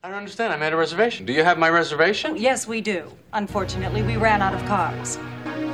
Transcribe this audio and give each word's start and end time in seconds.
I 0.00 0.10
don't 0.10 0.18
understand. 0.18 0.52
I 0.52 0.56
made 0.56 0.72
a 0.72 0.76
reservation. 0.76 1.26
Do 1.26 1.32
you 1.32 1.42
have 1.42 1.58
my 1.58 1.68
reservation? 1.68 2.30
Oh, 2.30 2.36
yes, 2.36 2.68
we 2.68 2.80
do. 2.80 3.10
Unfortunately, 3.32 4.00
we 4.00 4.16
ran 4.16 4.40
out 4.40 4.54
of 4.54 4.64
cars. 4.66 5.18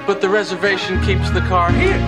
But 0.06 0.22
the 0.22 0.30
reservation 0.30 0.98
keeps 1.04 1.30
the 1.32 1.42
car 1.42 1.70
here. 1.70 1.98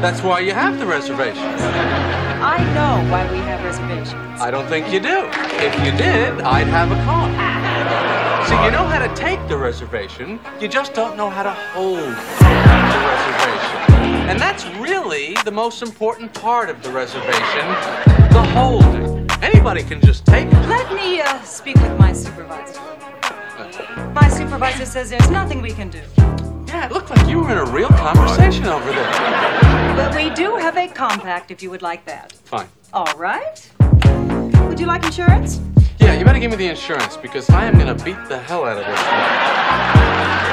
That's 0.00 0.22
why 0.22 0.40
you 0.40 0.54
have 0.54 0.78
the 0.78 0.86
reservation. 0.86 1.44
I 1.44 2.56
know 2.72 3.12
why 3.12 3.30
we 3.30 3.36
have 3.40 3.62
reservations. 3.62 4.40
I 4.40 4.50
don't 4.50 4.66
think 4.68 4.90
you 4.90 4.98
do. 4.98 5.28
If 5.60 5.74
you 5.84 5.92
did, 5.92 6.40
I'd 6.40 6.68
have 6.68 6.90
a 6.90 6.96
car. 7.04 7.28
See, 8.46 8.64
you 8.64 8.70
know 8.70 8.86
how 8.86 9.06
to 9.06 9.14
take 9.14 9.46
the 9.46 9.58
reservation, 9.58 10.40
you 10.58 10.68
just 10.68 10.94
don't 10.94 11.18
know 11.18 11.28
how 11.28 11.42
to 11.42 11.52
hold 11.52 11.98
the 11.98 13.00
reservation. 13.12 14.30
And 14.30 14.40
that's 14.40 14.64
really 14.78 15.34
the 15.44 15.52
most 15.52 15.82
important 15.82 16.32
part 16.32 16.70
of 16.70 16.82
the 16.82 16.90
reservation 16.90 17.66
the 18.32 18.42
holding. 18.54 19.19
Anybody 19.42 19.82
can 19.82 20.00
just 20.00 20.26
take 20.26 20.46
it. 20.46 20.68
Let 20.68 20.92
me 20.94 21.20
uh, 21.20 21.40
speak 21.42 21.76
with 21.76 21.98
my 21.98 22.12
supervisor. 22.12 22.80
My 24.12 24.28
supervisor 24.28 24.84
says 24.84 25.10
there's 25.10 25.30
nothing 25.30 25.62
we 25.62 25.70
can 25.70 25.88
do. 25.88 26.02
Yeah, 26.66 26.86
it 26.86 26.92
looked 26.92 27.10
like 27.10 27.26
you 27.26 27.40
were 27.40 27.50
in 27.50 27.58
a 27.58 27.64
real 27.64 27.88
conversation 27.88 28.66
over 28.66 28.92
there. 28.92 29.10
But 29.96 30.14
we 30.14 30.30
do 30.30 30.56
have 30.56 30.76
a 30.76 30.88
compact 30.88 31.50
if 31.50 31.62
you 31.62 31.70
would 31.70 31.82
like 31.82 32.04
that. 32.04 32.32
Fine. 32.32 32.68
All 32.92 33.12
right. 33.16 33.70
Would 34.68 34.78
you 34.78 34.86
like 34.86 35.04
insurance? 35.04 35.60
Yeah, 35.98 36.18
you 36.18 36.24
better 36.24 36.38
give 36.38 36.50
me 36.50 36.56
the 36.56 36.68
insurance 36.68 37.16
because 37.16 37.48
I 37.50 37.64
am 37.64 37.78
gonna 37.78 37.94
beat 37.94 38.18
the 38.28 38.38
hell 38.38 38.64
out 38.64 38.78
of 38.78 38.86
this 38.86 40.49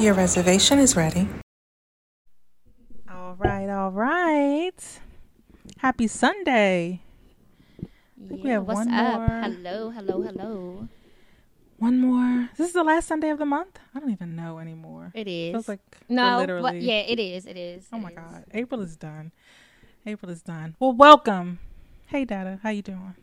Your 0.00 0.14
reservation 0.14 0.78
is 0.78 0.96
ready. 0.96 1.28
All 3.10 3.34
right, 3.38 3.68
all 3.68 3.90
right. 3.90 4.72
Happy 5.76 6.06
Sunday. 6.06 7.02
think 8.26 8.42
we 8.42 8.48
have 8.48 8.66
what's 8.66 8.78
one 8.78 8.94
up? 8.94 9.28
more. 9.28 9.40
Hello, 9.42 9.90
hello, 9.90 10.22
hello. 10.22 10.88
One 11.76 12.00
more. 12.00 12.48
This 12.56 12.68
is 12.68 12.72
the 12.72 12.82
last 12.82 13.08
Sunday 13.08 13.28
of 13.28 13.38
the 13.38 13.44
month? 13.44 13.78
I 13.94 14.00
don't 14.00 14.10
even 14.10 14.34
know 14.34 14.58
anymore. 14.58 15.12
It 15.14 15.28
is. 15.28 15.52
Feels 15.52 15.68
like 15.68 15.80
no, 16.08 16.38
literally. 16.38 16.62
but 16.62 16.80
yeah, 16.80 17.00
it 17.00 17.18
is. 17.18 17.44
It 17.44 17.58
is. 17.58 17.86
Oh 17.92 17.98
it 17.98 18.00
my 18.00 18.08
is. 18.08 18.16
God. 18.16 18.44
April 18.54 18.80
is 18.80 18.96
done. 18.96 19.32
April 20.06 20.32
is 20.32 20.40
done. 20.40 20.76
Well, 20.80 20.92
welcome. 20.92 21.58
Hey, 22.06 22.24
Dada. 22.24 22.58
How 22.62 22.70
you 22.70 22.80
doing? 22.80 23.16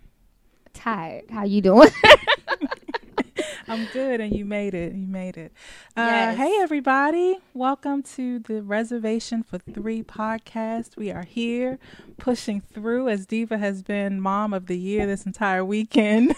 Tired. 0.75 1.31
How 1.31 1.43
you 1.43 1.61
doing? 1.61 1.89
I'm 3.67 3.87
good, 3.93 4.21
and 4.21 4.35
you 4.35 4.45
made 4.45 4.73
it. 4.73 4.93
You 4.93 5.07
made 5.07 5.37
it. 5.37 5.51
Uh, 5.95 6.05
Yes. 6.07 6.37
Hey, 6.37 6.57
everybody. 6.61 7.37
Welcome 7.53 8.03
to 8.03 8.39
the 8.39 8.61
Reservation 8.61 9.43
for 9.43 9.57
Three 9.57 10.03
podcast. 10.03 10.95
We 10.95 11.11
are 11.11 11.23
here 11.23 11.79
pushing 12.17 12.61
through 12.61 13.09
as 13.09 13.25
Diva 13.25 13.57
has 13.57 13.83
been 13.83 14.21
mom 14.21 14.53
of 14.53 14.67
the 14.67 14.77
year 14.77 15.05
this 15.05 15.25
entire 15.25 15.63
weekend. 15.63 16.35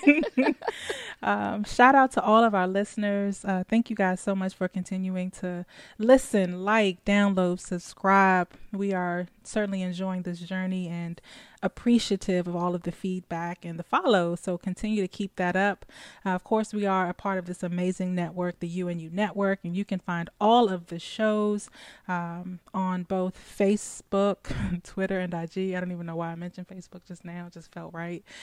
um, 1.23 1.63
shout 1.63 1.95
out 1.95 2.11
to 2.13 2.21
all 2.21 2.43
of 2.43 2.53
our 2.55 2.67
listeners. 2.67 3.45
Uh, 3.45 3.63
thank 3.69 3.89
you 3.89 3.95
guys 3.95 4.19
so 4.19 4.35
much 4.35 4.53
for 4.53 4.67
continuing 4.67 5.31
to 5.31 5.65
listen, 5.97 6.63
like, 6.63 7.03
download, 7.05 7.59
subscribe. 7.59 8.49
We 8.71 8.93
are 8.93 9.27
certainly 9.43 9.81
enjoying 9.81 10.23
this 10.23 10.39
journey 10.39 10.87
and 10.87 11.21
appreciative 11.61 12.47
of 12.47 12.55
all 12.55 12.75
of 12.75 12.83
the 12.83 12.91
feedback 12.91 13.65
and 13.65 13.77
the 13.77 13.83
follow. 13.83 14.35
So 14.35 14.57
continue 14.57 15.01
to 15.01 15.07
keep 15.07 15.35
that 15.35 15.55
up. 15.55 15.85
Uh, 16.25 16.29
of 16.29 16.43
course, 16.43 16.73
we 16.73 16.85
are 16.85 17.09
a 17.09 17.13
part 17.13 17.37
of 17.37 17.45
this 17.45 17.63
amazing 17.63 18.15
network, 18.15 18.59
the 18.59 18.81
UNU 18.81 19.09
Network, 19.11 19.59
and 19.63 19.75
you 19.75 19.85
can 19.85 19.99
find 19.99 20.29
all 20.39 20.69
of 20.69 20.87
the 20.87 20.99
shows 20.99 21.69
um, 22.07 22.59
on 22.73 23.03
both 23.03 23.35
Facebook, 23.37 24.53
Twitter, 24.83 25.19
and 25.19 25.33
IG. 25.33 25.73
I 25.73 25.79
don't 25.79 25.91
even 25.91 26.05
know 26.05 26.15
why 26.15 26.29
I 26.29 26.35
mentioned 26.35 26.67
Facebook 26.67 27.05
just 27.05 27.25
now; 27.25 27.47
it 27.47 27.53
just 27.53 27.71
felt 27.71 27.93
right. 27.93 28.23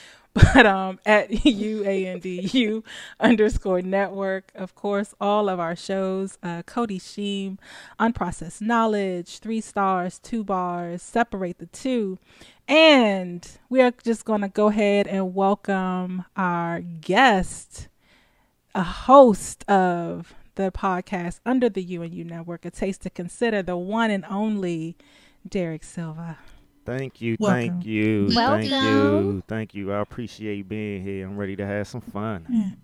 But 0.53 0.67
um, 0.67 0.99
at 1.03 1.29
UANDU 1.31 2.83
underscore 3.19 3.81
network, 3.81 4.51
of 4.53 4.75
course, 4.75 5.15
all 5.19 5.49
of 5.49 5.59
our 5.59 5.75
shows, 5.75 6.37
uh, 6.43 6.61
Cody 6.61 6.99
Sheem, 6.99 7.57
Unprocessed 7.99 8.61
Knowledge, 8.61 9.39
Three 9.39 9.61
Stars, 9.61 10.19
Two 10.19 10.43
Bars, 10.43 11.01
Separate 11.01 11.57
the 11.57 11.65
Two. 11.65 12.19
And 12.67 13.49
we 13.69 13.81
are 13.81 13.93
just 14.03 14.25
going 14.25 14.41
to 14.41 14.49
go 14.49 14.67
ahead 14.67 15.07
and 15.07 15.33
welcome 15.33 16.25
our 16.35 16.81
guest, 16.81 17.87
a 18.75 18.83
host 18.83 19.63
of 19.69 20.33
the 20.55 20.71
podcast 20.71 21.39
under 21.45 21.69
the 21.69 21.81
UNU 21.81 22.25
network, 22.25 22.65
A 22.65 22.71
Taste 22.71 23.03
to 23.03 23.09
Consider, 23.09 23.61
the 23.61 23.77
one 23.77 24.11
and 24.11 24.25
only 24.29 24.97
Derek 25.47 25.83
Silva. 25.85 26.39
Thank 26.85 27.21
you, 27.21 27.37
Welcome. 27.39 27.69
thank 27.69 27.85
you, 27.85 28.29
thank 28.31 28.65
you, 28.65 28.75
Welcome. 28.75 29.43
thank 29.47 29.73
you. 29.73 29.93
I 29.93 30.01
appreciate 30.01 30.67
being 30.67 31.03
here. 31.03 31.25
I'm 31.25 31.37
ready 31.37 31.55
to 31.55 31.65
have 31.65 31.87
some 31.87 32.01
fun. 32.01 32.77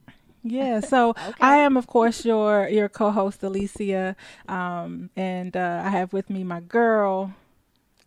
Yeah, 0.43 0.79
so 0.79 1.13
I 1.41 1.57
am, 1.57 1.75
of 1.75 1.87
course, 1.87 2.23
your 2.23 2.67
your 2.69 2.87
co-host 2.89 3.43
Alicia, 3.43 4.15
um, 4.47 5.09
and 5.15 5.55
uh, 5.57 5.81
I 5.85 5.89
have 5.89 6.11
with 6.13 6.29
me 6.29 6.43
my 6.43 6.59
girl 6.59 7.33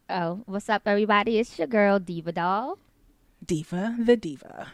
Oh, 0.08 0.42
what's 0.46 0.68
up, 0.68 0.82
everybody? 0.86 1.38
It's 1.38 1.58
your 1.58 1.66
girl 1.66 1.98
Diva 1.98 2.32
Doll. 2.32 2.78
Diva, 3.44 3.96
the 3.98 4.16
Diva. 4.16 4.68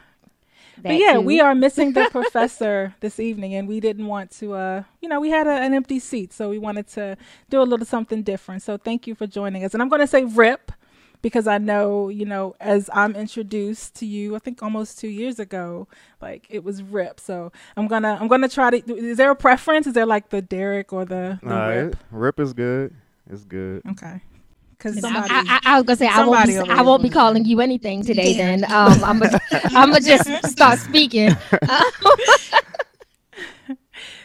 That 0.76 0.82
But 0.84 0.96
yeah, 0.98 1.14
too. 1.14 1.20
we 1.22 1.40
are 1.40 1.54
missing 1.54 1.92
the 1.92 2.08
professor 2.10 2.94
this 3.00 3.18
evening, 3.18 3.54
and 3.54 3.66
we 3.66 3.80
didn't 3.80 4.06
want 4.06 4.30
to. 4.32 4.54
Uh, 4.54 4.82
you 5.00 5.08
know, 5.08 5.20
we 5.20 5.30
had 5.30 5.46
a, 5.46 5.50
an 5.50 5.72
empty 5.74 5.98
seat, 5.98 6.32
so 6.32 6.50
we 6.50 6.58
wanted 6.58 6.86
to 6.88 7.16
do 7.50 7.60
a 7.60 7.64
little 7.64 7.86
something 7.86 8.22
different. 8.22 8.62
So 8.62 8.76
thank 8.76 9.06
you 9.06 9.14
for 9.14 9.26
joining 9.26 9.64
us, 9.64 9.72
and 9.74 9.82
I'm 9.82 9.88
going 9.88 10.00
to 10.00 10.06
say 10.06 10.24
Rip 10.24 10.70
because 11.22 11.46
I 11.46 11.56
know, 11.58 12.08
you 12.08 12.24
know, 12.26 12.54
as 12.60 12.90
I'm 12.92 13.14
introduced 13.16 13.94
to 13.96 14.06
you, 14.06 14.34
I 14.36 14.38
think 14.38 14.62
almost 14.62 14.98
two 14.98 15.08
years 15.08 15.38
ago, 15.38 15.88
like 16.20 16.46
it 16.50 16.62
was 16.64 16.82
Rip. 16.82 17.20
So 17.20 17.52
I'm 17.76 17.86
gonna, 17.86 18.18
I'm 18.20 18.28
gonna 18.28 18.48
try 18.48 18.70
to. 18.70 18.94
Is 18.96 19.16
there 19.16 19.30
a 19.30 19.36
preference? 19.36 19.86
Is 19.86 19.94
there 19.94 20.06
like 20.06 20.28
the 20.30 20.42
Derek 20.42 20.92
or 20.92 21.04
the, 21.06 21.38
the 21.42 21.48
Nah, 21.48 21.66
Rip? 21.68 21.92
it- 21.94 21.98
Rip 22.10 22.40
is 22.40 22.52
good. 22.52 22.94
It's 23.30 23.44
good. 23.44 23.82
Okay, 23.92 24.20
because 24.82 24.98
I, 24.98 25.00
somebody. 25.00 25.28
I, 25.30 25.42
I, 25.48 25.60
I 25.64 25.76
was 25.76 25.86
gonna 25.86 25.96
say 25.96 26.08
I 26.08 26.26
won't 26.26 26.46
be, 26.46 26.58
I 26.58 26.82
won't 26.82 27.02
be 27.02 27.10
calling 27.10 27.44
you 27.44 27.60
anything 27.60 28.04
today. 28.04 28.36
Then 28.36 28.64
um, 28.64 29.02
I'm 29.04 29.18
gonna 29.18 29.40
I'm 29.52 29.90
gonna 29.90 30.00
just 30.00 30.50
start 30.50 30.78
speaking. 30.78 31.36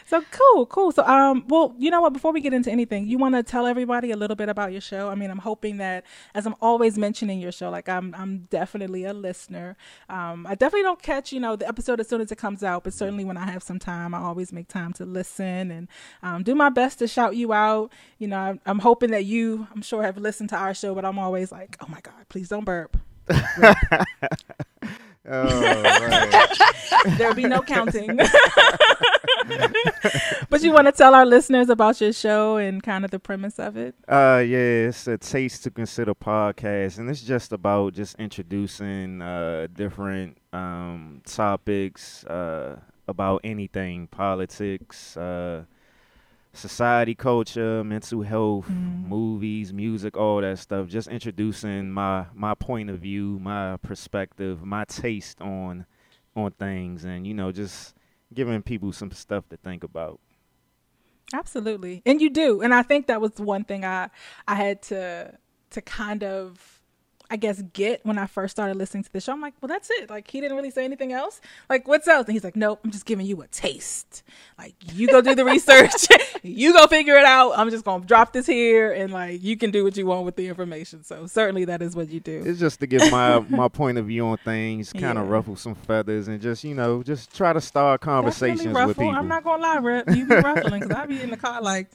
So 0.08 0.22
cool, 0.30 0.64
cool. 0.64 0.90
So 0.90 1.04
um 1.04 1.44
well, 1.48 1.74
you 1.76 1.90
know 1.90 2.00
what, 2.00 2.14
before 2.14 2.32
we 2.32 2.40
get 2.40 2.54
into 2.54 2.70
anything, 2.70 3.06
you 3.06 3.18
want 3.18 3.34
to 3.34 3.42
tell 3.42 3.66
everybody 3.66 4.10
a 4.10 4.16
little 4.16 4.36
bit 4.36 4.48
about 4.48 4.72
your 4.72 4.80
show? 4.80 5.10
I 5.10 5.14
mean, 5.14 5.30
I'm 5.30 5.36
hoping 5.40 5.76
that 5.78 6.06
as 6.34 6.46
I'm 6.46 6.54
always 6.62 6.96
mentioning 6.96 7.40
your 7.40 7.52
show, 7.52 7.68
like 7.68 7.90
I'm 7.90 8.14
I'm 8.14 8.46
definitely 8.48 9.04
a 9.04 9.12
listener. 9.12 9.76
Um 10.08 10.46
I 10.46 10.54
definitely 10.54 10.84
don't 10.84 11.02
catch, 11.02 11.30
you 11.30 11.40
know, 11.40 11.56
the 11.56 11.68
episode 11.68 12.00
as 12.00 12.08
soon 12.08 12.22
as 12.22 12.32
it 12.32 12.36
comes 12.38 12.64
out, 12.64 12.84
but 12.84 12.94
certainly 12.94 13.22
when 13.26 13.36
I 13.36 13.50
have 13.50 13.62
some 13.62 13.78
time, 13.78 14.14
I 14.14 14.20
always 14.20 14.50
make 14.50 14.68
time 14.68 14.94
to 14.94 15.04
listen 15.04 15.70
and 15.70 15.88
um, 16.22 16.42
do 16.42 16.54
my 16.54 16.70
best 16.70 17.00
to 17.00 17.06
shout 17.06 17.36
you 17.36 17.52
out. 17.52 17.92
You 18.18 18.28
know, 18.28 18.38
I'm, 18.38 18.60
I'm 18.64 18.78
hoping 18.78 19.10
that 19.10 19.26
you, 19.26 19.66
I'm 19.74 19.82
sure 19.82 20.02
have 20.02 20.16
listened 20.16 20.48
to 20.50 20.56
our 20.56 20.72
show, 20.72 20.94
but 20.94 21.04
I'm 21.04 21.18
always 21.18 21.52
like, 21.52 21.76
"Oh 21.82 21.86
my 21.88 22.00
god, 22.00 22.28
please 22.30 22.48
don't 22.48 22.64
burp." 22.64 22.96
Oh, 25.30 25.82
right. 25.82 26.48
There'll 27.18 27.34
be 27.34 27.46
no 27.46 27.60
counting. 27.62 28.16
but 30.48 30.62
you 30.62 30.72
want 30.72 30.86
to 30.86 30.92
tell 30.92 31.14
our 31.14 31.26
listeners 31.26 31.68
about 31.68 32.00
your 32.00 32.12
show 32.12 32.56
and 32.56 32.82
kind 32.82 33.04
of 33.04 33.10
the 33.10 33.18
premise 33.18 33.58
of 33.58 33.76
it? 33.76 33.94
uh, 34.08 34.42
yeah, 34.46 34.88
it's 34.88 35.06
a 35.06 35.18
taste 35.18 35.64
to 35.64 35.70
consider 35.70 36.14
podcast, 36.14 36.98
and 36.98 37.08
it's 37.10 37.22
just 37.22 37.52
about 37.52 37.94
just 37.94 38.16
introducing 38.18 39.22
uh 39.22 39.66
different 39.72 40.38
um 40.52 41.20
topics 41.26 42.24
uh 42.24 42.78
about 43.06 43.40
anything 43.44 44.06
politics, 44.08 45.16
uh 45.16 45.64
society, 46.58 47.14
culture, 47.14 47.82
mental 47.84 48.22
health, 48.22 48.66
mm-hmm. 48.66 49.08
movies, 49.08 49.72
music, 49.72 50.16
all 50.16 50.40
that 50.40 50.58
stuff. 50.58 50.88
Just 50.88 51.08
introducing 51.08 51.90
my 51.90 52.26
my 52.34 52.54
point 52.54 52.90
of 52.90 53.00
view, 53.00 53.38
my 53.40 53.76
perspective, 53.78 54.64
my 54.64 54.84
taste 54.84 55.40
on 55.40 55.86
on 56.36 56.50
things, 56.52 57.04
and 57.04 57.26
you 57.26 57.34
know, 57.34 57.52
just 57.52 57.94
giving 58.34 58.62
people 58.62 58.92
some 58.92 59.10
stuff 59.10 59.48
to 59.48 59.56
think 59.56 59.84
about. 59.84 60.20
Absolutely. 61.32 62.02
And 62.06 62.20
you 62.20 62.30
do. 62.30 62.62
And 62.62 62.72
I 62.72 62.82
think 62.82 63.06
that 63.06 63.20
was 63.20 63.32
one 63.36 63.64
thing 63.64 63.84
I 63.84 64.10
I 64.46 64.54
had 64.54 64.82
to 64.84 65.38
to 65.70 65.80
kind 65.82 66.24
of 66.24 66.77
I 67.30 67.36
guess 67.36 67.60
get 67.74 68.04
when 68.06 68.16
I 68.16 68.26
first 68.26 68.52
started 68.52 68.76
listening 68.78 69.04
to 69.04 69.12
the 69.12 69.20
show. 69.20 69.32
I'm 69.32 69.40
like, 69.42 69.54
well, 69.60 69.68
that's 69.68 69.90
it. 69.90 70.08
Like 70.08 70.30
he 70.30 70.40
didn't 70.40 70.56
really 70.56 70.70
say 70.70 70.84
anything 70.84 71.12
else. 71.12 71.40
Like 71.68 71.86
what's 71.86 72.08
else? 72.08 72.26
And 72.26 72.32
he's 72.32 72.42
like, 72.44 72.56
nope, 72.56 72.80
I'm 72.82 72.90
just 72.90 73.04
giving 73.04 73.26
you 73.26 73.42
a 73.42 73.46
taste. 73.48 74.22
Like 74.58 74.74
you 74.94 75.08
go 75.08 75.20
do 75.20 75.34
the 75.34 75.44
research, 75.44 75.92
you 76.42 76.72
go 76.72 76.86
figure 76.86 77.16
it 77.16 77.26
out. 77.26 77.52
I'm 77.58 77.68
just 77.70 77.84
gonna 77.84 78.04
drop 78.04 78.32
this 78.32 78.46
here, 78.46 78.92
and 78.92 79.12
like 79.12 79.42
you 79.42 79.56
can 79.58 79.70
do 79.70 79.84
what 79.84 79.96
you 79.96 80.06
want 80.06 80.24
with 80.24 80.36
the 80.36 80.46
information. 80.48 81.04
So 81.04 81.26
certainly 81.26 81.66
that 81.66 81.82
is 81.82 81.94
what 81.94 82.08
you 82.08 82.20
do. 82.20 82.42
It's 82.46 82.58
just 82.58 82.80
to 82.80 82.86
give 82.86 83.10
my 83.12 83.38
my 83.50 83.68
point 83.68 83.98
of 83.98 84.06
view 84.06 84.26
on 84.26 84.38
things, 84.38 84.92
kind 84.92 85.18
of 85.18 85.26
Yeah. 85.26 85.32
ruffle 85.32 85.56
some 85.56 85.74
feathers, 85.74 86.28
and 86.28 86.40
just 86.40 86.64
you 86.64 86.74
know, 86.74 87.02
just 87.02 87.36
try 87.36 87.52
to 87.52 87.60
start 87.60 88.00
conversations 88.00 88.62
Definitely 88.62 88.86
with 88.86 88.96
people. 88.96 89.14
I'm 89.14 89.28
not 89.28 89.44
gonna 89.44 89.62
lie, 89.62 89.76
Rip. 89.76 90.08
You 90.16 90.26
be 90.26 90.34
ruffling 90.34 90.80
because 90.80 90.96
I 90.96 91.04
be 91.06 91.20
in 91.20 91.28
the 91.30 91.36
car 91.36 91.60
like, 91.60 91.88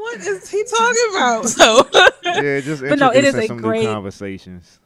what 0.00 0.20
is 0.20 0.48
he 0.50 0.64
talking 0.64 1.06
about? 1.12 1.44
So 1.48 2.42
yeah, 2.42 2.60
just 2.60 2.82
But 2.82 2.98
no, 2.98 3.10
it 3.10 3.24
is 3.24 3.34
a 3.34 3.48
great- 3.48 3.82
new 3.82 3.88
conversations. 3.92 4.78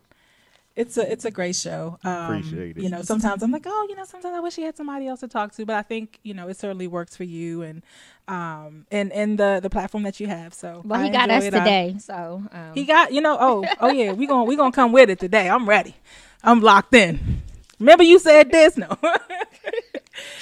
it's 0.77 0.97
a 0.97 1.11
it's 1.13 1.25
a 1.25 1.31
great 1.31 1.55
show. 1.57 1.99
Um, 2.05 2.25
Appreciate 2.25 2.77
it. 2.77 2.83
You 2.83 2.89
know, 2.89 3.03
sometimes 3.03 3.43
I'm 3.43 3.51
like, 3.53 3.65
oh, 3.67 3.87
you 3.89 3.95
know, 3.97 4.05
sometimes 4.05 4.35
I 4.35 4.41
wish 4.41 4.57
he 4.57 4.63
had 4.63 4.77
somebody 4.77 5.07
else 5.07 5.21
to 5.21 5.29
talk 5.29 5.53
to, 5.55 5.65
but 5.67 5.77
I 5.77 5.83
think 5.83 6.19
you 6.23 6.35
know 6.35 6.49
it 6.49 6.57
certainly 6.57 6.87
works 6.89 7.17
for 7.17 7.25
you 7.25 7.63
and 7.63 7.83
um 8.27 8.87
and 8.91 9.13
and 9.13 9.39
the 9.39 9.61
the 9.63 9.69
platform 9.71 10.03
that 10.05 10.19
you 10.21 10.27
have. 10.27 10.55
So 10.55 10.81
Well, 10.85 11.01
I 11.01 11.05
he 11.05 11.11
got 11.11 11.31
us 11.31 11.45
enjoyed, 11.45 11.61
uh, 11.61 11.65
today, 11.65 11.97
so 11.99 12.43
um, 12.53 12.73
he 12.75 12.85
got 12.85 13.13
you 13.13 13.21
know 13.21 13.37
oh 13.39 13.65
oh 13.81 13.93
yeah 13.93 14.13
we 14.13 14.27
gonna 14.27 14.45
we 14.45 14.57
gonna 14.57 14.73
come 14.73 14.93
with 14.93 15.11
it 15.11 15.19
today. 15.21 15.49
I'm 15.49 15.69
ready. 15.69 15.95
I'm 16.43 16.61
locked 16.61 16.95
in. 16.95 17.43
Remember 17.79 18.05
you 18.05 18.19
said 18.19 18.51
this 18.51 18.77
no 18.77 18.89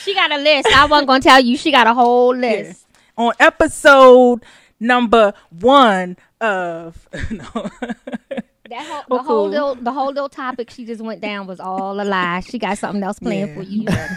she 0.04 0.14
got 0.14 0.30
a 0.32 0.38
list. 0.38 0.68
I 0.68 0.86
wasn't 0.86 1.08
gonna 1.08 1.20
tell 1.20 1.40
you. 1.40 1.56
She 1.56 1.70
got 1.70 1.86
a 1.86 1.94
whole 1.94 2.34
list. 2.36 2.86
on 3.16 3.32
episode 3.40 4.42
number 4.82 5.32
one 5.50 6.16
of 6.40 7.08
no. 7.30 7.70
That 8.70 8.86
whole, 8.86 9.18
the 9.18 9.22
whole 9.22 9.24
cool. 9.24 9.48
little 9.50 9.74
the 9.74 9.92
whole 9.92 10.06
little 10.08 10.28
topic 10.30 10.70
she 10.70 10.86
just 10.86 11.02
went 11.02 11.20
down 11.20 11.46
was 11.46 11.60
all 11.60 12.00
a 12.00 12.04
lie. 12.04 12.40
She 12.40 12.58
got 12.58 12.78
something 12.78 13.02
else 13.02 13.18
planned 13.18 13.50
Yeah. 13.50 13.54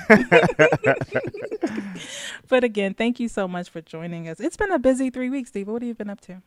for 0.07 0.15
you. 0.15 1.25
but 2.47 2.63
again, 2.63 2.93
thank 2.93 3.19
you 3.19 3.27
so 3.27 3.47
much 3.47 3.69
for 3.69 3.81
joining 3.81 4.29
us. 4.29 4.39
It's 4.39 4.55
been 4.57 4.71
a 4.71 4.79
busy 4.79 5.09
three 5.09 5.29
weeks, 5.29 5.49
Steve. 5.49 5.67
What 5.67 5.81
have 5.81 5.87
you 5.87 5.93
been 5.95 6.09
up 6.09 6.21
to? 6.21 6.41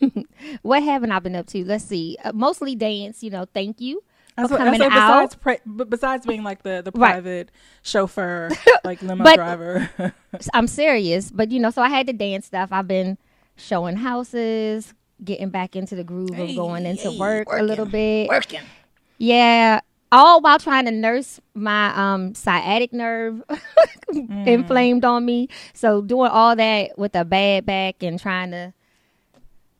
what 0.62 0.82
haven't 0.82 1.12
I 1.12 1.18
been 1.20 1.36
up 1.36 1.46
to? 1.48 1.64
Let's 1.64 1.84
see. 1.84 2.16
Uh, 2.24 2.32
mostly 2.34 2.74
dance. 2.74 3.22
You 3.22 3.30
know. 3.30 3.46
Thank 3.52 3.80
you 3.80 4.02
for 4.36 4.42
what, 4.48 4.58
coming 4.58 4.80
that's 4.80 4.92
what- 4.94 4.98
out. 4.98 5.36
besides, 5.44 5.88
besides 5.88 6.26
being 6.26 6.42
like 6.42 6.62
the, 6.62 6.82
the 6.84 6.90
Right. 6.98 7.12
private 7.12 7.50
chauffeur, 7.82 8.50
like 8.84 9.02
limo 9.02 9.22
But- 9.24 9.36
driver. 9.36 9.90
I'm 10.54 10.66
serious, 10.66 11.30
but 11.30 11.50
you 11.50 11.60
know, 11.60 11.70
so 11.70 11.82
I 11.82 11.90
had 11.90 12.06
the 12.06 12.12
dance 12.12 12.46
stuff. 12.46 12.70
I've 12.72 12.88
been 12.88 13.18
showing 13.60 13.96
houses, 13.96 14.94
getting 15.24 15.50
back 15.50 15.76
into 15.76 15.94
the 15.94 16.04
groove 16.04 16.38
of 16.38 16.54
going 16.54 16.86
into 16.86 17.12
work 17.18 17.48
a 17.50 17.62
little 17.62 17.86
bit. 17.86 18.28
Working. 18.28 18.60
Yeah, 19.18 19.80
all 20.12 20.40
while 20.40 20.58
trying 20.58 20.86
to 20.86 20.90
nurse 20.90 21.40
my 21.54 21.94
um 21.94 22.34
sciatic 22.34 22.92
nerve 22.92 23.42
inflamed 24.12 25.04
on 25.04 25.24
me. 25.24 25.48
So 25.72 26.02
doing 26.02 26.30
all 26.30 26.56
that 26.56 26.98
with 26.98 27.14
a 27.14 27.24
bad 27.24 27.66
back 27.66 28.02
and 28.02 28.18
trying 28.18 28.50
to 28.52 28.72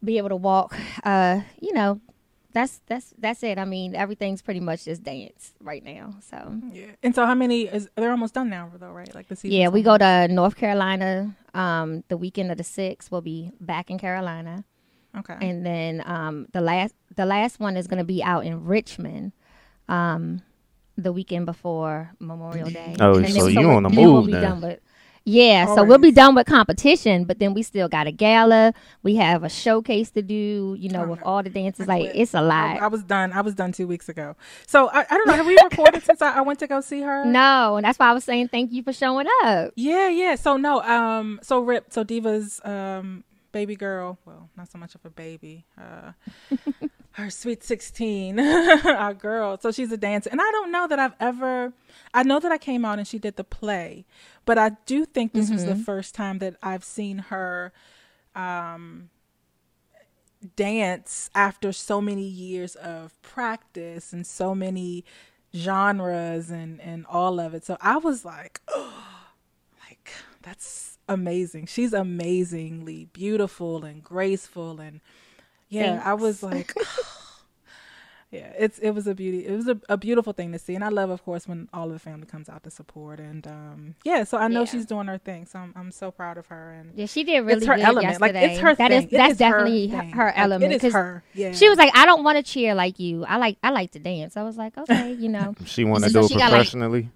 be 0.03 0.19
able 0.19 0.31
to 0.31 0.37
walk, 0.37 0.77
uh, 1.05 1.41
you 1.61 1.73
know, 1.73 2.01
that's 2.53 2.81
that's 2.87 3.15
that's 3.19 3.43
it. 3.43 3.59
I 3.59 3.65
mean, 3.65 3.95
everything's 3.95 4.43
pretty 4.43 4.61
much 4.61 4.85
just 4.85 5.03
dance 5.03 5.53
right 5.61 5.85
now. 5.85 6.15
So 6.21 6.59
Yeah. 6.73 6.87
And 7.03 7.15
so, 7.15 7.27
how 7.27 7.35
many 7.35 7.63
is 7.63 7.89
they're 7.97 8.11
almost 8.11 8.35
done 8.35 8.51
now, 8.51 8.71
though, 8.79 8.91
right? 8.91 9.15
Like 9.15 9.29
the 9.29 9.37
season. 9.37 9.59
yeah, 9.59 9.69
we 9.69 9.83
go 9.83 9.97
to 9.99 10.29
North 10.29 10.57
Carolina 10.57 11.35
um 11.55 12.05
the 12.09 12.17
weekend 12.17 12.51
of 12.51 12.57
the 12.59 12.65
sixth. 12.65 13.11
We'll 13.11 13.21
be 13.21 13.51
back 13.61 13.91
in 13.91 13.99
Carolina. 13.99 14.65
Okay. 15.19 15.37
and 15.41 15.67
then 15.67 16.05
um, 16.07 16.47
the 16.53 16.61
last 16.61 16.95
the 17.17 17.27
last 17.27 17.59
one 17.59 17.77
is 17.77 17.89
going 17.89 17.99
to 17.99 18.05
be 18.05 18.23
out 18.23 18.45
in 18.47 18.65
Richmond, 18.65 19.33
um, 19.89 20.43
the 20.97 21.13
weekend 21.13 21.47
before 21.47 22.13
Memorial 22.21 22.71
Day. 22.71 22.95
Oh, 23.01 23.17
And 23.17 23.25
then 23.25 23.33
so 23.33 23.47
you 23.49 23.69
on 23.71 23.83
the 23.83 23.89
then 23.89 23.99
we'll 23.99 24.15
move 24.19 24.27
be 24.27 24.33
then. 24.33 24.43
done 24.43 24.61
yeah, 25.25 25.67
so 25.75 25.85
we'll 25.85 25.99
be 25.99 26.13
done 26.13 26.35
with 26.35 26.47
competition, 26.47 27.25
but 27.25 27.39
then 27.39 27.55
we 27.55 27.63
still 27.63 27.89
got 27.89 28.07
a 28.07 28.13
gala. 28.13 28.73
We 29.03 29.17
have 29.17 29.45
a 29.45 29.49
showcase 29.49 30.11
to 30.13 30.23
do, 30.23 30.77
you 30.79 30.89
know, 30.89 31.05
with 31.07 31.23
all 31.23 31.43
the 31.43 31.51
dances. 31.51 31.87
Like 31.87 32.11
it's 32.15 32.35
a 32.35 32.41
lot. 32.43 32.81
I 32.81 32.87
was 32.87 33.03
done. 33.03 33.33
I 33.33 33.43
was 33.43 33.55
done 33.55 33.73
two 33.73 33.87
weeks 33.87 34.09
ago. 34.09 34.35
So 34.67 34.89
I, 34.89 35.01
I 35.11 35.17
don't 35.17 35.27
know. 35.27 35.35
Have 35.35 35.47
we 35.47 35.59
recorded 35.63 36.03
since 36.03 36.23
I, 36.23 36.39
I 36.39 36.41
went 36.41 36.59
to 36.61 36.67
go 36.67 36.81
see 36.81 37.03
her? 37.03 37.25
no, 37.25 37.77
and 37.77 37.85
that's 37.85 37.99
why 37.99 38.11
I 38.11 38.13
was 38.13 38.25
saying 38.25 38.49
thank 38.49 38.73
you 38.73 38.83
for 38.83 38.93
showing 38.93 39.27
up. 39.45 39.73
Yeah, 39.77 40.09
yeah. 40.09 40.35
So 40.37 40.57
no, 40.57 40.83
um, 40.83 41.39
so 41.43 41.61
Rip, 41.61 41.93
so 41.93 42.03
Diva's 42.03 42.61
um 42.65 43.25
baby 43.53 43.77
girl, 43.77 44.19
well, 44.25 44.49
not 44.57 44.71
so 44.71 44.79
much 44.79 44.95
of 44.95 45.05
a 45.05 45.11
baby, 45.11 45.65
uh, 45.79 46.13
her 47.13 47.31
sweet 47.31 47.63
sixteen, 47.63 48.39
our 48.85 49.15
girl. 49.15 49.59
So 49.61 49.73
she's 49.73 49.93
a 49.93 49.97
dancer, 49.97 50.31
and 50.31 50.41
I 50.41 50.51
don't 50.51 50.71
know 50.71 50.87
that 50.87 50.99
I've 50.99 51.15
ever. 51.21 51.73
I 52.15 52.23
know 52.23 52.39
that 52.41 52.53
I 52.53 52.59
came 52.59 52.85
out 52.85 52.99
and 52.99 53.07
she 53.07 53.19
did 53.19 53.37
the 53.37 53.45
play, 53.45 54.05
but 54.45 54.59
I 54.59 54.71
do 54.87 55.05
think 55.05 55.33
this 55.33 55.51
was 55.51 55.65
the 55.65 55.77
first 55.77 56.15
time 56.15 56.39
that 56.39 56.57
I've 56.63 56.85
seen 56.85 57.19
her, 57.19 57.73
um, 58.35 59.11
dance 60.57 61.31
after 61.35 61.73
so 61.73 62.01
many 62.01 62.23
years 62.25 62.75
of 62.77 63.21
practice 63.23 64.13
and 64.13 64.27
so 64.27 64.55
many 64.55 65.05
genres 65.55 66.51
and 66.51 66.81
and 66.81 67.07
all 67.07 67.41
of 67.41 67.55
it. 67.55 67.65
So 67.65 67.77
I 67.81 67.97
was 67.97 68.25
like, 68.25 68.61
oh, 68.69 69.05
like 69.89 70.11
that's 70.43 70.99
amazing. 71.09 71.67
She's 71.67 71.93
amazingly 71.93 73.07
beautiful 73.07 73.85
and 73.85 74.03
graceful 74.03 74.81
and 74.81 75.01
yeah, 75.71 76.03
I 76.05 76.15
was 76.15 76.43
like 76.43 76.75
yeah, 78.31 78.53
it's 78.59 78.79
it 78.79 78.91
was 78.93 79.09
a 79.09 79.15
beauty. 79.15 79.45
It 79.47 79.57
was 79.57 79.67
a, 79.67 79.81
a 79.89 79.97
beautiful 79.97 80.33
thing 80.33 80.53
to 80.53 80.59
see, 80.61 80.77
and 80.77 80.85
I 80.85 80.89
love, 80.89 81.11
of 81.11 81.25
course, 81.25 81.49
when 81.49 81.69
all 81.73 81.87
of 81.89 81.93
the 81.95 81.99
family 81.99 82.27
comes 82.27 82.49
out 82.49 82.63
to 82.63 82.71
support. 82.71 83.19
And 83.19 83.45
um, 83.47 83.95
yeah, 84.05 84.23
so 84.23 84.39
I 84.39 84.47
know 84.47 84.61
Yeah. 84.61 84.67
she's 84.67 84.87
doing 84.87 85.09
her 85.09 85.19
thing, 85.19 85.47
so 85.47 85.59
I'm, 85.59 85.73
I'm 85.75 85.91
so 85.91 86.13
proud 86.13 86.39
of 86.39 86.47
her. 86.47 86.71
And 86.73 86.93
Yeah, 86.97 87.07
she 87.07 87.25
did 87.25 87.41
really 87.41 87.55
it's 87.59 87.67
her 87.67 87.75
good 87.75 87.85
element, 87.85 88.21
like 88.21 88.35
yesterday. 88.35 88.53
it's 88.53 88.61
her 88.61 88.75
That 88.77 88.91
thing. 88.91 89.03
is- 89.05 89.11
that's 89.11 89.33
is 89.33 89.39
definitely 89.39 89.89
her, 89.89 89.99
thing. 90.01 90.11
her 90.13 90.25
Like, 90.27 90.39
element. 90.39 90.73
It 90.73 90.77
is 90.77 90.83
'cause 90.83 90.93
her. 90.93 91.25
Yeah, 91.35 91.53
She 91.53 91.69
was 91.69 91.77
like, 91.77 91.91
I 91.97 92.07
don't 92.07 92.23
want 92.23 92.37
to 92.37 92.45
cheer 92.45 92.75
like 92.77 93.01
you. 93.01 93.25
I 93.25 93.37
like 93.39 93.57
I 93.65 93.71
like 93.71 93.91
to 93.93 93.99
dance. 93.99 94.37
I 94.37 94.45
was 94.45 94.57
like, 94.57 94.79
okay, 94.79 95.13
you 95.13 95.29
know. 95.29 95.57
She 95.67 95.83
want 95.83 96.05
to 96.05 96.11
So 96.11 96.21
do 96.21 96.27
it 96.27 96.29
she 96.29 96.39
got, 96.39 96.53
like- 96.53 97.07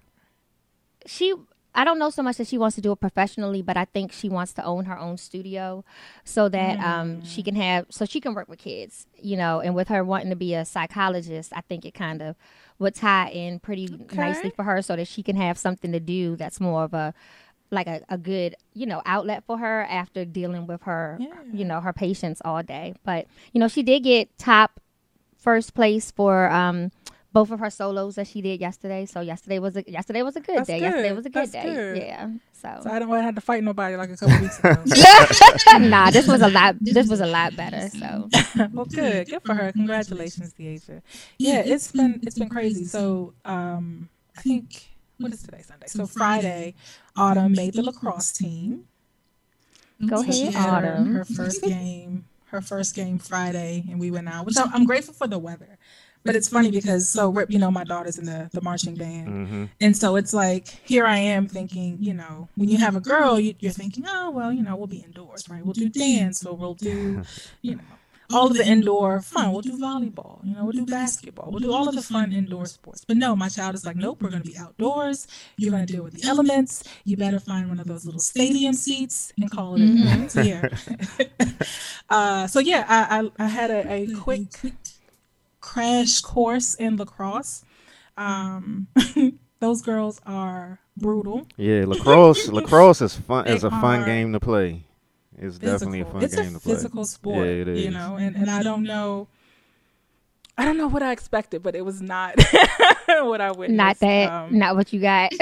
she 1.05 1.33
I 1.75 1.83
don't 1.83 1.99
know 1.99 2.09
so 2.09 2.23
much 2.23 2.37
that 2.37 2.47
she 2.47 2.57
wants 2.57 2.75
to 2.75 2.81
do 2.81 2.91
it 2.93 2.99
professionally, 2.99 3.61
but 3.61 3.77
I 3.77 3.85
think 3.85 4.11
she 4.11 4.29
wants 4.29 4.53
to 4.53 4.63
own 4.63 4.85
her 4.85 4.97
own 4.97 5.17
studio 5.17 5.83
so 6.23 6.49
that 6.49 6.79
um 6.79 7.23
she 7.23 7.43
can 7.43 7.55
have 7.55 7.85
so 7.89 8.05
she 8.05 8.19
can 8.21 8.33
work 8.33 8.47
with 8.47 8.59
kids, 8.59 9.05
you 9.21 9.37
know, 9.37 9.59
and 9.59 9.75
with 9.75 9.89
her 9.89 10.03
wanting 10.03 10.29
to 10.29 10.35
be 10.35 10.53
a 10.55 10.65
psychologist, 10.65 11.51
I 11.55 11.61
think 11.61 11.85
it 11.85 11.93
kind 11.93 12.21
of 12.21 12.35
would 12.79 12.95
tie 12.95 13.29
in 13.29 13.59
pretty 13.59 13.87
nicely 14.13 14.49
for 14.55 14.63
her 14.63 14.81
so 14.81 14.95
that 14.95 15.07
she 15.07 15.21
can 15.23 15.35
have 15.35 15.57
something 15.57 15.91
to 15.91 15.99
do 15.99 16.35
that's 16.35 16.59
more 16.59 16.83
of 16.83 16.93
a 16.93 17.13
like 17.71 17.87
a, 17.87 18.01
a 18.09 18.17
good, 18.17 18.55
you 18.73 18.85
know, 18.85 19.01
outlet 19.05 19.43
for 19.45 19.57
her 19.57 19.83
after 19.89 20.23
dealing 20.23 20.67
with 20.67 20.83
her, 20.83 21.17
you 21.51 21.65
know, 21.65 21.81
her 21.81 21.91
patients 21.93 22.41
all 22.45 22.61
day. 22.63 22.93
But, 23.03 23.25
you 23.53 23.59
know, 23.59 23.67
she 23.67 23.81
did 23.83 24.03
get 24.03 24.37
top 24.37 24.79
first 25.37 25.73
place 25.73 26.11
for 26.11 26.49
um 26.49 26.91
both 27.35 27.51
of 27.51 27.59
her 27.59 27.69
solos 27.69 28.15
that 28.15 28.27
she 28.27 28.41
did 28.41 28.61
yesterday. 28.61 29.05
So 29.05 29.21
yesterday 29.21 29.59
was 29.59 29.77
a 29.77 29.83
yesterday 29.87 30.23
was 30.23 30.37
a 30.37 30.41
good 30.41 30.57
That's 30.59 30.67
day. 30.67 30.79
Yesterday 30.79 31.11
was 31.13 31.25
a 31.27 31.29
good 31.29 31.51
That's 31.51 31.51
day. 31.51 31.63
good. 31.65 31.97
Yeah. 31.99 32.29
So, 32.53 32.79
So 32.83 32.91
I 32.91 32.99
don't 32.99 33.09
want 33.09 33.19
to 33.19 33.23
have 33.25 33.35
to 33.35 33.41
fight 33.41 33.63
nobody 33.63 33.97
like 33.97 34.09
a 34.09 34.17
couple 34.17 34.39
weeks 34.39 34.59
ago. 34.59 34.75
nah, 35.79 36.11
this 36.11 36.27
was 36.27 36.41
a 36.41 36.49
lot. 36.49 36.77
This 36.81 37.09
was 37.09 37.21
a 37.21 37.27
lot 37.27 37.55
better. 37.57 37.89
So 37.91 38.29
well, 38.73 38.85
good, 38.85 39.29
good 39.29 39.43
for 39.45 39.53
her. 39.53 39.71
Congratulations, 39.73 40.53
Deasia. 40.57 41.01
Yeah, 41.37 41.61
it's 41.65 41.91
been 41.91 42.21
it's 42.23 42.39
been 42.39 42.49
crazy. 42.49 42.85
So 42.85 43.33
um, 43.45 44.09
I 44.37 44.41
think 44.41 44.87
what 45.19 45.33
is 45.33 45.43
today? 45.43 45.61
Sunday. 45.61 45.87
So 45.87 46.07
Friday, 46.07 46.75
Autumn 47.17 47.51
made 47.53 47.75
the 47.75 47.83
lacrosse 47.83 48.31
team. 48.31 48.85
go 50.07 50.17
So 50.17 50.21
ahead, 50.23 50.53
had 50.53 50.83
her, 50.83 50.93
Autumn. 50.93 51.13
her 51.15 51.25
first 51.25 51.63
game, 51.63 52.25
her 52.47 52.61
first 52.61 52.95
game 52.95 53.19
Friday, 53.19 53.85
and 53.89 53.99
we 53.99 54.11
went 54.11 54.29
out. 54.29 54.45
Which 54.45 54.57
I'm, 54.57 54.73
I'm 54.73 54.85
grateful 54.85 55.13
for 55.13 55.27
the 55.27 55.39
weather. 55.39 55.77
But 56.25 56.35
it's 56.35 56.49
funny 56.49 56.71
because 56.71 57.07
so 57.07 57.29
Rip, 57.29 57.51
you 57.51 57.59
know, 57.59 57.69
my 57.71 57.83
daughter's 57.83 58.17
in 58.17 58.25
the 58.25 58.49
the 58.51 58.61
marching 58.61 58.95
band, 58.95 59.27
Mm-hmm. 59.29 59.65
and 59.79 59.95
so 59.95 60.15
it's 60.15 60.33
like 60.33 60.67
here 60.83 61.05
I 61.05 61.17
am 61.17 61.47
thinking, 61.47 61.97
you 62.01 62.13
know, 62.13 62.49
when 62.55 62.67
you 62.67 62.77
have 62.79 62.95
a 62.95 62.99
girl, 62.99 63.39
you, 63.39 63.53
you're 63.59 63.71
thinking, 63.71 64.05
oh 64.07 64.31
well, 64.31 64.51
you 64.51 64.63
know, 64.63 64.75
we'll 64.75 64.87
be 64.87 64.97
indoors, 65.05 65.47
right? 65.49 65.63
We'll 65.63 65.73
do 65.73 65.87
dance, 65.89 66.45
or 66.45 66.55
we'll 66.57 66.73
do, 66.73 67.21
you 67.61 67.75
know, 67.75 67.83
all 68.33 68.47
of 68.47 68.57
the 68.57 68.65
indoor 68.65 69.21
fun. 69.21 69.51
We'll 69.51 69.61
do 69.61 69.77
volleyball, 69.77 70.43
you 70.43 70.55
know, 70.55 70.63
we'll 70.63 70.71
do 70.71 70.85
basketball, 70.87 71.51
we'll 71.51 71.59
do 71.59 71.71
all 71.71 71.87
of 71.87 71.93
the 71.95 72.01
fun 72.01 72.33
indoor 72.33 72.65
sports. 72.65 73.05
But 73.07 73.17
no, 73.17 73.35
my 73.35 73.49
child 73.49 73.75
is 73.75 73.85
like, 73.85 73.95
nope, 73.95 74.21
we're 74.23 74.31
going 74.31 74.41
to 74.41 74.49
be 74.49 74.57
outdoors. 74.57 75.27
You're 75.57 75.71
going 75.71 75.85
to 75.85 75.93
deal 75.93 76.03
with 76.03 76.13
the 76.19 76.27
elements. 76.27 76.83
You 77.03 77.17
better 77.17 77.39
find 77.39 77.69
one 77.69 77.79
of 77.79 77.85
those 77.85 78.03
little 78.03 78.19
stadium 78.19 78.73
seats 78.73 79.31
and 79.39 79.51
call 79.51 79.75
it 79.75 79.81
a 79.81 79.87
day. 79.95 80.27
So 80.27 80.41
yeah. 80.41 80.63
uh, 82.09 82.47
so 82.47 82.59
yeah, 82.59 82.83
I, 82.87 83.19
I, 83.19 83.45
I 83.45 83.47
had 83.47 83.69
a, 83.69 83.91
a 83.91 84.07
quick 84.15 84.47
crash 85.75 86.21
course 86.21 86.73
in 86.75 86.95
lacrosse. 86.95 87.65
Um, 88.17 88.87
those 89.59 89.81
girls 89.81 90.21
are 90.25 90.79
brutal. 90.95 91.47
Yeah, 91.57 91.83
lacrosse. 91.85 92.47
lacrosse 92.59 93.01
is 93.01 93.13
fun. 93.15 93.47
Is 93.47 93.65
a 93.65 93.69
fun 93.69 94.05
game 94.05 94.31
to 94.31 94.39
play. 94.39 94.85
It's 95.37 95.57
definitely 95.59 95.99
a 95.99 96.05
fun 96.05 96.23
it's 96.23 96.33
game 96.33 96.45
a 96.45 96.53
to 96.53 96.59
play. 96.59 96.73
It's 96.73 96.81
a 96.83 96.85
physical 96.85 97.03
sport. 97.03 97.45
Yeah, 97.45 97.51
it 97.51 97.67
is. 97.67 97.83
You 97.83 97.91
know, 97.91 98.15
and, 98.15 98.37
and 98.37 98.49
I 98.49 98.63
don't 98.63 98.83
know. 98.83 99.27
I 100.57 100.63
don't 100.63 100.77
know 100.77 100.87
what 100.87 101.03
I 101.03 101.11
expected, 101.11 101.61
but 101.61 101.75
it 101.75 101.83
was 101.83 102.01
not 102.01 102.35
what 103.07 103.41
I 103.41 103.51
witnessed. 103.51 103.75
Not 103.75 103.99
that, 103.99 104.31
Um, 104.31 104.57
not 104.57 104.77
what 104.77 104.93
you 104.93 105.01
got. 105.01 105.33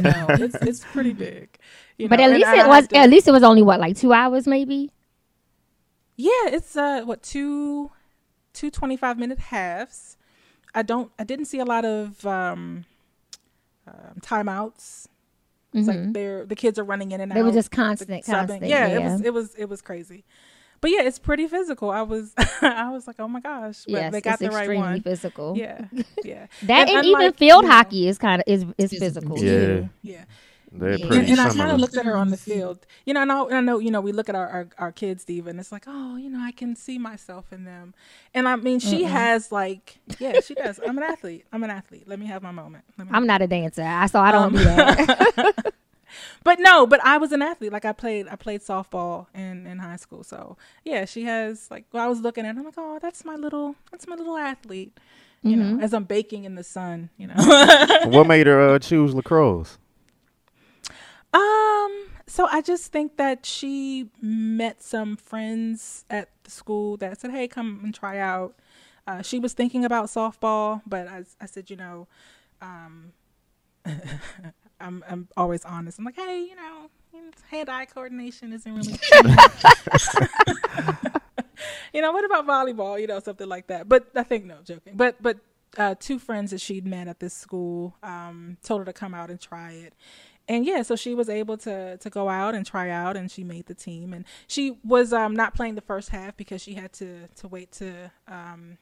no, 0.00 0.26
it's 0.30 0.54
it's 0.62 0.80
pretty 0.92 1.12
big. 1.12 1.58
you 1.98 2.08
but 2.08 2.18
know, 2.18 2.24
at 2.24 2.30
least 2.30 2.46
I 2.46 2.54
it 2.54 2.58
had 2.60 2.68
was. 2.68 2.88
to- 2.88 2.96
At 2.96 3.10
least 3.10 3.28
it 3.28 3.32
was 3.32 3.42
only 3.42 3.60
what, 3.60 3.78
like 3.78 3.98
two 3.98 4.14
hours, 4.14 4.46
maybe. 4.46 4.90
Yeah, 6.16 6.30
it's 6.56 6.74
uh 6.76 7.02
what 7.04 7.22
two 7.22 7.90
two 8.52 8.70
25 8.70 9.18
minute 9.18 9.38
halves. 9.38 10.16
I 10.74 10.82
don't 10.82 11.10
I 11.18 11.24
didn't 11.24 11.46
see 11.46 11.58
a 11.58 11.64
lot 11.64 11.84
of 11.84 12.24
um, 12.26 12.84
um 13.86 14.20
timeouts. 14.20 15.06
It's 15.74 15.88
like 15.88 16.12
they're 16.12 16.44
the 16.44 16.54
kids 16.54 16.78
are 16.78 16.84
running 16.84 17.12
in 17.12 17.20
and 17.20 17.32
out. 17.32 17.34
Mm-hmm. 17.36 17.44
They 17.46 17.50
were 17.50 17.54
just 17.56 17.70
constant, 17.70 18.24
constant. 18.26 18.62
Yeah, 18.64 18.86
Yeah, 18.88 18.98
it 18.98 19.02
was 19.04 19.20
it 19.22 19.34
was 19.34 19.54
it 19.54 19.68
was 19.68 19.82
crazy. 19.82 20.24
But 20.82 20.90
yeah, 20.90 21.02
it's 21.02 21.18
pretty 21.20 21.46
physical. 21.46 21.90
I 21.90 22.02
was 22.02 22.34
I 22.60 22.90
was 22.90 23.06
like, 23.06 23.16
"Oh 23.20 23.28
my 23.28 23.40
gosh." 23.40 23.84
But 23.84 23.92
yes, 23.92 24.12
they 24.12 24.20
got 24.20 24.32
it's 24.34 24.40
the 24.42 24.48
right 24.50 24.64
extremely 24.64 24.82
one. 24.82 25.00
physical. 25.00 25.56
Yeah. 25.56 25.86
Yeah. 26.24 26.46
That 26.64 26.88
and, 26.88 27.06
even 27.06 27.20
unlike, 27.20 27.36
field 27.38 27.62
you 27.62 27.68
know- 27.68 27.74
hockey 27.74 28.08
is 28.08 28.18
kind 28.18 28.42
of 28.42 28.52
is 28.52 28.66
is 28.76 28.90
physical. 28.98 29.38
Yeah. 29.38 29.86
Yeah. 30.02 30.24
They're 30.74 30.98
pretty 30.98 31.16
and, 31.18 31.28
and 31.28 31.40
I 31.40 31.50
kind 31.54 31.70
of 31.70 31.78
looked 31.78 31.96
at 31.96 32.06
her 32.06 32.16
on 32.16 32.30
the 32.30 32.36
field, 32.36 32.86
you 33.04 33.12
know. 33.12 33.20
And 33.20 33.30
I, 33.30 33.42
and 33.42 33.54
I 33.54 33.60
know, 33.60 33.78
you 33.78 33.90
know, 33.90 34.00
we 34.00 34.12
look 34.12 34.28
at 34.28 34.34
our, 34.34 34.48
our 34.48 34.68
our 34.78 34.92
kids, 34.92 35.22
Steve, 35.22 35.46
and 35.46 35.60
it's 35.60 35.70
like, 35.70 35.84
oh, 35.86 36.16
you 36.16 36.30
know, 36.30 36.40
I 36.40 36.50
can 36.52 36.76
see 36.76 36.98
myself 36.98 37.52
in 37.52 37.64
them. 37.64 37.94
And 38.32 38.48
I 38.48 38.56
mean, 38.56 38.80
she 38.80 39.04
has 39.04 39.52
like, 39.52 39.98
yeah, 40.18 40.40
she 40.40 40.54
does. 40.54 40.80
I'm 40.86 40.96
an 40.96 41.04
athlete. 41.04 41.44
I'm 41.52 41.62
an 41.62 41.70
athlete. 41.70 42.08
Let 42.08 42.18
me 42.18 42.26
have 42.26 42.42
my 42.42 42.52
moment. 42.52 42.84
Let 42.96 43.06
me 43.08 43.14
I'm 43.14 43.26
not 43.26 43.42
a 43.42 43.46
dancer, 43.46 43.82
I 43.82 44.06
so 44.06 44.20
I 44.20 44.32
Um, 44.34 44.54
don't 44.54 44.62
do 44.62 44.64
that. 44.64 45.74
but 46.44 46.58
no, 46.58 46.86
but 46.86 47.04
I 47.04 47.18
was 47.18 47.32
an 47.32 47.42
athlete. 47.42 47.72
Like 47.72 47.84
I 47.84 47.92
played, 47.92 48.26
I 48.28 48.36
played 48.36 48.62
softball 48.62 49.26
in 49.34 49.66
in 49.66 49.78
high 49.78 49.96
school. 49.96 50.24
So 50.24 50.56
yeah, 50.84 51.04
she 51.04 51.24
has 51.24 51.70
like. 51.70 51.84
Well, 51.92 52.02
I 52.02 52.08
was 52.08 52.20
looking 52.20 52.46
at, 52.46 52.54
her, 52.54 52.60
I'm 52.60 52.64
like, 52.64 52.74
oh, 52.78 52.98
that's 53.00 53.24
my 53.26 53.36
little, 53.36 53.76
that's 53.90 54.06
my 54.06 54.16
little 54.16 54.38
athlete. 54.38 54.98
You 55.44 55.56
know, 55.56 55.80
as 55.82 55.92
I'm 55.92 56.04
baking 56.04 56.44
in 56.44 56.54
the 56.54 56.62
sun. 56.64 57.10
You 57.18 57.26
know. 57.26 57.34
what 58.06 58.26
made 58.28 58.46
her 58.46 58.74
uh, 58.74 58.78
choose 58.78 59.12
lacrosse? 59.12 59.76
Um, 61.32 62.06
so 62.26 62.46
I 62.50 62.60
just 62.64 62.92
think 62.92 63.16
that 63.16 63.46
she 63.46 64.08
met 64.20 64.82
some 64.82 65.16
friends 65.16 66.04
at 66.10 66.28
the 66.44 66.50
school 66.50 66.96
that 66.98 67.20
said, 67.20 67.30
"Hey, 67.30 67.48
come 67.48 67.80
and 67.84 67.94
try 67.94 68.18
out." 68.18 68.54
Uh, 69.06 69.22
she 69.22 69.38
was 69.38 69.52
thinking 69.52 69.84
about 69.84 70.06
softball, 70.06 70.82
but 70.86 71.08
I, 71.08 71.24
I 71.40 71.46
said, 71.46 71.70
you 71.70 71.76
know, 71.76 72.06
um, 72.60 73.12
I'm 74.80 75.04
I'm 75.08 75.28
always 75.36 75.64
honest. 75.64 75.98
I'm 75.98 76.04
like, 76.04 76.16
hey, 76.16 76.40
you 76.40 76.54
know, 76.54 76.90
hand-eye 77.50 77.86
coordination 77.86 78.52
isn't 78.52 78.74
really. 78.74 78.92
you 81.92 82.00
know, 82.00 82.12
what 82.12 82.24
about 82.24 82.46
volleyball? 82.46 83.00
You 83.00 83.06
know, 83.06 83.20
something 83.20 83.48
like 83.48 83.66
that. 83.68 83.88
But 83.88 84.08
I 84.14 84.22
think 84.22 84.44
no, 84.44 84.58
joking. 84.64 84.96
But 84.96 85.20
but 85.20 85.38
uh, 85.76 85.94
two 85.98 86.18
friends 86.18 86.50
that 86.50 86.60
she'd 86.60 86.86
met 86.86 87.08
at 87.08 87.20
this 87.20 87.34
school 87.34 87.96
um, 88.02 88.58
told 88.62 88.80
her 88.80 88.84
to 88.84 88.92
come 88.92 89.14
out 89.14 89.30
and 89.30 89.40
try 89.40 89.72
it. 89.72 89.94
And 90.48 90.66
yeah, 90.66 90.82
so 90.82 90.96
she 90.96 91.14
was 91.14 91.28
able 91.28 91.56
to 91.58 91.96
to 91.98 92.10
go 92.10 92.28
out 92.28 92.54
and 92.54 92.66
try 92.66 92.90
out, 92.90 93.16
and 93.16 93.30
she 93.30 93.44
made 93.44 93.66
the 93.66 93.74
team. 93.74 94.12
And 94.12 94.24
she 94.46 94.78
was 94.84 95.12
um, 95.12 95.34
not 95.34 95.54
playing 95.54 95.76
the 95.76 95.80
first 95.80 96.08
half 96.10 96.36
because 96.36 96.60
she 96.62 96.74
had 96.74 96.92
to 96.94 97.28
to 97.36 97.48
wait 97.48 97.70
to 97.72 98.10
um, 98.26 98.78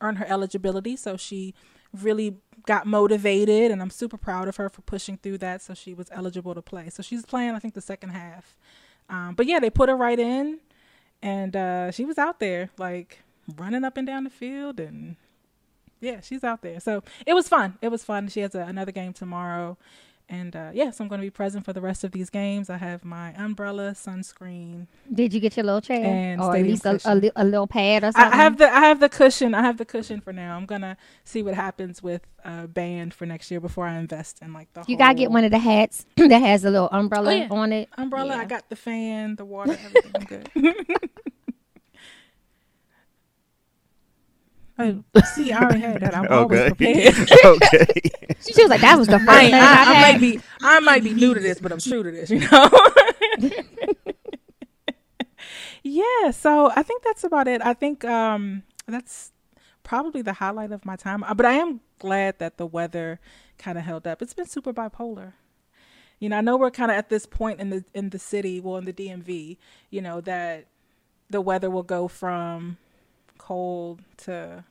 earn 0.00 0.16
her 0.16 0.26
eligibility. 0.26 0.96
So 0.96 1.16
she 1.16 1.54
really 1.92 2.36
got 2.66 2.86
motivated, 2.86 3.70
and 3.70 3.80
I'm 3.80 3.90
super 3.90 4.16
proud 4.16 4.48
of 4.48 4.56
her 4.56 4.68
for 4.68 4.82
pushing 4.82 5.16
through 5.18 5.38
that. 5.38 5.62
So 5.62 5.74
she 5.74 5.94
was 5.94 6.08
eligible 6.10 6.54
to 6.54 6.62
play. 6.62 6.90
So 6.90 7.02
she's 7.02 7.24
playing, 7.24 7.54
I 7.54 7.58
think, 7.58 7.74
the 7.74 7.80
second 7.80 8.10
half. 8.10 8.58
Um, 9.08 9.34
but 9.34 9.46
yeah, 9.46 9.60
they 9.60 9.70
put 9.70 9.88
her 9.88 9.96
right 9.96 10.18
in, 10.18 10.58
and 11.22 11.54
uh, 11.54 11.90
she 11.92 12.04
was 12.04 12.18
out 12.18 12.40
there 12.40 12.70
like 12.78 13.20
running 13.56 13.84
up 13.84 13.96
and 13.96 14.06
down 14.06 14.24
the 14.24 14.30
field, 14.30 14.80
and 14.80 15.16
yeah, 16.00 16.20
she's 16.20 16.44
out 16.44 16.62
there. 16.62 16.80
So 16.80 17.02
it 17.24 17.34
was 17.34 17.48
fun. 17.48 17.78
It 17.80 17.88
was 17.88 18.04
fun. 18.04 18.28
She 18.28 18.40
has 18.40 18.54
a, 18.54 18.60
another 18.60 18.92
game 18.92 19.12
tomorrow. 19.12 19.78
And 20.28 20.56
uh, 20.56 20.70
yeah, 20.74 20.90
so 20.90 21.04
I'm 21.04 21.08
going 21.08 21.20
to 21.20 21.26
be 21.26 21.30
present 21.30 21.64
for 21.64 21.72
the 21.72 21.80
rest 21.80 22.02
of 22.02 22.10
these 22.10 22.30
games. 22.30 22.68
I 22.68 22.78
have 22.78 23.04
my 23.04 23.32
umbrella, 23.34 23.92
sunscreen. 23.92 24.88
Did 25.12 25.32
you 25.32 25.38
get 25.38 25.56
your 25.56 25.62
little 25.64 25.80
chair 25.80 26.04
And 26.04 26.40
or 26.40 26.56
at 26.56 26.64
least 26.64 26.84
a, 26.84 26.98
a, 27.04 27.30
a 27.36 27.44
little 27.44 27.68
pad 27.68 28.02
or 28.02 28.10
something? 28.10 28.32
I 28.32 28.36
have 28.36 28.58
the 28.58 28.68
I 28.68 28.80
have 28.80 28.98
the 28.98 29.08
cushion. 29.08 29.54
I 29.54 29.62
have 29.62 29.78
the 29.78 29.84
cushion 29.84 30.20
for 30.20 30.32
now. 30.32 30.56
I'm 30.56 30.66
gonna 30.66 30.96
see 31.22 31.44
what 31.44 31.54
happens 31.54 32.02
with 32.02 32.22
uh, 32.44 32.66
band 32.66 33.14
for 33.14 33.24
next 33.24 33.52
year 33.52 33.60
before 33.60 33.86
I 33.86 33.98
invest 33.98 34.40
in 34.42 34.52
like 34.52 34.72
the. 34.74 34.84
you 34.88 34.96
gotta 34.96 35.14
get 35.14 35.30
one 35.30 35.44
of 35.44 35.52
the 35.52 35.58
hats 35.60 36.06
that 36.16 36.42
has 36.42 36.64
a 36.64 36.70
little 36.70 36.88
umbrella 36.90 37.30
Oh, 37.32 37.36
yeah. 37.36 37.48
on 37.50 37.72
it. 37.72 37.88
umbrella. 37.96 38.34
Yeah. 38.34 38.42
I 38.42 38.44
got 38.46 38.68
the 38.68 38.76
fan, 38.76 39.36
the 39.36 39.44
water, 39.44 39.78
everything. 39.84 40.12
I'm 40.16 40.24
good. 40.24 40.76
Oh, 44.78 45.02
see, 45.22 45.52
I 45.52 45.62
already 45.62 45.80
had 45.80 46.00
that. 46.02 46.14
I'm 46.14 46.26
always 46.30 46.60
Okay. 46.60 46.64
prepared. 46.64 47.14
okay. 47.44 47.86
She 48.50 48.62
was 48.62 48.68
like, 48.70 48.80
"That 48.82 48.98
was 48.98 49.08
the 49.08 49.18
first 49.20 49.30
I, 49.50 49.50
thing 49.50 49.60
I, 49.60 49.84
I, 49.84 49.90
I 49.90 49.94
might 49.94 50.20
be 50.20 50.40
I 50.62 50.80
might 50.80 51.02
be 51.04 51.14
new 51.14 51.32
to 51.34 51.40
this, 51.40 51.60
but 51.60 51.72
I'm 51.72 51.80
true 51.80 52.02
to 52.02 52.10
this, 52.10 52.30
you 52.30 52.40
know. 52.40 52.70
yeah, 55.82 56.30
so 56.30 56.70
I 56.74 56.82
think 56.82 57.02
that's 57.02 57.24
about 57.24 57.48
it. 57.48 57.62
I 57.64 57.74
think 57.74 58.04
um 58.04 58.62
that's 58.86 59.32
probably 59.82 60.22
the 60.22 60.34
highlight 60.34 60.72
of 60.72 60.84
my 60.84 60.96
time. 60.96 61.22
Uh, 61.24 61.34
But 61.34 61.46
I 61.46 61.52
am 61.54 61.80
glad 61.98 62.38
that 62.38 62.56
the 62.58 62.66
weather 62.66 63.20
kind 63.58 63.78
of 63.78 63.84
held 63.84 64.06
up. 64.06 64.20
It's 64.22 64.34
been 64.34 64.46
super 64.46 64.72
bipolar. 64.72 65.32
You 66.18 66.30
know, 66.30 66.38
I 66.38 66.40
know 66.40 66.56
we're 66.56 66.70
kind 66.70 66.90
of 66.90 66.96
at 66.96 67.08
this 67.10 67.26
point 67.26 67.60
in 67.60 67.70
the 67.70 67.84
in 67.94 68.10
the 68.10 68.18
city, 68.18 68.60
well 68.60 68.76
in 68.76 68.84
the 68.84 68.92
DMV, 68.92 69.56
you 69.90 70.00
know, 70.00 70.20
that 70.22 70.66
the 71.30 71.40
weather 71.40 71.70
will 71.70 71.82
go 71.82 72.08
from 72.08 72.78
cold 73.46 74.00
to 74.18 74.64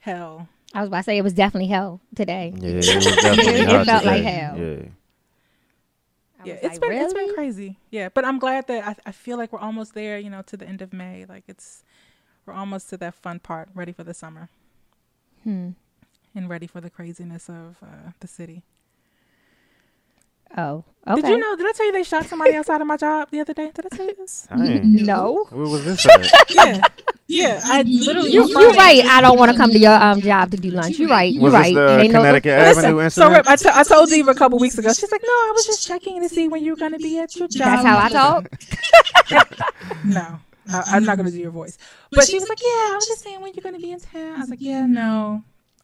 hell 0.00 0.48
I 0.74 0.80
was 0.80 0.88
about 0.88 0.98
to 0.98 1.02
say 1.04 1.18
it 1.18 1.22
was 1.22 1.32
definitely 1.34 1.68
hell 1.68 2.00
today. 2.14 2.52
Yeah, 2.56 2.68
it 2.68 2.76
was 2.76 2.86
definitely 3.16 3.60
It 3.62 3.68
hot 3.68 3.86
felt 3.86 4.04
like 4.04 4.16
today. 4.18 4.30
hell. 4.30 4.56
Yeah. 4.58 4.64
I 6.42 6.46
yeah, 6.46 6.54
was 6.54 6.62
it's 6.62 6.80
like, 6.80 6.90
been 6.90 7.02
it's 7.02 7.14
been 7.14 7.34
crazy. 7.34 7.78
Yeah, 7.90 8.08
but 8.08 8.24
I'm 8.24 8.38
glad 8.38 8.66
that 8.68 8.86
I, 8.86 8.94
I 9.06 9.12
feel 9.12 9.36
like 9.36 9.52
we're 9.52 9.58
almost 9.60 9.94
there. 9.94 10.18
You 10.18 10.30
know, 10.30 10.42
to 10.42 10.56
the 10.56 10.66
end 10.66 10.80
of 10.80 10.92
May. 10.92 11.26
Like 11.28 11.44
it's 11.48 11.82
we're 12.46 12.54
almost 12.54 12.88
to 12.90 12.96
that 12.98 13.14
fun 13.14 13.40
part, 13.40 13.68
ready 13.74 13.92
for 13.92 14.04
the 14.04 14.14
summer, 14.14 14.48
Hmm. 15.44 15.70
and 16.34 16.48
ready 16.48 16.66
for 16.66 16.80
the 16.80 16.88
craziness 16.90 17.48
of 17.48 17.76
uh, 17.82 18.10
the 18.20 18.28
city. 18.28 18.62
Oh, 20.56 20.84
okay. 21.06 21.20
Did 21.22 21.30
you 21.30 21.38
know? 21.38 21.56
Did 21.56 21.66
I 21.66 21.72
tell 21.72 21.86
you 21.86 21.92
they 21.92 22.02
shot 22.02 22.26
somebody 22.26 22.54
outside 22.56 22.80
of 22.80 22.86
my 22.86 22.96
job 22.96 23.28
the 23.30 23.40
other 23.40 23.54
day? 23.54 23.70
Did 23.74 23.86
I 23.90 23.96
tell 23.96 24.06
you 24.06 24.14
this? 24.16 24.48
Dang. 24.50 24.94
No. 25.04 25.46
Where 25.50 25.62
was 25.68 25.84
this 25.84 26.04
at? 26.06 26.50
yeah, 26.50 26.80
yeah. 27.28 27.60
I 27.64 27.82
literally. 27.82 28.32
You 28.32 28.40
was 28.42 28.50
you 28.50 28.54
fine. 28.70 28.76
right. 28.76 29.04
I 29.04 29.20
don't 29.20 29.38
want 29.38 29.52
to 29.52 29.56
come 29.56 29.70
to 29.70 29.78
your 29.78 29.92
um 29.94 30.20
job 30.20 30.50
to 30.50 30.56
do 30.56 30.70
lunch. 30.70 30.98
You're 30.98 31.08
right. 31.08 31.32
You 31.32 31.40
Was 31.40 31.52
right. 31.52 31.74
this 31.74 31.74
the 31.74 31.98
Ain't 32.00 32.12
no- 32.12 32.18
Connecticut 32.20 32.58
Listen, 32.58 32.84
Avenue 32.86 33.10
so? 33.10 33.30
Rip, 33.30 33.46
I, 33.48 33.56
t- 33.56 33.68
I 33.72 33.82
told 33.84 34.08
Diva 34.10 34.30
a 34.32 34.34
couple 34.34 34.58
weeks 34.58 34.76
ago. 34.76 34.92
She's 34.92 35.12
like, 35.12 35.22
"No, 35.22 35.28
I 35.28 35.52
was 35.54 35.66
just 35.66 35.86
checking 35.86 36.20
to 36.22 36.28
see 36.28 36.48
when 36.48 36.64
you 36.64 36.72
were 36.72 36.78
going 36.78 36.92
to 36.92 36.98
be 36.98 37.18
at 37.20 37.34
your 37.36 37.46
job." 37.48 37.66
That's 37.66 37.84
how 37.84 37.98
I 37.98 38.08
talk. 38.08 38.50
No, 40.04 40.38
I, 40.72 40.82
I'm 40.88 41.04
not 41.04 41.16
gonna 41.16 41.30
do 41.30 41.38
your 41.38 41.50
voice. 41.50 41.76
But 42.10 42.26
she 42.26 42.38
was 42.38 42.48
like, 42.48 42.60
"Yeah, 42.60 42.68
I 42.68 42.92
was 42.96 43.06
just 43.06 43.22
saying 43.22 43.40
when 43.40 43.52
you're 43.54 43.62
gonna 43.62 43.78
be 43.78 43.92
in 43.92 44.00
town." 44.00 44.36
I 44.36 44.40
was 44.40 44.50
like, 44.50 44.60
"Yeah, 44.60 44.86
no." 44.86 45.42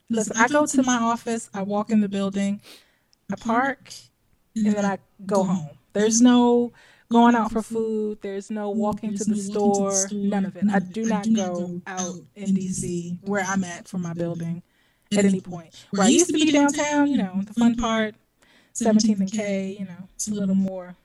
Listen, 0.08 0.36
I 0.36 0.46
go 0.48 0.66
to 0.66 0.82
my 0.84 0.96
office, 0.98 1.50
I 1.52 1.62
walk 1.62 1.90
in 1.90 2.00
the 2.00 2.08
building, 2.08 2.60
I 3.30 3.34
park, 3.36 3.92
and 4.56 4.74
then 4.74 4.84
I 4.84 4.98
go 5.26 5.44
home. 5.44 5.70
There's 5.92 6.20
no 6.20 6.72
going 7.10 7.34
out 7.34 7.52
for 7.52 7.62
food. 7.62 8.18
There's 8.20 8.50
no 8.50 8.70
walking 8.70 9.16
to 9.16 9.24
the 9.24 9.36
store. 9.36 9.94
None 10.12 10.44
of 10.46 10.56
it. 10.56 10.64
I 10.72 10.78
do 10.78 11.04
not 11.04 11.26
go 11.34 11.80
out 11.86 12.16
in 12.34 12.54
DC 12.54 13.18
where 13.22 13.44
I'm 13.46 13.64
at 13.64 13.88
for 13.88 13.98
my 13.98 14.12
building 14.12 14.62
at 15.16 15.24
any 15.24 15.40
point. 15.40 15.86
Where 15.90 16.02
I 16.02 16.08
used 16.08 16.26
to 16.28 16.32
be 16.32 16.50
downtown, 16.50 17.08
you 17.08 17.18
know, 17.18 17.40
the 17.44 17.54
fun 17.54 17.76
part, 17.76 18.14
17th 18.74 19.20
and 19.20 19.32
K, 19.32 19.76
you 19.78 19.84
know, 19.84 20.08
it's 20.14 20.28
a 20.28 20.34
little 20.34 20.54
more 20.54 20.96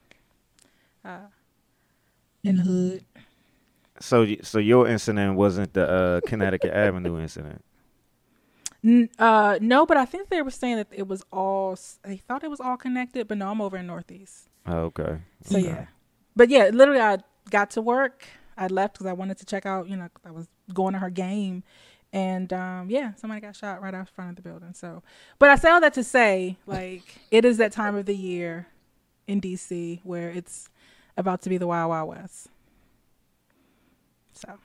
uh, 1.04 1.28
in 2.42 2.56
the 2.56 2.62
hood. 2.62 3.04
So, 4.00 4.26
so 4.42 4.58
your 4.58 4.88
incident 4.88 5.36
wasn't 5.36 5.72
the 5.74 5.88
uh, 5.88 6.20
Connecticut 6.26 6.72
Avenue 6.72 7.20
incident. 7.20 7.64
N- 8.84 9.10
uh, 9.18 9.58
no, 9.60 9.86
but 9.86 9.96
I 9.96 10.04
think 10.04 10.28
they 10.28 10.42
were 10.42 10.50
saying 10.50 10.76
that 10.76 10.88
it 10.90 11.06
was 11.06 11.22
all. 11.32 11.78
They 12.02 12.16
thought 12.16 12.42
it 12.42 12.50
was 12.50 12.60
all 12.60 12.76
connected, 12.76 13.28
but 13.28 13.38
no, 13.38 13.50
I'm 13.50 13.60
over 13.60 13.76
in 13.76 13.86
Northeast. 13.86 14.48
Oh, 14.66 14.78
okay. 14.90 15.18
So 15.44 15.58
Okay. 15.58 15.66
yeah, 15.66 15.86
but 16.34 16.48
yeah, 16.48 16.70
literally, 16.72 17.00
I 17.00 17.18
got 17.50 17.70
to 17.72 17.82
work. 17.82 18.26
I 18.56 18.66
left 18.66 18.94
because 18.94 19.06
I 19.06 19.12
wanted 19.12 19.38
to 19.38 19.46
check 19.46 19.66
out. 19.66 19.88
You 19.88 19.96
know, 19.96 20.08
I 20.24 20.30
was 20.32 20.48
going 20.74 20.94
to 20.94 20.98
her 20.98 21.10
game, 21.10 21.62
and 22.12 22.52
um, 22.52 22.90
yeah, 22.90 23.14
somebody 23.14 23.40
got 23.40 23.54
shot 23.54 23.80
right 23.82 23.94
out 23.94 24.08
front 24.08 24.30
of 24.30 24.36
the 24.36 24.42
building. 24.42 24.74
So, 24.74 25.02
but 25.38 25.48
I 25.48 25.56
say 25.56 25.70
all 25.70 25.80
that 25.80 25.94
to 25.94 26.04
say, 26.04 26.56
like, 26.66 27.20
it 27.30 27.44
is 27.44 27.58
that 27.58 27.72
time 27.72 27.94
of 27.94 28.06
the 28.06 28.16
year 28.16 28.66
in 29.28 29.40
DC 29.40 30.00
where 30.02 30.30
it's 30.30 30.68
about 31.16 31.42
to 31.42 31.48
be 31.48 31.56
the 31.56 31.66
Wild 31.68 31.90
Wild 31.90 32.08
West. 32.08 32.48
So, 34.34 34.58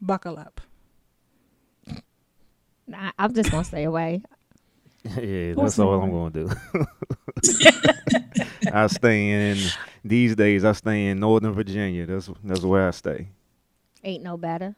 buckle 0.00 0.38
up. 0.38 0.60
Nah, 2.86 3.12
I'm 3.18 3.32
just 3.34 3.50
gonna 3.50 3.64
stay 3.64 3.84
away. 3.84 4.22
yeah, 5.04 5.54
that's 5.54 5.78
all 5.78 6.02
I'm 6.02 6.10
gonna 6.10 6.30
do. 6.30 6.50
I 8.72 8.86
stay 8.86 9.50
in 9.50 9.58
these 10.04 10.34
days. 10.34 10.64
I 10.64 10.72
stay 10.72 11.08
in 11.08 11.20
Northern 11.20 11.52
Virginia. 11.52 12.06
That's 12.06 12.30
that's 12.42 12.62
where 12.62 12.88
I 12.88 12.90
stay. 12.90 13.28
Ain't 14.02 14.22
no 14.22 14.36
better. 14.36 14.74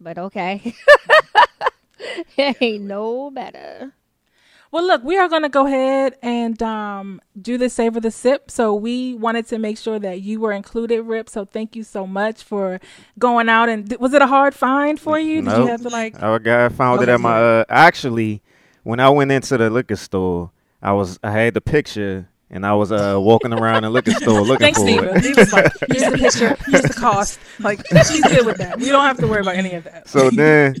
But 0.00 0.18
okay. 0.18 0.74
ain't 2.38 2.84
no 2.84 3.30
better. 3.30 3.92
Well, 4.74 4.88
look, 4.88 5.04
we 5.04 5.16
are 5.16 5.28
going 5.28 5.42
to 5.42 5.48
go 5.48 5.66
ahead 5.66 6.16
and 6.20 6.60
um, 6.60 7.20
do 7.40 7.56
the 7.56 7.70
savor 7.70 8.00
the 8.00 8.10
sip. 8.10 8.50
So 8.50 8.74
we 8.74 9.14
wanted 9.14 9.46
to 9.50 9.58
make 9.58 9.78
sure 9.78 10.00
that 10.00 10.20
you 10.22 10.40
were 10.40 10.50
included, 10.50 11.02
Rip. 11.02 11.30
So 11.30 11.44
thank 11.44 11.76
you 11.76 11.84
so 11.84 12.08
much 12.08 12.42
for 12.42 12.80
going 13.16 13.48
out 13.48 13.68
and 13.68 13.88
th- 13.88 14.00
was 14.00 14.12
it 14.14 14.20
a 14.20 14.26
hard 14.26 14.52
find 14.52 14.98
for 14.98 15.16
you? 15.16 15.42
Did 15.42 15.56
you 15.58 15.66
have 15.66 15.82
to 15.82 15.90
like? 15.90 16.20
Our 16.20 16.40
guy 16.40 16.68
found 16.70 17.02
it 17.02 17.08
at 17.08 17.20
my. 17.20 17.40
Uh, 17.40 17.64
actually, 17.68 18.42
when 18.82 18.98
I 18.98 19.10
went 19.10 19.30
into 19.30 19.56
the 19.56 19.70
liquor 19.70 19.94
store, 19.94 20.50
I 20.82 20.90
was 20.90 21.20
I 21.22 21.30
had 21.30 21.54
the 21.54 21.60
picture 21.60 22.28
and 22.54 22.64
I 22.64 22.72
was 22.72 22.90
uh 22.92 23.18
walking 23.20 23.52
around 23.52 23.82
the 23.82 23.90
liquor 23.90 24.12
store 24.12 24.40
looking 24.40 24.72
Thanks, 24.72 24.78
for 24.80 24.86
Steve. 24.86 25.02
it. 25.02 25.24
He 25.24 25.32
was 25.34 25.52
like, 25.52 25.72
here's 25.90 26.10
the 26.10 26.18
picture, 26.18 26.56
here's 26.70 26.82
the 26.82 26.94
cost. 26.94 27.38
Like 27.60 27.84
she's 28.06 28.22
good 28.22 28.46
with 28.46 28.56
that. 28.58 28.78
We 28.78 28.86
don't 28.88 29.04
have 29.04 29.18
to 29.18 29.26
worry 29.26 29.40
about 29.40 29.56
any 29.56 29.74
of 29.74 29.84
that. 29.84 30.08
So 30.08 30.30
then 30.42 30.76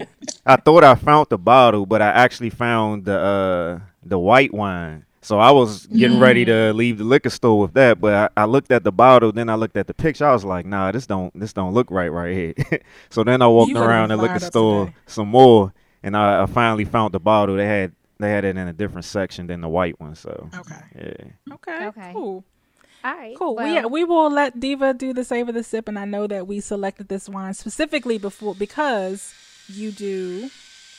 I 0.46 0.56
thought 0.56 0.84
I 0.84 0.94
found 0.94 1.26
the 1.28 1.38
bottle, 1.38 1.84
but 1.84 2.00
I 2.00 2.08
actually 2.08 2.50
found 2.50 3.04
the 3.04 3.18
uh 3.18 3.80
the 4.02 4.18
white 4.18 4.54
wine. 4.54 5.04
So 5.20 5.38
I 5.38 5.50
was 5.52 5.86
getting 5.86 6.20
ready 6.20 6.44
to 6.44 6.74
leave 6.74 6.98
the 6.98 7.04
liquor 7.04 7.30
store 7.30 7.58
with 7.58 7.72
that, 7.74 7.98
but 7.98 8.30
I, 8.36 8.42
I 8.42 8.44
looked 8.44 8.70
at 8.70 8.84
the 8.84 8.92
bottle, 8.92 9.32
then 9.32 9.48
I 9.48 9.54
looked 9.54 9.74
at 9.78 9.86
the 9.86 9.94
picture. 9.94 10.26
I 10.26 10.32
was 10.34 10.44
like, 10.44 10.66
"Nah, 10.66 10.92
this 10.92 11.06
don't 11.06 11.32
this 11.38 11.54
don't 11.54 11.72
look 11.72 11.90
right 11.90 12.12
right 12.12 12.34
here." 12.34 12.54
so 13.10 13.24
then 13.24 13.40
I 13.40 13.46
walked 13.46 13.70
You 13.70 13.78
around 13.78 14.10
the 14.10 14.18
liquor 14.18 14.38
store 14.38 14.86
today. 14.86 14.96
some 15.06 15.28
more, 15.28 15.72
and 16.02 16.14
I, 16.14 16.42
I 16.42 16.46
finally 16.46 16.84
found 16.84 17.14
the 17.14 17.20
bottle. 17.20 17.56
They 17.56 17.66
had 17.66 17.92
they 18.24 18.30
had 18.30 18.44
it 18.44 18.56
in 18.56 18.68
a 18.68 18.72
different 18.72 19.04
section 19.04 19.46
than 19.46 19.60
the 19.60 19.68
white 19.68 20.00
one. 20.00 20.14
So 20.14 20.48
Okay. 20.54 20.80
yeah, 20.96 21.54
Okay. 21.54 21.86
Okay. 21.86 22.12
Cool. 22.12 22.44
All 23.04 23.14
right. 23.14 23.36
Cool. 23.36 23.56
Well, 23.56 23.88
we 23.88 24.02
we 24.02 24.04
will 24.04 24.30
let 24.30 24.58
Diva 24.58 24.94
do 24.94 25.12
the 25.12 25.24
savor 25.24 25.52
the 25.52 25.62
sip, 25.62 25.88
and 25.88 25.98
I 25.98 26.06
know 26.06 26.26
that 26.26 26.46
we 26.46 26.60
selected 26.60 27.08
this 27.08 27.28
wine 27.28 27.52
specifically 27.54 28.16
before 28.18 28.54
because 28.54 29.34
you 29.68 29.92
do 29.92 30.48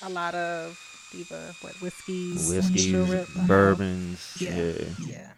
a 0.04 0.10
lot 0.10 0.36
of 0.36 0.80
Diva 1.12 1.54
what 1.62 1.74
whiskeys, 1.82 2.50
whiskeys, 2.54 2.84
syrup, 2.92 3.28
uh-huh. 3.36 3.48
bourbons, 3.48 4.38
Yeah. 4.40 4.56
yeah. 4.56 4.86
Yeah, 5.08 5.32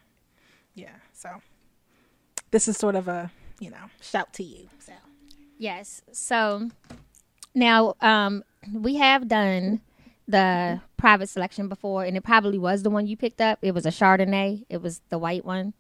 yeah. 0.75 0.96
So 1.13 1.29
this 2.51 2.67
is 2.67 2.77
sort 2.77 2.96
of 2.96 3.08
a 3.08 3.32
you 3.60 3.70
know 3.70 3.89
shout 4.01 4.34
to 4.34 4.44
you. 4.44 4.67
So 4.79 4.94
Yes. 5.58 6.01
So 6.12 6.70
now 7.56 7.96
um, 8.01 8.44
we 8.74 8.96
have 8.96 9.27
done 9.27 9.82
the 10.27 10.81
private 10.98 11.29
selection 11.29 11.67
before, 11.69 12.03
and 12.03 12.17
it 12.17 12.24
probably 12.24 12.57
was 12.57 12.84
the 12.84 12.89
one 12.89 13.07
you 13.07 13.15
picked 13.15 13.41
up. 13.41 13.60
It 13.62 13.74
was 13.74 13.86
a 13.86 13.89
Chardonnay. 13.89 14.65
It 14.69 14.81
was 14.81 15.01
the 15.10 15.17
white 15.17 15.46
one, 15.46 15.74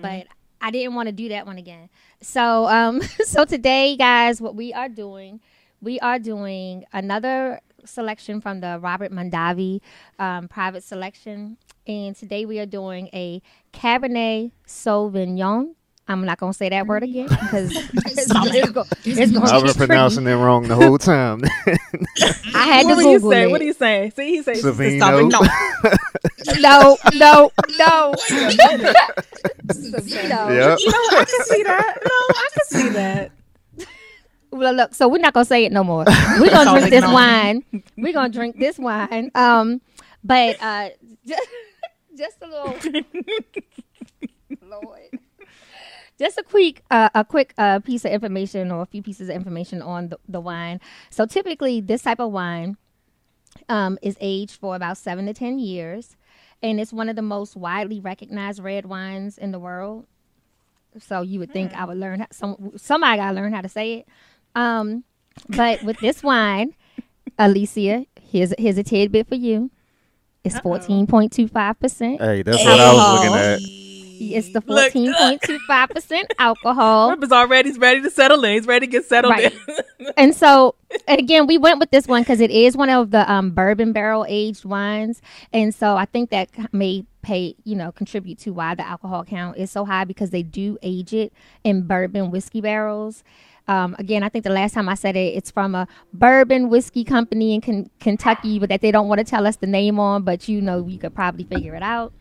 but 0.00 0.26
I 0.60 0.70
didn't 0.70 0.94
want 0.94 1.06
to 1.08 1.12
do 1.12 1.28
that 1.30 1.46
one 1.46 1.58
again. 1.58 1.88
So 2.20 2.66
um, 2.66 3.02
so 3.24 3.44
today, 3.44 3.96
guys, 3.96 4.40
what 4.40 4.54
we 4.54 4.72
are 4.72 4.88
doing, 4.88 5.40
we 5.80 5.98
are 6.00 6.18
doing 6.18 6.84
another 6.92 7.60
selection 7.84 8.40
from 8.40 8.60
the 8.60 8.78
Robert 8.80 9.10
Mondavi 9.10 9.80
um, 10.18 10.48
private 10.48 10.84
selection, 10.84 11.56
and 11.86 12.14
today 12.14 12.44
we 12.44 12.58
are 12.58 12.66
doing 12.66 13.08
a 13.12 13.42
Cabernet 13.72 14.52
Sauvignon. 14.66 15.74
I'm 16.10 16.24
not 16.24 16.38
gonna 16.38 16.52
say 16.52 16.68
that 16.70 16.88
word 16.88 17.04
again 17.04 17.28
because 17.28 17.70
it's, 17.76 17.94
it's, 17.94 18.70
go, 18.72 18.84
it's 19.04 19.32
gonna 19.32 19.46
I've 19.46 19.62
been 19.62 19.74
pronouncing 19.74 20.26
it 20.26 20.34
wrong 20.34 20.66
the 20.66 20.74
whole 20.74 20.98
time. 20.98 21.42
I 22.52 22.64
had 22.64 22.84
what 22.84 22.96
to 22.96 23.02
do 23.02 23.08
you 23.08 23.18
Google 23.18 23.30
say? 23.30 23.42
it. 23.44 23.50
What 23.50 23.60
do 23.60 23.64
you 23.64 23.72
say? 23.72 24.10
See, 24.16 24.30
he 24.30 24.42
says 24.42 24.60
Savino. 24.60 25.30
no, 26.60 26.96
no, 27.14 27.52
no. 27.78 28.14
Savino. 28.18 28.92
yep. 30.52 30.78
You 30.80 30.90
know. 30.90 30.98
I 31.12 31.24
can 31.28 31.44
see 31.44 31.62
that. 31.62 31.98
No, 32.04 32.10
I 32.28 32.46
can 32.54 32.64
see 32.66 32.88
that. 32.88 33.30
Well, 34.50 34.74
look, 34.74 34.94
so 34.96 35.06
we're 35.06 35.18
not 35.18 35.32
gonna 35.32 35.44
say 35.44 35.64
it 35.64 35.70
no 35.70 35.84
more. 35.84 36.04
We're 36.40 36.50
gonna 36.50 36.72
drink 36.72 36.90
this 36.90 37.04
wine. 37.04 37.62
We're 37.96 38.12
gonna 38.12 38.30
drink 38.30 38.58
this 38.58 38.78
wine. 38.80 39.30
Um, 39.36 39.80
but 40.24 40.60
uh, 40.60 40.88
just, 41.24 41.48
just 42.18 42.36
a 42.42 42.48
little, 42.48 43.04
Lord, 44.62 45.19
just 46.20 46.38
a 46.38 46.42
quick, 46.42 46.84
uh, 46.90 47.08
a 47.14 47.24
quick 47.24 47.54
uh, 47.56 47.80
piece 47.80 48.04
of 48.04 48.12
information 48.12 48.70
or 48.70 48.82
a 48.82 48.86
few 48.86 49.02
pieces 49.02 49.28
of 49.30 49.34
information 49.34 49.80
on 49.80 50.10
the, 50.10 50.18
the 50.28 50.40
wine. 50.40 50.80
So 51.08 51.26
typically, 51.26 51.80
this 51.80 52.02
type 52.02 52.20
of 52.20 52.30
wine 52.30 52.76
um, 53.68 53.98
is 54.02 54.16
aged 54.20 54.54
for 54.60 54.76
about 54.76 54.98
seven 54.98 55.26
to 55.26 55.34
ten 55.34 55.58
years, 55.58 56.16
and 56.62 56.78
it's 56.78 56.92
one 56.92 57.08
of 57.08 57.16
the 57.16 57.22
most 57.22 57.56
widely 57.56 58.00
recognized 58.00 58.62
red 58.62 58.84
wines 58.84 59.38
in 59.38 59.50
the 59.50 59.58
world. 59.58 60.06
So 60.98 61.22
you 61.22 61.38
would 61.38 61.52
think 61.52 61.72
I 61.72 61.84
would 61.86 61.96
learn 61.96 62.20
how, 62.20 62.26
some 62.30 62.72
somebody 62.76 63.16
got 63.16 63.30
to 63.30 63.34
learn 63.34 63.52
how 63.52 63.62
to 63.62 63.68
say 63.68 63.94
it. 63.94 64.08
Um, 64.54 65.04
but 65.48 65.82
with 65.82 65.98
this 66.00 66.22
wine, 66.22 66.74
Alicia, 67.38 68.04
here's 68.20 68.52
here's 68.58 68.76
a 68.76 68.82
tidbit 68.82 69.26
for 69.26 69.36
you. 69.36 69.70
It's 70.44 70.58
fourteen 70.60 71.06
point 71.06 71.32
two 71.32 71.48
five 71.48 71.80
percent. 71.80 72.20
Hey, 72.20 72.42
that's 72.42 72.62
what 72.62 72.78
I 72.78 72.92
was 72.92 73.14
looking 73.14 73.36
Alcohol. 73.38 73.79
It's 74.20 74.52
the 74.52 74.60
fourteen 74.60 75.14
point 75.14 75.42
two 75.42 75.58
five 75.66 75.88
percent 75.90 76.32
alcohol. 76.38 77.10
Rip 77.10 77.24
is 77.24 77.32
already 77.32 77.72
ready 77.78 78.02
to 78.02 78.10
settle 78.10 78.44
in. 78.44 78.52
He's 78.54 78.66
ready 78.66 78.86
to 78.86 78.90
get 78.90 79.04
settled 79.06 79.32
Right. 79.32 79.52
in. 79.98 80.06
and 80.16 80.34
so 80.34 80.74
again 81.08 81.46
we 81.46 81.56
went 81.58 81.78
with 81.78 81.90
this 81.90 82.06
one 82.06 82.22
because 82.22 82.40
it 82.40 82.50
is 82.50 82.76
one 82.76 82.90
of 82.90 83.10
the 83.10 83.30
um, 83.30 83.50
bourbon 83.50 83.92
barrel 83.92 84.24
aged 84.28 84.64
wines 84.64 85.20
and 85.52 85.74
so 85.74 85.96
i 85.96 86.04
think 86.04 86.30
that 86.30 86.48
may 86.72 87.04
pay 87.22 87.54
you 87.64 87.76
know 87.76 87.92
contribute 87.92 88.38
to 88.38 88.50
why 88.52 88.74
the 88.74 88.84
alcohol 88.86 89.24
count 89.24 89.56
is 89.56 89.70
so 89.70 89.84
high 89.84 90.04
because 90.04 90.30
they 90.30 90.42
do 90.42 90.76
age 90.82 91.12
it 91.12 91.32
in 91.64 91.86
bourbon 91.86 92.30
whiskey 92.30 92.60
barrels 92.60 93.22
um, 93.68 93.94
again, 94.00 94.24
I 94.24 94.28
think 94.28 94.42
the 94.42 94.50
last 94.50 94.72
time 94.74 94.88
I 94.88 94.94
said 94.94 95.14
it, 95.14 95.36
it's 95.36 95.52
from 95.52 95.76
a 95.76 95.86
bourbon 96.12 96.70
whiskey 96.70 97.04
company 97.04 97.54
in 97.54 97.60
Ken- 97.60 97.90
Kentucky, 98.00 98.58
but 98.58 98.68
that 98.68 98.80
they 98.80 98.90
don't 98.90 99.06
want 99.06 99.20
to 99.20 99.24
tell 99.24 99.46
us 99.46 99.56
the 99.56 99.68
name 99.68 100.00
on. 100.00 100.24
But 100.24 100.48
you 100.48 100.60
know, 100.60 100.84
you 100.88 100.98
could 100.98 101.14
probably 101.14 101.44
figure 101.44 101.76
it 101.76 101.82
out. 101.82 102.12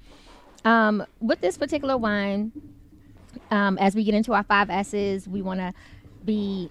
Um, 0.66 1.06
with 1.20 1.42
this 1.42 1.58
particular 1.58 1.98
wine, 1.98 2.52
um, 3.52 3.78
as 3.78 3.96
we 3.96 4.04
get 4.04 4.14
into 4.14 4.34
our 4.34 4.44
five 4.44 4.70
S's, 4.70 5.28
we 5.28 5.42
want 5.42 5.60
to 5.60 5.74
be 6.26 6.70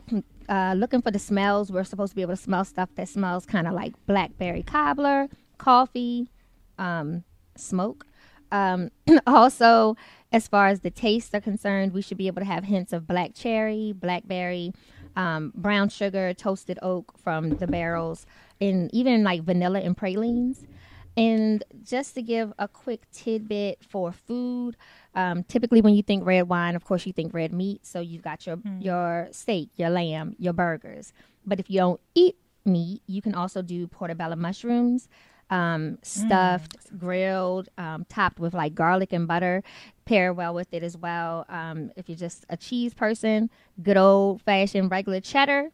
uh, 0.48 0.74
looking 0.76 1.02
for 1.02 1.10
the 1.10 1.18
smells. 1.18 1.72
We're 1.72 1.84
supposed 1.84 2.12
to 2.12 2.16
be 2.16 2.22
able 2.22 2.36
to 2.36 2.42
smell 2.42 2.64
stuff 2.64 2.90
that 2.96 3.08
smells 3.08 3.46
kind 3.46 3.66
of 3.66 3.74
like 3.74 3.94
blackberry 4.06 4.62
cobbler, 4.62 5.28
coffee, 5.58 6.30
um, 6.78 7.24
smoke. 7.56 8.06
Um, 8.50 8.90
also, 9.26 9.96
as 10.32 10.48
far 10.48 10.68
as 10.68 10.80
the 10.80 10.90
tastes 10.90 11.34
are 11.34 11.40
concerned, 11.40 11.92
we 11.92 12.02
should 12.02 12.18
be 12.18 12.26
able 12.26 12.40
to 12.40 12.46
have 12.46 12.64
hints 12.64 12.92
of 12.92 13.06
black 13.06 13.34
cherry, 13.34 13.92
blackberry, 13.92 14.72
um, 15.16 15.52
brown 15.54 15.88
sugar, 15.88 16.32
toasted 16.34 16.78
oak 16.82 17.18
from 17.18 17.50
the 17.50 17.66
barrels, 17.66 18.26
and 18.60 18.92
even 18.94 19.24
like 19.24 19.42
vanilla 19.42 19.80
and 19.80 19.96
pralines. 19.96 20.66
And 21.18 21.64
just 21.82 22.14
to 22.14 22.22
give 22.22 22.52
a 22.58 22.68
quick 22.68 23.02
tidbit 23.10 23.78
for 23.88 24.12
food, 24.12 24.76
um, 25.14 25.42
typically 25.44 25.80
when 25.80 25.94
you 25.94 26.02
think 26.02 26.24
red 26.24 26.48
wine, 26.48 26.76
of 26.76 26.84
course 26.84 27.06
you 27.06 27.12
think 27.12 27.34
red 27.34 27.52
meat. 27.52 27.84
So 27.86 28.00
you've 28.00 28.22
got 28.22 28.46
your 28.46 28.58
your 28.80 29.28
steak, 29.32 29.70
your 29.76 29.90
lamb, 29.90 30.36
your 30.38 30.52
burgers. 30.52 31.12
But 31.44 31.58
if 31.60 31.68
you 31.70 31.78
don't 31.80 32.00
eat 32.14 32.36
meat, 32.64 33.02
you 33.06 33.20
can 33.22 33.34
also 33.34 33.62
do 33.62 33.86
portobello 33.88 34.36
mushrooms, 34.36 35.08
um, 35.50 35.98
stuffed, 36.02 36.76
grilled, 36.98 37.68
um, 37.78 38.04
topped 38.08 38.38
with 38.38 38.54
like 38.54 38.74
garlic 38.74 39.12
and 39.12 39.26
butter. 39.26 39.62
Pair 40.04 40.32
well 40.32 40.54
with 40.54 40.68
it 40.72 40.82
as 40.82 40.96
well. 40.96 41.44
Um, 41.48 41.90
if 41.96 42.08
you're 42.08 42.16
just 42.16 42.44
a 42.48 42.56
cheese 42.56 42.94
person, 42.94 43.50
good 43.82 43.96
old 43.96 44.42
fashioned 44.42 44.90
regular 44.90 45.20
cheddar, 45.20 45.70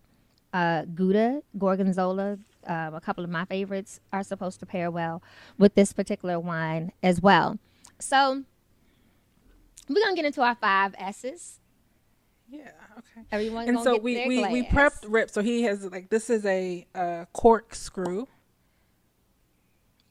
uh, 0.53 0.85
Gouda, 0.95 1.43
Gorgonzola, 1.59 2.39
um, 2.67 2.95
a 2.95 3.01
couple 3.01 3.25
of 3.25 3.31
my 3.31 3.45
favorites 3.45 4.01
are 4.13 4.23
supposed 4.23 4.61
to 4.61 4.67
pair 4.67 4.91
well 4.91 5.23
with 5.59 5.75
this 5.75 5.93
particular 5.93 6.39
wine 6.39 6.93
as 7.03 7.21
well. 7.21 7.59
So 7.99 8.45
we're 9.89 10.03
gonna 10.03 10.17
get 10.17 10.25
into 10.25 10.43
our 10.43 10.55
five 10.55 10.95
S's. 10.99 11.61
Yeah. 12.49 12.71
Okay. 12.99 13.27
Everyone's 13.33 13.69
and 13.69 13.81
so 13.81 13.95
get 13.95 14.03
we 14.03 14.15
their 14.15 14.29
we, 14.29 14.47
we 14.49 14.63
prepped 14.65 15.05
Rip. 15.09 15.31
So 15.31 15.43
he 15.43 15.63
has 15.65 15.85
like 15.85 16.11
this 16.11 16.31
is 16.31 16.45
a 16.45 16.87
uh, 16.95 17.25
corkscrew. 17.33 18.27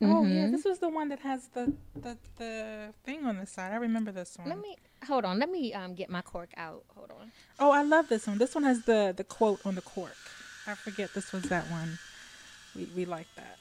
Oh 0.06 0.26
yeah, 0.26 0.50
this 0.50 0.66
was 0.66 0.80
the 0.80 0.90
one 0.90 1.10
that 1.10 1.20
has 1.20 1.48
the, 1.50 1.74
the 1.96 2.18
the 2.38 2.94
thing 3.06 3.26
on 3.26 3.38
the 3.38 3.46
side. 3.46 3.72
I 3.72 3.78
remember 3.78 4.12
this 4.12 4.38
one. 4.38 4.50
Let 4.50 4.60
me 4.60 4.76
hold 5.08 5.24
on. 5.24 5.40
Let 5.40 5.50
me 5.50 5.74
um 5.74 5.96
get 5.96 6.10
my 6.10 6.22
cork 6.22 6.50
out. 6.58 6.84
Hold 6.96 7.12
on. 7.12 7.32
Oh, 7.60 7.72
I 7.72 7.84
love 7.84 8.10
this 8.10 8.28
one. 8.28 8.38
This 8.38 8.54
one 8.54 8.66
has 8.66 8.84
the 8.84 9.14
the 9.16 9.24
quote 9.24 9.66
on 9.66 9.76
the 9.76 9.82
cork. 9.82 10.18
I 10.68 10.76
forget 10.76 11.14
this 11.14 11.32
was 11.32 11.44
that 11.44 11.70
one. 11.70 12.00
We 12.76 12.88
we 12.96 13.06
like 13.06 13.28
that. 13.36 13.58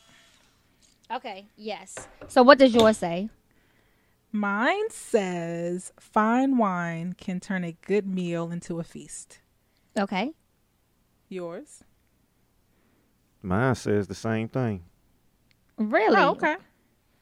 Okay. 1.17 1.47
Yes. 1.57 1.95
So 2.29 2.43
what 2.43 2.59
does 2.59 2.75
yours 2.75 2.97
say? 2.99 3.29
Mine 4.35 4.89
says 4.91 5.93
fine 6.01 6.57
wine 6.57 7.15
can 7.19 7.39
turn 7.39 7.65
a 7.65 7.73
good 7.87 8.07
meal 8.07 8.51
into 8.51 8.81
a 8.81 8.85
feast. 8.85 9.41
Okay. 9.99 10.33
Yours? 11.29 11.85
Mine 13.43 13.75
says 13.75 14.07
the 14.07 14.15
same 14.15 14.49
thing. 14.49 14.85
Really? 15.77 16.17
Oh, 16.17 16.31
okay. 16.31 16.57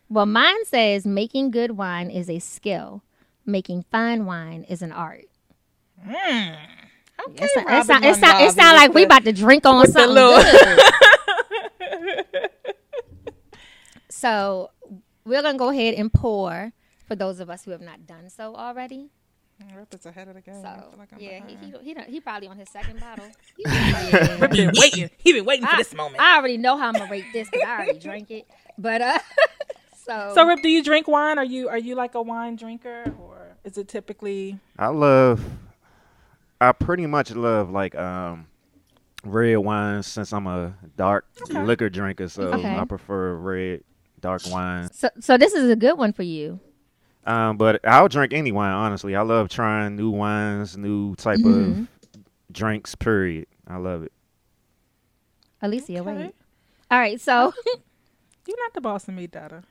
Well, 0.09 0.27
mine 0.27 0.65
says 0.67 1.05
making 1.07 1.51
good 1.51 1.73
wine 1.73 2.11
is 2.11 2.29
a 2.31 2.39
skill. 2.39 3.03
Making 3.47 3.85
fine 3.91 4.27
wine 4.27 4.65
is 4.69 4.83
an 4.83 4.93
art. 4.93 5.25
Mm. 6.07 6.57
Okay. 7.29 7.45
It 7.45 7.51
sound, 7.55 7.67
it 7.67 7.71
Robin 7.71 7.87
sound, 7.87 8.05
it 8.05 8.15
sound, 8.17 8.41
it 8.41 8.55
Mondavi 8.55 8.75
like 8.77 8.95
we 8.95 9.01
the- 9.03 9.07
about 9.07 9.25
to 9.25 9.33
drink 9.33 9.67
on 9.67 9.87
something 9.89 10.15
little- 10.15 10.37
good. 10.43 10.81
So 14.21 14.71
we're 15.25 15.41
gonna 15.41 15.57
go 15.57 15.71
ahead 15.71 15.95
and 15.95 16.13
pour 16.13 16.73
for 17.09 17.17
those 17.17 17.41
of 17.41 17.49
us 17.49 17.65
who 17.65 17.71
have 17.71 17.81
not 17.81 18.07
done 18.07 18.29
so 18.29 18.55
already. 18.55 19.09
Rip 19.75 19.95
is 19.95 20.05
ahead 20.05 20.29
of 20.29 20.35
the 20.35 20.43
game. 20.43 20.57
I 20.63 20.77
So 20.77 20.91
feel 20.91 20.99
like 20.99 21.09
I'm 21.15 21.21
yeah, 21.21 21.41
he, 21.47 21.57
he 21.57 21.95
he 21.95 22.13
he 22.13 22.21
probably 22.21 22.49
on 22.49 22.59
his 22.59 22.69
second 22.69 23.01
bottle. 23.01 23.25
Rip 24.39 24.51
been 24.51 24.73
waiting. 24.77 25.09
He 25.17 25.33
been 25.33 25.47
waiting 25.47 25.65
for 25.67 25.73
I, 25.75 25.79
this 25.79 25.95
moment. 25.95 26.23
I 26.23 26.37
already 26.37 26.59
know 26.59 26.77
how 26.77 26.89
I'm 26.89 26.93
gonna 26.93 27.11
rate 27.11 27.25
this 27.33 27.49
because 27.49 27.67
I 27.67 27.77
already 27.77 27.99
drank 27.99 28.31
it. 28.31 28.47
But 28.77 29.01
uh, 29.01 29.19
so 29.97 30.33
so, 30.35 30.47
Rip, 30.47 30.61
do 30.61 30.69
you 30.69 30.83
drink 30.85 31.09
wine? 31.09 31.39
Are 31.39 31.45
you 31.45 31.71
are 31.71 31.79
you 31.79 31.95
like 31.95 32.15
a 32.15 32.21
wine 32.21 32.57
drinker, 32.57 33.15
or 33.19 33.57
is 33.65 33.79
it 33.79 33.89
typically? 33.89 34.59
I 34.79 34.89
love. 34.89 35.43
I 36.61 36.73
pretty 36.73 37.07
much 37.07 37.31
love 37.35 37.71
like 37.71 37.95
um, 37.95 38.49
red 39.25 39.57
wines 39.57 40.07
since 40.07 40.31
I'm 40.35 40.47
a 40.47 40.75
dark 40.95 41.25
liquor 41.49 41.89
drinker, 41.89 42.29
so 42.29 42.43
Okay. 42.53 42.77
I 42.77 42.85
prefer 42.85 43.35
red 43.35 43.83
dark 44.21 44.43
wine. 44.51 44.91
so 44.93 45.09
so 45.21 45.37
this 45.37 45.53
is 45.55 45.71
a 45.71 45.77
good 45.77 45.97
one 45.99 46.13
for 46.13 46.23
you. 46.23 46.61
Um, 47.27 47.57
but 47.59 47.81
I'll 47.87 48.09
drink 48.09 48.33
any 48.33 48.51
wine. 48.53 48.73
Honestly, 48.73 49.15
I 49.15 49.23
love 49.23 49.49
trying 49.51 49.97
new 49.97 50.11
wines, 50.11 50.77
new 50.77 51.15
type 51.17 51.39
Mm-hmm. 51.41 51.83
of 51.83 51.89
drinks. 52.51 52.95
Period. 52.95 53.47
I 53.67 53.77
love 53.77 54.03
it. 54.03 54.13
Alicia, 55.63 55.99
Okay. 56.01 56.03
wait. 56.17 56.35
All 56.91 56.99
right, 56.99 57.21
so 57.21 57.53
You're 58.47 58.57
not 58.59 58.73
the 58.75 58.81
boss 58.81 59.07
of 59.07 59.15
me, 59.15 59.27
Dada. 59.27 59.63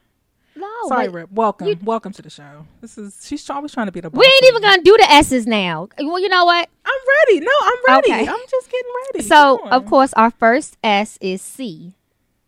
no, 0.56 0.68
Sorry, 0.88 1.08
but 1.08 1.14
Rip. 1.14 1.32
Welcome, 1.32 1.80
welcome 1.84 2.14
to 2.14 2.22
the 2.22 2.30
show. 2.30 2.66
This 2.82 2.98
is 2.98 3.26
she's 3.28 3.50
always 3.50 3.74
trying 3.74 3.88
to 3.88 3.92
be 3.92 4.00
the 4.00 4.10
boss. 4.10 4.20
we 4.20 4.26
ain't 4.26 4.46
even 4.46 4.62
gonna 4.62 4.82
do 4.84 4.96
the 4.98 5.12
S's 5.12 5.48
now. 5.48 5.90
Well, 6.00 6.20
you 6.20 6.30
know 6.30 6.46
what? 6.46 6.70
I'm 6.86 7.00
ready. 7.28 7.40
No, 7.42 7.52
I'm 7.62 7.78
ready. 7.88 8.12
Okay. 8.14 8.28
I'm 8.28 8.40
just 8.50 8.72
getting 8.72 8.92
ready. 9.14 9.26
So 9.28 9.68
of 9.70 9.86
course 9.88 10.14
our 10.14 10.32
first 10.32 10.78
S 10.84 11.18
is 11.20 11.42
C. 11.42 11.96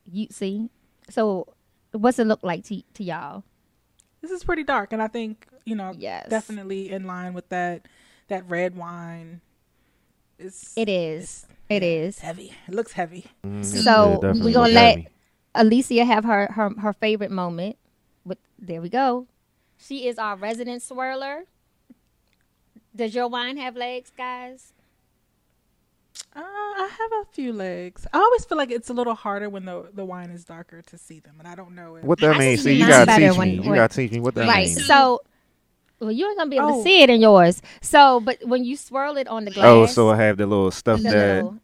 You 0.06 0.28
see. 0.30 0.70
So 1.10 1.48
what's 1.92 2.20
it 2.20 2.28
look 2.28 2.44
like 2.44 2.64
to 2.66 2.82
to 2.96 3.04
y'all? 3.04 3.44
this 4.22 4.30
is 4.32 4.44
pretty 4.44 4.64
dark, 4.64 4.94
and 4.94 5.02
I 5.02 5.08
think 5.08 5.48
you 5.66 5.76
know, 5.76 5.94
Yes. 5.98 6.28
definitely 6.30 6.90
in 6.92 7.06
line 7.06 7.34
with 7.34 7.50
that 7.50 7.88
that 8.28 8.48
red 8.50 8.76
wine. 8.76 9.42
It's 10.40 10.74
It 10.76 10.90
is. 10.90 11.46
It 11.70 11.84
is. 11.84 12.20
heavy. 12.20 12.52
It 12.68 12.74
looks 12.74 12.94
heavy. 12.94 13.26
Mm, 13.46 13.64
So, 13.64 13.80
yeah, 14.10 14.14
definitely 14.16 14.42
we 14.46 14.54
gonna 14.54 14.74
let- 14.74 14.96
heavy. 14.98 15.08
Alicia 15.54 16.06
have 16.06 16.24
her 16.26 16.48
her 16.54 16.70
her 16.80 16.94
favorite 16.94 17.32
moment. 17.32 17.78
With 18.26 18.38
there 18.58 18.82
we 18.82 18.90
go. 18.90 19.28
She 19.78 20.08
is 20.08 20.18
our 20.18 20.36
resident 20.36 20.82
swirler. 20.84 21.44
Does 22.96 23.16
your 23.16 23.28
wine 23.28 23.58
have 23.58 23.76
legs, 23.76 24.12
guys? 24.16 24.74
Uh, 26.34 26.40
I 26.40 26.90
have 26.98 27.12
a 27.28 27.32
few 27.34 27.52
legs. 27.52 28.08
I 28.14 28.18
always 28.20 28.46
feel 28.46 28.58
like 28.58 28.72
it's 28.72 28.90
a 28.90 28.94
little 28.94 29.16
harder 29.16 29.50
when 29.50 29.66
the 29.66 29.90
the 29.94 30.06
wine 30.06 30.30
is 30.30 30.46
darker 30.46 30.82
to 30.84 30.98
see 30.98 31.20
them, 31.20 31.36
and 31.40 31.48
I 31.48 31.56
don't 31.56 31.76
know 31.76 31.96
if 31.98 32.04
What 32.06 32.20
that 32.20 32.36
I 32.36 32.40
means? 32.40 32.62
see 32.62 32.76
See, 32.76 32.80
you 32.82 32.88
gotta 32.88 33.12
teach 33.20 33.38
me. 33.38 33.56
You 33.56 33.76
gotta 33.76 33.94
teach 33.94 34.12
me 34.12 34.20
what 34.22 34.36
that 34.36 34.48
right. 34.48 34.68
means. 34.68 34.86
So, 34.86 35.20
well, 36.00 36.12
you 36.12 36.28
ain't 36.28 36.38
gonna 36.38 36.50
be 36.50 36.56
able 36.58 36.74
Oh. 36.76 36.78
to 36.78 36.84
see 36.84 37.02
it 37.02 37.10
in 37.10 37.20
yours. 37.22 37.62
So, 37.82 38.22
but 38.22 38.38
when 38.46 38.64
you 38.64 38.78
swirl 38.78 39.18
it 39.18 39.28
on 39.28 39.44
the 39.46 39.52
glass, 39.52 39.66
Oh, 39.66 39.86
so 39.88 40.10
I 40.10 40.16
have 40.18 40.38
the 40.38 40.46
little 40.48 40.72
stuff 40.72 41.02
the 41.02 41.10
that 41.10 41.44
little- 41.44 41.58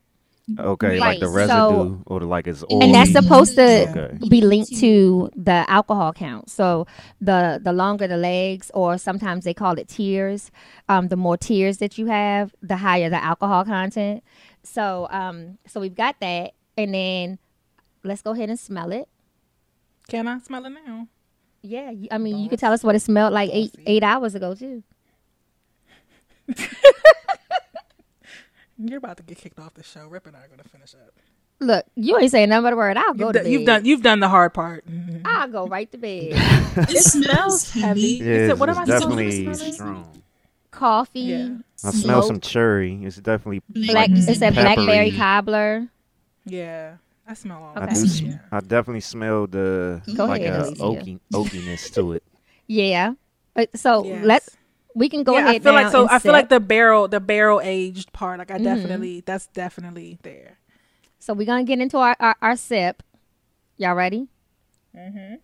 okay, 0.73 0.99
like 0.99 1.19
the 1.21 1.30
residue 1.30 1.56
so- 1.58 2.01
or 2.06 2.19
the, 2.19 2.25
like 2.25 2.45
it's 2.47 2.63
oil. 2.69 2.84
and 2.84 2.93
that's 2.93 3.12
supposed 3.13 3.56
to 3.56 3.89
Okay. 3.89 4.17
be 4.27 4.41
linked 4.41 4.75
to 4.80 5.30
the 5.36 5.65
alcohol 5.69 6.12
count. 6.12 6.49
So 6.49 6.88
the 7.21 7.60
the 7.63 7.71
longer 7.71 8.06
the 8.08 8.17
legs, 8.17 8.69
or 8.73 8.97
sometimes 8.97 9.45
they 9.45 9.53
call 9.53 9.77
it 9.80 9.88
tears. 9.88 10.51
Um, 10.89 11.08
the 11.08 11.15
more 11.17 11.38
tears 11.38 11.77
that 11.77 11.97
you 11.97 12.08
have, 12.08 12.53
the 12.62 12.77
higher 12.77 13.10
the 13.10 13.23
alcohol 13.23 13.63
content. 13.63 14.23
So 14.67 15.08
um, 15.10 15.58
so 15.67 15.80
we've 15.80 15.95
got 15.95 16.19
that, 16.19 16.53
and 16.77 16.93
then 16.93 17.39
let's 18.03 18.21
go 18.21 18.32
ahead 18.32 18.49
and 18.49 18.60
smell 18.60 18.91
it. 18.91 19.08
can 20.10 20.27
I 20.27 20.39
smell 20.39 20.65
it 20.65 20.69
now? 20.86 21.08
Yeah, 21.63 21.89
you- 21.91 22.08
I 22.12 22.17
mean, 22.17 22.38
you 22.39 22.49
could 22.49 22.60
tell 22.60 22.71
us 22.73 22.84
what 22.84 22.95
it 22.95 22.99
smelled 23.01 23.34
like 23.34 23.49
eight 23.53 23.73
eight 23.86 24.03
hours 24.03 24.36
ago 24.36 24.53
too. 24.56 24.84
You're 28.80 28.99
about 28.99 29.17
to 29.17 29.23
get 29.23 29.38
kicked 29.39 29.60
off 29.60 29.73
the 29.73 29.84
show. 29.84 30.08
Rip 30.08 30.27
and 30.27 30.36
I 30.36 30.41
are 30.45 30.47
going 30.47 30.60
to 30.60 30.69
finish 30.69 30.93
up. 30.93 31.12
Look, 31.60 31.86
you 31.95 32.15
ain't 32.19 32.30
saying 32.32 32.49
nothing 32.49 32.63
but 32.65 32.73
a 32.73 32.75
word. 32.75 32.95
I'll 32.97 33.15
go 33.15 33.25
You've 33.25 33.34
to 33.34 33.39
done, 33.39 33.43
bed. 33.45 33.51
you've 33.51 33.65
done 33.65 33.86
you've 33.86 34.01
done 34.03 34.19
the 34.19 34.30
hard 34.30 34.53
part. 34.53 34.86
I'll 35.25 35.47
go 35.47 35.67
right 35.67 35.91
to 35.91 35.97
bed. 35.97 36.34
It 36.77 37.03
smells 37.03 37.71
heavy. 37.71 38.01
Yeah, 38.21 38.25
Is 38.34 38.49
it's, 38.51 38.60
what 38.60 38.69
am 38.69 38.77
I 38.77 38.82
it's 38.82 38.89
definitely 38.91 39.43
smelling? 39.56 39.73
strong. 39.73 40.16
Coffee. 40.78 41.20
Yeah. 41.22 41.58
I 41.84 41.92
smell 41.92 42.22
some 42.24 42.40
cherry. 42.40 43.04
It's 43.04 43.18
definitely 43.18 43.62
Black. 43.70 44.10
like 44.10 44.12
It's 44.13 44.42
a 44.42 44.52
blackberry 44.52 45.12
cobbler. 45.12 45.88
Yeah, 46.46 46.98
I 47.28 47.34
smell 47.34 47.58
all 47.63 47.74
I, 47.76 47.84
Okay. 47.86 47.94
do, 47.96 48.02
that. 48.02 48.08
sm- 48.08 48.26
Yeah. 48.28 48.40
I 48.52 48.60
definitely 48.62 49.02
smell 49.02 49.48
the 49.48 50.02
Go 50.16 50.26
like 50.26 50.42
ahead, 50.42 50.62
a 50.62 50.72
oaky, 50.76 51.20
oakiness 51.34 51.92
to 51.96 52.13
it. 52.13 52.24
Yeah. 52.68 53.13
So 53.76 54.04
Yes. 54.06 54.26
let's 54.26 54.58
we 54.94 55.10
can 55.10 55.24
go 55.24 55.34
yeah, 55.34 55.40
ahead. 55.50 55.56
I 55.56 55.60
feel 55.60 55.74
like 55.74 55.92
so. 55.92 56.02
and 56.02 56.10
I 56.10 56.20
feel 56.20 56.32
like 56.34 56.50
the 56.50 56.60
barrel, 56.60 57.08
the 57.08 57.20
barrel 57.20 57.62
aged 57.62 58.12
part. 58.13 58.40
Like 58.40 58.52
I 58.52 58.58
Mhm. 58.58 58.63
definitely, 58.63 59.22
that's 59.26 59.48
definitely 59.48 60.20
there. 60.24 60.58
So 61.20 61.34
we're 61.34 61.46
gonna 61.48 61.63
get 61.63 61.80
into 61.80 61.98
our 61.98 62.16
our, 62.20 62.36
our 62.42 62.56
sip. 62.56 63.04
Y'all 63.78 63.94
ready? 63.96 64.28
Huh. 64.96 65.38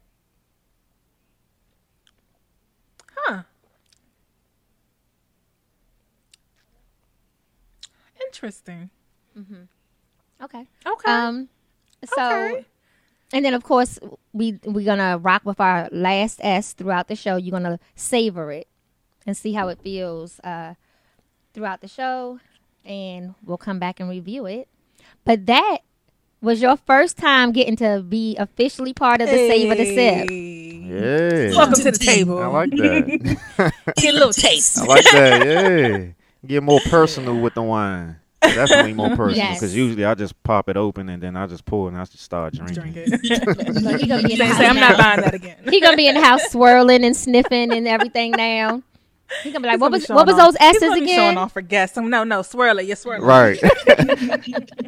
Interesting. 8.33 8.89
Mm-hmm. 9.37 9.63
Okay. 10.43 10.67
Okay. 10.85 11.11
Um. 11.11 11.49
So. 12.05 12.21
Okay. 12.21 12.65
And 13.33 13.43
then 13.43 13.55
of 13.55 13.63
course 13.63 13.97
we 14.31 14.59
we're 14.63 14.85
gonna 14.85 15.17
rock 15.17 15.41
with 15.43 15.59
our 15.59 15.89
last 15.91 16.39
S 16.43 16.73
throughout 16.73 17.07
the 17.07 17.15
show. 17.15 17.35
You're 17.35 17.51
gonna 17.51 17.79
savor 17.95 18.51
it 18.51 18.67
and 19.25 19.35
see 19.35 19.53
how 19.53 19.69
it 19.69 19.79
feels 19.81 20.39
uh, 20.41 20.75
throughout 21.53 21.81
the 21.81 21.87
show, 21.87 22.39
and 22.85 23.33
we'll 23.43 23.57
come 23.57 23.79
back 23.79 23.99
and 23.99 24.07
review 24.07 24.45
it. 24.45 24.67
But 25.25 25.47
that 25.47 25.79
was 26.41 26.61
your 26.61 26.77
first 26.77 27.17
time 27.17 27.51
getting 27.53 27.75
to 27.77 28.03
be 28.07 28.35
officially 28.37 28.93
part 28.93 29.19
of 29.21 29.29
the 29.29 29.35
savor 29.35 29.73
the 29.75 29.95
sip. 29.95 30.29
Yeah, 30.29 31.57
Welcome 31.57 31.73
to 31.75 31.91
the 31.91 31.97
table. 31.97 32.37
I 32.37 32.45
like 32.47 32.69
that. 32.71 33.73
Get 33.97 34.13
a 34.13 34.17
little 34.17 34.33
taste. 34.33 34.77
I 34.77 34.85
like 34.85 35.05
that. 35.11 35.47
Yeah, 35.47 36.05
get 36.45 36.61
more 36.61 36.81
personal 36.89 37.39
with 37.39 37.55
the 37.55 37.63
wine. 37.63 38.17
Definitely 38.43 38.93
more 38.93 39.09
personal 39.15 39.35
Yes. 39.35 39.59
because 39.59 39.75
usually 39.75 40.05
I 40.05 40.13
just 40.15 40.41
pop 40.43 40.69
it 40.69 40.77
open 40.77 41.09
and 41.09 41.21
then 41.23 41.35
I 41.37 41.47
just 41.47 41.65
pour 41.65 41.87
and 41.87 41.97
I 41.97 42.01
just 42.05 42.19
start 42.19 42.53
drinking. 42.53 42.75
Drink 42.75 42.97
it. 42.97 43.81
Look, 43.83 44.01
he 44.01 44.07
gonna 44.07 44.23
be 44.23 44.33
in 44.33 44.39
the 44.39 44.45
Say, 44.45 44.45
house 44.45 44.57
say, 44.57 44.67
I'm 44.67 44.75
now. 44.75 44.89
not 44.89 44.97
buying 44.97 45.21
that 45.21 45.33
again. 45.33 45.57
He 45.69 45.79
gonna 45.81 45.97
be 45.97 46.07
in 46.07 46.15
the 46.15 46.21
house 46.21 46.43
swirling 46.51 47.03
and 47.05 47.15
sniffing 47.15 47.71
and 47.71 47.87
everything 47.87 48.31
now. 48.31 48.81
He 49.41 49.51
gonna 49.51 49.61
be 49.61 49.67
like, 49.67 49.73
He's 49.75 49.81
what 49.81 49.89
be 49.91 49.93
was 49.97 50.05
showing 50.05 50.15
what 50.17 50.27
was 50.27 50.35
off- 50.35 50.53
those 50.53 50.57
he's 50.59 50.75
S's 50.75 50.89
gonna 50.89 51.01
be 51.01 51.15
Showing 51.15 51.37
off 51.37 51.53
for 51.53 51.61
guests. 51.61 51.97
No, 51.97 52.23
no, 52.23 52.41
swirl 52.41 52.77
it. 52.79 52.85
You're 52.85 52.95
swirling. 52.95 53.23
Right. 53.25 53.59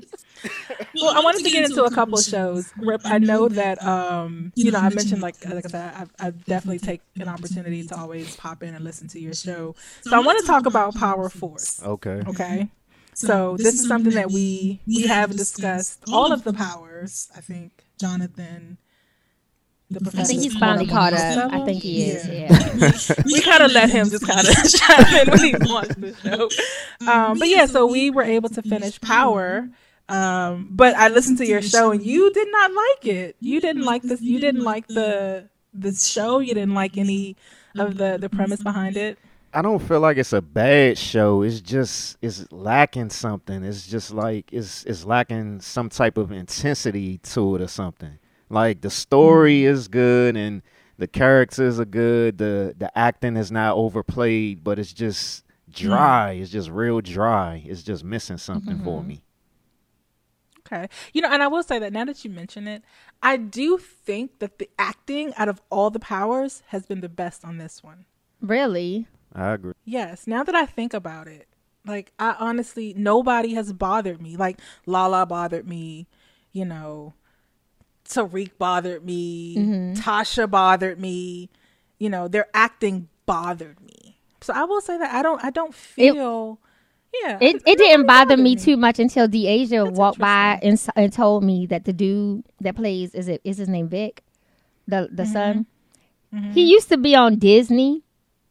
Well, 1.02 1.10
I 1.18 1.22
wanted 1.22 1.44
to 1.44 1.50
get 1.50 1.66
into 1.66 1.84
a 1.84 1.92
couple 1.92 2.18
of 2.18 2.24
shows. 2.24 2.72
Rip, 2.78 3.02
I 3.04 3.18
know 3.18 3.50
that 3.50 3.84
um, 3.84 4.54
you 4.56 4.72
know, 4.72 4.80
I 4.80 4.90
mentioned 4.90 5.22
like 5.22 5.44
like 5.46 5.66
I 5.66 5.70
said, 5.70 6.08
I, 6.20 6.28
I 6.28 6.30
definitely 6.32 6.80
take 6.80 7.02
an 7.20 7.28
opportunity 7.28 7.86
to 7.88 7.98
always 7.98 8.36
pop 8.38 8.64
in 8.64 8.74
and 8.76 8.84
listen 8.84 9.08
to 9.10 9.20
your 9.20 9.34
show. 9.34 9.76
So 10.02 10.16
I 10.16 10.20
want 10.20 10.40
to 10.40 10.46
talk 10.46 10.66
about 10.68 10.96
Power 10.96 11.28
Force. 11.30 11.82
okay. 11.84 12.22
Okay. 12.28 12.70
So 13.16 13.56
this 13.58 13.76
is 13.80 13.88
something 13.88 14.14
that 14.14 14.30
we 14.32 14.82
we 14.86 15.08
have 15.08 15.36
discussed 15.36 16.04
all 16.12 16.34
of 16.34 16.44
the 16.44 16.54
powers. 16.54 17.30
I 17.36 17.42
think 17.42 17.86
Jonathan, 18.00 18.78
the 19.90 20.02
professor. 20.02 20.20
I 20.20 20.26
professor. 20.26 20.28
think 20.28 20.44
he's 20.44 20.54
is 20.54 20.60
finally 20.60 20.86
one 20.88 20.90
of 20.90 20.94
caught 20.94 21.14
most 21.14 21.38
up. 21.38 21.54
I 21.54 21.66
think 21.66 21.82
he 21.82 22.04
is. 22.04 22.28
Yeah. 22.28 22.34
Yeah. 22.76 23.24
we 23.26 23.42
kind 23.42 23.64
of 23.64 23.72
let 23.72 23.90
him 23.90 24.10
just 24.10 24.28
kind 24.28 24.46
of 24.46 24.54
chime 24.80 25.16
in 25.16 25.30
when 25.30 25.40
he 25.40 25.56
watched 25.74 26.02
the 26.02 26.14
show. 26.16 27.10
Um, 27.10 27.40
but 27.40 27.48
yeah, 27.48 27.66
so 27.66 27.86
we 27.86 28.10
were 28.10 28.24
able 28.24 28.50
to 28.50 28.62
finish 28.62 29.00
Power. 29.00 29.70
Um, 30.10 30.68
but 30.72 30.96
I 30.96 31.08
listened 31.08 31.38
to 31.40 31.48
your 31.48 31.62
show 31.62 31.92
and 31.92 32.04
you 32.04 32.32
did 32.34 32.48
not 32.52 32.72
like 32.74 33.08
it. 33.08 33.38
You 33.40 33.60
didn't 33.62 33.84
like 33.84 34.04
this. 34.04 34.22
You 34.22 34.40
didn't 34.40 34.64
like 34.64 34.88
the 34.88 35.50
the 35.74 35.94
show. 35.94 36.40
You 36.40 36.54
didn't 36.54 36.76
like 36.76 36.98
any 36.98 37.38
of 37.78 37.98
the 37.98 38.18
the 38.20 38.30
premise 38.30 38.62
behind 38.62 38.98
it. 38.98 39.18
I 39.56 39.62
don't 39.62 39.80
feel 39.80 40.02
like 40.02 40.18
it's 40.18 40.34
a 40.34 40.42
bad 40.42 40.98
show. 40.98 41.42
It's 41.42 41.62
just 41.62 42.18
it's 42.22 42.52
lacking 42.52 43.10
something. 43.10 43.64
It's 43.64 43.88
just 43.88 44.12
like 44.12 44.52
it's 44.52 44.84
it's 44.84 45.06
lacking 45.06 45.62
some 45.62 45.88
type 45.88 46.18
of 46.18 46.34
intensity 46.34 47.20
to 47.20 47.56
it 47.56 47.62
or 47.62 47.70
something. 47.70 48.20
Like 48.50 48.82
the 48.82 48.90
story 48.90 49.62
mm. 49.62 49.68
is 49.68 49.88
good 49.88 50.36
and 50.36 50.62
the 50.98 51.08
characters 51.08 51.80
are 51.80 51.86
good. 51.86 52.38
The 52.38 52.76
the 52.78 52.96
acting 52.98 53.38
is 53.38 53.50
not 53.50 53.78
overplayed, 53.78 54.62
but 54.62 54.78
it's 54.78 54.92
just 54.92 55.46
mm. 55.72 55.74
dry. 55.74 56.34
It's 56.34 56.52
just 56.52 56.70
real 56.70 57.00
dry. 57.00 57.64
It's 57.66 57.82
just 57.82 58.04
missing 58.04 58.38
something 58.38 58.84
for 58.84 59.00
mm-hmm. 59.00 59.08
me. 59.08 59.24
Okay. 60.68 60.90
You 61.14 61.22
know, 61.22 61.30
and 61.30 61.42
I 61.42 61.48
will 61.48 61.64
say 61.64 61.80
that 61.80 61.94
now 61.94 62.04
that 62.04 62.26
you 62.26 62.30
mention 62.30 62.68
it, 62.68 62.84
I 63.24 63.38
do 63.38 63.78
think 63.78 64.40
that 64.40 64.60
the 64.60 64.70
acting 64.78 65.34
out 65.38 65.48
of 65.48 65.62
all 65.70 65.92
the 65.92 66.00
powers 66.00 66.62
has 66.68 66.86
been 66.86 67.00
the 67.00 67.08
best 67.08 67.46
on 67.46 67.58
this 67.58 67.82
one. 67.82 68.04
Really? 68.42 69.08
I 69.36 69.54
agree. 69.54 69.74
Yes. 69.84 70.26
Now 70.28 70.44
that 70.44 70.56
I 70.56 70.66
think 70.66 70.94
about 70.94 71.28
it, 71.28 71.48
like 71.86 72.12
I 72.18 72.36
honestly 72.40 72.94
nobody 72.98 73.54
has 73.56 73.74
bothered 73.74 74.22
me. 74.22 74.38
Like 74.38 74.60
Lala 74.86 75.26
bothered 75.26 75.68
me, 75.68 76.08
you 76.54 76.66
know. 76.66 77.14
Tariq 78.08 78.52
bothered 78.60 79.04
me, 79.04 79.56
Mm-hmm. 79.58 79.94
Tasha 80.02 80.50
bothered 80.50 81.00
me. 81.00 81.50
You 81.98 82.10
know, 82.10 82.28
their 82.28 82.48
acting 82.54 83.10
bothered 83.26 83.82
me. 83.82 84.20
So 84.42 84.54
I 84.54 84.64
will 84.64 84.82
say 84.82 84.98
that 84.98 85.14
I 85.14 85.22
don't 85.24 85.44
I 85.44 85.50
don't 85.50 85.74
feel 85.74 86.60
yeah. 87.24 87.40
It 87.42 87.56
I- 87.66 87.72
it 87.72 87.78
didn't 87.78 88.06
bother 88.06 88.30
bother 88.36 88.44
me 88.44 88.56
too 88.56 88.78
much 88.78 89.00
until 89.00 89.28
Deasia 89.28 89.86
That's 89.86 89.98
walked 89.98 90.20
by 90.20 90.60
and, 90.62 90.80
and 90.96 91.12
told 91.12 91.44
me 91.44 91.66
that 91.68 91.86
the 91.86 91.94
dude 91.94 92.44
that 92.62 92.76
plays 92.76 93.16
is 93.16 93.28
it 93.28 93.42
is 93.44 93.58
his 93.58 93.68
name 93.68 93.90
Vic, 93.90 94.24
the 94.88 95.10
the 95.12 95.26
son. 95.26 95.66
He 96.54 96.64
used 96.66 96.90
to 96.90 96.98
be 96.98 97.16
on 97.16 97.38
Disney. 97.40 98.05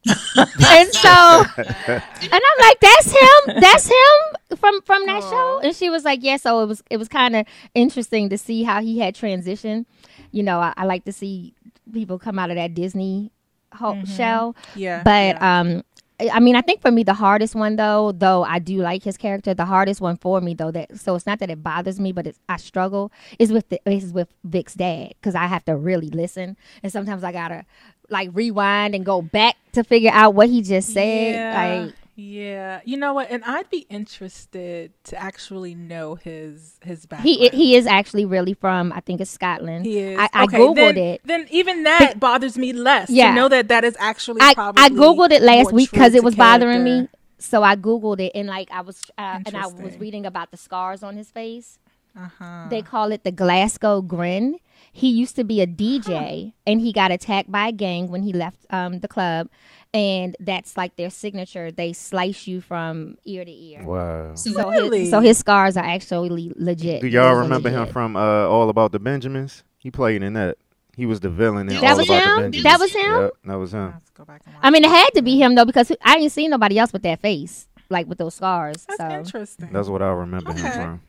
and 0.37 0.93
so 0.93 1.43
and 1.57 2.01
I'm 2.31 2.59
like, 2.59 2.79
that's 2.79 3.11
him. 3.11 3.55
That's 3.59 3.87
him 3.87 4.57
from 4.57 4.81
from 4.83 5.05
that 5.07 5.23
show. 5.23 5.59
And 5.63 5.75
she 5.75 5.89
was 5.89 6.03
like, 6.03 6.19
yeah. 6.23 6.37
So 6.37 6.61
it 6.61 6.67
was 6.67 6.83
it 6.89 6.97
was 6.97 7.07
kind 7.07 7.35
of 7.35 7.45
interesting 7.73 8.29
to 8.29 8.37
see 8.37 8.63
how 8.63 8.81
he 8.81 8.99
had 8.99 9.15
transitioned. 9.15 9.85
You 10.31 10.43
know, 10.43 10.59
I, 10.59 10.73
I 10.77 10.85
like 10.85 11.05
to 11.05 11.11
see 11.11 11.53
people 11.91 12.19
come 12.19 12.37
out 12.37 12.49
of 12.49 12.55
that 12.57 12.73
Disney 12.73 13.31
ho- 13.73 14.03
shell. 14.05 14.55
Yeah, 14.75 15.01
But 15.03 15.35
yeah. 15.37 15.59
um, 15.59 15.83
I 16.19 16.29
I 16.33 16.39
mean, 16.39 16.55
I 16.55 16.61
think 16.61 16.81
for 16.81 16.91
me 16.91 17.03
the 17.03 17.13
hardest 17.13 17.55
one 17.55 17.75
though, 17.75 18.11
though 18.11 18.43
I 18.43 18.59
do 18.59 18.77
like 18.77 19.03
his 19.03 19.17
character. 19.17 19.53
The 19.53 19.65
hardest 19.65 20.01
one 20.01 20.17
for 20.17 20.39
me 20.41 20.53
though, 20.53 20.71
that 20.71 20.97
so 20.99 21.15
it's 21.15 21.25
not 21.25 21.39
that 21.39 21.49
it 21.49 21.61
bothers 21.63 21.99
me, 21.99 22.11
but 22.11 22.27
it's, 22.27 22.39
I 22.47 22.57
struggle 22.57 23.11
is 23.39 23.51
with 23.51 23.69
the 23.69 23.79
is 23.89 24.13
with 24.13 24.29
Vic's 24.43 24.75
dad 24.75 25.13
because 25.19 25.35
I 25.35 25.47
have 25.47 25.65
to 25.65 25.75
really 25.75 26.09
listen, 26.09 26.55
and 26.83 26.91
sometimes 26.91 27.23
I 27.23 27.31
gotta 27.31 27.65
like 28.09 28.29
rewind 28.33 28.95
and 28.95 29.05
go 29.05 29.21
back 29.21 29.55
to 29.73 29.83
figure 29.83 30.11
out 30.13 30.33
what 30.35 30.49
he 30.49 30.61
just 30.61 30.93
said. 30.93 31.33
Yeah, 31.35 31.83
Like, 31.85 31.95
yeah. 32.17 32.79
You 32.85 32.95
know 32.95 33.13
what? 33.13 33.29
And 33.29 33.43
I'd 33.43 33.69
be 33.69 33.85
interested 33.89 34.91
to 35.05 35.21
actually 35.21 35.75
know 35.75 36.15
his 36.15 36.79
his 36.83 37.05
background. 37.05 37.27
he 37.29 37.49
he 37.49 37.75
is 37.75 37.85
actually 37.85 38.25
really 38.25 38.53
from 38.53 38.93
I 38.93 39.01
think 39.01 39.19
it's 39.19 39.31
Scotland. 39.31 39.85
He 39.85 39.99
is. 39.99 40.17
I, 40.19 40.29
I 40.33 40.43
Okay, 40.45 40.57
googled 40.57 40.75
then, 40.75 40.97
it. 40.97 41.21
Then 41.25 41.47
even 41.51 41.83
that 41.83 42.19
bothers 42.19 42.57
me 42.57 42.71
less. 42.71 43.09
Yeah. 43.09 43.29
To 43.31 43.35
know 43.35 43.49
that 43.49 43.67
that 43.67 43.83
is 43.83 43.97
actually 43.99 44.41
I, 44.41 44.53
probably 44.53 44.81
I 44.81 44.89
googled 44.89 45.31
it 45.31 45.41
last 45.41 45.73
week 45.73 45.91
because 45.91 46.15
it 46.15 46.23
was 46.23 46.35
bothering 46.35 46.83
me. 46.83 47.09
So 47.37 47.63
I 47.63 47.75
googled 47.75 48.21
it 48.21 48.31
and 48.33 48.47
like 48.47 48.71
I 48.71 48.79
was 48.81 49.11
uh, 49.17 49.39
and 49.45 49.57
I 49.57 49.67
was 49.67 49.97
reading 49.97 50.25
about 50.25 50.51
the 50.51 50.57
scars 50.57 51.03
on 51.03 51.17
his 51.17 51.29
face. 51.31 51.79
Uh-huh. 52.17 52.67
They 52.69 52.81
call 52.81 53.11
it 53.11 53.25
the 53.25 53.31
Glasgow 53.31 54.01
grin. 54.01 54.59
He 54.97 55.09
used 55.09 55.35
to 55.35 55.43
be 55.43 55.59
a 55.59 55.67
DJ 55.67 56.53
and 56.65 56.79
he 56.79 56.93
got 56.93 57.11
attacked 57.11 57.51
by 57.51 57.67
a 57.67 57.71
gang 57.73 58.07
when 58.09 58.23
he 58.23 58.31
left 58.31 58.65
um, 58.69 58.99
the 59.01 59.09
club, 59.09 59.49
and 59.93 60.37
that's 60.39 60.77
like 60.77 60.95
their 60.95 61.09
signature. 61.09 61.69
They 61.69 61.91
slice 61.91 62.47
you 62.47 62.61
from 62.61 63.17
ear 63.25 63.43
to 63.43 63.51
ear. 63.51 63.83
Wow. 63.83 64.35
So 64.35 64.69
Really? 64.71 65.01
his, 65.01 65.09
so 65.09 65.19
his 65.19 65.37
scars 65.37 65.75
are 65.75 65.83
actually 65.83 66.53
legit. 66.55 67.01
Do 67.01 67.07
y'all 67.07 67.23
Those 67.29 67.39
are 67.39 67.41
remember 67.41 67.69
him 67.69 67.87
from 67.87 68.15
uh, 68.15 68.47
All 68.47 68.69
About 68.69 68.93
the 68.93 68.99
Benjamins? 68.99 69.63
He 69.79 69.91
played 69.91 70.23
in 70.23 70.31
that. 70.33 70.57
He 70.95 71.05
was 71.05 71.19
the 71.19 71.29
villain 71.29 71.67
in 71.67 71.75
That 71.81 71.91
All 71.91 71.97
was 71.97 72.07
About 72.09 72.23
him? 72.23 72.35
the 72.37 72.41
Benjamins. 72.43 72.63
That 72.63 72.79
was 72.79 72.93
him? 72.93 73.21
Yep, 73.21 73.31
that 73.47 73.55
was 73.55 73.73
him. 73.73 73.91
Let's 73.91 74.09
go 74.11 74.23
back 74.23 74.43
and 74.45 74.55
watch 74.55 74.63
I 74.63 74.69
mean, 74.69 74.85
it 74.85 74.89
had 74.91 75.09
to 75.15 75.21
be 75.21 75.37
him 75.37 75.55
though 75.55 75.65
because 75.65 75.91
I 76.05 76.15
didn't 76.17 76.31
see 76.31 76.47
nobody 76.47 76.79
else 76.79 76.93
with 76.93 77.03
that 77.03 77.19
face, 77.19 77.67
like 77.89 78.07
with 78.07 78.17
those 78.17 78.35
scars. 78.35 78.85
That's 78.87 78.97
so, 79.01 79.09
interesting. 79.19 79.69
That's 79.73 79.89
what 79.89 80.01
I 80.01 80.07
remember 80.13 80.53
him 80.53 80.65
Okay. 80.65 80.73
from. 80.73 81.01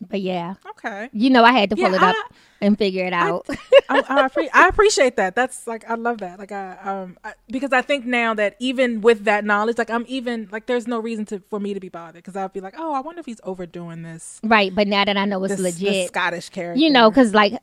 But 0.00 0.20
yeah, 0.20 0.54
okay. 0.70 1.10
you 1.12 1.30
know, 1.30 1.44
I 1.44 1.52
had 1.52 1.70
to 1.70 1.76
pull 1.76 1.94
Yeah, 1.94 1.94
it 1.94 2.02
up 2.02 2.18
and 2.60 2.78
figure 2.78 3.04
it 3.06 3.12
out. 3.12 3.46
I, 3.88 4.02
I, 4.08 4.48
I 4.54 4.68
appreciate 4.68 5.16
that. 5.16 5.34
That's 5.34 5.66
like 5.66 5.88
I 5.88 5.94
love 5.94 6.20
that. 6.20 6.38
Like 6.38 6.52
I 6.52 6.76
um 6.82 7.18
I, 7.22 7.34
because 7.50 7.72
I 7.72 7.82
think 7.82 8.06
now 8.06 8.34
that 8.34 8.56
even 8.58 9.00
with 9.02 9.24
that 9.24 9.44
knowledge, 9.44 9.78
like 9.78 9.90
I'm 9.90 10.04
even 10.08 10.48
like 10.50 10.66
there's 10.66 10.86
no 10.86 10.98
reason 10.98 11.26
to 11.26 11.40
for 11.50 11.60
me 11.60 11.74
to 11.74 11.80
be 11.80 11.90
bothered 11.90 12.16
because 12.24 12.36
I'd 12.36 12.52
be 12.52 12.60
like, 12.60 12.74
oh, 12.78 12.94
I 12.94 13.00
wonder 13.00 13.20
if 13.20 13.26
he's 13.26 13.40
overdoing 13.44 14.02
this. 14.02 14.42
right, 14.42 14.74
but 14.74 14.88
now 14.88 15.04
that 15.04 15.16
I 15.16 15.24
know 15.24 15.42
it's 15.44 15.56
This, 15.56 15.78
this 15.78 15.80
legit, 15.80 15.96
Scottish 15.98 16.48
character. 16.50 16.80
you 16.80 16.90
know, 16.90 17.10
because 17.10 17.34
like, 17.34 17.54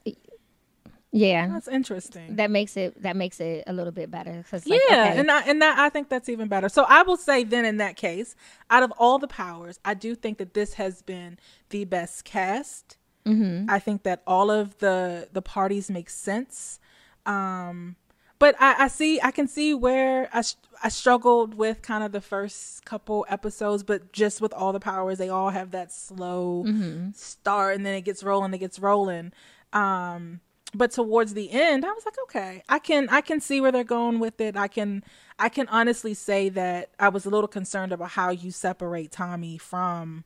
yeah, 1.11 1.47
that's 1.47 1.67
interesting. 1.67 2.37
that 2.37 2.49
makes 2.49 2.77
it 2.77 3.01
that 3.03 3.17
makes 3.17 3.41
it 3.41 3.65
a 3.67 3.73
little 3.73 3.91
bit 3.91 4.09
better. 4.09 4.45
like, 4.51 4.63
yeah, 4.65 4.75
okay. 4.77 5.19
and 5.19 5.29
I, 5.29 5.41
and 5.41 5.61
that 5.61 5.77
I 5.77 5.89
think 5.89 6.07
that's 6.07 6.29
even 6.29 6.47
better. 6.47 6.69
So 6.69 6.85
I 6.87 7.03
will 7.03 7.17
say 7.17 7.43
then 7.43 7.65
in 7.65 7.77
that 7.77 7.97
case, 7.97 8.35
out 8.69 8.83
of 8.83 8.93
all 8.97 9.19
the 9.19 9.27
powers, 9.27 9.79
I 9.83 9.93
do 9.93 10.15
think 10.15 10.37
that 10.37 10.53
this 10.53 10.75
has 10.75 11.01
been 11.01 11.37
the 11.69 11.83
best 11.83 12.23
cast. 12.23 12.97
Mm-hmm. 13.25 13.69
I 13.69 13.79
think 13.79 14.03
that 14.03 14.23
all 14.25 14.49
of 14.49 14.77
the 14.77 15.27
the 15.33 15.41
parties 15.41 15.91
make 15.91 16.09
sense. 16.09 16.79
Um, 17.25 17.97
but 18.39 18.55
I, 18.59 18.85
I 18.85 18.87
see 18.87 19.19
I 19.21 19.31
can 19.31 19.47
see 19.47 19.73
where 19.73 20.29
I 20.31 20.43
I 20.81 20.87
struggled 20.87 21.55
with 21.55 21.81
kind 21.81 22.05
of 22.05 22.13
the 22.13 22.21
first 22.21 22.85
couple 22.85 23.25
episodes, 23.29 23.83
but 23.83 24.13
just 24.13 24.39
with 24.39 24.53
all 24.53 24.71
the 24.71 24.79
powers, 24.79 25.17
they 25.17 25.29
all 25.29 25.49
have 25.49 25.71
that 25.71 25.91
slow 25.91 26.65
start, 27.13 27.75
and 27.75 27.85
then 27.85 27.95
it 27.95 28.01
gets 28.01 28.23
rolling, 28.23 28.53
it 28.53 28.59
gets 28.59 28.79
rolling. 28.79 29.33
Um, 29.73 30.39
but 30.73 30.91
towards 30.91 31.33
the 31.33 31.51
end, 31.51 31.83
I 31.85 31.89
was 31.91 32.05
like, 32.05 32.15
okay, 32.23 32.63
I 32.69 32.79
can 32.79 33.09
I 33.09 33.21
can 33.21 33.39
see 33.41 33.59
where 33.61 33.71
they're 33.71 33.83
going 33.83 34.19
with 34.19 34.39
it. 34.41 34.55
I 34.55 34.67
can 34.67 35.03
I 35.37 35.49
can 35.49 35.67
honestly 35.67 36.13
say 36.13 36.49
that 36.49 36.89
I 36.99 37.09
was 37.09 37.25
a 37.25 37.29
little 37.29 37.47
concerned 37.47 37.91
about 37.91 38.11
how 38.11 38.29
you 38.29 38.51
separate 38.51 39.11
Tommy 39.11 39.57
from 39.57 40.23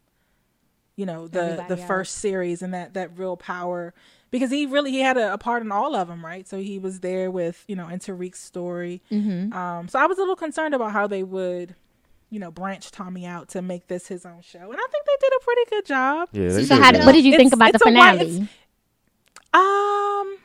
you 0.95 1.05
know 1.05 1.27
the 1.27 1.41
Everybody 1.43 1.67
the 1.75 1.77
else. 1.81 1.87
first 1.87 2.15
series 2.15 2.61
and 2.61 2.73
that 2.73 2.93
that 2.93 3.17
real 3.17 3.35
power 3.35 3.93
because 4.31 4.49
he 4.51 4.65
really 4.65 4.91
he 4.91 5.01
had 5.01 5.17
a, 5.17 5.33
a 5.33 5.37
part 5.37 5.61
in 5.61 5.71
all 5.71 5.93
of 5.95 6.07
them 6.07 6.25
right 6.25 6.47
so 6.47 6.57
he 6.59 6.79
was 6.79 7.01
there 7.01 7.29
with 7.29 7.65
you 7.67 7.75
know 7.75 7.89
in 7.89 7.99
Tariq's 7.99 8.39
story 8.39 9.01
Mm-hmm. 9.11 9.51
um 9.51 9.87
so 9.89 9.99
I 9.99 10.05
was 10.05 10.17
a 10.17 10.21
little 10.21 10.37
concerned 10.37 10.73
about 10.73 10.93
how 10.93 11.05
they 11.07 11.21
would 11.23 11.75
you 12.29 12.39
know 12.39 12.49
branch 12.49 12.91
Tommy 12.91 13.25
out 13.25 13.49
to 13.49 13.61
make 13.61 13.87
this 13.87 14.07
his 14.07 14.25
own 14.25 14.39
show 14.41 14.59
and 14.59 14.75
I 14.77 14.87
think 14.89 15.05
they 15.05 15.17
did 15.19 15.33
a 15.35 15.43
pretty 15.43 15.61
good 15.69 15.85
job 15.85 16.29
Yeah, 16.31 16.47
they 16.49 16.63
so 16.63 16.75
did 16.75 16.83
how 16.83 16.91
that. 16.93 17.05
what 17.05 17.11
did 17.11 17.25
you 17.25 17.35
think 17.35 17.47
It's- 17.51 17.53
about 17.53 17.71
the 17.73 17.75
it's 17.75 17.81
a 17.81 17.85
finale? 17.85 18.19
it's- 18.37 18.49
um. 19.55 20.37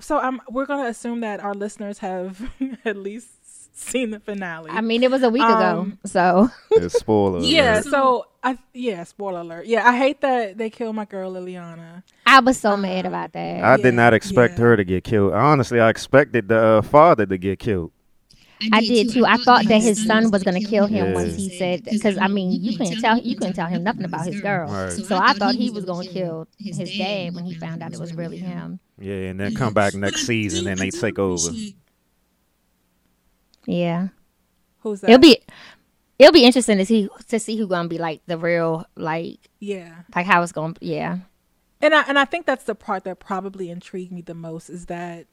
So 0.00 0.18
um, 0.22 0.40
we're 0.48 0.66
gonna 0.66 0.88
assume 0.88 1.20
that 1.20 1.40
our 1.40 1.54
listeners 1.54 1.98
have 1.98 2.50
at 2.84 2.96
least 2.96 3.28
seen 3.76 4.10
the 4.10 4.20
finale. 4.20 4.70
I 4.70 4.80
mean, 4.80 5.02
it 5.02 5.10
was 5.10 5.22
a 5.22 5.30
week 5.30 5.42
ago, 5.42 5.80
Um, 5.80 5.98
so 6.04 6.50
It's 6.72 6.98
spoiler. 6.98 7.40
yeah. 7.42 7.74
alert. 7.74 7.84
So 7.86 8.26
I 8.42 8.58
yeah. 8.72 9.04
Spoiler 9.04 9.40
alert. 9.40 9.66
Yeah, 9.66 9.88
I 9.88 9.96
hate 9.96 10.20
that 10.20 10.58
they 10.58 10.70
killed 10.70 10.94
my 10.96 11.04
girl 11.04 11.32
Liliana. 11.32 12.02
I 12.26 12.40
was 12.40 12.58
so 12.58 12.76
mad 12.76 13.06
about 13.06 13.32
that. 13.32 13.64
I 13.64 13.76
did 13.76 13.94
not 13.94 14.14
expect 14.14 14.54
yeah. 14.54 14.64
her 14.64 14.76
to 14.76 14.84
get 14.84 15.04
killed. 15.04 15.32
Honestly, 15.32 15.80
I 15.80 15.88
expected 15.90 16.48
the 16.48 16.60
uh, 16.60 16.82
father 16.82 17.26
to 17.26 17.38
get 17.38 17.58
killed. 17.58 17.92
I 18.72 18.80
did 18.80 19.10
too. 19.10 19.24
I 19.24 19.36
thought 19.36 19.66
that 19.66 19.82
his 19.82 20.04
son 20.04 20.30
was 20.30 20.42
gonna 20.42 20.60
kill 20.60 20.86
him 20.86 21.06
Yeah. 21.08 21.14
once 21.14 21.36
he 21.36 21.56
said 21.56 21.84
because 21.84 22.18
I 22.18 22.26
mean 22.28 22.50
you 22.60 22.76
couldn't 22.76 23.00
tell 23.00 23.18
you 23.18 23.36
couldn't 23.36 23.54
tell 23.54 23.68
him 23.68 23.84
nothing 23.84 24.04
about 24.04 24.26
his 24.26 24.40
girl. 24.40 24.68
Right. 24.70 24.92
So 24.92 25.16
I 25.16 25.32
thought 25.34 25.54
he 25.54 25.70
was 25.70 25.84
gonna 25.84 26.08
kill 26.08 26.46
his 26.58 26.78
dad 26.78 27.34
when 27.34 27.44
he 27.44 27.54
found 27.54 27.82
out 27.82 27.92
it 27.92 28.00
was 28.00 28.14
really 28.14 28.38
him. 28.38 28.80
Yeah, 28.98 29.14
and 29.30 29.38
then 29.38 29.54
come 29.54 29.74
back 29.74 29.94
next 29.94 30.26
season 30.26 30.66
and 30.66 30.78
they 30.78 30.90
take 30.90 31.18
over. 31.18 31.50
Yeah, 33.66 34.08
Who's 34.80 35.00
that? 35.02 35.10
it'll 35.10 35.20
be 35.20 35.40
it'll 36.18 36.32
be 36.32 36.44
interesting 36.44 36.78
to 36.78 36.86
see 36.86 37.08
to 37.28 37.38
see 37.38 37.56
who 37.56 37.66
gonna 37.66 37.88
be 37.88 37.98
like 37.98 38.22
the 38.26 38.38
real 38.38 38.84
like 38.96 39.38
yeah. 39.60 39.94
like 40.14 40.26
how 40.26 40.42
it's 40.42 40.52
gonna 40.52 40.74
yeah 40.80 41.18
And 41.80 41.94
I 41.94 42.02
and 42.02 42.18
I 42.18 42.24
think 42.24 42.46
that's 42.46 42.64
the 42.64 42.74
part 42.74 43.04
that 43.04 43.20
probably 43.20 43.70
intrigued 43.70 44.10
me 44.12 44.22
the 44.22 44.34
most 44.34 44.70
is 44.70 44.86
that 44.86 45.26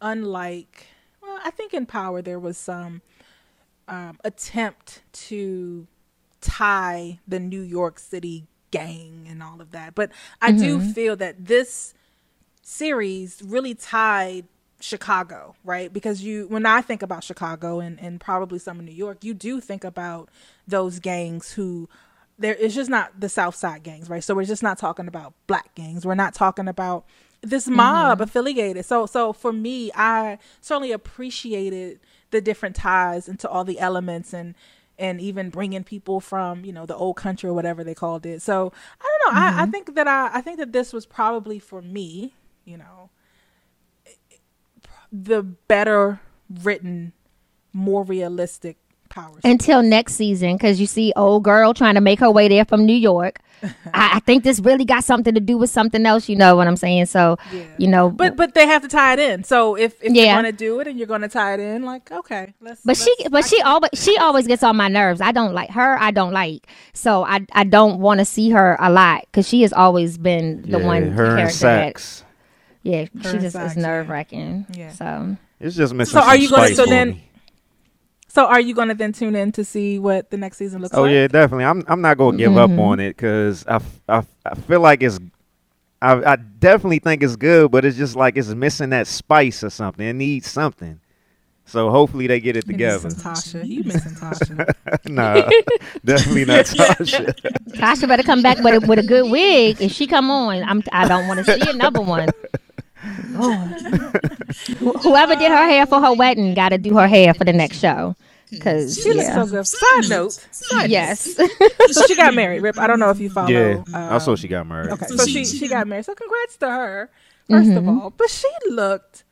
unlike 0.00 0.86
well, 1.28 1.40
I 1.44 1.50
think 1.50 1.74
in 1.74 1.86
Power 1.86 2.22
there 2.22 2.38
was 2.38 2.56
some 2.56 3.02
um, 3.86 4.18
attempt 4.24 5.02
to 5.12 5.86
tie 6.40 7.18
the 7.26 7.38
New 7.38 7.60
York 7.60 7.98
City 7.98 8.46
gang 8.70 9.26
and 9.28 9.42
all 9.42 9.60
of 9.60 9.72
that. 9.72 9.94
But 9.94 10.10
I 10.40 10.52
do 10.52 10.80
feel 10.80 11.16
that 11.16 11.46
this 11.46 11.94
series 12.62 13.42
really 13.44 13.74
tied 13.74 14.46
Chicago, 14.80 15.56
right? 15.64 15.92
Because 15.92 16.22
you 16.22 16.46
when 16.48 16.64
I 16.66 16.80
think 16.80 17.02
about 17.02 17.24
Chicago 17.24 17.80
and, 17.80 18.00
and 18.00 18.20
probably 18.20 18.58
some 18.58 18.78
in 18.78 18.84
New 18.84 18.92
York, 18.92 19.24
you 19.24 19.34
do 19.34 19.60
think 19.60 19.84
about 19.84 20.28
those 20.66 21.00
gangs 21.00 21.52
who 21.52 21.88
there 22.38 22.54
it's 22.54 22.74
just 22.74 22.90
not 22.90 23.18
the 23.18 23.28
South 23.28 23.56
Side 23.56 23.82
gangs, 23.82 24.08
right? 24.08 24.22
So 24.22 24.34
we're 24.34 24.44
just 24.44 24.62
not 24.62 24.78
talking 24.78 25.08
about 25.08 25.34
black 25.46 25.74
gangs. 25.74 26.06
We're 26.06 26.14
not 26.14 26.34
talking 26.34 26.68
about 26.68 27.04
this 27.40 27.68
mob 27.68 28.18
mm-hmm. 28.18 28.22
affiliated. 28.22 28.84
So 28.84 29.06
so 29.06 29.32
for 29.32 29.52
me, 29.52 29.90
I 29.94 30.38
certainly 30.60 30.92
appreciated 30.92 32.00
the 32.30 32.40
different 32.40 32.76
ties 32.76 33.28
into 33.28 33.48
all 33.48 33.64
the 33.64 33.78
elements 33.78 34.32
and 34.32 34.54
and 34.98 35.20
even 35.20 35.50
bringing 35.50 35.84
people 35.84 36.20
from 36.20 36.64
you 36.64 36.72
know 36.72 36.86
the 36.86 36.96
old 36.96 37.16
country 37.16 37.48
or 37.48 37.54
whatever 37.54 37.84
they 37.84 37.94
called 37.94 38.26
it. 38.26 38.42
So 38.42 38.72
I 39.00 39.18
don't 39.24 39.34
know. 39.34 39.40
I, 39.40 39.46
I 39.46 39.50
mm-hmm. 39.50 39.70
think 39.70 39.94
that 39.94 40.08
I 40.08 40.30
I 40.32 40.40
think 40.40 40.58
that 40.58 40.72
this 40.72 40.92
was 40.92 41.06
probably 41.06 41.58
for 41.58 41.80
me, 41.80 42.34
you 42.64 42.76
know, 42.76 43.10
the 45.12 45.42
better 45.42 46.20
written, 46.50 47.12
more 47.72 48.04
realistic 48.04 48.76
power. 49.08 49.38
until 49.44 49.82
next 49.82 50.14
season 50.14 50.56
because 50.56 50.80
you 50.80 50.86
see 50.86 51.12
old 51.16 51.44
girl 51.44 51.74
trying 51.74 51.94
to 51.94 52.00
make 52.00 52.20
her 52.20 52.30
way 52.30 52.48
there 52.48 52.64
from 52.64 52.84
New 52.84 52.94
York. 52.94 53.40
I, 53.92 54.16
I 54.16 54.20
think 54.20 54.44
this 54.44 54.60
really 54.60 54.84
got 54.84 55.04
something 55.04 55.34
to 55.34 55.40
do 55.40 55.56
with 55.58 55.70
something 55.70 56.04
else. 56.06 56.28
You 56.28 56.36
know 56.36 56.56
what 56.56 56.66
I'm 56.66 56.76
saying? 56.76 57.06
So, 57.06 57.36
Yeah. 57.52 57.62
you 57.78 57.88
know, 57.88 58.10
But 58.10 58.36
but 58.36 58.54
they 58.54 58.66
have 58.66 58.82
to 58.82 58.88
tie 58.88 59.14
it 59.14 59.18
in. 59.18 59.44
So 59.44 59.74
if, 59.76 59.94
if 60.02 60.12
Yeah. 60.12 60.24
you're 60.24 60.34
gonna 60.36 60.52
do 60.52 60.80
it 60.80 60.86
and 60.86 60.98
you're 60.98 61.06
gonna 61.06 61.28
tie 61.28 61.54
it 61.54 61.60
in, 61.60 61.84
like 61.84 62.10
okay, 62.12 62.54
let's. 62.60 62.80
But 62.84 62.96
she, 62.96 63.14
let's- 63.20 63.30
but 63.30 63.44
I 63.44 63.48
she 63.48 63.56
can- 63.58 63.66
always, 63.66 63.90
she 63.94 64.16
always 64.18 64.46
gets 64.46 64.62
on 64.62 64.76
my 64.76 64.88
nerves. 64.88 65.20
I 65.20 65.32
don't 65.32 65.54
like 65.54 65.70
her. 65.70 65.98
I 65.98 66.10
don't 66.10 66.32
like. 66.32 66.66
So 66.92 67.24
I, 67.24 67.46
I 67.52 67.64
don't 67.64 68.00
want 68.00 68.18
to 68.20 68.24
see 68.24 68.50
her 68.50 68.76
a 68.80 68.90
lot 68.90 69.22
because 69.26 69.48
she 69.48 69.62
has 69.62 69.72
always 69.72 70.18
been 70.18 70.62
the 70.62 70.78
yeah, 70.80 70.86
one 70.86 71.02
her 71.12 71.26
and 71.26 71.36
character 71.38 71.58
that, 71.60 71.98
Saxe. 71.98 72.24
yeah, 72.82 73.04
she 73.04 73.28
and 73.28 73.40
just 73.40 73.52
Saxe, 73.54 73.72
is 73.72 73.76
nerve 73.76 74.08
wracking. 74.08 74.66
Yeah. 74.72 74.90
So 74.92 75.36
It's 75.60 75.74
just 75.76 75.92
missing. 75.94 76.12
So 76.20 76.26
are 76.26 76.36
you 76.36 76.48
gonna- 76.50 76.74
so 76.74 76.86
then- 76.86 77.10
me. 77.10 77.24
So 78.28 78.46
are 78.46 78.60
you 78.60 78.74
gonna 78.74 78.94
then 78.94 79.12
tune 79.12 79.34
in 79.34 79.52
to 79.52 79.64
see 79.64 79.98
what 79.98 80.30
the 80.30 80.36
next 80.36 80.58
season 80.58 80.82
looks 80.82 80.96
Oh 80.96 81.02
like? 81.02 81.10
Oh 81.10 81.12
yeah, 81.12 81.28
definitely. 81.28 81.64
I'm 81.64 81.84
I'm 81.88 82.00
not 82.00 82.18
gonna 82.18 82.36
give 82.36 82.52
Mm-hmm. 82.52 82.58
up 82.58 82.78
on 82.78 83.00
it 83.00 83.16
because 83.16 83.64
I. 83.66 83.80
I 84.08 84.22
feel 84.66 84.80
like 84.80 85.02
it's. 85.02 85.18
I, 86.00 86.12
I 86.32 86.36
definitely 86.36 87.00
think 87.00 87.22
it's 87.22 87.36
good, 87.36 87.70
but 87.70 87.84
it's 87.84 87.96
just 87.96 88.16
like 88.16 88.36
it's 88.36 88.48
missing 88.50 88.90
that 88.90 89.06
spice 89.06 89.64
or 89.64 89.70
something. 89.70 90.06
It 90.06 90.12
needs 90.14 90.48
something. 90.48 91.00
So 91.64 91.90
hopefully 91.90 92.26
they 92.26 92.40
get 92.40 92.56
it 92.56 92.66
You 92.66 92.78
together. 92.78 92.78
missing 92.78 93.16
Tasha. 93.16 93.66
You 93.66 93.84
missing 93.84 94.14
Tasha. 94.14 94.62
nah, 95.04 95.52
definitely 96.04 96.44
not 96.44 96.64
Tasha. 96.66 97.34
Tasha 97.76 98.08
better 98.08 98.22
come 98.22 98.42
back 98.42 98.58
with 98.60 98.74
a, 98.74 98.80
with 98.86 98.98
a 98.98 99.02
good 99.02 99.30
wig. 99.30 99.80
If 99.80 99.92
she 99.92 100.06
come 100.06 100.30
on, 100.30 100.62
I'm 100.64 100.82
I 100.92 101.04
don't 101.06 101.26
want 101.26 101.38
to 101.38 101.44
see 101.44 101.68
another 101.68 102.00
one. 102.00 102.32
Lord. 103.30 103.68
Wh- 104.80 105.02
Whoever 105.02 105.36
did 105.36 105.50
her 105.50 105.66
hair 105.68 105.86
for 105.86 106.00
her 106.00 106.12
wedding 106.12 106.54
got 106.54 106.70
to 106.70 106.78
do 106.78 106.94
her 106.96 107.06
hair 107.08 107.34
for 107.34 107.44
the 107.44 107.52
next 107.52 107.78
show. 107.78 108.16
Cause 108.60 108.98
She 109.02 109.12
looks 109.12 109.28
so 109.34 109.46
good. 109.46 109.66
Side 109.66 110.08
note. 110.08 110.32
Side 110.50 110.90
yes. 110.90 111.34
So 111.90 112.06
she 112.06 112.16
got 112.16 112.34
married. 112.34 112.62
Rip. 112.62 112.78
I 112.78 112.86
don't 112.86 112.98
know 112.98 113.10
if 113.10 113.20
you 113.20 113.28
follow. 113.28 113.48
yeah, 113.50 113.82
um, 113.88 113.94
I 113.94 114.18
saw 114.18 114.34
she 114.36 114.48
got 114.48 114.66
married. 114.66 114.90
Okay, 114.92 115.06
so 115.06 115.26
she 115.26 115.44
she 115.44 115.68
got 115.68 115.86
married. 115.86 116.06
So 116.06 116.14
congrats 116.14 116.56
to 116.58 116.70
her, 116.70 117.10
1st 117.50 117.76
of 117.76 117.84
Mm-hmm. 117.84 118.00
all. 118.00 118.10
But 118.16 118.30
she 118.30 118.48
looked 118.70 119.24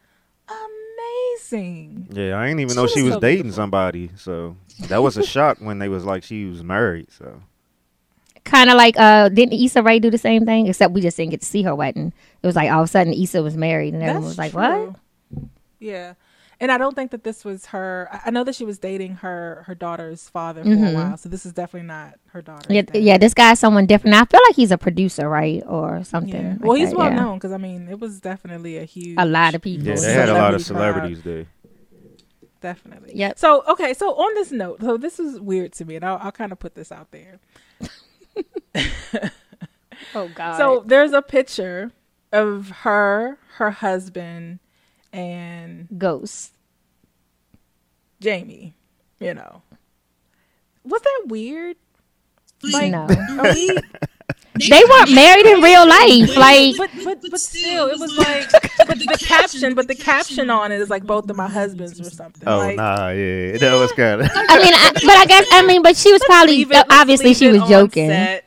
amazing. 0.48 2.08
Yeah, 2.12 2.38
I 2.38 2.46
didn't 2.46 2.60
even 2.60 2.70
She 2.74 2.76
know 2.76 2.86
she 2.86 3.02
was 3.02 3.14
so 3.14 3.20
dating 3.20 3.44
beautiful. 3.44 3.62
somebody. 3.62 4.10
So 4.16 4.56
that 4.88 5.02
was 5.02 5.16
a 5.16 5.22
shock 5.22 5.58
when 5.60 5.78
they 5.78 5.88
was 5.88 6.04
like 6.04 6.22
she 6.22 6.44
was 6.44 6.62
married. 6.62 7.10
So 7.10 7.40
kind 8.46 8.70
of 8.70 8.76
like 8.76 8.98
uh, 8.98 9.28
didn't 9.28 9.52
Issa 9.54 9.82
Rae 9.82 9.98
do 9.98 10.10
the 10.10 10.18
same 10.18 10.46
thing? 10.46 10.66
Except 10.68 10.94
we 10.94 11.00
just 11.02 11.16
didn't 11.18 11.32
get 11.32 11.40
to 11.42 11.46
see 11.46 11.62
her 11.64 11.74
wedding. 11.74 12.12
It 12.42 12.46
was 12.46 12.56
like 12.56 12.70
all 12.70 12.80
of 12.82 12.86
a 12.86 12.88
sudden 12.90 13.12
Issa 13.12 13.42
was 13.42 13.56
married, 13.56 13.92
and 13.94 14.02
everyone 14.02 14.24
was 14.24 14.38
like, 14.38 14.54
"What?" 14.54 14.96
Yeah. 15.78 16.14
And 16.58 16.72
I 16.72 16.78
don't 16.78 16.94
think 16.94 17.10
that 17.10 17.22
this 17.22 17.44
was 17.44 17.66
her. 17.66 18.08
I- 18.10 18.20
I 18.26 18.30
know 18.30 18.42
that 18.42 18.54
she 18.54 18.64
was 18.64 18.78
dating 18.78 19.16
her 19.16 19.62
her 19.66 19.74
daughter's 19.74 20.26
father 20.30 20.64
for 20.64 20.70
a 20.70 20.92
while, 20.94 21.16
so 21.18 21.28
this 21.28 21.44
is 21.44 21.52
definitely 21.52 21.86
not 21.86 22.14
her 22.28 22.40
daughter. 22.40 22.66
Mm-hmm. 22.72 22.96
Yeah, 22.96 23.02
yeah, 23.12 23.18
this 23.18 23.34
guy's 23.34 23.58
someone 23.58 23.84
different. 23.84 24.16
I 24.16 24.24
feel 24.24 24.40
like 24.48 24.56
he's 24.56 24.70
a 24.70 24.78
producer, 24.78 25.28
right, 25.28 25.62
or 25.66 26.02
something. 26.04 26.42
Yeah. 26.42 26.50
like 26.52 26.60
Well, 26.62 26.72
he's 26.78 26.90
that, 26.92 26.96
well 26.96 27.10
yeah. 27.10 27.16
known 27.16 27.36
because 27.36 27.52
I 27.52 27.58
mean, 27.58 27.88
it 27.90 28.00
was 28.00 28.20
definitely 28.20 28.78
a 28.78 28.84
huge. 28.84 29.16
A 29.18 29.26
lot 29.26 29.54
of 29.54 29.60
people. 29.60 29.86
yeah, 29.86 29.96
they 29.96 30.12
had 30.14 30.30
a 30.30 30.32
lot 30.32 30.54
of 30.54 30.60
crowd. 30.60 30.62
celebrities 30.62 31.22
there. 31.22 31.44
Definitely. 32.62 33.12
Yeah. 33.14 33.34
So 33.36 33.62
okay, 33.68 33.92
so 33.92 34.14
on 34.14 34.34
this 34.34 34.50
note, 34.50 34.80
so 34.80 34.96
this 34.96 35.20
is 35.20 35.38
weird 35.38 35.72
to 35.74 35.84
me, 35.84 35.96
and 35.96 36.04
I'll, 36.06 36.18
I'll 36.22 36.32
kind 36.32 36.52
of 36.52 36.58
put 36.58 36.74
this 36.74 36.90
out 36.90 37.10
there. 37.10 37.38
Oh 40.14 40.28
God. 40.34 40.56
So 40.56 40.82
there's 40.86 41.12
a 41.12 41.22
picture 41.22 41.92
of 42.32 42.70
her, 42.70 43.38
her 43.56 43.70
husband, 43.70 44.60
and 45.12 45.88
Ghost. 45.98 46.52
Jamie. 48.20 48.74
You 49.18 49.34
know, 49.34 49.62
was 50.84 51.00
that 51.02 51.22
weird? 51.26 51.76
Like, 52.62 52.92
no, 52.92 53.06
are 53.38 53.54
we? 53.54 53.78
They 54.58 54.82
weren't 54.88 55.14
married 55.14 55.46
in 55.46 55.60
real 55.60 55.86
life. 55.86 56.36
Like, 56.36 56.76
But 56.76 56.90
but 57.04 57.30
but 57.30 57.40
still, 57.40 57.88
it 57.88 57.98
was 57.98 58.16
like, 58.16 58.50
but 58.86 58.98
the 58.98 59.16
caption, 59.20 59.74
but 59.74 59.88
the 59.88 59.94
caption 59.94 60.50
on 60.50 60.72
it 60.72 60.80
is 60.80 60.90
like 60.90 61.04
both 61.04 61.28
of 61.30 61.36
my 61.36 61.48
husbands 61.48 62.00
or 62.00 62.04
something. 62.10 62.46
Oh 62.46 62.58
like, 62.58 62.76
nah, 62.76 63.08
yeah, 63.10 63.56
that 63.58 63.74
was 63.78 63.92
kind 63.92 64.20
of. 64.22 64.30
I 64.34 64.56
mean, 64.62 64.74
I, 64.74 64.90
but 64.94 65.10
I 65.16 65.24
guess 65.26 65.46
I 65.52 65.66
mean, 65.66 65.82
but 65.82 65.96
she 65.96 66.12
was 66.12 66.22
probably 66.26 66.62
it- 66.62 66.86
obviously 66.90 67.34
she 67.34 67.48
was 67.48 67.68
joking. 67.68 68.08
set. 68.10 68.44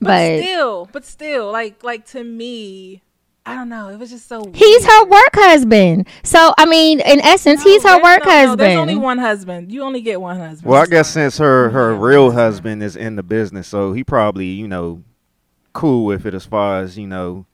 But, 0.00 0.06
But 0.06 0.42
still, 0.42 0.88
but 0.92 1.04
still, 1.04 1.50
like 1.52 1.82
like 1.82 2.06
to 2.08 2.22
me, 2.22 3.02
I 3.44 3.54
don't 3.56 3.68
know. 3.68 3.88
It 3.88 3.98
was 3.98 4.10
just 4.10 4.28
so. 4.28 4.48
He's 4.54 4.84
her 4.84 5.04
work 5.06 5.30
husband. 5.34 6.06
So 6.22 6.52
I 6.56 6.66
mean, 6.66 7.00
in 7.00 7.20
essence, 7.20 7.64
he's 7.64 7.82
her 7.82 8.00
work 8.00 8.24
no- 8.24 8.30
no, 8.30 8.38
husband. 8.38 8.60
there's 8.60 8.76
only 8.78 8.94
one 8.96 9.18
husband. 9.18 9.72
You 9.72 9.82
only 9.82 10.00
get 10.00 10.20
one 10.20 10.38
husband. 10.38 10.70
Well, 10.70 10.80
I 10.82 10.86
guess 10.86 11.10
since 11.10 11.38
her 11.38 11.70
her 11.70 11.94
real 11.96 12.30
husband 12.30 12.82
is 12.82 12.94
in 12.94 13.16
the 13.16 13.24
business, 13.24 13.66
so 13.66 13.92
he 13.92 14.04
probably 14.04 14.46
you 14.46 14.68
know 14.68 15.02
cool 15.78 16.04
with 16.04 16.26
it 16.26 16.34
as 16.34 16.44
far 16.44 16.80
as 16.80 16.98
you 16.98 17.06
know 17.06 17.46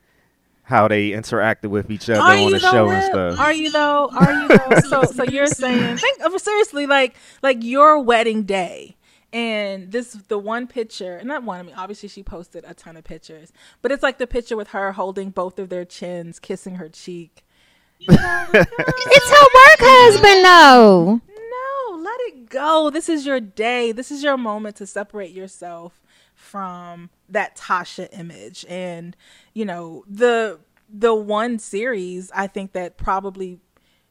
how 0.63 0.89
they 0.89 1.11
interacted 1.11 1.69
with 1.69 1.91
each 1.91 2.09
other 2.09 2.23
Are 2.23 2.33
on 2.33 2.43
you 2.45 2.51
the 2.53 2.59
though, 2.59 2.71
show 2.71 2.89
and 2.89 3.05
stuff. 3.05 3.39
Are 3.39 3.53
you 3.53 3.71
though? 3.71 4.09
Are 4.13 4.33
you 4.33 4.49
though? 4.49 4.81
so 4.89 5.03
so 5.05 5.25
you're 5.25 5.47
saying 5.47 5.99
think 5.99 6.21
of 6.23 6.41
seriously 6.41 6.87
like 6.87 7.17
like 7.43 7.63
your 7.63 8.01
wedding 8.01 8.45
day. 8.45 8.97
And 9.31 9.91
this 9.91 10.13
the 10.29 10.39
one 10.39 10.69
picture, 10.69 11.17
and 11.17 11.27
not 11.27 11.43
one. 11.43 11.59
I 11.59 11.63
mean, 11.65 11.75
obviously 11.75 12.09
she 12.09 12.23
posted 12.23 12.65
a 12.67 12.73
ton 12.73 12.97
of 12.97 13.03
pictures, 13.05 13.53
but 13.83 13.91
it's 13.91 14.03
like 14.03 14.19
the 14.19 14.29
picture 14.29 14.57
with 14.57 14.69
her 14.69 14.93
holding 14.93 15.31
both 15.31 15.59
of 15.59 15.69
their 15.69 15.85
chins, 15.85 16.39
kissing 16.39 16.77
her 16.77 16.89
cheek. 16.89 17.45
it's 18.01 18.17
her 18.17 19.49
work 19.55 19.81
husband, 19.81 20.45
though. 20.45 21.21
No, 21.29 21.99
let 21.99 22.21
it 22.21 22.49
go. 22.49 22.91
This 22.91 23.09
is 23.09 23.27
your 23.27 23.41
day. 23.41 23.91
This 23.91 24.13
is 24.13 24.23
your 24.23 24.37
moment 24.37 24.77
to 24.77 24.87
separate 24.87 25.33
yourself 25.33 26.01
from 26.35 27.11
that 27.29 27.57
Tasha 27.57 28.09
image. 28.19 28.65
And, 28.69 29.17
you 29.53 29.65
know, 29.65 30.05
the 30.09 30.59
the 30.97 31.15
one 31.15 31.59
series 31.59 32.31
I 32.35 32.47
think 32.47 32.73
that 32.73 32.97
probably 32.97 33.59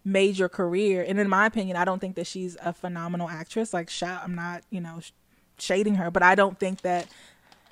made 0.03 0.37
your 0.37 0.49
career. 0.49 1.05
And 1.07 1.19
in 1.19 1.29
my 1.29 1.45
opinion, 1.45 1.77
I 1.77 1.85
don't 1.85 1.99
think 1.99 2.15
that 2.15 2.27
she's 2.27 2.57
a 2.61 2.73
phenomenal 2.73 3.29
actress. 3.29 3.73
Like, 3.73 3.89
sh- 3.89 4.03
I'm 4.03 4.35
not, 4.35 4.63
you 4.69 4.81
know, 4.81 4.99
sh- 4.99 5.11
shading 5.57 5.95
her, 5.95 6.11
but 6.11 6.23
I 6.23 6.35
don't 6.35 6.59
think 6.59 6.81
that. 6.81 7.07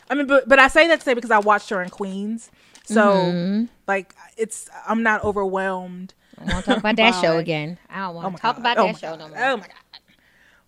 I 0.10 0.16
mean, 0.16 0.28
but 0.28 0.48
but 0.48 0.60
I 0.60 0.68
say 0.68 0.88
that 0.88 1.00
to 1.00 1.04
say 1.04 1.14
because 1.14 1.32
I 1.32 1.40
watched 1.40 1.70
her 1.70 1.82
in 1.82 1.90
Queens, 1.90 2.52
so 2.86 3.02
mm-hmm. 3.02 3.66
like 3.88 4.14
it's 4.38 4.70
I'm 4.86 5.04
not 5.04 5.24
overwhelmed. 5.24 6.14
I 6.38 6.46
want 6.46 6.66
to 6.66 6.72
talk 6.72 6.78
about 6.80 6.96
that 6.98 7.22
show 7.22 7.38
again. 7.38 7.78
I 7.90 8.00
don't 8.00 8.16
want 8.16 8.26
Oh 8.26 8.30
to 8.30 8.34
my 8.34 8.38
talk 8.40 8.56
God. 8.56 8.62
about 8.62 8.78
Oh 8.78 8.86
that 8.88 8.94
my 8.94 9.00
show 9.00 9.18
God. 9.18 9.20
no 9.20 9.26
oh 9.26 9.30
more. 9.30 9.38
Oh 9.40 9.58
my 9.58 9.68
god! 9.68 10.00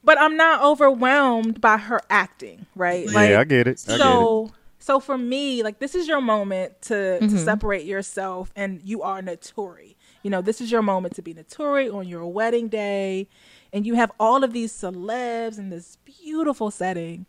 But 0.04 0.20
I'm 0.20 0.38
not 0.38 0.62
overwhelmed 0.64 1.60
by 1.62 1.78
her 1.78 2.02
acting, 2.10 2.66
right? 2.76 3.06
yeah, 3.10 3.40
I 3.40 3.44
get 3.44 3.68
it. 3.68 3.84
I 3.88 3.98
get 3.98 4.00
it. 4.00 4.52
So 4.84 4.94
so 4.94 5.00
for 5.00 5.18
me, 5.18 5.64
like 5.64 5.80
this 5.80 5.96
is 5.96 6.08
your 6.08 6.22
moment 6.22 6.82
to 6.84 6.94
Mm-hmm. 6.94 7.28
to 7.30 7.38
separate 7.40 7.86
yourself, 7.86 8.52
and 8.56 8.82
you 8.84 9.02
are 9.02 9.22
Naturi. 9.22 9.96
You 10.24 10.30
know, 10.30 10.42
this 10.42 10.60
is 10.62 10.72
your 10.72 10.82
moment 10.82 11.16
to 11.16 11.22
be 11.22 11.34
Naturi 11.34 11.94
on 11.94 12.08
your 12.08 12.26
wedding 12.28 12.68
day, 12.68 13.28
and 13.74 13.86
you 13.88 13.96
have 13.96 14.12
all 14.20 14.44
of 14.44 14.52
these 14.54 14.72
celebs 14.74 15.58
in 15.58 15.70
this 15.70 15.98
beautiful 16.06 16.70
setting, 16.72 17.26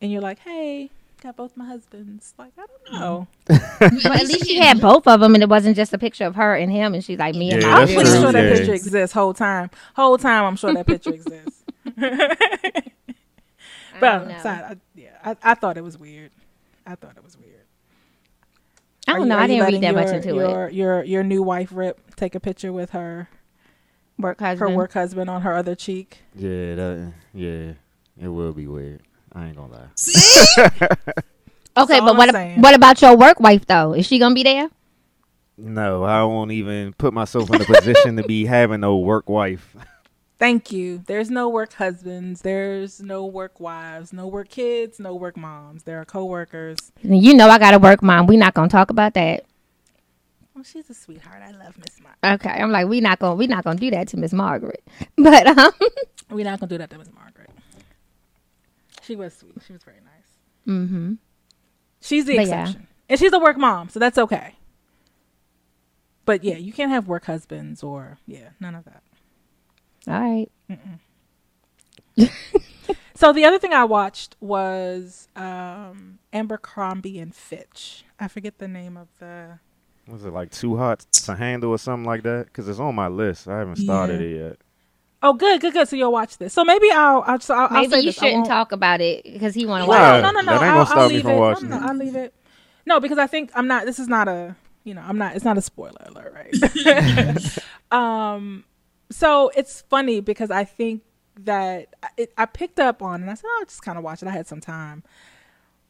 and 0.00 0.10
you're 0.12 0.22
like, 0.22 0.40
hey. 0.40 0.90
Got 1.20 1.36
both 1.36 1.56
my 1.56 1.66
husbands. 1.66 2.32
Like 2.38 2.52
I 2.58 2.64
don't 2.66 3.00
know. 3.00 3.26
But 3.48 4.20
at 4.20 4.26
least 4.26 4.46
she 4.46 4.56
had 4.58 4.80
both 4.80 5.06
of 5.08 5.18
them, 5.20 5.34
and 5.34 5.42
it 5.42 5.48
wasn't 5.48 5.74
just 5.76 5.92
a 5.92 5.98
picture 5.98 6.24
of 6.26 6.36
her 6.36 6.54
and 6.54 6.70
him. 6.70 6.94
And 6.94 7.04
she's 7.04 7.18
like, 7.18 7.34
"Me 7.34 7.50
and 7.50 7.60
Yeah, 7.60 7.70
my 7.72 7.80
I'm 7.80 7.86
pretty 7.86 8.02
true, 8.10 8.20
sure 8.20 8.32
that 8.32 8.56
picture 8.56 8.72
exists 8.74 9.12
whole 9.14 9.34
time. 9.34 9.68
Whole 9.96 10.16
time, 10.18 10.44
I'm 10.44 10.54
sure 10.56 10.72
that 10.72 10.86
picture 10.86 11.12
exists. 11.12 11.64
I 11.96 12.82
But 14.00 14.18
don't 14.18 14.28
know. 14.28 14.34
aside, 14.36 14.64
I, 14.64 14.76
yeah, 14.94 15.08
I, 15.24 15.36
I 15.42 15.54
thought 15.54 15.76
it 15.76 15.82
was 15.82 15.98
weird. 15.98 16.30
I 16.88 16.94
thought 16.94 17.16
it 17.16 17.22
was 17.24 17.36
weird. 17.36 17.54
I 19.06 19.12
don't 19.12 19.22
you- 19.22 19.26
know. 19.28 19.38
I 19.38 19.46
didn't 19.46 19.60
read 19.62 19.66
letting 19.74 19.80
that 19.82 19.94
much 19.94 20.14
into 20.14 20.34
your, 20.34 20.66
it. 20.68 20.74
Your 20.74 21.02
your 21.04 21.22
new 21.22 21.42
wife, 21.42 21.70
Rip, 21.72 22.16
take 22.16 22.34
a 22.34 22.40
picture 22.40 22.72
with 22.72 22.90
her 22.90 23.28
Work 24.18 24.40
her 24.40 24.46
husband. 24.46 24.74
work 24.76 24.92
husband 24.94 25.30
on 25.30 25.42
her 25.42 25.54
other 25.54 25.74
cheek. 25.74 26.18
Yeah, 26.34 26.74
that, 26.74 27.12
yeah, 27.32 27.72
it 28.20 28.28
will 28.28 28.52
be 28.52 28.66
weird. 28.66 29.02
I 29.32 29.46
ain't 29.46 29.56
gonna 29.56 29.72
lie. 29.72 29.88
Okay, 31.76 32.00
but 32.00 32.10
I'm 32.10 32.16
what 32.16 32.30
saying. 32.32 32.60
what 32.60 32.74
about 32.74 33.00
your 33.00 33.16
work 33.16 33.38
wife 33.38 33.64
though? 33.66 33.92
Is 33.92 34.04
she 34.06 34.18
gonna 34.18 34.34
be 34.34 34.42
there? 34.42 34.68
No, 35.56 36.02
I 36.02 36.24
won't 36.24 36.50
even 36.50 36.92
put 36.94 37.12
myself 37.14 37.50
in 37.50 37.62
a 37.62 37.64
position 37.64 38.16
to 38.16 38.24
be 38.24 38.46
having 38.46 38.80
no 38.80 38.96
work 38.96 39.28
wife. 39.28 39.76
Thank 40.38 40.70
you. 40.70 40.98
There's 41.06 41.30
no 41.30 41.48
work 41.48 41.72
husbands. 41.74 42.42
There's 42.42 43.02
no 43.02 43.26
work 43.26 43.58
wives. 43.58 44.12
No 44.12 44.28
work 44.28 44.48
kids. 44.48 45.00
No 45.00 45.14
work 45.16 45.36
moms. 45.36 45.82
There 45.82 46.00
are 46.00 46.04
coworkers. 46.04 46.78
You 47.02 47.34
know 47.34 47.48
I 47.48 47.58
got 47.58 47.74
a 47.74 47.78
work 47.78 48.02
mom. 48.02 48.26
We 48.28 48.36
not 48.36 48.54
gonna 48.54 48.68
talk 48.68 48.90
about 48.90 49.14
that. 49.14 49.44
Oh, 50.56 50.62
she's 50.62 50.88
a 50.90 50.94
sweetheart. 50.94 51.42
I 51.44 51.50
love 51.50 51.76
Miss 51.78 52.00
Margaret. 52.00 52.46
Okay, 52.46 52.60
I'm 52.62 52.70
like 52.70 52.86
we 52.86 53.00
not 53.00 53.18
gonna 53.18 53.34
we 53.34 53.46
not 53.48 53.64
gonna 53.64 53.78
do 53.80 53.90
that 53.90 54.08
to 54.08 54.16
Miss 54.16 54.32
Margaret. 54.32 54.82
But 55.16 55.46
um, 55.58 55.72
We're 56.30 56.44
not 56.44 56.60
gonna 56.60 56.70
do 56.70 56.78
that 56.78 56.90
to 56.90 56.98
Miss 56.98 57.10
Margaret. 57.12 57.50
She 59.02 59.16
was 59.16 59.34
sweet. 59.34 59.54
She 59.66 59.72
was 59.72 59.82
very 59.82 59.98
nice. 60.04 60.28
mm-hmm. 60.68 61.14
She's 62.00 62.26
the 62.26 62.36
But 62.36 62.46
yeah. 62.46 62.60
exception. 62.62 62.86
And 63.08 63.18
she's 63.18 63.32
a 63.32 63.38
work 63.40 63.56
mom, 63.56 63.88
so 63.88 63.98
that's 63.98 64.18
okay. 64.18 64.54
But 66.24 66.44
yeah, 66.44 66.56
you 66.58 66.72
can't 66.72 66.90
have 66.90 67.08
work 67.08 67.24
husbands 67.24 67.82
or 67.82 68.18
yeah, 68.26 68.50
none 68.60 68.74
of 68.76 68.84
that. 68.84 69.02
All 70.08 70.20
right. 70.20 70.50
so 73.14 73.32
the 73.32 73.44
other 73.44 73.58
thing 73.58 73.72
I 73.72 73.84
watched 73.84 74.36
was 74.40 75.28
um, 75.36 76.18
Abercrombie 76.32 77.18
and 77.18 77.34
Fitch. 77.34 78.04
I 78.18 78.28
forget 78.28 78.58
the 78.58 78.68
name 78.68 78.96
of 78.96 79.08
the. 79.18 79.58
Was 80.08 80.24
it 80.24 80.32
like 80.32 80.50
too 80.50 80.76
hot 80.76 81.00
to 81.24 81.34
handle 81.36 81.70
or 81.70 81.78
something 81.78 82.06
like 82.06 82.22
that? 82.22 82.46
Because 82.46 82.68
it's 82.68 82.78
on 82.80 82.94
my 82.94 83.08
list. 83.08 83.46
I 83.46 83.58
haven't 83.58 83.76
started 83.76 84.20
Yeah. 84.20 84.26
it 84.26 84.40
yet. 84.50 84.56
Oh, 85.20 85.32
good, 85.34 85.60
good, 85.60 85.72
good. 85.72 85.88
So 85.88 85.96
you'll 85.96 86.12
watch 86.12 86.38
this. 86.38 86.52
So 86.54 86.64
maybe 86.64 86.90
I'll. 86.92 87.22
I'll, 87.26 87.40
so 87.40 87.54
I'll, 87.54 87.66
I'll 87.66 87.82
Maybe 87.82 87.90
say 87.90 87.98
you 87.98 88.04
this. 88.06 88.14
Shouldn't 88.18 88.46
talk 88.46 88.72
about 88.72 89.00
it 89.00 89.24
because 89.24 89.52
he 89.54 89.66
want 89.66 89.82
to 89.84 89.88
watch. 89.88 90.22
No, 90.22 90.30
no, 90.30 90.40
no, 90.40 90.40
no. 90.40 90.58
That 90.58 90.62
ain't 90.62 90.62
I'll, 90.62 90.68
gonna 90.68 90.78
I'll 90.78 90.86
stop 90.86 91.08
me 91.08 91.14
leave 91.14 91.22
from 91.22 91.32
it. 91.32 91.38
watching 91.38 91.68
No, 91.70 91.78
no, 91.78 91.84
it. 91.84 91.88
I'll 91.90 91.96
leave 91.96 92.16
it. 92.16 92.34
No, 92.86 93.00
because 93.00 93.18
I 93.18 93.26
think 93.26 93.50
I'm 93.54 93.66
not. 93.66 93.84
This 93.84 93.98
is 93.98 94.08
not 94.08 94.28
a. 94.28 94.56
You 94.84 94.94
know, 94.94 95.02
I'm 95.06 95.18
not. 95.18 95.34
It's 95.36 95.44
not 95.44 95.58
a 95.58 95.60
spoiler 95.60 96.00
alert, 96.06 96.32
right? 96.34 97.58
um, 97.92 98.64
so 99.10 99.50
it's 99.56 99.82
funny 99.82 100.20
because 100.20 100.50
I 100.50 100.64
think 100.64 101.02
that 101.40 101.94
it, 102.16 102.32
I 102.36 102.46
picked 102.46 102.80
up 102.80 103.02
on, 103.02 103.22
and 103.22 103.30
I 103.30 103.34
said, 103.34 103.46
"Oh, 103.46 103.56
I'll 103.60 103.66
just 103.66 103.82
kind 103.82 103.98
of 103.98 104.04
watch 104.04 104.22
it." 104.22 104.28
I 104.28 104.32
had 104.32 104.46
some 104.46 104.60
time, 104.60 105.02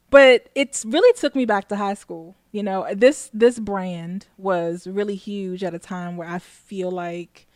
but 0.09 0.49
it's 0.55 0.85
really 0.85 1.11
took 1.13 1.35
me 1.35 1.45
back 1.45 1.67
to 1.69 1.75
high 1.75 1.93
school. 1.93 2.35
You 2.51 2.63
know, 2.63 2.87
this 2.93 3.29
this 3.33 3.59
brand 3.59 4.27
was 4.37 4.87
really 4.87 5.15
huge 5.15 5.63
at 5.63 5.73
a 5.73 5.79
time 5.79 6.17
where 6.17 6.27
I 6.27 6.39
feel 6.39 6.91
like 6.91 7.47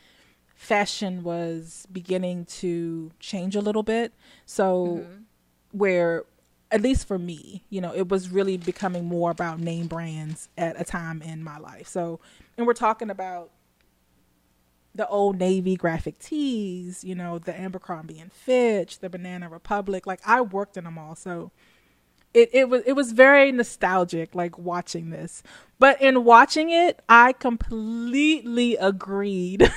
fashion 0.55 1.23
was 1.23 1.87
beginning 1.91 2.45
to 2.45 3.11
change 3.19 3.55
a 3.55 3.61
little 3.61 3.83
bit. 3.83 4.13
So 4.45 4.85
mm-hmm. 5.01 5.21
where 5.71 6.23
at 6.71 6.81
least 6.81 7.07
for 7.07 7.19
me, 7.19 7.63
you 7.69 7.79
know, 7.79 7.93
it 7.93 8.09
was 8.09 8.29
really 8.29 8.57
becoming 8.57 9.05
more 9.05 9.29
about 9.29 9.59
name 9.59 9.85
brands 9.85 10.49
at 10.57 10.79
a 10.81 10.83
time 10.83 11.21
in 11.21 11.43
my 11.43 11.59
life. 11.59 11.87
So, 11.87 12.19
and 12.57 12.65
we're 12.65 12.73
talking 12.73 13.11
about 13.11 13.51
the 14.95 15.07
old 15.07 15.39
Navy 15.39 15.75
graphic 15.75 16.19
tees, 16.19 17.03
you 17.03 17.15
know, 17.15 17.39
the 17.39 17.59
Abercrombie 17.59 18.19
and 18.19 18.31
Fitch, 18.31 18.99
the 18.99 19.09
Banana 19.09 19.49
Republic. 19.49 20.05
Like 20.05 20.21
I 20.25 20.41
worked 20.41 20.77
in 20.77 20.83
them 20.83 20.97
all, 20.97 21.15
so 21.15 21.51
it, 22.33 22.49
it 22.53 22.69
was 22.69 22.83
it 22.85 22.93
was 22.93 23.11
very 23.11 23.51
nostalgic, 23.51 24.35
like 24.35 24.57
watching 24.57 25.09
this. 25.09 25.43
But 25.79 26.01
in 26.01 26.23
watching 26.23 26.69
it, 26.69 27.01
I 27.09 27.33
completely 27.33 28.75
agreed. 28.77 29.71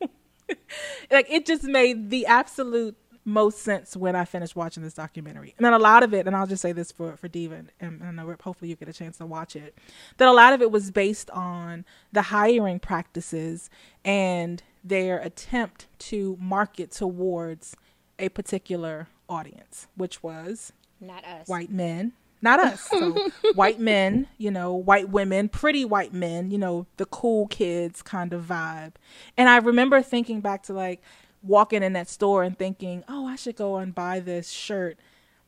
like 1.10 1.30
it 1.30 1.46
just 1.46 1.64
made 1.64 2.10
the 2.10 2.26
absolute 2.26 2.96
most 3.24 3.58
sense 3.60 3.96
when 3.96 4.14
I 4.14 4.24
finished 4.24 4.54
watching 4.54 4.82
this 4.82 4.94
documentary. 4.94 5.54
And 5.56 5.64
then 5.64 5.72
a 5.72 5.78
lot 5.78 6.02
of 6.02 6.12
it, 6.12 6.26
and 6.26 6.36
I'll 6.36 6.46
just 6.46 6.62
say 6.62 6.72
this 6.72 6.92
for 6.92 7.16
for 7.16 7.28
Diva, 7.28 7.54
and, 7.54 7.70
and 7.80 8.02
I 8.02 8.10
know 8.10 8.34
hopefully 8.42 8.68
you 8.70 8.76
get 8.76 8.88
a 8.88 8.92
chance 8.92 9.18
to 9.18 9.26
watch 9.26 9.56
it. 9.56 9.76
That 10.18 10.28
a 10.28 10.32
lot 10.32 10.52
of 10.52 10.60
it 10.62 10.70
was 10.70 10.90
based 10.90 11.30
on 11.30 11.84
the 12.12 12.22
hiring 12.22 12.78
practices 12.80 13.70
and 14.04 14.62
their 14.82 15.18
attempt 15.18 15.86
to 15.98 16.36
market 16.40 16.90
towards 16.90 17.74
a 18.18 18.28
particular 18.28 19.08
audience, 19.28 19.86
which 19.96 20.22
was 20.22 20.72
Not 21.00 21.24
us. 21.24 21.48
white 21.48 21.70
men, 21.70 22.12
not 22.42 22.60
us. 22.60 22.82
So 22.90 23.16
white 23.54 23.80
men, 23.80 24.28
you 24.36 24.50
know, 24.50 24.74
white 24.74 25.08
women, 25.08 25.48
pretty 25.48 25.84
white 25.86 26.12
men, 26.12 26.50
you 26.50 26.58
know, 26.58 26.86
the 26.98 27.06
cool 27.06 27.46
kids 27.46 28.02
kind 28.02 28.34
of 28.34 28.44
vibe. 28.44 28.92
And 29.38 29.48
I 29.48 29.56
remember 29.56 30.02
thinking 30.02 30.40
back 30.42 30.62
to 30.64 30.74
like 30.74 31.00
walking 31.44 31.82
in 31.82 31.92
that 31.94 32.08
store 32.08 32.42
and 32.42 32.58
thinking, 32.58 33.04
"Oh, 33.08 33.26
I 33.26 33.36
should 33.36 33.56
go 33.56 33.76
and 33.76 33.94
buy 33.94 34.20
this 34.20 34.50
shirt." 34.50 34.98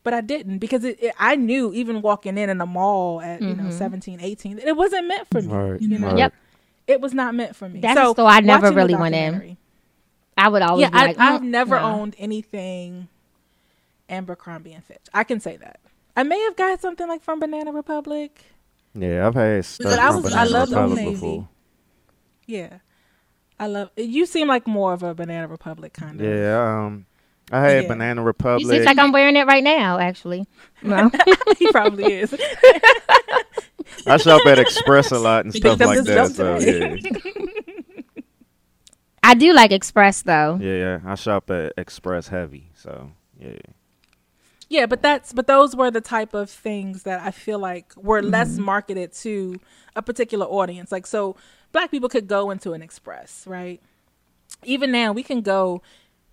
But 0.02 0.14
I 0.14 0.20
didn't 0.20 0.58
because 0.58 0.84
it, 0.84 1.02
it, 1.02 1.14
I 1.18 1.34
knew 1.34 1.72
even 1.72 2.00
walking 2.00 2.38
in 2.38 2.48
in 2.48 2.58
the 2.58 2.66
mall 2.66 3.20
at, 3.20 3.42
you 3.42 3.54
know, 3.56 3.70
17, 3.70 4.20
18, 4.20 4.60
it 4.60 4.76
wasn't 4.76 5.08
meant 5.08 5.26
for 5.28 5.42
me. 5.42 5.48
Right. 5.52 5.80
You 5.82 5.98
know, 5.98 6.06
right. 6.06 6.18
Yep. 6.18 6.34
it 6.86 7.00
was 7.00 7.12
not 7.12 7.34
meant 7.34 7.56
for 7.56 7.68
me. 7.68 7.80
That's 7.80 7.98
so 7.98 8.10
a 8.12 8.14
store 8.14 8.28
I 8.28 8.38
never 8.38 8.70
really 8.70 8.94
went 8.94 9.16
in. 9.16 9.56
I 10.38 10.48
would 10.48 10.62
always 10.62 10.82
Yeah, 10.82 10.90
be 10.90 10.96
I, 10.96 11.06
like, 11.06 11.18
I've 11.18 11.40
"Mm, 11.40 11.44
never 11.46 11.74
no." 11.80 11.84
owned 11.86 12.14
anything 12.18 13.08
Abercrombie 14.08 14.72
and 14.74 14.84
Fitch. 14.84 15.06
I 15.12 15.24
can 15.24 15.40
say 15.40 15.56
that. 15.56 15.80
I 16.16 16.22
may 16.22 16.38
have 16.44 16.54
got 16.56 16.80
something 16.80 17.08
like 17.08 17.22
from 17.22 17.40
Banana 17.40 17.72
Republic. 17.72 18.44
Yeah, 18.94 19.26
I've 19.26 19.34
had 19.34 19.64
stuff 19.64 19.90
But 19.90 19.98
I 19.98 20.12
from 20.12 20.22
was- 20.22 20.32
I 20.34 20.44
Banana 20.44 20.50
loved 20.58 20.72
Old 20.72 20.82
Republic 20.90 21.04
Navy. 21.04 21.12
before. 21.14 21.48
Yeah. 22.46 22.78
I 23.58 23.66
love 23.68 23.90
you 23.96 24.26
seem 24.26 24.48
like 24.48 24.66
more 24.66 24.92
of 24.92 25.02
a 25.02 25.14
Banana 25.14 25.48
Republic 25.48 25.92
kind 25.94 26.20
of. 26.20 26.26
Yeah, 26.26 26.84
um, 26.84 27.06
I 27.50 27.60
had 27.60 27.82
Yeah. 27.84 27.88
Banana 27.88 28.20
You 28.20 28.26
Republic. 28.26 28.66
seem 28.68 28.84
like 28.84 28.98
I'm 28.98 29.12
wearing 29.12 29.36
it 29.36 29.46
right 29.46 29.64
now, 29.64 29.98
actually. 29.98 30.46
No. 30.82 31.10
he 31.58 31.70
probably 31.72 32.12
is. 32.12 32.34
I 34.06 34.16
shop 34.18 34.44
at 34.46 34.58
Express 34.58 35.10
a 35.12 35.18
lot 35.18 35.44
and 35.44 35.54
He 35.54 35.60
stuff 35.60 35.80
like 35.80 36.04
that. 36.04 36.32
So 36.32 36.58
yeah, 36.58 36.96
I 39.22 39.34
do 39.34 39.52
like 39.52 39.72
Express 39.72 40.22
though. 40.22 40.58
yeah, 40.60 40.76
yeah. 40.76 41.00
I 41.04 41.14
shop 41.14 41.50
at 41.50 41.72
Express 41.76 42.28
heavy. 42.28 42.70
So 42.74 43.10
yeah, 43.38 43.56
yeah, 44.68 44.86
but 44.86 45.02
that's 45.02 45.32
but 45.32 45.46
those 45.46 45.74
were 45.74 45.90
the 45.90 46.00
type 46.00 46.34
of 46.34 46.48
things 46.50 47.02
that 47.04 47.20
I 47.22 47.30
feel 47.30 47.58
like 47.58 47.92
were 47.96 48.20
Mm-hmm. 48.20 48.30
less 48.30 48.56
marketed 48.58 49.12
to 49.14 49.58
a 49.96 50.02
particular 50.02 50.46
audience. 50.46 50.92
Like 50.92 51.06
so 51.06 51.36
black 51.76 51.90
people 51.90 52.08
could 52.08 52.26
go 52.26 52.50
into 52.50 52.72
an 52.72 52.80
Express, 52.80 53.46
right? 53.46 53.82
Even 54.64 54.90
now 54.90 55.12
we 55.12 55.22
can 55.22 55.42
go 55.42 55.82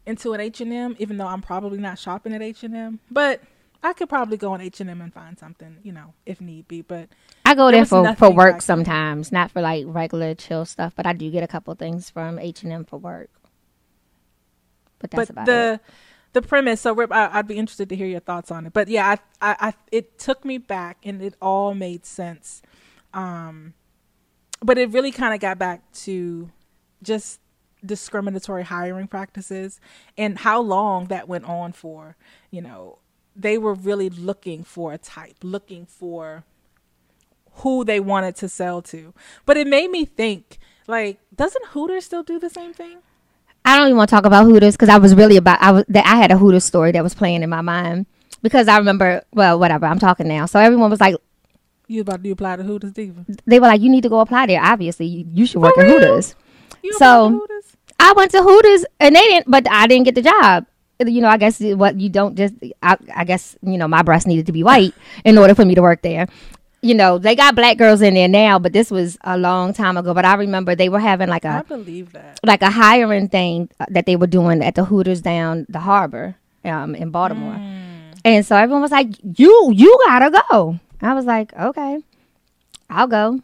into 0.05 0.31
an 0.31 0.39
H&M 0.39 0.95
even 0.99 1.17
though 1.17 1.27
I'm 1.27 1.41
probably 1.41 1.79
not 1.79 1.99
shopping 1.99 2.33
at 2.33 2.41
H&M, 2.41 2.99
but 3.11 3.41
I 3.83 3.91
could 3.91 4.07
probably 4.07 4.37
go 4.37 4.53
on 4.53 4.61
H&M 4.61 5.01
and 5.01 5.13
find 5.13 5.37
something, 5.37 5.79
you 5.83 5.91
know, 5.91 6.13
if 6.25 6.39
need 6.39 6.69
be, 6.69 6.81
but 6.81 7.09
I 7.43 7.55
go 7.55 7.71
There 7.71 7.83
there 7.83 7.85
for, 7.85 8.15
for 8.15 8.29
work 8.31 8.53
then. 8.53 8.61
sometimes, 8.61 9.33
not 9.33 9.51
for 9.51 9.61
like 9.61 9.83
regular 9.85 10.33
chill 10.33 10.63
stuff, 10.63 10.93
but 10.95 11.05
I 11.05 11.11
do 11.11 11.29
get 11.29 11.43
a 11.43 11.47
couple 11.47 11.75
things 11.75 12.09
from 12.09 12.39
H 12.39 12.63
and 12.63 12.71
M 12.71 12.85
for 12.85 12.97
work. 12.97 13.29
But 14.99 15.11
that's 15.11 15.27
but 15.27 15.29
about 15.29 15.45
the 15.45 15.73
it. 15.73 15.93
the 16.31 16.41
premise 16.41 16.79
so 16.79 16.93
Rip, 16.93 17.11
I, 17.11 17.29
i'd 17.33 17.47
be 17.47 17.57
interested 17.57 17.89
to 17.89 17.95
hear 17.97 18.07
your 18.07 18.21
thoughts 18.21 18.49
on 18.51 18.65
it 18.65 18.71
but 18.71 18.87
yeah 18.87 19.17
I, 19.41 19.51
I 19.51 19.67
i 19.67 19.73
it 19.91 20.17
took 20.17 20.45
me 20.45 20.57
back 20.57 20.99
and 21.03 21.21
it 21.21 21.35
all 21.41 21.75
made 21.75 22.05
sense 22.05 22.61
um 23.13 23.73
but 24.63 24.77
it 24.77 24.89
really 24.91 25.11
kind 25.11 25.33
of 25.33 25.39
got 25.39 25.57
back 25.59 25.81
to 25.93 26.49
just 27.01 27.39
discriminatory 27.85 28.63
hiring 28.63 29.07
practices 29.07 29.81
and 30.17 30.39
how 30.39 30.61
long 30.61 31.07
that 31.07 31.27
went 31.27 31.45
on 31.45 31.71
for 31.73 32.15
you 32.51 32.61
know. 32.61 32.99
They 33.35 33.57
were 33.57 33.73
really 33.73 34.11
looking 34.11 34.63
for 34.63 34.93
a 34.93 34.99
type 34.99 35.37
looking 35.41 35.87
for 35.87 36.43
who 37.55 37.83
they 37.83 37.99
wanted 37.99 38.35
to 38.35 38.47
sell 38.47 38.83
to. 38.83 39.13
But 39.45 39.57
it 39.57 39.65
made 39.67 39.89
me 39.89 40.05
think 40.05 40.59
like 40.87 41.19
doesn't 41.35 41.65
hooters 41.67 42.05
still 42.05 42.23
do 42.23 42.39
the 42.39 42.49
same 42.49 42.73
thing? 42.73 42.99
I 43.65 43.77
don't 43.77 43.87
even 43.87 43.97
want 43.97 44.09
to 44.09 44.15
talk 44.15 44.25
about 44.25 44.45
Hooters 44.45 44.75
because 44.75 44.89
I 44.89 44.97
was 44.97 45.15
really 45.15 45.37
about 45.37 45.61
I 45.61 45.71
was 45.71 45.85
that 45.87 46.05
I 46.05 46.17
had 46.17 46.31
a 46.31 46.37
Hooters 46.37 46.65
story 46.65 46.91
that 46.91 47.03
was 47.03 47.15
playing 47.15 47.43
in 47.43 47.49
my 47.49 47.61
mind. 47.61 48.05
Because 48.41 48.67
I 48.67 48.77
remember 48.77 49.23
well 49.33 49.57
whatever 49.57 49.85
I'm 49.85 49.99
talking 49.99 50.27
now. 50.27 50.45
So 50.45 50.59
everyone 50.59 50.89
was 50.89 50.99
like 50.99 51.15
you 51.87 52.01
about 52.01 52.23
to 52.23 52.31
apply 52.31 52.55
to 52.55 52.63
hooters 52.63 52.91
diva 52.93 53.25
they 53.45 53.59
were 53.59 53.67
like 53.67 53.81
you 53.81 53.89
need 53.89 54.01
to 54.03 54.09
go 54.09 54.19
apply 54.19 54.45
there. 54.45 54.61
Obviously 54.63 55.05
you, 55.05 55.25
you 55.33 55.45
should 55.45 55.61
work 55.61 55.77
at 55.77 55.83
real? 55.83 55.93
Hooters. 55.99 56.35
You 56.83 56.93
So- 56.93 57.29
Hooters? 57.29 57.77
I 57.99 58.11
went 58.13 58.31
to 58.31 58.41
Hooters 58.41 58.85
and 58.99 59.15
they 59.15 59.21
didn't, 59.21 59.49
but 59.49 59.69
I 59.69 59.87
didn't 59.87 60.05
get 60.05 60.15
the 60.15 60.21
job. 60.23 60.65
You 60.99 61.21
know, 61.21 61.27
I 61.29 61.37
guess 61.37 61.59
what 61.61 61.99
you 61.99 62.09
don't 62.09 62.35
just, 62.35 62.53
I, 62.81 62.97
I 63.15 63.23
guess, 63.23 63.55
you 63.61 63.77
know, 63.77 63.87
my 63.87 64.01
breast 64.03 64.27
needed 64.27 64.45
to 64.47 64.51
be 64.51 64.63
white 64.63 64.93
in 65.23 65.37
order 65.37 65.55
for 65.55 65.63
me 65.63 65.75
to 65.75 65.81
work 65.81 66.01
there. 66.01 66.27
You 66.81 66.95
know, 66.95 67.17
they 67.17 67.35
got 67.35 67.55
black 67.55 67.77
girls 67.77 68.01
in 68.01 68.13
there 68.15 68.27
now, 68.27 68.59
but 68.59 68.73
this 68.73 68.91
was 68.91 69.17
a 69.23 69.37
long 69.37 69.73
time 69.73 69.95
ago. 69.95 70.13
But 70.13 70.25
I 70.25 70.35
remember 70.35 70.75
they 70.75 70.89
were 70.89 70.99
having 70.99 71.29
like 71.29 71.45
I 71.45 71.59
a, 71.59 71.63
believe 71.63 72.11
that. 72.13 72.39
like 72.43 72.61
a 72.61 72.69
hiring 72.71 73.29
thing 73.29 73.69
uh, 73.79 73.85
that 73.89 74.05
they 74.05 74.15
were 74.17 74.27
doing 74.27 74.61
at 74.63 74.75
the 74.75 74.83
Hooters 74.85 75.21
down 75.21 75.65
the 75.69 75.79
harbor 75.79 76.35
um, 76.65 76.95
in 76.95 77.09
Baltimore. 77.11 77.55
And 78.25 78.45
so 78.45 78.55
everyone 78.57 78.81
was 78.81 78.91
like, 78.91 79.09
you, 79.37 79.71
you 79.73 79.97
gotta 80.07 80.41
go. 80.49 80.79
I 81.03 81.13
was 81.13 81.25
like, 81.25 81.53
okay, 81.53 81.99
I'll 82.89 83.07
go. 83.07 83.41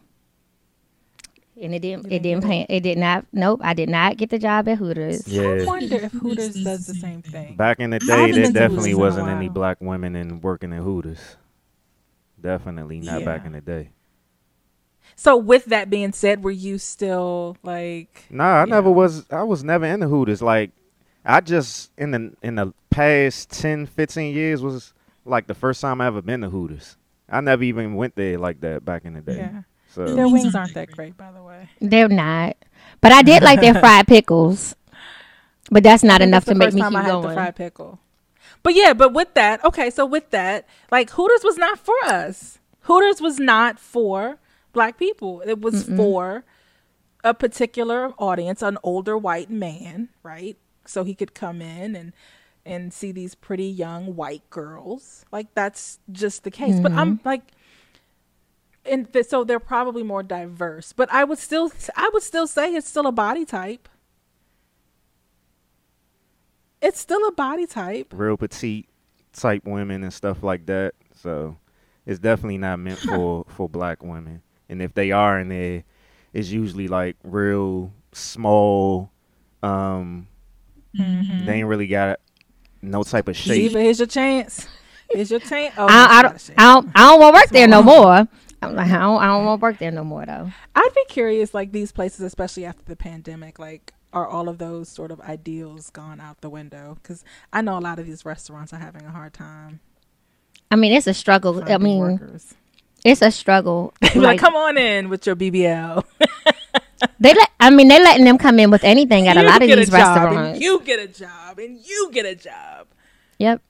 And 1.60 1.74
it 1.74 1.80
didn't, 1.80 2.10
it 2.10 2.22
didn't 2.22 2.42
pay, 2.44 2.64
it 2.70 2.80
did 2.80 2.96
not, 2.96 3.26
nope, 3.32 3.60
I 3.62 3.74
did 3.74 3.90
not 3.90 4.16
get 4.16 4.30
the 4.30 4.38
job 4.38 4.66
at 4.66 4.78
Hooters. 4.78 5.28
I 5.28 5.64
wonder 5.66 5.96
if 5.96 6.12
Hooters 6.12 6.64
does 6.64 6.86
the 6.86 6.94
same 6.94 7.20
thing. 7.22 7.54
Back 7.54 7.80
in 7.80 7.90
the 7.90 7.98
day, 7.98 8.32
there 8.32 8.50
definitely 8.50 8.92
Hooters 8.92 8.94
in 8.94 8.94
a 8.94 8.98
wasn't 8.98 9.28
any 9.28 9.48
black 9.50 9.76
women 9.80 10.16
in 10.16 10.40
working 10.40 10.72
at 10.72 10.80
Hooters. 10.80 11.36
Definitely 12.40 13.00
not 13.00 13.24
back 13.24 13.44
in 13.44 13.52
the 13.52 13.60
day. 13.60 13.90
So 15.16 15.36
with 15.36 15.66
that 15.66 15.90
being 15.90 16.12
said, 16.12 16.42
were 16.42 16.50
you 16.50 16.78
still 16.78 17.58
like 17.62 18.24
Nah, 18.30 18.44
I 18.44 18.60
Yeah. 18.60 18.64
never 18.66 18.90
was. 18.90 19.26
I 19.30 19.42
was 19.42 19.62
never 19.62 19.84
in 19.84 20.00
the 20.00 20.08
Hooters. 20.08 20.40
Like, 20.40 20.70
I 21.24 21.40
just 21.40 21.90
in 21.98 22.12
the 22.12 22.32
in 22.42 22.54
the 22.54 22.72
past 22.88 23.50
10, 23.50 23.86
15 23.86 24.34
years 24.34 24.62
was 24.62 24.94
like 25.26 25.46
the 25.46 25.54
first 25.54 25.80
time 25.82 26.00
I 26.00 26.06
ever 26.06 26.22
been 26.22 26.40
to 26.40 26.48
Hooters. 26.48 26.96
I 27.30 27.40
never 27.40 27.62
even 27.62 27.94
went 27.94 28.16
there 28.16 28.38
like 28.38 28.60
that 28.60 28.84
back 28.84 29.04
in 29.04 29.14
the 29.14 29.20
day. 29.20 29.36
Yeah. 29.36 29.62
So 29.88 30.14
Their 30.14 30.28
wings 30.28 30.54
aren't 30.54 30.74
that 30.74 30.90
great, 30.90 31.16
by 31.16 31.32
the 31.32 31.42
way. 31.42 31.68
They're 31.80 32.08
not. 32.08 32.56
But 33.00 33.12
I 33.12 33.22
did 33.22 33.42
like 33.42 33.60
their 33.60 33.74
fried 33.80 34.06
pickles. 34.06 34.74
But 35.70 35.82
that's 35.84 36.02
not 36.02 36.20
I 36.20 36.24
think 36.24 36.28
enough 36.28 36.44
that's 36.44 36.46
to 36.46 36.54
the 36.54 36.58
make 36.58 36.66
first 36.66 36.76
me 36.76 36.82
time 36.82 36.92
keep 36.92 36.98
I 36.98 37.02
had 37.02 37.08
going. 37.10 37.28
the 37.28 37.34
fried 37.34 37.56
pickle. 37.56 38.00
But 38.62 38.74
yeah, 38.74 38.92
but 38.92 39.12
with 39.12 39.34
that, 39.34 39.64
okay, 39.64 39.90
so 39.90 40.04
with 40.04 40.30
that, 40.30 40.66
like 40.90 41.10
Hooters 41.10 41.42
was 41.44 41.56
not 41.56 41.78
for 41.78 41.94
us. 42.04 42.58
Hooters 42.82 43.20
was 43.20 43.38
not 43.38 43.78
for 43.78 44.38
black 44.72 44.98
people. 44.98 45.42
It 45.46 45.60
was 45.60 45.84
for 45.84 46.44
a 47.24 47.34
particular 47.34 48.12
audience, 48.18 48.62
an 48.62 48.78
older 48.82 49.16
white 49.16 49.50
man, 49.50 50.08
right? 50.22 50.56
So 50.86 51.04
he 51.04 51.14
could 51.14 51.34
come 51.34 51.62
in 51.62 51.94
and 51.94 52.12
and 52.64 52.92
see 52.92 53.12
these 53.12 53.34
pretty 53.34 53.66
young 53.66 54.16
white 54.16 54.48
girls. 54.50 55.24
Like 55.32 55.54
that's 55.54 55.98
just 56.12 56.44
the 56.44 56.50
case. 56.50 56.78
But 56.80 56.92
I'm 56.92 57.20
like 57.24 57.42
and 58.84 59.12
th- 59.12 59.26
so 59.26 59.44
they're 59.44 59.60
probably 59.60 60.02
more 60.02 60.22
diverse. 60.22 60.92
But 60.92 61.12
I 61.12 61.24
would 61.24 61.38
still 61.38 61.72
I 61.96 62.10
would 62.12 62.22
still 62.22 62.46
say 62.46 62.74
it's 62.74 62.88
still 62.88 63.06
a 63.06 63.12
body 63.12 63.44
type. 63.44 63.88
It's 66.80 66.98
still 66.98 67.26
a 67.28 67.32
body 67.32 67.66
type. 67.66 68.12
real 68.14 68.36
petite 68.36 68.88
type 69.32 69.64
women 69.64 70.02
and 70.02 70.12
stuff 70.12 70.42
like 70.42 70.66
that. 70.66 70.94
So 71.14 71.56
it's 72.06 72.18
definitely 72.18 72.58
not 72.58 72.78
meant 72.78 72.98
for 72.98 73.44
for 73.48 73.68
black 73.68 74.02
women. 74.02 74.42
And 74.68 74.80
if 74.80 74.94
they 74.94 75.10
are 75.12 75.38
in 75.38 75.48
there, 75.48 75.84
it's 76.32 76.50
usually 76.50 76.88
like 76.88 77.16
real 77.22 77.92
small. 78.12 79.10
Um, 79.62 80.28
they 81.46 81.54
ain't 81.54 81.68
really 81.68 81.86
got 81.86 82.20
no 82.82 83.02
type 83.02 83.28
of 83.28 83.36
shape. 83.36 83.72
Ziva, 83.72 83.82
here's 83.82 83.98
your 83.98 84.06
chance. 84.06 84.66
Here's 85.10 85.30
your 85.30 85.40
chance. 85.40 85.74
Oh, 85.76 85.86
I, 85.88 86.18
I 86.18 86.22
don't, 86.22 86.32
not 86.32 86.36
a 86.36 86.38
shame. 86.38 86.54
I 86.58 86.74
don't, 86.74 86.90
I 86.94 87.00
don't 87.00 87.20
want 87.20 87.34
to 87.34 87.40
work 87.40 87.50
there 87.50 87.68
no 87.68 87.82
more. 87.82 88.28
I'm 88.62 88.74
like, 88.74 88.90
I 88.90 88.98
don't, 88.98 89.22
I 89.22 89.26
don't 89.26 89.44
want 89.44 89.60
to 89.60 89.62
work 89.62 89.78
there 89.78 89.90
no 89.90 90.04
more 90.04 90.26
though. 90.26 90.50
I'd 90.74 90.94
be 90.94 91.04
curious, 91.08 91.54
like 91.54 91.72
these 91.72 91.92
places, 91.92 92.20
especially 92.20 92.64
after 92.64 92.84
the 92.84 92.96
pandemic, 92.96 93.58
like 93.58 93.92
are 94.12 94.26
all 94.26 94.48
of 94.48 94.58
those 94.58 94.88
sort 94.88 95.10
of 95.10 95.20
ideals 95.20 95.90
gone 95.90 96.20
out 96.20 96.40
the 96.40 96.50
window? 96.50 96.98
Because 97.02 97.24
I 97.52 97.62
know 97.62 97.78
a 97.78 97.80
lot 97.80 97.98
of 97.98 98.06
these 98.06 98.24
restaurants 98.24 98.72
are 98.72 98.78
having 98.78 99.04
a 99.04 99.10
hard 99.10 99.32
time. 99.32 99.80
I 100.70 100.76
mean, 100.76 100.92
it's 100.92 101.06
a 101.06 101.14
struggle. 101.14 101.62
I 101.70 101.78
mean, 101.78 101.98
workers. 101.98 102.54
it's 103.04 103.22
a 103.22 103.30
struggle. 103.30 103.92
like, 104.02 104.14
like, 104.16 104.40
come 104.40 104.54
on 104.56 104.78
in 104.78 105.08
with 105.08 105.26
your 105.26 105.36
BBL. 105.36 106.04
they 107.18 107.34
let, 107.34 107.50
I 107.58 107.70
mean, 107.70 107.88
they're 107.88 108.02
letting 108.02 108.24
them 108.24 108.38
come 108.38 108.58
in 108.58 108.70
with 108.70 108.84
anything 108.84 109.28
at 109.28 109.36
a 109.36 109.42
lot 109.42 109.62
of 109.62 109.68
get 109.68 109.76
these 109.76 109.88
a 109.88 109.92
job, 109.92 110.16
restaurants. 110.16 110.54
And 110.56 110.62
you 110.62 110.80
get 110.80 110.98
a 111.00 111.08
job, 111.08 111.58
and 111.58 111.78
you 111.78 112.10
get 112.12 112.26
a 112.26 112.34
job. 112.34 112.88
Yep. 113.38 113.62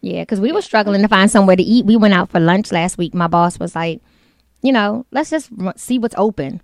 Yeah, 0.00 0.22
because 0.22 0.40
we 0.40 0.52
were 0.52 0.62
struggling 0.62 1.02
to 1.02 1.08
find 1.08 1.30
somewhere 1.30 1.56
to 1.56 1.62
eat. 1.62 1.84
We 1.84 1.96
went 1.96 2.14
out 2.14 2.30
for 2.30 2.38
lunch 2.40 2.70
last 2.70 2.98
week. 2.98 3.14
My 3.14 3.26
boss 3.26 3.58
was 3.58 3.74
like, 3.74 4.00
you 4.62 4.72
know, 4.72 5.06
let's 5.10 5.30
just 5.30 5.50
see 5.76 5.98
what's 5.98 6.14
open. 6.16 6.62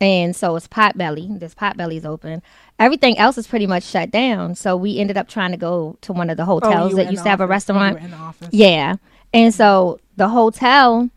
And 0.00 0.34
so 0.34 0.54
it's 0.54 0.68
Potbelly. 0.68 1.40
This 1.40 1.54
Potbelly's 1.54 2.04
open. 2.04 2.42
Everything 2.78 3.18
else 3.18 3.36
is 3.36 3.48
pretty 3.48 3.66
much 3.66 3.82
shut 3.82 4.10
down. 4.12 4.54
So 4.54 4.76
we 4.76 4.98
ended 4.98 5.16
up 5.16 5.28
trying 5.28 5.50
to 5.50 5.56
go 5.56 5.96
to 6.02 6.12
one 6.12 6.30
of 6.30 6.36
the 6.36 6.44
Oh, 6.44 6.60
hotels 6.60 6.90
you 6.92 6.96
were 6.98 7.04
that 7.04 7.10
used 7.10 7.24
to 7.24 7.30
have 7.30 7.40
a 7.40 7.44
office. 7.44 7.68
Oh, 7.68 7.74
you 7.74 7.80
restaurant. 7.80 7.94
were 7.94 8.04
in 8.04 8.10
the 8.12 8.16
office. 8.16 8.48
Yeah. 8.52 8.96
And 9.32 9.52
so 9.52 9.98
the 10.16 10.28
hotel, 10.28 11.10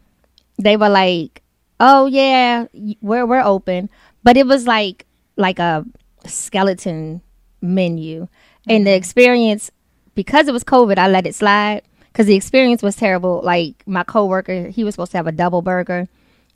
they 0.58 0.78
were 0.78 0.90
like, 0.90 1.41
"Oh 1.82 2.06
yeah, 2.06 2.68
we're 3.02 3.26
we're 3.26 3.44
open," 3.44 3.90
but 4.24 4.38
it 4.38 4.46
was 4.46 4.68
like 4.68 5.06
like 5.36 5.60
a 5.60 5.84
skeleton 6.26 7.22
menu, 7.62 8.28
and 8.70 8.86
the 8.86 8.92
mm. 8.92 8.98
experience 8.98 9.72
because 10.16 10.48
it 10.48 10.52
was 10.52 10.64
COVID, 10.64 10.98
I 10.98 11.08
let 11.08 11.26
it 11.26 11.36
slide. 11.36 11.82
Because 12.12 12.26
the 12.28 12.36
experience 12.36 12.84
was 12.84 12.98
terrible. 12.98 13.42
Like 13.42 13.84
my 13.88 14.04
coworker, 14.04 14.68
he 14.68 14.84
was 14.84 14.96
supposed 14.96 15.12
to 15.12 15.18
have 15.18 15.28
a 15.28 15.32
double 15.32 15.62
burger, 15.62 16.10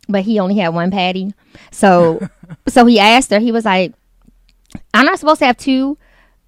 but 0.09 0.23
he 0.23 0.37
only 0.37 0.57
had 0.57 0.69
one 0.69 0.91
patty. 0.91 1.33
So 1.71 2.27
so 2.67 2.85
he 2.85 2.99
asked 2.99 3.31
her, 3.31 3.39
he 3.39 3.51
was 3.51 3.65
like, 3.65 3.93
"I'm 4.93 5.05
not 5.05 5.17
supposed 5.17 5.39
to 5.39 5.45
have 5.47 5.57
two 5.57 5.97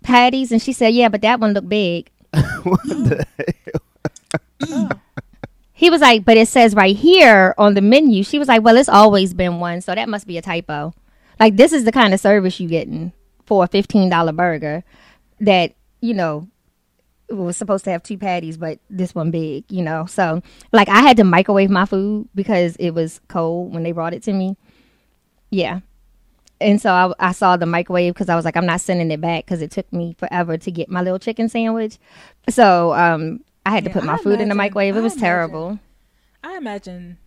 patties," 0.03 0.51
and 0.51 0.61
she 0.61 0.73
said, 0.73 0.93
"Yeah, 0.93 1.09
but 1.09 1.21
that 1.21 1.39
one 1.39 1.53
looked 1.53 1.69
big." 1.69 2.11
Mm. 4.59 4.91
Oh. 4.91 5.26
He 5.77 5.91
was 5.91 6.01
like, 6.01 6.25
but 6.25 6.37
it 6.37 6.47
says 6.47 6.73
right 6.73 6.95
here 6.95 7.53
on 7.59 7.75
the 7.75 7.81
menu. 7.81 8.23
She 8.23 8.39
was 8.39 8.47
like, 8.47 8.63
well, 8.63 8.77
it's 8.77 8.89
always 8.89 9.35
been 9.35 9.59
one, 9.59 9.79
so 9.81 9.93
that 9.93 10.09
must 10.09 10.25
be 10.25 10.35
a 10.39 10.41
typo. 10.41 10.91
Like 11.39 11.55
this 11.55 11.71
is 11.71 11.85
the 11.85 11.91
kind 11.91 12.15
of 12.15 12.19
service 12.19 12.59
you 12.59 12.67
getting 12.67 13.13
for 13.45 13.63
a 13.63 13.67
fifteen 13.67 14.09
dollar 14.09 14.31
burger 14.31 14.83
that 15.39 15.75
you 16.01 16.15
know 16.15 16.47
was 17.29 17.57
supposed 17.57 17.83
to 17.83 17.91
have 17.91 18.01
two 18.01 18.17
patties, 18.17 18.57
but 18.57 18.79
this 18.89 19.13
one 19.13 19.29
big, 19.29 19.65
you 19.69 19.83
know. 19.83 20.07
So 20.07 20.41
like 20.71 20.89
I 20.89 21.01
had 21.01 21.15
to 21.17 21.23
microwave 21.23 21.69
my 21.69 21.85
food 21.85 22.27
because 22.33 22.75
it 22.77 22.91
was 22.91 23.21
cold 23.27 23.71
when 23.71 23.83
they 23.83 23.91
brought 23.91 24.15
it 24.15 24.23
to 24.23 24.33
me. 24.33 24.57
Yeah. 25.51 25.81
And 26.59 26.81
so 26.81 26.91
I, 26.91 27.13
I 27.19 27.31
saw 27.33 27.55
the 27.55 27.67
microwave 27.67 28.15
because 28.15 28.29
I 28.29 28.35
was 28.35 28.45
like, 28.45 28.57
I'm 28.57 28.65
not 28.65 28.81
sending 28.81 29.11
it 29.11 29.21
back 29.21 29.45
because 29.45 29.61
it 29.61 29.69
took 29.69 29.93
me 29.93 30.15
forever 30.17 30.57
to 30.57 30.71
get 30.71 30.89
my 30.89 31.03
little 31.03 31.19
chicken 31.19 31.49
sandwich. 31.49 31.99
So 32.49 32.95
um, 32.95 33.41
I 33.67 33.71
had 33.71 33.83
to 33.83 33.89
Yeah, 33.89 33.91
put 33.91 34.03
my 34.05 34.15
I 34.15 34.17
food 34.17 34.39
in 34.39 34.47
the 34.49 34.55
microwave. 34.55 34.95
It 34.95 35.01
I 35.01 35.01
was 35.01 35.13
imagine. 35.13 35.21
terrible. 35.21 35.79
I 36.43 36.57
imagine, 36.57 37.17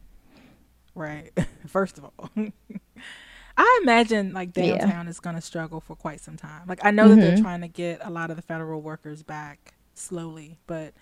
right? 0.94 1.32
First 1.66 1.98
of 1.98 2.04
all, 2.04 2.30
I 3.56 3.80
imagine 3.82 4.32
like 4.32 4.52
Yeah. 4.56 4.74
downtown 4.80 5.08
is 5.08 5.20
going 5.20 5.36
to 5.36 5.42
struggle 5.42 5.80
for 5.80 5.94
quite 5.96 6.20
some 6.20 6.36
time. 6.36 6.62
Like 6.66 6.84
I 6.84 6.90
know 6.90 7.08
that 7.08 7.20
they're 7.20 7.32
Mhm. 7.32 7.40
trying 7.42 7.60
to 7.60 7.68
get 7.68 8.00
a 8.02 8.10
lot 8.10 8.30
of 8.30 8.36
the 8.36 8.42
federal 8.42 8.80
workers 8.80 9.22
back 9.22 9.74
slowly, 9.94 10.56
but 10.66 10.94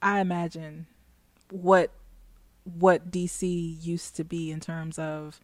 I 0.00 0.20
imagine 0.20 0.86
what 1.50 1.90
what 2.64 3.10
DC 3.10 3.78
used 3.80 4.16
to 4.16 4.24
be 4.24 4.50
in 4.50 4.60
terms 4.60 4.98
of 4.98 5.40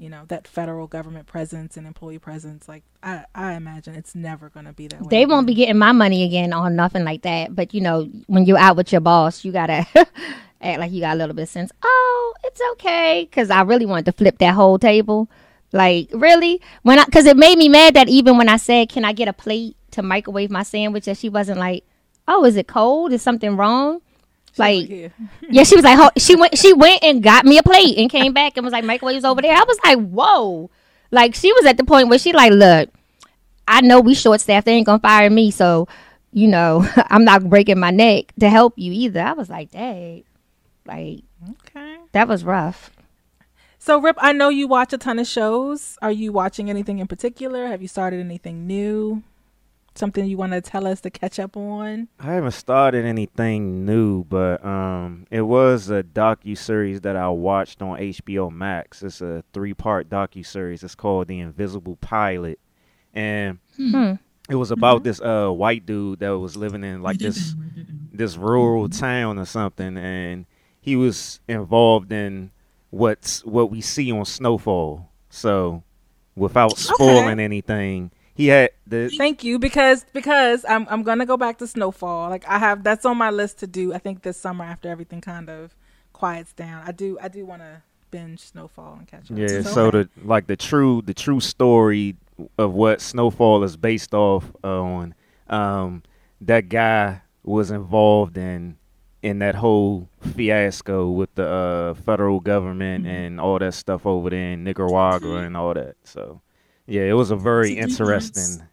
you 0.00 0.08
know 0.08 0.24
that 0.28 0.48
federal 0.48 0.86
government 0.86 1.26
presence 1.26 1.76
and 1.76 1.86
employee 1.86 2.18
presence. 2.18 2.68
Like 2.68 2.82
I, 3.02 3.24
I 3.34 3.52
imagine 3.52 3.94
it's 3.94 4.14
never 4.14 4.48
going 4.48 4.66
to 4.66 4.72
be 4.72 4.88
that 4.88 5.00
way. 5.00 5.08
They 5.10 5.26
won't 5.26 5.46
be 5.46 5.54
getting 5.54 5.76
my 5.76 5.92
money 5.92 6.24
again 6.24 6.52
on 6.52 6.74
nothing 6.74 7.04
like 7.04 7.22
that. 7.22 7.54
But 7.54 7.74
you 7.74 7.82
know, 7.82 8.08
when 8.26 8.46
you're 8.46 8.58
out 8.58 8.76
with 8.76 8.92
your 8.92 9.02
boss, 9.02 9.44
you 9.44 9.52
gotta 9.52 9.86
act 10.62 10.78
like 10.80 10.90
you 10.90 11.00
got 11.00 11.14
a 11.14 11.18
little 11.18 11.34
bit 11.34 11.42
of 11.42 11.48
sense. 11.50 11.70
Oh, 11.82 12.34
it's 12.44 12.60
okay, 12.72 13.28
because 13.28 13.50
I 13.50 13.60
really 13.62 13.86
wanted 13.86 14.06
to 14.06 14.12
flip 14.12 14.38
that 14.38 14.54
whole 14.54 14.78
table. 14.78 15.28
Like 15.72 16.08
really, 16.12 16.60
when 16.82 16.98
I 16.98 17.04
because 17.04 17.26
it 17.26 17.36
made 17.36 17.58
me 17.58 17.68
mad 17.68 17.94
that 17.94 18.08
even 18.08 18.38
when 18.38 18.48
I 18.48 18.56
said, 18.56 18.88
"Can 18.88 19.04
I 19.04 19.12
get 19.12 19.28
a 19.28 19.32
plate 19.32 19.76
to 19.92 20.02
microwave 20.02 20.50
my 20.50 20.62
sandwich?" 20.62 21.04
that 21.04 21.18
she 21.18 21.28
wasn't 21.28 21.58
like, 21.58 21.84
"Oh, 22.26 22.44
is 22.44 22.56
it 22.56 22.66
cold? 22.66 23.12
Is 23.12 23.22
something 23.22 23.56
wrong?" 23.56 24.00
Like, 24.58 24.86
here. 24.88 25.12
yeah, 25.50 25.62
she 25.64 25.76
was 25.76 25.84
like, 25.84 25.98
"Ho-" 25.98 26.10
she 26.18 26.34
went, 26.36 26.56
she 26.58 26.72
went 26.72 27.02
and 27.02 27.22
got 27.22 27.44
me 27.44 27.58
a 27.58 27.62
plate 27.62 27.96
and 27.98 28.10
came 28.10 28.32
back 28.32 28.56
and 28.56 28.64
was 28.64 28.72
like, 28.72 28.84
"Microwave's 28.84 29.24
over 29.24 29.40
there." 29.42 29.54
I 29.56 29.64
was 29.66 29.78
like, 29.84 29.98
"Whoa!" 29.98 30.70
Like 31.10 31.34
she 31.34 31.52
was 31.52 31.66
at 31.66 31.76
the 31.76 31.84
point 31.84 32.08
where 32.08 32.18
she 32.18 32.32
like, 32.32 32.52
"Look, 32.52 32.90
I 33.68 33.80
know 33.80 34.00
we 34.00 34.14
short 34.14 34.40
staffed. 34.40 34.66
They 34.66 34.72
ain't 34.72 34.86
gonna 34.86 34.98
fire 34.98 35.30
me, 35.30 35.50
so 35.50 35.88
you 36.32 36.48
know 36.48 36.86
I'm 37.08 37.24
not 37.24 37.48
breaking 37.48 37.78
my 37.78 37.90
neck 37.90 38.32
to 38.40 38.48
help 38.50 38.74
you 38.76 38.92
either." 38.92 39.20
I 39.20 39.32
was 39.32 39.48
like, 39.50 39.70
"Dang, 39.70 40.24
like 40.86 41.20
Okay. 41.66 41.96
that 42.12 42.28
was 42.28 42.44
rough." 42.44 42.90
So, 43.82 43.98
Rip, 43.98 44.16
I 44.20 44.32
know 44.32 44.50
you 44.50 44.68
watch 44.68 44.92
a 44.92 44.98
ton 44.98 45.18
of 45.18 45.26
shows. 45.26 45.96
Are 46.02 46.12
you 46.12 46.32
watching 46.32 46.68
anything 46.68 46.98
in 46.98 47.06
particular? 47.06 47.66
Have 47.68 47.80
you 47.80 47.88
started 47.88 48.20
anything 48.20 48.66
new? 48.66 49.22
Something 49.94 50.26
you 50.26 50.36
want 50.36 50.52
to 50.52 50.60
tell 50.60 50.86
us 50.86 51.00
to 51.02 51.10
catch 51.10 51.38
up 51.38 51.56
on? 51.56 52.08
I 52.20 52.32
haven't 52.34 52.52
started 52.52 53.04
anything 53.04 53.84
new, 53.84 54.24
but 54.24 54.64
um, 54.64 55.26
it 55.30 55.42
was 55.42 55.90
a 55.90 56.02
docu 56.02 56.56
series 56.56 57.00
that 57.02 57.16
I 57.16 57.28
watched 57.28 57.82
on 57.82 57.98
HBO 57.98 58.50
Max. 58.52 59.02
It's 59.02 59.20
a 59.20 59.42
three-part 59.52 60.08
docu 60.08 60.46
series. 60.46 60.84
It's 60.84 60.94
called 60.94 61.26
The 61.28 61.40
Invisible 61.40 61.96
Pilot, 61.96 62.60
and 63.12 63.58
Hmm. 63.76 64.12
it 64.48 64.54
was 64.54 64.70
about 64.70 65.02
this 65.02 65.20
uh 65.20 65.48
white 65.50 65.84
dude 65.86 66.20
that 66.20 66.38
was 66.38 66.56
living 66.56 66.84
in 66.84 67.02
like 67.02 67.18
this 67.18 67.54
this 68.12 68.36
rural 68.36 68.88
town 68.88 69.38
or 69.38 69.44
something, 69.44 69.96
and 69.98 70.46
he 70.80 70.94
was 70.96 71.40
involved 71.48 72.12
in 72.12 72.52
what's 72.90 73.44
what 73.44 73.70
we 73.70 73.80
see 73.80 74.10
on 74.12 74.24
Snowfall. 74.24 75.08
So, 75.30 75.82
without 76.36 76.78
spoiling 76.78 77.40
anything, 77.40 78.12
he 78.40 78.46
had 78.46 78.70
the 78.86 79.10
Thank 79.10 79.44
you, 79.44 79.58
because 79.58 80.06
because 80.14 80.64
I'm 80.66 80.86
I'm 80.88 81.02
gonna 81.02 81.26
go 81.26 81.36
back 81.36 81.58
to 81.58 81.66
Snowfall. 81.66 82.30
Like 82.30 82.48
I 82.48 82.58
have 82.58 82.82
that's 82.82 83.04
on 83.04 83.18
my 83.18 83.30
list 83.30 83.58
to 83.58 83.66
do. 83.66 83.92
I 83.92 83.98
think 83.98 84.22
this 84.22 84.38
summer 84.38 84.64
after 84.64 84.88
everything 84.88 85.20
kind 85.20 85.50
of 85.50 85.74
quiets 86.14 86.54
down. 86.54 86.82
I 86.86 86.92
do 86.92 87.18
I 87.20 87.28
do 87.28 87.44
want 87.44 87.60
to 87.60 87.82
binge 88.10 88.40
Snowfall 88.40 88.96
and 88.98 89.06
catch 89.06 89.30
up. 89.30 89.36
Yeah, 89.36 89.60
so 89.60 89.90
the 89.90 90.08
like 90.24 90.46
the 90.46 90.56
true 90.56 91.02
the 91.02 91.12
true 91.12 91.40
story 91.40 92.16
of 92.56 92.72
what 92.72 93.02
Snowfall 93.02 93.62
is 93.62 93.76
based 93.76 94.14
off 94.14 94.50
on, 94.64 95.14
um, 95.50 96.02
that 96.40 96.70
guy 96.70 97.20
was 97.42 97.70
involved 97.70 98.38
in 98.38 98.78
in 99.22 99.40
that 99.40 99.54
whole 99.54 100.08
fiasco 100.34 101.10
with 101.10 101.34
the 101.34 101.46
uh, 101.46 101.94
federal 101.94 102.40
government 102.40 103.06
and 103.06 103.38
all 103.38 103.58
that 103.58 103.74
stuff 103.74 104.06
over 104.06 104.30
there 104.30 104.52
in 104.52 104.64
Nicaragua 104.64 105.42
and 105.42 105.58
all 105.58 105.74
that. 105.74 105.96
So 106.04 106.40
yeah, 106.90 107.02
it 107.02 107.12
was 107.14 107.30
a 107.30 107.36
very 107.36 107.72
interesting. 107.78 108.66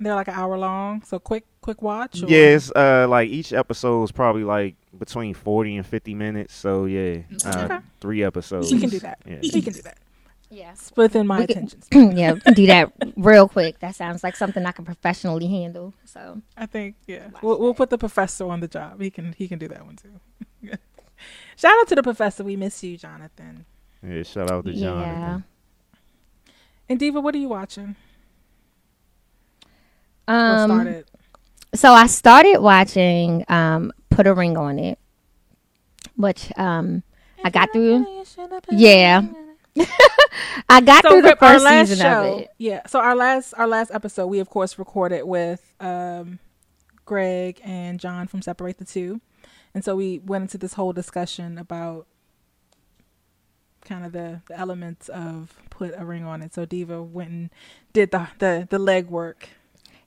they're 0.00 0.14
like 0.14 0.28
an 0.28 0.34
hour 0.34 0.58
long. 0.58 1.02
So 1.02 1.18
quick 1.18 1.44
quick 1.60 1.80
watch. 1.82 2.22
Or? 2.22 2.26
Yeah, 2.26 2.56
it's 2.56 2.70
uh 2.74 3.06
like 3.08 3.28
each 3.30 3.52
episode 3.52 4.02
is 4.04 4.12
probably 4.12 4.44
like 4.44 4.74
between 4.98 5.34
forty 5.34 5.76
and 5.76 5.86
fifty 5.86 6.14
minutes. 6.14 6.54
So 6.54 6.86
yeah, 6.86 7.22
uh, 7.46 7.64
Okay. 7.64 7.78
three 8.00 8.24
episodes. 8.24 8.72
we 8.72 8.80
can 8.80 8.90
do 8.90 8.98
that. 9.00 9.18
Yeah. 9.26 9.38
We 9.42 9.62
can 9.62 9.72
do 9.72 9.82
that. 9.82 9.98
Yeah, 10.50 10.74
within 10.96 11.26
my 11.26 11.40
We 11.40 11.46
can- 11.46 11.64
attention. 11.68 12.12
yeah, 12.16 12.34
do 12.34 12.66
that 12.66 12.92
real 13.16 13.48
quick. 13.48 13.78
That 13.78 13.94
sounds 13.94 14.22
like 14.22 14.36
something 14.36 14.66
I 14.66 14.72
can 14.72 14.84
professionally 14.84 15.46
handle. 15.48 15.94
So 16.04 16.42
I 16.58 16.66
think 16.66 16.96
yeah. 17.06 17.28
We'll 17.40 17.58
we'll 17.60 17.72
put 17.74 17.88
the 17.90 17.96
professor 17.98 18.46
on 18.48 18.60
the 18.60 18.68
job. 18.68 19.00
He 19.00 19.10
can 19.10 19.34
he 19.38 19.48
can 19.48 19.58
do 19.58 19.68
that 19.68 19.84
one 19.86 19.96
too. 19.96 20.20
Shout 21.56 21.72
out 21.80 21.88
to 21.88 21.94
the 21.94 22.02
professor. 22.02 22.42
We 22.44 22.56
miss 22.56 22.82
you, 22.82 22.96
Jonathan. 22.96 23.64
Yeah, 24.04 24.24
shout 24.24 24.50
out 24.50 24.64
to 24.66 24.72
John. 24.72 25.00
yeah. 25.00 25.40
And 26.92 27.00
Diva, 27.00 27.22
what 27.22 27.34
are 27.34 27.38
you 27.38 27.48
watching? 27.48 27.96
Um, 30.28 30.68
started? 30.70 31.06
so 31.74 31.90
I 31.92 32.06
started 32.06 32.58
watching 32.58 33.46
um, 33.48 33.92
Put 34.10 34.26
a 34.26 34.34
Ring 34.34 34.58
on 34.58 34.78
It, 34.78 34.98
which 36.16 36.52
um, 36.58 37.02
I 37.42 37.48
got 37.48 37.72
through. 37.72 38.06
Yeah. 38.70 39.22
I 40.68 40.82
got 40.82 41.02
So 41.02 41.10
through 41.10 41.22
the 41.22 41.36
first 41.36 41.66
season 41.66 41.96
show, 41.98 42.34
of 42.34 42.40
it. 42.40 42.50
yeah. 42.58 42.86
So 42.86 43.00
our 43.00 43.16
last 43.16 43.54
our 43.56 43.66
last 43.66 43.90
episode, 43.90 44.26
we 44.26 44.38
of 44.38 44.50
course 44.50 44.78
recorded 44.78 45.22
with 45.24 45.72
um, 45.80 46.40
Greg 47.06 47.58
and 47.64 47.98
John 47.98 48.26
from 48.26 48.42
Separate 48.42 48.76
the 48.76 48.84
Two, 48.84 49.22
and 49.72 49.82
so 49.82 49.96
we 49.96 50.18
went 50.18 50.42
into 50.42 50.58
this 50.58 50.74
whole 50.74 50.92
discussion 50.92 51.56
about 51.56 52.06
kind 53.84 54.04
of 54.06 54.12
the, 54.12 54.40
the 54.48 54.58
elements 54.58 55.08
of 55.08 55.54
put 55.70 55.92
a 55.96 56.04
ring 56.04 56.24
on 56.24 56.42
it. 56.42 56.54
So 56.54 56.64
Diva 56.64 57.02
went 57.02 57.30
and 57.30 57.50
did 57.92 58.10
the 58.10 58.28
the 58.38 58.66
the 58.70 58.78
leg 58.78 59.08
work. 59.08 59.48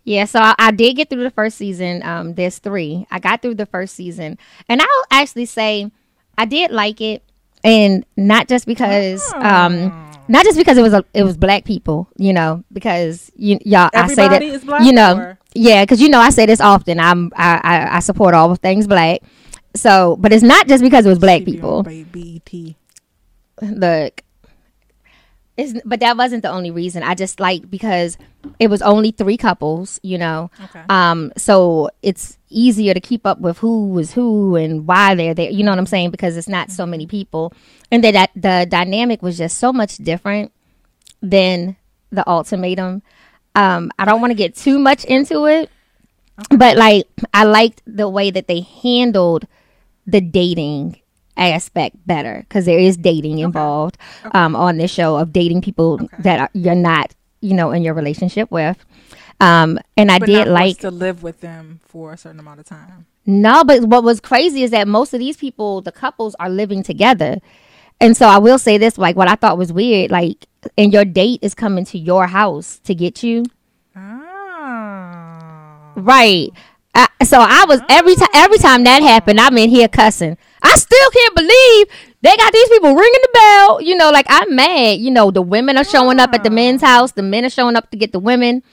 Yeah, 0.03 0.25
so 0.25 0.39
I, 0.39 0.53
I 0.59 0.71
did 0.71 0.95
get 0.95 1.09
through 1.09 1.23
the 1.23 1.31
first 1.31 1.57
season. 1.57 2.03
Um, 2.03 2.35
there's 2.35 2.59
three. 2.59 3.07
I 3.09 3.17
got 3.19 3.41
through 3.41 3.55
the 3.55 3.65
first 3.65 3.95
season, 3.95 4.37
and 4.69 4.81
I'll 4.81 5.05
actually 5.09 5.45
say 5.45 5.91
I 6.37 6.45
did 6.45 6.69
like 6.71 7.01
it, 7.01 7.23
and 7.63 8.05
not 8.15 8.47
just 8.47 8.67
because, 8.67 9.33
um, 9.33 10.11
not 10.27 10.45
just 10.45 10.57
because 10.59 10.77
it 10.77 10.83
was 10.83 10.93
a, 10.93 11.03
it 11.15 11.23
was 11.23 11.37
black 11.37 11.65
people, 11.65 12.07
you 12.17 12.33
know, 12.33 12.63
because 12.71 13.31
you 13.35 13.57
y'all 13.65 13.89
I 13.95 14.07
say 14.07 14.15
that 14.27 14.33
Everybody 14.35 14.47
is 14.49 14.63
black, 14.63 14.83
you 14.85 14.91
know, 14.93 15.17
or- 15.17 15.39
yeah, 15.55 15.81
because 15.83 15.99
you 15.99 16.09
know 16.09 16.19
I 16.19 16.29
say 16.29 16.45
this 16.45 16.61
often. 16.61 16.99
I'm 16.99 17.31
I, 17.35 17.59
I 17.63 17.95
I 17.97 17.99
support 17.99 18.35
all 18.35 18.53
things 18.55 18.85
black. 18.85 19.21
So, 19.75 20.15
but 20.17 20.31
it's 20.31 20.43
not 20.43 20.67
just 20.67 20.83
because 20.83 21.05
it 21.05 21.09
was 21.09 21.19
black 21.19 21.43
people. 21.45 21.81
BET. 21.83 22.75
Look 23.61 24.21
it's 25.57 25.73
but 25.85 25.99
that 26.01 26.17
wasn't 26.17 26.43
the 26.43 26.49
only 26.49 26.71
reason. 26.71 27.01
I 27.03 27.15
just 27.15 27.39
like 27.39 27.69
because 27.69 28.17
it 28.59 28.67
was 28.67 28.81
only 28.81 29.11
three 29.11 29.37
couples 29.37 29.99
you 30.03 30.17
know? 30.17 30.51
Okay. 30.65 30.81
um 30.89 31.31
so 31.37 31.89
it's 32.01 32.37
easier 32.49 32.93
to 32.93 32.99
keep 32.99 33.25
up 33.25 33.39
with 33.39 33.57
who 33.59 33.89
was 33.89 34.13
who 34.13 34.55
and 34.55 34.85
why 34.85 35.15
they're 35.15 35.33
there 35.33 35.49
you 35.49 35.63
know 35.63 35.71
what 35.71 35.79
i'm 35.79 35.85
saying? 35.85 36.11
Because 36.11 36.35
it's 36.37 36.49
not 36.49 36.71
so 36.71 36.85
many 36.85 37.07
people. 37.07 37.53
And 37.91 38.03
that 38.03 38.11
that 38.11 38.31
the 38.35 38.67
dynamic 38.69 39.21
was 39.21 39.37
just 39.37 39.57
so 39.57 39.71
much 39.71 39.97
different 39.97 40.51
than 41.21 41.77
the 42.11 42.27
ultimatum. 42.27 43.01
Um 43.55 43.91
i 43.97 44.05
don't 44.05 44.19
want 44.19 44.31
to 44.31 44.35
get 44.35 44.55
too 44.55 44.77
much 44.77 45.05
into 45.05 45.45
it 45.45 45.69
but 46.49 46.75
like 46.75 47.07
i 47.33 47.45
liked 47.45 47.81
the 47.87 48.09
way 48.09 48.29
that 48.29 48.47
they 48.47 48.59
handled 48.59 49.47
the 50.05 50.19
dating 50.19 50.99
aspect 51.37 51.95
better 52.07 52.45
because 52.47 52.65
there 52.65 52.79
is 52.79 52.97
dating 52.97 53.39
involved 53.39 53.97
um, 54.33 54.55
on 54.55 54.77
this 54.77 54.91
show 54.91 55.17
of 55.17 55.31
dating 55.33 55.61
people 55.61 55.99
that 56.19 56.39
are, 56.39 56.49
you're 56.53 56.75
not 56.75 57.13
you 57.41 57.53
know 57.53 57.71
in 57.71 57.83
your 57.83 57.93
relationship 57.93 58.49
with 58.51 58.77
um, 59.41 59.77
and 59.97 60.11
i 60.11 60.19
But 60.19 60.27
did 60.27 60.47
like 60.47 60.79
to 60.79 60.91
live 60.91 61.23
with 61.23 61.41
them 61.41 61.79
for 61.85 62.13
a 62.13 62.17
certain 62.17 62.39
amount 62.39 62.59
of 62.61 62.65
time. 62.65 63.05
no 63.25 63.63
but 63.63 63.83
what 63.83 64.03
was 64.03 64.19
crazy 64.19 64.63
is 64.63 64.71
that 64.71 64.87
most 64.87 65.13
of 65.13 65.19
these 65.19 65.37
people 65.37 65.81
the 65.81 65.91
couples 65.91 66.35
are 66.39 66.49
living 66.49 66.83
together 66.83 67.39
and 67.99 68.15
so 68.15 68.27
i 68.27 68.37
will 68.37 68.57
say 68.57 68.77
this 68.77 68.97
like 68.97 69.15
what 69.15 69.27
i 69.27 69.35
thought 69.35 69.57
was 69.57 69.73
weird 69.73 70.11
like 70.11 70.45
and 70.77 70.93
your 70.93 71.05
date 71.05 71.39
is 71.41 71.53
coming 71.53 71.83
to 71.85 71.97
your 71.97 72.27
house 72.27 72.79
to 72.85 72.95
get 72.95 73.21
you 73.23 73.43
Ah. 73.97 75.91
Right. 75.95 76.49
I, 76.95 77.07
so 77.25 77.39
I 77.39 77.65
was 77.65 77.81
every 77.89 78.15
time 78.15 78.29
every 78.33 78.57
time 78.57 78.83
that 78.85 79.03
happened, 79.03 79.39
I'm 79.39 79.57
in 79.57 79.69
here 79.69 79.87
cussing. 79.87 80.37
I 80.63 80.75
still 80.77 81.09
can't 81.11 81.35
believe 81.35 81.87
they 82.21 82.35
got 82.37 82.53
these 82.53 82.69
people 82.69 82.95
ringing 82.95 83.21
the 83.21 83.29
bell. 83.33 83.81
You 83.81 83.95
know, 83.95 84.11
like 84.11 84.25
I'm 84.29 84.55
mad. 84.55 84.99
You 84.99 85.11
know, 85.11 85.29
the 85.29 85.41
women 85.41 85.77
are 85.77 85.83
showing 85.83 86.19
up 86.19 86.33
at 86.33 86.43
the 86.43 86.49
men's 86.49 86.83
ah. 86.83 86.87
house, 86.87 87.11
the 87.11 87.21
men 87.21 87.45
are 87.45 87.49
showing 87.49 87.75
up 87.75 87.91
to 87.91 87.97
get 87.97 88.13
the 88.13 88.19
women, 88.19 88.63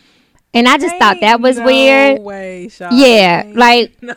and 0.54 0.68
I 0.68 0.76
just 0.78 0.96
thought 0.96 1.18
that 1.20 1.40
was 1.40 1.58
no 1.58 1.64
weird. 1.64 2.20
Way, 2.20 2.68
Yeah, 2.90 3.44
like 3.54 3.96
no. 4.02 4.14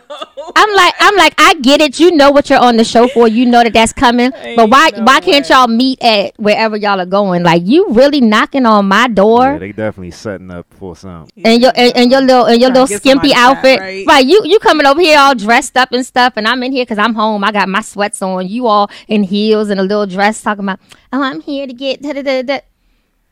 I'm 0.56 0.76
like 0.76 0.94
I'm 1.00 1.16
like 1.16 1.34
I 1.38 1.56
get 1.56 1.82
it. 1.82 2.00
You 2.00 2.12
know 2.12 2.32
what 2.32 2.50
you're 2.50 2.60
on 2.60 2.78
the 2.78 2.84
show 2.84 3.08
for. 3.08 3.28
You 3.28 3.46
know 3.46 3.64
that 3.64 3.74
that's 3.74 3.94
coming. 3.94 4.32
But 4.56 4.70
why 4.70 4.92
no 4.96 5.04
why 5.04 5.20
can't 5.20 5.48
y'all 5.50 5.68
meet 5.68 6.02
at 6.02 6.34
wherever 6.38 6.78
y'all 6.78 7.00
are 7.02 7.06
going? 7.06 7.44
Like 7.44 7.64
you 7.66 7.88
really 7.90 8.22
knocking 8.22 8.66
on 8.66 8.88
my 8.88 9.08
door. 9.08 9.44
Yeah, 9.54 9.58
they 9.58 9.72
definitely 9.72 10.12
setting 10.12 10.52
up 10.52 10.68
for 10.70 10.96
something. 10.96 11.46
and 11.46 11.62
your 11.62 11.72
and, 11.76 11.96
and 11.96 12.12
your 12.12 12.22
little 12.22 12.46
and 12.46 12.62
your 12.62 12.70
Trying 12.70 12.82
little 12.84 13.00
skimpy 13.00 13.30
somebody 13.30 13.34
fat, 13.34 13.58
outfit, 13.58 14.08
right? 14.08 14.26
You 14.26 14.42
you 14.46 14.60
coming 14.60 14.86
over 14.86 15.02
here 15.02 15.20
all 15.20 15.36
dressed 15.36 15.76
up 15.78 15.92
and 15.92 16.06
stuff, 16.06 16.34
and 16.38 16.48
I'm 16.48 16.64
in 16.64 16.72
here 16.72 16.86
because 16.86 16.98
I'm 17.00 17.16
home. 17.16 17.44
I 17.44 17.52
got 17.52 17.68
my 17.68 17.82
sweats 17.82 18.22
on. 18.22 18.48
You 18.48 18.68
all 18.68 18.90
in 19.08 19.24
heels 19.24 19.70
and 19.70 19.80
a 19.80 19.84
little 19.84 20.06
dress, 20.06 20.42
talking 20.42 20.64
about, 20.64 20.80
oh, 21.12 21.22
I'm 21.22 21.42
here 21.42 21.68
to 21.68 21.74
get. 21.74 22.02
Da, 22.02 22.14
da, 22.14 22.22
da, 22.22 22.42
da. 22.42 22.60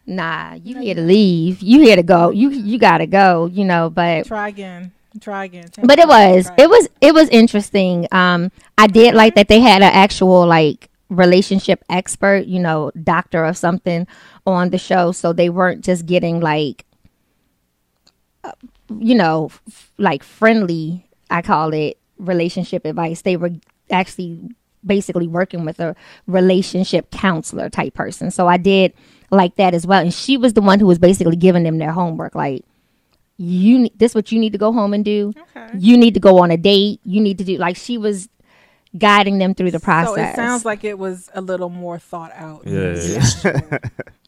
Nah, 0.05 0.55
you 0.55 0.79
here 0.79 0.95
to 0.95 1.01
leave. 1.01 1.61
You 1.61 1.81
here 1.81 1.95
to 1.95 2.03
go. 2.03 2.29
You 2.29 2.49
you 2.49 2.77
gotta 2.77 3.07
go. 3.07 3.45
You 3.45 3.63
know, 3.65 3.89
but 3.89 4.25
Try 4.25 4.49
again. 4.49 4.91
Try 5.21 5.45
again. 5.45 5.65
but 5.83 5.99
it 5.99 6.07
was 6.07 6.49
it 6.57 6.69
was 6.69 6.89
it 6.99 7.13
was 7.13 7.29
interesting. 7.29 8.07
Um, 8.11 8.51
I 8.77 8.87
did 8.87 9.13
like 9.15 9.35
that 9.35 9.47
they 9.47 9.59
had 9.61 9.81
an 9.81 9.91
actual 9.93 10.45
like 10.45 10.89
relationship 11.09 11.83
expert, 11.89 12.45
you 12.47 12.59
know, 12.59 12.91
doctor 13.03 13.45
of 13.45 13.55
something 13.57 14.07
on 14.45 14.71
the 14.71 14.77
show, 14.77 15.11
so 15.11 15.31
they 15.31 15.49
weren't 15.49 15.83
just 15.85 16.05
getting 16.05 16.39
like, 16.41 16.85
uh, 18.43 18.51
you 18.99 19.15
know, 19.15 19.49
f- 19.67 19.91
like 19.97 20.23
friendly. 20.23 21.05
I 21.29 21.41
call 21.41 21.73
it 21.73 21.97
relationship 22.17 22.85
advice. 22.85 23.21
They 23.21 23.37
were 23.37 23.51
actually 23.89 24.39
basically 24.85 25.27
working 25.27 25.63
with 25.65 25.79
a 25.79 25.95
relationship 26.27 27.09
counselor 27.11 27.69
type 27.69 27.93
person. 27.93 28.31
So 28.31 28.47
I 28.47 28.57
did 28.57 28.93
like 29.35 29.55
that 29.57 29.73
as 29.73 29.85
well. 29.87 30.01
And 30.01 30.13
she 30.13 30.37
was 30.37 30.53
the 30.53 30.61
one 30.61 30.79
who 30.79 30.85
was 30.87 30.99
basically 30.99 31.35
giving 31.35 31.63
them 31.63 31.77
their 31.77 31.91
homework, 31.91 32.35
like 32.35 32.63
you 33.37 33.79
ne- 33.79 33.91
this 33.95 34.13
what 34.15 34.31
you 34.31 34.39
need 34.39 34.51
to 34.53 34.57
go 34.59 34.71
home 34.71 34.93
and 34.93 35.03
do. 35.03 35.33
Okay. 35.55 35.69
You 35.77 35.97
need 35.97 36.13
to 36.13 36.19
go 36.19 36.39
on 36.39 36.51
a 36.51 36.57
date. 36.57 36.99
You 37.03 37.19
need 37.21 37.37
to 37.39 37.43
do 37.43 37.57
like 37.57 37.75
she 37.75 37.97
was 37.97 38.29
guiding 38.97 39.39
them 39.39 39.55
through 39.55 39.71
the 39.71 39.79
process. 39.79 40.15
So 40.15 40.21
it 40.21 40.35
sounds 40.35 40.65
like 40.65 40.83
it 40.83 40.97
was 40.99 41.29
a 41.33 41.41
little 41.41 41.69
more 41.69 41.97
thought 41.97 42.31
out. 42.35 42.63
than 42.63 42.73
Yeah. 42.73 42.91
the 42.93 43.17
actual 43.17 43.79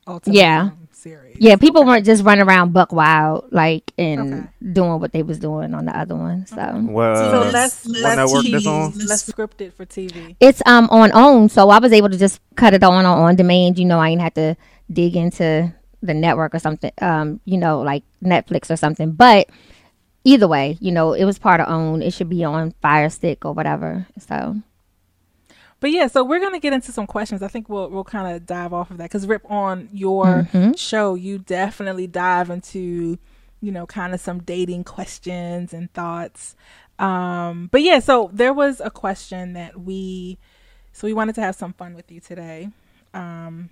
Ultimate 0.07 0.35
Yeah. 0.35 0.61
um, 0.71 0.79
Series. 0.91 1.37
yeah, 1.39 1.55
people 1.55 1.83
weren't 1.85 2.03
just 2.05 2.23
running 2.23 2.47
around 2.47 2.73
buck 2.73 2.91
wild 2.91 3.45
like 3.51 3.91
and 3.95 4.33
Okay. 4.33 4.47
doing 4.73 4.99
what 4.99 5.11
they 5.11 5.21
was 5.21 5.37
doing 5.37 5.75
on 5.75 5.85
the 5.85 5.95
other 5.95 6.15
one. 6.15 6.47
So 6.47 6.55
Well, 6.89 7.15
So 7.15 7.41
uh, 7.47 7.51
less, 7.51 7.85
what 7.85 7.99
less 8.01 8.17
network 8.17 8.45
TV, 8.45 8.51
this 8.53 8.65
on? 8.65 8.91
less 9.07 9.29
scripted 9.29 9.73
for 9.73 9.85
TV. 9.85 10.35
it's 10.39 10.63
um 10.65 10.87
on 10.89 11.11
own, 11.13 11.49
so 11.49 11.69
I 11.69 11.77
was 11.77 11.91
able 11.91 12.09
to 12.09 12.17
just 12.17 12.39
cut 12.55 12.73
it 12.73 12.83
on 12.83 13.05
on, 13.05 13.19
on 13.19 13.35
demand. 13.35 13.77
You 13.77 13.85
know, 13.85 13.99
I 13.99 14.09
ain't 14.09 14.21
have 14.21 14.33
to 14.35 14.55
dig 14.91 15.15
into 15.15 15.73
the 16.01 16.13
network 16.13 16.53
or 16.53 16.59
something. 16.59 16.91
Um, 17.01 17.39
you 17.45 17.57
know, 17.57 17.81
like 17.81 18.03
Netflix 18.23 18.69
or 18.69 18.75
something. 18.75 19.11
But 19.11 19.49
either 20.23 20.47
way, 20.47 20.77
you 20.79 20.91
know, 20.91 21.13
it 21.13 21.25
was 21.25 21.39
part 21.39 21.59
of 21.59 21.67
own. 21.69 22.01
It 22.01 22.13
should 22.13 22.29
be 22.29 22.43
on 22.43 22.71
Fire 22.81 23.09
Stick 23.09 23.45
or 23.45 23.53
whatever. 23.53 24.05
So 24.19 24.57
But 25.79 25.91
yeah, 25.91 26.07
so 26.07 26.23
we're 26.23 26.39
gonna 26.39 26.59
get 26.59 26.73
into 26.73 26.91
some 26.91 27.07
questions. 27.07 27.41
I 27.43 27.47
think 27.47 27.69
we'll 27.69 27.89
we'll 27.89 28.03
kind 28.03 28.35
of 28.35 28.45
dive 28.45 28.73
off 28.73 28.91
of 28.91 28.97
that 28.97 29.05
because 29.05 29.27
Rip 29.27 29.49
on 29.49 29.89
your 29.91 30.25
Mm-hmm. 30.25 30.73
show, 30.73 31.15
you 31.15 31.37
definitely 31.39 32.07
dive 32.07 32.49
into 32.49 33.17
you 33.61 33.71
know 33.71 33.85
kind 33.85 34.13
of 34.13 34.19
some 34.19 34.39
dating 34.43 34.83
questions 34.83 35.73
and 35.73 35.91
thoughts. 35.93 36.55
Um, 36.97 37.67
but 37.71 37.81
yeah, 37.81 37.99
so 37.99 38.29
there 38.31 38.53
was 38.53 38.79
a 38.79 38.89
question 38.89 39.53
that 39.53 39.79
we 39.81 40.37
so 40.93 41.07
we 41.07 41.13
wanted 41.13 41.35
to 41.35 41.41
have 41.41 41.55
some 41.55 41.73
fun 41.73 41.93
with 41.93 42.09
you 42.11 42.21
today. 42.21 42.69
Um, 43.13 43.69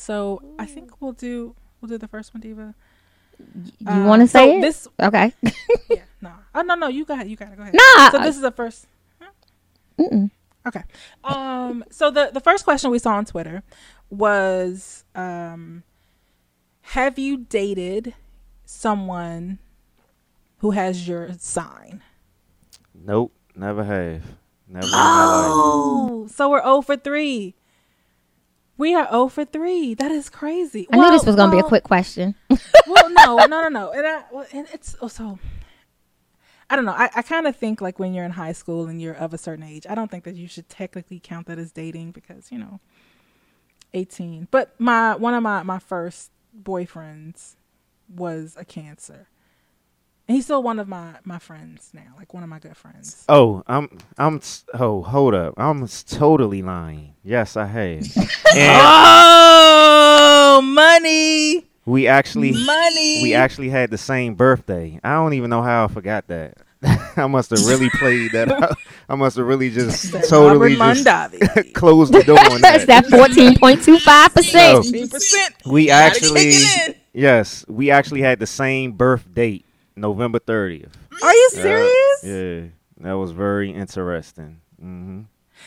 so 0.00 0.42
I 0.58 0.66
think 0.66 1.00
we'll 1.00 1.12
do 1.12 1.54
we'll 1.80 1.88
do 1.88 1.98
the 1.98 2.08
first 2.08 2.32
one, 2.34 2.40
Diva. 2.40 2.74
you 3.38 3.86
Uh, 3.86 4.04
want 4.06 4.22
to 4.22 4.28
so 4.28 4.38
say 4.38 4.58
it? 4.58 4.60
this? 4.60 4.88
okay. 5.00 5.32
Yeah, 5.90 6.02
no, 6.20 6.32
oh 6.54 6.62
no, 6.62 6.74
no, 6.74 6.88
you 6.88 7.04
got 7.04 7.20
it, 7.20 7.26
you 7.28 7.36
got 7.36 7.52
it. 7.52 7.56
Go 7.56 7.62
ahead. 7.62 7.74
Nah. 7.74 8.10
So 8.10 8.18
this 8.18 8.36
is 8.36 8.42
the 8.42 8.50
first. 8.52 8.86
Mm-mm. 9.98 10.30
Okay. 10.66 10.82
Um. 11.24 11.84
So 11.90 12.10
the 12.10 12.30
the 12.32 12.40
first 12.40 12.64
question 12.64 12.90
we 12.90 12.98
saw 12.98 13.14
on 13.16 13.24
Twitter 13.24 13.62
was, 14.10 15.04
um, 15.14 15.82
have 16.96 17.18
you 17.18 17.38
dated 17.38 18.14
someone 18.64 19.58
who 20.58 20.70
has 20.72 21.06
your 21.08 21.32
sign? 21.38 22.02
Nope, 22.94 23.32
never 23.56 23.84
have. 23.84 24.22
Never 24.68 24.86
in 24.86 24.90
my. 24.92 25.48
Oh, 25.50 26.26
so 26.30 26.50
we're 26.50 26.62
0 26.62 26.82
for 26.82 26.96
three. 26.96 27.54
We 28.80 28.94
are 28.94 29.06
0 29.10 29.28
for 29.28 29.44
three. 29.44 29.92
That 29.92 30.10
is 30.10 30.30
crazy. 30.30 30.88
I 30.90 30.96
knew 30.96 31.10
this 31.10 31.26
was 31.26 31.36
gonna 31.36 31.52
be 31.52 31.58
a 31.58 31.62
quick 31.62 31.84
question. 31.84 32.34
well, 32.86 33.10
no, 33.10 33.36
no, 33.46 33.46
no, 33.46 33.68
no. 33.68 33.90
And 33.90 34.06
I, 34.06 34.22
well, 34.32 34.46
and 34.52 34.66
it's 34.72 34.94
oh, 34.94 35.02
also, 35.02 35.38
I 36.70 36.76
don't 36.76 36.86
know. 36.86 36.94
I, 36.96 37.10
I 37.14 37.20
kind 37.20 37.46
of 37.46 37.54
think 37.54 37.82
like 37.82 37.98
when 37.98 38.14
you're 38.14 38.24
in 38.24 38.30
high 38.30 38.52
school 38.52 38.86
and 38.86 38.98
you're 38.98 39.12
of 39.12 39.34
a 39.34 39.38
certain 39.38 39.64
age, 39.64 39.84
I 39.86 39.94
don't 39.94 40.10
think 40.10 40.24
that 40.24 40.34
you 40.34 40.48
should 40.48 40.70
technically 40.70 41.20
count 41.22 41.46
that 41.48 41.58
as 41.58 41.72
dating 41.72 42.12
because 42.12 42.50
you 42.50 42.56
know, 42.56 42.80
18. 43.92 44.48
But 44.50 44.80
my 44.80 45.14
one 45.14 45.34
of 45.34 45.42
my 45.42 45.62
my 45.62 45.78
first 45.78 46.30
boyfriends 46.58 47.56
was 48.08 48.56
a 48.58 48.64
Cancer, 48.64 49.28
and 50.30 50.36
he's 50.36 50.44
still 50.44 50.62
one 50.62 50.78
of 50.78 50.86
my 50.86 51.14
my 51.24 51.40
friends 51.40 51.90
now, 51.92 52.02
like 52.16 52.32
one 52.32 52.44
of 52.44 52.48
my 52.48 52.60
good 52.60 52.76
friends. 52.76 53.24
Oh, 53.28 53.64
I'm 53.66 53.98
I'm 54.16 54.36
s- 54.36 54.64
oh 54.74 55.02
hold 55.02 55.34
up. 55.34 55.54
I'm 55.56 55.88
totally 56.06 56.62
lying. 56.62 57.14
Yes, 57.24 57.56
I 57.56 57.66
have. 57.66 58.02
and 58.54 58.80
Oh, 58.80 60.60
money! 60.62 61.66
We 61.84 62.06
actually 62.06 62.52
Money. 62.52 63.22
we 63.24 63.34
actually 63.34 63.70
had 63.70 63.90
the 63.90 63.98
same 63.98 64.34
birthday. 64.36 65.00
I 65.02 65.14
don't 65.14 65.32
even 65.34 65.50
know 65.50 65.62
how 65.62 65.84
I 65.84 65.88
forgot 65.88 66.28
that. 66.28 66.58
I 67.16 67.26
must 67.26 67.50
have 67.50 67.66
really 67.66 67.90
played 67.90 68.30
that 68.30 68.52
out. 68.62 68.76
I 69.08 69.16
must 69.16 69.36
have 69.36 69.46
really 69.46 69.70
just 69.70 70.12
totally 70.28 70.76
Robert 70.76 70.94
just 70.94 71.06
Mondavi. 71.06 71.74
closed 71.74 72.12
the 72.12 72.22
door 72.22 72.38
on 72.38 72.60
That's 72.60 72.84
that. 72.86 73.04
that 73.08 73.10
fourteen 73.10 73.58
point 73.58 73.82
two 73.82 73.98
five 73.98 74.32
percent. 74.32 74.84
So- 74.84 74.92
15%. 74.92 75.72
We 75.72 75.90
actually 75.90 76.52
kick 76.52 76.54
it 76.54 76.88
in. 76.90 76.94
yes, 77.14 77.64
we 77.68 77.90
actually 77.90 78.20
had 78.22 78.38
the 78.38 78.46
same 78.46 78.92
birth 78.92 79.26
date, 79.34 79.64
November 80.00 80.38
30th. 80.40 80.92
Are 81.22 81.34
you 81.34 81.48
Yeah, 81.54 81.62
serious? 81.62 82.24
Yeah, 82.24 82.60
that 83.06 83.12
was 83.14 83.32
very 83.32 83.70
interesting. 83.72 84.60
hmm 84.80 85.22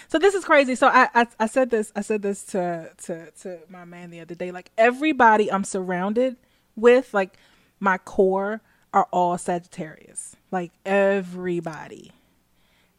So 0.07 0.17
this 0.19 0.33
is 0.33 0.43
crazy. 0.43 0.75
So 0.75 0.87
I, 0.87 1.07
I 1.13 1.27
I 1.39 1.45
said 1.47 1.69
this 1.69 1.91
I 1.95 2.01
said 2.01 2.21
this 2.21 2.43
to 2.45 2.89
to 3.03 3.31
to 3.41 3.59
my 3.69 3.85
man 3.85 4.09
the 4.09 4.19
other 4.21 4.35
day. 4.35 4.51
Like 4.51 4.71
everybody 4.77 5.51
I'm 5.51 5.63
surrounded 5.63 6.35
with, 6.75 7.13
like 7.13 7.37
my 7.79 7.97
core 7.99 8.61
are 8.93 9.07
all 9.11 9.37
Sagittarius. 9.37 10.35
Like 10.51 10.71
everybody. 10.85 12.11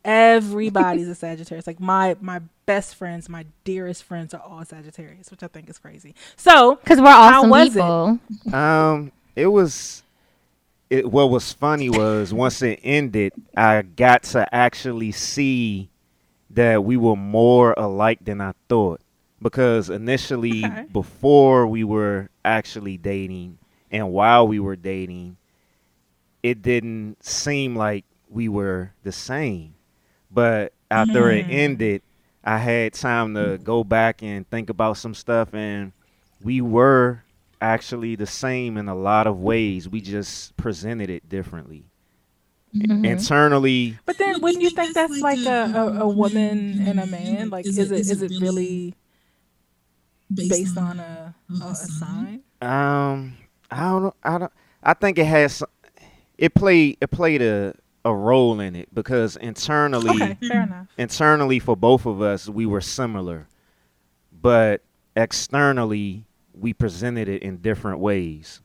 Everybody's 0.04 1.08
a 1.08 1.14
Sagittarius. 1.24 1.66
Like 1.66 1.80
my 1.80 2.16
my 2.20 2.40
best 2.66 2.94
friends, 2.94 3.28
my 3.28 3.46
dearest 3.64 4.04
friends 4.04 4.34
are 4.34 4.40
all 4.40 4.64
Sagittarius, 4.64 5.30
which 5.30 5.42
I 5.42 5.48
think 5.48 5.68
is 5.70 5.78
crazy. 5.78 6.14
So 6.36 6.76
Because 6.76 7.00
we're 7.00 7.08
awesome 7.08 7.50
was 7.50 7.68
it? 7.68 7.72
people. 7.72 8.18
Um, 8.52 9.12
it 9.34 9.46
was. 9.48 10.02
It 10.94 11.10
what 11.10 11.28
was 11.28 11.52
funny 11.52 11.90
was 11.90 12.32
once 12.32 12.62
it 12.62 12.78
ended, 12.84 13.32
I 13.56 13.82
got 13.82 14.22
to 14.34 14.54
actually 14.54 15.10
see 15.10 15.90
that 16.50 16.84
we 16.84 16.96
were 16.96 17.16
more 17.16 17.74
alike 17.76 18.20
than 18.24 18.40
I 18.40 18.52
thought. 18.68 19.00
Because 19.42 19.90
initially, 19.90 20.64
Okay. 20.64 20.86
before 20.92 21.66
we 21.66 21.82
were 21.82 22.30
actually 22.44 22.96
dating, 22.96 23.58
and 23.90 24.12
while 24.12 24.46
we 24.46 24.60
were 24.60 24.76
dating, 24.76 25.36
it 26.44 26.62
didn't 26.62 27.24
seem 27.24 27.74
like 27.74 28.04
we 28.30 28.48
were 28.48 28.92
the 29.02 29.10
same. 29.10 29.74
But 30.30 30.74
after 30.92 31.28
it 31.28 31.46
hmm. 31.46 31.50
ended, 31.50 32.02
I 32.44 32.58
had 32.58 32.92
time 32.92 33.34
to 33.34 33.58
go 33.58 33.82
back 33.82 34.22
and 34.22 34.48
think 34.48 34.70
about 34.70 34.96
some 34.96 35.14
stuff, 35.14 35.52
and 35.52 35.90
we 36.40 36.60
were 36.60 37.23
actually 37.60 38.16
the 38.16 38.26
same 38.26 38.76
in 38.76 38.88
a 38.88 38.94
lot 38.94 39.26
of 39.26 39.40
ways. 39.40 39.88
We 39.88 40.00
just 40.00 40.56
presented 40.56 41.10
it 41.10 41.28
differently. 41.28 41.84
Mm-hmm. 42.76 43.04
Internally, 43.04 43.98
but 44.04 44.18
then 44.18 44.40
wouldn't 44.40 44.60
you 44.60 44.70
think 44.70 44.94
that's 44.94 45.20
like 45.20 45.38
a, 45.46 45.72
a, 45.76 46.00
a 46.00 46.08
woman 46.08 46.84
and 46.84 46.98
a 46.98 47.06
man? 47.06 47.48
Like 47.48 47.66
is 47.66 47.78
it 47.78 47.92
is 47.92 48.20
it 48.20 48.32
really 48.40 48.94
based 50.34 50.76
on 50.76 50.98
a 50.98 51.34
a, 51.62 51.66
a 51.66 51.74
sign? 51.76 52.42
um, 52.60 53.36
I 53.70 53.80
don't 53.90 54.02
know. 54.02 54.14
I 54.24 54.38
don't. 54.38 54.52
I 54.82 54.94
think 54.94 55.18
it 55.18 55.26
has. 55.26 55.62
It 56.36 56.54
played. 56.54 56.98
It 57.00 57.12
played 57.12 57.42
a 57.42 57.74
a 58.04 58.12
role 58.12 58.58
in 58.58 58.74
it 58.74 58.92
because 58.92 59.36
internally, 59.36 60.10
Okay, 60.20 60.36
fair 60.48 60.62
enough. 60.64 60.88
internally 60.98 61.60
for 61.60 61.76
both 61.76 62.06
of 62.06 62.20
us, 62.20 62.48
we 62.48 62.66
were 62.66 62.80
similar, 62.80 63.46
but 64.32 64.82
externally, 65.16 66.24
we 66.54 66.72
presented 66.72 67.28
it 67.28 67.42
in 67.42 67.58
different 67.58 68.00
ways. 68.00 68.60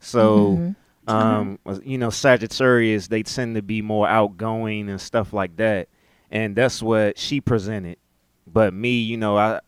So, 0.00 0.74
um, 1.06 1.58
you 1.84 1.98
know, 1.98 2.10
Sagittarius, 2.10 3.08
they 3.08 3.22
tend 3.22 3.56
to 3.56 3.62
be 3.62 3.82
more 3.82 4.08
outgoing 4.08 4.88
and 4.88 5.00
stuff 5.00 5.32
like 5.32 5.56
that, 5.56 5.88
and 6.30 6.54
that's 6.56 6.82
what 6.82 7.18
she 7.18 7.40
presented. 7.40 7.98
But 8.46 8.74
me, 8.74 9.00
you 9.00 9.16
know, 9.16 9.36
I 9.36 9.60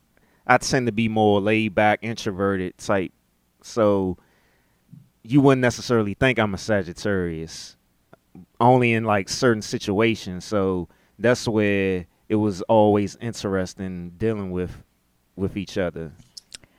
I 0.47 0.59
tend 0.59 0.87
to 0.87 0.93
be 0.93 1.09
more 1.09 1.41
laid 1.41 1.75
back, 1.75 2.01
introverted 2.03 2.79
type. 2.79 3.13
So, 3.63 4.19
you 5.23 5.41
wouldn't 5.41 5.63
necessarily 5.63 6.15
think 6.15 6.39
I'm 6.39 6.55
a 6.55 6.59
Sagittarius 6.59 7.77
only 8.61 8.93
in 8.93 9.05
like 9.05 9.29
certain 9.29 9.63
situations. 9.63 10.45
So 10.45 10.89
that's 11.19 11.49
where 11.49 12.07
it 12.29 12.37
was 12.37 12.63
always 12.63 13.17
interesting 13.21 14.13
dealing 14.17 14.51
with 14.51 14.83
with 15.37 15.57
each 15.57 15.79
other. 15.79 16.13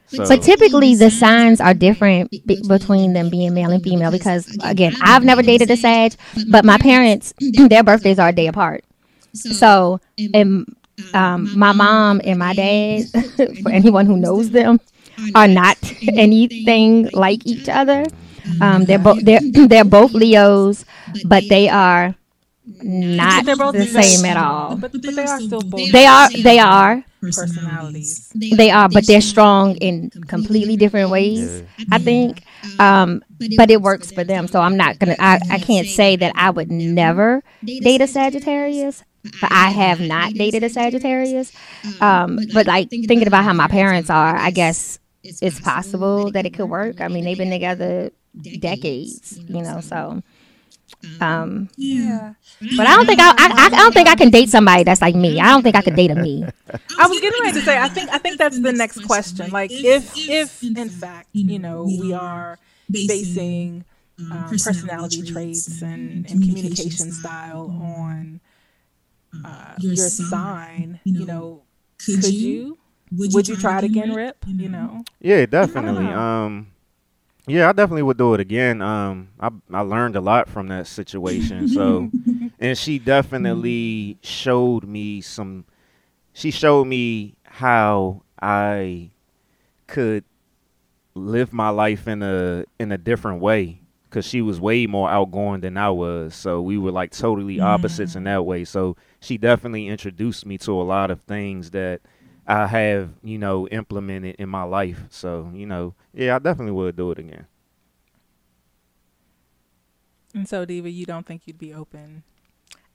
So, 0.07 0.25
But 0.27 0.41
typically, 0.41 0.95
the 0.95 1.11
signs 1.11 1.59
are 1.59 1.73
different 1.73 2.31
be- 2.31 2.61
between 2.67 3.13
them 3.13 3.29
being 3.29 3.53
male 3.53 3.71
and 3.71 3.83
female 3.83 4.11
because, 4.11 4.57
again, 4.63 4.93
I've 5.01 5.23
never 5.23 5.41
dated 5.41 5.69
a 5.69 5.77
Sag, 5.77 6.13
but 6.49 6.63
my 6.63 6.77
parents, 6.77 7.33
their 7.69 7.83
birthdays 7.83 8.19
are 8.19 8.29
a 8.29 8.33
day 8.33 8.47
apart. 8.47 8.85
So, 9.33 9.99
and, 10.33 10.65
um, 11.13 11.49
my 11.57 11.73
mom 11.73 12.21
and 12.23 12.39
my 12.39 12.53
dad, 12.53 13.05
for 13.63 13.71
anyone 13.71 14.05
who 14.05 14.17
knows 14.17 14.51
them, 14.51 14.79
are 15.35 15.47
not 15.47 15.77
anything 16.15 17.09
like 17.13 17.45
each 17.45 17.67
other. 17.69 18.05
Um, 18.61 18.85
they're 18.85 18.99
both 18.99 19.23
they're 19.23 19.41
they're 19.67 19.85
both 19.85 20.13
Leos, 20.13 20.85
but 21.25 21.47
they 21.49 21.69
are 21.69 22.15
not 22.81 23.45
the 23.45 23.85
same 23.85 24.25
at 24.25 24.37
all. 24.37 24.75
But, 24.77 24.93
but 25.01 25.15
they 25.15 25.25
are 25.25 25.39
still 25.41 25.61
both 25.61 25.91
They 25.91 26.05
are 26.05 26.29
they 26.31 26.59
are 26.59 27.03
personalities. 27.22 28.32
they 28.36 28.70
are, 28.72 28.89
but 28.89 29.05
they're 29.07 29.22
strong 29.22 29.76
in 29.78 30.09
completely 30.28 30.78
different 30.78 31.09
ways. 31.09 31.63
I 31.91 31.97
think, 31.97 32.43
um, 32.80 33.24
but 33.57 33.70
it 33.70 33.82
works 33.82 34.11
for 34.11 34.24
them. 34.24 34.47
So 34.47 34.59
I'm 34.61 34.78
not 34.78 34.99
gonna. 34.99 35.15
I, 35.20 35.39
I 35.49 35.59
can't 35.59 35.88
say 35.88 36.15
that 36.18 36.34
I 36.36 36.49
would 36.49 36.72
never 36.72 37.43
date 37.63 38.01
a 38.01 38.07
Sagittarius. 38.07 39.03
But 39.41 39.51
I 39.51 39.72
have 39.72 39.99
not 39.99 40.34
dated 40.34 40.63
a 40.63 40.70
Sagittarius. 40.70 41.51
Um, 41.99 42.39
but 42.53 42.65
like 42.65 42.89
thinking 42.89 43.28
about 43.28 43.43
how 43.43 43.51
my 43.53 43.68
parents 43.68 44.09
are, 44.09 44.38
I 44.38 44.51
guess 44.51 44.99
it's 45.24 45.59
possible 45.59 46.32
that 46.32 46.45
it 46.45 46.53
could 46.53 46.70
work. 46.70 47.01
I 47.01 47.09
mean, 47.09 47.26
they've 47.26 47.38
been 47.38 47.49
together 47.49 48.11
decades, 48.59 49.38
you 49.47 49.61
know. 49.61 49.82
So, 49.82 50.22
um, 51.21 51.69
Yeah. 51.77 52.33
but 52.75 52.88
I 52.88 52.95
don't 52.95 53.05
think 53.05 53.19
I, 53.19 53.29
I, 53.29 53.65
I 53.65 53.69
don't 53.69 53.93
think 53.93 54.07
I 54.07 54.15
can 54.15 54.29
date 54.29 54.49
somebody 54.49 54.83
that's 54.83 55.01
like 55.01 55.15
me. 55.15 55.39
I 55.39 55.51
don't 55.51 55.63
think 55.63 55.75
I 55.75 55.81
could 55.81 55.95
date 55.95 56.11
a 56.11 56.15
me. 56.15 56.45
I 56.99 57.07
was 57.07 57.19
getting 57.19 57.39
ready 57.43 57.59
to 57.59 57.65
say 57.65 57.77
I 57.77 57.88
think 57.89 58.09
I 58.09 58.17
think 58.17 58.38
that's 58.38 58.59
the 58.59 58.73
next 58.73 59.03
question. 59.05 59.49
Like 59.51 59.71
if 59.71 60.13
if 60.15 60.63
in 60.63 60.89
fact, 60.89 61.29
you 61.33 61.59
know, 61.59 61.83
we 61.83 62.13
are 62.13 62.57
basing 62.89 63.85
um, 64.19 64.45
personality 64.49 65.21
traits 65.21 65.81
and, 65.81 66.29
and 66.29 66.41
communication 66.41 67.11
style 67.11 67.69
on 67.81 68.39
uh, 69.45 69.75
your 69.79 69.95
sign, 69.95 70.99
you 71.03 71.25
know, 71.25 71.63
could 72.03 72.23
you 72.27 72.77
would 73.11 73.47
you 73.47 73.55
try 73.55 73.79
it 73.79 73.83
again, 73.85 74.13
Rip? 74.13 74.38
You 74.47 74.69
know? 74.69 75.03
yeah, 75.21 75.45
definitely. 75.45 76.05
know. 76.05 76.19
Um, 76.19 76.67
yeah, 77.47 77.69
I 77.69 77.71
definitely 77.71 78.03
would 78.03 78.17
do 78.17 78.33
it 78.33 78.39
again. 78.39 78.81
Um, 78.81 79.29
I 79.39 79.49
I 79.71 79.81
learned 79.81 80.15
a 80.15 80.21
lot 80.21 80.49
from 80.49 80.67
that 80.67 80.85
situation. 80.87 81.67
So, 81.69 82.11
and 82.59 82.77
she 82.77 82.99
definitely 82.99 84.17
showed 84.21 84.83
me 84.83 85.21
some. 85.21 85.65
She 86.33 86.51
showed 86.51 86.85
me 86.85 87.35
how 87.43 88.21
I 88.41 89.09
could 89.87 90.25
live 91.15 91.51
my 91.53 91.69
life 91.69 92.07
in 92.07 92.21
a 92.21 92.65
in 92.79 92.91
a 92.91 92.97
different 92.97 93.41
way 93.41 93.79
because 94.09 94.25
she 94.25 94.41
was 94.41 94.59
way 94.59 94.85
more 94.85 95.09
outgoing 95.09 95.61
than 95.61 95.77
I 95.77 95.89
was. 95.89 96.35
So 96.35 96.61
we 96.61 96.77
were 96.77 96.91
like 96.91 97.11
totally 97.11 97.59
opposites 97.59 98.15
in 98.15 98.23
that 98.25 98.45
way. 98.45 98.65
So 98.65 98.95
she 99.19 99.37
definitely 99.37 99.87
introduced 99.87 100.45
me 100.45 100.57
to 100.59 100.71
a 100.71 100.83
lot 100.83 101.11
of 101.11 101.21
things 101.21 101.71
that 101.71 102.01
I 102.47 102.67
have, 102.67 103.09
you 103.23 103.37
know, 103.37 103.67
implemented 103.67 104.37
in 104.39 104.49
my 104.49 104.63
life. 104.63 105.03
So, 105.09 105.51
you 105.53 105.65
know, 105.65 105.95
yeah, 106.13 106.35
I 106.35 106.39
definitely 106.39 106.71
would 106.73 106.95
do 106.95 107.11
it 107.11 107.19
again. 107.19 107.45
And 110.33 110.47
so 110.47 110.65
Diva, 110.65 110.89
you 110.89 111.05
don't 111.05 111.25
think 111.25 111.43
you'd 111.45 111.57
be 111.57 111.73
open. 111.73 112.23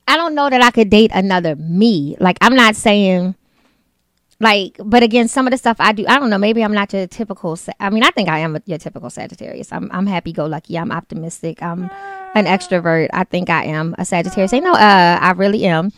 I 0.07 0.16
don't 0.16 0.34
know 0.34 0.48
that 0.48 0.62
I 0.62 0.70
could 0.70 0.90
date 0.90 1.11
another 1.14 1.57
me. 1.57 2.16
Like 2.20 2.38
I'm 2.40 2.55
not 2.55 2.76
saying 2.76 3.34
like 4.40 4.76
but 4.84 5.03
again 5.03 5.28
some 5.28 5.46
of 5.46 5.53
the 5.53 5.57
stuff 5.57 5.76
I 5.78 5.92
do 5.92 6.05
I 6.09 6.18
don't 6.18 6.28
know 6.28 6.38
maybe 6.38 6.64
I'm 6.64 6.72
not 6.72 6.92
your 6.92 7.07
typical 7.07 7.57
I 7.78 7.90
mean 7.90 8.03
I 8.03 8.11
think 8.11 8.28
I 8.28 8.40
am 8.40 8.57
a, 8.57 8.62
your 8.66 8.78
typical 8.78 9.09
Sagittarius. 9.11 9.72
I'm 9.72 9.90
I'm 9.92 10.07
happy 10.07 10.32
go 10.32 10.46
lucky. 10.46 10.78
I'm 10.78 10.90
optimistic. 10.92 11.62
I'm 11.62 11.84
an 12.34 12.46
extrovert. 12.46 13.09
I 13.12 13.24
think 13.24 13.50
I 13.50 13.64
am 13.64 13.94
a 13.98 14.05
Sagittarius. 14.05 14.53
Ain't 14.53 14.64
no 14.64 14.72
uh 14.72 15.18
I 15.20 15.32
really 15.32 15.64
am. 15.64 15.92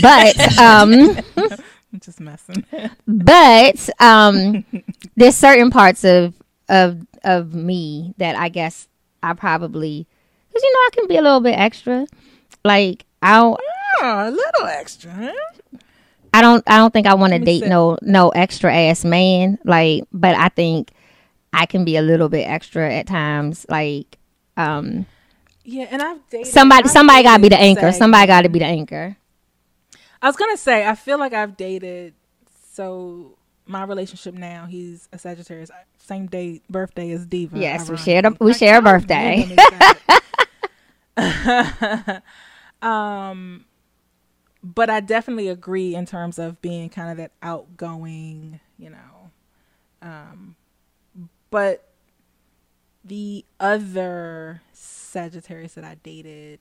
But 0.00 0.58
um 0.58 0.92
I'm 1.92 2.00
just 2.00 2.20
messing. 2.20 2.64
but 3.06 3.88
um 4.00 4.64
there's 5.16 5.36
certain 5.36 5.70
parts 5.70 6.04
of 6.04 6.34
of 6.68 7.06
of 7.24 7.54
me 7.54 8.14
that 8.18 8.36
I 8.36 8.48
guess 8.48 8.88
I 9.22 9.32
probably 9.32 10.06
cuz 10.52 10.62
you 10.62 10.72
know 10.72 10.78
I 10.78 10.90
can 10.92 11.06
be 11.08 11.16
a 11.16 11.22
little 11.22 11.40
bit 11.40 11.58
extra. 11.58 12.06
Like 12.64 13.04
I 13.22 13.36
don't 13.36 13.60
oh, 14.00 14.28
a 14.28 14.30
little 14.30 14.66
extra. 14.66 15.10
Huh? 15.10 15.32
I 16.34 16.42
don't 16.42 16.62
I 16.66 16.76
don't 16.76 16.92
think 16.92 17.06
I 17.06 17.14
want 17.14 17.32
to 17.32 17.38
date 17.38 17.62
see. 17.62 17.68
no 17.68 17.96
no 18.02 18.28
extra 18.30 18.74
ass 18.74 19.04
man 19.04 19.58
like 19.64 20.04
but 20.12 20.36
I 20.36 20.50
think 20.50 20.92
I 21.52 21.64
can 21.66 21.84
be 21.84 21.96
a 21.96 22.02
little 22.02 22.28
bit 22.28 22.42
extra 22.42 22.92
at 22.92 23.06
times 23.06 23.64
like 23.68 24.18
um 24.56 25.06
Yeah, 25.64 25.86
and 25.90 26.02
I've 26.02 26.28
dated 26.28 26.48
somebody 26.48 26.84
I've 26.84 26.90
somebody 26.90 27.22
got 27.22 27.36
to 27.36 27.42
be 27.42 27.48
the 27.48 27.58
anchor 27.58 27.90
Sag 27.92 27.98
somebody 27.98 28.26
got 28.26 28.42
to 28.42 28.50
be 28.50 28.58
the 28.58 28.66
anchor 28.66 29.16
I 30.22 30.26
was 30.26 30.36
gonna 30.36 30.56
say 30.56 30.86
I 30.86 30.94
feel 30.94 31.18
like 31.18 31.32
I've 31.32 31.56
dated 31.56 32.14
so 32.72 33.36
my 33.66 33.84
relationship 33.84 34.34
now, 34.34 34.66
he's 34.66 35.08
a 35.12 35.18
Sagittarius. 35.18 35.70
Same 35.98 36.26
day 36.26 36.62
birthday 36.70 37.10
as 37.10 37.26
Diva. 37.26 37.58
Yes, 37.58 37.88
we 37.90 37.96
shared 37.98 38.24
a- 38.24 38.36
we 38.40 38.50
Like, 38.52 38.58
share 38.58 38.78
a 38.78 38.82
birthday. 38.82 39.40
women 39.42 39.58
is 39.58 39.66
that- 41.16 42.22
um, 42.82 43.64
but 44.62 44.88
I 44.90 45.00
definitely 45.00 45.48
agree 45.48 45.94
in 45.94 46.06
terms 46.06 46.38
of 46.38 46.60
being 46.62 46.88
kind 46.88 47.10
of 47.10 47.16
that 47.18 47.32
outgoing, 47.42 48.60
you 48.78 48.90
know. 48.90 49.30
Um, 50.00 50.56
but 51.50 51.88
the 53.04 53.44
other 53.60 54.62
Sagittarius 54.72 55.74
that 55.74 55.84
I 55.84 55.96
dated, 55.96 56.60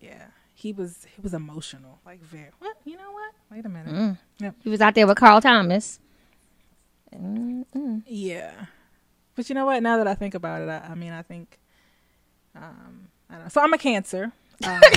yeah, 0.00 0.28
he 0.64 0.72
was 0.72 1.06
he 1.14 1.20
was 1.20 1.34
emotional, 1.34 2.00
like 2.06 2.22
very. 2.22 2.48
What 2.58 2.74
you 2.86 2.96
know 2.96 3.12
what? 3.12 3.34
Wait 3.50 3.66
a 3.66 3.68
minute. 3.68 4.16
He 4.62 4.70
was 4.70 4.80
out 4.80 4.94
there 4.94 5.06
with 5.06 5.18
Carl 5.18 5.42
Thomas. 5.42 6.00
Yeah, 8.06 8.52
but 9.34 9.48
you 9.50 9.54
know 9.54 9.66
what? 9.66 9.82
Now 9.82 9.98
that 9.98 10.08
I 10.08 10.14
think 10.14 10.34
about 10.34 10.62
it, 10.62 10.70
I, 10.70 10.78
I 10.90 10.94
mean, 10.94 11.12
I 11.12 11.20
think, 11.20 11.58
um, 12.56 13.08
I 13.28 13.34
don't 13.34 13.42
know. 13.42 13.48
So 13.50 13.60
I'm 13.60 13.74
a 13.74 13.78
Cancer. 13.78 14.32
Um, 14.64 14.80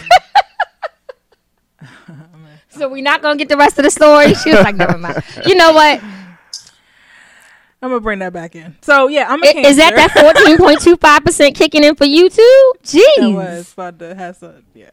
So 2.69 2.87
we're 2.87 3.03
not 3.03 3.21
gonna 3.21 3.35
get 3.35 3.49
the 3.49 3.57
rest 3.57 3.77
of 3.77 3.83
the 3.83 3.91
story. 3.91 4.33
She 4.35 4.51
was 4.51 4.61
like, 4.61 4.75
never 4.75 4.97
mind. 4.97 5.21
You 5.45 5.55
know 5.55 5.73
what? 5.73 6.01
I'm 7.81 7.89
gonna 7.89 7.99
bring 7.99 8.19
that 8.19 8.31
back 8.33 8.55
in. 8.55 8.77
So 8.81 9.09
yeah, 9.09 9.27
I'm 9.29 9.43
a. 9.43 9.47
Is 9.47 9.75
that 9.77 9.95
that 9.95 10.11
fourteen 10.11 10.57
point 10.57 10.81
two 10.81 10.95
five 10.95 11.25
percent 11.25 11.55
kicking 11.55 11.83
in 11.83 11.95
for 11.95 12.05
you 12.05 12.29
too? 12.29 12.73
Jeez. 12.83 13.33
was 13.35 13.73
about 13.73 13.99
to 13.99 14.15
have 14.15 14.37
some 14.37 14.63
yeah 14.73 14.91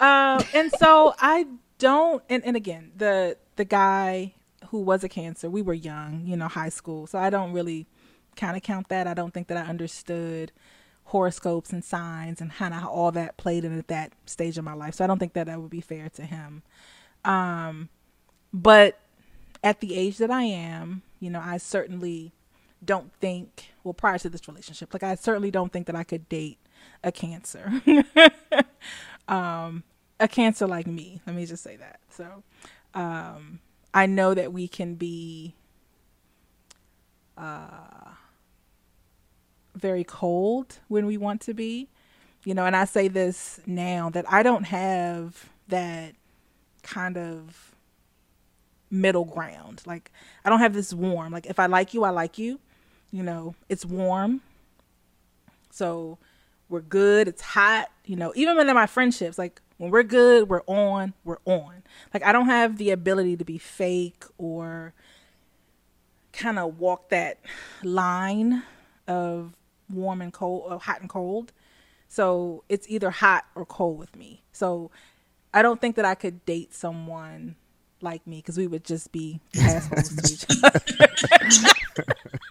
um 0.00 0.42
and 0.54 0.70
so 0.78 1.14
i 1.20 1.46
don't 1.78 2.22
and, 2.28 2.44
and 2.44 2.56
again 2.56 2.92
the 2.96 3.36
the 3.56 3.64
guy 3.64 4.34
who 4.68 4.80
was 4.80 5.04
a 5.04 5.08
cancer 5.08 5.48
we 5.48 5.62
were 5.62 5.74
young 5.74 6.22
you 6.26 6.36
know 6.36 6.48
high 6.48 6.68
school. 6.68 7.06
So 7.06 7.18
i 7.18 7.30
don't 7.30 7.52
really 7.52 7.86
kind 8.36 8.54
of 8.54 8.62
count 8.62 8.90
that. 8.90 9.06
I 9.06 9.14
don't 9.14 9.32
think 9.32 9.48
that 9.48 9.56
i 9.56 9.62
understood 9.62 10.52
horoscopes 11.04 11.72
and 11.72 11.84
signs 11.84 12.40
and 12.40 12.52
kind 12.52 12.74
of 12.74 12.80
how 12.82 12.88
all 12.90 13.12
that 13.12 13.36
played 13.36 13.64
in 13.64 13.78
at 13.78 13.88
that 13.88 14.12
stage 14.26 14.58
of 14.58 14.64
my 14.64 14.74
life. 14.74 14.94
So 14.94 15.04
i 15.04 15.06
don't 15.06 15.18
think 15.18 15.34
that 15.34 15.46
that 15.46 15.60
would 15.60 15.70
be 15.70 15.80
fair 15.80 16.08
to 16.10 16.22
him. 16.22 16.62
Um 17.24 17.88
but 18.52 18.98
at 19.62 19.80
the 19.80 19.96
age 19.96 20.18
that 20.18 20.30
i 20.30 20.42
am 20.42 21.02
you 21.20 21.30
know 21.30 21.42
i 21.44 21.56
certainly 21.56 22.32
don't 22.84 23.12
think 23.20 23.72
well 23.82 23.94
prior 23.94 24.18
to 24.18 24.28
this 24.28 24.46
relationship 24.46 24.92
like 24.92 25.02
i 25.02 25.14
certainly 25.14 25.50
don't 25.50 25.72
think 25.72 25.86
that 25.86 25.96
i 25.96 26.04
could 26.04 26.28
date 26.28 26.58
a 27.02 27.10
cancer 27.10 27.82
um 29.28 29.82
a 30.18 30.28
cancer 30.28 30.66
like 30.66 30.86
me. 30.86 31.20
Let 31.26 31.36
me 31.36 31.46
just 31.46 31.62
say 31.62 31.76
that. 31.76 32.00
So 32.10 32.42
um 32.94 33.60
i 33.92 34.06
know 34.06 34.34
that 34.34 34.52
we 34.52 34.66
can 34.66 34.94
be 34.94 35.54
uh 37.36 38.12
very 39.74 40.02
cold 40.04 40.78
when 40.88 41.04
we 41.04 41.18
want 41.18 41.40
to 41.42 41.52
be 41.52 41.88
you 42.44 42.54
know 42.54 42.64
and 42.64 42.74
i 42.74 42.86
say 42.86 43.08
this 43.08 43.60
now 43.66 44.08
that 44.08 44.24
i 44.32 44.42
don't 44.42 44.64
have 44.64 45.50
that 45.68 46.14
kind 46.82 47.18
of 47.18 47.74
middle 48.90 49.24
ground. 49.24 49.82
Like 49.84 50.10
i 50.44 50.48
don't 50.48 50.60
have 50.60 50.72
this 50.72 50.94
warm. 50.94 51.32
Like 51.32 51.46
if 51.46 51.58
i 51.58 51.66
like 51.66 51.92
you 51.92 52.04
i 52.04 52.10
like 52.10 52.38
you 52.38 52.58
you 53.10 53.22
know 53.22 53.54
it's 53.68 53.84
warm. 53.84 54.40
So 55.70 56.18
we're 56.68 56.80
good 56.80 57.28
it's 57.28 57.42
hot 57.42 57.90
you 58.04 58.16
know 58.16 58.32
even 58.34 58.56
when 58.56 58.68
in 58.68 58.74
my 58.74 58.86
friendships 58.86 59.38
like 59.38 59.60
when 59.78 59.90
we're 59.90 60.02
good 60.02 60.48
we're 60.48 60.62
on 60.66 61.12
we're 61.24 61.38
on. 61.44 61.82
Like 62.12 62.24
i 62.24 62.32
don't 62.32 62.46
have 62.46 62.78
the 62.78 62.90
ability 62.90 63.36
to 63.36 63.44
be 63.44 63.58
fake 63.58 64.24
or 64.38 64.94
kind 66.32 66.58
of 66.58 66.78
walk 66.78 67.08
that 67.10 67.38
line 67.82 68.62
of 69.06 69.54
warm 69.90 70.20
and 70.20 70.32
cold 70.32 70.70
of 70.70 70.82
hot 70.82 71.00
and 71.00 71.08
cold. 71.08 71.52
So 72.08 72.64
it's 72.68 72.88
either 72.88 73.10
hot 73.10 73.46
or 73.54 73.64
cold 73.64 73.98
with 73.98 74.16
me. 74.16 74.42
So 74.52 74.90
i 75.54 75.62
don't 75.62 75.80
think 75.80 75.96
that 75.96 76.04
i 76.04 76.14
could 76.14 76.44
date 76.44 76.74
someone 76.74 77.56
like 78.02 78.26
me 78.26 78.36
because 78.36 78.58
we 78.58 78.66
would 78.66 78.84
just 78.84 79.10
be 79.10 79.40
assholes 79.58 80.14
to 80.14 80.32
each 80.32 80.44
other 80.62 80.80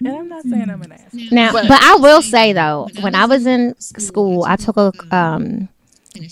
and 0.00 0.16
i'm 0.16 0.28
not 0.28 0.42
saying 0.42 0.70
i'm 0.70 0.82
an 0.82 0.92
asshole 0.92 1.20
Now, 1.30 1.52
but, 1.52 1.70
I 1.70 1.96
will 1.96 2.22
say 2.22 2.52
though, 2.52 2.88
when 3.00 3.14
I 3.14 3.26
was 3.26 3.46
in 3.46 3.78
school, 3.80 4.44
I 4.44 4.56
took 4.56 4.76
a 4.76 4.92
um 5.14 5.68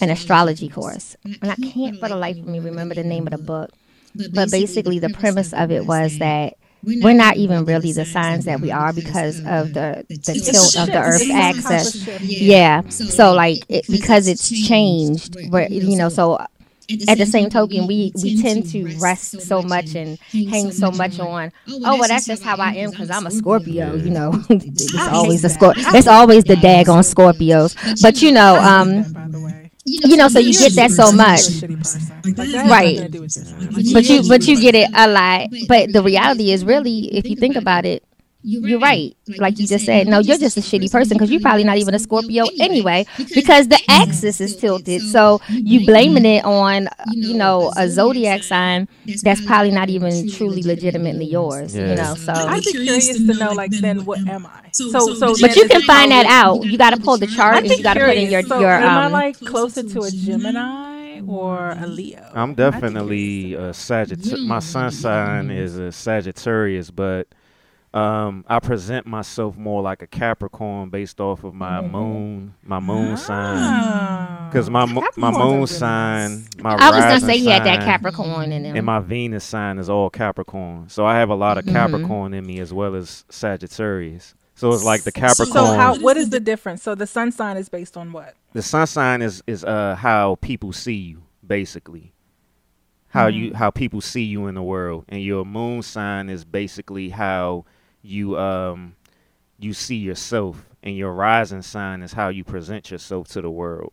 an 0.00 0.10
astrology 0.10 0.68
course, 0.68 1.16
and 1.24 1.50
I 1.50 1.54
can't 1.54 1.98
for 2.00 2.08
the 2.08 2.16
life 2.16 2.36
of 2.36 2.46
me 2.46 2.58
remember 2.58 2.94
the 2.94 3.04
name 3.04 3.26
of 3.26 3.32
the 3.32 3.38
book. 3.38 3.70
But 4.34 4.50
basically, 4.50 4.98
the 4.98 5.10
premise 5.10 5.52
of 5.52 5.70
it 5.70 5.86
was 5.86 6.18
that 6.18 6.56
we're 6.82 7.14
not 7.14 7.36
even 7.36 7.64
really 7.64 7.92
the 7.92 8.04
signs 8.04 8.44
that 8.44 8.60
we 8.60 8.70
are 8.70 8.92
because 8.92 9.38
of 9.40 9.74
the 9.74 10.04
the 10.08 10.16
tilt 10.16 10.76
of 10.76 10.86
the 10.86 11.00
Earth's 11.00 11.22
It's 11.22 11.28
some 11.28 11.36
type 11.36 11.56
of 11.56 11.66
axis. 11.66 12.20
Yeah. 12.22 12.82
So 12.88 13.32
like 13.32 13.58
it, 13.68 13.86
because 13.88 14.28
it's 14.28 14.48
changed, 14.66 15.36
where 15.50 15.68
you 15.70 15.96
know, 15.96 16.08
so 16.08 16.44
at 17.09 17.18
the 17.18 17.26
same 17.26 17.51
token, 17.51 17.86
we 17.86 18.12
we 18.22 18.41
tend 18.41 18.66
to 18.70 18.97
rest 18.99 19.41
so 19.43 19.62
much 19.62 19.95
and 19.95 20.18
hang 20.32 20.72
so 20.72 20.91
much 20.91 21.18
on. 21.20 21.53
Oh 21.68 21.99
well, 21.99 22.09
that's 22.09 22.26
just 22.26 22.43
how 22.43 22.57
I 22.57 22.72
am 22.74 22.91
because 22.91 23.11
I'm 23.11 23.26
a 23.26 23.30
Scorpio. 23.30 23.95
You 23.95 24.11
know, 24.11 24.32
it's 24.51 25.09
always 25.09 25.43
the 25.43 25.49
Scor. 25.49 25.74
It's 25.95 26.07
always 26.09 26.45
the 26.45 26.57
dag 26.57 26.89
on 26.89 27.03
Scorpios. 27.03 27.76
But 28.03 28.22
you 28.22 28.32
know, 28.32 28.57
um, 28.57 29.03
by 29.12 29.28
the 29.28 29.41
way 29.41 29.68
you 29.84 30.16
know, 30.16 30.28
so 30.28 30.39
you 30.39 30.53
get 30.53 30.74
that 30.74 30.91
so 30.91 31.12
much. 31.12 31.41
shitty 31.41 31.78
person 31.78 32.01
like 32.24 32.36
that 32.36 32.47
has 32.49 32.70
Right. 32.70 32.97
nothing 32.97 33.03
to 33.05 33.09
do 33.09 33.20
with 33.22 33.36
your 33.36 33.45
sign. 33.45 33.70
Like, 33.72 33.93
But 33.93 34.09
you 34.09 34.28
but 34.28 34.47
you 34.49 34.61
get 34.61 34.74
it 34.74 34.91
a 34.95 35.09
lot. 35.09 35.49
But 35.68 35.93
the 35.93 36.03
reality 36.03 36.51
is 36.53 36.64
really, 36.64 37.14
if 37.16 37.26
you 37.28 37.36
think 37.36 37.57
about 37.57 37.84
it, 37.86 38.03
you're 38.49 38.80
right. 38.80 39.14
Like 39.36 39.59
you 39.59 39.66
just 39.66 39.84
said, 39.84 40.09
no, 40.09 40.20
you're 40.20 40.38
just 40.38 40.57
a 40.57 40.61
shitty 40.61 40.90
person 40.90 41.16
because 41.16 41.30
you're 41.30 41.40
probably 41.40 41.64
not 41.64 41.76
even 41.76 41.94
a 41.94 41.99
Scorpio 41.99 42.46
anyway 42.61 43.05
because 43.34 43.68
the 43.68 43.78
axis 43.88 44.40
is 44.40 44.57
tilted. 44.57 45.03
So 45.03 45.40
you 45.49 45.84
blaming 45.84 46.24
it 46.24 46.44
on, 46.44 46.88
you 47.12 47.34
know, 47.34 47.72
a 47.76 47.88
zodiac 47.88 48.42
sign 48.42 48.88
that's 49.22 49.44
probably 49.44 49.70
not 49.70 49.90
even 49.90 50.30
truly 50.30 50.62
legitimately 50.62 51.26
yours. 51.26 51.76
You 51.76 51.94
know, 51.94 52.14
so. 52.14 52.32
I'd 52.32 52.64
be 52.64 52.72
curious 52.72 53.18
to 53.18 53.34
know, 53.34 53.53
like, 53.53 53.70
then 53.70 54.07
what 54.07 54.26
am 54.26 54.46
I? 54.46 54.70
So, 54.72 54.88
so, 55.14 55.34
But 55.40 55.55
you 55.55 55.68
can 55.68 55.82
find 55.82 56.11
that 56.11 56.26
out. 56.26 56.64
You 56.64 56.78
got 56.78 56.94
to 56.94 57.01
pull 57.01 57.18
the 57.18 57.26
chart 57.26 57.59
and 57.59 57.68
you 57.68 57.82
got 57.82 57.94
to 57.94 58.01
put 58.01 58.16
in 58.16 58.30
your 58.30 58.42
curious. 58.42 58.49
So 58.49 58.61
your 58.61 58.70
am 58.70 58.99
I 58.99 59.07
um. 59.07 59.12
like 59.12 59.38
closer 59.40 59.82
to 59.82 60.01
a 60.01 60.11
Gemini 60.11 61.20
or 61.26 61.70
a 61.70 61.86
Leo? 61.86 62.30
I'm 62.34 62.55
definitely 62.55 63.55
a 63.55 63.74
Sagittarius. 63.74 64.46
My 64.46 64.61
sun 64.61 64.90
sign 64.90 65.51
is 65.51 65.76
a 65.76 65.92
Sagittarius, 65.92 66.90
but 66.90 67.28
um, 67.95 68.45
I 68.49 68.61
present 68.61 69.07
myself 69.07 69.57
more 69.57 69.80
like 69.82 70.03
a 70.03 70.07
Capricorn 70.07 70.91
based 70.91 71.20
off 71.20 71.43
of 71.45 71.55
my 71.55 71.80
moon, 71.80 72.55
my 72.62 72.80
moon 72.80 73.16
sign. 73.16 73.57
Ah. 73.59 74.49
Because 74.51 74.68
my 74.68 74.84
mo- 74.84 75.07
my 75.16 75.30
moon 75.30 75.66
sign, 75.66 76.45
my 76.59 76.70
I 76.70 76.74
was 76.74 76.80
gonna 77.01 77.07
rising 77.12 77.28
say 77.28 77.39
he 77.39 77.47
had 77.47 77.64
that 77.64 77.80
Capricorn 77.80 78.53
in 78.53 78.64
him. 78.64 78.76
and 78.76 78.84
my 78.84 78.99
Venus 79.01 79.45
sign 79.45 79.78
is 79.78 79.89
all 79.89 80.11
Capricorn. 80.11 80.89
So 80.89 81.07
I 81.07 81.18
have 81.18 81.30
a 81.30 81.34
lot 81.34 81.59
of 81.59 81.66
Capricorn 81.66 82.34
in 82.34 82.47
me 82.47 82.61
as 82.61 82.72
well 82.72 82.95
as 82.95 83.24
Sagittarius. 83.30 84.34
So 84.55 84.72
it's 84.72 84.84
like 84.84 85.03
the 85.05 85.12
Capricorn. 85.12 85.53
So 85.53 85.64
how? 85.64 85.97
What 85.99 86.16
is 86.16 86.30
the 86.30 86.41
difference? 86.41 86.82
So 86.82 86.95
the 86.95 87.07
sun 87.07 87.32
sign 87.32 87.57
is 87.57 87.68
based 87.68 87.97
on 87.97 88.12
what? 88.12 88.34
the 88.53 88.62
sun 88.62 88.86
sign 88.86 89.22
is 89.22 89.43
is 89.47 89.64
uh 89.64 89.95
how 89.95 90.36
people 90.36 90.72
see 90.72 90.95
you 90.95 91.22
basically 91.47 92.12
how 93.09 93.26
you 93.26 93.55
how 93.55 93.70
people 93.70 94.01
see 94.01 94.22
you 94.22 94.47
in 94.47 94.55
the 94.55 94.62
world 94.62 95.05
and 95.09 95.22
your 95.22 95.45
moon 95.45 95.82
sign 95.82 96.28
is 96.28 96.45
basically 96.45 97.11
how 97.11 97.64
you 98.03 98.38
um 98.38 98.94
you 99.59 99.72
see 99.72 99.96
yourself 99.96 100.64
and 100.82 100.96
your 100.96 101.12
rising 101.12 101.62
sign 101.62 102.03
is 102.03 102.12
how 102.12 102.28
you 102.28 102.44
present 102.44 102.90
yourself 102.90 103.28
to 103.28 103.40
the 103.42 103.51
world 103.51 103.92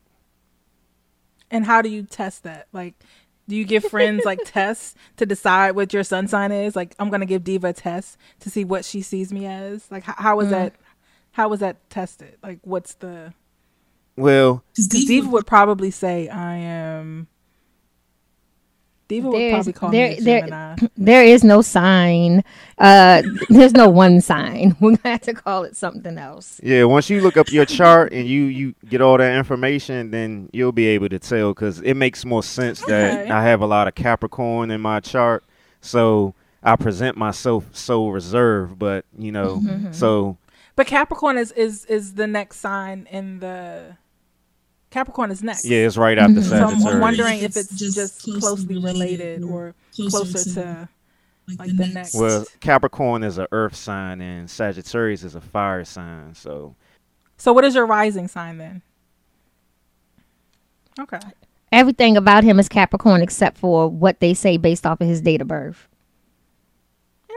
And 1.51 1.65
how 1.65 1.81
do 1.81 1.89
you 1.89 2.03
test 2.03 2.43
that? 2.43 2.67
Like, 2.73 2.95
do 3.47 3.55
you 3.55 3.65
give 3.65 3.85
friends 3.85 4.25
like 4.25 4.39
tests 4.45 4.95
to 5.17 5.25
decide 5.25 5.71
what 5.75 5.93
your 5.93 6.03
sun 6.03 6.27
sign 6.27 6.51
is? 6.51 6.75
Like, 6.75 6.95
I'm 6.99 7.09
gonna 7.09 7.25
give 7.25 7.43
Diva 7.43 7.67
a 7.69 7.73
test 7.73 8.17
to 8.41 8.49
see 8.49 8.63
what 8.65 8.83
she 8.85 9.01
sees 9.01 9.31
me 9.31 9.45
as. 9.45 9.89
Like, 9.91 10.03
how, 10.03 10.15
how 10.17 10.39
is 10.41 10.49
that? 10.49 10.73
How 11.31 11.49
was 11.49 11.59
that 11.59 11.89
tested? 11.89 12.37
Like, 12.41 12.59
what's 12.63 12.95
the? 12.95 13.33
well 14.17 14.63
Because 14.75 14.87
Diva 14.87 15.29
would 15.29 15.45
probably 15.45 15.91
say 15.91 16.27
I 16.29 16.55
am. 16.57 17.27
Diva 19.07 19.29
would 19.29 19.37
There's- 19.37 19.53
probably 19.53 19.73
call 19.73 19.89
there- 19.91 20.09
me 20.09 20.17
a 20.17 20.21
there- 20.21 20.75
There 20.97 21.23
is 21.23 21.43
no 21.43 21.61
sign. 21.61 22.43
Uh, 22.77 23.21
there's 23.49 23.73
no 23.73 23.87
one 23.89 24.19
sign. 24.21 24.75
We're 24.81 24.97
gonna 24.97 25.11
have 25.13 25.21
to 25.21 25.33
call 25.33 25.63
it 25.63 25.75
something 25.75 26.17
else. 26.17 26.59
yeah 26.63 26.83
once 26.85 27.09
you 27.09 27.21
look 27.21 27.37
up 27.37 27.51
your 27.51 27.65
chart 27.65 28.11
and 28.13 28.27
you 28.27 28.43
you 28.45 28.73
get 28.89 29.01
all 29.01 29.17
that 29.17 29.35
information 29.37 30.11
then 30.11 30.49
you'll 30.53 30.71
be 30.71 30.87
able 30.87 31.07
to 31.09 31.19
tell 31.19 31.53
because 31.53 31.79
it 31.81 31.93
makes 31.93 32.25
more 32.25 32.43
sense 32.43 32.81
that 32.85 33.21
Okay. 33.21 33.31
i 33.31 33.43
have 33.43 33.61
a 33.61 33.65
lot 33.65 33.87
of 33.87 33.95
capricorn 33.95 34.71
in 34.71 34.81
my 34.81 34.99
chart 34.99 35.43
so 35.81 36.33
i 36.63 36.75
present 36.75 37.15
myself 37.17 37.65
so 37.73 38.09
reserved 38.09 38.77
but 38.79 39.05
you 39.17 39.31
know 39.31 39.61
so 39.91 40.37
But 40.75 40.87
Capricorn 40.87 41.37
is 41.37 41.51
is 41.53 41.85
is 41.85 42.15
the 42.15 42.27
next 42.27 42.57
sign 42.59 43.07
in 43.11 43.39
the 43.39 43.95
Capricorn 44.95 45.29
is 45.29 45.43
next. 45.43 45.65
Yeah, 45.65 45.79
it's 45.79 45.97
right 45.97 46.17
after 46.17 46.35
Mhm. 46.35 46.43
So 46.43 46.55
I'm, 46.55 46.61
Sagittarius. 46.69 46.85
I'm 46.95 47.01
wondering 47.01 47.37
if 47.39 47.43
If 47.43 47.57
it's 47.57 47.71
it's 47.71 47.79
just, 47.79 47.95
just 47.95 48.21
closely 48.23 48.39
closely 48.39 48.75
related 48.75 49.41
related 49.41 49.43
or 49.43 49.67
or 49.67 49.75
closer, 49.93 50.09
closer 50.19 50.43
to, 50.53 50.53
to, 50.53 50.89
like 51.59 51.75
the 51.75 51.87
next. 51.87 52.15
Well, 52.15 52.45
Capricorn 52.61 53.21
is 53.25 53.37
an 53.37 53.47
earth 53.51 53.75
sign 53.75 54.21
and 54.21 54.49
Sagittarius 54.49 55.23
is 55.25 55.35
a 55.35 55.41
fire 55.41 55.83
sign. 55.83 56.33
So 56.33 56.75
So 57.35 57.51
what 57.51 57.65
is 57.65 57.75
your 57.75 57.85
rising 57.85 58.29
sign 58.29 58.57
then? 58.57 58.83
Okay. 60.97 61.19
Everything 61.73 62.15
about 62.15 62.45
him 62.45 62.57
is 62.57 62.69
Capricorn 62.69 63.21
except 63.21 63.57
for 63.57 63.89
what 63.89 64.21
they 64.21 64.33
say 64.33 64.55
based 64.55 64.85
off 64.85 65.01
of 65.01 65.07
his 65.09 65.19
date 65.19 65.41
of 65.41 65.49
birth. 65.49 65.89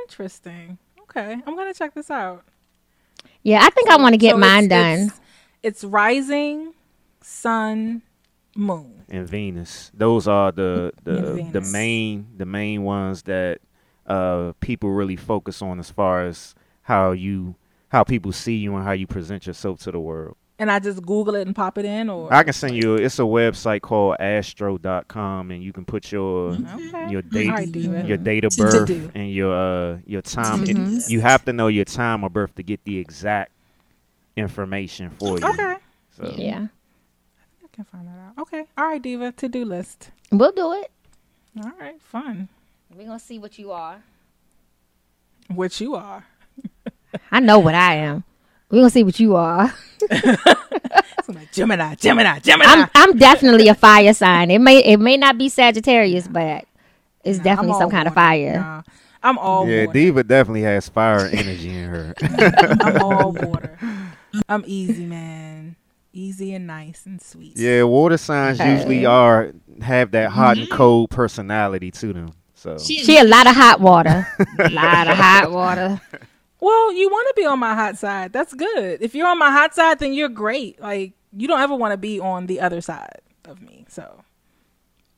Interesting. 0.04 0.78
Okay. 1.02 1.32
I'm 1.44 1.56
gonna 1.56 1.74
check 1.74 1.92
this 1.94 2.08
out. 2.08 2.44
Yeah, 3.42 3.62
I 3.64 3.70
think 3.70 3.90
I 3.90 3.96
want 3.96 4.12
to 4.12 4.16
get 4.18 4.32
So 4.32 4.38
mine 4.38 4.66
it's- 4.66 4.68
done. 4.98 5.06
It's, 5.08 5.20
it's 5.82 5.82
rising, 5.84 6.72
sun, 7.20 8.02
moon. 8.56 9.04
and 9.08 9.28
Venus, 9.28 9.90
those 9.94 10.26
are 10.28 10.52
the 10.52 10.92
the 11.04 11.48
the 11.52 11.60
main 11.60 12.26
the 12.36 12.46
main 12.46 12.82
ones 12.82 13.22
that 13.22 13.58
uh 14.06 14.52
people 14.60 14.90
really 14.90 15.16
focus 15.16 15.60
on 15.62 15.78
as 15.78 15.90
far 15.90 16.26
as 16.26 16.54
how 16.82 17.12
you 17.12 17.54
how 17.90 18.04
people 18.04 18.32
see 18.32 18.56
you 18.56 18.74
and 18.76 18.84
how 18.84 18.92
you 18.92 19.06
present 19.06 19.46
yourself 19.46 19.80
to 19.80 19.90
the 19.92 20.00
world. 20.00 20.36
And 20.60 20.72
I 20.72 20.80
just 20.80 21.02
Google 21.02 21.36
it 21.36 21.46
and 21.46 21.54
pop 21.54 21.78
it 21.78 21.84
in, 21.84 22.10
or 22.10 22.32
I 22.34 22.42
can 22.42 22.52
send 22.52 22.74
you. 22.74 22.96
It's 22.96 23.20
a 23.20 23.22
website 23.22 23.80
called 23.80 24.16
Astro.com, 24.18 25.52
and 25.52 25.62
you 25.62 25.72
can 25.72 25.84
put 25.84 26.10
your 26.10 26.54
Okay. 26.54 27.10
your 27.10 27.22
date, 27.22 27.48
All 27.48 27.54
right, 27.54 27.74
your 28.08 28.16
date 28.16 28.44
of 28.44 28.56
birth, 28.56 28.90
and 29.14 29.30
your 29.32 29.54
uh 29.54 29.98
your 30.04 30.20
time. 30.22 30.64
It- 30.64 30.76
Mhm. 30.76 31.08
you 31.08 31.20
have 31.20 31.44
to 31.44 31.52
know 31.52 31.68
your 31.68 31.84
time 31.84 32.24
of 32.24 32.32
birth 32.32 32.56
to 32.56 32.64
get 32.64 32.82
the 32.84 32.98
exact 32.98 33.52
information 34.36 35.10
for 35.10 35.38
you. 35.38 35.46
Okay. 35.46 35.76
So, 36.10 36.34
Yeah, 36.36 36.66
I 36.66 36.68
can 37.78 37.84
find 37.84 38.08
that 38.08 38.18
out. 38.18 38.42
Okay. 38.42 38.64
All 38.76 38.86
right, 38.86 39.00
Diva. 39.00 39.30
To 39.30 39.48
do 39.48 39.64
list. 39.64 40.10
we'll 40.32 40.50
do 40.50 40.72
it. 40.72 40.90
All 41.62 41.70
right. 41.78 42.00
Fun. 42.00 42.48
We're 42.92 43.06
gonna 43.06 43.20
see 43.20 43.38
what 43.38 43.56
you 43.56 43.70
are. 43.70 44.02
What 45.54 45.80
you 45.80 45.94
are. 45.94 46.26
I 47.30 47.38
know 47.38 47.60
what 47.60 47.76
I 47.76 47.94
am. 47.94 48.24
We're 48.68 48.80
gonna 48.80 48.90
see 48.90 49.04
what 49.04 49.20
you 49.20 49.36
are. 49.36 49.72
Gemini, 51.52 51.94
Gemini, 51.94 52.40
Gemini. 52.40 52.68
I'm 52.68 52.90
I'm 52.94 53.16
definitely 53.16 53.68
a 53.68 53.74
fire 53.74 54.12
sign. 54.12 54.50
It 54.50 54.60
may 54.60 54.82
it 54.82 54.96
may 54.96 55.16
not 55.16 55.38
be 55.38 55.48
Sagittarius, 55.48 56.26
but 56.26 56.64
it's 57.22 57.38
Nah, 57.38 57.44
definitely 57.44 57.74
some 57.74 57.82
all 57.82 57.90
kind 57.90 58.08
of 58.08 58.14
fire. 58.14 58.54
Nah, 58.54 58.82
I'm 59.22 59.38
all 59.38 59.68
yeah, 59.68 59.86
water. 59.86 59.92
Diva 59.92 60.24
definitely 60.24 60.62
has 60.62 60.88
fire 60.88 61.26
energy 61.26 61.70
in 61.70 61.88
her. 61.88 62.14
I'm 62.80 63.02
all 63.02 63.30
water. 63.30 63.78
I'm 64.48 64.64
easy, 64.66 65.04
man. 65.04 65.76
Easy 66.18 66.52
and 66.54 66.66
nice 66.66 67.06
and 67.06 67.22
sweet. 67.22 67.56
yeah, 67.56 67.84
water 67.84 68.16
signs 68.18 68.58
usually 68.58 69.06
are 69.06 69.52
have 69.82 70.10
that 70.10 70.30
hot 70.30 70.58
and 70.58 70.68
cold 70.68 71.10
personality 71.10 71.90
to 71.92 72.12
them. 72.12 72.30
So 72.54 72.76
She 72.78 73.16
a 73.18 73.24
lot 73.24 73.46
of 73.46 73.54
hot 73.54 73.80
water. 73.80 74.26
a 74.58 74.70
lot 74.70 75.06
of 75.06 75.16
hot 75.16 75.52
water. 75.52 76.00
Well, 76.60 76.92
you 76.92 77.08
want 77.08 77.28
to 77.28 77.34
be 77.40 77.46
on 77.46 77.60
my 77.60 77.72
hot 77.74 77.96
side. 77.98 78.32
That's 78.32 78.52
good. 78.52 79.00
If 79.00 79.14
you're 79.14 79.28
on 79.28 79.38
my 79.38 79.52
hot 79.52 79.76
side, 79.76 80.00
then 80.00 80.12
you're 80.12 80.28
great. 80.28 80.80
Like 80.80 81.12
you 81.36 81.46
don't 81.46 81.60
ever 81.60 81.76
want 81.76 81.92
to 81.92 81.96
be 81.96 82.18
on 82.18 82.46
the 82.46 82.60
other 82.60 82.80
side 82.80 83.20
of 83.46 83.62
me. 83.62 83.86
So, 83.88 84.24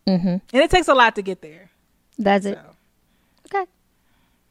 Mm-hmm. 0.06 0.28
and 0.28 0.42
it 0.52 0.70
takes 0.70 0.88
a 0.88 0.94
lot 0.94 1.14
to 1.16 1.22
get 1.22 1.40
there. 1.40 1.70
Does 2.20 2.44
it? 2.44 2.58
So 2.58 2.74
Okay. 3.58 3.64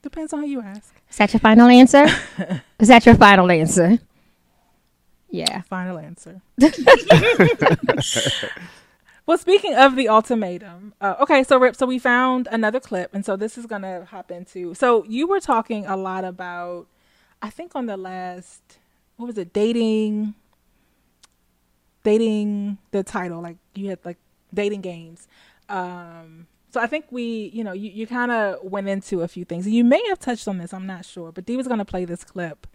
depends 0.02 0.34
on 0.34 0.40
who 0.42 0.48
you 0.48 0.62
ask. 0.62 0.96
Is 1.12 1.18
that 1.18 1.32
your 1.34 1.40
final 1.42 1.68
answer? 1.68 2.06
Is 2.80 2.88
that 2.88 3.06
your 3.06 3.16
final 3.16 3.52
answer? 3.52 4.00
Yeah. 5.30 5.62
Final 5.62 5.98
answer. 5.98 6.42
well, 9.26 9.38
speaking 9.38 9.76
of 9.76 9.96
the 9.96 10.10
ultimatum, 10.10 10.94
uh, 11.00 11.16
okay, 11.22 11.44
so 11.44 11.58
Rip, 11.58 11.76
so 11.76 11.86
we 11.86 12.00
found 12.00 12.48
another 12.52 12.80
clip, 12.80 13.14
and 13.14 13.24
so 13.26 13.36
this 13.36 13.58
is 13.58 13.66
gonna 13.66 14.06
hop 14.06 14.32
into. 14.32 14.74
So 14.74 15.04
you 15.06 15.28
were 15.28 15.40
talking 15.40 15.86
a 15.86 15.96
lot 15.96 16.24
about, 16.24 16.88
I 17.42 17.50
think 17.50 17.76
on 17.76 17.86
the 17.86 17.98
last, 17.98 18.62
what 19.18 19.28
was 19.28 19.38
it, 19.38 19.54
dating, 19.54 20.34
dating 22.04 22.78
the 22.92 23.04
title, 23.04 23.42
like 23.42 23.58
you 23.76 23.90
had 23.90 24.00
like 24.04 24.18
dating 24.54 24.82
games. 24.82 25.28
Um, 25.68 26.48
so 26.72 26.80
I 26.80 26.88
think 26.88 27.06
we, 27.12 27.52
you 27.54 27.64
know, 27.64 27.74
you, 27.74 27.90
you 27.90 28.08
kind 28.08 28.32
of 28.32 28.64
went 28.64 28.88
into 28.88 29.22
a 29.22 29.28
few 29.28 29.46
things. 29.46 29.68
You 29.68 29.84
may 29.84 30.02
have 30.10 30.20
touched 30.20 30.48
on 30.48 30.58
this, 30.58 30.74
I'm 30.74 30.86
not 30.88 31.06
sure, 31.06 31.32
but 31.32 31.46
Dee 31.46 31.58
was 31.58 31.68
gonna 31.68 31.86
play 31.86 32.06
this 32.06 32.24
clip. 32.24 32.66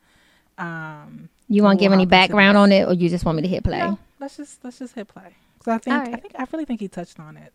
Um, 0.56 1.30
You 1.48 1.62
want 1.62 1.78
to 1.78 1.84
give 1.84 1.92
any 1.92 2.06
background 2.06 2.56
on 2.56 2.72
it, 2.72 2.88
or 2.88 2.94
you 2.94 3.08
just 3.08 3.24
want 3.24 3.36
me 3.36 3.42
to 3.42 3.48
hit 3.48 3.64
play? 3.64 3.78
no, 3.78 3.98
let's 4.20 4.36
just 4.36 4.64
let's 4.64 4.78
just 4.78 4.94
hit 4.94 5.08
play. 5.08 5.34
So 5.64 5.72
I 5.72 5.78
think 5.78 5.96
I 5.96 6.16
think 6.16 6.34
I 6.38 6.46
really 6.52 6.64
think 6.64 6.80
he 6.80 6.88
touched 6.88 7.20
on 7.20 7.36
it. 7.36 7.52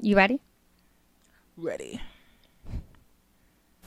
You 0.00 0.16
ready? 0.16 0.40
Ready. 1.56 2.00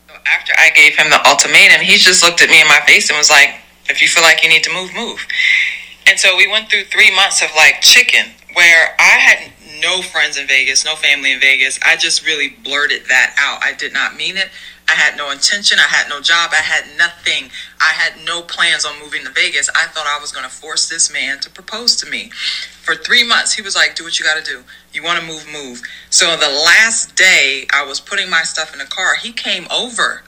So 0.07 0.13
After 0.25 0.53
I 0.57 0.69
gave 0.75 0.95
him 0.97 1.09
the 1.09 1.25
ultimatum, 1.27 1.81
he 1.81 1.97
just 1.97 2.23
looked 2.23 2.41
at 2.41 2.49
me 2.49 2.61
in 2.61 2.67
my 2.67 2.79
face 2.85 3.09
and 3.09 3.17
was 3.17 3.29
like, 3.29 3.55
if 3.89 4.01
you 4.01 4.07
feel 4.07 4.23
like 4.23 4.41
you 4.43 4.49
need 4.49 4.63
to 4.63 4.73
move, 4.73 4.93
move. 4.95 5.25
And 6.07 6.17
so 6.17 6.37
we 6.37 6.47
went 6.47 6.69
through 6.69 6.85
three 6.85 7.13
months 7.13 7.41
of 7.43 7.49
like 7.55 7.81
chicken, 7.81 8.25
where 8.53 8.95
I 8.99 9.17
had 9.19 9.51
no 9.81 10.01
friends 10.01 10.37
in 10.37 10.47
Vegas, 10.47 10.85
no 10.85 10.95
family 10.95 11.33
in 11.33 11.39
Vegas. 11.39 11.79
I 11.85 11.97
just 11.97 12.25
really 12.25 12.49
blurted 12.63 13.03
that 13.09 13.35
out. 13.37 13.63
I 13.63 13.73
did 13.77 13.93
not 13.93 14.15
mean 14.15 14.37
it. 14.37 14.49
I 14.89 14.93
had 14.93 15.17
no 15.17 15.31
intention. 15.31 15.79
I 15.79 15.87
had 15.87 16.07
no 16.07 16.21
job. 16.21 16.51
I 16.53 16.61
had 16.61 16.85
nothing. 16.97 17.51
I 17.81 17.91
had 17.93 18.13
no 18.25 18.41
plans 18.41 18.85
on 18.85 18.97
moving 18.99 19.25
to 19.25 19.31
Vegas. 19.31 19.69
I 19.75 19.85
thought 19.87 20.07
I 20.07 20.19
was 20.19 20.31
going 20.31 20.45
to 20.45 20.49
force 20.51 20.87
this 20.87 21.11
man 21.11 21.39
to 21.41 21.49
propose 21.49 21.95
to 21.97 22.09
me. 22.09 22.29
For 22.29 22.95
three 22.95 23.27
months, 23.27 23.53
he 23.53 23.61
was 23.61 23.75
like, 23.75 23.95
Do 23.95 24.03
what 24.05 24.17
you 24.17 24.25
got 24.25 24.43
to 24.43 24.49
do. 24.49 24.63
You 24.93 25.03
want 25.03 25.19
to 25.19 25.25
move, 25.25 25.45
move. 25.51 25.81
So 26.09 26.37
the 26.37 26.49
last 26.49 27.15
day 27.15 27.67
I 27.73 27.83
was 27.85 27.99
putting 27.99 28.29
my 28.29 28.43
stuff 28.43 28.71
in 28.71 28.79
the 28.79 28.85
car, 28.85 29.15
he 29.15 29.33
came 29.33 29.67
over 29.71 30.23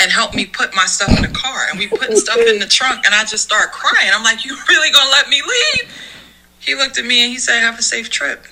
and 0.00 0.10
helped 0.10 0.34
me 0.34 0.46
put 0.46 0.74
my 0.74 0.86
stuff 0.86 1.14
in 1.16 1.22
the 1.22 1.36
car. 1.36 1.66
And 1.70 1.78
we 1.78 1.86
put 1.88 2.16
stuff 2.16 2.38
in 2.38 2.60
the 2.60 2.66
trunk, 2.66 3.04
and 3.04 3.14
I 3.14 3.24
just 3.24 3.44
started 3.44 3.72
crying. 3.72 4.10
I'm 4.12 4.22
like, 4.24 4.44
You 4.44 4.56
really 4.68 4.90
going 4.90 5.04
to 5.06 5.10
let 5.10 5.28
me 5.28 5.42
leave? 5.42 6.04
He 6.60 6.74
looked 6.74 6.98
at 6.98 7.04
me 7.04 7.24
and 7.24 7.32
he 7.32 7.38
said, 7.38 7.60
Have 7.60 7.78
a 7.78 7.82
safe 7.82 8.08
trip. 8.08 8.46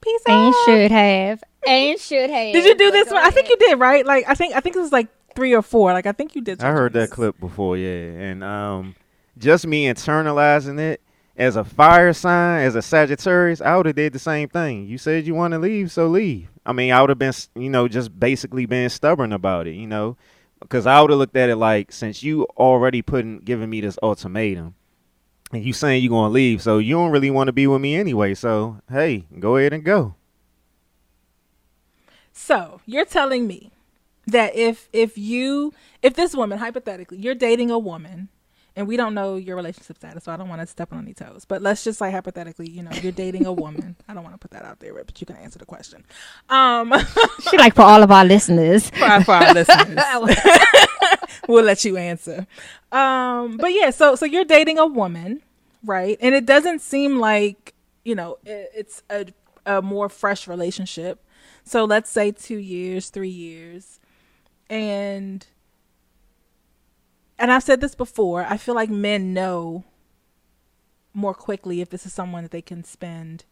Peace 0.00 0.22
Ain't 0.28 0.54
out. 0.54 0.64
should 0.64 0.90
have. 0.92 1.42
Ain't 1.66 2.00
should 2.00 2.30
have. 2.30 2.52
Did 2.52 2.64
you 2.64 2.74
do 2.76 2.90
this 2.90 3.10
one? 3.10 3.24
I 3.24 3.30
think 3.30 3.48
you 3.48 3.56
did, 3.56 3.78
right? 3.78 4.04
Like 4.04 4.24
I 4.28 4.34
think 4.34 4.54
I 4.54 4.60
think 4.60 4.76
it 4.76 4.80
was 4.80 4.92
like 4.92 5.08
three 5.34 5.54
or 5.54 5.62
four. 5.62 5.92
Like 5.92 6.06
I 6.06 6.12
think 6.12 6.34
you 6.34 6.42
did. 6.42 6.62
I 6.62 6.72
heard 6.72 6.92
that 6.94 7.10
clip 7.10 7.38
before, 7.38 7.76
yeah, 7.76 7.88
and 7.88 8.42
um, 8.42 8.94
just 9.38 9.66
me 9.66 9.86
internalizing 9.86 10.78
it 10.78 11.00
as 11.40 11.56
a 11.56 11.64
fire 11.64 12.12
sign, 12.12 12.66
as 12.66 12.74
a 12.74 12.82
Sagittarius, 12.82 13.62
I 13.62 13.74
would 13.76 13.86
have 13.86 13.96
did 13.96 14.12
the 14.12 14.18
same 14.18 14.48
thing. 14.48 14.86
You 14.86 14.98
said 14.98 15.26
you 15.26 15.34
want 15.34 15.52
to 15.52 15.58
leave, 15.58 15.90
so 15.90 16.06
leave. 16.06 16.50
I 16.66 16.72
mean, 16.72 16.92
I 16.92 17.00
would 17.00 17.08
have 17.08 17.18
been, 17.18 17.32
you 17.54 17.70
know, 17.70 17.88
just 17.88 18.18
basically 18.20 18.66
being 18.66 18.90
stubborn 18.90 19.32
about 19.32 19.66
it, 19.66 19.72
you 19.72 19.86
know, 19.86 20.18
because 20.60 20.86
I 20.86 21.00
would 21.00 21.10
have 21.10 21.18
looked 21.18 21.36
at 21.36 21.48
it 21.48 21.56
like, 21.56 21.92
since 21.92 22.22
you 22.22 22.44
already 22.58 23.00
putting 23.00 23.38
giving 23.38 23.70
me 23.70 23.80
this 23.80 23.98
ultimatum, 24.02 24.74
and 25.50 25.64
you 25.64 25.72
saying 25.72 26.02
you're 26.02 26.10
gonna 26.10 26.32
leave, 26.32 26.60
so 26.60 26.76
you 26.76 26.94
don't 26.94 27.10
really 27.10 27.30
want 27.30 27.48
to 27.48 27.52
be 27.52 27.66
with 27.66 27.80
me 27.80 27.96
anyway. 27.96 28.34
So 28.34 28.80
hey, 28.90 29.24
go 29.38 29.56
ahead 29.56 29.72
and 29.72 29.82
go. 29.82 30.14
So 32.46 32.80
you're 32.86 33.04
telling 33.04 33.46
me 33.46 33.70
that 34.26 34.56
if 34.56 34.88
if 34.92 35.18
you 35.18 35.72
if 36.02 36.14
this 36.14 36.34
woman 36.34 36.58
hypothetically 36.58 37.18
you're 37.18 37.34
dating 37.34 37.70
a 37.70 37.78
woman 37.78 38.28
and 38.76 38.86
we 38.88 38.96
don't 38.96 39.14
know 39.14 39.34
your 39.36 39.56
relationship 39.56 39.96
status, 39.98 40.24
so 40.24 40.32
I 40.32 40.36
don't 40.36 40.48
want 40.48 40.60
to 40.62 40.66
step 40.66 40.92
on 40.92 41.00
any 41.00 41.12
toes. 41.12 41.44
But 41.44 41.60
let's 41.60 41.82
just 41.84 41.98
say 41.98 42.10
hypothetically, 42.10 42.70
you 42.70 42.82
know, 42.84 42.92
you're 43.02 43.10
dating 43.12 43.44
a 43.44 43.52
woman. 43.52 43.96
I 44.08 44.14
don't 44.14 44.22
want 44.22 44.34
to 44.34 44.38
put 44.38 44.52
that 44.52 44.64
out 44.64 44.78
there, 44.80 44.94
but 44.94 45.20
you 45.20 45.26
can 45.26 45.36
answer 45.36 45.58
the 45.58 45.66
question. 45.66 46.04
Um, 46.48 46.94
She 47.50 47.58
like 47.58 47.74
for 47.74 47.82
all 47.82 48.02
of 48.02 48.10
our 48.10 48.24
listeners. 48.24 48.88
for, 48.90 49.04
our- 49.04 49.24
for 49.24 49.34
our 49.34 49.52
listeners, 49.60 49.98
we'll 51.48 51.64
let 51.64 51.84
you 51.84 51.96
answer. 51.96 52.46
Um, 52.92 53.56
but 53.58 53.72
yeah, 53.72 53.90
so 53.90 54.14
so 54.14 54.24
you're 54.24 54.44
dating 54.44 54.78
a 54.78 54.86
woman, 54.86 55.42
right? 55.84 56.16
And 56.20 56.34
it 56.34 56.46
doesn't 56.46 56.80
seem 56.80 57.18
like 57.18 57.74
you 58.04 58.14
know 58.14 58.38
it, 58.46 58.70
it's 58.74 59.02
a 59.10 59.26
a 59.66 59.82
more 59.82 60.08
fresh 60.08 60.48
relationship. 60.48 61.22
So 61.64 61.84
let's 61.84 62.10
say 62.10 62.32
two 62.32 62.58
years, 62.58 63.10
three 63.10 63.28
years, 63.28 64.00
and 64.68 65.46
and 67.38 67.50
I've 67.50 67.62
said 67.62 67.80
this 67.80 67.94
before. 67.94 68.44
I 68.48 68.56
feel 68.56 68.74
like 68.74 68.90
men 68.90 69.32
know 69.32 69.84
more 71.14 71.34
quickly 71.34 71.80
if 71.80 71.90
this 71.90 72.06
is 72.06 72.12
someone 72.12 72.42
that 72.42 72.52
they 72.52 72.62
can 72.62 72.84
spend, 72.84 73.44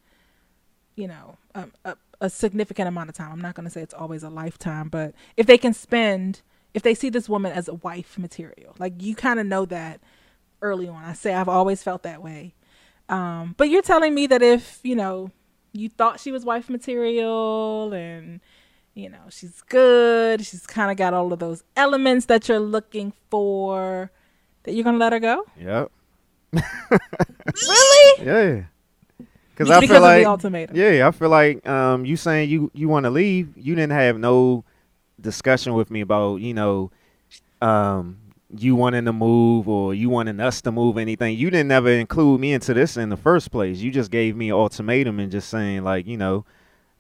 you 0.95 1.09
know, 1.09 1.39
um, 1.55 1.73
a, 1.85 1.97
a 2.21 2.31
significant 2.31 2.89
amount 2.89 3.09
of 3.09 3.17
time. 3.17 3.33
I'm 3.33 3.41
not 3.41 3.55
going 3.55 3.65
to 3.65 3.71
say 3.71 3.81
it's 3.81 3.95
always 3.95 4.23
a 4.23 4.31
lifetime, 4.31 4.89
but 4.89 5.15
if 5.37 5.47
they 5.47 5.59
can 5.59 5.73
spend, 5.73 6.43
if 6.75 6.83
they 6.83 6.95
see 6.95 7.09
this 7.09 7.29
woman 7.29 7.53
as 7.53 7.67
a 7.67 7.75
wife 7.75 8.19
material, 8.19 8.75
like 8.79 9.03
you 9.03 9.15
kind 9.15 9.41
of 9.41 9.47
know 9.47 9.65
that 9.67 10.01
early 10.61 10.89
on. 10.89 11.03
I 11.05 11.15
say 11.15 11.35
I've 11.35 11.49
always 11.49 11.83
felt 11.83 12.03
that 12.03 12.23
way. 12.23 12.55
Um, 13.09 13.55
but 13.57 13.71
you're 13.71 13.83
telling 13.83 14.15
me 14.15 14.27
that 14.27 14.43
if, 14.43 14.81
you 14.83 14.95
know, 14.95 15.31
you 15.79 15.89
thought 15.89 16.21
she 16.21 16.33
was 16.33 16.45
wife 16.45 16.69
material 16.69 17.93
and, 17.93 18.41
you 18.95 19.09
know, 19.09 19.23
she's 19.31 19.63
good, 19.63 20.45
she's 20.45 20.67
kind 20.67 20.91
of 20.91 20.97
got 20.97 21.15
all 21.15 21.33
of 21.33 21.39
those 21.39 21.63
elements 21.77 22.27
that 22.27 22.49
you're 22.49 22.59
looking 22.59 23.13
for, 23.31 24.11
that 24.65 24.75
you're 24.75 24.85
going 24.85 24.97
to 24.97 25.01
let 25.01 25.13
her 25.13 25.21
go? 25.21 25.45
Yep. 25.61 25.91
really? 26.53 28.27
Yeah. 28.27 28.63
Cause 29.57 29.71
I 29.71 29.81
feel 29.85 29.97
of 29.97 30.03
like 30.03 30.23
the 30.23 30.29
ultimatum. 30.31 30.77
yeah, 30.77 31.09
I 31.09 31.11
feel 31.11 31.31
like 31.31 31.67
um, 31.67 32.05
you 32.05 32.17
saying 32.17 32.49
you 32.49 32.71
you 32.75 32.89
want 32.89 33.05
to 33.05 33.11
leave. 33.11 33.51
You 33.57 33.75
didn't 33.75 33.91
have 33.91 34.17
no 34.17 34.63
discussion 35.21 35.75
with 35.75 35.91
me 35.91 36.01
about 36.01 36.37
you 36.37 36.55
know 36.55 36.93
um, 37.61 38.19
you 38.57 38.75
wanting 38.75 39.05
to 39.05 39.13
move 39.13 39.69
or 39.69 39.95
you 39.95 40.09
wanting 40.09 40.41
us 40.41 40.61
to 40.63 40.73
move 40.73 40.97
anything. 40.97 41.37
You 41.37 41.51
didn't 41.51 41.71
ever 41.71 41.91
include 41.91 42.41
me 42.41 42.53
into 42.53 42.73
this 42.73 42.97
in 42.97 43.11
the 43.11 43.17
first 43.17 43.51
place. 43.51 43.79
You 43.79 43.91
just 43.91 44.11
gave 44.11 44.37
me 44.37 44.49
an 44.49 44.55
ultimatum 44.55 45.21
and 45.21 45.31
just 45.31 45.49
saying 45.49 45.85
like 45.85 46.07
you 46.07 46.17
know 46.17 46.45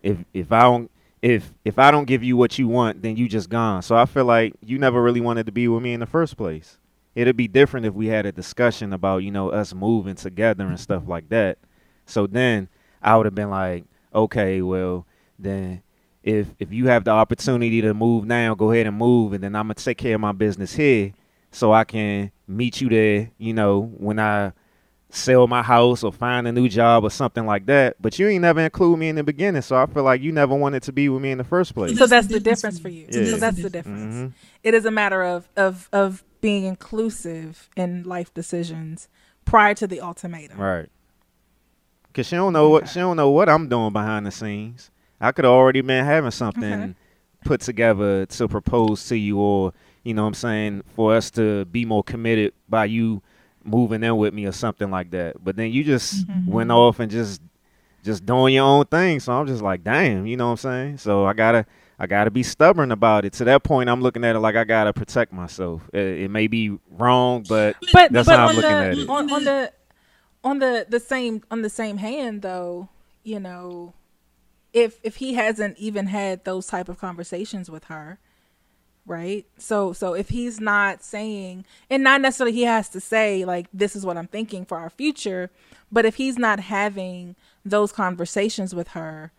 if 0.02 0.18
if 0.34 0.52
I 0.52 0.62
don't 0.62 0.90
if 1.22 1.52
if 1.64 1.78
I 1.78 1.90
don't 1.90 2.04
give 2.04 2.22
you 2.22 2.36
what 2.36 2.58
you 2.58 2.68
want, 2.68 3.02
then 3.02 3.16
you 3.16 3.28
just 3.28 3.48
gone. 3.48 3.82
So 3.82 3.96
I 3.96 4.04
feel 4.04 4.24
like 4.24 4.54
you 4.64 4.78
never 4.78 5.02
really 5.02 5.20
wanted 5.20 5.46
to 5.46 5.52
be 5.52 5.68
with 5.68 5.82
me 5.82 5.92
in 5.92 6.00
the 6.00 6.06
first 6.06 6.36
place. 6.36 6.78
It'd 7.14 7.36
be 7.36 7.48
different 7.48 7.86
if 7.86 7.94
we 7.94 8.06
had 8.06 8.26
a 8.26 8.32
discussion 8.32 8.92
about 8.92 9.18
you 9.18 9.30
know 9.30 9.50
us 9.50 9.74
moving 9.74 10.14
together 10.14 10.66
and 10.66 10.78
stuff 10.78 11.04
like 11.06 11.28
that. 11.30 11.58
So 12.06 12.26
then 12.26 12.68
I 13.02 13.16
would 13.16 13.26
have 13.26 13.34
been 13.34 13.50
like, 13.50 13.84
okay, 14.14 14.62
well 14.62 15.06
then 15.38 15.82
if 16.22 16.48
if 16.58 16.72
you 16.72 16.88
have 16.88 17.04
the 17.04 17.10
opportunity 17.10 17.80
to 17.80 17.94
move 17.94 18.24
now, 18.24 18.54
go 18.54 18.70
ahead 18.70 18.86
and 18.86 18.96
move, 18.96 19.32
and 19.32 19.42
then 19.42 19.56
I'm 19.56 19.64
gonna 19.64 19.74
take 19.74 19.98
care 19.98 20.14
of 20.14 20.20
my 20.20 20.32
business 20.32 20.74
here, 20.74 21.12
so 21.58 21.72
I 21.72 21.82
can 21.84 22.30
meet 22.46 22.80
you 22.80 22.88
there. 22.88 23.30
You 23.38 23.52
know 23.52 23.80
when 23.98 24.18
I 24.20 24.52
sell 25.10 25.46
my 25.46 25.62
house 25.62 26.04
or 26.04 26.12
find 26.12 26.46
a 26.46 26.52
new 26.52 26.68
job 26.68 27.02
or 27.02 27.10
something 27.10 27.46
like 27.46 27.64
that. 27.66 27.96
But 28.00 28.18
you 28.18 28.28
ain't 28.28 28.42
never 28.42 28.60
include 28.60 28.98
me 28.98 29.08
in 29.08 29.16
the 29.16 29.24
beginning, 29.24 29.62
so 29.62 29.74
I 29.76 29.86
feel 29.86 30.02
like 30.02 30.20
you 30.20 30.32
never 30.32 30.54
wanted 30.54 30.82
to 30.84 30.92
be 30.92 31.08
with 31.08 31.22
me 31.22 31.30
in 31.30 31.38
the 31.38 31.44
first 31.44 31.74
place. 31.74 31.96
So 31.98 32.06
that's 32.06 32.26
the 32.26 32.38
difference 32.40 32.78
for 32.78 32.90
you. 32.90 33.06
Yeah. 33.10 33.24
So 33.30 33.36
that's 33.38 33.60
the 33.60 33.70
difference. 33.70 34.14
Mhm. 34.14 34.32
It 34.62 34.74
is 34.74 34.84
a 34.84 34.90
matter 34.90 35.22
of 35.24 35.48
of 35.56 35.88
of 35.92 36.24
being 36.40 36.64
inclusive 36.64 37.68
in 37.76 38.04
life 38.04 38.32
decisions 38.34 39.08
prior 39.44 39.74
to 39.74 39.86
the 39.86 40.00
ultimatum. 40.00 40.60
Right. 40.60 40.88
Cause 42.14 42.26
she 42.26 42.36
don't 42.36 42.52
know 42.52 42.68
what 42.68 42.88
she 42.88 43.00
don't 43.00 43.16
know 43.16 43.30
what 43.30 43.48
I'm 43.48 43.68
doing 43.68 43.92
behind 43.92 44.26
the 44.26 44.30
scenes. 44.30 44.90
I 45.20 45.32
could 45.32 45.44
have 45.44 45.52
already 45.52 45.80
been 45.80 46.04
having 46.04 46.30
something 46.30 46.72
Okay. 46.82 46.94
put 47.44 47.60
together 47.60 48.26
to 48.26 48.46
propose 48.48 49.08
to 49.08 49.16
you, 49.16 49.38
or 49.38 49.72
you 50.08 50.14
know, 50.14 50.22
what 50.22 50.28
I'm 50.28 50.34
saying 50.34 50.82
for 50.96 51.14
us 51.14 51.30
to 51.32 51.66
be 51.66 51.84
more 51.84 52.02
committed 52.02 52.54
by 52.68 52.86
you 52.86 53.20
moving 53.62 54.02
in 54.02 54.16
with 54.16 54.32
me 54.32 54.46
or 54.46 54.52
something 54.52 54.90
like 54.90 55.10
that. 55.10 55.44
But 55.44 55.56
then 55.56 55.70
you 55.70 55.84
just 55.84 56.26
Mm-hmm. 56.26 56.50
went 56.50 56.70
off 56.72 56.98
and 56.98 57.10
just 57.10 57.42
just 58.02 58.24
doing 58.24 58.54
your 58.54 58.64
own 58.64 58.86
thing. 58.86 59.20
So 59.20 59.32
I'm 59.32 59.46
just 59.46 59.62
like, 59.62 59.84
damn, 59.84 60.26
you 60.26 60.36
know 60.38 60.46
what 60.46 60.52
I'm 60.52 60.56
saying? 60.70 60.98
So 60.98 61.26
I 61.26 61.34
gotta 61.34 61.66
I 61.98 62.06
gotta 62.06 62.30
be 62.30 62.42
stubborn 62.42 62.90
about 62.92 63.24
it. 63.26 63.34
To 63.34 63.44
that 63.44 63.64
point, 63.64 63.90
I'm 63.90 64.00
looking 64.00 64.24
at 64.24 64.34
it 64.36 64.38
like 64.38 64.56
I 64.56 64.64
gotta 64.64 64.92
protect 64.94 65.32
myself. 65.32 65.82
It, 65.92 66.20
it 66.22 66.30
may 66.30 66.46
be 66.46 66.78
wrong, 66.90 67.44
but 67.46 67.76
But 67.92 68.12
That's 68.12 68.26
but 68.28 68.36
how 68.36 68.46
I'm 68.46 68.56
looking 68.56 68.70
the 68.70 68.84
at 68.84 68.98
it. 68.98 69.08
on, 69.10 69.30
on 69.30 69.44
the 69.44 69.72
on 70.44 70.58
the 70.60 70.86
the 70.88 71.00
same 71.00 71.42
on 71.50 71.60
the 71.62 71.68
same 71.70 71.98
hand 71.98 72.40
though, 72.42 72.88
you 73.24 73.40
know, 73.40 73.92
if 74.72 75.00
if 75.02 75.16
he 75.16 75.34
hasn't 75.34 75.76
even 75.76 76.06
had 76.06 76.44
those 76.44 76.66
type 76.66 76.88
of 76.88 76.98
conversations 76.98 77.68
with 77.70 77.84
her, 77.84 78.18
right? 79.08 79.46
So 79.56 79.92
so 79.92 80.14
if 80.14 80.28
he's 80.28 80.60
not 80.60 81.02
saying 81.02 81.64
and 81.90 82.02
not 82.02 82.20
necessarily 82.20 82.54
he 82.54 82.62
has 82.62 82.88
to 82.90 83.00
say 83.00 83.44
like 83.44 83.66
this 83.72 83.96
is 83.96 84.04
what 84.04 84.16
I'm 84.16 84.28
thinking 84.28 84.64
for 84.64 84.78
our 84.78 84.90
future, 84.90 85.50
but 85.90 86.04
if 86.04 86.16
he's 86.16 86.38
not 86.38 86.60
having 86.60 87.34
those 87.64 87.92
conversations 87.92 88.74
with 88.74 88.88
her, 88.88 89.32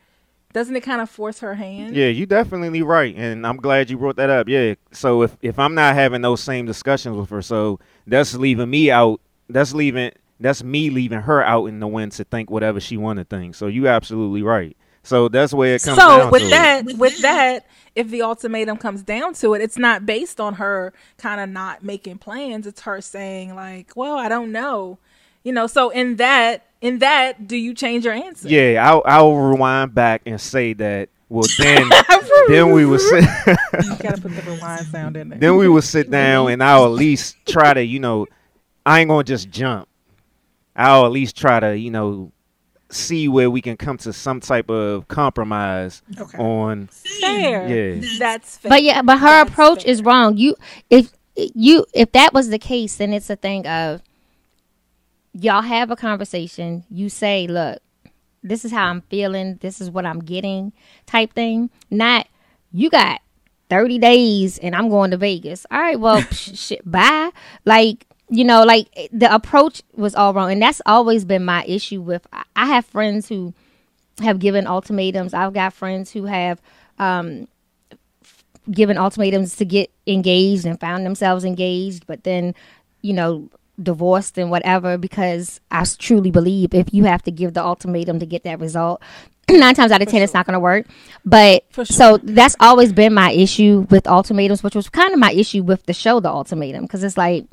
doesn't 0.52 0.76
it 0.76 0.82
kind 0.82 1.02
of 1.02 1.10
force 1.10 1.40
her 1.40 1.56
hand? 1.56 1.96
Yeah, 1.96 2.08
you 2.08 2.26
definitely 2.26 2.82
right, 2.82 3.16
and 3.16 3.46
I'm 3.46 3.58
glad 3.58 3.90
you 3.90 3.98
brought 3.98 4.16
that 4.16 4.30
up. 4.30 4.50
Yeah, 4.50 4.74
so 4.92 5.22
if 5.22 5.38
if 5.42 5.60
I'm 5.60 5.76
not 5.76 5.94
having 5.94 6.22
those 6.22 6.42
same 6.42 6.66
discussions 6.66 7.16
with 7.16 7.30
her, 7.30 7.42
so 7.42 7.80
that's 8.08 8.34
leaving 8.34 8.70
me 8.70 8.90
out. 8.90 9.22
That's 9.48 9.74
leaving. 9.74 10.12
That's 10.40 10.64
me 10.64 10.90
leaving 10.90 11.20
her 11.20 11.44
out 11.44 11.66
in 11.66 11.80
the 11.80 11.88
wind 11.88 12.14
to 12.14 12.24
think 12.24 12.50
whatever 12.50 12.80
she 12.80 12.98
want 12.98 13.20
to 13.20 13.26
think. 13.26 13.56
So 13.56 13.68
you 13.68 13.88
absolutely 13.88 14.42
right. 14.42 14.76
So 15.04 15.28
that's 15.30 15.54
where 15.54 15.76
it 15.76 15.84
comes 15.84 15.97
so 15.97 16.18
down 16.20 16.32
with 16.32 16.43
to. 16.43 16.50
that 16.50 16.84
with 16.97 17.22
that 17.22 17.66
if 17.95 18.10
the 18.10 18.22
ultimatum 18.22 18.78
comes 18.78 19.02
down 19.02 19.34
to 19.34 19.54
it 19.56 19.62
it's 19.62 19.78
not 19.78 20.06
based 20.06 20.39
on 20.39 20.56
her 20.56 20.93
kind 21.18 21.41
of 21.41 21.50
not 21.50 21.84
making 21.84 22.18
plans 22.18 22.68
it's 22.68 22.82
her 22.82 23.02
saying 23.02 23.56
like 23.56 23.91
well 23.95 24.16
i 24.18 24.30
don't 24.30 24.52
know 24.52 25.00
you 25.43 25.52
know 25.52 25.66
so 25.68 25.89
in 25.89 26.18
that 26.18 26.68
in 26.82 27.00
that 27.00 27.47
do 27.47 27.58
you 27.58 27.74
change 27.74 28.06
your 28.06 28.14
answer 28.14 28.47
Yeah, 28.47 28.88
I'll, 28.88 29.02
I'll 29.06 29.36
rewind 29.36 29.93
back 29.93 30.22
and 30.26 30.39
say 30.39 30.74
that. 30.74 31.10
Well, 31.28 31.45
then 31.60 31.89
then 32.47 32.72
we 32.72 32.86
would 32.86 33.02
sit. 33.02 33.24
you 33.24 33.95
gotta 34.02 34.20
put 34.22 34.36
the 34.36 34.43
rewind 34.47 34.86
sound 34.88 35.16
in 35.18 35.30
there 35.30 35.39
then 35.39 35.58
we 35.58 35.68
would 35.68 35.84
sit 35.84 36.10
down 36.10 36.50
and 36.52 36.64
I'll 36.64 36.86
at 36.86 36.91
least 36.91 37.36
try 37.47 37.74
to, 37.74 37.84
you 37.84 38.00
know, 38.00 38.28
I 38.86 39.02
ain't 39.02 39.10
gonna 39.10 39.24
just 39.24 39.50
jump. 39.50 39.88
I'll 40.76 41.06
at 41.06 41.12
least 41.12 41.36
try 41.38 41.60
to, 41.60 41.78
you 41.78 41.91
know, 41.91 42.32
see 42.92 43.28
where 43.28 43.50
we 43.52 43.62
can 43.62 43.78
come 43.78 43.98
to 44.00 44.12
some 44.12 44.40
type 44.40 44.70
of 44.70 45.08
compromise 45.08 46.02
Okay. 46.20 46.38
on. 46.38 46.88
fair 46.92 47.68
Yeah. 47.68 48.02
that's 48.18 48.58
fair 48.58 48.70
But 48.70 48.84
yeah, 48.84 49.02
but 49.02 49.18
her 49.20 49.26
That's 49.28 49.52
approach 49.52 49.84
fair. 49.84 49.92
is 49.92 50.02
wrong. 50.04 50.38
You 50.38 50.56
if 50.90 51.12
you 51.36 51.86
if 51.94 52.12
that 52.14 52.34
was 52.34 52.50
the 52.50 52.60
case, 52.60 52.98
then 52.98 53.14
it's 53.14 53.30
a 53.30 53.36
thing 53.36 53.66
of 53.68 54.02
y'all 55.34 55.62
have 55.62 55.92
a 55.92 55.96
conversation. 55.96 56.84
You 56.90 57.10
say, 57.10 57.48
"Look, 57.48 57.80
this 58.44 58.66
is 58.66 58.72
how 58.72 58.88
I'm 58.88 59.02
feeling. 59.10 59.58
This 59.62 59.80
is 59.80 59.90
what 59.90 60.06
I'm 60.06 60.20
getting," 60.20 60.74
type 61.06 61.34
thing. 61.34 61.70
Not 61.90 62.28
you 62.72 62.90
got 62.90 63.22
30 63.70 64.00
days 64.00 64.58
and 64.58 64.76
I'm 64.76 64.90
going 64.90 65.12
to 65.12 65.18
Vegas. 65.18 65.66
All 65.72 65.80
right, 65.80 66.00
well, 66.00 66.22
psh, 66.22 66.58
shit, 66.58 66.82
bye. 66.90 67.30
Like 67.66 68.06
you 68.30 68.44
know, 68.44 68.64
like 68.64 68.88
the 69.12 69.34
approach 69.34 69.82
was 69.96 70.16
all 70.16 70.34
wrong, 70.34 70.52
and 70.52 70.62
that's 70.62 70.82
always 70.86 71.26
been 71.26 71.44
my 71.46 71.64
issue 71.66 72.02
with. 72.02 72.26
I- 72.34 72.44
have 72.56 72.86
friends 72.86 73.28
who 73.30 73.54
have 74.22 74.38
given 74.38 74.68
ultimatums. 74.68 75.34
I've 75.34 75.54
got 75.54 75.74
friends 75.74 76.12
who 76.12 76.26
have 76.26 76.62
um, 77.00 77.48
given 78.70 78.98
ultimatums 78.98 79.56
to 79.58 79.66
get 79.66 79.90
engaged 80.06 80.66
and 80.66 80.80
found 80.80 81.06
themselves 81.06 81.44
engaged, 81.46 82.06
but 82.06 82.24
then, 82.24 82.54
you 83.02 83.14
know, 83.14 83.50
divorced 83.82 84.38
and 84.38 84.52
whatever 84.52 84.98
because 84.98 85.62
I 85.72 85.86
truly 85.98 86.32
believe 86.32 86.74
if 86.74 86.94
you 86.94 87.06
have 87.06 87.24
to 87.24 87.32
give 87.32 87.54
the 87.54 87.64
ultimatum 87.64 88.20
to 88.20 88.26
get 88.26 88.44
that 88.44 88.60
result, 88.60 89.02
nine 89.50 89.74
times 89.74 89.92
out 89.92 90.02
of 90.02 90.08
ten 90.10 90.22
it's 90.22 90.34
not 90.34 90.46
going 90.46 90.54
to 90.54 90.60
work. 90.60 90.86
But 91.26 91.64
For 91.72 91.86
sure. 91.86 91.96
so 91.96 92.18
that's 92.22 92.56
always 92.60 92.92
been 92.94 93.14
my 93.14 93.32
issue 93.32 93.88
with 93.90 94.06
ultimatums, 94.06 94.62
which 94.64 94.76
was 94.76 94.90
kind 94.90 95.14
of 95.14 95.20
my 95.20 95.32
issue 95.32 95.64
with 95.64 95.86
the 95.86 95.94
show, 95.94 96.20
The 96.20 96.30
Ultimatum, 96.30 96.84
because 96.84 97.04
it's 97.04 97.18
like, 97.18 97.46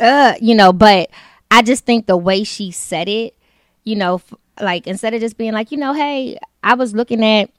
uh, 0.00 0.34
you 0.40 0.54
know, 0.54 0.72
but 0.72 1.10
I 1.50 1.62
just 1.62 1.84
think 1.84 2.06
the 2.06 2.16
way 2.16 2.44
she 2.44 2.70
said 2.70 3.08
it, 3.08 3.36
you 3.84 3.96
know, 3.96 4.16
f- 4.16 4.34
like 4.60 4.86
instead 4.86 5.14
of 5.14 5.20
just 5.20 5.36
being 5.36 5.52
like, 5.52 5.70
you 5.72 5.78
know, 5.78 5.92
hey, 5.92 6.38
I 6.62 6.74
was 6.74 6.94
looking 6.94 7.24
at 7.24 7.50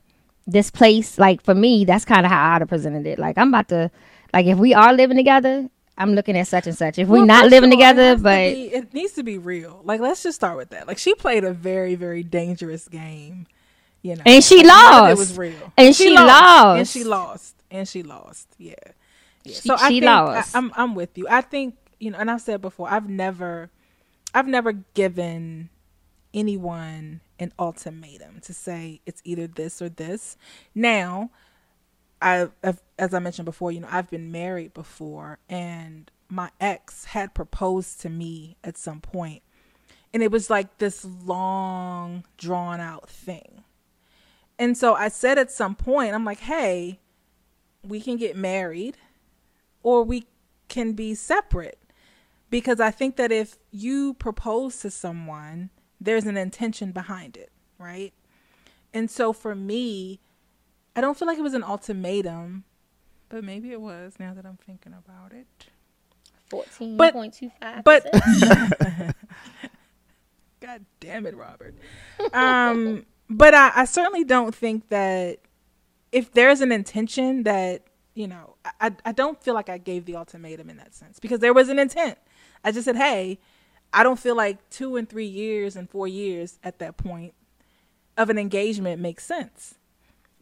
this 0.48 0.70
place, 0.72 1.18
like 1.20 1.42
for 1.44 1.56
me, 1.56 1.86
that's 1.86 2.06
kind 2.06 2.26
of 2.26 2.32
how 2.32 2.54
I'd 2.56 2.62
have 2.62 2.70
presented 2.70 3.06
it. 3.08 3.20
Like 3.20 3.38
I'm 3.38 3.50
about 3.50 3.70
to, 3.70 3.92
like 4.34 4.46
if 4.46 4.58
we 4.58 4.74
are 4.74 4.94
living 4.94 5.18
together, 5.18 5.70
I'm 5.98 6.16
looking 6.16 6.38
at 6.38 6.48
such 6.48 6.66
and 6.68 6.76
such. 6.78 6.98
If 6.98 7.08
we're 7.08 7.26
not 7.26 7.48
living 7.50 7.70
it 7.72 7.76
together, 7.76 8.16
to 8.16 8.22
but 8.22 8.54
be- 8.54 8.74
it 8.74 8.94
needs 8.94 9.14
to 9.14 9.24
be 9.24 9.38
real 9.38 9.82
like 9.84 10.00
let's 10.00 10.24
just 10.24 10.36
start 10.36 10.58
with 10.58 10.70
that 10.70 10.88
like 10.88 10.98
she 10.98 11.14
played 11.16 11.44
a 11.44 11.54
very 11.54 11.96
very 11.96 12.24
dangerous 12.24 12.88
game 12.88 13.46
you 14.02 14.16
know 14.16 14.24
And 14.26 14.44
she 14.44 14.64
lost. 14.64 15.12
it 15.12 15.18
was 15.18 15.38
real 15.38 15.74
And 15.78 15.96
she 15.96 16.10
lost. 16.16 16.78
and 16.80 16.88
she 16.88 17.04
lost 17.04 17.56
and 17.70 17.88
she 17.88 18.02
lost 18.04 18.48
yeah, 18.58 18.74
yeah. 19.44 19.54
She- 19.54 19.68
so 19.68 19.76
I 19.76 19.89
she 19.89 20.00
think 20.00 20.06
lost. 20.06 20.56
I, 20.56 20.58
I'm 20.60 20.72
I'm 20.76 20.96
with 20.96 21.16
you 21.18 21.28
I 21.30 21.42
think 21.42 21.76
you 22.02 22.12
know 22.12 22.18
and 22.18 22.30
I've 22.30 22.41
said 22.41 22.62
before 22.62 22.89
I've 22.89 23.10
never 23.10 23.70
I've 24.34 24.47
never 24.47 24.72
given 24.72 25.70
anyone 26.34 27.22
an 27.39 27.54
ultimatum 27.60 28.39
to 28.41 28.54
say 28.54 29.02
it's 29.06 29.22
either 29.26 29.47
this 29.47 29.82
or 29.82 29.89
this 29.89 30.38
now 30.74 31.30
I, 32.22 32.49
as 32.99 33.14
I 33.14 33.19
mentioned 33.19 33.45
before, 33.45 33.72
you 33.72 33.80
know, 33.80 33.88
I've 33.90 34.10
been 34.10 34.32
married 34.32 34.73
before, 34.73 35.40
and 35.49 36.10
my 36.30 36.52
ex 36.60 37.06
had 37.06 37.34
proposed 37.34 37.99
to 38.02 38.10
me 38.10 38.57
at 38.64 38.78
some 38.78 39.02
point, 39.02 39.41
and 40.14 40.22
it 40.22 40.32
was 40.32 40.49
like 40.49 40.78
this 40.78 41.03
long, 41.03 42.23
drawn 42.38 42.80
out 42.80 43.10
thing. 43.10 43.64
And 44.60 44.78
so 44.78 44.94
I 44.94 45.07
said 45.07 45.40
at 45.40 45.49
some 45.52 45.73
point, 45.73 46.14
I'm 46.14 46.26
like, 46.26 46.41
hey, 46.41 46.99
we 47.84 47.99
can 47.99 48.18
get 48.18 48.36
married, 48.36 48.98
or 49.82 50.03
we 50.03 50.28
can 50.68 50.94
be 50.94 51.15
separate, 51.15 51.80
because 52.52 52.80
I 52.80 52.91
think 52.91 53.15
that 53.15 53.32
if 53.32 53.57
you 53.72 54.14
propose 54.14 54.80
to 54.82 54.91
someone, 54.91 55.72
there's 55.99 56.26
an 56.26 56.38
intention 56.38 56.91
behind 56.91 57.36
it, 57.38 57.52
right? 57.80 58.14
And 58.94 59.10
so 59.10 59.34
for 59.34 59.56
me, 59.56 60.19
I 60.95 61.02
don't 61.02 61.18
feel 61.18 61.28
like 61.28 61.40
it 61.40 61.44
was 61.44 61.53
an 61.56 61.64
ultimatum, 61.64 62.65
but 63.30 63.44
maybe 63.44 63.72
it 63.72 63.82
was 63.82 64.14
now 64.19 64.34
that 64.36 64.45
I'm 64.45 64.57
thinking 64.57 64.94
about 64.94 65.32
it. 65.34 65.48
fourteen 66.49 66.98
But- 66.98 67.14
point 67.14 67.34
two 67.34 67.49
five. 67.60 67.84
But 67.84 68.06
God 70.60 70.86
damn 70.99 71.26
it, 71.26 71.36
Robert. 71.36 71.73
Um, 72.34 73.06
but 73.30 73.53
I, 73.56 73.72
I 73.76 73.86
certainly 73.86 74.23
don't 74.23 74.53
think 74.53 74.90
that 74.90 75.40
if 76.11 76.32
there's 76.34 76.61
an 76.61 76.72
intention 76.72 77.44
that 77.44 77.84
you 78.14 78.28
know, 78.28 78.56
I 78.82 78.91
I 79.06 79.14
don't 79.14 79.41
feel 79.41 79.53
like 79.53 79.69
I 79.69 79.78
gave 79.78 80.03
the 80.06 80.18
ultimatum 80.18 80.69
in 80.69 80.76
that 80.78 80.94
sense 80.94 81.18
because 81.19 81.40
there 81.40 81.53
was 81.53 81.69
an 81.69 81.80
intent. 81.80 82.18
I 82.64 82.72
just 82.72 82.86
said, 82.86 82.96
hey, 82.96 83.40
I 83.94 84.04
don't 84.04 84.20
feel 84.20 84.36
like 84.36 84.70
two 84.70 84.96
and 84.96 85.08
three 85.10 85.26
years 85.26 85.76
and 85.76 85.90
four 85.90 86.08
years 86.08 86.60
at 86.64 86.80
that 86.80 86.98
point 86.98 87.34
of 88.18 88.30
an 88.30 88.38
engagement 88.38 89.02
makes 89.02 89.26
sense 89.26 89.76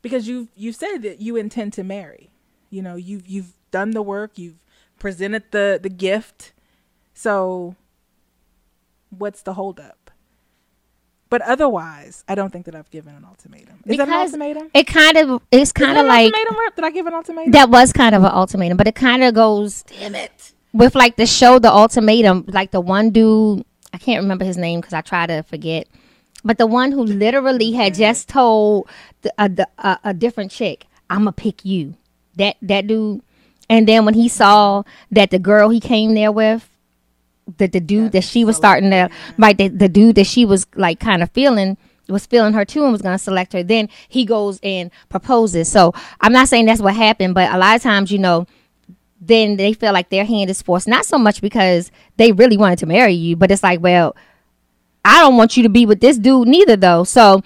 because 0.02 0.28
you've 0.28 0.50
you've 0.56 0.76
said 0.76 1.00
that 1.00 1.22
you 1.22 1.36
intend 1.36 1.74
to 1.74 1.84
marry. 1.84 2.30
You 2.70 2.82
know, 2.82 2.96
you've 2.96 3.28
you've 3.28 3.54
done 3.72 3.92
the 3.92 4.02
work, 4.02 4.38
you've 4.38 4.60
presented 5.00 5.44
the 5.52 5.80
the 5.82 5.90
gift. 5.90 6.54
So 7.14 7.76
what's 9.10 9.42
the 9.42 9.54
holdup? 9.54 10.12
But 11.30 11.44
otherwise, 11.44 12.24
I 12.28 12.34
don't 12.34 12.52
think 12.52 12.66
that 12.66 12.74
I've 12.74 12.90
given 12.90 13.14
an 13.14 13.24
ultimatum. 13.24 13.82
Is 13.86 13.98
that 13.98 14.08
an 14.08 14.14
ultimatum? 14.14 14.72
It 14.74 14.88
kind 14.88 15.16
of 15.18 15.42
it's 15.52 15.72
kind 15.72 15.98
of 15.98 16.06
like 16.08 16.26
ultimatum, 16.26 16.58
Rip? 16.58 16.76
Did 16.76 16.86
I 16.86 16.92
give 16.92 17.06
an 17.08 17.14
ultimatum? 17.14 17.52
that 17.52 17.70
was 17.70 17.94
kind 17.94 18.16
of 18.16 18.24
an 18.24 18.32
ultimatum, 18.32 18.78
but 18.78 18.88
it 18.88 18.96
kind 18.96 19.24
of 19.24 19.34
goes 19.34 19.84
Damn 19.84 20.16
it. 20.16 20.54
With 20.74 20.96
like 20.96 21.16
the 21.16 21.26
show 21.26 21.60
the 21.60 21.72
ultimatum 21.72 22.46
like 22.48 22.72
the 22.72 22.82
one 22.82 23.10
dude 23.10 23.64
i 23.94 23.98
can't 23.98 24.22
remember 24.22 24.46
his 24.46 24.58
name 24.58 24.80
because 24.80 24.94
i 24.94 25.02
try 25.02 25.26
to 25.26 25.42
forget 25.44 25.88
but 26.44 26.58
the 26.58 26.68
one 26.68 26.92
who 26.92 27.04
literally 27.04 27.74
had 27.74 27.94
just 27.96 28.30
told 28.30 28.88
the, 29.24 29.34
a, 29.38 29.50
the, 29.50 29.68
a, 29.78 30.00
a 30.06 30.14
different 30.14 30.52
chick 30.52 30.86
i'm 31.10 31.20
gonna 31.20 31.32
pick 31.32 31.66
you. 31.66 31.96
That 32.36 32.58
that 32.62 32.88
dude. 32.88 33.22
And 33.70 33.88
then 33.88 34.06
when 34.06 34.16
he 34.16 34.30
saw 34.30 34.84
that 35.12 35.30
the 35.30 35.40
girl 35.40 35.70
he 35.70 35.80
came 35.80 36.16
there 36.16 36.32
with 36.32 36.68
the, 37.58 37.68
the 37.68 37.80
dude 37.80 38.14
that 38.14 38.24
she 38.24 38.44
was 38.46 38.56
starting 38.56 38.90
to 38.92 39.10
right 39.38 39.58
the, 39.58 39.68
the 39.68 39.90
dude 39.90 40.16
that 40.16 40.26
she 40.28 40.46
was 40.46 40.66
like 40.76 41.00
kind 41.00 41.22
of 41.22 41.32
feeling 41.32 41.78
was 42.08 42.26
feeling 42.26 42.54
her 42.54 42.66
too 42.66 42.84
and 42.84 42.92
was 42.92 43.04
going 43.04 43.16
to 43.16 43.24
select 43.24 43.54
her 43.54 43.62
then 43.62 43.88
he 44.08 44.26
goes 44.26 44.60
and 44.64 44.92
proposes. 45.10 45.72
So 45.72 45.94
i'm 46.22 46.34
not 46.34 46.48
saying 46.48 46.66
that's 46.66 46.82
what 46.82 46.96
happened 46.96 47.34
but 47.36 47.54
a 47.54 47.58
lot 47.58 47.76
of 47.76 47.82
times 47.82 48.12
you 48.12 48.20
know 48.20 48.48
then 49.22 49.58
they 49.58 49.74
feel 49.74 49.94
like 49.94 50.10
their 50.10 50.26
hand 50.26 50.50
is 50.50 50.62
forced. 50.62 50.88
Not 50.88 51.06
so 51.06 51.18
much 51.18 51.42
because 51.42 51.92
they 52.18 52.32
really 52.32 52.58
wanted 52.58 52.80
to 52.80 52.86
marry 52.86 53.14
you, 53.14 53.36
but 53.36 53.52
it's 53.52 53.64
like, 53.64 53.82
well, 53.82 54.16
I 55.04 55.20
don't 55.20 55.38
want 55.38 55.58
you 55.58 55.64
to 55.64 55.70
be 55.70 55.86
with 55.86 56.00
this 56.00 56.18
dude 56.18 56.48
neither, 56.48 56.76
though. 56.76 57.04
So, 57.04 57.42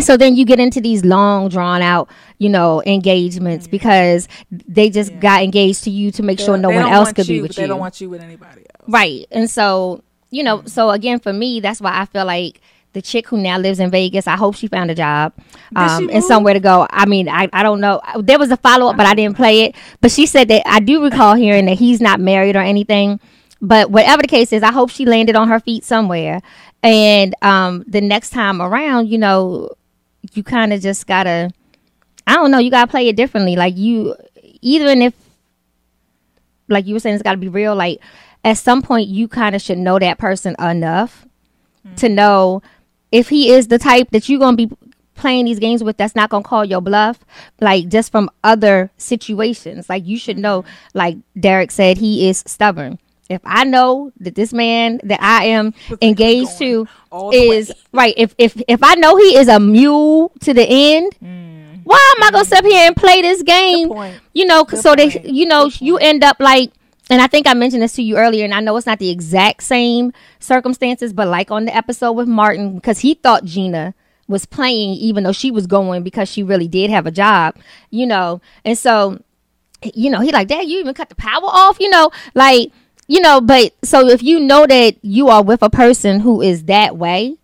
so 0.00 0.16
then 0.16 0.36
you 0.36 0.44
get 0.44 0.60
into 0.60 0.80
these 0.80 1.04
long, 1.04 1.48
drawn 1.48 1.82
out, 1.82 2.08
you 2.38 2.48
know, 2.48 2.82
engagements 2.84 3.66
because 3.66 4.28
they 4.50 4.90
just 4.90 5.18
got 5.20 5.42
engaged 5.42 5.84
to 5.84 5.90
you 5.90 6.10
to 6.12 6.22
make 6.22 6.40
sure 6.40 6.56
no 6.56 6.70
one 6.70 6.86
else 6.86 7.12
could 7.12 7.28
you, 7.28 7.36
be 7.36 7.42
with 7.42 7.56
They 7.56 7.62
you. 7.62 7.66
They 7.66 7.68
don't 7.68 7.80
want 7.80 8.00
you 8.00 8.08
with 8.08 8.22
anybody 8.22 8.60
else. 8.60 8.88
Right. 8.88 9.26
And 9.30 9.48
so, 9.48 10.02
you 10.30 10.42
know, 10.42 10.58
mm-hmm. 10.58 10.68
so 10.68 10.90
again, 10.90 11.20
for 11.20 11.32
me, 11.32 11.60
that's 11.60 11.80
why 11.80 11.98
I 11.98 12.06
feel 12.06 12.24
like 12.24 12.60
the 12.92 13.02
chick 13.02 13.28
who 13.28 13.38
now 13.38 13.58
lives 13.58 13.78
in 13.78 13.90
Vegas, 13.90 14.26
I 14.26 14.36
hope 14.36 14.56
she 14.56 14.66
found 14.66 14.90
a 14.90 14.94
job 14.94 15.32
um, 15.76 16.10
and 16.12 16.24
somewhere 16.24 16.54
to 16.54 16.60
go. 16.60 16.86
I 16.90 17.06
mean, 17.06 17.28
I, 17.28 17.48
I 17.52 17.62
don't 17.62 17.80
know. 17.80 18.00
There 18.18 18.38
was 18.38 18.50
a 18.50 18.56
follow 18.56 18.88
up, 18.88 18.96
but 18.96 19.06
I 19.06 19.14
didn't 19.14 19.36
play 19.36 19.62
it. 19.62 19.76
But 20.00 20.10
she 20.10 20.26
said 20.26 20.48
that 20.48 20.62
I 20.66 20.80
do 20.80 21.02
recall 21.02 21.34
hearing 21.34 21.66
that 21.66 21.78
he's 21.78 22.00
not 22.00 22.20
married 22.20 22.56
or 22.56 22.60
anything. 22.60 23.20
But 23.62 23.90
whatever 23.90 24.22
the 24.22 24.28
case 24.28 24.52
is, 24.52 24.62
I 24.62 24.72
hope 24.72 24.90
she 24.90 25.04
landed 25.04 25.36
on 25.36 25.48
her 25.48 25.60
feet 25.60 25.84
somewhere. 25.84 26.40
And 26.82 27.34
um, 27.42 27.84
the 27.86 28.00
next 28.00 28.30
time 28.30 28.60
around, 28.60 29.08
you 29.08 29.18
know, 29.18 29.70
you 30.32 30.42
kind 30.42 30.72
of 30.72 30.80
just 30.80 31.06
gotta, 31.06 31.50
I 32.26 32.34
don't 32.34 32.50
know, 32.50 32.58
you 32.58 32.70
gotta 32.70 32.90
play 32.90 33.08
it 33.08 33.16
differently. 33.16 33.56
Like 33.56 33.76
you, 33.76 34.16
even 34.62 35.02
if 35.02 35.14
like 36.68 36.86
you 36.86 36.94
were 36.94 37.00
saying, 37.00 37.14
it's 37.14 37.22
got 37.22 37.32
to 37.32 37.38
be 37.38 37.48
real. 37.48 37.74
Like 37.74 38.00
at 38.44 38.56
some 38.56 38.80
point, 38.80 39.08
you 39.08 39.28
kind 39.28 39.54
of 39.54 39.60
should 39.60 39.78
know 39.78 39.98
that 39.98 40.18
person 40.18 40.56
enough 40.58 41.26
to 41.96 42.08
know 42.08 42.62
if 43.12 43.28
he 43.28 43.50
is 43.52 43.68
the 43.68 43.78
type 43.78 44.10
that 44.10 44.28
you're 44.28 44.40
gonna 44.40 44.56
be 44.56 44.70
playing 45.14 45.44
these 45.44 45.58
games 45.58 45.84
with. 45.84 45.96
That's 45.96 46.16
not 46.16 46.30
gonna 46.30 46.42
call 46.42 46.64
your 46.64 46.80
bluff. 46.80 47.18
Like 47.60 47.88
just 47.88 48.10
from 48.10 48.30
other 48.42 48.90
situations, 48.96 49.88
like 49.88 50.06
you 50.06 50.18
should 50.18 50.38
know. 50.38 50.64
Like 50.94 51.18
Derek 51.38 51.70
said, 51.70 51.98
he 51.98 52.28
is 52.28 52.42
stubborn. 52.46 52.98
If 53.28 53.40
I 53.44 53.62
know 53.62 54.10
that 54.18 54.34
this 54.34 54.52
man 54.52 54.98
that 55.04 55.22
I 55.22 55.44
am 55.46 55.72
engaged 56.02 56.58
to 56.58 56.88
is 57.32 57.68
way. 57.68 57.74
right, 57.92 58.14
if 58.16 58.34
if 58.38 58.60
if 58.66 58.82
I 58.82 58.94
know 58.96 59.16
he 59.16 59.36
is 59.36 59.46
a 59.46 59.60
mule 59.60 60.32
to 60.40 60.52
the 60.52 60.66
end, 60.66 61.14
why 61.84 62.14
am 62.16 62.22
I 62.24 62.30
gonna 62.32 62.44
sit 62.44 62.64
here 62.64 62.86
and 62.86 62.96
play 62.96 63.22
this 63.22 63.42
game? 63.42 63.92
You 64.32 64.46
know, 64.46 64.64
Good 64.64 64.80
so 64.80 64.96
they, 64.96 65.10
point. 65.10 65.26
you 65.26 65.46
know, 65.46 65.70
you 65.78 65.98
end 65.98 66.24
up 66.24 66.38
like, 66.40 66.72
and 67.10 67.20
I 67.20 67.26
think 67.26 67.46
I 67.46 67.54
mentioned 67.54 67.82
this 67.82 67.94
to 67.94 68.02
you 68.02 68.16
earlier, 68.16 68.44
and 68.44 68.54
I 68.54 68.60
know 68.60 68.76
it's 68.76 68.86
not 68.86 69.00
the 69.00 69.10
exact 69.10 69.62
same 69.62 70.12
circumstances, 70.38 71.12
but 71.12 71.28
like 71.28 71.50
on 71.50 71.64
the 71.64 71.76
episode 71.76 72.12
with 72.12 72.28
Martin, 72.28 72.76
because 72.76 73.00
he 73.00 73.14
thought 73.14 73.44
Gina 73.44 73.94
was 74.28 74.46
playing, 74.46 74.90
even 74.94 75.24
though 75.24 75.32
she 75.32 75.50
was 75.50 75.66
going 75.66 76.04
because 76.04 76.28
she 76.28 76.42
really 76.42 76.68
did 76.68 76.88
have 76.88 77.06
a 77.06 77.10
job, 77.10 77.56
you 77.90 78.06
know, 78.06 78.40
and 78.64 78.78
so, 78.78 79.20
you 79.92 80.08
know, 80.08 80.20
he 80.20 80.30
like, 80.30 80.48
Dad, 80.48 80.68
you 80.68 80.78
even 80.78 80.94
cut 80.94 81.08
the 81.08 81.16
power 81.16 81.42
off, 81.44 81.80
you 81.80 81.90
know, 81.90 82.10
like, 82.34 82.70
you 83.08 83.20
know, 83.20 83.40
but 83.40 83.74
so 83.82 84.08
if 84.08 84.22
you 84.22 84.38
know 84.38 84.66
that 84.68 84.96
you 85.02 85.28
are 85.28 85.42
with 85.42 85.62
a 85.64 85.70
person 85.70 86.20
who 86.20 86.40
is 86.40 86.64
that 86.66 86.96
way, 86.96 87.36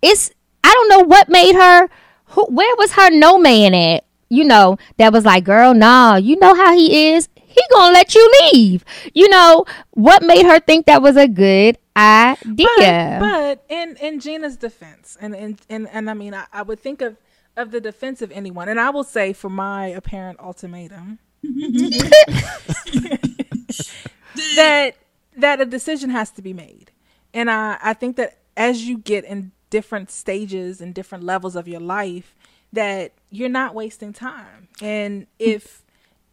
it's 0.00 0.30
I 0.62 0.72
don't 0.72 0.88
know 0.88 1.04
what 1.04 1.28
made 1.28 1.54
her 1.54 1.88
who 2.26 2.44
where 2.46 2.76
was 2.76 2.92
her 2.92 3.10
no 3.10 3.36
man 3.36 3.74
at? 3.74 4.04
You 4.28 4.44
know, 4.44 4.78
that 4.96 5.12
was 5.12 5.24
like, 5.24 5.42
girl, 5.42 5.74
nah, 5.74 6.16
you 6.16 6.36
know 6.36 6.54
how 6.54 6.72
he 6.72 7.10
is. 7.10 7.28
Gonna 7.70 7.92
let 7.92 8.14
you 8.14 8.32
leave. 8.52 8.84
You 9.14 9.28
know, 9.28 9.64
what 9.90 10.22
made 10.22 10.44
her 10.44 10.58
think 10.60 10.86
that 10.86 11.02
was 11.02 11.16
a 11.16 11.28
good 11.28 11.78
idea? 11.96 13.18
But, 13.20 13.20
but 13.20 13.64
in 13.68 13.96
in 13.96 14.20
Gina's 14.20 14.56
defense, 14.56 15.16
and 15.20 15.34
and 15.34 15.60
and, 15.68 15.88
and 15.88 16.10
I 16.10 16.14
mean, 16.14 16.34
I, 16.34 16.46
I 16.52 16.62
would 16.62 16.80
think 16.80 17.00
of 17.00 17.16
of 17.56 17.70
the 17.70 17.80
defense 17.80 18.22
of 18.22 18.30
anyone, 18.32 18.68
and 18.68 18.80
I 18.80 18.90
will 18.90 19.04
say 19.04 19.32
for 19.32 19.50
my 19.50 19.86
apparent 19.86 20.40
ultimatum 20.40 21.18
that 24.56 24.94
that 25.36 25.60
a 25.60 25.66
decision 25.66 26.10
has 26.10 26.30
to 26.32 26.42
be 26.42 26.52
made, 26.52 26.90
and 27.34 27.50
I 27.50 27.78
I 27.82 27.94
think 27.94 28.16
that 28.16 28.38
as 28.56 28.86
you 28.86 28.98
get 28.98 29.24
in 29.24 29.52
different 29.70 30.10
stages 30.10 30.80
and 30.80 30.94
different 30.94 31.24
levels 31.24 31.56
of 31.56 31.66
your 31.66 31.80
life, 31.80 32.36
that 32.72 33.12
you're 33.30 33.48
not 33.48 33.74
wasting 33.74 34.12
time, 34.12 34.68
and 34.80 35.26
if 35.38 35.82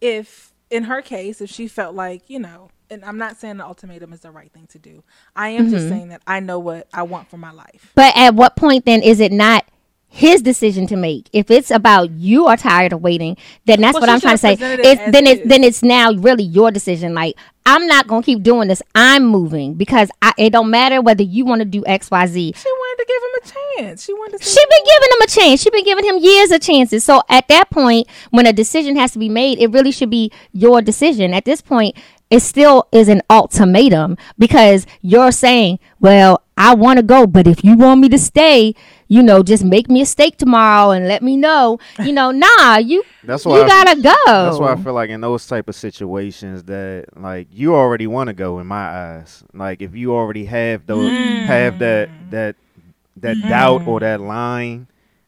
if 0.00 0.49
in 0.70 0.84
her 0.84 1.02
case, 1.02 1.40
if 1.40 1.50
she 1.50 1.68
felt 1.68 1.94
like, 1.94 2.30
you 2.30 2.38
know, 2.38 2.70
and 2.90 3.04
I'm 3.04 3.18
not 3.18 3.38
saying 3.38 3.58
the 3.58 3.64
ultimatum 3.64 4.12
is 4.12 4.20
the 4.20 4.30
right 4.30 4.50
thing 4.52 4.66
to 4.68 4.78
do. 4.78 5.02
I 5.36 5.50
am 5.50 5.70
just 5.70 5.84
mm-hmm. 5.84 5.88
saying 5.88 6.08
that 6.08 6.22
I 6.26 6.40
know 6.40 6.58
what 6.58 6.88
I 6.92 7.02
want 7.02 7.28
for 7.28 7.36
my 7.36 7.52
life. 7.52 7.92
But 7.94 8.16
at 8.16 8.34
what 8.34 8.56
point 8.56 8.84
then 8.84 9.02
is 9.02 9.20
it 9.20 9.32
not 9.32 9.64
his 10.08 10.42
decision 10.42 10.86
to 10.88 10.96
make? 10.96 11.28
If 11.32 11.50
it's 11.50 11.70
about 11.70 12.10
you 12.10 12.46
are 12.46 12.56
tired 12.56 12.92
of 12.92 13.00
waiting, 13.00 13.36
then 13.64 13.80
that's 13.80 13.94
Well, 13.94 14.02
what 14.02 14.10
I'm 14.10 14.20
trying 14.20 14.34
to 14.34 14.38
say. 14.38 14.52
it 14.54 14.80
It's 14.80 15.12
then 15.12 15.26
it 15.26 15.38
it's 15.38 15.48
then 15.48 15.64
it's 15.64 15.82
now 15.82 16.12
really 16.12 16.44
your 16.44 16.70
decision. 16.70 17.14
Like 17.14 17.36
I'm 17.66 17.86
not 17.86 18.06
gonna 18.06 18.22
keep 18.22 18.42
doing 18.42 18.68
this. 18.68 18.82
I'm 18.94 19.26
moving 19.26 19.74
because 19.74 20.10
I, 20.22 20.32
it 20.38 20.50
don't 20.50 20.70
matter 20.70 21.00
whether 21.00 21.22
you 21.22 21.44
want 21.44 21.60
to 21.60 21.64
do 21.64 21.84
X 21.86 22.10
Y 22.10 22.26
Z. 22.26 22.54
She 22.56 22.68
wanted 22.68 23.02
to 23.02 23.06
give 23.06 23.22
him 23.22 23.30
a 23.42 23.84
chance. 23.84 24.04
She 24.04 24.14
wanted 24.14 24.38
to. 24.38 24.44
She 24.44 24.60
been 24.68 24.84
giving 24.84 25.08
him 25.10 25.22
a 25.22 25.26
chance. 25.26 25.62
She 25.62 25.70
been 25.70 25.84
giving 25.84 26.04
him 26.04 26.18
years 26.18 26.50
of 26.50 26.60
chances. 26.60 27.04
So 27.04 27.22
at 27.28 27.48
that 27.48 27.70
point, 27.70 28.06
when 28.30 28.46
a 28.46 28.52
decision 28.52 28.96
has 28.96 29.12
to 29.12 29.18
be 29.18 29.28
made, 29.28 29.58
it 29.58 29.70
really 29.70 29.92
should 29.92 30.10
be 30.10 30.32
your 30.52 30.82
decision. 30.82 31.34
At 31.34 31.44
this 31.44 31.60
point, 31.60 31.96
it 32.30 32.40
still 32.40 32.88
is 32.92 33.08
an 33.08 33.22
ultimatum 33.28 34.16
because 34.38 34.86
you're 35.02 35.32
saying, 35.32 35.78
"Well, 35.98 36.42
I 36.56 36.74
want 36.74 36.98
to 36.98 37.02
go, 37.02 37.26
but 37.26 37.46
if 37.46 37.64
you 37.64 37.76
want 37.76 38.00
me 38.00 38.08
to 38.10 38.18
stay, 38.18 38.74
you 39.10 39.22
know, 39.22 39.42
just 39.42 39.64
make 39.64 39.90
me 39.90 40.00
a 40.00 40.06
steak 40.06 40.38
tomorrow 40.38 40.92
and 40.92 41.06
let 41.06 41.22
me 41.22 41.36
know." 41.36 41.78
You 41.98 42.12
know, 42.12 42.30
nah, 42.44 42.78
you 42.78 43.02
That's 43.24 43.44
why 43.44 43.58
you 43.58 43.64
I- 43.64 43.66
gotta 43.66 44.00
go. 44.00 44.14
That's 44.24 44.58
why 44.58 44.72
I 44.72 44.76
feel 44.76 44.94
like 44.94 45.10
in 45.10 45.20
those 45.20 45.46
type 45.46 45.68
of 45.68 45.74
situations 45.74 46.64
that 46.64 47.06
like 47.16 47.48
you 47.52 47.74
already 47.74 48.06
want 48.06 48.28
to 48.28 48.34
go 48.34 48.58
in 48.60 48.66
my 48.66 48.88
eyes. 48.88 49.44
Like 49.52 49.82
if 49.82 49.94
you 49.94 50.14
already 50.14 50.46
have 50.46 50.86
those 50.86 51.10
mm. 51.10 51.44
have 51.44 51.78
that 51.80 52.08
that 52.30 52.56
that 53.16 53.36
mm-hmm. 53.36 53.48
doubt 53.48 53.86
or 53.86 54.00
that 54.00 54.20
line 54.20 54.86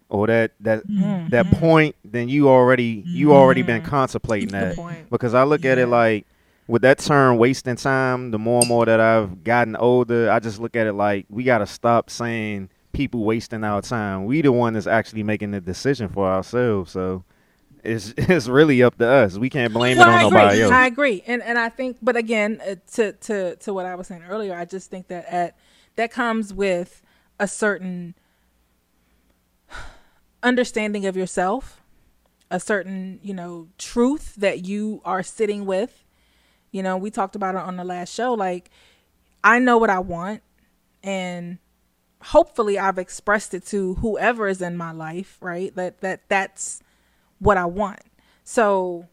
or 0.08 0.26
that 0.26 0.52
that 0.60 0.82
that 0.86 1.46
mm-hmm. 1.46 1.56
point, 1.56 1.96
then 2.04 2.28
you 2.28 2.48
already 2.48 3.02
you 3.06 3.32
already 3.34 3.62
been 3.62 3.80
mm-hmm. 3.80 3.90
contemplating 3.90 4.50
that. 4.50 4.76
point. 4.76 5.10
Because 5.10 5.34
I 5.34 5.44
look 5.44 5.64
at 5.64 5.78
it 5.78 5.86
like 5.86 6.26
with 6.68 6.82
that 6.82 6.98
term 6.98 7.38
wasting 7.38 7.76
time, 7.76 8.30
the 8.30 8.38
more 8.38 8.60
and 8.60 8.68
more 8.68 8.86
that 8.86 9.00
I've 9.00 9.42
gotten 9.42 9.76
older, 9.76 10.30
I 10.30 10.38
just 10.38 10.60
look 10.60 10.76
at 10.76 10.86
it 10.86 10.92
like 10.92 11.26
we 11.28 11.44
gotta 11.44 11.66
stop 11.66 12.10
saying 12.10 12.68
people 12.92 13.24
wasting 13.24 13.64
our 13.64 13.82
time. 13.82 14.24
We 14.26 14.42
the 14.42 14.52
one 14.52 14.74
that's 14.74 14.86
actually 14.86 15.22
making 15.22 15.50
the 15.52 15.60
decision 15.60 16.08
for 16.08 16.26
ourselves. 16.26 16.92
So 16.92 17.24
it's 17.82 18.14
it's 18.16 18.48
really 18.48 18.82
up 18.82 18.96
to 18.98 19.08
us. 19.08 19.38
We 19.38 19.50
can't 19.50 19.72
blame 19.72 19.96
Well, 19.98 20.08
it 20.08 20.12
on 20.12 20.18
I 20.18 20.22
nobody 20.22 20.46
agree. 20.48 20.62
else. 20.62 20.72
I 20.72 20.86
agree, 20.86 21.22
and 21.26 21.42
and 21.42 21.58
I 21.58 21.68
think, 21.68 21.98
but 22.02 22.16
again, 22.16 22.60
uh, 22.66 22.76
to 22.92 23.12
to 23.12 23.56
to 23.56 23.74
what 23.74 23.86
I 23.86 23.94
was 23.94 24.06
saying 24.06 24.22
earlier, 24.28 24.54
I 24.54 24.64
just 24.64 24.90
think 24.90 25.08
that 25.08 25.26
at 25.26 25.56
that 25.96 26.10
comes 26.12 26.52
with 26.54 27.02
a 27.40 27.48
certain 27.48 28.14
understanding 30.42 31.06
of 31.06 31.16
yourself, 31.16 31.80
a 32.50 32.60
certain 32.60 33.20
you 33.22 33.34
know 33.34 33.68
truth 33.78 34.34
that 34.36 34.64
you 34.66 35.00
are 35.04 35.22
sitting 35.22 35.66
with. 35.66 36.04
You 36.70 36.82
know, 36.82 36.96
we 36.96 37.10
talked 37.10 37.36
about 37.36 37.54
it 37.54 37.60
on 37.60 37.76
the 37.76 37.84
last 37.84 38.14
show. 38.14 38.32
Like, 38.32 38.70
I 39.44 39.58
know 39.58 39.76
what 39.76 39.90
I 39.90 39.98
want, 39.98 40.42
and 41.02 41.58
hopefully, 42.22 42.78
I've 42.78 42.98
expressed 42.98 43.54
it 43.54 43.66
to 43.66 43.94
whoever 43.94 44.48
is 44.48 44.62
in 44.62 44.76
my 44.76 44.92
life. 44.92 45.38
Right? 45.40 45.74
That 45.76 46.00
that 46.00 46.22
that's 46.28 46.82
what 47.38 47.56
I 47.56 47.66
want. 47.66 48.00
So 48.44 49.08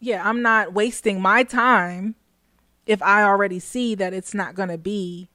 yeah, 0.00 0.28
I'm 0.28 0.42
not 0.42 0.72
wasting 0.72 1.20
my 1.20 1.44
time 1.44 2.16
if 2.86 3.00
I 3.02 3.22
already 3.22 3.60
see 3.60 3.94
that 3.94 4.12
it's 4.12 4.34
not 4.34 4.56
going 4.56 4.68
to 4.68 4.76
be 4.76 5.28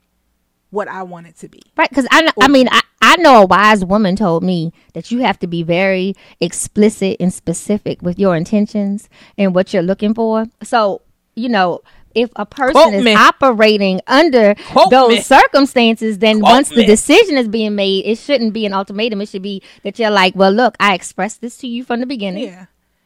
what 0.70 0.90
I 0.90 1.04
want 1.04 1.28
it 1.28 1.38
to 1.38 1.48
be. 1.48 1.62
Right, 1.78 1.90
because 1.90 2.06
I, 2.12 2.30
I 2.42 2.50
mean, 2.50 2.68
I, 2.70 2.82
I 3.02 3.16
know 3.18 3.44
a 3.44 3.46
wise 3.46 3.86
woman 3.86 4.18
told 4.18 4.44
me 4.44 4.74
that 4.94 5.10
you 5.10 5.20
have 5.20 5.40
to 5.40 5.48
be 5.48 5.64
very 5.64 6.16
explicit 6.42 7.16
and 7.22 7.34
specific 7.34 8.02
with 8.02 8.20
your 8.20 8.36
intentions 8.36 9.08
and 9.38 9.56
what 9.56 9.74
you're 9.74 9.84
looking 9.84 10.14
for. 10.14 10.48
So, 10.64 11.02
you 11.36 11.48
know, 11.48 11.80
if 12.16 12.30
a 12.36 12.46
person 12.46 12.74
Quote 12.74 12.94
is 12.96 13.04
me. 13.04 13.14
operating 13.16 14.02
under 14.08 14.56
Quote 14.72 14.90
those 14.90 15.10
me. 15.10 15.22
circumstances, 15.22 16.18
then 16.20 16.40
Quote 16.40 16.52
once 16.52 16.70
me. 16.72 16.78
the 16.78 16.86
decision 16.86 17.38
is 17.38 17.48
being 17.48 17.76
made, 17.76 18.06
it 18.06 18.18
shouldn't 18.18 18.54
be 18.54 18.66
an 18.66 18.74
ultimatum. 18.74 19.22
It 19.22 19.30
should 19.30 19.42
be 19.42 19.62
that 19.84 20.00
you're 20.00 20.10
like, 20.12 20.36
well, 20.36 20.52
look, 20.52 20.76
I 20.80 20.94
expressed 20.96 21.42
this 21.42 21.58
to 21.58 21.68
you 21.68 21.84
from 21.84 22.00
the 22.00 22.06
beginning. 22.06 22.44
Yeah, 22.46 22.66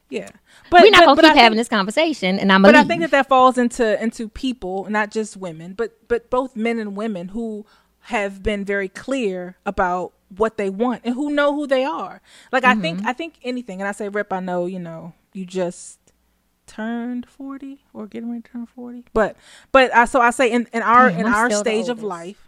yeah. 0.10 0.30
But 0.70 0.84
We're 0.84 0.92
not 0.92 1.00
but- 1.02 1.06
gonna 1.06 1.16
but 1.16 1.22
keep 1.24 1.32
I 1.32 1.34
think- 1.34 1.44
having 1.44 1.58
this 1.58 1.68
conversation, 1.68 2.40
and 2.40 2.52
I'm. 2.52 2.62
but 2.62 2.76
I 2.76 2.84
think 2.86 3.02
that 3.02 3.12
that 3.12 3.28
falls 3.28 3.58
into 3.58 4.02
into 4.02 4.30
people, 4.30 4.88
not 4.90 5.12
just 5.12 5.36
women, 5.36 5.74
but 5.74 6.08
but 6.08 6.30
both 6.30 6.56
men 6.56 6.80
and 6.80 6.96
women 6.96 7.30
who 7.30 7.66
have 8.06 8.42
been 8.42 8.64
very 8.66 8.88
clear 8.90 9.58
about 9.66 10.14
what 10.36 10.58
they 10.58 10.70
want 10.70 11.02
and 11.04 11.14
who 11.14 11.30
know 11.30 11.54
who 11.54 11.68
they 11.68 11.84
are. 11.84 12.22
Like 12.54 12.64
I 12.64 12.72
Mm-hmm. 12.72 12.82
think 12.82 13.02
I 13.06 13.14
think 13.14 13.34
anything, 13.44 13.82
and 13.82 13.88
I 13.88 13.92
say, 13.92 14.08
Rip, 14.08 14.32
I 14.32 14.40
know 14.40 14.66
you 14.66 14.80
know 14.80 15.14
you 15.34 15.46
just 15.46 16.00
turned 16.72 17.28
forty 17.30 17.84
or 17.94 18.08
getting 18.08 18.30
ready 18.30 18.42
to 18.44 18.52
turn 18.52 18.66
forty, 18.66 19.04
but 19.14 19.36
but 19.72 19.94
I 19.94 20.06
so 20.06 20.22
I 20.22 20.32
say 20.32 20.52
in 20.52 20.68
in 20.74 20.82
our 20.82 21.10
Damn, 21.10 21.20
in 21.22 21.26
I'm 21.28 21.34
our 21.34 21.52
stage 21.52 21.90
of 21.90 22.02
life, 22.04 22.48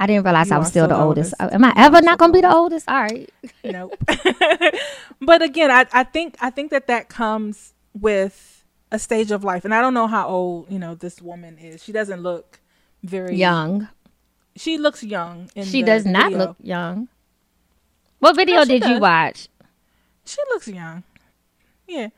I 0.00 0.06
didn't 0.06 0.24
realize 0.24 0.48
You 0.50 0.56
I 0.56 0.58
was 0.58 0.68
still 0.68 0.84
still 0.86 0.88
the 0.88 0.94
the 0.96 1.02
oldest. 1.02 1.34
oldest. 1.40 1.54
Am 1.54 1.64
I 1.64 1.72
ever 1.76 2.00
not 2.02 2.18
gonna 2.18 2.32
be 2.32 2.40
the 2.40 2.52
oldest? 2.54 2.88
All 2.88 3.02
right. 3.02 3.28
Nope. 3.64 3.96
but 5.20 5.42
again, 5.42 5.70
I, 5.70 5.86
I 5.92 6.04
think 6.04 6.36
I 6.40 6.50
think 6.50 6.70
that 6.70 6.86
that 6.86 7.08
comes 7.08 7.74
with 7.94 8.64
a 8.92 8.98
stage 8.98 9.30
of 9.32 9.42
life, 9.44 9.64
and 9.64 9.74
I 9.74 9.80
don't 9.80 9.94
know 9.94 10.06
how 10.06 10.28
old 10.28 10.70
you 10.70 10.78
know 10.78 10.94
this 10.94 11.20
woman 11.20 11.58
is. 11.58 11.82
She 11.82 11.92
doesn't 11.92 12.20
look 12.22 12.60
very 13.02 13.36
Young. 13.36 13.88
She 14.56 14.78
looks 14.78 15.02
young. 15.04 15.50
In 15.54 15.64
She 15.64 15.82
the 15.82 15.86
does 15.86 16.04
not 16.06 16.30
video. 16.32 16.38
look 16.38 16.56
young. 16.60 17.08
What 18.20 18.34
video 18.36 18.56
No, 18.56 18.64
she 18.64 18.78
did 18.80 18.88
you 18.88 18.98
watch? 18.98 19.48
She 20.24 20.38
looks 20.50 20.66
young. 20.68 21.04
Yeah. 21.88 22.08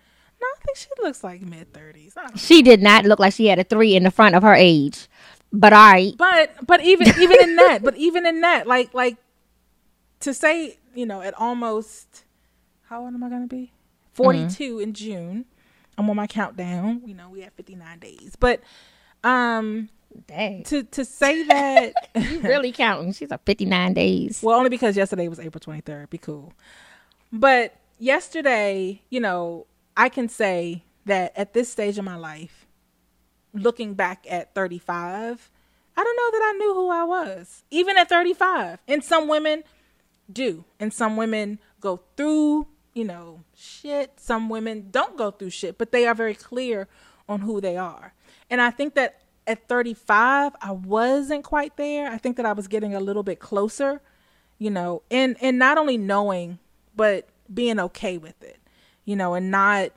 No, 0.40 0.46
I 0.46 0.54
think 0.64 0.76
she 0.76 0.88
looks 1.02 1.22
like 1.22 1.42
mid 1.42 1.72
thirties. 1.72 2.14
She 2.36 2.62
did 2.62 2.82
not 2.82 3.04
look 3.04 3.18
like 3.18 3.34
she 3.34 3.46
had 3.46 3.58
a 3.58 3.64
three 3.64 3.94
in 3.94 4.04
the 4.04 4.10
front 4.10 4.34
of 4.34 4.42
her 4.42 4.54
age. 4.54 5.06
But 5.52 5.72
all 5.72 5.92
right. 5.92 6.14
But 6.16 6.66
but 6.66 6.82
even 6.82 7.08
even 7.20 7.40
in 7.42 7.56
that, 7.56 7.82
but 7.82 7.96
even 7.96 8.24
in 8.26 8.40
that, 8.40 8.66
like 8.66 8.94
like 8.94 9.16
to 10.20 10.32
say, 10.34 10.78
you 10.94 11.06
know, 11.06 11.20
at 11.20 11.34
almost 11.34 12.24
how 12.88 13.04
old 13.04 13.14
am 13.14 13.22
I 13.22 13.28
gonna 13.28 13.46
be? 13.46 13.72
42 14.14 14.80
in 14.80 14.92
June. 14.92 15.44
I'm 15.98 16.08
on 16.08 16.16
my 16.16 16.26
countdown. 16.26 17.02
You 17.04 17.14
know, 17.14 17.28
we 17.28 17.42
have 17.42 17.52
59 17.54 17.98
days. 17.98 18.36
But 18.38 18.60
um 19.22 19.88
Dang. 20.26 20.64
to 20.64 20.82
to 20.84 21.04
say 21.04 21.44
that 21.44 21.94
You 22.16 22.40
really 22.40 22.72
counting. 22.72 23.12
She's 23.12 23.30
a 23.30 23.38
59 23.38 23.92
days. 23.94 24.40
well, 24.42 24.56
only 24.56 24.70
because 24.70 24.96
yesterday 24.96 25.28
was 25.28 25.38
April 25.38 25.60
23rd. 25.60 26.10
Be 26.10 26.18
cool. 26.18 26.52
But 27.32 27.76
yesterday, 28.00 29.02
you 29.10 29.20
know, 29.20 29.66
I 29.96 30.08
can 30.08 30.28
say 30.28 30.82
that 31.04 31.32
at 31.36 31.52
this 31.52 31.70
stage 31.70 31.98
of 31.98 32.04
my 32.04 32.16
life, 32.16 32.66
looking 33.52 33.94
back 33.94 34.26
at 34.28 34.54
35, 34.54 35.50
I 35.96 36.04
don't 36.04 36.16
know 36.16 36.38
that 36.38 36.44
I 36.44 36.58
knew 36.58 36.74
who 36.74 36.90
I 36.90 37.04
was, 37.04 37.62
even 37.70 37.96
at 37.98 38.08
35. 38.08 38.78
And 38.88 39.04
some 39.04 39.28
women 39.28 39.62
do. 40.32 40.64
And 40.78 40.92
some 40.92 41.16
women 41.16 41.58
go 41.80 42.00
through, 42.16 42.66
you 42.94 43.04
know, 43.04 43.44
shit. 43.54 44.18
Some 44.18 44.48
women 44.48 44.88
don't 44.90 45.16
go 45.16 45.30
through 45.30 45.50
shit, 45.50 45.78
but 45.78 45.92
they 45.92 46.06
are 46.06 46.14
very 46.14 46.34
clear 46.34 46.88
on 47.28 47.40
who 47.40 47.60
they 47.60 47.76
are. 47.76 48.14
And 48.48 48.60
I 48.60 48.70
think 48.70 48.94
that 48.94 49.22
at 49.46 49.68
35, 49.68 50.52
I 50.60 50.72
wasn't 50.72 51.44
quite 51.44 51.76
there. 51.76 52.10
I 52.10 52.18
think 52.18 52.36
that 52.36 52.46
I 52.46 52.52
was 52.52 52.68
getting 52.68 52.94
a 52.94 53.00
little 53.00 53.22
bit 53.22 53.40
closer, 53.40 54.00
you 54.58 54.70
know, 54.70 55.02
and 55.10 55.36
and 55.40 55.58
not 55.58 55.78
only 55.78 55.96
knowing, 55.96 56.58
but 56.94 57.28
being 57.52 57.80
okay 57.80 58.18
with 58.18 58.42
it, 58.42 58.58
you 59.04 59.16
know, 59.16 59.34
and 59.34 59.50
not 59.50 59.90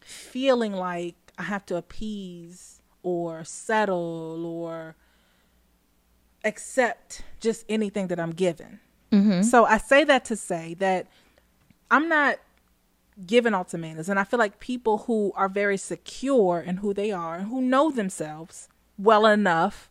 feeling 0.00 0.72
like 0.72 1.14
I 1.38 1.44
have 1.44 1.66
to 1.66 1.76
appease 1.76 2.80
or 3.02 3.44
settle 3.44 4.44
or 4.46 4.96
accept 6.44 7.22
just 7.40 7.64
anything 7.68 8.06
that 8.08 8.20
I'm 8.20 8.32
given. 8.32 8.80
Mm-hmm. 9.12 9.42
So 9.42 9.64
I 9.64 9.78
say 9.78 10.04
that 10.04 10.24
to 10.26 10.36
say 10.36 10.74
that 10.74 11.06
I'm 11.90 12.08
not 12.08 12.38
given 13.26 13.54
ultimatums, 13.54 14.08
and 14.08 14.18
I 14.18 14.24
feel 14.24 14.38
like 14.38 14.60
people 14.60 14.98
who 14.98 15.32
are 15.36 15.48
very 15.48 15.76
secure 15.76 16.60
in 16.60 16.78
who 16.78 16.92
they 16.92 17.10
are 17.10 17.36
and 17.36 17.48
who 17.48 17.60
know 17.60 17.90
themselves 17.90 18.68
well 18.98 19.26
enough 19.26 19.90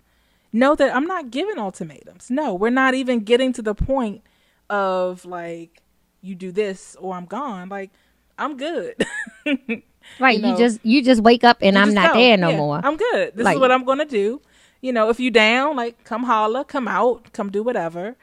know 0.54 0.76
that 0.76 0.96
I'm 0.96 1.06
not 1.06 1.32
giving 1.32 1.58
ultimatums. 1.58 2.30
No, 2.30 2.54
we're 2.54 2.70
not 2.70 2.94
even 2.94 3.22
getting 3.22 3.52
to 3.54 3.62
the 3.62 3.76
point 3.76 4.22
of 4.70 5.26
like 5.26 5.82
you 6.26 6.36
do 6.36 6.52
this 6.52 6.96
or 7.00 7.14
I'm 7.14 7.26
gone. 7.26 7.70
Like 7.70 7.92
I'm 8.38 8.58
good. 8.58 9.06
Right. 10.20 10.40
you 10.40 10.50
You, 10.52 10.58
just 10.58 10.80
you 10.84 11.02
just 11.04 11.22
wake 11.24 11.44
up 11.44 11.58
and 11.62 11.76
You 11.76 11.82
I'm 11.82 11.94
not 11.96 12.14
go, 12.14 12.20
there 12.20 12.38
no 12.38 12.50
yeah, 12.50 12.58
more. 12.58 12.80
I'm 12.84 12.96
good. 12.96 13.36
This 13.36 13.44
Like- 13.44 13.56
is 13.56 13.60
what 13.62 13.72
I'm 13.72 13.86
gonna 13.86 14.06
do. 14.06 14.40
You 14.82 14.94
know, 14.94 15.10
if 15.10 15.20
you 15.20 15.32
down, 15.32 15.76
like 15.76 16.04
come 16.04 16.24
holla, 16.24 16.64
come 16.64 16.88
out, 16.88 17.34
come 17.34 17.50
do 17.50 17.64
whatever. 17.64 18.16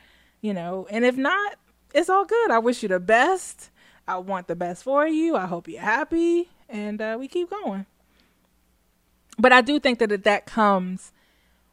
You 0.42 0.54
know, 0.54 0.86
and 0.90 1.04
if 1.04 1.16
not, 1.16 1.56
it's 1.92 2.08
all 2.08 2.24
good. 2.24 2.50
I 2.52 2.58
wish 2.60 2.82
you 2.84 2.88
the 2.88 3.00
best. 3.00 3.70
I 4.06 4.18
want 4.18 4.46
the 4.46 4.54
best 4.54 4.84
for 4.84 5.06
you. 5.08 5.34
I 5.36 5.46
hope 5.46 5.66
you're 5.68 5.80
happy, 5.80 6.50
and 6.68 7.00
uh, 7.00 7.16
we 7.18 7.26
keep 7.28 7.50
going. 7.50 7.86
But 9.38 9.52
I 9.52 9.60
do 9.60 9.80
think 9.80 9.98
that 9.98 10.22
that 10.24 10.46
comes 10.46 11.12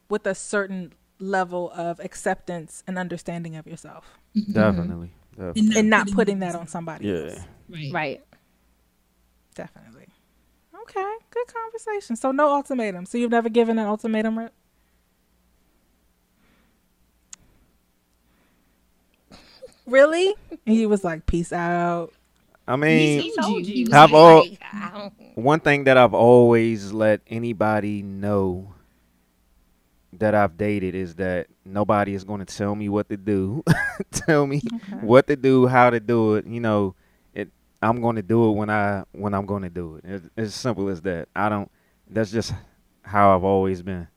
with 0.10 0.26
a 0.26 0.34
certain 0.34 0.93
level 1.19 1.72
of 1.76 1.99
acceptance 1.99 2.84
and 2.88 2.97
understanding 2.97 3.56
of 3.56 3.68
yourself, 3.68 4.18
Definitely. 4.51 5.11
Uh, 5.39 5.53
definitely. 5.53 5.79
and 5.79 5.89
not 5.89 6.11
putting 6.11 6.39
that 6.39 6.53
on 6.55 6.67
somebody 6.67 7.09
else. 7.09 7.35
Yeah. 7.35 7.43
Right. 7.69 7.93
right. 7.93 8.21
Definitely. 9.55 10.07
Okay, 10.83 11.13
good 11.31 11.47
conversation. 11.53 12.15
So 12.15 12.31
no 12.31 12.53
ultimatum. 12.55 13.05
So 13.05 13.17
you've 13.17 13.31
never 13.31 13.49
given 13.49 13.77
an 13.79 13.85
ultimatum, 13.87 14.37
Rip? 14.39 14.53
Really? 19.85 20.35
And 20.65 20.75
he 20.75 20.85
was 20.85 21.03
like, 21.03 21.25
"Peace 21.25 21.51
out." 21.51 22.13
I 22.67 22.75
mean, 22.75 23.21
He 23.21 23.33
told 23.39 23.65
you. 23.65 23.87
I've 23.91 24.11
Like, 24.11 24.13
al- 24.13 24.43
I 24.71 24.91
don't- 24.93 25.13
one 25.35 25.59
thing 25.59 25.85
that 25.85 25.97
I've 25.97 26.13
always 26.13 26.91
let 26.93 27.21
anybody 27.27 28.03
know 28.03 28.73
that 30.19 30.35
I've 30.35 30.57
dated 30.57 30.95
is 30.95 31.15
that 31.15 31.47
nobody 31.65 32.13
is 32.13 32.23
going 32.23 32.45
to 32.45 32.57
tell 32.57 32.75
me 32.75 32.89
what 32.89 33.09
to 33.09 33.17
do, 33.17 33.63
tell 34.11 34.45
me 34.47 34.61
what 35.01 35.27
to 35.27 35.35
do, 35.35 35.67
how 35.67 35.89
to 35.89 35.99
do 35.99 36.35
it. 36.35 36.45
You 36.45 36.59
know, 36.59 36.95
it. 37.33 37.49
I'm 37.81 38.01
going 38.01 38.15
to 38.17 38.21
do 38.21 38.49
it 38.49 38.53
when 38.53 38.69
I 38.69 39.03
when 39.11 39.33
I'm 39.33 39.45
going 39.45 39.63
to 39.63 39.69
do 39.69 39.95
it. 39.95 40.05
It's 40.05 40.29
as 40.37 40.55
simple 40.55 40.89
as 40.89 41.01
that. 41.01 41.29
I 41.35 41.49
don't. 41.49 41.71
That's 42.09 42.31
just 42.31 42.53
how 43.03 43.35
I've 43.35 43.43
always 43.43 43.81
been. 43.81 44.07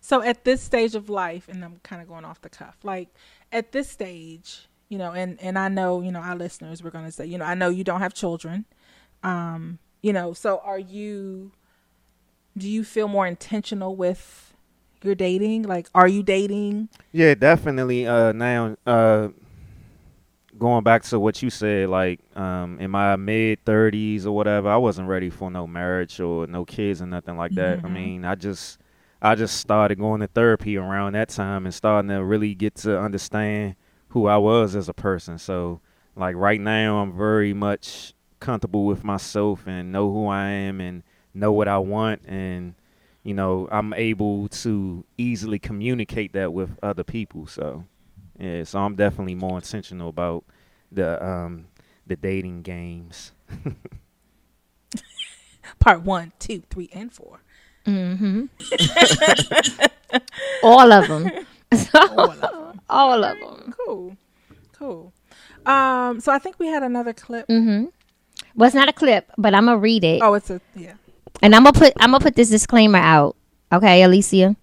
So 0.00 0.20
at 0.20 0.44
this 0.44 0.60
stage 0.60 0.94
of 0.94 1.08
life, 1.08 1.48
and 1.48 1.64
I'm 1.64 1.80
kind 1.82 2.02
of 2.02 2.08
going 2.08 2.26
off 2.26 2.40
the 2.42 2.50
cuff, 2.50 2.76
like 2.82 3.08
at 3.50 3.72
this 3.72 3.88
stage, 3.88 4.68
you 4.88 4.98
know, 4.98 5.12
and 5.12 5.40
and 5.40 5.58
I 5.58 5.68
know, 5.68 6.02
you 6.02 6.12
know, 6.12 6.20
our 6.20 6.36
listeners, 6.36 6.82
we're 6.82 6.90
gonna 6.90 7.10
say, 7.10 7.24
you 7.26 7.38
know, 7.38 7.46
I 7.46 7.54
know 7.54 7.70
you 7.70 7.84
don't 7.84 8.00
have 8.00 8.12
children, 8.12 8.66
um, 9.22 9.78
you 10.02 10.12
know, 10.12 10.32
so 10.34 10.58
are 10.58 10.78
you? 10.78 11.52
Do 12.56 12.68
you 12.68 12.84
feel 12.84 13.08
more 13.08 13.26
intentional 13.26 13.96
with 13.96 14.54
your 15.02 15.14
dating? 15.14 15.64
Like, 15.64 15.88
are 15.94 16.08
you 16.08 16.22
dating? 16.22 16.88
Yeah, 17.12 17.34
definitely. 17.34 18.06
Uh, 18.06 18.32
now, 18.32 18.76
uh, 18.86 19.28
going 20.58 20.84
back 20.84 21.02
to 21.04 21.18
what 21.18 21.42
you 21.42 21.50
said, 21.50 21.88
like, 21.88 22.20
um, 22.36 22.78
in 22.80 22.90
my 22.90 23.16
mid 23.16 23.64
thirties 23.64 24.26
or 24.26 24.34
whatever, 24.34 24.68
I 24.68 24.76
wasn't 24.76 25.08
ready 25.08 25.30
for 25.30 25.50
no 25.50 25.66
marriage 25.66 26.20
or 26.20 26.46
no 26.46 26.64
kids 26.64 27.02
or 27.02 27.06
nothing 27.06 27.36
like 27.36 27.52
that. 27.56 27.84
I 27.84 27.88
mean, 27.88 28.24
I 28.24 28.34
just, 28.34 28.78
I 29.20 29.34
just 29.34 29.58
started 29.58 29.98
going 29.98 30.20
to 30.20 30.26
therapy 30.28 30.76
around 30.76 31.14
that 31.14 31.30
time 31.30 31.66
and 31.66 31.74
starting 31.74 32.08
to 32.10 32.22
really 32.22 32.54
get 32.54 32.76
to 32.76 32.98
understand 32.98 33.76
who 34.08 34.26
I 34.26 34.36
was 34.36 34.76
as 34.76 34.88
a 34.88 34.94
person. 34.94 35.38
So, 35.38 35.80
like, 36.14 36.36
right 36.36 36.60
now, 36.60 36.98
I'm 36.98 37.16
very 37.16 37.52
much 37.52 38.14
comfortable 38.38 38.84
with 38.84 39.02
myself 39.02 39.66
and 39.66 39.90
know 39.90 40.12
who 40.12 40.28
I 40.28 40.46
am 40.46 40.80
and 40.80 41.02
know 41.34 41.52
what 41.52 41.68
I 41.68 41.78
want 41.78 42.22
and 42.26 42.74
you 43.24 43.34
know, 43.34 43.66
I'm 43.72 43.94
able 43.94 44.48
to 44.48 45.04
easily 45.16 45.58
communicate 45.58 46.34
that 46.34 46.52
with 46.52 46.78
other 46.82 47.02
people. 47.02 47.46
So, 47.46 47.84
yeah, 48.38 48.64
so 48.64 48.78
I'm 48.80 48.94
definitely 48.96 49.34
more 49.34 49.56
intentional 49.56 50.10
about 50.10 50.44
the 50.92 51.24
um 51.26 51.66
the 52.06 52.16
dating 52.16 52.62
games. 52.62 53.32
Part 55.78 56.02
one, 56.02 56.32
two, 56.38 56.62
three, 56.70 56.90
and 56.92 57.10
four. 57.12 57.40
all 60.62 60.92
of 60.92 61.08
them. 61.08 61.30
All 61.94 62.30
of 62.30 62.40
them. 62.40 62.80
all 62.88 63.24
of 63.24 63.40
them. 63.40 63.74
Cool, 63.84 64.16
cool. 64.78 65.12
Um, 65.66 66.20
so 66.20 66.30
I 66.32 66.38
think 66.38 66.58
we 66.58 66.66
had 66.68 66.82
another 66.82 67.14
clip. 67.14 67.48
Mm-hmm. 67.48 67.86
Well, 68.54 68.66
it's 68.66 68.74
not 68.74 68.88
a 68.88 68.92
clip, 68.92 69.30
but 69.38 69.54
I'm 69.54 69.64
gonna 69.66 69.78
read 69.78 70.04
it, 70.04 70.22
Oh, 70.22 70.34
it's 70.34 70.50
a 70.50 70.60
yeah. 70.76 70.94
And 71.42 71.54
I'm 71.54 71.64
gonna 71.64 71.78
put 71.78 71.92
I'm 71.98 72.10
gonna 72.12 72.22
put 72.22 72.36
this 72.36 72.50
disclaimer 72.50 72.98
out. 72.98 73.36
Okay, 73.72 74.02
Alicia. 74.02 74.56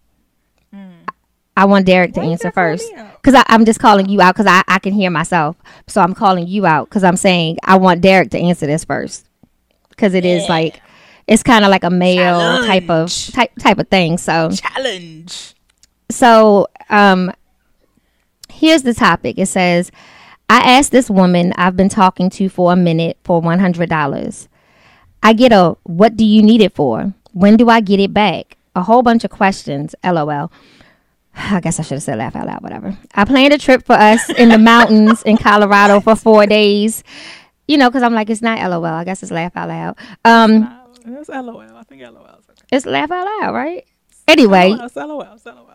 I 1.58 1.66
want 1.66 1.86
Derek 1.86 2.14
to 2.14 2.22
Why 2.22 2.28
answer 2.28 2.50
first 2.52 2.90
because 3.22 3.44
I'm 3.48 3.66
just 3.66 3.80
calling 3.80 4.08
you 4.08 4.22
out 4.22 4.36
because 4.36 4.48
I, 4.48 4.64
I 4.70 4.80
can 4.80 4.94
hear 4.94 5.12
myself. 5.12 5.58
So 5.88 6.02
I'm 6.02 6.16
calling 6.16 6.48
you 6.48 6.66
out 6.66 6.90
because 6.90 7.04
I'm 7.04 7.18
saying 7.18 7.58
I 7.64 7.76
want 7.76 8.02
Derek 8.02 8.32
to 8.32 8.40
answer 8.40 8.66
this 8.66 8.86
first 8.86 9.28
because 9.90 10.14
it 10.14 10.24
is 10.26 10.48
like 10.48 10.82
it's 11.28 11.44
kind 11.44 11.66
of 11.66 11.70
like 11.70 11.84
a 11.84 11.90
male 11.90 12.66
type 12.66 12.90
of 12.90 13.14
type 13.32 13.52
type 13.60 13.80
of 13.80 13.90
thing. 13.90 14.18
So 14.18 14.50
Challenge. 14.52 15.54
so 16.10 16.68
um 16.90 17.32
here's 18.50 18.84
the 18.84 18.94
topic 18.94 19.40
it 19.40 19.48
says 19.48 19.92
i 20.50 20.60
asked 20.60 20.92
this 20.92 21.10
woman 21.10 21.52
i've 21.56 21.76
been 21.76 21.90
talking 21.90 22.30
to 22.30 22.48
for 22.50 22.72
a 22.72 22.76
minute 22.76 23.18
for 23.24 23.42
$100 23.42 24.48
i 25.24 25.34
get 25.34 25.52
a 25.52 25.76
what 25.84 26.16
do 26.18 26.26
you 26.26 26.42
need 26.42 26.62
it 26.62 26.74
for 26.76 27.14
when 27.34 27.56
do 27.58 27.70
i 27.70 27.80
get 27.82 28.00
it 28.00 28.14
back 28.14 28.58
a 28.76 28.82
whole 28.84 29.02
bunch 29.04 29.24
of 29.24 29.30
questions 29.32 29.94
lol 30.04 30.52
i 31.36 31.60
guess 31.60 31.80
i 31.80 31.84
should 31.84 31.96
have 31.96 32.04
said 32.04 32.18
laugh 32.18 32.36
out 32.36 32.48
loud 32.48 32.62
whatever 32.62 32.98
i 33.16 33.24
planned 33.26 33.54
a 33.54 33.58
trip 33.58 33.86
for 33.86 33.94
us 33.94 34.30
in 34.32 34.50
the 34.50 34.58
mountains 34.58 35.22
in 35.24 35.38
colorado 35.38 36.00
for 36.00 36.16
four 36.16 36.46
days 36.46 37.04
you 37.68 37.78
know 37.78 37.90
because 37.90 38.04
i'm 38.04 38.14
like 38.14 38.30
it's 38.30 38.42
not 38.42 38.60
lol 38.70 38.86
i 38.86 39.04
guess 39.04 39.22
it's 39.24 39.32
laugh 39.32 39.56
out 39.56 39.70
loud 39.70 39.98
um 40.26 40.78
It's 41.06 41.30
LOL. 41.30 41.60
I 41.62 41.84
think 41.84 42.02
LOL. 42.04 42.26
is 42.40 42.46
okay. 42.50 42.62
it's 42.72 42.86
laugh 42.86 43.10
out 43.12 43.26
loud 43.26 43.54
right 43.54 43.86
anyway 44.28 44.70
LOL. 44.70 44.86
It's 44.86 44.96
LOL. 44.96 45.22
It's 45.34 45.46
LOL. 45.46 45.68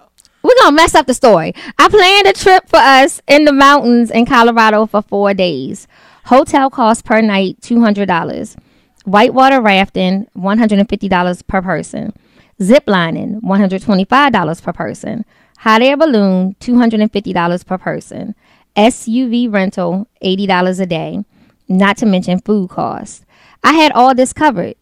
we're 0.43 0.55
gonna 0.63 0.77
mess 0.77 0.95
up 0.95 1.07
the 1.07 1.15
story. 1.15 1.53
I 1.79 1.89
planned 1.89 2.27
a 2.29 2.33
trip 2.33 2.69
for 2.69 2.77
us 2.79 3.21
in 3.27 3.45
the 3.45 3.53
mountains 3.53 4.11
in 4.13 4.25
Colorado 4.27 4.87
for 4.87 5.03
four 5.03 5.35
days. 5.35 5.89
Hotel 6.27 6.71
cost 6.71 7.05
per 7.05 7.21
night 7.21 7.57
two 7.61 7.81
hundred 7.81 8.07
dollars. 8.07 8.57
Whitewater 9.07 9.61
rafting 9.61 10.27
one 10.33 10.59
hundred 10.59 10.81
and 10.81 10.89
fifty 10.89 11.09
dollars 11.09 11.41
per 11.41 11.63
person. 11.63 12.13
Zip 12.61 12.83
lining 12.89 13.35
one 13.35 13.61
hundred 13.61 13.83
twenty 13.83 14.05
five 14.05 14.33
dollars 14.33 14.61
per 14.61 14.73
person. 14.73 15.25
Hot 15.59 15.81
air 15.81 15.97
balloon 15.97 16.57
two 16.59 16.77
hundred 16.77 16.99
and 16.99 17.13
fifty 17.13 17.33
dollars 17.33 17.63
per 17.63 17.79
person. 17.79 18.35
SUV 18.75 19.53
rental 19.53 20.09
eighty 20.23 20.45
dollars 20.45 20.81
a 20.81 20.87
day. 20.87 21.25
Not 21.69 21.97
to 21.99 22.07
mention 22.07 22.41
food 22.41 22.71
costs. 22.71 23.25
I 23.63 23.75
had 23.75 23.93
all 23.93 24.13
this 24.13 24.33
covered. 24.33 24.75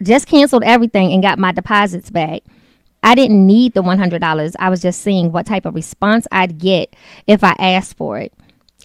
Just 0.00 0.28
canceled 0.28 0.62
everything 0.64 1.12
and 1.12 1.20
got 1.20 1.40
my 1.40 1.50
deposits 1.50 2.10
back. 2.10 2.42
I 3.02 3.16
didn't 3.16 3.44
need 3.44 3.74
the 3.74 3.82
$100. 3.82 4.54
I 4.60 4.70
was 4.70 4.80
just 4.80 5.00
seeing 5.00 5.32
what 5.32 5.46
type 5.46 5.66
of 5.66 5.74
response 5.74 6.28
I'd 6.30 6.58
get 6.58 6.94
if 7.26 7.42
I 7.42 7.56
asked 7.58 7.96
for 7.96 8.18
it. 8.18 8.32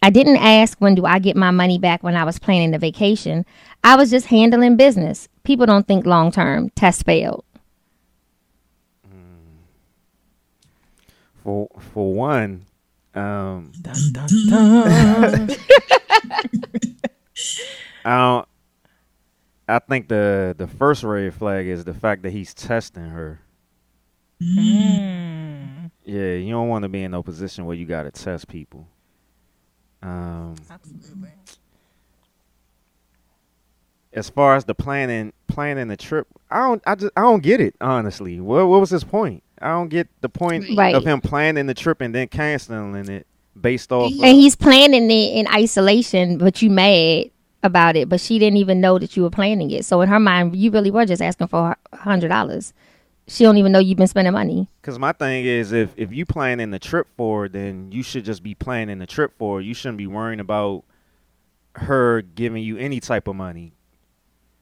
I 0.01 0.09
didn't 0.11 0.37
ask 0.37 0.77
when 0.79 0.95
do 0.95 1.05
I 1.05 1.19
get 1.19 1.35
my 1.35 1.51
money 1.51 1.79
back 1.79 2.03
when 2.03 2.15
I 2.15 2.23
was 2.23 2.37
planning 2.39 2.71
the 2.71 2.77
vacation. 2.77 3.45
I 3.87 3.95
was 3.95 4.09
just 4.09 4.25
handling 4.25 4.75
business. 4.75 5.29
People 5.45 5.65
don't 5.65 5.87
think 5.87 6.05
long 6.05 6.29
term. 6.29 6.71
Test 6.71 7.05
failed. 7.05 7.45
For 11.41 11.69
for 11.93 12.13
one, 12.13 12.65
um, 13.15 13.71
Dun, 13.81 13.95
dun, 14.11 14.27
dun. 14.49 15.49
I 18.03 18.17
don't. 18.17 18.47
I 19.69 19.79
think 19.79 20.09
the 20.09 20.53
the 20.57 20.67
first 20.67 21.03
red 21.03 21.33
flag 21.33 21.65
is 21.65 21.85
the 21.85 21.93
fact 21.93 22.23
that 22.23 22.31
he's 22.31 22.53
testing 22.53 23.05
her. 23.05 23.39
Mm. 24.43 25.91
Yeah, 26.03 26.33
you 26.33 26.51
don't 26.51 26.67
want 26.67 26.83
to 26.83 26.89
be 26.89 27.03
in 27.03 27.11
no 27.11 27.23
position 27.23 27.65
where 27.65 27.77
you 27.77 27.85
got 27.85 28.03
to 28.03 28.11
test 28.11 28.49
people. 28.49 28.85
Um, 30.03 30.55
Absolutely. 30.69 31.29
As 34.17 34.29
far 34.29 34.55
as 34.55 34.65
the 34.65 34.73
planning 34.75 35.31
planning 35.47 35.87
the 35.87 35.97
trip, 35.97 36.27
I 36.49 36.57
don't 36.67 36.81
I 36.87 36.95
just 36.95 37.13
I 37.15 37.21
don't 37.21 37.43
get 37.43 37.61
it 37.61 37.75
honestly. 37.79 38.39
What 38.39 38.67
what 38.67 38.79
was 38.79 38.89
his 38.89 39.03
point? 39.03 39.43
I 39.61 39.69
don't 39.69 39.89
get 39.89 40.07
the 40.21 40.29
point 40.29 40.65
Right. 40.75 40.93
of 40.95 41.05
him 41.05 41.21
planning 41.21 41.67
the 41.67 41.73
trip 41.73 42.01
and 42.01 42.13
then 42.13 42.27
canceling 42.27 42.95
it 43.09 43.27
based 43.59 43.91
off. 43.91 44.11
And 44.11 44.35
he's 44.35 44.55
planning 44.55 45.09
it 45.09 45.33
in 45.33 45.47
isolation, 45.47 46.37
but 46.37 46.61
you 46.61 46.69
mad 46.69 47.31
about 47.63 47.95
it. 47.95 48.09
But 48.09 48.19
she 48.21 48.39
didn't 48.39 48.57
even 48.57 48.81
know 48.81 48.97
that 48.99 49.15
you 49.15 49.23
were 49.23 49.29
planning 49.29 49.71
it. 49.71 49.85
So 49.85 50.01
in 50.01 50.09
her 50.09 50.19
mind, 50.19 50.55
you 50.55 50.71
really 50.71 50.91
were 50.91 51.05
just 51.05 51.21
asking 51.21 51.47
for 51.47 51.75
a 51.91 51.97
$100. 51.97 52.73
She 53.27 53.43
don't 53.43 53.57
even 53.57 53.71
know 53.71 53.79
you've 53.79 53.97
been 53.97 54.07
spending 54.07 54.33
money. 54.33 54.69
Because 54.81 54.97
my 54.99 55.11
thing 55.11 55.45
is, 55.45 55.71
if 55.71 55.93
if 55.97 56.13
you 56.13 56.25
planning 56.25 56.71
the 56.71 56.79
trip 56.79 57.07
for, 57.17 57.43
her, 57.43 57.49
then 57.49 57.91
you 57.91 58.01
should 58.03 58.25
just 58.25 58.41
be 58.41 58.55
planning 58.55 58.99
the 58.99 59.07
trip 59.07 59.33
for. 59.37 59.57
her. 59.57 59.61
You 59.61 59.73
shouldn't 59.73 59.97
be 59.97 60.07
worrying 60.07 60.39
about 60.39 60.83
her 61.75 62.21
giving 62.21 62.63
you 62.63 62.77
any 62.77 62.99
type 62.99 63.27
of 63.27 63.35
money. 63.35 63.73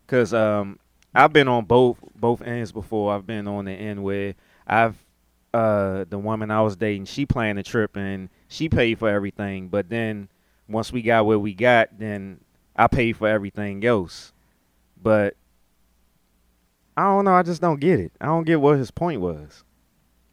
Because 0.05 0.33
um, 0.33 0.79
I've 1.13 1.33
been 1.33 1.47
on 1.47 1.65
both 1.65 1.97
both 2.15 2.41
ends 2.41 2.71
before. 2.71 3.13
I've 3.13 3.25
been 3.25 3.47
on 3.47 3.65
the 3.65 3.71
end 3.71 4.03
where 4.03 4.35
I've 4.67 4.95
uh 5.53 6.03
the 6.09 6.19
woman 6.19 6.51
I 6.51 6.61
was 6.61 6.75
dating, 6.75 7.05
she 7.05 7.25
planned 7.25 7.57
the 7.57 7.63
trip 7.63 7.95
and 7.95 8.29
she 8.49 8.67
paid 8.67 8.99
for 8.99 9.09
everything. 9.09 9.69
But 9.69 9.89
then 9.89 10.27
once 10.67 10.91
we 10.91 11.01
got 11.01 11.25
where 11.25 11.39
we 11.39 11.53
got, 11.53 11.97
then 11.97 12.41
I 12.75 12.87
paid 12.87 13.15
for 13.15 13.27
everything 13.27 13.85
else. 13.85 14.33
But 15.01 15.35
I 16.97 17.03
don't 17.03 17.25
know. 17.25 17.33
I 17.33 17.43
just 17.43 17.61
don't 17.61 17.79
get 17.79 17.99
it. 17.99 18.11
I 18.19 18.25
don't 18.25 18.45
get 18.45 18.59
what 18.59 18.77
his 18.77 18.91
point 18.91 19.21
was. 19.21 19.63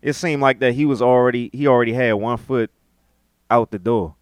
It 0.01 0.15
seemed 0.15 0.43
like 0.43 0.59
that 0.61 0.75
he 0.75 0.85
was 0.85 1.01
already 1.01 1.51
he 1.53 1.69
already 1.69 1.93
had 1.93 2.15
one 2.15 2.39
foot 2.39 2.71
out 3.51 3.71
the 3.71 3.79
door 3.79 4.17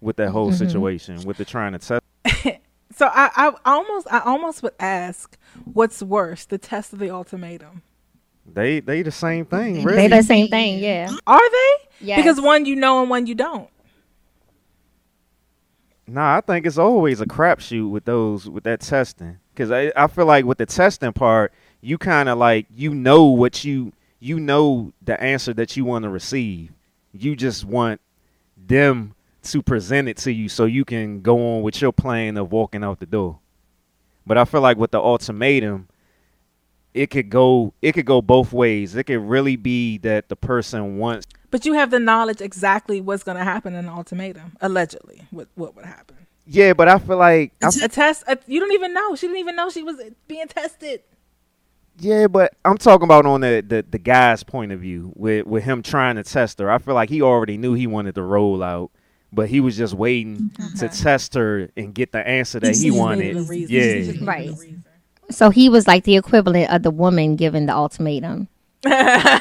with 0.00 0.16
that 0.16 0.30
whole 0.30 0.52
situation 0.52 1.22
with 1.24 1.36
the 1.36 1.44
trying 1.44 1.72
to 1.72 1.78
test. 1.78 2.60
So 2.94 3.06
I, 3.12 3.30
I 3.36 3.52
almost 3.64 4.06
I 4.10 4.20
almost 4.20 4.62
would 4.62 4.74
ask, 4.78 5.36
what's 5.64 6.02
worse, 6.02 6.44
the 6.44 6.58
test 6.58 6.92
of 6.92 6.98
the 6.98 7.10
ultimatum? 7.10 7.82
They 8.46 8.80
they 8.80 9.02
the 9.02 9.10
same 9.10 9.44
thing, 9.44 9.74
They 9.74 9.84
really. 9.84 10.08
the 10.08 10.22
same 10.22 10.48
thing, 10.48 10.78
yeah. 10.78 11.10
Are 11.26 11.50
they? 11.50 11.72
Yes. 12.00 12.18
Because 12.18 12.40
one 12.40 12.64
you 12.64 12.76
know 12.76 13.00
and 13.00 13.10
one 13.10 13.26
you 13.26 13.34
don't. 13.34 13.68
Nah, 16.06 16.36
I 16.36 16.40
think 16.40 16.66
it's 16.66 16.78
always 16.78 17.20
a 17.20 17.26
crapshoot 17.26 17.90
with 17.90 18.04
those 18.04 18.48
with 18.48 18.64
that 18.64 18.80
testing. 18.80 19.38
Cause 19.56 19.70
I 19.72 19.92
I 19.96 20.06
feel 20.06 20.26
like 20.26 20.44
with 20.44 20.58
the 20.58 20.66
testing 20.66 21.12
part, 21.12 21.52
you 21.80 21.98
kind 21.98 22.28
of 22.28 22.38
like 22.38 22.66
you 22.70 22.94
know 22.94 23.24
what 23.24 23.64
you 23.64 23.92
you 24.20 24.38
know 24.38 24.92
the 25.02 25.20
answer 25.20 25.52
that 25.54 25.76
you 25.76 25.84
want 25.84 26.04
to 26.04 26.08
receive. 26.08 26.70
You 27.12 27.34
just 27.34 27.64
want 27.64 28.00
them 28.56 29.15
to 29.46 29.62
present 29.62 30.08
it 30.08 30.16
to 30.18 30.32
you 30.32 30.48
so 30.48 30.64
you 30.64 30.84
can 30.84 31.20
go 31.20 31.56
on 31.56 31.62
with 31.62 31.80
your 31.80 31.92
plan 31.92 32.36
of 32.36 32.52
walking 32.52 32.84
out 32.84 33.00
the 33.00 33.06
door. 33.06 33.38
But 34.26 34.38
I 34.38 34.44
feel 34.44 34.60
like 34.60 34.76
with 34.76 34.90
the 34.90 35.00
ultimatum, 35.00 35.88
it 36.94 37.10
could 37.10 37.30
go 37.30 37.74
it 37.82 37.92
could 37.92 38.06
go 38.06 38.22
both 38.22 38.52
ways. 38.52 38.94
It 38.96 39.04
could 39.04 39.20
really 39.20 39.56
be 39.56 39.98
that 39.98 40.28
the 40.28 40.36
person 40.36 40.98
wants 40.98 41.26
But 41.50 41.64
you 41.64 41.74
have 41.74 41.90
the 41.90 42.00
knowledge 42.00 42.40
exactly 42.40 43.00
what's 43.00 43.22
going 43.22 43.36
to 43.36 43.44
happen 43.44 43.74
in 43.74 43.84
an 43.84 43.90
ultimatum, 43.90 44.56
allegedly, 44.60 45.22
what 45.30 45.48
what 45.54 45.76
would 45.76 45.84
happen. 45.84 46.16
Yeah, 46.46 46.74
but 46.74 46.88
I 46.88 46.98
feel 46.98 47.16
like 47.16 47.52
I 47.62 47.70
A 47.82 47.88
test, 47.88 48.24
a, 48.28 48.38
you 48.46 48.60
don't 48.60 48.72
even 48.72 48.94
know. 48.94 49.16
She 49.16 49.26
didn't 49.26 49.40
even 49.40 49.56
know 49.56 49.68
she 49.68 49.82
was 49.82 50.00
being 50.28 50.46
tested. 50.48 51.02
Yeah, 51.98 52.26
but 52.26 52.54
I'm 52.64 52.76
talking 52.76 53.04
about 53.04 53.24
on 53.26 53.40
the, 53.40 53.64
the, 53.66 53.84
the 53.88 53.98
guy's 53.98 54.42
point 54.42 54.70
of 54.70 54.80
view 54.80 55.12
with 55.16 55.46
with 55.46 55.64
him 55.64 55.82
trying 55.82 56.16
to 56.16 56.22
test 56.22 56.58
her. 56.58 56.70
I 56.70 56.78
feel 56.78 56.94
like 56.94 57.08
he 57.08 57.22
already 57.22 57.56
knew 57.56 57.74
he 57.74 57.86
wanted 57.86 58.14
to 58.16 58.22
roll 58.22 58.62
out, 58.62 58.90
but 59.32 59.48
he 59.48 59.60
was 59.60 59.76
just 59.76 59.94
waiting 59.94 60.50
to 60.56 60.62
mm-hmm. 60.62 61.02
test 61.02 61.34
her 61.34 61.68
and 61.76 61.94
get 61.94 62.12
the 62.12 62.26
answer 62.26 62.60
that 62.60 62.74
he 62.74 62.88
just 62.88 62.98
wanted. 62.98 63.36
needed. 63.36 63.68
He 63.70 64.14
Yeah, 64.18 64.24
Right. 64.24 64.50
So 65.30 65.50
he 65.50 65.68
was 65.68 65.86
like 65.86 66.04
the 66.04 66.16
equivalent 66.16 66.70
of 66.70 66.82
the 66.82 66.90
woman 66.90 67.36
giving 67.36 67.66
the 67.66 67.74
ultimatum. 67.74 68.48
I 68.84 69.40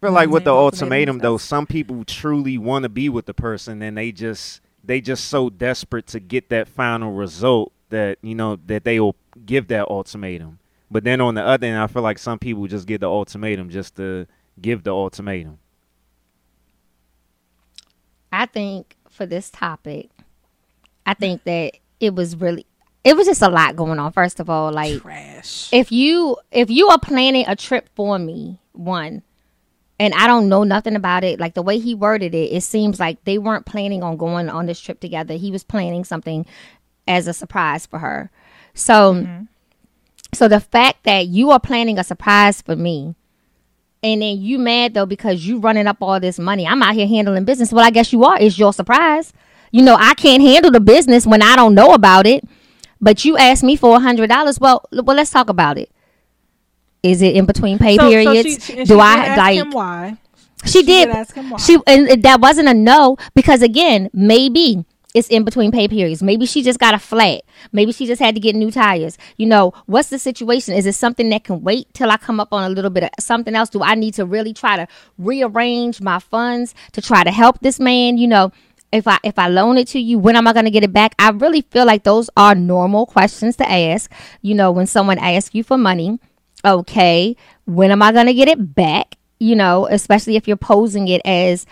feel 0.00 0.12
like 0.12 0.30
with 0.30 0.44
the 0.44 0.52
Ultimatum 0.52 1.16
ultimatum 1.16 1.18
though, 1.18 1.38
some 1.38 1.66
people 1.66 2.04
truly 2.04 2.58
want 2.58 2.84
to 2.84 2.88
be 2.88 3.08
with 3.08 3.26
the 3.26 3.34
person 3.34 3.82
and 3.82 3.96
they 3.96 4.12
just 4.12 4.60
they 4.82 5.00
just 5.00 5.26
so 5.26 5.50
desperate 5.50 6.06
to 6.08 6.20
get 6.20 6.48
that 6.50 6.68
final 6.68 7.12
result 7.12 7.72
that 7.90 8.18
you 8.22 8.34
know 8.34 8.58
that 8.66 8.84
they 8.84 9.00
will 9.00 9.16
give 9.44 9.68
that 9.68 9.88
ultimatum. 9.88 10.58
But 10.90 11.04
then 11.04 11.20
on 11.20 11.34
the 11.34 11.42
other 11.42 11.66
end, 11.66 11.78
I 11.78 11.86
feel 11.86 12.02
like 12.02 12.18
some 12.18 12.38
people 12.38 12.66
just 12.66 12.86
give 12.86 13.00
the 13.00 13.08
ultimatum 13.08 13.70
just 13.70 13.96
to 13.96 14.26
give 14.60 14.84
the 14.84 14.90
ultimatum. 14.90 15.58
I 18.32 18.46
think 18.46 18.93
for 19.14 19.26
this 19.26 19.50
topic, 19.50 20.10
I 21.06 21.14
think 21.14 21.44
that 21.44 21.74
it 22.00 22.14
was 22.14 22.36
really 22.36 22.66
it 23.04 23.14
was 23.16 23.26
just 23.26 23.42
a 23.42 23.48
lot 23.48 23.76
going 23.76 23.98
on. 23.98 24.12
First 24.12 24.40
of 24.40 24.48
all, 24.48 24.72
like 24.72 25.00
Trash. 25.00 25.68
if 25.72 25.92
you 25.92 26.36
if 26.50 26.70
you 26.70 26.88
are 26.88 26.98
planning 26.98 27.44
a 27.46 27.54
trip 27.54 27.88
for 27.94 28.18
me, 28.18 28.58
one, 28.72 29.22
and 29.98 30.14
I 30.14 30.26
don't 30.26 30.48
know 30.48 30.64
nothing 30.64 30.96
about 30.96 31.22
it, 31.22 31.38
like 31.38 31.54
the 31.54 31.62
way 31.62 31.78
he 31.78 31.94
worded 31.94 32.34
it, 32.34 32.52
it 32.52 32.62
seems 32.62 32.98
like 32.98 33.22
they 33.24 33.38
weren't 33.38 33.66
planning 33.66 34.02
on 34.02 34.16
going 34.16 34.48
on 34.48 34.66
this 34.66 34.80
trip 34.80 35.00
together. 35.00 35.34
He 35.34 35.50
was 35.50 35.64
planning 35.64 36.04
something 36.04 36.46
as 37.06 37.26
a 37.26 37.34
surprise 37.34 37.86
for 37.86 37.98
her. 37.98 38.30
So 38.72 39.14
mm-hmm. 39.14 39.44
so 40.32 40.48
the 40.48 40.60
fact 40.60 41.04
that 41.04 41.26
you 41.26 41.50
are 41.50 41.60
planning 41.60 41.98
a 41.98 42.04
surprise 42.04 42.62
for 42.62 42.74
me 42.74 43.14
and 44.04 44.22
then 44.22 44.40
you 44.40 44.58
mad 44.58 44.94
though 44.94 45.06
because 45.06 45.46
you 45.46 45.58
running 45.58 45.86
up 45.86 45.96
all 46.00 46.20
this 46.20 46.38
money. 46.38 46.66
I'm 46.66 46.82
out 46.82 46.94
here 46.94 47.06
handling 47.08 47.44
business. 47.44 47.72
Well, 47.72 47.84
I 47.84 47.90
guess 47.90 48.12
you 48.12 48.24
are. 48.24 48.38
It's 48.40 48.58
your 48.58 48.72
surprise. 48.72 49.32
You 49.72 49.82
know, 49.82 49.96
I 49.98 50.14
can't 50.14 50.42
handle 50.42 50.70
the 50.70 50.80
business 50.80 51.26
when 51.26 51.42
I 51.42 51.56
don't 51.56 51.74
know 51.74 51.92
about 51.94 52.26
it. 52.26 52.44
But 53.00 53.24
you 53.24 53.36
asked 53.36 53.62
me 53.64 53.76
for 53.76 53.96
a 53.96 54.00
hundred 54.00 54.28
dollars. 54.28 54.60
Well, 54.60 54.84
well, 54.92 55.16
let's 55.16 55.30
talk 55.30 55.48
about 55.50 55.78
it. 55.78 55.90
Is 57.02 57.20
it 57.20 57.34
in 57.36 57.44
between 57.44 57.78
pay 57.78 57.96
So- 57.96 58.02
so 58.04 58.08
periods? 58.10 58.48
she- 58.48 58.60
she- 58.60 58.84
Do 58.84 58.86
she 58.86 59.00
I 59.00 59.36
like? 59.36 59.56
him 59.58 59.70
why? 59.72 60.16
She, 60.64 60.82
did. 60.82 61.06
did 61.08 61.16
ask 61.16 61.34
him 61.34 61.50
why. 61.50 61.58
She 61.58 61.78
and 61.86 62.22
that 62.22 62.40
wasn't 62.40 62.68
a 62.68 62.74
no 62.74 63.16
because 63.34 63.60
again, 63.62 64.08
maybe 64.14 64.84
it's 65.14 65.28
in 65.28 65.44
between 65.44 65.70
pay 65.70 65.86
periods. 65.86 66.22
Maybe 66.22 66.44
she 66.44 66.62
just 66.62 66.80
got 66.80 66.92
a 66.92 66.98
flat. 66.98 67.42
Maybe 67.70 67.92
she 67.92 68.04
just 68.06 68.20
had 68.20 68.34
to 68.34 68.40
get 68.40 68.56
new 68.56 68.72
tires. 68.72 69.16
You 69.36 69.46
know, 69.46 69.72
what's 69.86 70.10
the 70.10 70.18
situation? 70.18 70.74
Is 70.74 70.86
it 70.86 70.96
something 70.96 71.28
that 71.30 71.44
can 71.44 71.62
wait 71.62 71.86
till 71.94 72.10
I 72.10 72.16
come 72.16 72.40
up 72.40 72.52
on 72.52 72.64
a 72.64 72.74
little 72.74 72.90
bit 72.90 73.04
of 73.04 73.10
something 73.20 73.54
else? 73.54 73.70
Do 73.70 73.82
I 73.82 73.94
need 73.94 74.14
to 74.14 74.26
really 74.26 74.52
try 74.52 74.76
to 74.76 74.88
rearrange 75.16 76.00
my 76.00 76.18
funds 76.18 76.74
to 76.92 77.00
try 77.00 77.22
to 77.22 77.30
help 77.30 77.60
this 77.60 77.78
man? 77.78 78.18
You 78.18 78.26
know, 78.26 78.52
if 78.90 79.06
I 79.06 79.18
if 79.22 79.38
I 79.38 79.46
loan 79.48 79.78
it 79.78 79.86
to 79.88 80.00
you, 80.00 80.18
when 80.18 80.34
am 80.34 80.48
I 80.48 80.52
going 80.52 80.64
to 80.64 80.70
get 80.70 80.82
it 80.84 80.92
back? 80.92 81.14
I 81.18 81.30
really 81.30 81.60
feel 81.60 81.86
like 81.86 82.02
those 82.02 82.28
are 82.36 82.56
normal 82.56 83.06
questions 83.06 83.54
to 83.56 83.70
ask. 83.70 84.10
You 84.42 84.54
know, 84.54 84.72
when 84.72 84.88
someone 84.88 85.18
asks 85.18 85.54
you 85.54 85.62
for 85.62 85.78
money, 85.78 86.18
okay, 86.64 87.36
when 87.66 87.92
am 87.92 88.02
I 88.02 88.10
going 88.10 88.26
to 88.26 88.34
get 88.34 88.48
it 88.48 88.74
back? 88.74 89.16
You 89.38 89.54
know, 89.54 89.86
especially 89.86 90.34
if 90.34 90.48
you're 90.48 90.56
posing 90.56 91.06
it 91.06 91.20
as, 91.24 91.66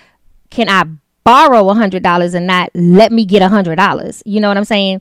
can 0.51 0.69
I 0.69 0.85
borrow 1.24 1.69
a 1.69 1.74
hundred 1.74 2.03
dollars 2.03 2.35
and 2.35 2.47
not 2.47 2.70
let 2.74 3.12
me 3.12 3.24
get 3.24 3.43
a 3.43 3.49
hundred 3.49 3.77
dollars? 3.77 4.23
You 4.24 4.40
know 4.40 4.49
what 4.49 4.57
I'm 4.57 4.65
saying? 4.65 5.01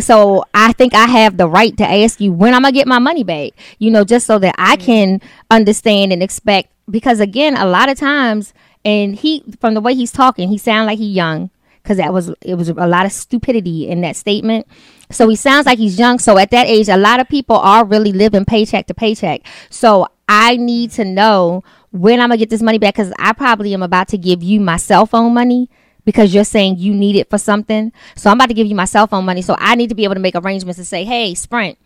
So 0.00 0.44
I 0.54 0.72
think 0.72 0.94
I 0.94 1.06
have 1.06 1.36
the 1.36 1.48
right 1.48 1.76
to 1.76 1.84
ask 1.86 2.20
you 2.20 2.32
when 2.32 2.54
I'm 2.54 2.62
gonna 2.62 2.72
get 2.72 2.86
my 2.86 2.98
money 2.98 3.24
back. 3.24 3.52
You 3.78 3.90
know, 3.90 4.04
just 4.04 4.26
so 4.26 4.38
that 4.38 4.54
I 4.58 4.76
mm-hmm. 4.76 4.86
can 4.86 5.20
understand 5.50 6.12
and 6.12 6.22
expect. 6.22 6.70
Because 6.90 7.20
again, 7.20 7.56
a 7.56 7.66
lot 7.66 7.88
of 7.88 7.98
times, 7.98 8.52
and 8.84 9.16
he 9.16 9.42
from 9.60 9.74
the 9.74 9.80
way 9.80 9.94
he's 9.94 10.12
talking, 10.12 10.48
he 10.48 10.58
sound 10.58 10.86
like 10.86 10.98
he 10.98 11.06
young 11.06 11.50
because 11.84 11.98
that 11.98 12.12
was 12.12 12.30
it 12.40 12.54
was 12.54 12.70
a 12.70 12.86
lot 12.86 13.04
of 13.04 13.12
stupidity 13.12 13.88
in 13.88 14.00
that 14.00 14.16
statement. 14.16 14.66
So 15.10 15.28
he 15.28 15.36
sounds 15.36 15.66
like 15.66 15.78
he's 15.78 15.98
young. 15.98 16.18
So 16.18 16.38
at 16.38 16.50
that 16.50 16.66
age, 16.66 16.88
a 16.88 16.96
lot 16.96 17.20
of 17.20 17.28
people 17.28 17.56
are 17.56 17.84
really 17.84 18.12
living 18.12 18.44
paycheck 18.44 18.86
to 18.86 18.94
paycheck. 18.94 19.42
So 19.70 20.08
I 20.28 20.56
need 20.56 20.90
to 20.92 21.04
know 21.04 21.62
when 21.94 22.20
I'm 22.20 22.28
gonna 22.28 22.38
get 22.38 22.50
this 22.50 22.60
money 22.60 22.78
back 22.78 22.94
because 22.94 23.12
I 23.20 23.32
probably 23.32 23.72
am 23.72 23.82
about 23.82 24.08
to 24.08 24.18
give 24.18 24.42
you 24.42 24.60
my 24.60 24.78
cell 24.78 25.06
phone 25.06 25.32
money 25.32 25.70
because 26.04 26.34
you're 26.34 26.42
saying 26.42 26.78
you 26.78 26.92
need 26.92 27.14
it 27.14 27.30
for 27.30 27.38
something. 27.38 27.92
So 28.16 28.30
I'm 28.30 28.36
about 28.36 28.48
to 28.48 28.54
give 28.54 28.66
you 28.66 28.74
my 28.74 28.84
cell 28.84 29.06
phone 29.06 29.24
money. 29.24 29.42
So 29.42 29.54
I 29.60 29.76
need 29.76 29.90
to 29.90 29.94
be 29.94 30.02
able 30.02 30.14
to 30.14 30.20
make 30.20 30.34
arrangements 30.34 30.78
to 30.78 30.84
say, 30.84 31.04
hey, 31.04 31.34
Sprint. 31.36 31.78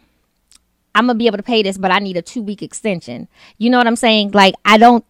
I'm 0.95 1.07
gonna 1.07 1.19
be 1.19 1.27
able 1.27 1.37
to 1.37 1.43
pay 1.43 1.63
this, 1.63 1.77
but 1.77 1.91
I 1.91 1.99
need 1.99 2.17
a 2.17 2.23
two 2.23 2.41
week 2.41 2.63
extension. 2.63 3.29
You 3.59 3.69
know 3.69 3.77
what 3.77 3.87
I'm 3.87 3.97
saying? 3.97 4.31
Like 4.31 4.55
I 4.65 4.79
don't 4.79 5.05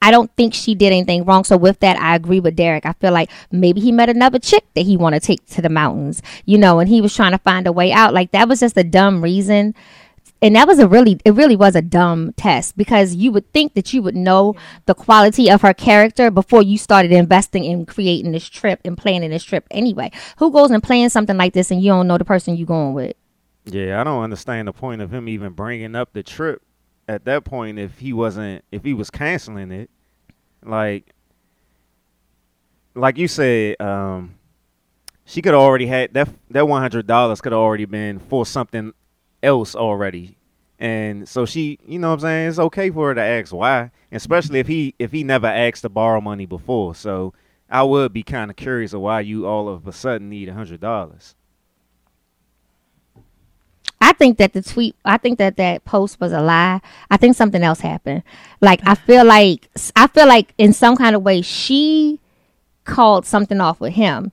I 0.00 0.10
don't 0.10 0.34
think 0.34 0.54
she 0.54 0.74
did 0.74 0.86
anything 0.86 1.26
wrong. 1.26 1.44
So 1.44 1.58
with 1.58 1.78
that, 1.80 2.00
I 2.00 2.16
agree 2.16 2.40
with 2.40 2.56
Derek. 2.56 2.86
I 2.86 2.94
feel 2.94 3.12
like 3.12 3.30
maybe 3.52 3.82
he 3.82 3.92
met 3.92 4.08
another 4.08 4.38
chick 4.38 4.64
that 4.74 4.86
he 4.86 4.96
want 4.96 5.14
to 5.14 5.20
take 5.20 5.46
to 5.48 5.62
the 5.62 5.68
mountains, 5.68 6.22
you 6.46 6.56
know, 6.56 6.80
and 6.80 6.88
he 6.88 7.02
was 7.02 7.14
trying 7.14 7.32
to 7.32 7.38
find 7.38 7.66
a 7.66 7.72
way 7.72 7.92
out. 7.92 8.14
Like 8.14 8.32
that 8.32 8.48
was 8.48 8.60
just 8.60 8.78
a 8.78 8.82
dumb 8.82 9.22
reason. 9.22 9.74
And 10.42 10.56
that 10.56 10.66
was 10.66 10.80
a 10.80 10.88
really, 10.88 11.20
it 11.24 11.34
really 11.34 11.54
was 11.54 11.76
a 11.76 11.82
dumb 11.82 12.32
test 12.36 12.76
because 12.76 13.14
you 13.14 13.30
would 13.30 13.50
think 13.52 13.74
that 13.74 13.92
you 13.92 14.02
would 14.02 14.16
know 14.16 14.56
the 14.86 14.94
quality 14.94 15.48
of 15.48 15.62
her 15.62 15.72
character 15.72 16.32
before 16.32 16.62
you 16.62 16.76
started 16.76 17.12
investing 17.12 17.64
in 17.64 17.86
creating 17.86 18.32
this 18.32 18.48
trip 18.48 18.80
and 18.84 18.98
planning 18.98 19.30
this 19.30 19.44
trip 19.44 19.68
anyway. 19.70 20.10
Who 20.38 20.50
goes 20.50 20.72
and 20.72 20.82
plans 20.82 21.12
something 21.12 21.36
like 21.36 21.52
this 21.52 21.70
and 21.70 21.80
you 21.80 21.90
don't 21.90 22.08
know 22.08 22.18
the 22.18 22.24
person 22.24 22.56
you're 22.56 22.66
going 22.66 22.92
with? 22.92 23.14
Yeah, 23.64 24.00
I 24.00 24.04
don't 24.04 24.24
understand 24.24 24.66
the 24.66 24.72
point 24.72 25.00
of 25.00 25.14
him 25.14 25.28
even 25.28 25.52
bringing 25.52 25.94
up 25.94 26.12
the 26.12 26.24
trip 26.24 26.60
at 27.06 27.24
that 27.26 27.44
point 27.44 27.78
if 27.78 28.00
he 28.00 28.12
wasn't 28.12 28.64
if 28.72 28.82
he 28.82 28.94
was 28.94 29.10
canceling 29.10 29.70
it. 29.70 29.90
Like 30.64 31.14
like 32.96 33.16
you 33.16 33.28
said, 33.28 33.80
um 33.80 34.34
she 35.24 35.40
could 35.40 35.52
have 35.52 35.62
already 35.62 35.86
had 35.86 36.12
that 36.14 36.28
that 36.50 36.66
one 36.66 36.82
hundred 36.82 37.06
dollars 37.06 37.40
could 37.40 37.52
have 37.52 37.60
already 37.60 37.84
been 37.84 38.18
for 38.18 38.44
something 38.44 38.92
else 39.42 39.74
already. 39.74 40.36
And 40.78 41.28
so 41.28 41.46
she 41.46 41.78
you 41.86 41.98
know 41.98 42.08
what 42.08 42.14
I'm 42.14 42.20
saying, 42.20 42.48
it's 42.48 42.58
okay 42.58 42.90
for 42.90 43.08
her 43.08 43.14
to 43.14 43.20
ask 43.20 43.52
why. 43.52 43.90
Especially 44.10 44.58
if 44.58 44.66
he 44.66 44.94
if 44.98 45.12
he 45.12 45.24
never 45.24 45.46
asked 45.46 45.82
to 45.82 45.88
borrow 45.88 46.20
money 46.20 46.46
before. 46.46 46.94
So 46.94 47.34
I 47.70 47.82
would 47.82 48.12
be 48.12 48.22
kind 48.22 48.50
of 48.50 48.56
curious 48.56 48.92
of 48.92 49.00
why 49.00 49.20
you 49.20 49.46
all 49.46 49.68
of 49.68 49.86
a 49.86 49.92
sudden 49.92 50.28
need 50.28 50.48
a 50.48 50.54
hundred 50.54 50.80
dollars. 50.80 51.34
I 54.02 54.12
think 54.12 54.38
that 54.38 54.52
the 54.52 54.62
tweet, 54.62 54.96
I 55.04 55.16
think 55.16 55.38
that 55.38 55.56
that 55.56 55.84
post 55.84 56.20
was 56.20 56.32
a 56.32 56.40
lie. 56.42 56.80
I 57.08 57.16
think 57.16 57.36
something 57.36 57.62
else 57.62 57.80
happened. 57.80 58.24
Like 58.60 58.80
I 58.84 58.96
feel 58.96 59.24
like 59.24 59.68
I 59.94 60.08
feel 60.08 60.26
like 60.26 60.52
in 60.58 60.72
some 60.72 60.96
kind 60.96 61.14
of 61.14 61.22
way 61.22 61.40
she 61.40 62.18
called 62.84 63.24
something 63.24 63.60
off 63.60 63.80
with 63.80 63.92
him, 63.92 64.32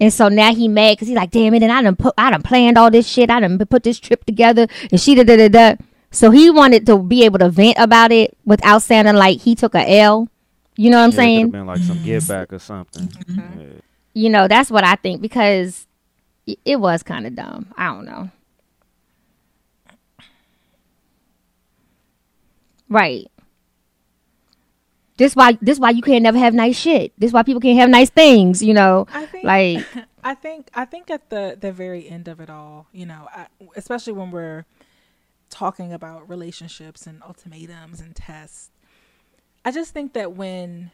and 0.00 0.12
so 0.12 0.28
now 0.28 0.54
he 0.54 0.68
mad 0.68 0.92
because 0.92 1.08
he's 1.08 1.16
like, 1.16 1.30
damn 1.30 1.54
it, 1.54 1.62
and 1.62 1.72
I 1.72 1.82
done 1.82 1.96
put, 1.96 2.14
I 2.18 2.30
done 2.30 2.42
planned 2.42 2.78
all 2.78 2.90
this 2.90 3.06
shit, 3.08 3.30
I 3.30 3.40
done 3.40 3.58
put 3.66 3.82
this 3.82 3.98
trip 3.98 4.24
together, 4.24 4.66
and 4.90 5.00
she 5.00 5.14
da 5.14 5.24
da 5.24 5.36
da 5.36 5.48
da. 5.48 5.76
So 6.10 6.30
he 6.30 6.50
wanted 6.50 6.86
to 6.86 6.98
be 6.98 7.24
able 7.24 7.38
to 7.40 7.50
vent 7.50 7.76
about 7.78 8.12
it 8.12 8.36
without 8.44 8.82
sounding 8.82 9.14
like 9.16 9.40
he 9.40 9.54
took 9.54 9.74
a 9.74 9.98
L. 10.00 10.28
You 10.76 10.90
know 10.90 10.98
what 10.98 11.04
I'm 11.04 11.10
Yeah, 11.10 11.14
it 11.14 11.16
saying? 11.16 11.50
been 11.50 11.66
like 11.66 11.80
some 11.82 12.02
give 12.02 12.26
back 12.28 12.52
or 12.52 12.58
something. 12.58 13.08
Mm-hmm. 13.08 13.60
Yeah. 13.60 13.66
You 14.14 14.30
know, 14.30 14.48
that's 14.48 14.70
what 14.70 14.84
I 14.84 14.94
think 14.96 15.20
because 15.20 15.86
it- 16.46 16.58
it 16.64 16.76
was 16.80 17.02
kind 17.02 17.26
of 17.26 17.34
dumb. 17.34 17.66
I 17.76 17.86
don't 17.88 18.04
know. 18.06 18.30
Right. 22.88 23.30
This 25.18 25.34
why 25.36 25.58
this 25.60 25.78
why 25.78 25.90
you 25.90 26.00
can't 26.00 26.22
never 26.22 26.38
have 26.38 26.54
nice 26.54 26.78
shit. 26.78 27.12
This 27.18 27.32
why 27.32 27.42
people 27.42 27.60
can't 27.60 27.78
have 27.78 27.90
nice 27.90 28.08
things. 28.08 28.62
You 28.62 28.72
know, 28.72 29.06
I 29.12 29.26
think 29.26 29.44
like 29.44 29.86
I 30.24 30.34
think 30.34 30.70
I 30.74 30.84
think 30.84 31.10
at 31.10 31.28
the 31.28 31.58
the 31.60 31.72
very 31.72 32.08
end 32.08 32.28
of 32.28 32.40
it 32.40 32.48
all, 32.48 32.86
you 32.92 33.04
know, 33.04 33.28
I, 33.34 33.46
especially 33.76 34.14
when 34.14 34.30
we're 34.30 34.64
talking 35.50 35.92
about 35.92 36.28
relationships 36.28 37.06
and 37.06 37.22
ultimatums 37.22 38.00
and 38.00 38.14
tests, 38.14 38.70
I 39.64 39.72
just 39.72 39.92
think 39.92 40.12
that 40.12 40.32
when 40.32 40.92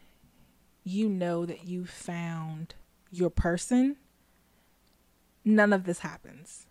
you 0.85 1.09
know 1.09 1.45
that 1.45 1.67
you 1.67 1.85
found 1.85 2.75
your 3.11 3.31
person, 3.31 3.97
none 5.45 5.73
of 5.73 5.85
this 5.85 6.01
happens. 6.01 6.67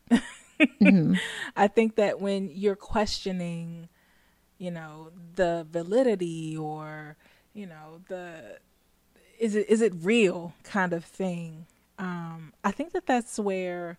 Mm-hmm. 0.59 1.15
I 1.55 1.67
think 1.67 1.95
that 1.95 2.19
when 2.19 2.49
you're 2.51 2.75
questioning, 2.75 3.89
you 4.57 4.71
know, 4.71 5.11
the 5.35 5.67
validity 5.69 6.55
or, 6.57 7.17
you 7.53 7.65
know, 7.65 8.01
the 8.07 8.57
is 9.39 9.55
it 9.55 9.69
is 9.69 9.81
it 9.81 9.93
real 10.01 10.53
kind 10.63 10.93
of 10.93 11.03
thing, 11.05 11.65
um, 11.99 12.53
I 12.63 12.71
think 12.71 12.91
that 12.93 13.05
that's 13.05 13.39
where 13.39 13.97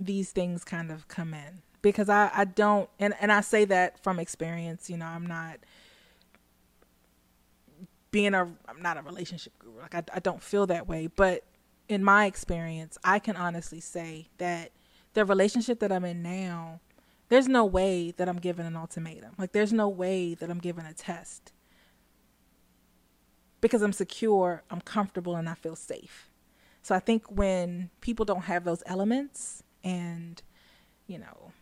these 0.00 0.30
things 0.30 0.64
kind 0.64 0.90
of 0.90 1.08
come 1.08 1.34
in 1.34 1.62
because 1.82 2.08
I, 2.08 2.30
I 2.34 2.44
don't 2.44 2.88
and, 2.98 3.14
and 3.20 3.32
I 3.32 3.40
say 3.40 3.64
that 3.66 4.02
from 4.02 4.18
experience, 4.18 4.88
you 4.88 4.96
know, 4.96 5.06
I'm 5.06 5.26
not 5.26 5.58
being 8.10 8.34
a 8.34 8.42
I'm 8.68 8.80
not 8.80 8.96
a 8.96 9.02
relationship 9.02 9.52
guru. 9.58 9.80
Like 9.80 9.94
I, 9.94 10.02
I 10.14 10.20
don't 10.20 10.42
feel 10.42 10.66
that 10.66 10.88
way, 10.88 11.08
but 11.08 11.44
in 11.88 12.04
my 12.04 12.26
experience, 12.26 12.98
I 13.02 13.18
can 13.18 13.36
honestly 13.36 13.80
say 13.80 14.28
that 14.38 14.72
the 15.14 15.24
relationship 15.24 15.80
that 15.80 15.90
I'm 15.90 16.04
in 16.04 16.22
now, 16.22 16.80
there's 17.28 17.48
no 17.48 17.64
way 17.64 18.12
that 18.16 18.28
I'm 18.28 18.38
given 18.38 18.66
an 18.66 18.76
ultimatum. 18.76 19.32
Like 19.38 19.52
there's 19.52 19.72
no 19.72 19.88
way 19.88 20.34
that 20.34 20.50
I'm 20.50 20.58
given 20.58 20.86
a 20.86 20.92
test. 20.92 21.52
Because 23.60 23.82
I'm 23.82 23.92
secure, 23.92 24.62
I'm 24.70 24.80
comfortable 24.80 25.36
and 25.36 25.48
I 25.48 25.54
feel 25.54 25.76
safe. 25.76 26.28
So 26.82 26.94
I 26.94 27.00
think 27.00 27.24
when 27.28 27.90
people 28.00 28.24
don't 28.24 28.42
have 28.42 28.64
those 28.64 28.82
elements 28.86 29.62
and 29.84 30.42
you 31.06 31.18
know 31.18 31.52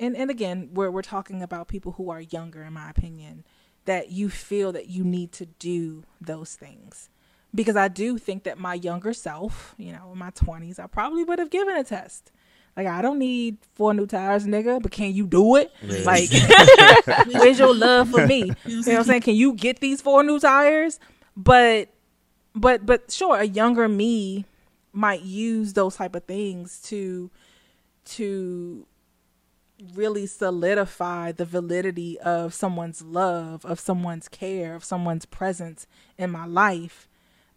and 0.00 0.16
and 0.16 0.28
again 0.28 0.68
we're 0.72 0.90
we're 0.90 1.00
talking 1.00 1.42
about 1.42 1.68
people 1.68 1.92
who 1.92 2.10
are 2.10 2.20
younger 2.20 2.64
in 2.64 2.72
my 2.72 2.90
opinion 2.90 3.44
that 3.84 4.10
you 4.10 4.28
feel 4.28 4.72
that 4.72 4.88
you 4.88 5.04
need 5.04 5.30
to 5.30 5.46
do 5.46 6.02
those 6.20 6.56
things 6.56 7.08
because 7.54 7.76
I 7.76 7.88
do 7.88 8.18
think 8.18 8.42
that 8.44 8.58
my 8.58 8.74
younger 8.74 9.12
self, 9.12 9.74
you 9.78 9.92
know, 9.92 10.10
in 10.12 10.18
my 10.18 10.30
20s, 10.30 10.78
I 10.78 10.86
probably 10.86 11.22
would 11.22 11.38
have 11.38 11.50
given 11.50 11.76
a 11.76 11.84
test. 11.84 12.32
Like 12.76 12.86
I 12.86 13.02
don't 13.02 13.18
need 13.18 13.58
four 13.74 13.94
new 13.94 14.06
tires, 14.06 14.46
nigga, 14.46 14.82
but 14.82 14.90
can 14.90 15.14
you 15.14 15.26
do 15.26 15.56
it? 15.56 15.72
Like 16.04 16.28
where's 17.32 17.58
your 17.58 17.74
love 17.74 18.10
for 18.10 18.26
me? 18.26 18.50
You 18.64 18.76
know 18.82 18.92
what 18.92 18.98
I'm 18.98 19.04
saying? 19.04 19.22
Can 19.22 19.34
you 19.34 19.52
get 19.54 19.80
these 19.80 20.00
four 20.00 20.22
new 20.24 20.40
tires? 20.40 20.98
But 21.36 21.88
but 22.54 22.84
but 22.84 23.10
sure, 23.12 23.38
a 23.38 23.44
younger 23.44 23.88
me 23.88 24.44
might 24.92 25.22
use 25.22 25.72
those 25.72 25.96
type 25.96 26.14
of 26.14 26.24
things 26.24 26.80
to 26.82 27.30
to 28.06 28.86
really 29.94 30.26
solidify 30.26 31.32
the 31.32 31.44
validity 31.44 32.18
of 32.20 32.54
someone's 32.54 33.02
love, 33.02 33.64
of 33.64 33.80
someone's 33.80 34.28
care, 34.28 34.74
of 34.74 34.84
someone's 34.84 35.26
presence 35.26 35.86
in 36.16 36.30
my 36.30 36.46
life. 36.46 37.08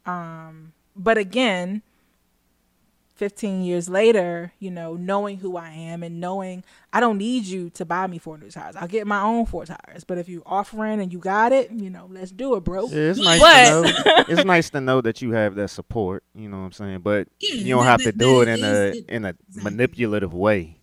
Um, 0.06 0.74
but 0.96 1.18
again, 1.18 1.84
15 3.18 3.64
years 3.64 3.90
later, 3.90 4.54
you 4.60 4.72
know, 4.72 4.96
knowing 4.96 5.38
who 5.38 5.58
I 5.58 5.70
am 5.72 6.04
and 6.04 6.20
knowing 6.22 6.64
I 6.94 7.00
don't 7.00 7.18
need 7.18 7.46
you 7.46 7.70
to 7.72 7.84
buy 7.86 8.08
me 8.08 8.18
four 8.20 8.38
new 8.38 8.50
tires. 8.50 8.76
I'll 8.76 8.88
get 8.88 9.06
my 9.08 9.22
own 9.22 9.46
four 9.46 9.66
tires. 9.66 10.04
But 10.06 10.18
if 10.20 10.30
you 10.30 10.44
offering 10.46 11.02
and 11.02 11.12
you 11.12 11.20
got 11.20 11.52
it, 11.52 11.72
you 11.72 11.90
know, 11.90 12.08
let's 12.12 12.32
do 12.32 12.56
it, 12.56 12.64
bro. 12.64 12.88
Yeah, 12.88 13.10
it's 13.12 13.20
nice 13.20 13.40
But- 13.42 13.66
to 13.66 13.82
know. 13.82 14.24
It's 14.30 14.46
nice 14.46 14.70
to 14.72 14.82
know 14.82 15.02
that 15.02 15.22
you 15.22 15.32
have 15.32 15.56
that 15.56 15.70
support. 15.70 16.24
You 16.36 16.48
know 16.50 16.58
what 16.60 16.64
I'm 16.66 16.72
saying? 16.72 17.00
But 17.02 17.28
Yeah, 17.40 17.56
you 17.56 17.76
don't 17.76 17.86
that- 17.86 17.92
have 18.00 18.04
to 18.04 18.12
do 18.12 18.42
it 18.42 18.48
in 18.48 18.64
a 18.64 18.74
is- 18.92 19.04
in 19.10 19.26
a 19.26 19.36
manipulative 19.56 20.34
way. 20.34 20.78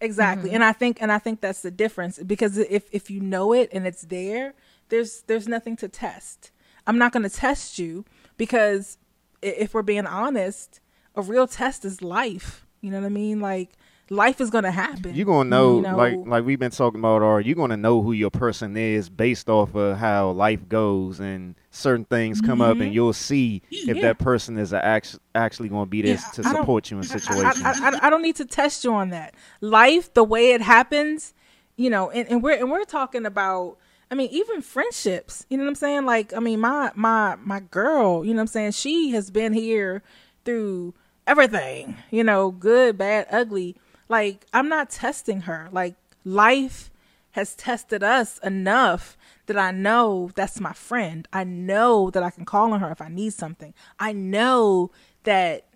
Exactly. 0.00 0.50
And 0.52 0.62
I 0.62 0.72
think 0.72 1.02
and 1.02 1.10
I 1.10 1.18
think 1.18 1.40
that's 1.40 1.62
the 1.62 1.70
difference 1.72 2.18
because 2.20 2.56
if 2.56 2.84
if 2.92 3.10
you 3.10 3.20
know 3.20 3.52
it 3.52 3.68
and 3.72 3.86
it's 3.86 4.02
there, 4.02 4.54
there's 4.90 5.22
there's 5.26 5.48
nothing 5.48 5.76
to 5.76 5.88
test. 5.88 6.52
I'm 6.86 6.98
not 6.98 7.12
going 7.12 7.24
to 7.24 7.30
test 7.30 7.78
you 7.78 8.04
because 8.36 8.96
if 9.42 9.74
we're 9.74 9.82
being 9.82 10.06
honest, 10.06 10.80
a 11.14 11.22
real 11.22 11.46
test 11.46 11.84
is 11.84 12.02
life. 12.02 12.64
You 12.80 12.90
know 12.90 13.00
what 13.00 13.06
I 13.06 13.10
mean? 13.10 13.40
Like 13.40 13.70
life 14.10 14.40
is 14.40 14.50
going 14.50 14.64
to 14.64 14.70
happen. 14.70 15.14
You're 15.14 15.26
gonna 15.26 15.50
know, 15.50 15.76
You 15.76 15.82
know? 15.82 15.96
like 15.96 16.16
like 16.26 16.44
we've 16.44 16.58
been 16.58 16.70
talking 16.70 17.00
about, 17.00 17.22
or 17.22 17.40
you're 17.40 17.56
gonna 17.56 17.76
know 17.76 18.00
who 18.02 18.12
your 18.12 18.30
person 18.30 18.76
is 18.76 19.08
based 19.10 19.50
off 19.50 19.74
of 19.74 19.98
how 19.98 20.30
life 20.30 20.68
goes, 20.68 21.20
and 21.20 21.54
certain 21.70 22.04
things 22.04 22.40
come 22.40 22.60
up, 22.60 22.78
and 22.78 22.94
you'll 22.94 23.12
see 23.12 23.62
if 23.70 23.88
Mm-hmm. 23.96 24.00
That 24.02 24.18
person 24.18 24.58
is 24.58 24.72
a 24.72 24.84
act- 24.84 25.18
actually 25.34 25.68
gonna 25.68 25.86
be 25.86 26.02
there 26.02 26.14
Yeah, 26.14 26.42
to 26.42 26.42
I 26.48 26.52
support 26.52 26.90
you 26.90 26.98
in 26.98 27.02
situations. 27.02 27.62
I, 27.64 27.90
I, 27.90 28.06
I 28.06 28.10
don't 28.10 28.22
need 28.22 28.36
to 28.36 28.44
test 28.44 28.84
you 28.84 28.94
on 28.94 29.10
that. 29.10 29.34
Life, 29.60 30.14
the 30.14 30.24
way 30.24 30.52
it 30.52 30.60
happens, 30.62 31.34
you 31.76 31.90
know, 31.90 32.10
and, 32.10 32.28
and 32.30 32.42
we're 32.42 32.56
and 32.58 32.70
we're 32.70 32.84
talking 32.84 33.26
about. 33.26 33.76
I 34.10 34.14
mean, 34.14 34.30
even 34.30 34.62
friendships. 34.62 35.44
You 35.50 35.58
know 35.58 35.64
what 35.64 35.68
I'm 35.68 35.74
saying? 35.74 36.06
Like, 36.06 36.32
I 36.32 36.38
mean, 36.40 36.60
my 36.60 36.92
my 36.94 37.36
my 37.44 37.60
girl. 37.60 38.24
You 38.24 38.32
know 38.32 38.38
what 38.38 38.42
I'm 38.42 38.46
saying? 38.46 38.70
She 38.72 39.10
has 39.10 39.30
been 39.30 39.52
here 39.52 40.02
through 40.48 40.94
everything. 41.26 41.98
You 42.10 42.24
know, 42.24 42.50
good, 42.50 42.96
bad, 42.96 43.26
ugly. 43.30 43.76
Like, 44.08 44.46
I'm 44.54 44.70
not 44.70 44.88
testing 44.88 45.42
her. 45.42 45.68
Like, 45.70 45.94
life 46.24 46.90
has 47.32 47.54
tested 47.54 48.02
us 48.02 48.38
enough 48.38 49.18
that 49.44 49.58
I 49.58 49.72
know 49.72 50.30
that's 50.34 50.58
my 50.58 50.72
friend. 50.72 51.28
I 51.34 51.44
know 51.44 52.08
that 52.10 52.22
I 52.22 52.30
can 52.30 52.46
call 52.46 52.72
on 52.72 52.80
her 52.80 52.90
if 52.90 53.02
I 53.02 53.08
need 53.08 53.34
something. 53.34 53.74
I 53.98 54.14
know 54.14 54.90
that 55.24 55.66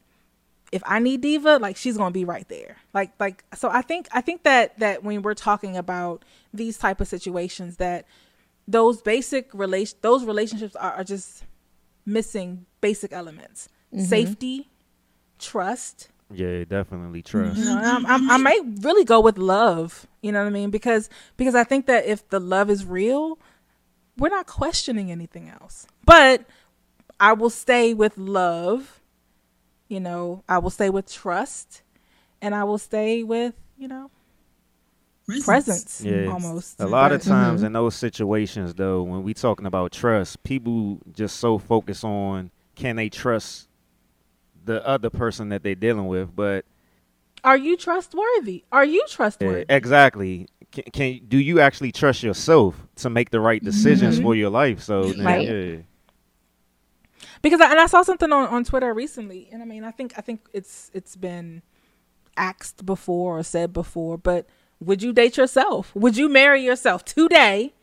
if 0.73 0.83
I 0.87 1.01
need 1.01 1.21
diva, 1.21 1.59
like 1.59 1.77
she's 1.77 1.99
gonna 1.99 2.11
be 2.11 2.25
right 2.25 2.49
there. 2.49 2.79
Like 2.95 3.13
like 3.21 3.45
so 3.55 3.69
I 3.69 3.83
think 3.83 4.09
I 4.11 4.23
think 4.23 4.43
that 4.45 4.79
that 4.79 5.05
when 5.05 5.21
we're 5.21 5.35
talking 5.35 5.77
about 5.77 6.25
these 6.55 6.79
type 6.79 7.03
of 7.03 7.09
situations 7.09 7.77
that 7.77 8.07
those 8.67 9.03
basic 9.03 9.53
relation 9.53 9.99
those 10.01 10.25
relationships 10.25 10.75
are, 10.77 10.93
are 10.93 11.05
just 11.05 11.45
missing 12.07 12.65
basic 12.81 13.13
elements. 13.13 13.69
Mm-hmm. 13.95 14.05
Safety, 14.05 14.69
trust. 15.39 16.09
yeah, 16.33 16.65
definitely 16.65 17.23
trust. 17.23 17.59
You 17.59 17.65
know, 17.67 17.79
I'm, 17.79 18.07
I'm, 18.07 18.31
I 18.31 18.37
might 18.39 18.63
really 18.81 19.05
go 19.05 19.21
with 19.21 19.37
love. 19.37 20.07
You 20.23 20.33
know 20.33 20.41
what 20.41 20.47
I 20.47 20.51
mean? 20.51 20.71
Because 20.71 21.11
because 21.37 21.55
I 21.55 21.65
think 21.65 21.87
that 21.87 22.07
if 22.07 22.27
the 22.29 22.41
love 22.41 22.71
is 22.71 22.87
real, 22.87 23.39
we're 24.17 24.31
not 24.31 24.47
questioning 24.47 25.11
anything 25.11 25.49
else. 25.49 25.87
But 26.05 26.45
I 27.21 27.35
will 27.35 27.51
stay 27.51 27.93
with 27.93 28.17
love. 28.17 29.01
You 29.89 30.01
know, 30.01 30.43
I 30.49 30.59
will 30.59 30.71
stay 30.71 30.89
with 30.89 31.13
trust, 31.13 31.83
and 32.41 32.55
I 32.55 32.65
will 32.65 32.79
stay 32.79 33.23
with 33.23 33.55
you 33.77 33.89
know 33.89 34.11
presence. 35.45 36.01
Yeah, 36.05 36.27
almost 36.27 36.81
A 36.81 36.87
lot 36.87 37.13
of 37.13 37.21
But- 37.21 37.29
times 37.29 37.61
mm-hmm. 37.61 37.67
in 37.67 37.73
those 37.73 37.95
situations, 37.95 38.75
though, 38.75 39.03
when 39.03 39.23
we 39.23 39.35
talking 39.35 39.67
about 39.67 39.93
trust, 39.93 40.43
people 40.45 40.99
just 41.13 41.37
so 41.37 41.59
focus 41.59 42.05
on 42.05 42.51
can 42.75 42.97
they 42.97 43.09
trust 43.09 43.69
the 44.65 44.87
other 44.87 45.11
person 45.11 45.49
that 45.51 45.63
they're 45.63 45.75
dealing 45.75 46.07
with, 46.07 46.35
but 46.35 46.65
Are 47.45 47.57
you 47.57 47.77
trustworthy? 47.77 48.65
Are 48.71 48.85
you 48.85 49.05
Yeah, 49.09 49.15
trustworthy? 49.15 49.65
exactly. 49.69 50.47
Can, 50.71 50.85
can 50.93 51.21
do 51.29 51.37
you 51.39 51.61
actually 51.61 51.93
trust 51.93 52.23
yourself 52.23 52.87
to 52.97 53.11
make 53.11 53.31
the 53.31 53.41
right 53.41 53.63
decisions 53.63 54.15
Mm-hmm. 54.17 54.25
for 54.25 54.35
your 54.35 54.51
life? 54.51 54.83
So 54.83 55.13
then, 55.13 55.27
Right. 55.27 55.49
yeah, 55.49 55.77
because 57.43 57.61
I, 57.61 57.71
and 57.71 57.81
I 57.81 57.87
saw 57.87 58.03
something 58.03 58.33
on, 58.33 58.49
on 58.49 58.65
Twitter 58.65 58.93
recently, 58.95 59.49
and 59.53 59.63
I 59.63 59.65
mean, 59.67 59.85
I 59.85 59.91
think 59.91 60.15
I 60.17 60.21
think 60.21 60.49
it's 60.53 60.91
it's 60.95 61.17
been 61.17 61.63
asked 62.37 62.87
before 62.87 63.39
or 63.39 63.43
said 63.43 63.73
before, 63.73 64.17
but 64.17 64.47
would 64.81 65.03
you 65.03 65.13
date 65.13 65.37
yourself? 65.37 65.95
Would 65.95 66.17
you 66.17 66.29
marry 66.29 66.63
yourself 66.65 67.05
today? 67.05 67.75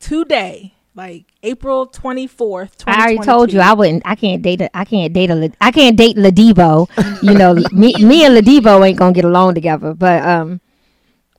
Today, 0.00 0.74
like 0.98 1.32
April 1.44 1.86
twenty 1.86 2.26
fourth. 2.26 2.82
I 2.86 3.02
already 3.02 3.18
told 3.18 3.52
you 3.52 3.60
I 3.60 3.72
wouldn't. 3.72 4.02
I 4.04 4.16
can't 4.16 4.42
date. 4.42 4.60
A, 4.60 4.76
I 4.76 4.84
can't 4.84 5.12
date 5.12 5.30
a. 5.30 5.52
I 5.60 5.70
can't 5.70 5.96
date 5.96 6.16
Ladivo. 6.16 6.90
You 7.22 7.34
know, 7.34 7.54
me, 7.72 7.94
me 7.94 8.24
and 8.24 8.36
Ladivo 8.36 8.86
ain't 8.86 8.98
gonna 8.98 9.12
get 9.12 9.24
along 9.24 9.54
together. 9.54 9.94
But 9.94 10.24
um, 10.24 10.60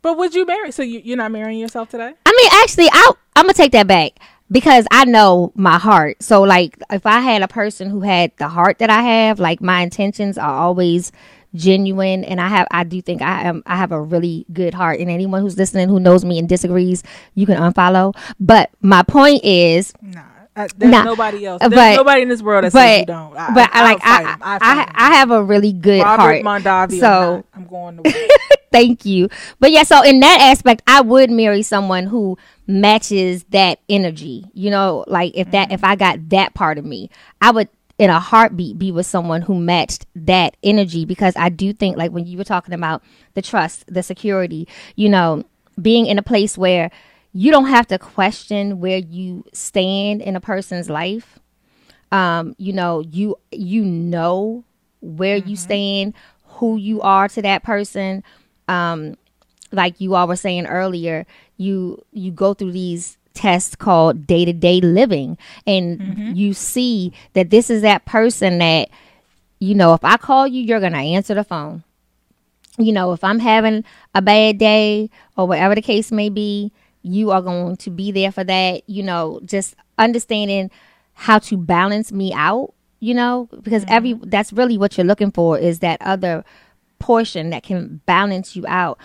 But 0.01 0.17
would 0.17 0.33
you 0.33 0.45
marry? 0.45 0.71
So 0.71 0.81
you, 0.81 0.99
you're 1.03 1.17
not 1.17 1.31
marrying 1.31 1.59
yourself 1.59 1.89
today? 1.89 2.13
I 2.25 2.31
mean, 2.31 2.49
actually, 2.63 2.87
I 2.91 3.11
I'm 3.35 3.45
gonna 3.45 3.53
take 3.53 3.73
that 3.73 3.87
back 3.87 4.13
because 4.51 4.85
I 4.91 5.05
know 5.05 5.51
my 5.55 5.77
heart. 5.77 6.23
So 6.23 6.41
like, 6.41 6.77
if 6.89 7.05
I 7.05 7.19
had 7.19 7.41
a 7.41 7.47
person 7.47 7.89
who 7.89 8.01
had 8.01 8.31
the 8.37 8.47
heart 8.47 8.79
that 8.79 8.89
I 8.89 9.01
have, 9.01 9.39
like 9.39 9.61
my 9.61 9.81
intentions 9.81 10.37
are 10.37 10.53
always 10.53 11.11
genuine, 11.55 12.23
and 12.23 12.39
I 12.39 12.47
have 12.47 12.67
I 12.71 12.83
do 12.83 13.01
think 13.01 13.21
I 13.21 13.43
am 13.43 13.63
I 13.65 13.75
have 13.77 13.91
a 13.91 14.01
really 14.01 14.45
good 14.53 14.73
heart. 14.73 14.99
And 14.99 15.09
anyone 15.09 15.41
who's 15.41 15.57
listening 15.57 15.89
who 15.89 15.99
knows 15.99 16.23
me 16.25 16.39
and 16.39 16.47
disagrees, 16.47 17.03
you 17.35 17.45
can 17.45 17.57
unfollow. 17.57 18.15
But 18.39 18.69
my 18.81 19.03
point 19.03 19.43
is, 19.43 19.93
Nah. 20.01 20.21
Uh, 20.55 20.67
there's 20.75 20.91
Nah, 20.91 21.03
nobody 21.03 21.45
else. 21.45 21.59
but- 21.61 21.69
There's 21.69 21.95
nobody 21.95 22.21
in 22.23 22.27
this 22.27 22.41
world 22.41 22.65
that 22.65 22.73
says 22.73 22.99
you 23.01 23.05
don't. 23.05 23.37
I, 23.37 23.53
but 23.53 23.69
I, 23.71 23.83
like 23.83 23.99
I. 24.03 24.35
I, 24.41 24.91
I, 24.93 25.15
have 25.15 25.31
a 25.31 25.41
really 25.41 25.71
good 25.71 26.01
Robert 26.01 26.21
heart. 26.21 26.43
Mondavi. 26.43 26.99
So- 26.99 27.45
I'm. 27.53 27.65
Going 27.65 28.03
to. 28.03 28.37
Thank 28.71 29.05
you. 29.05 29.29
But 29.59 29.71
yeah, 29.71 29.83
so 29.83 30.03
in 30.03 30.19
that 30.19 30.39
aspect, 30.41 30.81
I 30.85 31.01
would 31.01 31.31
marry 31.31 31.61
someone 31.61 32.05
who 32.07 32.37
matches 32.67 33.43
that 33.51 33.79
energy. 33.87 34.45
You 34.53 34.69
know, 34.69 35.05
like 35.07 35.31
if 35.35 35.49
that 35.51 35.71
if 35.71 35.83
I 35.83 35.95
got 35.95 36.29
that 36.29 36.53
part 36.55 36.77
of 36.77 36.85
me, 36.85 37.09
I 37.41 37.51
would 37.51 37.69
in 37.99 38.09
a 38.09 38.19
heartbeat 38.19 38.79
be 38.79 38.91
with 38.91 39.05
someone 39.05 39.41
who 39.41 39.53
matched 39.53 40.05
that 40.15 40.55
energy 40.63 41.03
because 41.03 41.35
I 41.35 41.49
do 41.49 41.73
think 41.73 41.97
like 41.97 42.11
when 42.11 42.25
you 42.25 42.37
were 42.37 42.45
talking 42.45 42.73
about 42.73 43.03
the 43.33 43.41
trust, 43.41 43.83
the 43.93 44.01
security, 44.01 44.67
you 44.95 45.09
know, 45.09 45.43
being 45.79 46.05
in 46.05 46.17
a 46.17 46.23
place 46.23 46.57
where 46.57 46.89
you 47.33 47.51
don't 47.51 47.67
have 47.67 47.87
to 47.87 47.99
question 47.99 48.79
where 48.79 48.97
you 48.97 49.43
stand 49.53 50.21
in 50.21 50.35
a 50.37 50.41
person's 50.41 50.89
life. 50.89 51.39
Um, 52.11 52.55
you 52.57 52.73
know, 52.73 53.01
you 53.01 53.35
you 53.51 53.83
know 53.83 54.63
where 55.01 55.35
you 55.35 55.55
stand, 55.55 56.13
who 56.45 56.77
you 56.77 57.01
are 57.01 57.27
to 57.27 57.41
that 57.41 57.63
person. 57.63 58.23
Um, 58.67 59.15
like 59.71 59.99
you 60.01 60.15
all 60.15 60.27
were 60.27 60.35
saying 60.37 60.65
earlier, 60.65 61.27
you 61.57 62.03
you 62.13 62.31
go 62.31 62.53
through 62.53 62.71
these 62.71 63.18
tests 63.39 63.73
called 63.73 64.27
day 64.27 64.43
to 64.43 64.51
day 64.51 64.81
living, 64.81 65.37
and 65.65 65.97
mm-hmm. 65.97 66.31
you 66.33 66.53
see 66.53 67.13
that 67.33 67.49
this 67.49 67.69
is 67.69 67.81
that 67.83 68.03
person 68.03 68.57
that 68.57 68.89
you 69.59 69.73
know. 69.73 69.93
If 69.93 70.03
I 70.03 70.17
call 70.17 70.45
you, 70.45 70.61
you're 70.61 70.81
gonna 70.81 70.97
answer 70.97 71.33
the 71.33 71.45
phone. 71.45 71.83
You 72.77 72.91
know, 72.91 73.13
if 73.13 73.23
I'm 73.23 73.39
having 73.39 73.85
a 74.13 74.21
bad 74.21 74.57
day 74.57 75.09
or 75.37 75.47
whatever 75.47 75.73
the 75.73 75.81
case 75.81 76.11
may 76.11 76.27
be, 76.27 76.73
you 77.01 77.31
are 77.31 77.41
going 77.41 77.77
to 77.77 77.89
be 77.89 78.11
there 78.11 78.31
for 78.31 78.43
that. 78.43 78.83
You 78.89 79.03
know, 79.03 79.39
just 79.45 79.75
understanding 79.97 80.69
how 81.13 81.39
to 81.39 81.55
balance 81.55 82.11
me 82.11 82.33
out. 82.33 82.73
You 82.99 83.13
know, 83.13 83.47
because 83.63 83.85
every 83.87 84.15
mm-hmm. 84.15 84.29
that's 84.29 84.51
really 84.51 84.77
what 84.77 84.97
you're 84.97 85.07
looking 85.07 85.31
for 85.31 85.57
is 85.57 85.79
that 85.79 86.01
other 86.01 86.43
portion 86.99 87.51
that 87.51 87.63
can 87.63 88.01
balance 88.05 88.53
you 88.53 88.65
out. 88.67 88.99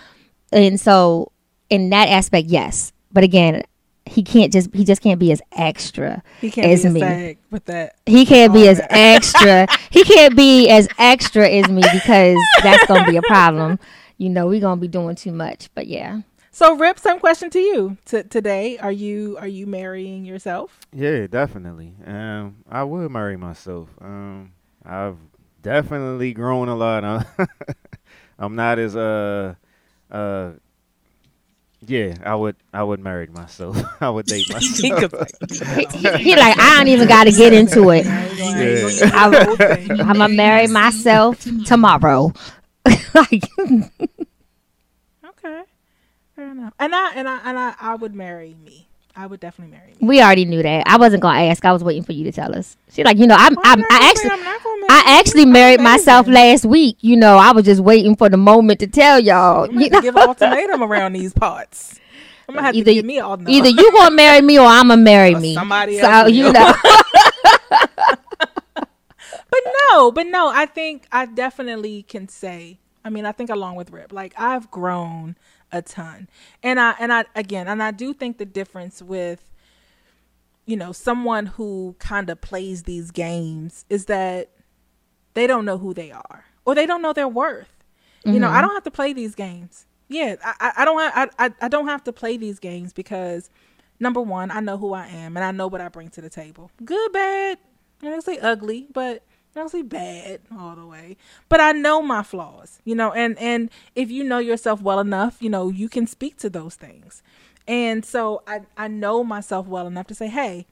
And 0.51 0.77
so 0.77 1.31
in 1.69 1.89
that 1.91 2.09
aspect, 2.09 2.47
yes. 2.47 2.91
But 3.13 3.23
again, 3.23 3.63
he 4.05 4.21
can't 4.23 4.53
just 4.53 4.73
he 4.73 4.83
just 4.83 5.01
can't 5.01 5.19
be 5.19 5.31
as 5.31 5.41
extra 5.51 6.21
He 6.41 6.51
can't 6.51 6.67
as 6.67 6.81
be 6.83 6.87
a 6.87 6.91
me. 6.91 7.37
with 7.51 7.65
that. 7.65 7.95
He 8.05 8.25
can't 8.25 8.53
be 8.53 8.67
as 8.67 8.77
that. 8.77 8.87
extra. 8.91 9.67
he 9.89 10.03
can't 10.03 10.35
be 10.35 10.69
as 10.69 10.87
extra 10.99 11.49
as 11.49 11.67
me 11.69 11.81
because 11.91 12.37
that's 12.63 12.85
gonna 12.85 13.09
be 13.09 13.17
a 13.17 13.21
problem. 13.23 13.79
You 14.17 14.29
know, 14.29 14.47
we're 14.47 14.61
gonna 14.61 14.79
be 14.79 14.87
doing 14.87 15.15
too 15.15 15.31
much. 15.31 15.69
But 15.73 15.87
yeah. 15.87 16.21
So, 16.51 16.77
Rip, 16.77 16.97
some 16.99 17.19
question 17.19 17.49
to 17.49 17.59
you 17.59 17.97
t- 18.05 18.23
today. 18.23 18.77
Are 18.77 18.91
you 18.91 19.37
are 19.39 19.47
you 19.47 19.67
marrying 19.67 20.23
yourself? 20.23 20.79
yeah, 20.93 21.27
definitely. 21.27 21.95
Um, 22.05 22.57
I 22.69 22.83
would 22.83 23.11
marry 23.11 23.35
myself. 23.35 23.89
Um, 23.99 24.53
I've 24.85 25.17
definitely 25.61 26.31
grown 26.33 26.69
a 26.69 26.75
lot. 26.75 27.03
I'm, 27.03 27.25
I'm 28.39 28.55
not 28.55 28.79
as 28.79 28.95
uh 28.95 29.55
uh. 30.11 30.51
Yeah, 31.87 32.15
I 32.25 32.35
would. 32.35 32.55
I 32.73 32.83
would 32.83 32.99
marry 32.99 33.27
myself. 33.27 33.77
I 34.01 34.09
would 34.09 34.25
date 34.25 34.49
myself. 34.53 35.13
He, 35.93 36.09
he 36.17 36.35
like, 36.35 36.57
I 36.57 36.77
don't 36.77 36.87
even 36.87 37.07
gotta 37.07 37.31
get 37.31 37.53
into 37.53 37.89
it. 37.91 38.05
Yeah. 38.05 39.11
I'm, 39.13 39.33
I'm 40.01 40.17
gonna 40.17 40.29
marry 40.29 40.67
myself 40.67 41.45
tomorrow. 41.65 42.33
like 42.85 43.43
Okay, 45.25 45.61
fair 46.35 46.51
enough. 46.51 46.73
And 46.79 46.93
I 46.95 47.11
and 47.15 47.27
I 47.27 47.39
and 47.43 47.57
I, 47.59 47.75
I 47.79 47.95
would 47.95 48.13
marry 48.15 48.55
me. 48.63 48.87
I 49.17 49.27
would 49.27 49.39
definitely 49.39 49.77
marry 49.77 49.91
me. 49.91 49.97
we 50.01 50.21
already 50.21 50.43
knew 50.45 50.61
that. 50.61 50.83
I 50.87 50.97
wasn't 50.97 51.21
gonna 51.21 51.39
ask. 51.43 51.63
I 51.63 51.71
was 51.71 51.83
waiting 51.83 52.03
for 52.03 52.11
you 52.11 52.25
to 52.25 52.31
tell 52.33 52.53
us. 52.53 52.75
She's 52.91 53.05
like, 53.05 53.17
you 53.17 53.27
know, 53.27 53.35
I'm, 53.37 53.57
I'm 53.63 53.79
I'm 53.79 53.85
I 53.89 54.09
actually 54.11 54.31
I'm 54.31 54.43
not 54.43 54.61
gonna 54.63 54.81
marry 54.81 54.87
I 54.89 54.97
you. 55.13 55.19
actually 55.19 55.41
I'm 55.43 55.51
married 55.53 55.79
myself 55.81 56.27
last 56.27 56.65
week. 56.65 56.97
You 56.99 57.15
know, 57.15 57.37
I 57.37 57.51
was 57.53 57.63
just 57.65 57.81
waiting 57.81 58.15
for 58.17 58.27
the 58.29 58.37
moment 58.37 58.79
to 58.81 58.87
tell 58.87 59.19
y'all. 59.19 59.71
You 59.71 59.89
know? 59.89 60.01
give 60.01 60.15
an 60.17 60.27
ultimatum 60.27 60.83
around 60.83 61.13
these 61.13 61.33
parts. 61.33 61.99
I'm 62.49 62.55
gonna 62.55 62.67
have 62.67 62.75
Either- 62.75 62.91
to 62.91 62.93
give 62.93 63.05
me 63.05 63.19
all 63.19 63.37
no. 63.37 63.49
Either 63.49 63.69
you 63.69 63.91
gonna 63.93 64.13
marry 64.15 64.41
me 64.41 64.59
or 64.59 64.65
I'm 64.67 64.89
gonna 64.89 65.01
marry 65.01 65.33
Or 65.33 65.39
me. 65.39 65.53
somebody 65.53 65.99
so 65.99 66.09
else 66.09 66.31
you 66.31 66.51
know, 66.51 66.73
but 68.75 69.63
no, 69.89 70.11
but 70.11 70.27
no. 70.27 70.49
I 70.53 70.65
think 70.65 71.07
I 71.11 71.25
definitely 71.25 72.03
can 72.03 72.27
say 72.27 72.79
I 73.03 73.09
mean, 73.09 73.25
I 73.25 73.31
think 73.31 73.49
along 73.51 73.75
with 73.75 73.91
Rip, 73.91 74.11
like 74.11 74.33
I've 74.37 74.69
grown 74.71 75.35
a 75.71 75.81
ton, 75.81 76.29
and 76.63 76.79
I 76.79 76.95
and 76.99 77.11
I 77.11 77.25
again, 77.35 77.67
and 77.67 77.81
I 77.81 77.91
do 77.91 78.13
think 78.13 78.37
the 78.37 78.45
difference 78.45 79.01
with 79.01 79.51
you 80.65 80.77
know 80.77 80.91
someone 80.91 81.45
who 81.45 81.95
kind 81.99 82.29
of 82.29 82.41
plays 82.41 82.83
these 82.83 83.11
games 83.11 83.85
is 83.89 84.05
that 84.05 84.51
they 85.33 85.47
don't 85.47 85.65
know 85.65 85.77
who 85.77 85.93
they 85.93 86.11
are 86.11 86.45
or 86.65 86.75
they 86.75 86.85
don't 86.85 87.01
know 87.01 87.13
their 87.13 87.27
worth. 87.27 87.69
You 88.25 88.39
know, 88.39 88.47
I 88.47 88.53
mm-hmm. 88.53 88.61
don't 88.61 88.73
have 88.73 88.83
to 88.85 88.91
play 88.91 89.13
these 89.13 89.35
games. 89.35 89.85
Yeah, 90.07 90.35
I, 90.43 90.55
I, 90.59 90.73
I 90.77 90.85
don't 90.85 90.99
have 90.99 91.29
I, 91.37 91.45
I, 91.45 91.53
I 91.61 91.67
don't 91.67 91.87
have 91.87 92.03
to 92.05 92.13
play 92.13 92.37
these 92.37 92.57
games 92.57 92.91
because 92.91 93.51
number 93.99 94.19
one, 94.19 94.49
I 94.49 94.61
know 94.61 94.77
who 94.77 94.93
I 94.93 95.05
am 95.07 95.37
and 95.37 95.43
I 95.43 95.51
know 95.51 95.67
what 95.67 95.79
I 95.79 95.89
bring 95.89 96.09
to 96.09 96.21
the 96.21 96.29
table. 96.29 96.71
Good, 96.83 97.13
bad. 97.13 97.59
I'm 98.01 98.09
gonna 98.09 98.21
say 98.23 98.39
ugly, 98.39 98.87
but 98.91 99.23
Gonna 99.55 99.69
say 99.69 99.83
bad 99.83 100.41
all 100.57 100.75
the 100.75 100.85
way. 100.85 101.15
But 101.47 101.61
I 101.61 101.71
know 101.71 102.01
my 102.01 102.23
flaws, 102.23 102.79
you 102.83 102.93
know, 102.93 103.13
and 103.13 103.37
and 103.39 103.69
if 103.95 104.11
you 104.11 104.23
know 104.23 104.39
yourself 104.39 104.81
well 104.81 104.99
enough, 104.99 105.37
you 105.39 105.49
know, 105.49 105.69
you 105.69 105.87
can 105.87 106.07
speak 106.07 106.37
to 106.39 106.49
those 106.49 106.75
things. 106.75 107.23
And 107.67 108.03
so 108.05 108.43
I 108.45 108.61
I 108.75 108.89
know 108.89 109.23
myself 109.23 109.65
well 109.65 109.87
enough 109.87 110.07
to 110.07 110.15
say, 110.15 110.27
hey, 110.27 110.67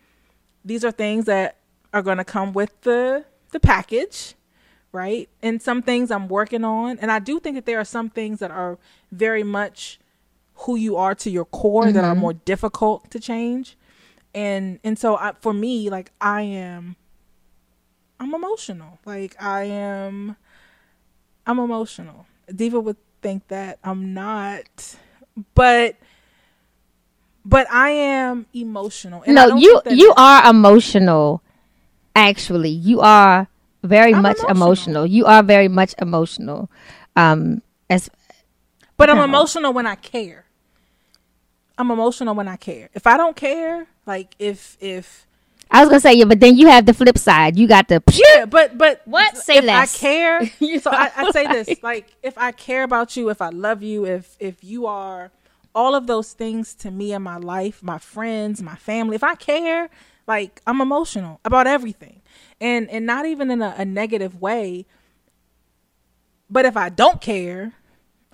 these 0.65 0.83
are 0.83 0.91
things 0.91 1.25
that 1.25 1.57
are 1.93 2.01
gonna 2.01 2.25
come 2.25 2.51
with 2.51 2.79
the 2.81 3.25
the 3.51 3.59
package 3.59 4.35
right? 4.93 5.27
And 5.41 5.61
some 5.61 5.81
things 5.81 6.11
I'm 6.11 6.29
working 6.29 6.63
on. 6.63 6.99
And 6.99 7.11
I 7.11 7.19
do 7.19 7.39
think 7.39 7.55
that 7.55 7.65
there 7.65 7.79
are 7.79 7.85
some 7.85 8.09
things 8.09 8.39
that 8.39 8.51
are 8.51 8.77
very 9.11 9.43
much 9.43 9.99
who 10.53 10.75
you 10.75 10.95
are 10.95 11.15
to 11.15 11.29
your 11.29 11.45
core 11.45 11.91
that 11.91 12.03
are 12.03 12.11
mm-hmm. 12.11 12.21
more 12.21 12.33
difficult 12.33 13.09
to 13.11 13.19
change. 13.19 13.75
And 14.33 14.79
and 14.83 14.97
so 14.97 15.17
I, 15.17 15.33
for 15.41 15.53
me, 15.53 15.89
like 15.89 16.11
I 16.21 16.43
am 16.43 16.95
I'm 18.23 18.33
emotional. 18.33 18.99
Like 19.05 19.35
I 19.41 19.63
am 19.63 20.37
I'm 21.45 21.59
emotional. 21.59 22.25
Diva 22.47 22.79
would 22.79 22.95
think 23.21 23.49
that 23.49 23.79
I'm 23.83 24.13
not, 24.13 24.95
but 25.53 25.97
but 27.43 27.69
I 27.69 27.89
am 27.89 28.45
emotional. 28.53 29.23
And 29.27 29.37
I 29.37 29.43
no, 29.43 29.49
don't 29.49 29.59
you 29.61 29.81
you 29.91 30.13
are 30.15 30.49
emotional. 30.49 31.43
Actually, 32.15 32.69
you 32.69 33.01
are 33.01 33.47
very 33.83 34.13
I'm 34.13 34.21
much 34.21 34.37
emotional. 34.37 34.55
emotional. 34.55 35.05
You 35.05 35.25
are 35.25 35.43
very 35.43 35.67
much 35.67 35.93
emotional. 35.99 36.71
Um, 37.17 37.61
as 37.89 38.09
But 38.95 39.09
I'm 39.09 39.19
emotional 39.29 39.73
when 39.73 39.85
I 39.85 39.95
care. 39.95 40.45
I'm 41.77 41.91
emotional 41.91 42.35
when 42.35 42.47
I 42.47 42.55
care. 42.55 42.89
If 42.93 43.05
I 43.05 43.17
don't 43.17 43.35
care, 43.35 43.87
like 44.05 44.33
if 44.39 44.77
if 44.79 45.27
I 45.71 45.79
was 45.81 45.89
gonna 45.89 45.99
say, 46.01 46.13
yeah, 46.13 46.25
but 46.25 46.39
then 46.39 46.55
you 46.57 46.67
have 46.67 46.85
the 46.85 46.93
flip 46.93 47.17
side. 47.17 47.57
You 47.57 47.67
got 47.67 47.87
the 47.87 48.01
yeah, 48.11 48.45
but 48.45 48.77
but 48.77 49.01
What? 49.05 49.37
Say 49.37 49.57
if 49.57 49.65
less. 49.65 49.95
I 49.95 49.97
care, 49.97 50.41
You 50.59 50.79
so 50.79 50.91
I, 50.91 51.11
I 51.15 51.31
say 51.31 51.43
know, 51.45 51.63
this 51.63 51.81
like 51.83 52.15
if 52.21 52.37
I 52.37 52.51
care 52.51 52.83
about 52.83 53.15
you, 53.17 53.29
if 53.29 53.41
I 53.41 53.49
love 53.49 53.81
you, 53.81 54.05
if 54.05 54.35
if 54.39 54.63
you 54.63 54.85
are 54.85 55.31
all 55.75 55.95
of 55.95 56.05
those 56.07 56.33
things 56.33 56.75
to 56.75 56.91
me 56.91 57.13
in 57.13 57.21
my 57.23 57.37
life, 57.37 57.81
my 57.81 57.97
friends, 57.97 58.61
my 58.61 58.75
family. 58.75 59.15
If 59.15 59.23
I 59.23 59.35
care, 59.35 59.89
like 60.27 60.61
I'm 60.67 60.79
emotional 60.81 61.39
about 61.43 61.65
everything, 61.67 62.21
and 62.61 62.89
and 62.89 63.05
not 63.05 63.25
even 63.25 63.49
in 63.49 63.61
a, 63.61 63.73
a 63.77 63.85
negative 63.85 64.39
way. 64.41 64.85
But 66.49 66.65
if 66.65 66.77
I 66.77 66.89
don't 66.89 67.19
care, 67.19 67.73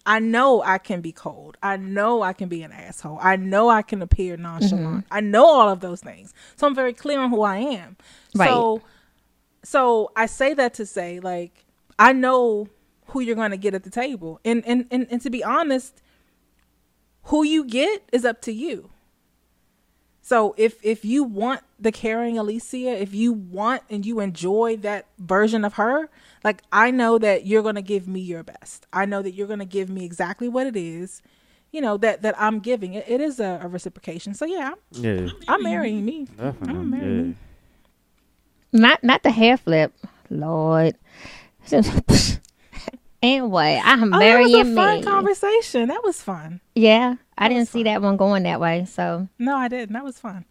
I 0.10 0.18
know 0.18 0.64
I 0.64 0.80
can 0.80 1.02
be 1.02 1.12
cold. 1.12 1.56
I 1.62 1.78
know 1.78 2.24
I 2.24 2.34
can 2.34 2.50
be 2.50 2.64
an 2.64 2.72
asshole. 2.72 3.20
I 3.22 3.36
know 3.36 3.70
I 3.70 3.84
can 3.84 4.02
appear 4.02 4.38
nonchalant. 4.38 5.06
Mm-hmm. 5.06 5.14
I 5.14 5.22
know 5.22 5.46
all 5.46 5.70
of 5.70 5.82
those 5.82 6.02
things. 6.02 6.34
So 6.56 6.66
I'm 6.66 6.74
very 6.74 6.94
clear 6.94 7.20
on 7.20 7.30
who 7.30 7.44
I 7.44 7.58
am. 7.58 7.96
Right. 8.34 8.50
So 8.50 8.82
so 9.62 10.12
I 10.16 10.26
say 10.26 10.56
that 10.56 10.74
to 10.74 10.88
say 10.88 11.20
like 11.20 11.64
I 12.00 12.14
know 12.14 12.70
who 13.10 13.20
you're 13.20 13.36
going 13.36 13.52
to 13.52 13.58
get 13.58 13.76
at 13.76 13.84
the 13.84 13.92
table. 13.92 14.40
And, 14.44 14.66
and 14.66 14.88
and 14.90 15.06
and 15.12 15.22
to 15.22 15.30
be 15.30 15.44
honest, 15.44 16.02
who 17.26 17.44
you 17.44 17.64
get 17.64 18.02
is 18.12 18.26
up 18.26 18.42
to 18.42 18.52
you. 18.52 18.90
So 20.24 20.56
if 20.58 20.84
if 20.84 21.06
you 21.06 21.24
want 21.24 21.62
the 21.80 21.92
caring 21.92 22.36
Alicia, 22.36 23.00
if 23.00 23.14
you 23.14 23.32
want 23.32 23.84
and 23.92 24.04
you 24.04 24.22
enjoy 24.22 24.78
that 24.78 25.06
version 25.20 25.64
of 25.64 25.74
her, 25.76 26.10
like 26.44 26.62
I 26.72 26.92
know 26.92 27.18
that 27.20 27.46
you're 27.46 27.62
going 27.64 27.76
to 27.76 27.82
give 27.82 28.08
me 28.08 28.20
your 28.20 28.44
best. 28.44 28.86
I 28.94 29.06
know 29.06 29.22
that 29.22 29.32
you're 29.34 29.48
going 29.48 29.60
to 29.60 29.66
give 29.66 29.90
me 29.90 30.06
exactly 30.06 30.48
what 30.50 30.68
it 30.68 30.76
is, 30.76 31.22
you 31.72 31.82
know, 31.82 31.98
that 31.98 32.22
that 32.22 32.36
I'm 32.40 32.60
giving. 32.60 32.94
It, 32.94 33.06
it 33.08 33.22
is 33.22 33.40
a, 33.40 33.60
a 33.64 33.68
reciprocation. 33.68 34.34
So 34.34 34.46
yeah, 34.46 34.72
I'm, 34.96 35.04
Yeah, 35.04 35.30
I'm 35.48 35.64
marrying 35.64 36.06
me. 36.06 36.26
definitely. 36.38 36.84
married. 36.86 37.36
Yeah. 38.72 38.80
not 38.80 39.04
not 39.04 39.24
the 39.24 39.32
hair 39.32 39.58
flip, 39.58 39.94
Lord. 40.30 40.96
anyway. 43.22 43.82
I'm 43.84 44.04
Oh, 44.04 44.10
that 44.12 44.20
marrying 44.20 44.52
was 44.58 44.68
a 44.70 44.76
fun 44.76 44.96
me. 44.98 45.04
conversation. 45.04 45.88
That 45.90 46.04
was 46.04 46.22
fun. 46.22 46.62
Yeah, 46.76 47.16
I 47.38 47.48
didn't 47.50 47.62
was 47.62 47.70
see 47.70 47.84
that 47.84 48.02
one 48.02 48.18
going 48.18 48.44
that 48.44 48.60
way. 48.60 48.86
So 48.86 49.28
No, 49.38 49.56
I 49.56 49.68
didn't. 49.68 49.94
That 49.94 50.04
was 50.04 50.18
fun. 50.20 50.46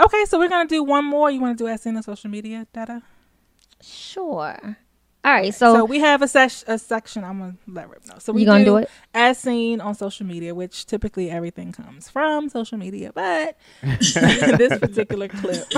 Okay, 0.00 0.24
so 0.26 0.38
we're 0.38 0.48
gonna 0.48 0.68
do 0.68 0.82
one 0.82 1.04
more. 1.04 1.30
You 1.30 1.40
want 1.40 1.56
to 1.58 1.64
do 1.64 1.68
as 1.68 1.82
seen 1.82 1.96
on 1.96 2.02
social 2.02 2.30
media 2.30 2.66
data? 2.72 3.02
sure. 3.80 4.76
All 5.24 5.32
right, 5.32 5.54
So, 5.54 5.74
so, 5.74 5.84
we 5.86 6.00
have 6.00 6.20
a, 6.20 6.28
sesh- 6.28 6.64
a 6.66 6.78
section. 6.78 7.24
I'm 7.24 7.38
gonna 7.38 7.56
let 7.66 7.88
Rip 7.88 8.06
know. 8.06 8.16
So 8.18 8.32
we 8.34 8.42
You 8.42 8.46
gonna 8.46 8.64
do 8.64 8.76
it? 8.76 8.90
as 9.14 9.38
seen 9.38 9.80
on 9.80 9.94
social 9.94 10.26
media, 10.26 10.54
which 10.54 10.84
typically 10.84 11.30
everything 11.30 11.72
comes 11.72 12.10
from 12.10 12.50
social 12.50 12.76
media, 12.76 13.10
but 13.14 13.56
this 13.82 14.78
particular 14.78 15.28
clip 15.28 15.64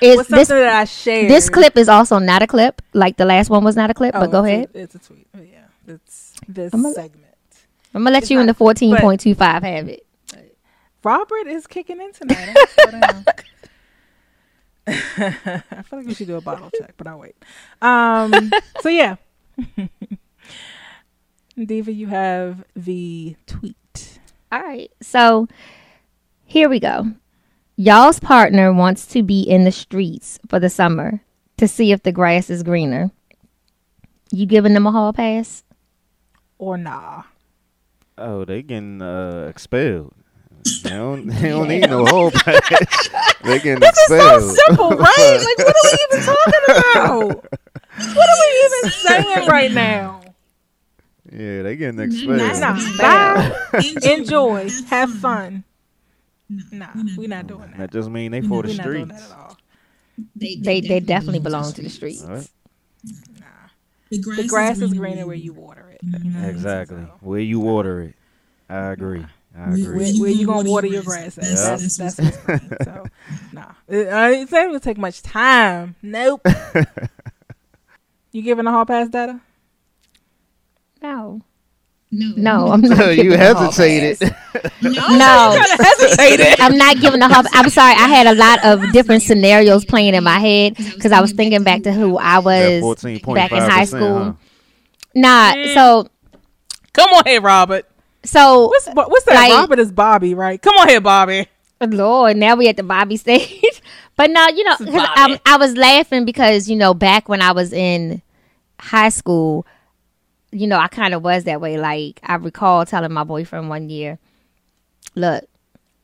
is 0.00 0.16
was 0.18 0.26
this 0.28 0.48
something 0.48 0.64
that 0.64 0.76
I 0.76 0.84
shared. 0.84 1.28
this 1.30 1.50
clip 1.50 1.76
is 1.76 1.88
also 1.88 2.18
not 2.18 2.42
a 2.42 2.46
clip, 2.46 2.82
like 2.92 3.16
the 3.16 3.24
last 3.24 3.50
one 3.50 3.64
was 3.64 3.74
not 3.74 3.90
a 3.90 3.94
clip. 3.94 4.14
Oh, 4.14 4.20
but 4.20 4.30
go 4.30 4.44
it's 4.44 4.48
a- 4.50 4.54
ahead. 4.54 4.70
it's 4.74 4.94
a 4.94 4.98
tweet. 5.00 5.26
Oh, 5.36 5.40
yeah, 5.42 5.64
it's 5.88 6.34
this 6.46 6.72
I'm 6.72 6.84
a- 6.86 6.92
segment. 6.92 7.24
I'm 7.94 8.02
gonna 8.02 8.12
let 8.12 8.22
it's 8.24 8.30
you 8.30 8.38
in 8.40 8.46
the 8.46 8.54
fourteen 8.54 8.96
point 8.96 9.20
two 9.20 9.34
five 9.34 9.62
have 9.64 9.88
it. 9.88 10.06
Robert 11.02 11.46
is 11.48 11.66
kicking 11.66 12.00
in 12.00 12.12
tonight. 12.12 12.56
I, 14.86 14.92
slow 14.92 15.28
down. 15.44 15.62
I 15.70 15.82
feel 15.82 15.98
like 15.98 16.08
we 16.08 16.14
should 16.14 16.26
do 16.26 16.36
a 16.36 16.40
bottle 16.40 16.70
check, 16.78 16.94
but 16.96 17.06
I'll 17.06 17.18
wait. 17.18 17.36
Um, 17.80 18.50
so 18.80 18.88
yeah, 18.88 19.16
Diva, 21.62 21.92
you 21.92 22.08
have 22.08 22.64
the 22.74 23.36
tweet. 23.46 24.18
All 24.50 24.60
right. 24.60 24.90
So 25.00 25.48
here 26.44 26.68
we 26.68 26.80
go. 26.80 27.12
Y'all's 27.76 28.20
partner 28.20 28.72
wants 28.72 29.06
to 29.06 29.22
be 29.22 29.42
in 29.42 29.64
the 29.64 29.72
streets 29.72 30.38
for 30.48 30.60
the 30.60 30.70
summer 30.70 31.20
to 31.56 31.66
see 31.66 31.92
if 31.92 32.02
the 32.02 32.12
grass 32.12 32.50
is 32.50 32.62
greener. 32.62 33.10
You 34.30 34.46
giving 34.46 34.74
them 34.74 34.86
a 34.86 34.92
hall 34.92 35.12
pass? 35.12 35.64
Or 36.58 36.76
nah. 36.76 37.24
Oh, 38.16 38.44
they 38.44 38.62
getting 38.62 39.02
uh, 39.02 39.46
expelled. 39.48 40.14
They 40.82 40.90
don't, 40.90 41.26
they 41.26 41.48
don't 41.50 41.68
need 41.68 41.88
no 41.90 42.06
whole 42.06 42.30
pass. 42.30 42.60
they 43.44 43.58
getting 43.58 43.82
expelled. 43.82 44.56
Simple, 44.66 44.90
right? 44.90 45.56
Like, 45.58 45.66
what 45.66 45.76
are 45.76 45.90
we 45.92 45.98
even 46.16 46.26
talking 46.34 46.64
about? 46.68 47.44
What 48.14 48.28
are 48.28 48.38
we 48.40 48.64
even 48.64 48.90
saying 49.24 49.48
right 49.48 49.72
now? 49.72 50.20
yeah, 51.30 51.62
they 51.62 51.76
getting 51.76 52.00
expelled. 52.00 52.38
Nah, 52.60 52.96
bye. 52.98 53.52
Enjoy, 54.04 54.68
have 54.88 55.10
fun. 55.10 55.64
Nah, 56.70 56.88
we're 57.16 57.28
not 57.28 57.46
doing 57.46 57.70
that. 57.70 57.76
That 57.78 57.92
just 57.92 58.08
mean 58.08 58.30
they 58.32 58.40
for 58.40 58.62
the 58.62 58.68
We're 58.68 58.76
not 58.76 58.84
doing 58.84 59.06
streets. 59.06 59.28
that 59.28 59.34
at 59.34 59.38
all. 59.40 59.56
They 60.36 60.80
they 60.80 61.00
definitely 61.00 61.40
belong 61.40 61.72
to 61.72 61.82
the 61.82 61.90
streets. 61.90 62.22
All 62.24 62.30
right. 62.30 62.48
The 64.10 64.46
grass 64.48 64.78
is 64.80 64.94
greener 64.94 65.26
where 65.26 65.34
you 65.34 65.52
water 65.52 65.90
it. 65.90 66.00
You 66.02 66.30
know? 66.30 66.48
Exactly. 66.48 67.02
So, 67.02 67.12
Where 67.20 67.40
you 67.40 67.58
water 67.58 68.02
it. 68.02 68.14
I 68.68 68.92
agree. 68.92 69.20
I 69.20 69.26
agree. 69.56 69.84
where, 69.84 70.14
where 70.14 70.30
you 70.30 70.46
gonna 70.46 70.68
water 70.68 70.86
your 70.86 71.02
grass 71.02 71.38
at? 71.38 71.44
Yeah. 71.44 71.54
That's 71.54 71.96
that's 71.96 72.18
what's 72.18 72.36
green. 72.38 72.76
So, 72.84 73.04
nah, 73.52 73.72
it, 73.88 74.08
uh, 74.08 74.30
it's 74.32 74.52
not 74.52 74.66
gonna 74.66 74.80
take 74.80 74.98
much 74.98 75.22
time. 75.22 75.94
Nope. 76.02 76.40
you 78.32 78.42
giving 78.42 78.66
a 78.66 78.70
hall 78.70 78.84
pass, 78.84 79.08
data? 79.08 79.40
No. 81.02 81.42
No. 82.10 82.32
No, 82.36 82.72
I'm 82.72 82.80
not. 82.82 83.16
you 83.16 83.24
giving 83.24 83.40
a 83.40 83.54
hall 83.54 83.70
hesitated. 83.70 84.18
pass. 84.20 84.82
No, 84.82 85.56
I'm 86.64 86.76
not 86.76 87.00
giving 87.00 87.20
a 87.22 87.28
hall. 87.32 87.44
I'm 87.52 87.68
sorry. 87.70 87.92
I 87.94 88.08
had 88.08 88.26
a 88.26 88.34
lot 88.34 88.64
of 88.64 88.92
different 88.92 89.22
scenarios 89.22 89.84
playing 89.84 90.14
in 90.14 90.24
my 90.24 90.38
head 90.38 90.76
because 90.76 91.12
I 91.12 91.20
was 91.20 91.32
thinking 91.32 91.62
back 91.64 91.82
to 91.82 91.92
who 91.92 92.16
I 92.16 92.38
was 92.38 92.82
14.5%, 92.82 93.34
back 93.34 93.52
in 93.52 93.58
high 93.58 93.84
school. 93.84 94.24
huh? 94.24 94.32
Nah. 95.14 95.54
So 95.74 96.08
Come 96.92 97.10
on 97.10 97.24
here, 97.26 97.40
Robert. 97.40 97.86
So 98.24 98.68
What's 98.68 98.88
what's 98.88 99.24
that? 99.24 99.34
Like- 99.34 99.52
Robert 99.52 99.78
is 99.78 99.92
Bobby, 99.92 100.34
right? 100.34 100.60
Come 100.60 100.74
on 100.80 100.88
here, 100.88 101.00
Bobby. 101.00 101.46
Lord, 101.80 102.36
now 102.36 102.54
we 102.54 102.68
at 102.68 102.76
the 102.76 102.82
Bobby 102.82 103.16
stage. 103.16 103.82
but 104.16 104.30
no, 104.30 104.46
you 104.48 104.64
know. 104.64 104.76
I, 104.80 105.38
I 105.44 105.56
was 105.56 105.76
laughing 105.76 106.24
because 106.24 106.68
you 106.68 106.76
know 106.76 106.94
back 106.94 107.28
when 107.28 107.42
I 107.42 107.52
was 107.52 107.72
in 107.72 108.22
high 108.80 109.10
school, 109.10 109.66
you 110.50 110.66
know, 110.66 110.78
I 110.78 110.88
kind 110.88 111.14
of 111.14 111.22
was 111.22 111.44
that 111.44 111.60
way. 111.60 111.76
Like 111.76 112.20
I 112.22 112.36
recall 112.36 112.86
telling 112.86 113.12
my 113.12 113.24
boyfriend 113.24 113.68
one 113.68 113.90
year, 113.90 114.18
"Look, 115.14 115.44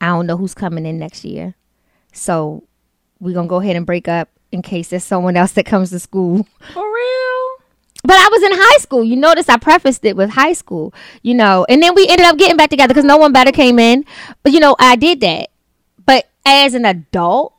I 0.01 0.07
don't 0.07 0.27
know 0.27 0.37
who's 0.37 0.55
coming 0.55 0.87
in 0.87 0.99
next 0.99 1.25
year, 1.25 1.55
so 2.13 2.65
we're 3.19 3.35
gonna 3.35 3.49
go 3.49 3.61
ahead 3.61 3.77
and 3.77 3.87
break 3.87 4.09
up 4.09 4.29
in 4.53 4.63
case 4.63 4.89
there's 4.89 5.05
someone 5.05 5.37
else 5.37 5.53
that 5.53 5.67
comes 5.67 5.91
to 5.91 5.99
school." 5.99 6.47
For 6.75 6.83
real? 6.95 7.50
But 8.03 8.17
I 8.17 8.29
was 8.31 8.43
in 8.43 8.53
high 8.55 8.79
school. 8.79 9.05
You 9.05 9.17
notice 9.17 9.49
I 9.49 9.59
prefaced 9.59 10.05
it 10.05 10.17
with 10.17 10.31
high 10.31 10.53
school, 10.53 10.95
you 11.23 11.35
know, 11.35 11.67
and 11.69 11.83
then 11.83 11.95
we 11.95 12.07
ended 12.09 12.27
up 12.27 12.39
getting 12.39 12.57
back 12.57 12.71
together 12.71 12.95
because 12.95 13.05
no 13.05 13.17
one 13.17 13.33
better 13.33 13.53
came 13.53 13.79
in. 13.79 14.05
But 14.43 14.53
you 14.53 14.61
know, 14.61 14.77
I 14.79 14.97
did 14.97 15.21
that. 15.21 15.51
But 16.05 16.29
as 16.45 16.75
an 16.75 16.85
adult, 16.85 17.55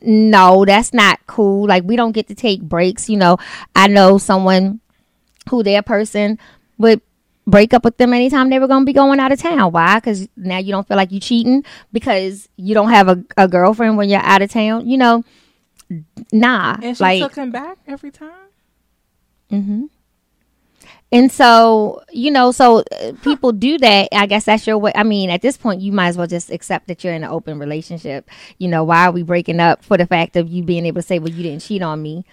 no, 0.00 0.64
that's 0.64 0.92
not 0.92 1.26
cool. 1.26 1.66
Like 1.66 1.84
we 1.84 1.96
don't 1.96 2.12
get 2.12 2.28
to 2.28 2.34
take 2.34 2.62
breaks. 2.62 3.08
You 3.08 3.16
know, 3.16 3.38
I 3.74 3.88
know 3.88 4.18
someone 4.18 4.80
who 5.50 5.62
their 5.62 5.82
person 5.82 6.38
would 6.78 7.00
break 7.46 7.74
up 7.74 7.84
with 7.84 7.98
them 7.98 8.14
anytime 8.14 8.48
they 8.48 8.58
were 8.58 8.66
going 8.66 8.82
to 8.82 8.86
be 8.86 8.92
going 8.92 9.20
out 9.20 9.32
of 9.32 9.38
town. 9.38 9.72
Why? 9.72 9.98
Because 9.98 10.28
now 10.36 10.58
you 10.58 10.72
don't 10.72 10.88
feel 10.88 10.96
like 10.96 11.12
you 11.12 11.20
cheating 11.20 11.64
because 11.92 12.48
you 12.56 12.74
don't 12.74 12.90
have 12.90 13.08
a, 13.08 13.22
a 13.36 13.48
girlfriend 13.48 13.96
when 13.96 14.08
you're 14.08 14.20
out 14.20 14.42
of 14.42 14.50
town. 14.50 14.88
You 14.88 14.98
know, 14.98 15.24
nah. 16.32 16.76
And 16.82 16.96
she 16.96 17.02
like, 17.02 17.22
took 17.22 17.34
him 17.34 17.50
back 17.50 17.78
every 17.86 18.10
time. 18.10 18.43
And 21.12 21.30
so, 21.30 22.02
you 22.10 22.30
know, 22.30 22.50
so 22.50 22.78
uh, 23.00 23.12
people 23.22 23.52
do 23.52 23.78
that. 23.78 24.08
I 24.12 24.26
guess 24.26 24.44
that's 24.46 24.66
your 24.66 24.78
way. 24.78 24.90
I 24.96 25.04
mean, 25.04 25.30
at 25.30 25.42
this 25.42 25.56
point, 25.56 25.80
you 25.80 25.92
might 25.92 26.08
as 26.08 26.16
well 26.18 26.26
just 26.26 26.50
accept 26.50 26.88
that 26.88 27.04
you're 27.04 27.12
in 27.12 27.22
an 27.22 27.30
open 27.30 27.58
relationship. 27.58 28.28
You 28.58 28.66
know, 28.68 28.82
why 28.82 29.06
are 29.06 29.12
we 29.12 29.22
breaking 29.22 29.60
up 29.60 29.84
for 29.84 29.96
the 29.96 30.06
fact 30.06 30.34
of 30.34 30.48
you 30.48 30.64
being 30.64 30.86
able 30.86 31.00
to 31.00 31.06
say, 31.06 31.20
well, 31.20 31.30
you 31.30 31.42
didn't 31.44 31.62
cheat 31.62 31.82
on 31.82 32.02
me? 32.02 32.24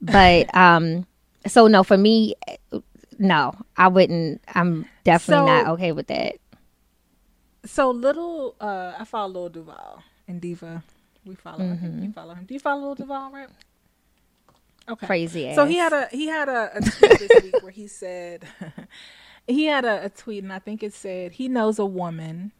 But, 0.00 0.54
um, 0.56 1.06
so 1.46 1.66
no, 1.66 1.82
for 1.82 1.96
me, 1.96 2.34
uh, 2.72 2.78
no, 3.18 3.52
I 3.76 3.88
wouldn't. 3.88 4.42
I'm 4.54 4.86
definitely 5.02 5.46
So- 5.46 5.46
not 5.46 5.66
okay 5.74 5.92
with 5.92 6.06
that. 6.06 6.36
So 7.66 7.90
little, 7.90 8.54
uh, 8.60 8.94
I 8.98 9.04
follow 9.04 9.32
Lil 9.42 9.48
Duval 9.50 10.02
and 10.26 10.40
Diva. 10.40 10.82
We 11.26 11.34
follow 11.34 11.58
him. 11.58 12.02
You 12.02 12.10
follow 12.12 12.34
him. 12.34 12.44
Do 12.46 12.54
you 12.54 12.60
follow 12.60 12.86
Lil 12.86 12.94
Duval, 12.94 13.30
right? 13.32 13.48
Okay. 14.88 15.06
Crazy 15.06 15.48
ass. 15.48 15.56
So 15.56 15.66
he 15.66 15.76
had 15.76 15.92
a 15.92 16.08
he 16.10 16.26
had 16.26 16.48
a, 16.48 16.70
a 16.76 16.80
tweet 16.80 17.18
this 17.18 17.42
week 17.42 17.62
where 17.62 17.72
he 17.72 17.86
said 17.86 18.44
he 19.46 19.66
had 19.66 19.84
a, 19.84 20.06
a 20.06 20.08
tweet 20.08 20.42
and 20.42 20.52
I 20.52 20.58
think 20.58 20.82
it 20.82 20.92
said 20.94 21.32
he 21.32 21.48
knows 21.48 21.78
a 21.78 21.86
woman 21.86 22.52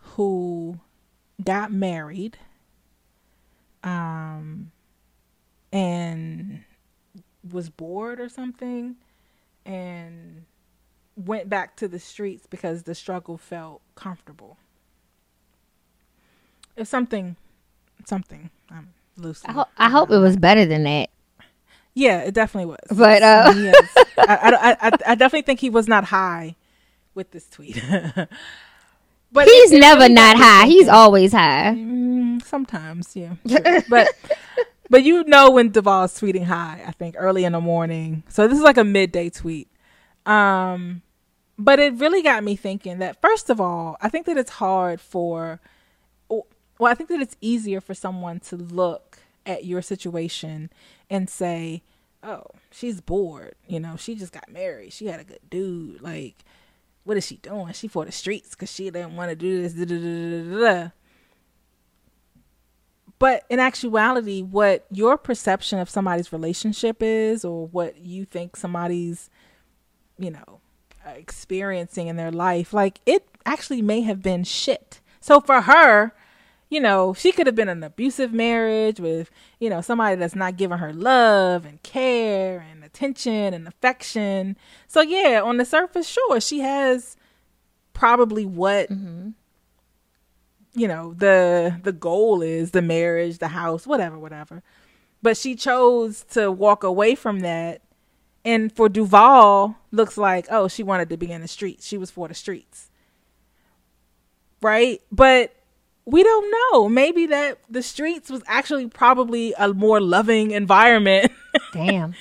who 0.00 0.78
got 1.44 1.72
married 1.72 2.36
um 3.84 4.72
and 5.72 6.64
was 7.52 7.70
bored 7.70 8.20
or 8.20 8.28
something 8.28 8.96
and 9.64 10.44
went 11.16 11.48
back 11.48 11.76
to 11.76 11.88
the 11.88 11.98
streets 11.98 12.46
because 12.46 12.84
the 12.84 12.94
struggle 12.94 13.36
felt 13.36 13.80
comfortable. 13.94 14.56
It's 16.76 16.90
something 16.90 17.36
something 18.04 18.50
I'm 18.70 18.94
loosely 19.16 19.50
I, 19.50 19.52
ho- 19.52 19.68
I 19.76 19.90
hope 19.90 20.10
it 20.10 20.18
was 20.18 20.36
better 20.36 20.64
than 20.64 20.84
that. 20.84 21.10
Yeah, 21.98 22.20
it 22.20 22.32
definitely 22.34 22.66
was. 22.66 22.96
But, 22.96 23.22
uh, 23.22 23.52
He 23.52 23.68
is- 23.68 23.88
I, 24.18 24.76
I, 24.80 24.88
I, 24.88 24.90
I 25.06 25.14
definitely 25.14 25.42
think 25.42 25.60
he 25.60 25.70
was 25.70 25.88
not 25.88 26.04
high 26.04 26.56
with 27.14 27.30
this 27.32 27.48
tweet. 27.48 27.82
but 29.32 29.48
He's 29.48 29.72
it- 29.72 29.80
never 29.80 30.08
not 30.08 30.36
high. 30.36 30.66
He's 30.66 30.88
always 30.88 31.32
high. 31.32 31.74
Mm, 31.76 32.42
sometimes, 32.44 33.14
yeah. 33.16 33.34
but 33.88 34.08
but 34.90 35.02
you 35.04 35.24
know 35.24 35.50
when 35.50 35.70
Duval's 35.70 36.18
tweeting 36.18 36.44
high, 36.44 36.82
I 36.86 36.92
think 36.92 37.14
early 37.18 37.44
in 37.44 37.52
the 37.52 37.60
morning. 37.60 38.22
So 38.28 38.46
this 38.48 38.56
is 38.58 38.64
like 38.64 38.76
a 38.78 38.84
midday 38.84 39.28
tweet. 39.30 39.68
Um, 40.26 41.02
but 41.58 41.78
it 41.80 41.94
really 41.94 42.22
got 42.22 42.44
me 42.44 42.54
thinking 42.56 42.98
that 42.98 43.20
first 43.20 43.50
of 43.50 43.60
all, 43.60 43.96
I 44.00 44.08
think 44.08 44.26
that 44.26 44.36
it's 44.36 44.50
hard 44.52 45.00
for, 45.00 45.60
well, 46.28 46.90
I 46.90 46.94
think 46.94 47.08
that 47.10 47.20
it's 47.20 47.36
easier 47.40 47.80
for 47.80 47.94
someone 47.94 48.40
to 48.40 48.56
look 48.56 49.18
at 49.48 49.64
your 49.64 49.82
situation 49.82 50.70
and 51.10 51.28
say, 51.28 51.82
"Oh, 52.22 52.44
she's 52.70 53.00
bored. 53.00 53.54
You 53.66 53.80
know, 53.80 53.96
she 53.96 54.14
just 54.14 54.32
got 54.32 54.52
married. 54.52 54.92
She 54.92 55.06
had 55.06 55.18
a 55.18 55.24
good 55.24 55.40
dude. 55.50 56.02
Like, 56.02 56.44
what 57.04 57.16
is 57.16 57.26
she 57.26 57.38
doing? 57.38 57.72
She 57.72 57.88
for 57.88 58.04
the 58.04 58.12
streets 58.12 58.50
because 58.50 58.70
she 58.70 58.84
didn't 58.84 59.16
want 59.16 59.30
to 59.30 59.36
do 59.36 59.62
this." 59.62 59.72
Da, 59.72 59.84
da, 59.84 60.82
da. 60.82 60.90
But 63.18 63.44
in 63.50 63.58
actuality, 63.58 64.42
what 64.42 64.86
your 64.92 65.18
perception 65.18 65.80
of 65.80 65.90
somebody's 65.90 66.32
relationship 66.32 67.02
is, 67.02 67.44
or 67.44 67.66
what 67.66 67.98
you 67.98 68.24
think 68.24 68.54
somebody's, 68.54 69.28
you 70.18 70.30
know, 70.30 70.60
uh, 71.04 71.10
experiencing 71.10 72.06
in 72.06 72.16
their 72.16 72.30
life, 72.30 72.72
like 72.72 73.00
it 73.06 73.26
actually 73.44 73.82
may 73.82 74.02
have 74.02 74.22
been 74.22 74.44
shit. 74.44 75.00
So 75.20 75.40
for 75.40 75.62
her, 75.62 76.12
you 76.70 76.80
know, 76.80 77.14
she 77.14 77.32
could 77.32 77.46
have 77.46 77.56
been 77.56 77.68
an 77.68 77.82
abusive 77.82 78.32
marriage 78.32 79.00
with, 79.00 79.30
you 79.58 79.70
know, 79.70 79.80
somebody 79.80 80.16
that's 80.16 80.34
not 80.34 80.56
giving 80.56 80.78
her 80.78 80.92
love 80.92 81.64
and 81.64 81.82
care 81.82 82.64
and 82.70 82.84
attention 82.84 83.54
and 83.54 83.66
affection. 83.66 84.56
So 84.86 85.00
yeah, 85.00 85.40
on 85.42 85.56
the 85.56 85.64
surface, 85.64 86.06
sure, 86.06 86.40
she 86.40 86.60
has 86.60 87.16
probably 87.98 88.44
what 88.44 88.88
mm-hmm. 88.88 89.30
you 90.74 90.86
know 90.86 91.12
the 91.14 91.80
the 91.82 91.90
goal 91.90 92.42
is 92.42 92.70
the 92.70 92.80
marriage 92.80 93.38
the 93.38 93.48
house 93.48 93.86
whatever 93.86 94.18
whatever. 94.18 94.62
But 95.20 95.36
she 95.36 95.56
chose 95.56 96.24
to 96.30 96.52
walk 96.52 96.84
away 96.84 97.16
from 97.16 97.40
that. 97.40 97.82
And 98.44 98.72
for 98.72 98.88
duval 98.88 99.76
looks 99.90 100.16
like 100.16 100.46
oh 100.48 100.68
she 100.68 100.84
wanted 100.84 101.08
to 101.10 101.16
be 101.16 101.32
in 101.32 101.40
the 101.40 101.48
streets. 101.48 101.86
She 101.86 101.98
was 101.98 102.10
for 102.10 102.28
the 102.28 102.34
streets. 102.34 102.90
Right? 104.62 105.02
But 105.10 105.54
we 106.08 106.22
don't 106.22 106.54
know 106.72 106.88
maybe 106.88 107.26
that 107.26 107.58
the 107.68 107.82
streets 107.82 108.30
was 108.30 108.42
actually 108.46 108.88
probably 108.88 109.52
a 109.58 109.74
more 109.74 110.00
loving 110.00 110.52
environment 110.52 111.30
Damn. 111.74 112.14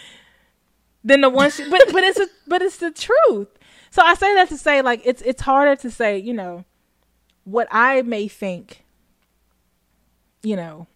than 1.06 1.22
the 1.22 1.30
one 1.30 1.50
she, 1.52 1.70
but 1.70 1.82
but 1.94 2.04
it's 2.04 2.20
a, 2.20 2.28
but 2.48 2.62
it's 2.62 2.78
the 2.78 2.92
truth. 2.92 3.48
So 3.90 4.02
I 4.02 4.16
say 4.16 4.34
that 4.36 4.50
to 4.50 4.58
say 4.58 4.82
like 4.82 5.02
it's 5.06 5.22
it's 5.22 5.42
harder 5.42 5.78
to 5.82 5.90
say, 5.90 6.18
you 6.18 6.34
know, 6.34 6.66
what 7.46 7.70
I 7.72 8.02
may 8.02 8.28
think, 8.28 8.84
you 10.44 10.58
know, 10.58 10.88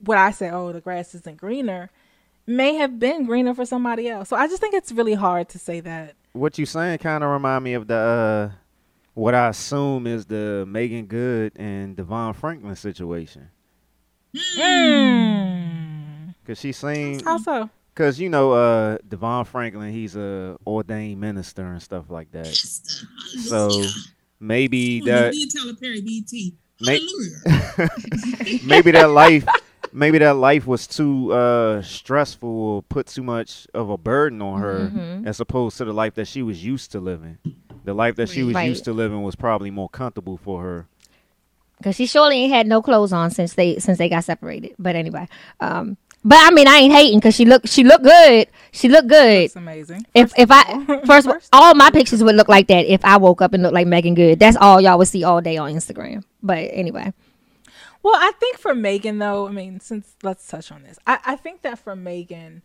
what 0.00 0.18
I 0.18 0.32
say, 0.32 0.50
oh, 0.50 0.70
the 0.72 0.82
grass 0.82 1.14
isn't 1.14 1.38
greener, 1.38 1.90
may 2.46 2.74
have 2.74 2.98
been 2.98 3.24
greener 3.24 3.54
for 3.54 3.64
somebody 3.64 4.08
else. 4.10 4.28
So 4.28 4.36
I 4.36 4.48
just 4.48 4.60
think 4.60 4.74
it's 4.74 4.92
really 4.92 5.14
hard 5.14 5.48
to 5.48 5.58
say 5.58 5.80
that. 5.80 6.14
What 6.34 6.58
you 6.58 6.66
saying 6.66 6.98
kind 6.98 7.24
of 7.24 7.30
remind 7.30 7.64
me 7.64 7.72
of 7.72 7.86
the 7.86 7.94
uh, 8.52 8.56
what 9.14 9.34
I 9.34 9.48
assume 9.48 10.06
is 10.06 10.26
the 10.26 10.64
Meagan 10.66 11.06
Good 11.06 11.52
and 11.56 11.96
DeVon 11.96 12.34
Franklin 12.34 12.76
situation. 12.76 13.48
Mm. 14.58 16.34
Cause 16.46 16.58
she 16.58 16.72
seemed, 16.72 17.22
How 17.22 17.36
so? 17.38 17.70
cause 17.94 18.18
you 18.18 18.28
know, 18.28 18.52
uh, 18.52 18.98
DeVon 19.08 19.46
Franklin, 19.46 19.92
he's 19.92 20.16
a 20.16 20.56
ordained 20.66 21.20
minister 21.20 21.64
and 21.66 21.82
stuff 21.82 22.10
like 22.10 22.32
that. 22.32 22.46
So 22.46 23.82
maybe 24.40 25.00
that 25.02 25.34
Hallelujah. 25.34 25.46
Tyler 25.56 25.74
Perry, 25.74 26.00
BT. 26.00 26.54
May- 26.80 27.00
maybe 28.64 28.90
that 28.90 29.10
life 29.10 29.46
maybe 29.92 30.18
that 30.18 30.34
life 30.34 30.66
was 30.66 30.86
too 30.88 31.32
uh 31.32 31.80
stressful 31.82 32.48
or 32.48 32.82
put 32.82 33.06
too 33.06 33.22
much 33.22 33.68
of 33.72 33.88
a 33.90 33.96
burden 33.96 34.42
on 34.42 34.60
her 34.60 34.90
Mm-hmm. 34.92 35.28
as 35.28 35.38
opposed 35.38 35.76
to 35.78 35.84
the 35.84 35.92
life 35.92 36.14
that 36.14 36.26
she 36.26 36.42
was 36.42 36.64
used 36.64 36.90
to 36.92 36.98
living 37.00 37.38
the 37.84 37.94
life 37.94 38.16
that 38.16 38.28
she 38.28 38.42
was 38.42 38.54
Right. 38.54 38.68
used 38.68 38.84
to 38.84 38.92
living 38.92 39.22
was 39.22 39.34
probably 39.34 39.70
more 39.70 39.88
comfortable 39.88 40.36
for 40.36 40.62
her 40.62 40.86
Cause 41.82 41.96
she 41.96 42.06
surely 42.06 42.36
ain't 42.36 42.52
had 42.52 42.68
no 42.68 42.80
clothes 42.80 43.12
on 43.12 43.32
since 43.32 43.54
they 43.54 43.78
since 43.80 43.98
they 43.98 44.08
got 44.08 44.22
separated. 44.22 44.72
But 44.78 44.94
anyway, 44.94 45.26
um, 45.58 45.96
but 46.24 46.38
I 46.40 46.52
mean 46.52 46.68
I 46.68 46.76
ain't 46.76 46.92
hating 46.94 47.18
because 47.18 47.34
she 47.34 47.44
look 47.44 47.66
she 47.66 47.82
look 47.82 48.04
good. 48.04 48.46
She 48.70 48.88
look 48.88 49.08
good. 49.08 49.44
It's 49.46 49.56
amazing. 49.56 50.06
If 50.14 50.32
if 50.38 50.48
I 50.52 50.62
first 51.04 51.26
of 51.26 51.32
all, 51.32 51.38
all 51.52 51.74
my 51.74 51.90
pictures 51.90 52.22
would 52.22 52.36
look 52.36 52.48
like 52.48 52.68
that 52.68 52.86
if 52.86 53.04
I 53.04 53.16
woke 53.16 53.42
up 53.42 53.52
and 53.52 53.64
looked 53.64 53.74
like 53.74 53.88
Meagan 53.88 54.14
Good. 54.14 54.38
That's 54.38 54.56
all 54.56 54.80
y'all 54.80 54.96
would 54.96 55.08
see 55.08 55.24
all 55.24 55.40
day 55.40 55.56
on 55.56 55.72
Instagram. 55.72 56.22
But 56.40 56.68
anyway, 56.70 57.12
Well, 58.04 58.14
I 58.14 58.30
think 58.38 58.58
for 58.58 58.76
Meagan 58.76 59.18
though, 59.18 59.48
I 59.48 59.50
mean, 59.50 59.80
since 59.80 60.14
let's 60.22 60.46
touch 60.46 60.70
on 60.70 60.84
this, 60.84 61.00
I, 61.04 61.18
I 61.26 61.34
think 61.34 61.62
that 61.62 61.80
for 61.80 61.96
Meagan, 61.96 62.62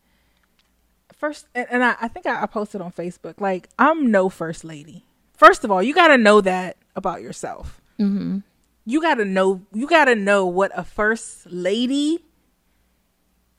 first, 1.18 1.48
and, 1.56 1.65
and 1.72 1.84
I, 1.84 1.95
I 2.02 2.07
think 2.07 2.27
I, 2.27 2.44
I 2.44 2.45
posted 2.45 2.81
on 2.81 2.91
Facebook, 2.91 3.41
like 3.41 3.68
I'm 3.80 4.11
no 4.11 4.30
first 4.30 4.64
lady. 4.64 5.06
First 5.38 5.64
of 5.64 5.72
all, 5.72 5.82
you 5.82 5.94
got 5.96 6.10
to 6.10 6.18
know 6.18 6.42
that 6.42 6.76
about 6.96 7.22
yourself. 7.22 7.80
Mm-hmm. 8.00 8.40
You 8.86 9.02
got 9.02 9.16
to 9.16 9.26
know. 9.26 9.62
You 9.74 9.88
got 9.88 10.06
to 10.06 10.16
know 10.16 10.46
what 10.46 10.72
a 10.76 10.84
first 10.84 11.46
lady 11.50 12.26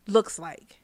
looks 0.07 0.39
like. 0.39 0.81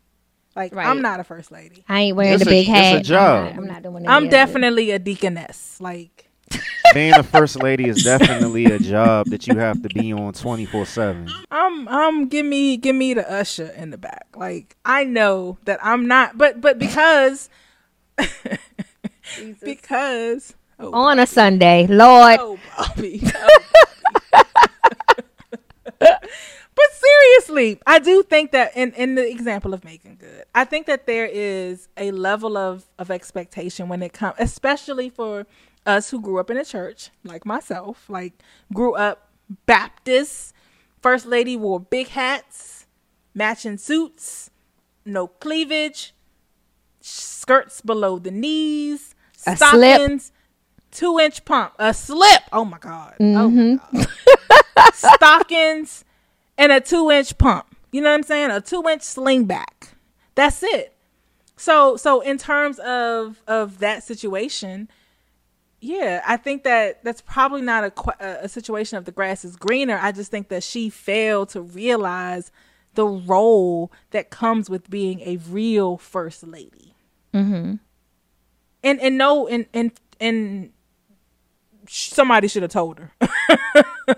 Like 0.57 0.75
Right. 0.75 0.87
I'm 0.87 1.03
not 1.03 1.19
a 1.21 1.25
first 1.25 1.51
lady. 1.51 1.85
I 1.89 2.01
ain't 2.01 2.17
wearing 2.17 2.35
It's 2.35 2.45
the 2.45 2.51
a- 2.51 2.53
big 2.53 2.69
it's 2.69 2.69
a 2.69 2.73
hat. 2.73 2.97
I'm 2.97 3.03
job. 3.03 3.45
not, 3.45 3.57
I'm 3.59 3.67
not 3.67 3.83
doing. 3.83 3.97
any 3.99 4.09
I'm 4.09 4.29
definitely 4.29 4.91
a 4.93 4.99
deaconess. 5.01 5.81
Like 5.81 6.31
being 6.95 7.13
a 7.15 7.23
first 7.25 7.61
lady 7.61 7.89
is 7.89 8.05
definitely 8.05 8.67
a 8.67 8.79
job 8.79 9.27
that 9.31 9.49
you 9.49 9.57
have 9.59 9.83
to 9.83 9.89
be 9.89 10.13
on 10.13 10.33
24/7 10.33 11.29
I'm 11.51 11.89
I'm 11.89 12.29
give 12.29 12.47
me 12.47 12.77
give 12.77 12.95
me 12.95 13.15
the 13.15 13.29
usher 13.29 13.67
in 13.77 13.91
the 13.91 13.99
back. 13.99 14.27
Like 14.37 14.77
I 14.85 15.03
know 15.05 15.59
that 15.65 15.81
I'm 15.83 16.07
not 16.07 16.39
but 16.39 16.61
but 16.61 16.79
because 16.79 17.49
because 19.63 20.55
oh, 20.79 20.93
on 20.93 21.19
a 21.19 21.27
Sunday. 21.27 21.87
Lord, 21.87 22.39
oh 22.41 22.59
Bobby. 22.77 23.23
Oh, 23.25 23.59
Bobby. 24.33 24.49
but 26.75 26.91
seriously, 26.93 27.81
I 27.87 27.99
do 27.99 28.23
think 28.23 28.53
that 28.53 28.77
in, 28.77 28.93
in 28.93 29.15
the 29.15 29.29
example 29.29 29.75
of 29.75 29.85
Meagan 29.85 30.17
Good, 30.17 30.45
I 30.55 30.65
think 30.65 30.87
that 30.87 31.07
there 31.07 31.27
is 31.27 31.89
a 31.97 32.11
level 32.11 32.57
of, 32.57 32.85
of 32.99 33.11
expectation 33.11 33.89
when 33.89 34.03
it 34.03 34.13
comes, 34.13 34.37
especially 34.39 35.09
for 35.11 35.47
us 35.87 36.11
who 36.11 36.21
grew 36.21 36.39
up 36.39 36.51
in 36.51 36.57
a 36.57 36.65
church, 36.65 37.11
like 37.25 37.45
myself, 37.45 38.09
like 38.09 38.33
grew 38.73 38.95
up 38.95 39.31
Baptist. 39.67 40.53
First 41.01 41.27
lady 41.27 41.57
wore 41.57 41.81
big 41.81 42.09
hats, 42.09 42.87
matching 43.35 43.77
suits, 43.77 44.51
no 45.05 45.27
cleavage, 45.27 46.15
skirts 47.01 47.83
below 47.83 48.19
the 48.19 48.31
knees, 48.31 49.15
A 49.47 49.57
slip. 49.57 50.23
Two 50.95 51.19
inch 51.19 51.45
pump, 51.45 51.75
a 51.79 51.93
slip. 51.93 52.43
Oh 52.53 52.65
my 52.65 52.79
god. 52.79 53.17
Oh 53.21 53.51
my 53.51 53.79
god. 53.93 54.09
stockings 54.95 56.05
and 56.57 56.73
a 56.73 56.81
two 56.81 57.11
inch 57.11 57.37
pump. 57.37 57.67
You 57.93 58.01
know 58.01 58.11
what 58.11 58.17
I'm 58.17 58.23
saying? 58.23 58.51
A 58.51 58.61
two 58.61 58.83
inch 58.89 59.03
sling 59.03 59.45
back. 59.45 59.97
That's 60.35 60.63
it. 60.63 60.97
So 61.57 61.97
so 61.97 62.21
in 62.21 62.39
terms 62.39 62.79
of 62.79 63.43
of 63.47 63.79
that 63.81 64.03
situation, 64.03 64.89
yeah, 65.81 66.23
I 66.27 66.37
think 66.37 66.65
that 66.65 67.05
that's 67.05 67.21
probably 67.21 67.63
not 67.63 67.85
a 67.85 68.45
a 68.45 68.49
situation 68.49 68.97
of 68.97 69.05
the 69.05 69.13
grass 69.13 69.45
is 69.45 69.57
greener. 69.57 69.99
I 70.01 70.13
just 70.13 70.31
think 70.31 70.49
that 70.49 70.63
she 70.63 70.91
failed 70.91 71.51
to 71.51 71.61
realize 71.61 72.51
the 72.95 73.07
role 73.07 73.93
that 74.11 74.31
comes 74.31 74.71
with 74.71 74.89
being 74.89 75.21
a 75.21 75.37
real 75.49 75.97
first 75.97 76.47
lady. 76.47 76.95
Mm-hmm. 77.33 77.75
And 78.83 79.01
and 79.01 79.19
no, 79.19 79.47
and 79.49 79.67
and 79.73 79.93
and 80.21 80.71
somebody 81.89 82.49
should 82.49 82.63
have 82.63 82.73
told 82.73 82.99
her. 82.99 83.13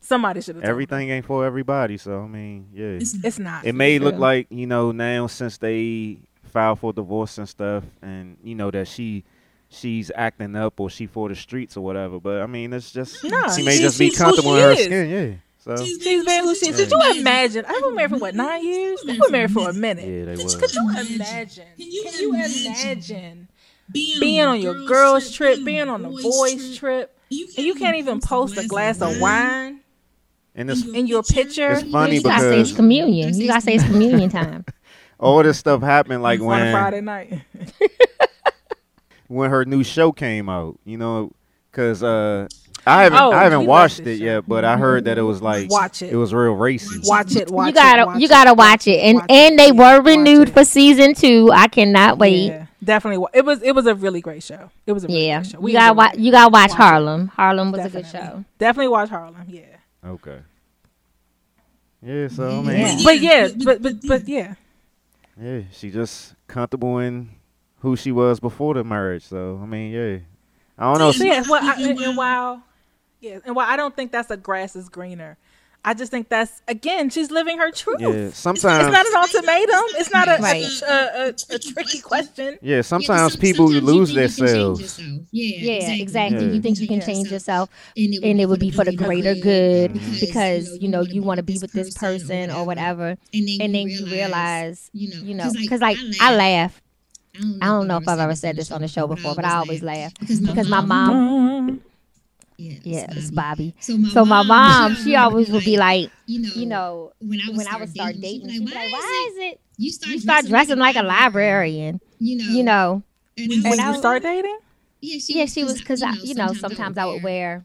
somebody 0.00 0.40
should 0.40 0.56
have. 0.56 0.64
Everything 0.64 1.10
ain't 1.10 1.26
for 1.26 1.44
everybody, 1.44 1.96
so 1.96 2.20
I 2.22 2.26
mean, 2.26 2.68
yeah. 2.72 2.98
It's 3.00 3.38
not. 3.38 3.64
It 3.66 3.74
may 3.74 3.98
look 3.98 4.16
like 4.16 4.46
you 4.50 4.66
know 4.66 4.92
now 4.92 5.26
since 5.26 5.58
they 5.58 6.18
filed 6.44 6.78
for 6.80 6.92
divorce 6.92 7.38
and 7.38 7.48
stuff, 7.48 7.84
and 8.02 8.36
you 8.42 8.54
know 8.54 8.70
that 8.70 8.88
she 8.88 9.24
she's 9.68 10.10
acting 10.14 10.56
up 10.56 10.80
or 10.80 10.90
she 10.90 11.06
for 11.06 11.28
the 11.28 11.34
streets 11.36 11.76
or 11.76 11.84
whatever. 11.84 12.18
But 12.20 12.42
I 12.42 12.46
mean, 12.46 12.72
it's 12.72 12.90
just 12.92 13.22
Nah, 13.24 13.50
she 13.50 13.62
may 13.62 13.76
she- 13.76 13.82
just 13.82 13.98
be 13.98 14.10
comfortable 14.10 14.54
she 14.56 14.60
in 14.60 14.64
her 14.66 14.72
is. 14.72 14.84
skin, 14.84 15.10
yeah. 15.10 15.34
So 15.62 15.76
She's 15.84 16.02
She's 16.02 16.24
been 16.24 16.42
who 16.44 16.54
she. 16.54 16.72
Could 16.72 16.90
you 16.90 17.20
imagine? 17.20 17.66
I've 17.68 17.82
been 17.82 17.94
married 17.94 18.10
for 18.12 18.16
what 18.18 18.34
nine 18.34 18.64
years? 18.64 19.02
They 19.06 19.18
were 19.18 19.28
married 19.28 19.52
for 19.52 19.68
a 19.68 19.74
minute. 19.74 20.08
yeah, 20.08 20.24
they 20.24 20.34
Could 20.36 20.44
was. 20.44 20.56
Could 20.56 20.72
you 20.74 20.88
Imagine. 20.88 21.14
imagine? 21.16 21.66
Can 21.76 21.90
you 21.92 22.02
Can 22.10 22.20
you 22.20 22.34
imagine 22.34 22.66
imagine 22.72 23.48
being, 23.92 24.20
being 24.20 24.40
on 24.46 24.60
your 24.60 24.84
girls 24.86 25.30
trip, 25.32 25.64
being 25.64 25.88
on 25.88 26.02
the 26.02 26.08
boys 26.08 26.22
boys 26.22 26.76
trip, 26.76 27.16
and 27.30 27.66
you 27.66 27.74
can't 27.74 27.96
even 27.96 28.20
post 28.20 28.58
a 28.58 28.66
glass 28.66 29.00
of 29.00 29.20
wine 29.20 29.80
And 30.54 30.70
it's 30.70 30.86
in 30.86 31.06
your 31.06 31.22
picture? 31.22 31.72
it's 31.72 31.90
funny 31.90 32.16
you 32.16 32.22
gotta 32.22 32.40
say 32.42 32.60
it's 32.60 32.72
communion. 32.72 33.34
You 33.38 33.46
gotta 33.46 33.60
say 33.60 33.74
it's 33.74 33.84
communion 33.92 34.30
time. 34.30 34.64
all 35.18 35.42
this 35.42 35.58
stuff 35.58 35.82
happened 35.82 36.22
like 36.22 36.40
on 36.40 36.46
a 36.46 36.48
when 36.48 36.72
Friday 36.72 37.00
night. 37.00 37.40
when 39.28 39.50
her 39.50 39.64
new 39.64 39.84
show 39.84 40.10
came 40.12 40.48
out, 40.48 40.78
you 40.84 40.96
know, 40.96 41.30
because 41.70 42.02
uh, 42.02 42.48
I 42.86 43.02
haven't 43.04 43.18
Oh, 43.20 43.30
I 43.32 43.42
haven't 43.44 43.66
watched 43.66 44.00
it 44.00 44.18
show. 44.18 44.24
yet, 44.24 44.48
but 44.48 44.64
I 44.64 44.76
heard 44.76 45.04
that 45.04 45.18
it 45.18 45.22
was 45.22 45.42
like 45.42 45.70
Watch 45.70 46.02
it. 46.02 46.12
It 46.12 46.16
was 46.16 46.32
real 46.32 46.52
racy. 46.52 47.00
Watch 47.04 47.36
it. 47.36 47.50
Watch 47.50 47.68
you 47.68 47.72
gotta 47.74 48.02
it, 48.02 48.06
watch 48.06 48.18
you 48.20 48.24
it, 48.24 48.28
gotta 48.30 48.54
watch 48.54 48.86
it, 48.88 48.98
and 49.00 49.16
watch 49.18 49.26
and 49.30 49.58
they 49.58 49.70
were 49.72 50.00
renewed 50.00 50.50
for 50.52 50.64
season 50.64 51.14
two. 51.14 51.50
I 51.52 51.68
cannot 51.68 52.18
wait. 52.18 52.46
Yeah, 52.46 52.66
definitely. 52.82 53.26
It 53.34 53.44
was. 53.44 53.62
It 53.62 53.72
was 53.72 53.86
a 53.86 53.94
really 53.94 54.20
great 54.20 54.42
show. 54.42 54.70
It 54.86 54.92
was 54.92 55.04
a 55.04 55.08
really 55.08 55.26
Yeah, 55.26 55.40
great 55.40 55.50
show. 55.50 55.58
you 55.58 55.64
We 55.64 55.72
gotta 55.72 55.90
enjoyed 55.90 55.96
watch. 55.98 56.14
You 56.18 56.32
gotta 56.32 56.50
watch 56.50 56.70
Watch 56.70 56.78
it. 56.78 56.82
Harlem. 56.82 57.26
Harlem 57.28 57.72
was 57.72 57.84
a 57.84 57.90
good 57.90 58.06
show. 58.06 58.44
Definitely 58.58 58.88
watch 58.88 59.08
Harlem. 59.10 59.44
Yeah. 59.48 59.62
Okay. 60.06 60.38
Yeah, 62.02 62.28
so 62.28 62.48
I 62.48 62.62
mean, 62.62 62.76
Yeah. 62.78 62.98
But 63.04 63.20
yeah, 63.20 63.48
but 63.64 63.82
but 63.82 63.94
but 64.06 64.26
yeah. 64.28 64.54
Yeah, 65.40 65.60
she 65.72 65.90
just 65.90 66.34
comfortable 66.46 66.98
in 66.98 67.30
who 67.80 67.94
she 67.96 68.10
was 68.12 68.40
before 68.40 68.74
the 68.74 68.84
marriage. 68.84 69.24
So 69.24 69.60
I 69.62 69.66
mean, 69.66 69.92
yeah, 69.92 70.18
I 70.78 70.84
don't 70.90 70.98
know. 70.98 71.12
So 71.12 71.24
yeah, 71.24 71.42
well, 71.48 71.62
I, 71.62 71.74
and, 71.82 72.00
and 72.00 72.16
while 72.16 72.62
yeah, 73.20 73.38
and 73.44 73.54
while 73.56 73.66
I 73.68 73.76
don't 73.76 73.94
think 73.94 74.12
that's 74.12 74.30
a 74.30 74.36
grass 74.36 74.74
is 74.76 74.88
greener, 74.88 75.36
I 75.82 75.94
just 75.94 76.10
think 76.10 76.28
that's 76.28 76.60
again 76.68 77.08
she's 77.08 77.30
living 77.30 77.56
her 77.58 77.70
truth. 77.70 78.00
Yeah, 78.00 78.08
sometimes 78.10 78.28
It's 78.32 78.36
sometimes. 78.38 78.92
not 78.92 79.06
an 79.06 79.14
ultimatum. 79.16 79.84
It's 79.98 80.10
not 80.12 80.28
a, 80.28 80.36
a- 80.36 80.42
Right. 80.42 80.82
a, 80.82 81.28
a, 81.28 81.54
a 81.54 81.58
tricky 81.58 82.00
question. 82.00 82.58
Yeah, 82.60 82.82
sometimes 82.82 83.36
people 83.36 83.66
lose 83.70 84.12
themselves. 84.12 84.98
Yeah, 85.32 85.78
Yeah, 85.78 85.92
exactly. 85.94 86.44
Yeah. 86.46 86.52
You 86.52 86.60
think 86.60 86.80
you 86.80 86.86
can 86.88 87.00
change 87.00 87.30
yourself, 87.32 87.70
and 87.96 88.12
and 88.22 88.40
it 88.42 88.46
would 88.46 88.60
be 88.60 88.70
for 88.70 88.84
the 88.84 88.94
greater 88.94 89.34
good 89.34 89.92
Mhm. 89.92 90.20
because 90.20 90.76
you 90.82 90.88
know 90.88 91.00
you 91.00 91.22
want 91.22 91.38
to 91.38 91.42
be 91.42 91.58
with 91.58 91.72
this 91.72 91.94
person 91.94 92.50
or 92.50 92.64
whatever, 92.66 93.16
and 93.32 93.74
then 93.74 93.88
you 93.88 94.04
realize, 94.06 94.90
you 94.92 95.34
know, 95.34 95.50
because 95.58 95.80
like 95.80 95.96
I 96.20 96.34
laugh. 96.36 96.80
I 97.62 97.66
don't 97.66 97.86
know 97.86 97.96
if 97.96 98.06
I've 98.08 98.18
ever 98.18 98.34
said 98.34 98.56
this 98.56 98.70
on 98.72 98.82
the 98.82 98.88
show 98.88 99.06
before, 99.06 99.34
but 99.34 99.44
I 99.46 99.54
always 99.56 99.82
laugh 99.82 100.12
because 100.18 100.68
my 100.68 100.80
mom, 100.82 101.80
yeah, 102.60 103.06
it's 103.10 103.30
Bobby. 103.30 103.74
So 103.80 104.24
my 104.24 104.42
mom, 104.42 104.94
she 104.96 105.16
always 105.16 105.48
would 105.50 105.64
be 105.64 105.76
like, 105.76 106.10
you 106.26 106.66
know, 106.66 107.12
when 107.20 107.40
I 107.40 107.50
when 107.56 107.66
I 107.66 107.76
would 107.78 107.88
start 107.90 108.16
dating, 108.20 108.48
she'd 108.50 108.64
be 108.66 108.72
like, 108.74 108.92
"Why 108.92 109.28
is 109.30 109.36
it 109.52 109.60
you 109.78 109.92
you 110.12 110.20
start 110.20 110.46
dressing 110.46 110.78
like 110.78 110.96
a 110.96 111.02
librarian?" 111.02 112.00
You 112.18 112.62
know, 112.62 113.02
and 113.38 113.50
And 113.52 113.64
When 113.64 113.78
you 113.78 113.84
I 113.84 113.90
was- 113.90 113.98
start 113.98 114.22
dating? 114.22 114.58
yeah, 115.00 115.46
she 115.46 115.64
was 115.64 115.78
because 115.78 116.02
I, 116.02 116.12
you 116.22 116.34
know, 116.34 116.52
sometimes 116.52 116.98
I 116.98 117.06
would 117.06 117.22
wear 117.22 117.64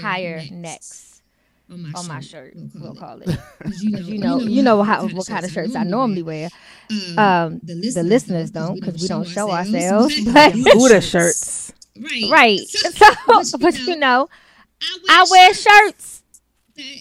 higher 0.00 0.42
necks 0.50 1.22
on 1.70 2.08
my 2.08 2.20
shirt. 2.20 2.54
We'll 2.74 2.94
call 2.94 3.20
it. 3.20 3.28
You 3.80 3.98
You 3.98 4.18
know, 4.18 4.38
you 4.40 4.62
know 4.62 4.82
how 4.82 5.06
what 5.08 5.26
kind 5.26 5.44
of 5.44 5.50
shirts 5.52 5.76
I 5.76 5.84
normally 5.84 6.22
wear. 6.22 6.48
Um, 7.16 7.60
the 7.62 8.02
listeners 8.02 8.50
don't 8.50 8.74
because 8.74 9.00
we 9.00 9.06
don't 9.08 9.28
show 9.28 9.50
ourselves, 9.50 10.14
but 10.32 10.54
Buddha 10.74 11.00
shirts. 11.00 11.72
Right. 11.98 12.30
right. 12.30 12.68
So, 12.68 13.06
but 13.58 13.86
you 13.86 13.96
know, 13.96 14.28
I 15.08 15.24
wear 15.30 15.54
shirts 15.54 16.22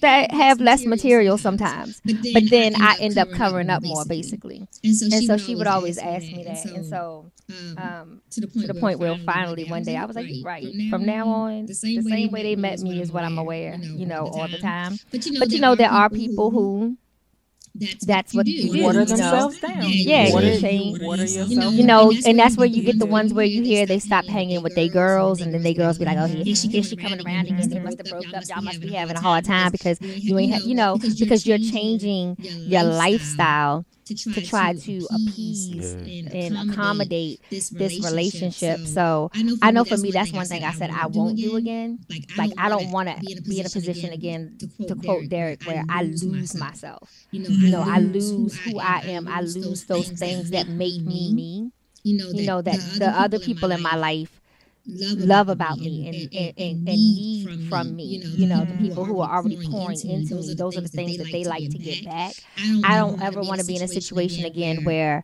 that 0.02 0.32
have 0.32 0.60
less 0.61 0.86
material 0.86 1.38
sometimes, 1.38 2.02
but 2.34 2.49
then 2.49 2.76
I 2.80 2.95
end 2.99 3.18
up 3.20 3.32
covering 3.32 3.70
up 3.70 3.84
more 3.84 4.06
basically. 4.06 4.68
And 4.84 4.95
so, 4.95 5.06
And 5.16 5.24
so 5.26 5.38
she 5.38 5.56
would 5.56 5.68
always 5.68 5.98
ask 5.98 6.32
me 6.32 6.44
that, 6.44 6.68
and 6.74 6.86
so 6.86 7.32
um, 7.78 8.22
to 8.32 8.41
the 8.41 8.48
to 8.48 8.68
the 8.68 8.74
point 8.76 8.99
where 8.99 9.16
finally 9.26 9.64
one 9.66 9.84
day 9.84 9.95
I 9.95 10.06
was 10.06 10.16
like, 10.16 10.28
right, 10.41 10.76
from 10.90 11.06
now 11.06 11.28
on, 11.30 11.72
the 11.95 12.02
same 12.03 12.32
way 12.32 12.44
they 12.44 12.56
met 12.56 12.80
me 12.80 13.02
is 13.02 13.11
what 13.11 13.24
I'm 13.24 13.38
aware, 13.38 13.82
you 13.95 14.06
know, 14.06 14.28
all 14.28 14.48
the 14.48 14.57
time. 14.57 14.99
But 15.11 15.26
you 15.26 15.34
know, 15.34 15.40
But 15.40 15.52
you 15.53 15.60
know, 15.60 15.76
there 15.76 15.91
are 15.91 16.10
people 16.10 16.52
who 16.52 16.98
that's 18.06 18.34
what 18.34 18.48
you 18.48 18.72
do, 18.74 18.84
Water 18.84 19.00
you 19.02 19.06
know. 19.06 19.06
themselves 19.06 19.60
down. 19.60 19.84
Yeah, 19.86 20.32
water, 20.34 20.54
you 20.54 20.60
change- 20.60 21.02
water 21.02 21.22
yourself. 21.24 21.74
you 21.74 21.84
know, 21.84 22.12
and 22.26 22.38
that's 22.38 22.58
where 22.58 22.68
you 22.68 22.84
get 22.84 23.00
the 23.00 23.06
ones 23.06 23.34
where 23.34 23.46
you 23.46 23.64
hear 23.64 23.86
they 23.86 24.00
stop 24.00 24.26
hanging 24.26 24.62
with 24.62 24.76
their 24.76 24.88
girls, 24.90 25.42
and 25.42 25.54
then 25.54 25.64
they 25.64 25.74
girls 25.74 25.98
be 25.98 26.06
like, 26.06 26.18
"Oh, 26.18 26.26
here, 26.26 26.44
here 26.44 26.84
she 26.84 26.96
coming 26.96 27.26
around 27.26 27.48
again. 27.48 27.70
They 27.70 27.80
must 27.80 27.98
have 27.98 28.08
broke 28.10 28.34
up. 28.34 28.44
Y'all 28.48 28.62
must 28.62 28.82
be 28.82 28.90
having 28.94 29.16
a 29.16 29.22
hard 29.22 29.46
time 29.46 29.72
because 29.72 29.98
you 30.02 30.38
ain't, 30.38 30.54
ha- 30.54 30.62
you 30.66 30.76
know, 30.76 30.98
because 30.98 31.46
you're 31.48 31.58
changing 31.58 32.38
your 32.40 32.84
lifestyle 32.84 33.86
to 34.15 34.45
try 34.45 34.73
to 34.73 35.07
appease 35.11 35.94
and 35.94 36.72
accommodate 36.72 37.41
this 37.49 37.72
relationship. 38.03 38.80
So 38.81 39.31
I 39.61 39.72
know 39.72 39.84
for 39.86 39.98
me, 39.98 40.11
that's 40.11 40.31
one 40.31 40.45
thing 40.45 40.64
I 40.64 40.73
said 40.73 40.90
I 40.90 41.07
won't 41.07 41.38
do 41.38 41.56
again. 41.56 41.99
Like 42.38 42.53
I 42.57 42.69
don't 42.69 42.91
want 42.91 43.10
to 43.10 43.41
be 43.41 43.60
in 43.60 43.65
a 43.65 43.69
position 43.69 44.11
again, 44.11 44.57
to 44.88 44.95
quote 44.95 45.30
Derek, 45.30 45.64
where 45.64 45.84
I 45.90 46.03
lose 46.03 46.56
myself. 46.56 47.11
You 47.31 47.69
know, 47.69 47.84
I 47.86 47.99
lose 47.99 48.57
who 48.60 48.80
I 48.80 49.02
am. 49.06 49.27
I 49.27 49.41
lose 49.41 49.86
those 49.86 50.10
things 50.10 50.52
that 50.52 50.68
make 50.68 51.02
me 51.02 51.34
me. 51.34 51.72
You 52.03 52.45
know 52.45 52.61
that 52.61 52.80
the 52.98 53.10
other 53.10 53.40
people 53.40 53.72
in 53.72 53.81
my 53.81 53.95
life 53.95 54.39
love 55.18 55.49
about 55.49 55.80
me 55.80 56.07
and, 56.07 56.16
and, 56.34 56.53
and, 56.57 56.88
and 56.90 56.98
need 56.98 57.68
from 57.70 57.95
me. 57.95 58.22
You 58.24 58.48
know, 58.48 58.66
the 58.66 58.76
people 58.76 59.06
who 59.06 59.20
are 59.20 59.36
already 59.38 59.57
pouring 59.70 59.99
into 60.10 60.36
me, 60.36 60.53
those 60.56 60.78
are 60.78 60.82
the 60.82 60.88
things 60.88 61.18
that 61.18 61.32
they 61.32 61.44
like 61.44 61.70
to 61.70 61.78
get 61.78 62.03
back. 62.06 62.34
I 62.84 62.98
don't 62.98 63.22
ever 63.22 63.41
want 63.41 63.61
to 63.61 63.68
be 63.68 63.76
in 63.76 63.82
a 63.82 63.88
situation 63.88 64.45
again 64.45 64.84
where 64.84 65.24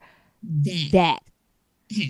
that 0.92 1.20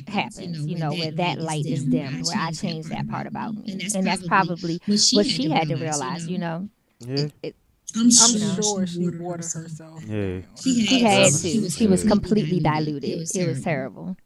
happens, 0.08 0.66
you 0.68 0.78
know, 0.78 0.94
where 0.94 1.12
that 1.12 1.40
light 1.40 1.66
is 1.66 1.84
dimmed, 1.86 2.26
where 2.26 2.38
I 2.38 2.52
change 2.52 2.88
that 2.88 3.08
part 3.10 3.28
about 3.28 3.56
me. 3.56 3.80
And 3.94 4.06
that's 4.06 4.26
probably 4.28 4.82
what 4.88 5.26
she 5.26 5.50
had 5.50 5.68
to 5.70 5.76
realize, 5.76 6.28
you 6.28 6.38
know. 6.38 6.70
Yeah, 7.00 7.28
I'm 7.44 8.02
I'm 8.08 8.12
sure, 8.12 8.64
sure 8.64 8.88
she 8.88 9.08
watered 9.10 9.52
herself. 9.54 10.04
yeah, 10.06 10.40
She 10.62 11.00
had 11.02 11.32
to. 11.34 11.38
She 11.40 11.70
She 11.70 11.88
was 11.88 12.04
was 12.04 12.12
completely 12.12 12.60
diluted. 12.60 13.10
It 13.36 13.48
was 13.48 13.62
terrible. 13.62 14.18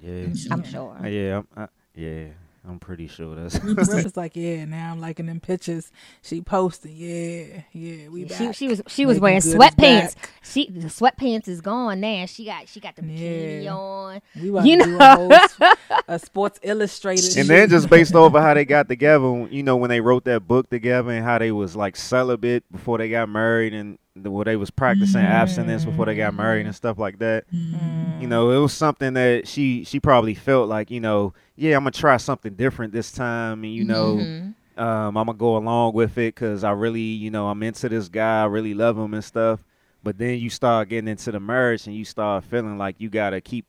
yeah, 0.00 0.26
I'm 0.50 0.62
sure. 0.64 0.98
Yeah, 1.06 1.34
I'm- 1.36 1.48
I, 1.56 1.68
yeah. 1.94 2.24
I'm 2.66 2.78
pretty 2.78 3.08
sure 3.08 3.34
that's. 3.34 3.62
Rip 3.62 3.78
is 3.78 4.16
like, 4.16 4.36
yeah, 4.36 4.64
now 4.64 4.92
I'm 4.92 4.98
liking 4.98 5.26
them 5.26 5.38
pictures. 5.38 5.92
She 6.22 6.40
posted, 6.40 6.92
yeah, 6.92 7.60
yeah, 7.74 8.08
we 8.08 8.24
back. 8.24 8.38
She, 8.38 8.52
she 8.54 8.68
was 8.68 8.80
she 8.88 9.04
was 9.04 9.20
Making 9.20 9.22
wearing 9.22 9.40
sweatpants. 9.42 10.14
She 10.42 10.70
the 10.70 10.86
sweatpants 10.88 11.46
is 11.46 11.60
gone 11.60 12.00
now. 12.00 12.24
She 12.24 12.46
got 12.46 12.66
she 12.70 12.80
got 12.80 12.96
the 12.96 13.02
bikini 13.02 13.64
Yeah. 13.64 13.74
on. 13.74 14.22
We 14.40 14.48
about 14.48 14.64
You 14.64 14.78
to 14.78 14.84
do 14.84 14.96
know. 14.96 14.98
a, 14.98 15.14
whole, 15.14 15.32
s- 15.34 15.58
a 16.08 16.18
Sports 16.18 16.58
Illustrated. 16.62 17.36
and 17.36 17.48
then 17.50 17.68
just 17.68 17.90
based 17.90 18.14
off 18.14 18.34
of 18.34 18.40
how 18.42 18.54
they 18.54 18.64
got 18.64 18.88
together, 18.88 19.46
you 19.50 19.62
know, 19.62 19.76
when 19.76 19.90
they 19.90 20.00
wrote 20.00 20.24
that 20.24 20.48
book 20.48 20.70
together 20.70 21.10
and 21.10 21.22
how 21.22 21.36
they 21.38 21.52
was 21.52 21.76
like 21.76 21.96
celibate 21.96 22.64
before 22.72 22.96
they 22.96 23.10
got 23.10 23.28
married 23.28 23.74
and 23.74 23.98
the, 23.98 23.98
where 24.22 24.44
they 24.44 24.56
was 24.56 24.70
practicing 24.70 25.20
abstinence 25.22 25.84
before 25.84 26.06
they 26.06 26.14
got 26.14 26.34
married 26.34 26.66
and 26.66 26.74
stuff 26.74 26.98
like 26.98 27.18
that. 27.18 27.44
You 27.50 28.28
know, 28.28 28.50
it 28.50 28.58
was 28.58 28.72
something 28.72 29.14
that 29.14 29.48
she 29.48 29.82
she 29.84 29.98
probably 29.98 30.34
felt 30.34 30.68
like, 30.68 30.90
you 30.90 31.00
know, 31.00 31.34
yeah, 31.56 31.76
I'm 31.76 31.82
gonna 31.82 31.90
try 31.90 32.16
something 32.18 32.54
different 32.54 32.92
this 32.92 33.10
time, 33.10 33.64
and 33.64 33.74
you 33.74 33.84
know, 33.84 34.16
Mm-hmm. 34.16 34.80
um, 34.82 35.16
I'm 35.16 35.26
gonna 35.26 35.34
go 35.36 35.56
along 35.56 35.94
with 35.94 36.12
it 36.16 36.34
because 36.34 36.62
I 36.62 36.70
really, 36.70 37.00
you 37.00 37.30
know, 37.30 37.48
I'm 37.48 37.62
into 37.64 37.88
this 37.88 38.08
guy, 38.08 38.42
I 38.42 38.46
really 38.46 38.72
love 38.74 38.96
him 38.96 39.14
and 39.14 39.24
stuff. 39.24 39.60
But 40.04 40.18
then 40.18 40.38
you 40.38 40.48
start 40.50 40.90
getting 40.90 41.08
into 41.08 41.32
the 41.32 41.40
marriage 41.40 41.86
and 41.86 41.96
you 41.96 42.04
start 42.04 42.44
feeling 42.44 42.78
like 42.78 42.96
you 43.00 43.08
gotta 43.08 43.40
keep 43.40 43.66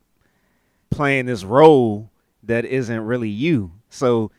playing 0.91 1.25
this 1.25 1.43
role 1.43 2.09
that 2.43 2.65
isn't 2.65 3.01
really 3.01 3.29
you. 3.29 3.71
So 3.89 4.31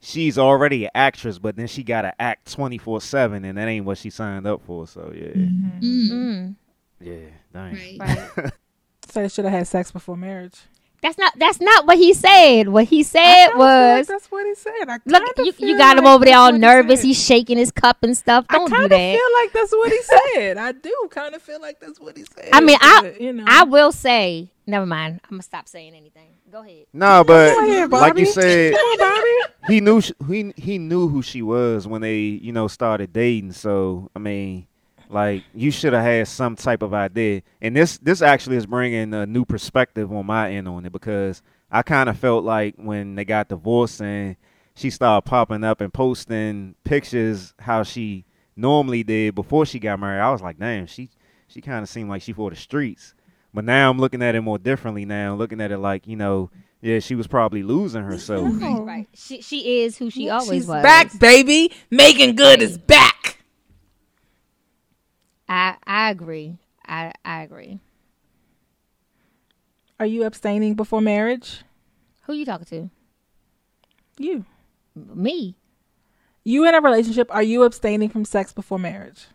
she's 0.00 0.38
already 0.38 0.84
an 0.84 0.90
actress, 0.94 1.38
but 1.38 1.56
then 1.56 1.66
she 1.66 1.82
gotta 1.82 2.12
act 2.20 2.52
24 2.52 3.00
seven, 3.00 3.44
and 3.44 3.58
that 3.58 3.68
ain't 3.68 3.84
what 3.86 3.98
she 3.98 4.10
signed 4.10 4.46
up 4.46 4.62
for. 4.62 4.86
So 4.86 5.12
yeah, 5.14 5.28
Mm, 5.28 5.80
Mm. 6.10 6.54
yeah, 7.00 7.14
dang. 7.52 7.72
right. 7.74 7.98
Right. 8.36 8.52
so 9.08 9.22
they 9.22 9.28
should 9.28 9.44
have 9.44 9.54
had 9.54 9.66
sex 9.66 9.90
before 9.90 10.16
marriage. 10.16 10.54
That's 11.02 11.16
not 11.16 11.32
that's 11.38 11.62
not 11.62 11.86
what 11.86 11.96
he 11.96 12.12
said. 12.12 12.68
What 12.68 12.84
he 12.84 13.02
said 13.02 13.22
kinda 13.48 13.52
feel 13.52 13.58
was 13.58 13.98
like 14.00 14.06
that's 14.06 14.30
what 14.30 14.44
he 14.46 14.54
said. 14.54 14.86
I 14.86 14.98
Look, 15.06 15.22
you, 15.38 15.52
you 15.66 15.78
got 15.78 15.96
him 15.96 16.06
over 16.06 16.26
there 16.26 16.36
all 16.36 16.48
what 16.48 16.54
he 16.56 16.60
nervous. 16.60 17.00
He's 17.00 17.18
shaking 17.24 17.56
his 17.56 17.70
cup 17.72 18.02
and 18.02 18.14
stuff. 18.14 18.46
Don't 18.48 18.64
I 18.64 18.66
do 18.66 18.74
kinda 18.82 18.88
that. 18.90 19.14
feel 19.16 19.42
like 19.42 19.52
that's 19.54 19.72
what 19.72 19.90
he 19.90 19.98
said. 20.34 20.58
I 20.58 20.72
do 20.72 20.94
kind 21.10 21.34
of 21.34 21.40
feel 21.40 21.58
like 21.58 21.80
that's 21.80 21.98
what 21.98 22.18
he 22.18 22.24
said. 22.24 22.50
I 22.52 22.60
mean, 22.60 22.76
I 22.82 23.16
you 23.18 23.32
know, 23.32 23.44
I 23.46 23.64
will 23.64 23.92
say. 23.92 24.50
Never 24.66 24.84
mind. 24.84 25.20
I'm 25.24 25.30
gonna 25.30 25.42
stop 25.42 25.68
saying 25.68 25.94
anything. 25.94 26.28
Go 26.50 26.62
ahead. 26.62 26.86
No, 26.92 27.22
but 27.24 27.54
Go 27.54 27.64
ahead, 27.64 27.90
like 27.90 28.18
you 28.18 28.26
said, 28.26 28.74
Come 28.74 28.80
on, 28.84 28.98
Bobby. 28.98 29.72
he 29.74 29.80
knew 29.80 30.00
sh- 30.00 30.12
he 30.28 30.52
he 30.56 30.78
knew 30.78 31.08
who 31.08 31.22
she 31.22 31.42
was 31.42 31.86
when 31.86 32.00
they 32.00 32.18
you 32.18 32.52
know 32.52 32.66
started 32.68 33.12
dating. 33.12 33.52
So 33.52 34.10
I 34.16 34.18
mean, 34.18 34.66
like 35.08 35.44
you 35.54 35.70
should 35.70 35.92
have 35.92 36.04
had 36.04 36.28
some 36.28 36.56
type 36.56 36.82
of 36.82 36.92
idea. 36.94 37.42
And 37.60 37.76
this 37.76 37.98
this 37.98 38.22
actually 38.22 38.56
is 38.56 38.66
bringing 38.66 39.14
a 39.14 39.26
new 39.26 39.44
perspective 39.44 40.12
on 40.12 40.26
my 40.26 40.50
end 40.52 40.66
on 40.68 40.84
it 40.86 40.92
because 40.92 41.42
I 41.70 41.82
kind 41.82 42.08
of 42.08 42.18
felt 42.18 42.44
like 42.44 42.74
when 42.76 43.14
they 43.14 43.24
got 43.24 43.48
divorced 43.48 44.00
and 44.02 44.36
she 44.74 44.90
started 44.90 45.28
popping 45.28 45.62
up 45.62 45.80
and 45.80 45.92
posting 45.92 46.74
pictures 46.84 47.54
how 47.58 47.82
she 47.82 48.24
normally 48.56 49.02
did 49.02 49.34
before 49.34 49.66
she 49.66 49.78
got 49.78 50.00
married. 50.00 50.20
I 50.20 50.30
was 50.32 50.42
like, 50.42 50.58
damn, 50.58 50.86
she 50.86 51.10
she 51.48 51.60
kind 51.60 51.82
of 51.82 51.88
seemed 51.88 52.08
like 52.08 52.22
she 52.22 52.32
for 52.32 52.50
the 52.50 52.56
streets. 52.56 53.14
But 53.52 53.64
now 53.64 53.90
I'm 53.90 53.98
looking 53.98 54.22
at 54.22 54.34
it 54.34 54.42
more 54.42 54.58
differently. 54.58 55.04
Now 55.04 55.34
looking 55.34 55.60
at 55.60 55.72
it 55.72 55.78
like 55.78 56.06
you 56.06 56.16
know, 56.16 56.50
yeah, 56.80 57.00
she 57.00 57.14
was 57.14 57.26
probably 57.26 57.62
losing 57.62 58.02
herself. 58.02 58.48
Right, 58.60 58.76
oh. 58.76 58.84
right. 58.84 59.08
She 59.14 59.42
she 59.42 59.82
is 59.82 59.98
who 59.98 60.10
she 60.10 60.28
always 60.28 60.48
She's 60.48 60.66
was. 60.66 60.82
back, 60.82 61.18
baby. 61.18 61.72
Meagan 61.90 62.36
Good 62.36 62.62
is 62.62 62.78
back. 62.78 63.38
I 65.48 65.76
I 65.84 66.10
agree. 66.10 66.58
I 66.86 67.12
I 67.24 67.42
agree. 67.42 67.80
Are 69.98 70.06
you 70.06 70.24
abstaining 70.24 70.74
before 70.74 71.00
marriage? 71.00 71.62
Who 72.22 72.32
you 72.32 72.46
talking 72.46 72.66
to? 72.66 72.90
You. 74.16 74.44
Me. 74.94 75.56
You 76.42 76.66
in 76.66 76.74
a 76.74 76.80
relationship, 76.80 77.28
are 77.34 77.42
you 77.42 77.64
abstaining 77.64 78.08
from 78.08 78.24
sex 78.24 78.52
before 78.52 78.78
marriage? 78.78 79.26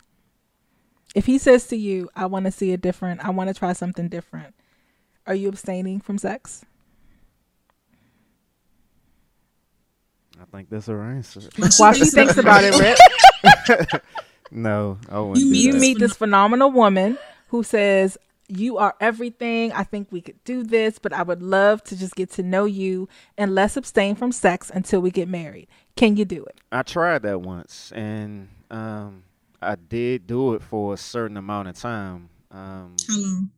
If 1.16 1.26
he 1.26 1.38
says 1.40 1.66
to 1.68 1.76
you, 1.78 2.10
I 2.16 2.28
want 2.28 2.46
to 2.46 2.52
see 2.52 2.74
a 2.74 2.78
different, 2.78 3.26
I 3.26 3.32
want 3.32 3.48
to 3.48 3.54
try 3.54 3.74
something 3.74 4.10
different, 4.10 4.54
are 5.26 5.34
you 5.34 5.50
abstaining 5.50 6.02
from 6.02 6.18
sex? 6.20 6.64
I 10.40 10.44
think 10.56 10.70
that's 10.70 10.88
her 10.88 11.02
answer. 11.02 11.42
While 11.78 11.94
she 11.94 12.06
thinks 12.06 12.38
about 12.38 12.64
it, 12.64 12.78
Rip, 12.78 14.04
No, 14.52 14.98
I 15.10 15.20
wouldn't. 15.20 15.38
You 15.38 15.46
do 15.46 15.52
meet 15.52 15.64
you 15.64 15.74
that. 15.74 15.80
meet 15.80 16.00
this 16.00 16.14
phenomenal 16.16 16.72
woman 16.72 17.18
who 17.48 17.64
says, 17.64 18.18
You 18.48 18.78
are 18.78 18.96
everything. 19.00 19.72
I 19.74 19.84
think 19.84 20.12
we 20.12 20.22
could 20.22 20.42
do 20.44 20.64
this, 20.64 21.00
but 21.00 21.14
I 21.14 21.24
would 21.24 21.42
love 21.42 21.84
to 21.86 21.98
just 21.98 22.16
get 22.16 22.30
to 22.32 22.44
know 22.44 22.66
you 22.66 23.10
and 23.38 23.56
let's 23.56 23.76
abstain 23.78 24.16
from 24.16 24.32
sex 24.32 24.70
until 24.74 25.02
we 25.02 25.12
get 25.12 25.28
married. 25.28 25.68
Can 25.96 26.16
you 26.18 26.26
do 26.26 26.44
it? 26.46 26.60
I 26.72 26.84
tried 26.84 27.24
that 27.24 27.42
once, 27.42 27.92
and 27.94 28.50
um, 28.72 29.24
I 29.72 29.76
did 29.76 30.28
do 30.28 30.54
it 30.54 30.62
for 30.62 30.94
a 30.94 30.98
certain 30.98 31.38
amount 31.38 31.68
of 31.68 31.76
time. 31.78 32.30
Um, 32.52 32.96
How 33.08 33.18
long? 33.18 33.52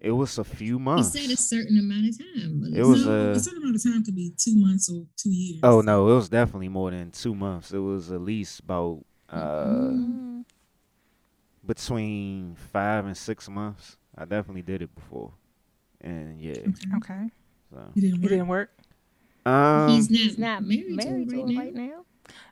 it 0.00 0.10
was 0.12 0.38
a 0.38 0.44
few 0.44 0.78
He 0.78 0.82
months. 0.84 1.12
said 1.12 1.30
a 1.30 1.36
certain 1.36 1.78
amount 1.78 2.08
of 2.08 2.18
time. 2.18 2.64
It 2.74 2.82
was, 2.84 3.04
no, 3.06 3.10
uh, 3.12 3.32
a 3.34 3.40
certain 3.40 3.62
amount 3.62 3.76
of 3.76 3.82
time 3.82 4.04
could 4.04 4.14
be 4.16 4.32
two 4.36 4.56
months 4.56 4.90
or 4.90 5.04
two 5.16 5.30
years. 5.30 5.60
Oh 5.62 5.80
no, 5.80 6.08
it 6.10 6.14
was 6.14 6.28
definitely 6.28 6.68
more 6.68 6.90
than 6.90 7.10
two 7.10 7.34
months. 7.34 7.72
It 7.72 7.78
was 7.78 8.10
at 8.10 8.20
least 8.20 8.60
about 8.60 9.04
uh, 9.30 9.64
Mm-hmm. 9.64 10.40
between 11.64 12.54
five 12.72 13.06
and 13.06 13.16
six 13.16 13.48
months. 13.48 13.96
I 14.16 14.24
definitely 14.24 14.62
did 14.62 14.82
it 14.82 14.94
before, 14.94 15.32
and 16.00 16.40
yeah. 16.40 16.54
Okay. 16.96 17.30
So, 17.72 17.78
It 17.94 18.00
didn't 18.00 18.14
It 18.16 18.22
work. 18.22 18.30
didn't 18.30 18.48
work? 18.48 18.70
um, 19.44 19.90
He's 19.90 20.10
not, 20.10 20.18
He's 20.20 20.38
not 20.38 20.62
married, 20.64 20.96
married, 20.96 21.28
to 21.28 21.34
to 21.34 21.42
her 21.42 21.48
him 21.48 21.56
right 21.58 21.66
right 21.66 21.74
now. 21.74 22.04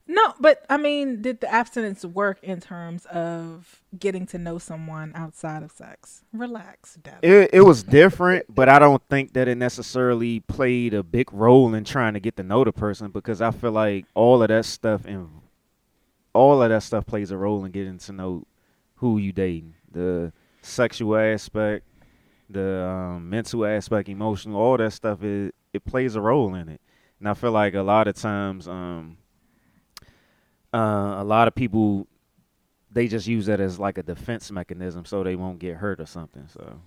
No, 0.06 0.35
but 0.39 0.66
I 0.68 0.76
mean, 0.76 1.22
did 1.22 1.40
the 1.40 1.52
abstinence 1.52 2.05
work 2.05 2.39
in 2.43 2.60
terms 2.60 3.06
of 3.06 3.81
getting 3.98 4.26
to 4.26 4.39
know 4.39 4.59
someone 4.59 5.12
outside 5.14 5.62
of 5.62 5.72
sex? 5.72 6.22
Relax, 6.32 6.97
Dad. 6.97 7.20
It 7.22 7.51
it 7.55 7.60
was 7.62 7.82
different, 7.82 8.55
but 8.55 8.68
I 8.68 8.78
don't 8.78 9.02
think 9.09 9.32
that 9.32 9.48
it 9.48 9.56
necessarily 9.56 10.40
played 10.40 10.93
a 10.93 11.02
big 11.02 11.32
role 11.32 11.74
in 11.74 11.85
trying 11.85 12.12
to 12.14 12.20
get 12.20 12.36
to 12.36 12.43
know 12.43 12.64
the 12.64 12.72
person 12.72 13.10
because 13.12 13.40
I 13.40 13.51
feel 13.51 13.72
like 13.72 14.05
all 14.14 14.43
of 14.43 14.48
that 14.48 14.66
stuff 14.66 15.06
and 15.06 15.31
all 16.35 16.62
of 16.62 16.68
that 16.68 16.82
stuff 16.82 17.06
plays 17.06 17.31
a 17.31 17.39
role 17.39 17.64
in 17.64 17.72
getting 17.72 17.97
to 17.98 18.12
know 18.12 18.47
who 18.97 19.16
you 19.16 19.32
dating. 19.32 19.74
The 19.90 20.35
sexual 20.60 21.16
aspect, 21.16 21.86
the 22.51 22.85
um, 22.85 23.31
mental 23.31 23.64
aspect, 23.64 24.10
emotional, 24.10 24.60
all 24.60 24.76
that 24.76 24.93
stuff 24.93 25.22
it 25.22 25.55
it 25.72 25.82
plays 25.86 26.14
a 26.14 26.20
role 26.20 26.55
in 26.55 26.68
it. 26.68 26.82
And 27.20 27.28
I 27.28 27.32
feel 27.32 27.52
like 27.52 27.72
a 27.72 27.81
lot 27.81 28.06
of 28.06 28.16
times 28.16 28.68
um 28.68 29.16
uh, 30.74 31.22
a 31.22 31.24
lot 31.24 31.46
of 31.48 31.55
people 31.55 32.06
they 32.90 33.09
just 33.09 33.26
use 33.26 33.46
that 33.46 33.60
as 33.60 33.78
like 33.78 33.98
a 33.98 34.02
defense 34.02 34.51
mechanism 34.52 35.05
so 35.05 35.22
they 35.24 35.34
won't 35.36 35.59
get 35.59 35.76
hurt 35.76 36.01
or 36.01 36.06
something. 36.06 36.46
So 36.48 36.80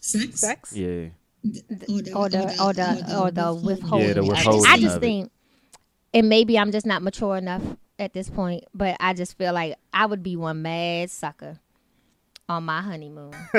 Sex? 0.00 0.40
Sex? 0.40 0.72
yeah. 0.74 1.08
Or 1.44 2.02
the, 2.02 2.12
Or 2.14 2.28
the 2.28 2.56
or 2.62 2.72
the 2.72 3.16
or 3.20 3.30
the 3.30 3.54
withholding. 3.54 4.08
Yeah, 4.08 4.14
the 4.14 4.22
I 4.22 4.24
just- 4.26 4.36
withholding 4.46 4.70
I 4.70 4.76
just 4.78 4.96
of 4.96 5.02
it. 5.02 5.06
think, 5.06 5.30
and 6.14 6.28
maybe 6.28 6.58
I'm 6.58 6.72
just 6.72 6.86
not 6.86 7.02
mature 7.02 7.36
enough 7.36 7.62
at 7.98 8.12
this 8.12 8.28
point, 8.30 8.64
but 8.74 8.96
I 9.00 9.12
just 9.14 9.36
feel 9.38 9.52
like 9.52 9.76
I 9.92 10.06
would 10.06 10.22
be 10.22 10.36
one 10.36 10.62
mad 10.62 11.10
sucker 11.10 11.58
on 12.48 12.64
my 12.64 12.80
honeymoon. 12.82 13.32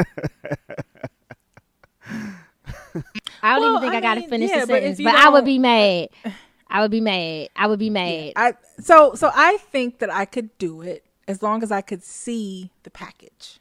I 3.41 3.53
don't 3.55 3.61
Well, 3.61 3.77
even 3.77 3.81
think 3.81 3.93
I, 3.93 3.97
I 3.97 4.01
gotta 4.01 4.27
finish 4.27 4.49
yeah, 4.49 4.61
the 4.61 4.65
sentence, 4.67 4.99
you 4.99 5.05
but, 5.05 5.15
I 5.15 5.29
would 5.29 5.45
be 5.45 5.59
mad. 5.59 6.09
I 6.69 6.81
would 6.81 6.91
be 6.91 7.01
mad. 7.01 7.49
I 7.55 7.67
would 7.67 7.79
be 7.79 7.89
mad. 7.89 8.33
I 8.35 8.53
so 8.79 9.13
so 9.15 9.31
I 9.33 9.57
think 9.57 9.99
that 9.99 10.13
I 10.13 10.25
could 10.25 10.55
do 10.57 10.81
it 10.81 11.03
as 11.27 11.41
long 11.43 11.63
as 11.63 11.71
I 11.71 11.81
could 11.81 12.03
see 12.03 12.71
the 12.83 12.89
package. 12.89 13.59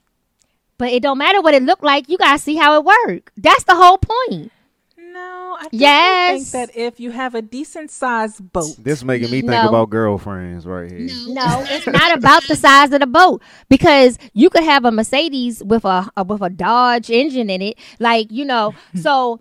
But 0.78 0.92
it 0.92 1.02
don't 1.02 1.18
matter 1.18 1.40
what 1.40 1.54
it 1.54 1.62
looked 1.62 1.82
like. 1.82 2.08
You 2.08 2.18
gotta 2.18 2.38
see 2.38 2.56
how 2.56 2.76
it 2.78 2.84
worked. 2.84 3.32
That's 3.36 3.64
the 3.64 3.74
whole 3.74 3.98
point. 3.98 4.52
No, 4.96 5.56
I 5.58 5.62
think, 5.62 5.80
Yes. 5.80 6.50
think 6.52 6.68
that 6.68 6.76
if 6.76 7.00
you 7.00 7.10
have 7.10 7.34
a 7.34 7.42
decent 7.42 7.90
sized 7.90 8.52
boat, 8.52 8.76
This 8.78 9.02
making 9.02 9.30
me 9.30 9.40
think 9.40 9.50
No. 9.62 9.68
about 9.68 9.90
girlfriends 9.90 10.66
right 10.66 10.88
here. 10.90 11.08
No. 11.28 11.32
No, 11.32 11.64
it's 11.70 11.86
not 11.86 12.16
about 12.16 12.44
the 12.46 12.54
size 12.54 12.92
of 12.92 13.00
the 13.00 13.06
boat 13.06 13.42
because 13.68 14.18
you 14.34 14.50
could 14.50 14.62
have 14.64 14.84
a 14.84 14.92
Mercedes 14.92 15.64
with 15.64 15.84
a, 15.84 16.08
a 16.16 16.22
with 16.24 16.42
a 16.42 16.50
Dodge 16.50 17.10
engine 17.10 17.48
in 17.50 17.62
it, 17.62 17.78
like 17.98 18.30
you 18.30 18.44
know. 18.44 18.74
so 18.94 19.40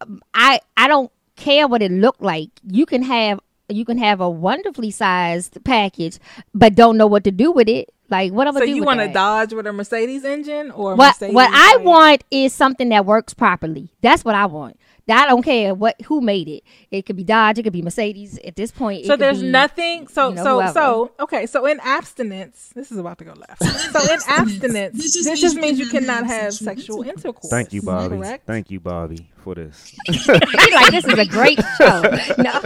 um, 0.00 0.22
I 0.32 0.60
I 0.76 0.86
don't 0.88 1.10
care 1.40 1.66
what 1.66 1.82
it 1.82 1.90
looked 1.90 2.22
like. 2.22 2.50
You 2.64 2.86
can 2.86 3.02
have 3.02 3.40
you 3.68 3.84
can 3.84 3.98
have 3.98 4.20
a 4.20 4.28
wonderfully 4.28 4.90
sized 4.90 5.62
package, 5.64 6.18
but 6.54 6.74
don't 6.74 6.96
know 6.96 7.06
what 7.06 7.24
to 7.24 7.30
do 7.30 7.52
with 7.52 7.68
it. 7.68 7.92
Like 8.10 8.32
what 8.32 8.46
I'm 8.48 8.52
So 8.54 8.60
gonna 8.60 8.72
do? 8.72 8.76
you 8.76 8.82
want 8.84 9.00
a 9.00 9.04
that? 9.04 9.14
Dodge 9.14 9.52
with 9.54 9.66
a 9.66 9.72
Mercedes 9.72 10.24
engine 10.24 10.70
or 10.72 10.96
What 10.96 11.14
Mercedes 11.20 11.34
what 11.34 11.48
I 11.52 11.76
like- 11.76 11.84
want 11.84 12.24
is 12.30 12.52
something 12.52 12.88
that 12.90 13.06
works 13.06 13.32
properly. 13.34 13.88
That's 14.02 14.24
what 14.24 14.34
I 14.34 14.46
want. 14.46 14.76
I 15.08 15.26
don't 15.26 15.42
care 15.42 15.74
what 15.74 16.00
who 16.02 16.20
made 16.20 16.46
it. 16.46 16.62
It 16.92 17.04
could 17.04 17.16
be 17.16 17.24
Dodge. 17.24 17.58
It 17.58 17.64
could 17.64 17.72
be 17.72 17.82
Mercedes. 17.82 18.38
At 18.44 18.54
this 18.54 18.70
point, 18.70 19.00
it 19.00 19.06
So 19.06 19.14
could 19.14 19.20
there's 19.20 19.40
be- 19.42 19.50
nothing. 19.50 20.06
So 20.06 20.28
you 20.28 20.36
know, 20.36 20.44
so 20.44 20.54
whoever. 20.60 20.72
so 20.72 21.10
okay. 21.18 21.46
So 21.46 21.66
in 21.66 21.80
abstinence, 21.80 22.70
this 22.76 22.92
is 22.92 22.98
about 22.98 23.18
to 23.18 23.24
go 23.24 23.32
left. 23.34 23.60
So 23.92 24.00
in 24.12 24.20
abstinence, 24.28 24.96
This 24.96 25.14
this 25.14 25.24
just 25.26 25.40
just, 25.42 25.54
means 25.56 25.64
means 25.66 25.78
you 25.80 25.86
you 25.86 25.90
cannot 25.90 26.18
cannot 26.18 26.26
have 26.26 26.42
have 26.42 26.52
sexual 26.54 26.76
sexual 26.76 27.02
intercourse. 27.02 27.24
intercourse. 27.24 27.50
Thank 27.50 27.72
you, 27.72 27.82
Bobby. 27.82 28.16
Correct? 28.18 28.46
Thank 28.46 28.70
you, 28.70 28.78
Bobby, 28.78 29.28
for 29.38 29.56
this. 29.56 29.92
He's 30.06 30.28
like 30.28 30.90
this 30.92 31.04
is 31.06 31.18
a 31.18 31.26
great 31.26 31.58
show. 31.78 32.02
No, 32.38 32.60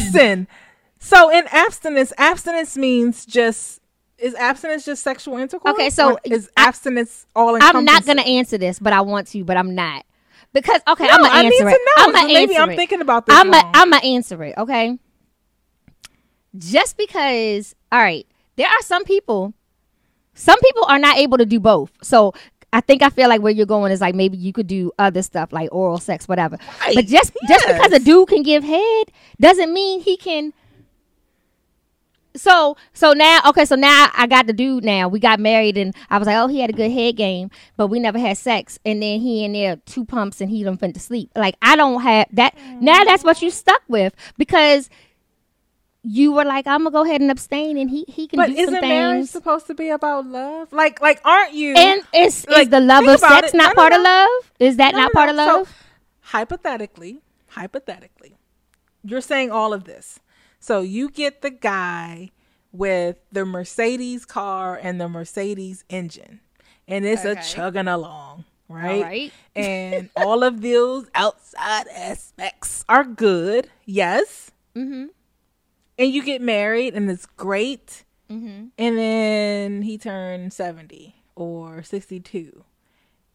Listen. 0.00 0.48
So 1.04 1.28
in 1.28 1.44
abstinence, 1.52 2.14
abstinence 2.16 2.78
means 2.78 3.26
just 3.26 3.80
is 4.16 4.34
abstinence 4.36 4.86
just 4.86 5.02
sexual 5.02 5.36
intercourse? 5.36 5.74
Okay, 5.74 5.90
so 5.90 6.18
is 6.24 6.48
I- 6.56 6.68
abstinence 6.68 7.26
all 7.36 7.58
I'm 7.60 7.84
not 7.84 8.06
gonna 8.06 8.22
answer 8.22 8.56
this, 8.56 8.78
but 8.78 8.94
I 8.94 9.02
want 9.02 9.26
to, 9.28 9.44
but 9.44 9.58
I'm 9.58 9.74
not 9.74 10.06
because 10.54 10.80
okay, 10.88 11.04
No, 11.04 11.12
I'm 11.12 11.22
gonna 11.22 11.44
answer 11.44 11.68
it. 11.68 11.78
I'm 11.98 12.12
gonna 12.12 12.26
Maybe 12.26 12.56
answer 12.56 12.70
I'm 12.70 12.76
thinking 12.76 13.02
about 13.02 13.26
this 13.26 13.36
I'm 13.36 13.50
gonna 13.50 13.96
answer 14.02 14.42
it. 14.44 14.54
Okay, 14.56 14.98
just 16.56 16.96
because. 16.96 17.74
All 17.92 18.00
right, 18.00 18.26
there 18.56 18.66
are 18.68 18.82
some 18.82 19.04
people. 19.04 19.52
Some 20.32 20.58
people 20.58 20.84
are 20.86 20.98
not 20.98 21.18
able 21.18 21.36
to 21.36 21.44
do 21.44 21.60
both. 21.60 21.92
So 22.02 22.32
I 22.72 22.80
think 22.80 23.02
I 23.02 23.10
feel 23.10 23.28
like 23.28 23.42
where 23.42 23.52
you're 23.52 23.66
going 23.66 23.92
is 23.92 24.00
like 24.00 24.14
maybe 24.14 24.38
you 24.38 24.54
could 24.54 24.66
do 24.66 24.90
other 24.98 25.22
stuff 25.22 25.52
like 25.52 25.68
oral 25.70 25.98
sex, 25.98 26.26
whatever. 26.26 26.56
But 26.94 27.06
just 27.06 27.32
just 27.46 27.66
because 27.66 27.92
a 27.92 27.98
dude 28.00 28.28
can 28.28 28.42
give 28.42 28.64
head 28.64 29.12
doesn't 29.38 29.70
mean 29.72 30.00
he 30.00 30.16
can. 30.16 30.54
So 32.36 32.76
so 32.92 33.12
now 33.12 33.40
okay 33.48 33.64
so 33.64 33.76
now 33.76 34.10
I 34.16 34.26
got 34.26 34.46
the 34.46 34.52
dude 34.52 34.84
now 34.84 35.06
we 35.06 35.20
got 35.20 35.38
married 35.38 35.78
and 35.78 35.94
I 36.10 36.18
was 36.18 36.26
like 36.26 36.36
oh 36.36 36.48
he 36.48 36.60
had 36.60 36.68
a 36.68 36.72
good 36.72 36.90
head 36.90 37.16
game 37.16 37.50
but 37.76 37.86
we 37.86 38.00
never 38.00 38.18
had 38.18 38.36
sex 38.36 38.78
and 38.84 39.00
then 39.00 39.20
he 39.20 39.44
in 39.44 39.52
there 39.52 39.76
two 39.86 40.04
pumps 40.04 40.40
and 40.40 40.50
he 40.50 40.64
done 40.64 40.76
fin 40.76 40.92
to 40.94 41.00
sleep 41.00 41.30
like 41.36 41.54
I 41.62 41.76
don't 41.76 42.02
have 42.02 42.26
that 42.32 42.56
now 42.80 43.04
that's 43.04 43.22
what 43.22 43.40
you 43.40 43.50
stuck 43.50 43.82
with 43.86 44.14
because 44.36 44.90
you 46.02 46.32
were 46.32 46.44
like 46.44 46.66
I'm 46.66 46.80
gonna 46.80 46.90
go 46.90 47.04
ahead 47.04 47.20
and 47.20 47.30
abstain 47.30 47.78
and 47.78 47.88
he 47.88 48.04
he 48.08 48.26
can 48.26 48.36
But 48.36 48.48
do 48.48 48.56
isn't 48.56 48.80
marriage 48.80 49.28
supposed 49.28 49.66
to 49.68 49.74
be 49.74 49.88
about 49.88 50.26
love? 50.26 50.72
Like 50.72 51.00
like 51.00 51.20
aren't 51.24 51.54
you 51.54 51.74
and 51.74 52.02
it's 52.12 52.46
Like, 52.46 52.64
is 52.64 52.68
the 52.68 52.80
love 52.80 53.06
of 53.06 53.20
sex 53.20 53.48
it. 53.48 53.56
not 53.56 53.74
No, 53.76 53.82
no, 53.82 53.88
part 53.88 53.92
of 53.94 54.02
love 54.02 54.52
is 54.58 54.76
that 54.76 54.92
No, 54.92 55.00
not 55.00 55.12
no, 55.14 55.18
part 55.18 55.30
of 55.30 55.36
no. 55.36 55.46
So, 55.46 55.56
love 55.58 55.84
hypothetically, 56.20 57.22
hypothetically, 57.48 58.36
you're 59.02 59.20
saying 59.20 59.50
all 59.50 59.72
of 59.72 59.84
this. 59.84 60.20
So 60.64 60.80
you 60.80 61.10
get 61.10 61.42
the 61.42 61.50
guy 61.50 62.30
with 62.72 63.18
the 63.30 63.44
Mercedes 63.44 64.24
car 64.24 64.80
and 64.82 64.98
the 64.98 65.10
Mercedes 65.10 65.84
engine, 65.90 66.40
and 66.88 67.04
it's 67.04 67.26
Okay. 67.26 67.38
a 67.38 67.42
chugging 67.44 67.86
along, 67.86 68.46
right? 68.66 69.02
right. 69.02 69.32
And 69.54 70.08
all 70.16 70.42
of 70.42 70.62
those 70.62 71.10
outside 71.14 71.86
aspects 71.88 72.82
are 72.88 73.04
good, 73.04 73.68
yes. 73.84 74.52
mm-hmm 74.74 75.08
And 75.98 76.10
you 76.10 76.24
get 76.24 76.40
married, 76.40 76.94
and 76.94 77.10
it's 77.10 77.26
great. 77.26 78.04
mm-hmm 78.30 78.68
And 78.78 78.98
then 78.98 79.82
he 79.82 79.98
turned 79.98 80.54
70 80.54 81.14
or 81.36 81.82
62. 81.82 82.64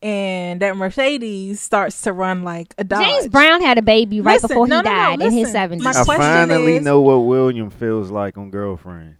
And 0.01 0.61
that 0.61 0.77
Mercedes 0.77 1.59
starts 1.59 2.01
to 2.03 2.13
run 2.13 2.43
like 2.43 2.73
a 2.77 2.85
Dodge. 2.85 3.05
James 3.05 3.27
Brown 3.27 3.61
had 3.61 3.77
a 3.77 3.81
baby 3.81 4.21
right 4.21 4.35
Listen, 4.35 4.47
before 4.47 4.65
he 4.65 4.69
no, 4.69 4.77
no, 4.81 4.89
no, 4.89 4.89
died 4.89 5.21
in 5.21 5.31
his 5.33 5.49
70s 5.49 5.81
My 5.81 5.89
I 5.89 6.03
question 6.05 6.21
finally 6.21 6.77
is- 6.77 6.83
know 6.83 7.01
what 7.01 7.17
William 7.17 7.69
feels 7.69 8.09
like 8.09 8.37
on 8.37 8.49
girlfriends. 8.49 9.17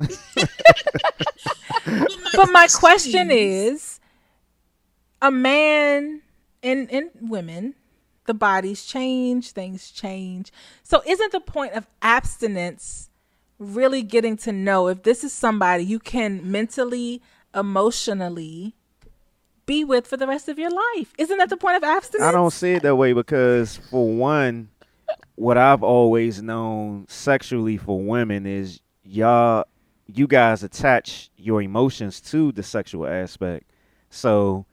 But 2.34 2.52
my 2.52 2.68
question 2.72 3.30
is 3.30 3.98
a 5.20 5.30
man 5.30 6.22
and, 6.62 6.90
and 6.90 7.10
women, 7.20 7.74
the 8.26 8.34
bodies 8.34 8.84
change, 8.84 9.50
things 9.52 9.90
change. 9.90 10.52
So 10.84 11.02
isn't 11.06 11.32
the 11.32 11.40
point 11.40 11.72
of 11.72 11.86
abstinence 12.02 13.10
really 13.58 14.02
getting 14.02 14.36
to 14.36 14.52
know 14.52 14.86
if 14.88 15.02
this 15.02 15.24
is 15.24 15.32
somebody 15.32 15.84
you 15.84 15.98
can 15.98 16.48
mentally, 16.48 17.22
emotionally 17.54 18.76
be 19.68 19.84
with 19.84 20.06
for 20.06 20.16
the 20.16 20.26
rest 20.26 20.48
of 20.48 20.58
your 20.58 20.70
life? 20.70 21.14
Isn't 21.18 21.38
that 21.38 21.50
the 21.50 21.56
point 21.56 21.76
of 21.76 21.84
abstinence? 21.84 22.24
I 22.24 22.32
don't 22.32 22.50
see 22.50 22.72
it 22.72 22.82
that 22.82 22.96
way 22.96 23.12
because, 23.12 23.76
for 23.76 24.10
one, 24.10 24.70
what 25.36 25.56
I've 25.56 25.84
always 25.84 26.42
known 26.42 27.06
sexually 27.08 27.76
for 27.76 28.00
women 28.00 28.46
is 28.46 28.80
y'all, 29.04 29.66
you 30.06 30.26
guys 30.26 30.64
attach 30.64 31.30
your 31.36 31.62
emotions 31.62 32.20
to 32.22 32.50
the 32.50 32.62
sexual 32.64 33.06
aspect. 33.06 33.70
So, 34.10 34.66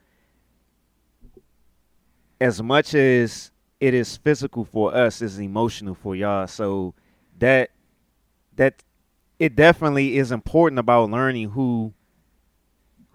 as 2.40 2.62
much 2.62 2.94
as 2.94 3.52
it 3.78 3.92
is 3.92 4.16
physical 4.16 4.64
for 4.64 4.94
us, 4.94 5.20
it's 5.20 5.38
emotional 5.38 5.94
for 5.94 6.16
y'all. 6.16 6.46
So, 6.46 6.94
that 7.38 7.70
that 8.56 8.82
it 9.38 9.54
definitely 9.54 10.16
is 10.16 10.32
important 10.32 10.78
about 10.78 11.10
learning 11.10 11.50
who 11.50 11.92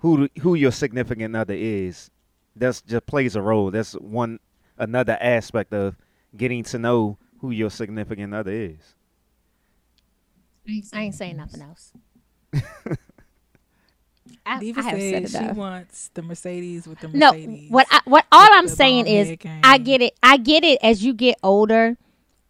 who 0.01 0.27
who 0.41 0.55
your 0.55 0.71
significant 0.71 1.35
other 1.35 1.53
is 1.55 2.09
that's 2.55 2.81
just 2.81 3.05
plays 3.05 3.35
a 3.35 3.41
role. 3.41 3.71
That's 3.71 3.93
one 3.93 4.39
another 4.77 5.17
aspect 5.21 5.73
of 5.73 5.95
getting 6.35 6.63
to 6.65 6.79
know 6.79 7.17
who 7.39 7.51
your 7.51 7.69
significant 7.69 8.33
other 8.33 8.51
is. 8.51 8.95
I 10.93 11.01
ain't 11.01 11.15
saying 11.15 11.37
nothing 11.37 11.61
else. 11.61 11.93
I, 14.45 14.59
Diva 14.59 14.79
I 14.79 14.83
have 14.83 14.99
said 14.99 15.29
said 15.29 15.47
she 15.47 15.51
wants 15.53 16.09
the 16.13 16.21
Mercedes 16.21 16.87
with 16.87 16.99
the 16.99 17.07
No, 17.09 17.31
what 17.69 17.87
I, 17.91 18.01
what 18.05 18.25
all 18.31 18.49
I'm 18.53 18.67
saying 18.67 19.07
is 19.07 19.37
game. 19.37 19.61
I 19.63 19.77
get 19.77 20.01
it. 20.01 20.15
I 20.23 20.37
get 20.37 20.63
it 20.63 20.79
as 20.81 21.03
you 21.03 21.13
get 21.13 21.37
older. 21.43 21.97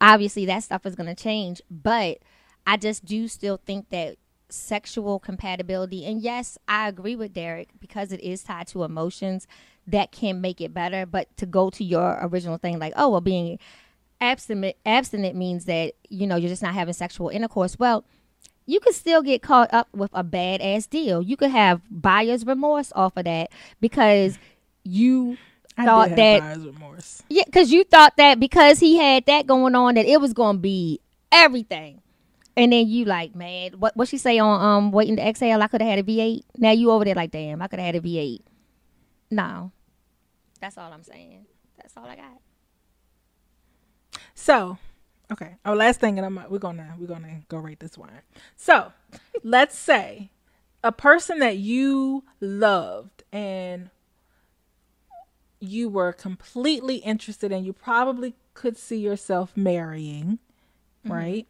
Obviously, 0.00 0.46
that 0.46 0.62
stuff 0.62 0.86
is 0.86 0.94
going 0.94 1.14
to 1.14 1.22
change, 1.22 1.60
but 1.70 2.18
I 2.66 2.76
just 2.76 3.04
do 3.04 3.28
still 3.28 3.60
think 3.64 3.90
that 3.90 4.16
sexual 4.52 5.18
compatibility 5.18 6.04
and 6.04 6.20
yes, 6.20 6.58
I 6.68 6.88
agree 6.88 7.16
with 7.16 7.32
Derek 7.32 7.68
because 7.80 8.12
it 8.12 8.20
is 8.20 8.42
tied 8.42 8.66
to 8.68 8.84
emotions 8.84 9.46
that 9.86 10.12
can 10.12 10.40
make 10.40 10.60
it 10.60 10.72
better, 10.72 11.06
but 11.06 11.34
to 11.38 11.46
go 11.46 11.70
to 11.70 11.82
your 11.84 12.18
original 12.22 12.58
thing 12.58 12.78
like, 12.78 12.92
oh, 12.96 13.08
well 13.08 13.20
being 13.20 13.58
abstinent 14.20 14.76
abstinent 14.86 15.34
means 15.36 15.64
that, 15.64 15.94
you 16.08 16.26
know, 16.26 16.36
you're 16.36 16.48
just 16.48 16.62
not 16.62 16.74
having 16.74 16.94
sexual 16.94 17.28
intercourse. 17.28 17.78
Well, 17.78 18.04
you 18.66 18.80
could 18.80 18.94
still 18.94 19.22
get 19.22 19.42
caught 19.42 19.72
up 19.72 19.88
with 19.92 20.10
a 20.12 20.22
badass 20.22 20.88
deal. 20.88 21.22
You 21.22 21.36
could 21.36 21.50
have 21.50 21.80
buyer's 21.90 22.46
remorse 22.46 22.92
off 22.94 23.16
of 23.16 23.24
that 23.24 23.50
because 23.80 24.38
you 24.84 25.36
I 25.76 25.86
thought 25.86 26.10
that 26.16 26.40
buyer's 26.40 26.66
remorse. 26.66 27.22
yeah, 27.28 27.44
because 27.46 27.72
you 27.72 27.84
thought 27.84 28.16
that 28.18 28.38
because 28.38 28.78
he 28.78 28.98
had 28.98 29.26
that 29.26 29.46
going 29.46 29.74
on 29.74 29.94
that 29.94 30.06
it 30.06 30.20
was 30.20 30.32
gonna 30.32 30.58
be 30.58 31.00
everything, 31.30 32.01
and 32.56 32.72
then 32.72 32.88
you 32.88 33.04
like, 33.04 33.34
man, 33.34 33.72
what 33.78 33.96
what 33.96 34.08
she 34.08 34.18
say 34.18 34.38
on 34.38 34.60
um 34.60 34.92
waiting 34.92 35.16
to 35.16 35.26
exhale? 35.26 35.62
I 35.62 35.68
could 35.68 35.80
have 35.80 35.90
had 35.90 35.98
a 35.98 36.02
V 36.02 36.20
eight. 36.20 36.44
Now 36.56 36.72
you 36.72 36.90
over 36.90 37.04
there 37.04 37.14
like, 37.14 37.30
damn, 37.30 37.62
I 37.62 37.68
could 37.68 37.78
have 37.78 37.86
had 37.86 37.96
a 37.96 38.00
V 38.00 38.18
eight. 38.18 38.44
No, 39.30 39.72
that's 40.60 40.76
all 40.76 40.92
I'm 40.92 41.02
saying. 41.02 41.46
That's 41.76 41.96
all 41.96 42.04
I 42.04 42.16
got. 42.16 42.40
So, 44.34 44.78
okay. 45.30 45.56
Our 45.64 45.76
last 45.76 46.00
thing, 46.00 46.18
and 46.18 46.26
I'm 46.26 46.50
we're 46.50 46.58
gonna 46.58 46.94
we're 46.98 47.06
gonna 47.06 47.42
go 47.48 47.58
rate 47.58 47.80
this 47.80 47.96
wine. 47.96 48.22
So, 48.56 48.92
let's 49.42 49.78
say 49.78 50.30
a 50.84 50.92
person 50.92 51.38
that 51.38 51.56
you 51.56 52.24
loved 52.40 53.22
and 53.32 53.90
you 55.60 55.88
were 55.88 56.12
completely 56.12 56.96
interested 56.96 57.52
in, 57.52 57.64
you 57.64 57.72
probably 57.72 58.34
could 58.52 58.76
see 58.76 58.98
yourself 58.98 59.56
marrying, 59.56 60.40
right? 61.04 61.46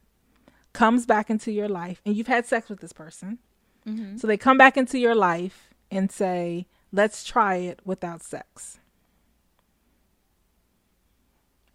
Comes 0.72 1.04
back 1.06 1.28
into 1.30 1.52
your 1.52 1.68
life, 1.68 2.00
and 2.06 2.16
you've 2.16 2.26
had 2.28 2.46
sex 2.46 2.68
with 2.68 2.80
this 2.80 2.92
person. 2.92 3.38
Mm-hmm. 3.86 4.16
So 4.16 4.26
they 4.26 4.36
come 4.36 4.56
back 4.56 4.76
into 4.76 4.98
your 4.98 5.14
life 5.14 5.74
and 5.90 6.10
say, 6.10 6.66
"Let's 6.92 7.24
try 7.24 7.56
it 7.56 7.80
without 7.84 8.22
sex." 8.22 8.78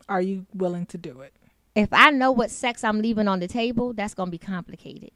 Are 0.10 0.22
you 0.22 0.46
willing 0.54 0.86
to 0.88 0.98
do 0.98 1.22
it? 1.22 1.34
If 1.76 1.90
I 1.92 2.10
know 2.12 2.32
what 2.32 2.50
sex 2.50 2.84
I'm 2.84 3.02
leaving 3.02 3.28
on 3.28 3.40
the 3.40 3.48
table, 3.48 3.94
that's 3.94 4.14
gonna 4.14 4.32
be 4.32 4.38
complicated. 4.38 5.12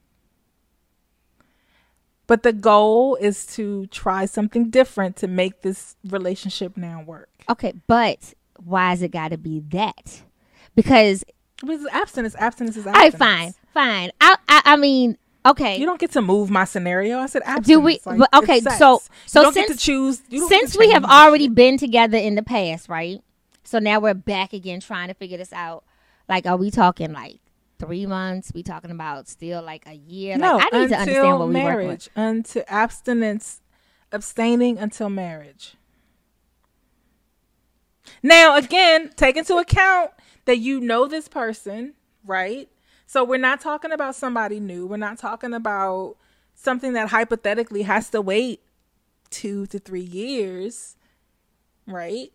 But 2.27 2.43
the 2.43 2.53
goal 2.53 3.15
is 3.15 3.45
to 3.55 3.87
try 3.87 4.25
something 4.25 4.69
different 4.69 5.15
to 5.17 5.27
make 5.27 5.61
this 5.63 5.95
relationship 6.07 6.77
now 6.77 7.01
work. 7.01 7.29
Okay, 7.49 7.73
but 7.87 8.33
why 8.63 8.91
has 8.91 9.01
it 9.01 9.09
got 9.11 9.29
to 9.29 9.37
be 9.37 9.59
that? 9.69 10.21
Because 10.75 11.25
Because 11.61 11.85
abstinence, 11.91 12.35
abstinence 12.37 12.77
is 12.77 12.85
all 12.87 12.95
abstinence. 12.95 13.19
right, 13.19 13.19
fine, 13.19 13.53
fine. 13.73 14.11
I, 14.21 14.37
I 14.47 14.61
I 14.65 14.75
mean, 14.75 15.17
okay. 15.45 15.77
You 15.77 15.85
don't 15.85 15.99
get 15.99 16.11
to 16.11 16.21
move 16.21 16.49
my 16.49 16.65
scenario. 16.65 17.19
I 17.19 17.25
said 17.25 17.41
abstinence. 17.45 17.67
Do 17.67 17.79
we? 17.79 17.99
Like, 18.05 18.19
but 18.19 18.43
okay, 18.43 18.59
so 18.61 19.01
so 19.25 19.39
you 19.39 19.45
don't 19.45 19.53
since 19.53 19.67
get 19.67 19.73
to 19.73 19.79
choose. 19.79 20.21
Since 20.47 20.73
to 20.73 20.79
we 20.79 20.91
have 20.91 21.05
already 21.05 21.47
been 21.47 21.77
together 21.77 22.17
in 22.17 22.35
the 22.35 22.43
past, 22.43 22.89
right? 22.89 23.21
So 23.63 23.79
now 23.79 23.99
we're 23.99 24.13
back 24.13 24.53
again 24.53 24.79
trying 24.79 25.07
to 25.07 25.13
figure 25.13 25.37
this 25.37 25.53
out. 25.53 25.83
Like, 26.27 26.45
are 26.45 26.57
we 26.57 26.71
talking 26.71 27.11
like 27.13 27.39
three 27.79 28.05
months? 28.05 28.51
We 28.53 28.63
talking 28.63 28.91
about 28.91 29.27
still 29.27 29.61
like 29.61 29.85
a 29.87 29.93
year? 29.93 30.37
no, 30.37 30.57
like 30.57 30.73
I 30.73 30.79
need 30.79 30.89
to 30.89 30.95
understand 30.97 31.39
what 31.39 31.47
we 31.49 31.53
work 31.55 31.77
with. 31.77 31.77
marriage, 31.77 32.09
until 32.15 32.63
abstinence, 32.67 33.61
abstaining 34.11 34.77
until 34.77 35.09
marriage. 35.09 35.75
Now, 38.23 38.57
again, 38.57 39.11
take 39.15 39.37
into 39.37 39.55
account 39.55 40.11
that 40.45 40.57
you 40.57 40.79
know 40.79 41.07
this 41.07 41.27
person, 41.27 41.93
right? 42.25 42.69
So 43.11 43.25
we're 43.25 43.39
not 43.39 43.59
talking 43.59 43.91
about 43.91 44.15
somebody 44.15 44.61
new. 44.61 44.87
We're 44.87 44.95
not 44.95 45.17
talking 45.17 45.53
about 45.53 46.15
something 46.55 46.93
that 46.93 47.09
hypothetically 47.09 47.81
has 47.81 48.09
to 48.11 48.21
wait 48.21 48.61
two 49.29 49.65
to 49.65 49.79
three 49.79 49.99
years, 49.99 50.95
right? 51.85 52.31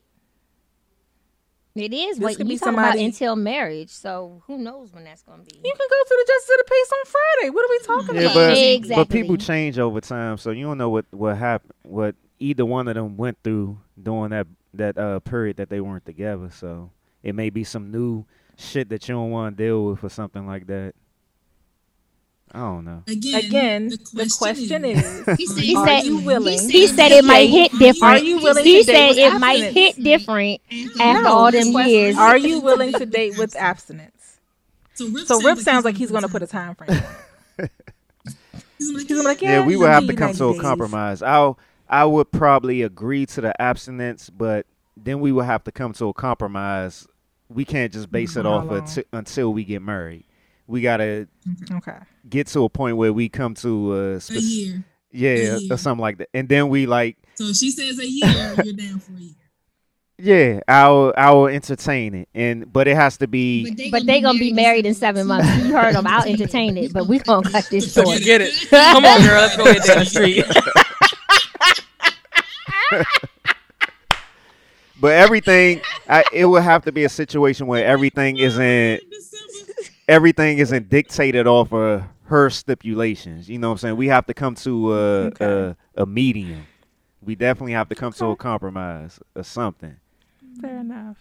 It 1.74 1.94
is 1.94 2.18
This 2.18 2.22
what 2.22 2.36
could 2.36 2.46
you 2.46 2.56
be 2.56 2.58
talking 2.58 2.74
about 2.74 2.82
somebody- 2.88 3.04
until 3.06 3.36
marriage. 3.36 3.88
So 3.88 4.42
who 4.46 4.58
knows 4.58 4.92
when 4.92 5.04
that's 5.04 5.22
gonna 5.22 5.44
be? 5.44 5.54
You 5.56 5.62
can 5.62 5.88
go 5.88 5.96
to 6.08 6.08
the 6.10 6.24
Justice 6.28 6.50
of 6.50 6.58
the 6.58 6.70
Peace 6.70 6.92
on 6.92 7.04
Friday. 7.06 7.50
What 7.54 7.64
are 7.64 7.70
we 7.70 7.78
talking 7.78 8.14
Yeah, 8.16 8.20
about? 8.24 8.34
but 8.34 8.58
Exactly. 8.58 8.96
but 9.04 9.08
people 9.08 9.36
change 9.38 9.78
over 9.78 10.02
time, 10.02 10.36
so 10.36 10.50
you 10.50 10.66
don't 10.66 10.76
know 10.76 10.90
what 10.90 11.06
what 11.10 11.38
happened, 11.38 11.72
what 11.84 12.16
either 12.38 12.66
one 12.66 12.86
of 12.86 12.96
them 12.96 13.16
went 13.16 13.38
through 13.42 13.78
during 14.02 14.28
that 14.28 14.46
that 14.74 14.98
uh 14.98 15.20
period 15.20 15.56
that 15.56 15.70
they 15.70 15.80
weren't 15.80 16.04
together. 16.04 16.50
So 16.50 16.90
it 17.22 17.34
may 17.34 17.48
be 17.48 17.64
some 17.64 17.90
new 17.90 18.26
shit 18.56 18.88
that 18.88 19.08
you 19.08 19.14
don't 19.14 19.30
want 19.30 19.56
to 19.56 19.64
deal 19.64 19.84
with 19.86 20.02
or 20.04 20.08
something 20.08 20.46
like 20.46 20.66
that. 20.66 20.94
I 22.52 22.58
don't 22.60 22.84
know. 22.84 23.02
Again, 23.08 23.34
Again, 23.44 23.88
the 24.14 24.34
question 24.38 24.84
is, 24.84 25.26
he 25.36 25.46
said, 25.46 25.62
He 25.62 25.76
are 25.76 25.86
said- 25.86 26.04
you 26.04 26.18
willing? 26.20 26.70
He 26.70 26.86
said 26.86 27.10
it 27.12 27.24
might 27.24 27.50
hit 27.50 27.72
different. 27.72 28.02
Are 28.14 28.18
you 28.18 28.38
willing 28.40 28.64
he 28.64 28.80
to 28.84 28.86
date 28.92 29.14
said 29.14 29.24
with 29.24 29.34
it 29.34 29.38
might 29.38 29.72
hit 29.72 30.02
different 30.02 30.60
mm-hmm. 30.70 31.00
after 31.00 31.18
after 31.18 31.28
all 31.28 31.50
them 31.50 31.88
years. 31.88 32.16
Are 32.16 32.38
you 32.38 32.60
willing 32.60 32.92
to 32.92 33.04
date 33.04 33.36
with 33.36 33.56
abstinence? 33.56 34.38
So 34.94 35.08
Rip, 35.08 35.26
So 35.26 35.40
Rip 35.42 35.58
sounds 35.58 35.84
like 35.84 35.96
he's 35.96 36.10
going 36.10 36.22
to 36.22 36.28
put 36.28 36.42
a 36.42 36.46
time 36.46 36.74
frame. 36.76 36.90
on 37.58 37.64
it. 37.64 37.70
He's 38.78 39.04
gonna 39.04 39.20
be 39.20 39.26
like, 39.26 39.42
yeah, 39.42 39.60
Yeah, 39.60 39.66
we 39.66 39.74
I'll 39.74 39.80
would 39.80 39.90
have 39.90 40.06
to 40.06 40.14
come 40.14 40.32
to 40.34 40.48
a 40.50 40.52
days. 40.52 40.60
compromise. 40.60 41.22
I 41.22 41.52
I 41.88 42.04
would 42.04 42.30
probably 42.30 42.82
agree 42.82 43.26
to 43.26 43.40
the 43.40 43.60
abstinence, 43.60 44.30
but 44.30 44.66
then 44.96 45.20
we 45.20 45.32
would 45.32 45.44
have 45.46 45.64
to 45.64 45.72
come 45.72 45.92
to 45.94 46.08
a 46.08 46.14
compromise. 46.14 47.06
We 47.48 47.64
can't 47.64 47.92
just 47.92 48.10
base 48.10 48.36
it 48.36 48.44
How 48.44 48.52
off 48.52 48.66
long? 48.66 48.78
until, 48.78 49.04
until 49.12 49.52
we 49.52 49.64
get 49.64 49.82
married. 49.82 50.24
We 50.66 50.80
gotta 50.80 51.28
mm-hmm. 51.48 51.76
Okay. 51.76 51.98
get 52.28 52.48
to 52.48 52.64
a 52.64 52.68
point 52.68 52.96
where 52.96 53.12
we 53.12 53.28
come 53.28 53.54
to 53.54 53.94
a, 53.94 54.16
a 54.16 54.38
year. 54.38 54.84
yeah 55.12 55.30
a 55.30 55.58
year. 55.58 55.72
or 55.72 55.76
something 55.76 56.00
like 56.00 56.18
that, 56.18 56.28
and 56.34 56.48
then 56.48 56.68
we 56.68 56.86
like 56.86 57.16
So 57.36 57.44
if 57.44 57.56
she 57.56 57.70
says 57.70 57.98
a 58.00 58.08
year, 58.08 58.54
you're 58.64 58.74
down 58.74 58.98
for 58.98 59.12
a 59.12 59.20
year. 59.20 59.34
yeah, 60.18 60.60
I'll 60.66 61.14
I'll 61.16 61.46
entertain 61.46 62.14
it, 62.14 62.28
and 62.34 62.72
but 62.72 62.88
it 62.88 62.96
has 62.96 63.16
to 63.18 63.28
be 63.28 63.90
But 63.92 64.06
they 64.06 64.20
gonna 64.20 64.40
be 64.40 64.52
married 64.52 64.86
in 64.86 64.94
seven 64.94 65.28
months. 65.28 65.48
You 65.58 65.72
heard 65.72 65.94
them. 65.94 66.06
I'll 66.08 66.24
entertain 66.28 66.76
it, 66.76 66.92
but 66.92 67.06
we 67.06 67.20
gonna 67.20 67.48
cut 67.48 67.68
this 67.70 67.94
short. 67.94 68.18
Forget 68.18 68.40
it. 68.40 68.52
Come 68.70 69.04
on, 69.04 69.22
girl. 69.22 69.40
Let's 69.40 69.56
go 69.56 69.66
hit 69.66 69.84
down 69.84 69.98
the 70.00 70.04
street. 70.04 70.44
But 74.98 75.12
everything, 75.12 75.80
I, 76.08 76.24
it 76.32 76.46
would 76.46 76.62
have 76.62 76.84
to 76.84 76.92
be 76.92 77.04
a 77.04 77.08
situation 77.08 77.66
where 77.66 77.84
everything 77.84 78.38
isn't 78.38 79.02
everything 80.08 80.58
isn't 80.58 80.88
dictated 80.88 81.46
off 81.46 81.72
of 81.72 82.02
her 82.24 82.50
stipulations. 82.50 83.48
You 83.48 83.58
know 83.58 83.68
what 83.68 83.72
I'm 83.72 83.78
saying? 83.78 83.96
We 83.96 84.08
have 84.08 84.26
to 84.26 84.34
come 84.34 84.54
to 84.56 84.94
a 84.94 85.24
Okay. 85.26 85.44
a, 85.44 85.76
a 86.02 86.06
medium. 86.06 86.66
We 87.20 87.34
definitely 87.34 87.72
have 87.72 87.88
to 87.88 87.94
come 87.94 88.12
to 88.14 88.26
a 88.26 88.36
compromise 88.36 89.18
or 89.34 89.42
something. 89.42 89.96
Fair 90.60 90.78
enough. 90.78 91.16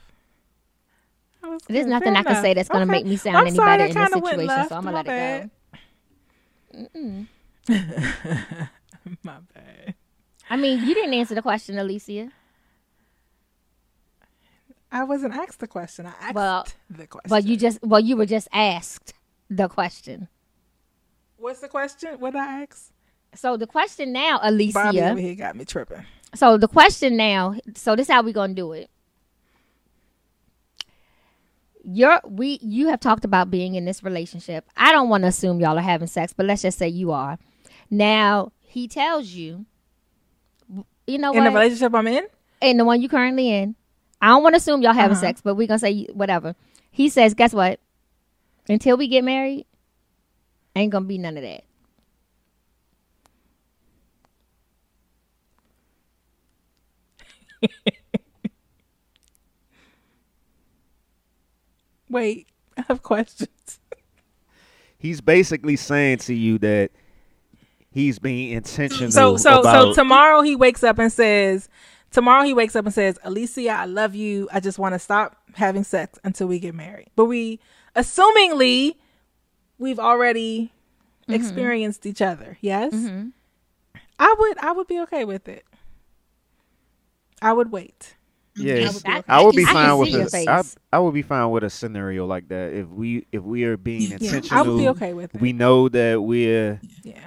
There's 1.68 1.86
nothing 1.86 2.14
Fair 2.14 2.22
I 2.22 2.24
can 2.24 2.42
say 2.42 2.54
that's 2.54 2.70
gonna 2.70 2.84
Okay. 2.84 2.92
make 2.92 3.06
me 3.06 3.18
sound 3.18 3.38
I'm 3.38 3.48
any 3.48 3.56
sorry, 3.56 3.78
better 3.78 3.86
in 3.86 3.96
this 3.96 4.14
situation, 4.14 4.48
left, 4.48 4.70
so 4.70 4.76
I'm 4.78 4.84
gonna 4.84 4.96
let 4.96 5.08
it 5.08 5.10
go. 5.10 5.50
My 9.24 9.38
bad. 9.54 9.96
I 10.50 10.58
mean, 10.58 10.86
you 10.86 10.94
didn't 10.94 11.14
answer 11.14 11.36
the 11.36 11.42
question, 11.42 11.78
Alicia. 11.78 12.32
I 14.96 15.04
wasn't 15.04 15.34
asked 15.36 15.60
the 15.60 15.68
question. 15.68 16.06
I 16.06 16.14
asked 16.22 16.36
Well, 16.36 16.66
the 16.90 17.06
question. 17.06 17.30
Well, 17.30 17.42
you 17.42 17.58
just 17.58 17.84
well, 17.84 18.00
you 18.00 18.16
were 18.16 18.26
just 18.26 18.48
asked 18.54 19.14
the 19.50 19.68
question. 19.68 20.30
What's 21.36 21.60
the 21.60 21.68
question? 21.68 22.18
What 22.18 22.34
I 22.34 22.62
ask? 22.64 22.94
So 23.36 23.58
the 23.58 23.68
question 23.68 24.14
now, 24.14 24.40
Alicia. 24.42 24.74
Bobby 24.74 25.02
over 25.02 25.20
here 25.20 25.36
got 25.36 25.58
me 25.58 25.66
tripping. 25.66 26.06
So 26.34 26.58
the 26.58 26.70
question 26.70 27.18
now. 27.18 27.56
So 27.76 27.98
this 27.98 28.08
how 28.08 28.22
we 28.22 28.32
gonna 28.32 28.54
do 28.54 28.72
it. 28.72 28.90
You're 31.84 32.22
we 32.24 32.58
you 32.62 32.88
have 32.88 33.02
talked 33.02 33.26
about 33.26 33.52
being 33.52 33.76
in 33.76 33.84
this 33.84 34.02
relationship. 34.02 34.66
I 34.78 34.94
don't 34.94 35.10
want 35.10 35.24
to 35.24 35.28
assume 35.28 35.60
y'all 35.60 35.78
are 35.78 35.82
having 35.82 36.08
sex, 36.08 36.32
but 36.32 36.46
let's 36.46 36.62
just 36.62 36.78
say 36.78 36.88
you 36.88 37.12
are. 37.12 37.38
Now 37.92 38.54
he 38.62 38.88
tells 38.88 39.28
you, 39.28 39.66
you 41.06 41.18
know 41.18 41.34
what 41.34 41.40
In 41.40 41.44
the 41.44 41.60
relationship 41.60 41.94
I'm 41.94 42.08
in? 42.08 42.28
in 42.62 42.78
the 42.78 42.86
one 42.86 43.02
you 43.02 43.10
currently 43.10 43.52
in. 43.52 43.76
I 44.26 44.30
don't 44.30 44.42
want 44.42 44.54
to 44.54 44.58
assume 44.58 44.82
y'all 44.82 44.94
having 44.94 45.16
Uh-huh. 45.16 45.22
sex, 45.28 45.42
but 45.42 45.54
we're 45.54 45.68
gonna 45.68 45.78
say 45.78 46.06
whatever. 46.06 46.56
He 46.90 47.10
says, 47.10 47.36
guess 47.36 47.54
what? 47.54 47.80
Until 48.68 48.98
we 48.98 49.08
get 49.08 49.24
married, 49.24 49.68
ain't 50.76 50.92
gonna 50.92 51.06
be 51.06 51.20
none 51.20 51.38
of 51.38 51.44
that. 51.44 51.64
Wait, 62.10 62.48
I 62.78 62.84
have 62.88 63.02
questions. 63.04 63.80
He's 64.98 65.22
basically 65.22 65.76
saying 65.76 66.18
to 66.20 66.34
you 66.34 66.58
that 66.60 66.90
he's 67.92 68.18
being 68.18 68.52
intentional 68.52 69.12
So 69.12 69.38
so 69.38 69.60
about 69.60 69.94
so 69.94 69.94
tomorrow 69.94 70.42
he 70.42 70.56
wakes 70.56 70.84
up 70.84 70.98
and 70.98 71.12
says 71.12 71.70
tomorrow 72.16 72.44
he 72.46 72.54
wakes 72.54 72.76
up 72.78 72.86
and 72.86 72.94
says, 72.94 73.20
Alicia, 73.26 73.70
I 73.72 73.86
love 73.86 74.16
you. 74.16 74.48
I 74.52 74.62
just 74.62 74.80
want 74.80 74.96
to 74.96 75.00
stop 75.00 75.36
having 75.54 75.84
sex 75.84 76.18
until 76.24 76.48
we 76.48 76.60
get 76.60 76.74
married. 76.74 77.10
But 77.18 77.26
we 77.26 77.60
assumingly 77.96 78.96
we've 79.78 80.00
already 80.00 80.72
experienced 81.28 82.06
each 82.06 82.22
other. 82.22 82.58
Yes? 82.62 82.94
I 84.18 84.36
would 84.40 84.58
I 84.60 84.72
would 84.72 84.88
be 84.88 85.00
okay 85.02 85.26
with 85.26 85.50
it. 85.50 85.66
I 87.42 87.52
would 87.52 87.70
wait. 87.72 88.16
yeah. 88.56 88.90
I- 89.06 89.24
I 89.28 89.44
would 89.44 89.54
be 89.56 89.66
fine 89.66 89.98
with 89.98 90.10
your 90.10 90.28
a. 90.34 90.48
I, 90.48 90.64
I 90.94 91.00
would 91.00 91.14
be 91.14 91.22
fine 91.22 91.50
with 91.52 91.66
a 91.66 91.70
scenario 91.70 92.26
like 92.26 92.48
that 92.48 92.74
if 92.74 92.88
we 92.88 93.26
if 93.34 93.44
we 93.44 93.66
are 93.66 93.76
being 93.76 94.12
Yeah, 94.12 94.18
yeah. 94.22 94.42
I 94.52 94.62
would 94.62 94.78
be 94.78 94.88
okay 94.90 95.14
with 95.14 95.36
it. 95.36 95.42
We 95.42 95.52
know 95.52 95.90
that 95.90 96.22
we're 96.22 96.80
yeah. 97.04 97.26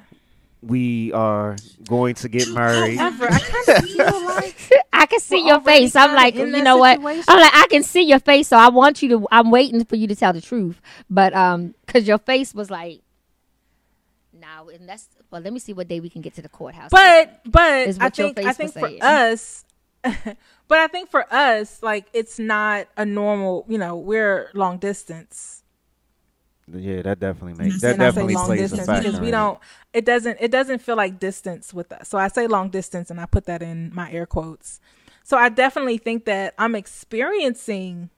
We 0.63 1.13
are 1.13 1.57
going 1.87 2.15
to 2.17 2.29
get 2.29 2.49
married. 2.49 2.99
However, 2.99 3.29
I 3.31 3.39
kind 3.39 3.79
of 3.79 3.91
feel 3.91 4.25
like 4.27 4.57
I 4.93 5.07
can 5.07 5.21
see 5.21 5.47
your 5.47 5.61
face. 5.61 5.95
I'm 5.95 6.15
like, 6.15 6.35
you 6.35 6.51
that 6.51 6.65
know 6.65 6.77
what? 6.77 6.99
situation. 6.99 7.25
I'm 7.29 7.41
like, 7.41 7.55
I 7.55 7.67
can 7.69 7.83
see 7.83 8.03
your 8.03 8.19
face, 8.19 8.49
so 8.49 8.57
I 8.57 8.69
want 8.69 9.03
you 9.03 9.09
to. 9.11 9.27
I'm 9.31 9.51
waiting 9.51 9.85
for 9.85 9.97
you 9.97 10.07
to 10.09 10.17
tell 10.17 10.33
the 10.33 10.41
truth, 10.41 10.81
but 11.09 11.35
um, 11.35 11.75
because 11.87 12.09
your 12.09 12.19
face 12.19 12.55
was 12.55 12.71
like, 12.71 13.03
now, 14.33 14.69
and 14.69 14.89
that's 14.89 15.09
well. 15.31 15.41
Let 15.41 15.53
me 15.53 15.59
see 15.59 15.73
what 15.73 15.89
day 15.89 16.01
we 16.01 16.11
can 16.11 16.23
get 16.23 16.35
to 16.35 16.43
the 16.43 16.49
courthouse. 16.49 16.91
but 16.91 17.41
but 17.45 18.01
I 18.01 18.11
think 18.11 18.39
I 18.39 18.53
think 18.53 18.73
for 18.73 18.81
saying. 18.81 19.03
us, 19.03 19.65
but 20.03 20.79
I 20.79 20.87
think 20.89 21.11
for 21.11 21.33
us, 21.33 21.83
like 21.83 22.07
it's 22.13 22.39
not 22.39 22.89
a 22.97 23.05
normal. 23.05 23.65
You 23.69 23.79
know, 23.79 23.97
we're 23.97 24.51
long 24.55 24.79
distance. 24.79 25.58
Yeah, 26.73 27.03
that 27.03 27.19
definitely 27.21 27.55
makes 27.65 27.81
said- 27.81 27.91
that 27.91 27.95
And 27.95 28.03
I 28.03 28.07
say 28.07 28.09
definitely 28.11 28.35
long 28.35 28.47
plays 28.47 28.61
a 28.61 28.63
distance 28.63 28.87
factor. 28.87 29.03
because 29.09 29.21
we 29.21 29.31
don't. 29.31 29.59
It 29.93 30.05
doesn't. 30.05 30.39
It 30.41 30.51
doesn't 30.51 30.81
feel 30.81 30.97
like 30.97 31.19
distance 31.19 31.73
with 31.75 31.93
us. 31.93 32.09
So 32.09 32.19
I 32.19 32.29
say 32.29 32.47
long 32.47 32.69
distance, 32.71 33.11
and 33.11 33.21
I 33.21 33.27
put 33.27 33.45
that 33.47 33.63
in 33.63 33.91
my 33.95 34.11
air 34.13 34.27
quotes. 34.27 34.81
So 35.25 35.37
I 35.37 35.49
definitely 35.51 35.99
think 35.99 36.25
that 36.25 36.55
I'm 36.59 36.75
experiencing 36.75 38.11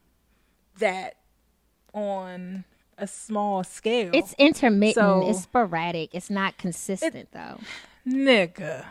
that 0.79 1.15
on 1.93 2.63
a 2.97 3.07
small 3.07 3.63
scale. 3.63 4.11
it's 4.13 4.33
intermittent. 4.37 4.95
So- 4.95 5.27
it's 5.29 5.41
sporadic. 5.41 6.13
It's 6.13 6.29
not 6.29 6.57
consistent 6.57 7.29
though. 7.31 7.59
nigga. 8.07 8.85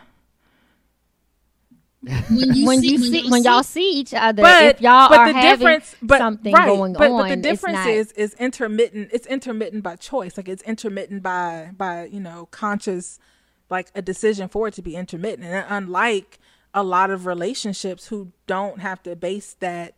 When 2.03 2.25
you 2.29 2.65
when 2.65 2.81
see, 2.81 2.91
you 2.91 2.97
see 2.97 3.29
when 3.29 3.43
y'all 3.43 3.61
see 3.63 3.91
each 3.99 4.13
other, 4.13 4.41
but 4.41 4.63
if 4.63 4.81
y'all 4.81 5.09
but 5.09 5.19
are 5.19 5.27
the 5.27 5.33
having 5.33 5.59
difference, 5.59 5.95
but 6.01 6.17
something 6.17 6.51
right, 6.53 6.65
going 6.65 6.93
but, 6.93 7.11
on, 7.11 7.17
but 7.21 7.27
the 7.27 7.33
it's 7.33 7.41
difference 7.41 7.77
not- 7.77 7.89
is 7.89 8.11
is 8.13 8.33
intermittent. 8.35 9.09
It's 9.13 9.27
intermittent 9.27 9.83
by 9.83 9.97
choice. 9.97 10.35
Like 10.35 10.49
it's 10.49 10.63
intermittent 10.63 11.21
by 11.21 11.71
by 11.77 12.05
you 12.05 12.19
know 12.19 12.47
conscious, 12.49 13.19
like 13.69 13.91
a 13.93 14.01
decision 14.01 14.49
for 14.49 14.67
it 14.67 14.73
to 14.75 14.81
be 14.81 14.95
intermittent. 14.95 15.43
And 15.43 15.65
unlike 15.69 16.39
a 16.73 16.83
lot 16.83 17.11
of 17.11 17.25
relationships 17.27 18.07
who 18.07 18.31
don't 18.47 18.79
have 18.79 19.03
to 19.03 19.15
base 19.15 19.55
that, 19.59 19.93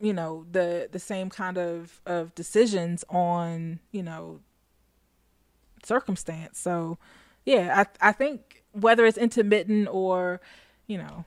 you 0.00 0.12
know, 0.12 0.44
the 0.50 0.88
the 0.92 0.98
same 0.98 1.30
kind 1.30 1.56
of 1.56 2.02
of 2.04 2.34
decisions 2.34 3.04
on 3.08 3.80
you 3.90 4.02
know 4.02 4.40
circumstance. 5.82 6.58
So 6.58 6.98
yeah, 7.46 7.84
I 8.02 8.08
I 8.10 8.12
think 8.12 8.47
whether 8.80 9.06
it's 9.06 9.18
intermittent 9.18 9.88
or 9.90 10.40
you 10.86 10.98
know 10.98 11.24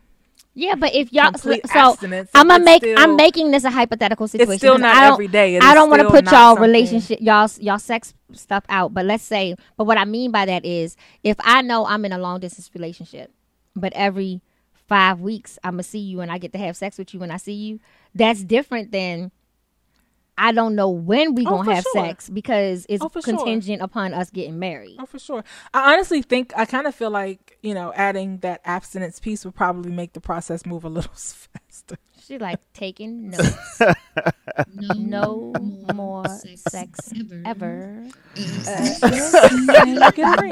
Yeah, 0.53 0.75
but 0.75 0.93
if 0.93 1.13
y'all 1.13 1.33
so, 1.37 1.55
abstinence, 1.73 2.29
I'm 2.33 2.47
gonna 2.49 2.63
make 2.63 2.83
still- 2.83 2.99
I'm 2.99 3.15
making 3.15 3.51
this 3.51 3.63
a 3.63 3.71
hypothetical 3.71 4.27
situation. 4.27 4.57
still 4.57 4.73
'cause 4.73 4.81
not 4.81 4.97
I 4.97 5.01
don't, 5.05 5.13
every 5.13 5.27
day. 5.29 5.55
It 5.55 5.63
I 5.63 5.73
don't 5.73 5.89
want 5.89 6.01
to 6.01 6.09
put 6.09 6.25
y'all 6.25 6.55
something- 6.55 6.61
relationship 6.63 7.19
y'all 7.21 7.49
y'all 7.59 7.79
sex 7.79 8.13
stuff 8.33 8.63
out, 8.69 8.93
but 8.93 9.05
let's 9.05 9.23
say 9.23 9.55
but 9.77 9.85
what 9.85 9.97
I 9.97 10.05
mean 10.05 10.31
by 10.31 10.45
that 10.45 10.65
is 10.65 10.97
if 11.23 11.37
I 11.39 11.61
know 11.61 11.85
I'm 11.85 12.03
in 12.05 12.11
a 12.11 12.17
long 12.17 12.39
distance 12.41 12.69
relationship, 12.73 13.31
but 13.75 13.93
every 13.93 14.41
5 14.87 15.21
weeks 15.21 15.57
I'm 15.63 15.77
to 15.77 15.83
see 15.83 15.99
you 15.99 16.19
and 16.19 16.29
I 16.31 16.37
get 16.37 16.51
to 16.51 16.59
have 16.59 16.75
sex 16.75 16.97
with 16.97 17.13
you 17.13 17.19
when 17.21 17.31
I 17.31 17.37
see 17.37 17.53
you, 17.53 17.79
that's 18.13 18.43
different 18.43 18.91
than 18.91 19.31
I 20.37 20.51
don't 20.53 20.75
know 20.75 20.89
when 20.89 21.35
we 21.35 21.45
Oh, 21.45 21.49
going 21.51 21.65
for 21.65 21.69
to 21.71 21.75
have 21.75 21.85
sure. 21.93 22.05
sex 22.05 22.29
because 22.29 22.85
it's 22.89 23.03
Oh, 23.03 23.09
for 23.09 23.21
sure. 23.21 23.35
contingent 23.37 23.81
upon 23.81 24.13
us 24.13 24.29
getting 24.31 24.57
married. 24.57 24.97
Oh, 24.99 25.05
for 25.05 25.19
sure. 25.19 25.43
I 25.73 25.93
honestly 25.93 26.21
think 26.21 26.51
I 26.55 26.65
kind 26.65 26.87
of 26.87 26.95
feel 26.95 27.11
like 27.11 27.57
you 27.61 27.73
know 27.73 27.93
adding 27.95 28.37
that 28.39 28.61
abstinence 28.65 29.19
piece 29.19 29.45
would 29.45 29.55
probably 29.55 29.91
make 29.91 30.13
the 30.13 30.21
process 30.21 30.65
move 30.65 30.83
a 30.83 30.89
little 30.89 31.11
faster. 31.13 31.97
She 32.25 32.37
like 32.37 32.59
taking 32.73 33.29
notes. 33.31 33.81
No, 34.97 35.51
No 35.55 35.93
more 35.93 36.25
sex 36.55 37.11
ever. 37.17 37.41
ever. 37.45 38.07
Uh, 38.67 40.11
get. 40.11 40.43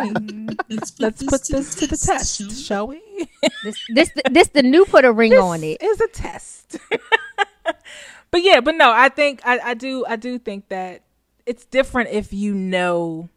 Let's 0.69 0.99
Let's 0.99 1.23
put 1.23 1.47
this 1.47 1.75
to 1.75 1.87
the 1.87 1.97
test, 1.97 2.37
shall 2.65 2.87
we? 2.87 2.99
shall 3.01 3.21
we? 3.21 3.29
This 3.63 3.75
this 3.93 4.11
this 4.29 4.47
the 4.49 4.63
new 4.63 4.85
put 4.85 5.05
a 5.05 5.11
ring 5.11 5.33
on 5.33 5.63
it. 5.63 5.81
is 5.81 6.01
a 6.01 6.07
test. 6.09 6.77
But 8.31 8.43
yeah, 8.43 8.59
but 8.59 8.75
no, 8.75 8.91
I 8.91 9.09
think 9.09 9.41
I, 9.45 9.59
I 9.59 9.73
do 9.73 10.05
I 10.07 10.15
do 10.15 10.37
think 10.37 10.69
that 10.69 11.01
it's 11.45 11.65
different 11.65 12.09
if 12.11 12.31
you 12.31 12.53
know 12.53 13.29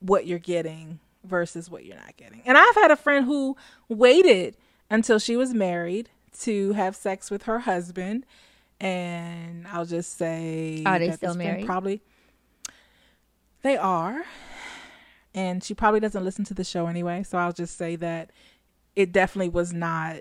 what 0.00 0.26
you're 0.26 0.38
getting 0.38 1.00
versus 1.24 1.70
what 1.70 1.84
you're 1.84 1.96
not 1.96 2.16
getting. 2.16 2.42
And 2.44 2.56
I've 2.56 2.74
had 2.74 2.90
a 2.90 2.96
friend 2.96 3.26
who 3.26 3.56
waited 3.88 4.56
until 4.90 5.18
she 5.18 5.36
was 5.36 5.54
married 5.54 6.10
to 6.40 6.72
have 6.72 6.94
sex 6.96 7.30
with 7.30 7.44
her 7.44 7.60
husband. 7.60 8.26
And 8.80 9.66
I'll 9.68 9.86
just 9.86 10.18
say 10.18 10.82
Are 10.84 10.98
they 10.98 11.12
still 11.12 11.34
married? 11.34 11.64
Probably 11.64 12.02
they 13.62 13.76
are. 13.76 14.24
And 15.34 15.64
she 15.64 15.74
probably 15.74 16.00
doesn't 16.00 16.24
listen 16.24 16.44
to 16.44 16.54
the 16.54 16.64
show 16.64 16.86
anyway, 16.86 17.24
so 17.24 17.38
I'll 17.38 17.52
just 17.52 17.76
say 17.76 17.96
that 17.96 18.30
it 18.94 19.10
definitely 19.10 19.48
was 19.48 19.72
not 19.72 20.18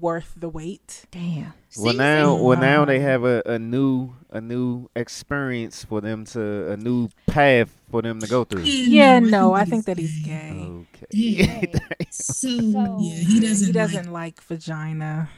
worth 0.00 0.32
the 0.36 0.48
wait. 0.48 1.04
Damn. 1.10 1.54
Well 1.78 1.92
See? 1.92 1.98
now, 1.98 2.34
well 2.36 2.58
now 2.58 2.84
they 2.84 3.00
have 3.00 3.24
a, 3.24 3.42
a 3.46 3.58
new 3.58 4.14
a 4.30 4.40
new 4.40 4.88
experience 4.94 5.84
for 5.84 6.00
them 6.00 6.24
to 6.26 6.70
a 6.72 6.76
new 6.76 7.08
path 7.26 7.76
for 7.90 8.02
them 8.02 8.20
to 8.20 8.26
go 8.26 8.44
through. 8.44 8.62
Yeah, 8.62 9.18
no, 9.18 9.52
I 9.54 9.64
think 9.64 9.84
that 9.86 9.98
he's 9.98 10.18
gay. 10.24 10.82
gay. 11.10 11.42
Okay. 11.44 11.72
So, 12.10 12.48
So- 12.48 12.98
yeah, 13.00 13.14
he 13.14 13.40
doesn't. 13.40 13.66
He 13.68 13.72
like- 13.72 13.90
doesn't 13.90 14.12
like 14.12 14.42
vagina. 14.42 15.30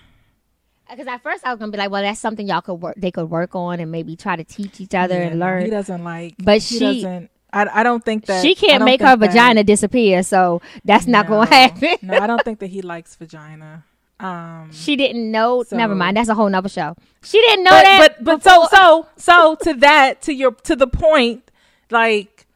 Uh, 0.89 0.97
because 0.97 1.07
at 1.07 1.23
first 1.23 1.47
I 1.47 1.51
was 1.51 1.59
gonna 1.61 1.73
be 1.73 1.79
like, 1.79 1.91
well, 1.91 2.03
that's 2.03 2.21
something 2.21 2.47
y'all 2.47 2.61
could 2.61 2.75
work. 2.75 2.95
They 2.99 3.11
could 3.11 3.31
work 3.31 3.55
on 3.55 3.81
and 3.81 3.91
maybe 3.93 4.17
try 4.17 4.37
to 4.37 4.45
teach 4.45 4.81
each 4.81 4.95
other 4.95 5.15
Yeah, 5.15 5.29
and 5.29 5.41
learn. 5.41 5.65
He 5.65 5.71
doesn't 5.71 6.03
like. 6.05 6.35
But 6.39 6.61
he 6.63 6.79
she- 6.79 6.81
doesn't. 6.81 7.31
I, 7.53 7.81
I 7.81 7.83
don't 7.85 8.05
think 8.05 8.27
that 8.27 8.43
she 8.43 8.57
can't 8.57 8.85
make 8.85 8.99
think 9.01 9.09
her 9.09 9.17
that- 9.17 9.29
vagina 9.31 9.63
disappear, 9.63 10.25
so 10.25 10.61
that's 10.85 11.07
not 11.07 11.29
gonna 11.29 11.47
happen. 11.55 11.97
no, 12.03 12.19
I 12.19 12.27
don't 12.27 12.43
think 12.45 12.59
that 12.59 12.67
he 12.67 12.83
likes 12.83 13.15
vagina. 13.15 13.85
Um, 14.21 14.71
she 14.73 14.97
didn't 14.97 15.31
know. 15.31 15.63
So- 15.65 15.77
never 15.77 15.95
mind. 15.95 16.17
That's 16.17 16.29
a 16.29 16.35
whole 16.35 16.49
nother 16.49 16.69
show. 16.69 16.95
She 17.23 17.41
didn't 17.41 17.65
know 17.65 17.71
but 17.71 17.83
that. 17.83 18.25
but 18.25 18.25
but 18.25 18.43
so 18.45 18.67
so 18.71 19.07
so 19.17 19.57
to 19.63 19.75
that 19.75 20.23
to 20.23 20.33
your 20.35 20.53
to 20.53 20.77
the 20.77 20.87
point, 20.87 21.51
like 21.91 22.47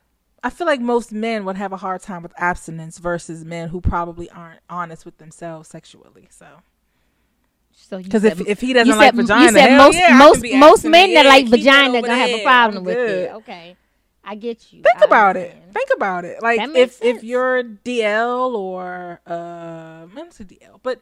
I 0.43 0.51
feel 0.51 0.67
like 0.69 0.81
most 0.81 1.11
men 1.13 1.45
would 1.45 1.57
have 1.57 1.73
a 1.73 1.77
hard 1.77 2.01
time 2.01 2.23
with 2.23 2.33
abstinence 2.37 2.99
versus 2.99 3.45
men 3.45 3.69
who 3.71 3.81
probably 3.81 4.31
aren't 4.31 4.61
honest 4.71 5.05
with 5.05 5.19
themselves 5.19 5.69
sexually. 5.69 6.29
So 6.31 6.47
So 7.73 7.97
you 7.99 8.05
because 8.05 8.25
if 8.25 8.41
if 8.47 8.61
he 8.61 8.73
doesn't 8.73 8.97
like 8.97 9.15
said, 9.15 9.17
vagina, 9.17 9.45
you 9.47 9.53
said 9.53 9.77
most 9.79 9.97
yeah, 9.99 10.17
most 10.17 10.45
most 10.55 10.85
men 10.85 11.15
that 11.15 11.27
like 11.27 11.49
vagina 11.49 12.01
gonna 12.01 12.15
have 12.15 12.31
a 12.31 12.43
problem 12.45 12.79
I'm 12.79 12.85
with 12.85 12.95
good. 12.97 13.11
it. 13.25 13.33
Okay, 13.37 13.77
I 14.25 14.35
get 14.37 14.73
you. 14.73 14.83
think 14.83 15.03
I 15.03 15.05
about 15.05 15.37
it. 15.37 15.57
Think 15.73 15.89
about 15.97 16.25
it. 16.25 16.41
Like 16.43 16.59
That 16.61 16.71
makes 16.71 17.01
if 17.01 17.17
if 17.17 17.25
you're 17.25 17.65
DL 17.65 18.55
or 18.55 19.21
uh, 19.27 19.33
I'm 20.05 20.15
gonna 20.15 20.31
DL, 20.31 20.79
but 20.83 21.01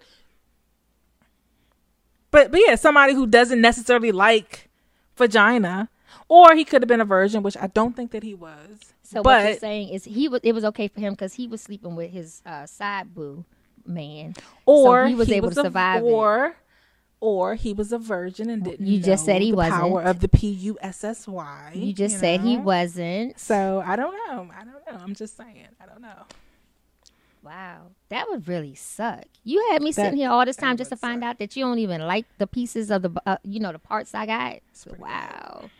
but 2.36 2.50
but 2.50 2.60
yeah, 2.66 2.74
somebody 2.74 3.14
who 3.14 3.26
doesn't 3.26 3.62
necessarily 3.62 4.12
like 4.12 4.68
vagina, 5.16 5.88
or 6.28 6.54
he 6.54 6.66
could 6.66 6.82
have 6.82 6.88
been 6.88 7.00
a 7.00 7.06
virgin, 7.06 7.42
which 7.42 7.56
I 7.56 7.68
don't 7.68 7.96
think 7.96 8.10
that 8.10 8.22
he 8.22 8.34
was. 8.34 8.92
So 9.02 9.22
but 9.22 9.42
what 9.42 9.48
you're 9.48 9.58
saying 9.58 9.88
is 9.88 10.04
he 10.04 10.28
was 10.28 10.42
it 10.44 10.52
was 10.52 10.62
okay 10.66 10.88
for 10.88 11.00
him 11.00 11.14
because 11.14 11.32
he 11.32 11.46
was 11.46 11.62
sleeping 11.62 11.96
with 11.96 12.10
his 12.10 12.42
uh, 12.44 12.66
side 12.66 13.14
boo 13.14 13.46
man, 13.86 14.34
or 14.66 15.06
he 15.06 15.14
was 15.14 15.30
able 15.32 15.50
to 15.50 15.60
a- 15.60 15.64
survive 15.64 16.02
it. 16.02 16.06
or 16.06 16.56
or 17.20 17.54
he 17.54 17.72
was 17.72 17.90
a 17.90 17.98
virgin 17.98 18.50
and 18.50 18.64
didn't. 18.64 18.86
you 18.86 19.00
just 19.00 19.26
know 19.26 19.32
said 19.32 19.40
he 19.40 19.54
wasn't. 19.54 19.80
Power 19.80 20.02
of 20.02 20.20
the 20.20 20.28
P 20.28 20.48
U 20.48 20.76
S 20.82 21.04
S 21.04 21.26
Y. 21.26 21.70
You 21.74 21.94
just 21.94 22.20
said 22.20 22.42
he 22.42 22.58
wasn't. 22.58 23.40
So 23.40 23.82
I 23.86 23.96
don't 23.96 24.14
know. 24.26 24.50
I 24.54 24.62
don't 24.62 24.86
know. 24.92 25.02
I'm 25.02 25.14
just 25.14 25.38
saying. 25.38 25.68
I 25.80 25.86
don't 25.86 26.02
know. 26.02 26.26
Wow, 27.46 27.92
that 28.08 28.28
would 28.28 28.48
really 28.48 28.74
suck. 28.74 29.22
You 29.44 29.64
had 29.70 29.80
me 29.80 29.90
That- 29.90 29.94
sitting 29.94 30.16
here 30.18 30.30
all 30.30 30.44
this 30.44 30.56
time 30.56 30.76
just 30.76 30.90
to 30.90 30.96
find 30.96 31.20
suck. 31.20 31.28
out 31.28 31.38
that 31.38 31.54
you 31.54 31.64
don't 31.64 31.78
even 31.78 32.00
like 32.00 32.26
the 32.38 32.46
pieces 32.48 32.90
of 32.90 33.02
the, 33.02 33.10
uh, 33.24 33.36
you 33.44 33.60
know, 33.60 33.70
the 33.70 33.78
parts 33.78 34.16
I 34.16 34.26
got. 34.26 34.58
Wow. 34.98 35.70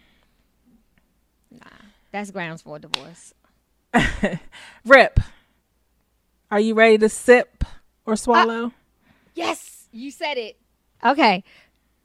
Nah, 1.51 1.67
that's 2.13 2.31
grounds 2.31 2.63
for 2.63 2.77
a 2.77 2.79
divorce. 2.79 3.35
Rip. 4.85 5.19
Are 6.53 6.61
you 6.61 6.75
ready 6.75 6.99
to 6.99 7.09
sip 7.09 7.65
or 8.05 8.15
swallow? 8.15 8.71
Yes, 9.35 9.89
you 9.91 10.13
said 10.13 10.39
it. 10.39 10.57
Okay, 11.05 11.43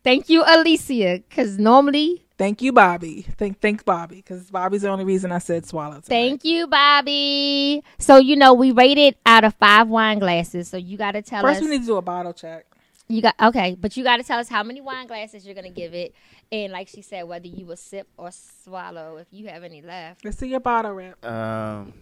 thank 0.03 0.27
you, 0.27 0.43
Alicia. 0.45 1.21
Because 1.29 1.59
normally, 1.59 2.25
Thank 2.41 2.63
you, 2.63 2.73
Bobby. 2.73 3.22
Thank 3.38 3.59
thank 3.59 3.85
Bobby 3.85 4.15
because 4.15 4.49
Bobby's 4.49 4.81
the 4.81 4.89
only 4.89 5.05
reason 5.05 5.31
I 5.31 5.38
said 5.38 5.63
swallow. 5.63 6.01
Tonight. 6.01 6.07
thank 6.07 6.43
you, 6.43 6.65
Bobby. 6.65 7.84
So 7.99 8.18
you 8.18 8.35
know 8.35 8.55
we 8.55 8.72
rated 8.72 9.15
out 9.27 9.43
of 9.43 9.53
five 9.53 9.88
wine 9.88 10.18
glasses. 10.18 10.68
So 10.68 10.76
you 10.76 10.97
got 10.97 11.11
to 11.11 11.22
tell 11.22 11.43
First, 11.43 11.57
us. 11.57 11.63
we 11.63 11.69
need 11.69 11.81
to 11.81 11.85
do 11.85 11.97
a 11.97 12.01
bottle 12.01 12.34
check. 12.34 12.65
You 13.07 13.22
got 13.22 13.35
okay, 13.39 13.77
but 13.80 13.95
you 13.95 14.03
got 14.03 14.18
to 14.18 14.23
tell 14.23 14.39
us 14.39 14.49
how 14.49 14.63
many 14.63 14.81
wine 14.81 15.05
glasses 15.05 15.45
you're 15.45 15.53
gonna 15.53 15.69
give 15.69 15.93
it, 15.93 16.15
and 16.51 16.73
like 16.73 16.88
she 16.88 17.03
said, 17.03 17.27
whether 17.27 17.45
you 17.45 17.68
will 17.68 17.76
sip 17.76 18.07
or 18.18 18.31
swallow 18.31 19.18
if 19.18 19.27
you 19.30 19.45
have 19.45 19.63
any 19.63 19.84
left. 19.84 20.26
Let's 20.26 20.39
see 20.39 20.47
your 20.47 20.61
bottle, 20.61 20.93
Rip. 20.93 21.23
Um, 21.23 21.93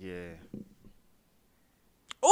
yeah. 0.00 0.28
Ooh! 2.24 2.30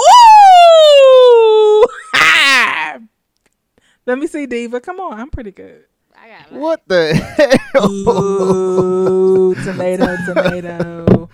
Let 4.07 4.19
me 4.19 4.27
see, 4.27 4.47
Diva. 4.47 4.81
Come 4.81 4.99
on, 4.99 5.21
I'm 5.21 5.29
pretty 5.29 5.51
good. 5.51 5.85
I 6.31 6.43
got 6.43 6.53
What 6.53 6.83
the 6.87 7.15
hell? 7.15 7.91
Ooh, 7.91 9.55
tomato, 9.65 10.17
tomato. 10.27 11.29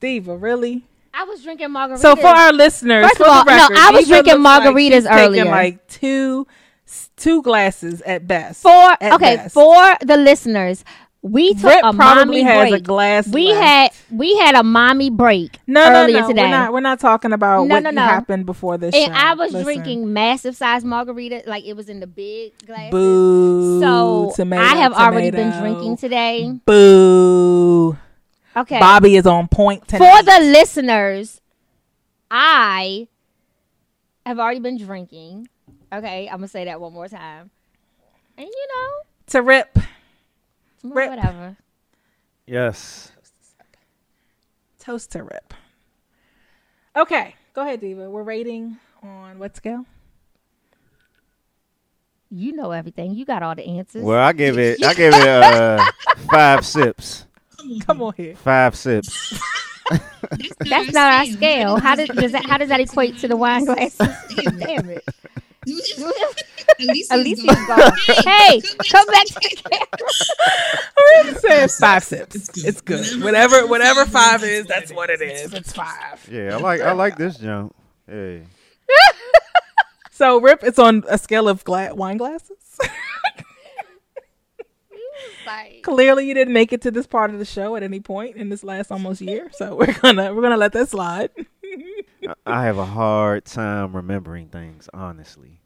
Diva, 0.00 0.36
really? 0.36 0.84
I 1.12 1.24
was 1.24 1.42
drinking 1.42 1.70
margaritas. 1.70 1.98
So 1.98 2.16
for 2.16 2.26
our 2.28 2.52
listeners, 2.52 3.04
First 3.06 3.16
for 3.18 3.24
of 3.24 3.28
all, 3.30 3.44
the 3.44 3.56
no, 3.56 3.68
I 3.76 3.90
was 3.92 4.04
Diva 4.04 4.22
drinking 4.22 4.42
looks 4.42 4.44
like 4.44 4.62
margaritas 4.62 4.92
she's 4.92 5.04
taking, 5.04 5.24
earlier. 5.24 5.44
like 5.46 5.86
two, 5.88 6.46
two 7.16 7.42
glasses 7.42 8.00
at 8.02 8.26
best. 8.26 8.62
Four. 8.62 8.96
At 9.00 9.12
okay 9.14 9.36
best. 9.36 9.54
for 9.54 9.96
the 10.02 10.16
listeners, 10.16 10.84
we 11.20 11.52
took 11.54 11.64
Rip 11.64 11.84
a 11.84 11.92
probably 11.92 12.42
mommy 12.42 12.42
has 12.42 12.68
break. 12.70 12.74
a 12.74 12.84
glass. 12.84 13.28
we 13.28 13.52
left. 13.52 13.96
had 13.96 14.16
we 14.16 14.36
had 14.38 14.54
a 14.54 14.62
mommy 14.62 15.10
break 15.10 15.58
no, 15.66 15.84
no, 15.84 16.02
earlier 16.04 16.20
no. 16.20 16.28
today. 16.28 16.42
We're 16.42 16.48
not. 16.50 16.72
We're 16.72 16.80
not 16.80 17.00
talking 17.00 17.32
about 17.32 17.66
No, 17.66 17.74
what 17.74 17.82
no, 17.82 17.90
no. 17.90 18.02
happened 18.02 18.46
before 18.46 18.78
this. 18.78 18.94
and 18.94 19.12
show. 19.12 19.20
I 19.20 19.34
was 19.34 19.52
Listen. 19.52 19.64
drinking 19.64 20.12
massive 20.12 20.54
size 20.54 20.84
margarita, 20.84 21.42
like 21.46 21.64
it 21.64 21.74
was 21.74 21.88
in 21.88 21.98
the 22.00 22.06
big 22.06 22.52
glasses. 22.66 22.92
Boo. 22.92 23.80
so 23.80 24.32
tomato, 24.36 24.62
I 24.62 24.76
have 24.76 24.92
already 24.92 25.30
been 25.30 25.50
drinking 25.60 25.96
today. 25.96 26.52
Boo. 26.64 27.96
Okay, 28.56 28.78
Bobby 28.78 29.16
is 29.16 29.26
on 29.26 29.48
point 29.48 29.88
for 29.90 29.98
the 29.98 30.38
listeners, 30.40 31.40
I 32.30 33.08
have 34.24 34.38
already 34.38 34.60
been 34.60 34.78
drinking. 34.78 35.48
Okay, 35.92 36.28
I'm 36.28 36.36
gonna 36.36 36.48
say 36.48 36.64
that 36.66 36.80
one 36.80 36.92
more 36.92 37.08
time. 37.08 37.50
And 38.36 38.46
you 38.46 38.66
know, 38.76 38.88
to 39.28 39.42
rip. 39.42 39.78
Well, 40.82 40.92
Rip. 40.94 41.10
whatever. 41.10 41.56
yes. 42.46 43.12
Toast 44.80 45.12
to 45.12 45.22
rip. 45.22 45.52
Okay, 46.96 47.34
go 47.54 47.62
ahead, 47.62 47.80
Diva. 47.80 48.08
We're 48.08 48.22
rating 48.22 48.78
on 49.02 49.38
what 49.38 49.54
scale? 49.56 49.84
You 52.30 52.52
know 52.52 52.70
everything. 52.72 53.14
You 53.14 53.24
got 53.24 53.42
all 53.42 53.54
the 53.54 53.66
answers. 53.66 54.02
Well, 54.02 54.18
I 54.18 54.32
give 54.32 54.58
it. 54.58 54.82
I 54.84 54.94
give 54.94 55.14
it 55.14 55.26
uh 55.26 55.84
five 56.30 56.64
sips. 56.66 57.26
Come 57.86 58.02
on 58.02 58.14
here. 58.16 58.34
Five 58.36 58.76
sips. 58.76 59.38
That's 60.60 60.92
not 60.92 61.12
our 61.14 61.26
scale. 61.26 61.78
How 61.78 61.94
does, 61.94 62.08
does 62.08 62.32
that? 62.32 62.44
How 62.46 62.58
does 62.58 62.68
that 62.68 62.80
equate 62.80 63.18
to 63.18 63.28
the 63.28 63.36
wine 63.36 63.64
glasses? 63.64 63.98
Damn 64.58 64.90
it! 64.90 65.04
Alicia's 67.10 67.66
gone. 67.66 67.92
Hey, 68.24 68.60
come 68.90 69.06
back 69.06 69.26
to 69.26 69.34
the 69.34 69.62
camera. 69.70 71.24
Rip 71.32 71.38
said 71.38 71.70
five 71.72 72.04
sips. 72.04 72.34
It's 72.36 72.48
good. 72.48 72.64
It's 72.66 72.80
good. 72.80 73.22
Whatever- 73.22 73.66
Whatever, 73.66 73.66
whatever 73.66 74.00
whatever 74.00 74.04
five 74.10 74.40
five 74.40 74.42
is, 74.44 74.50
is, 74.60 74.66
that's 74.66 74.80
that's 74.80 74.90
what 74.92 75.08
what 75.08 75.10
it 75.10 75.20
it 75.22 75.32
is. 75.32 75.40
is. 75.46 75.54
It's 75.54 75.72
five. 75.72 76.28
Yeah, 76.30 76.54
I 76.54 76.58
like. 76.58 76.80
I 76.80 76.92
like 76.92 77.16
this 77.16 77.36
jump. 77.38 77.74
Hey. 78.06 78.42
So 80.10 80.40
Rip, 80.40 80.64
it's 80.64 80.80
on 80.80 81.04
a 81.08 81.16
scale 81.16 81.48
of 81.48 81.62
gla- 81.62 81.94
wine 81.94 82.16
glasses. 82.16 82.56
Like, 85.46 85.82
Clearly, 85.82 86.26
you 86.26 86.34
didn't 86.34 86.52
make 86.52 86.72
it 86.72 86.82
to 86.82 86.90
this 86.90 87.06
part 87.06 87.30
of 87.32 87.38
the 87.38 87.44
show 87.44 87.74
at 87.76 87.82
any 87.82 88.00
point 88.00 88.36
in 88.36 88.48
this 88.50 88.62
last 88.62 88.90
almost 88.90 89.20
year. 89.20 89.48
So 89.52 89.74
we're 89.76 89.92
gonna 90.00 90.34
we're 90.34 90.42
gonna 90.42 90.56
let 90.56 90.72
that 90.72 90.88
slide. 90.88 91.30
I 92.46 92.64
have 92.64 92.78
a 92.78 92.84
hard 92.84 93.44
time 93.44 93.94
remembering 93.94 94.48
things, 94.48 94.88
honestly. 94.92 95.60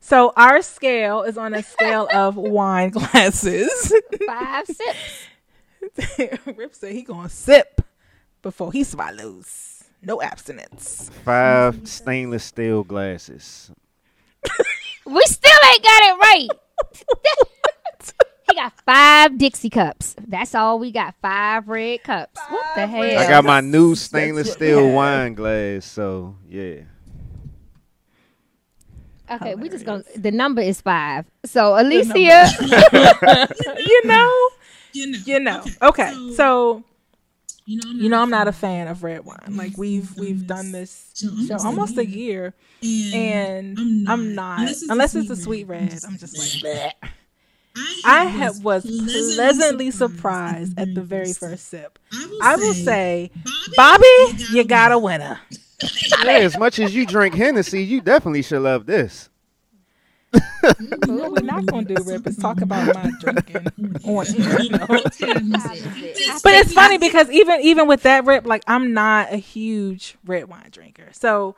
So 0.00 0.32
our 0.36 0.62
scale 0.62 1.22
is 1.22 1.36
on 1.36 1.54
a 1.54 1.62
scale 1.62 2.08
of 2.14 2.36
wine 2.36 2.90
glasses. 2.90 3.92
five 4.26 4.66
sips. 4.66 6.38
Rip 6.46 6.74
said 6.74 6.92
he 6.92 7.02
gonna 7.02 7.28
sip 7.28 7.80
before 8.42 8.72
he 8.72 8.84
swallows. 8.84 9.84
No 10.02 10.20
abstinence. 10.22 11.10
Five 11.24 11.88
stainless 11.88 12.44
steel 12.44 12.84
glasses. 12.84 13.70
We 15.06 15.22
still 15.22 15.58
ain't 15.72 15.82
got 15.82 16.02
it 16.02 16.18
right. 16.18 16.48
He 18.48 18.54
got 18.54 18.72
five 18.84 19.38
Dixie 19.38 19.70
cups. 19.70 20.14
That's 20.26 20.54
all 20.54 20.78
we 20.78 20.92
got. 20.92 21.14
Five 21.20 21.68
red 21.68 22.02
cups. 22.04 22.40
what 22.48 22.64
the 22.76 22.86
hell? 22.86 23.02
I 23.18 23.28
got 23.28 23.44
my 23.44 23.60
new 23.60 23.94
stainless 23.94 24.52
steel 24.52 24.90
wine 24.92 25.34
glass, 25.34 25.84
so 25.84 26.36
yeah. 26.48 26.82
Okay, 29.30 29.56
we 29.56 29.68
just 29.68 29.84
gonna. 29.84 30.04
The 30.14 30.30
number 30.30 30.62
is 30.62 30.80
five. 30.80 31.24
So 31.44 31.74
Alicia, 31.80 32.46
You 32.60 34.02
know, 34.04 34.48
You 34.92 35.06
know. 35.10 35.18
you 35.24 35.40
know. 35.40 35.64
Okay, 35.82 36.12
so 36.36 36.84
you 37.64 37.78
know, 37.78 37.90
I'm 37.90 37.96
you 38.00 38.08
know 38.08 38.22
I'm 38.22 38.30
not 38.30 38.46
a 38.46 38.52
fan 38.52 38.86
of 38.86 39.02
red 39.02 39.24
wine. 39.24 39.56
Like 39.56 39.76
we've 39.76 40.16
we've 40.16 40.46
done 40.46 40.70
this 40.70 41.10
So 41.14 41.28
show 41.48 41.56
almost 41.66 41.98
a 41.98 42.06
year, 42.06 42.54
and 43.12 43.76
I'm 43.76 44.08
I'm 44.08 44.34
not. 44.36 44.36
not 44.36 44.60
Unless 44.60 44.82
unless 44.88 45.14
it's 45.16 45.28
it's 45.28 45.30
a 45.30 45.32
a 45.42 45.44
sweet 45.44 45.66
sweet 45.66 45.68
red, 45.68 45.78
I'm 45.80 45.82
red. 45.86 45.90
just 45.90 46.06
I'm 46.06 46.16
just 46.18 46.62
like, 46.64 46.92
like. 47.02 47.10
Bleh. 47.76 48.00
I, 48.04 48.22
I 48.22 48.24
have 48.24 48.64
was 48.64 48.84
pleasantly 48.84 49.90
surprised 49.90 50.16
surprised 50.16 50.78
at 50.78 50.94
the 50.94 51.02
very 51.02 51.32
first 51.32 51.68
sip. 51.68 51.98
I 52.12 52.26
will, 52.26 52.42
I 52.42 52.56
will 52.56 52.74
say, 52.74 53.30
Bobby, 53.76 54.04
Bobby, 54.06 54.44
you 54.50 54.64
got 54.64 54.92
a 54.92 54.98
winner. 54.98 55.40
Yeah, 56.24 56.38
as 56.38 56.58
much 56.58 56.78
as 56.78 56.94
you 56.94 57.06
drink 57.06 57.34
Hennessy, 57.34 57.84
you 57.84 58.00
definitely 58.00 58.42
should 58.42 58.62
love 58.62 58.86
this. 58.86 59.28
What 60.32 61.32
we're 61.32 61.40
not 61.42 61.66
gonna 61.66 61.84
do, 61.86 62.02
Rip, 62.04 62.26
is 62.26 62.36
talk 62.36 62.60
about 62.60 62.94
my 62.94 63.10
drinking 63.20 63.68
on 64.04 64.26
air. 64.26 64.62
you 64.62 64.70
know? 64.70 64.86
But 66.42 66.54
it's 66.54 66.72
funny 66.72 66.98
because 66.98 67.30
even 67.30 67.60
even 67.62 67.86
with 67.86 68.02
that 68.02 68.24
rip, 68.24 68.46
like 68.46 68.62
I'm 68.66 68.92
not 68.92 69.32
a 69.32 69.36
huge 69.36 70.16
red 70.26 70.48
wine 70.48 70.68
drinker. 70.70 71.08
So 71.12 71.54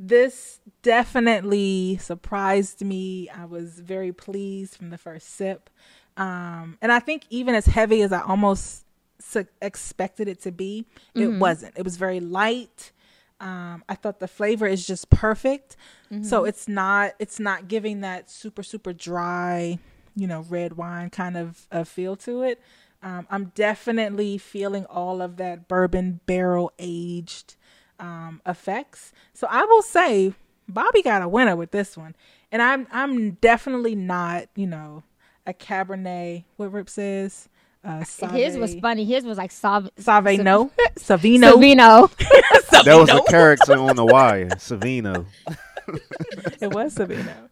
this 0.00 0.60
definitely 0.82 1.98
surprised 2.00 2.82
me. 2.84 3.28
I 3.28 3.44
was 3.44 3.80
very 3.80 4.12
pleased 4.12 4.76
from 4.76 4.90
the 4.90 4.98
first 4.98 5.30
sip. 5.30 5.68
Um, 6.16 6.78
and 6.80 6.92
I 6.92 7.00
think 7.00 7.24
even 7.30 7.54
as 7.56 7.66
heavy 7.66 8.00
as 8.02 8.12
I 8.12 8.22
almost 8.22 8.84
su- 9.18 9.46
expected 9.60 10.28
it 10.28 10.40
to 10.42 10.52
be, 10.52 10.86
it 11.14 11.38
wasn't. 11.40 11.76
It 11.76 11.82
was 11.82 11.96
very 11.96 12.20
light. 12.20 12.92
Um, 13.40 13.84
I 13.88 13.94
thought 13.96 14.20
the 14.20 14.28
flavor 14.28 14.66
is 14.66 14.86
just 14.86 15.10
perfect. 15.10 15.76
So 16.22 16.44
it's 16.44 16.68
not 16.68 17.12
it's 17.18 17.38
not 17.38 17.68
giving 17.68 18.00
that 18.00 18.30
super 18.30 18.62
super 18.62 18.92
dry, 18.92 19.78
you 20.16 20.26
know, 20.26 20.44
red 20.48 20.76
wine 20.76 21.10
kind 21.10 21.36
of 21.36 21.66
a 21.70 21.84
feel 21.84 22.16
to 22.16 22.42
it. 22.42 22.60
Um, 23.02 23.26
I'm 23.30 23.52
definitely 23.54 24.38
feeling 24.38 24.86
all 24.86 25.20
of 25.22 25.36
that 25.36 25.68
bourbon 25.68 26.20
barrel 26.26 26.72
aged 26.78 27.54
um, 27.98 28.40
effects. 28.46 29.12
So 29.34 29.46
I 29.50 29.64
will 29.64 29.82
say 29.82 30.34
Bobby 30.68 31.02
got 31.02 31.22
a 31.22 31.28
winner 31.28 31.56
with 31.56 31.70
this 31.70 31.96
one, 31.96 32.14
and 32.52 32.62
I'm 32.62 32.86
I'm 32.90 33.32
definitely 33.32 33.94
not 33.94 34.48
you 34.54 34.66
know 34.66 35.02
a 35.46 35.52
Cabernet. 35.52 36.44
What 36.56 36.72
Rip 36.72 36.88
says. 36.88 37.48
Uh, 37.84 38.04
his 38.32 38.56
was 38.58 38.74
funny. 38.74 39.04
His 39.04 39.24
was 39.24 39.38
like 39.38 39.52
Sav- 39.52 39.88
Savino, 40.00 40.70
Savino. 40.96 41.52
Savino. 41.52 42.10
That 42.84 42.96
was 42.96 43.08
a 43.10 43.22
character 43.28 43.74
on 43.74 43.96
the 43.96 44.04
wire, 44.04 44.50
Savino. 44.50 45.26
it 46.60 46.72
was 46.72 46.94
Savino. 46.94 47.48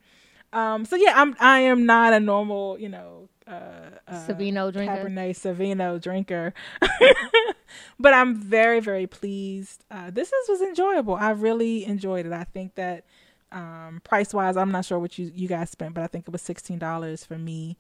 Um, 0.53 0.85
so 0.85 0.97
yeah, 0.97 1.13
I'm 1.15 1.37
I 1.41 1.61
am 1.61 1.87
not 1.87 2.13
a 2.13 2.21
normal, 2.21 2.79
you 2.79 2.89
know, 2.89 3.29
uh, 3.47 3.91
uh, 4.09 4.27
Savino 4.27 4.73
drinker. 4.73 5.09
Cabernet 5.09 5.31
Savino 5.31 6.01
drinker, 6.01 6.55
but 7.99 8.15
I'm 8.15 8.35
very 8.37 8.81
very 8.81 9.07
pleased. 9.07 9.85
Uh, 9.91 10.11
this 10.11 10.33
is 10.33 10.49
was 10.49 10.63
enjoyable. 10.63 11.15
I 11.15 11.31
really 11.31 11.85
enjoyed 11.85 12.27
it. 12.27 12.33
I 12.33 12.45
think 12.45 12.75
that 12.75 13.05
um, 13.53 14.01
price 14.05 14.35
wise, 14.35 14.57
I'm 14.57 14.71
not 14.71 14.85
sure 14.85 14.99
what 14.99 15.19
you 15.19 15.31
you 15.35 15.49
guys 15.49 15.71
spent, 15.71 15.95
but 15.95 16.03
I 16.05 16.07
think 16.07 16.27
it 16.29 16.33
was 16.33 16.43
sixteen 16.43 16.79
dollars 16.79 17.25
for 17.25 17.39
me 17.39 17.77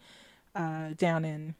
uh, 0.55 0.91
down 0.97 1.25
in. 1.25 1.55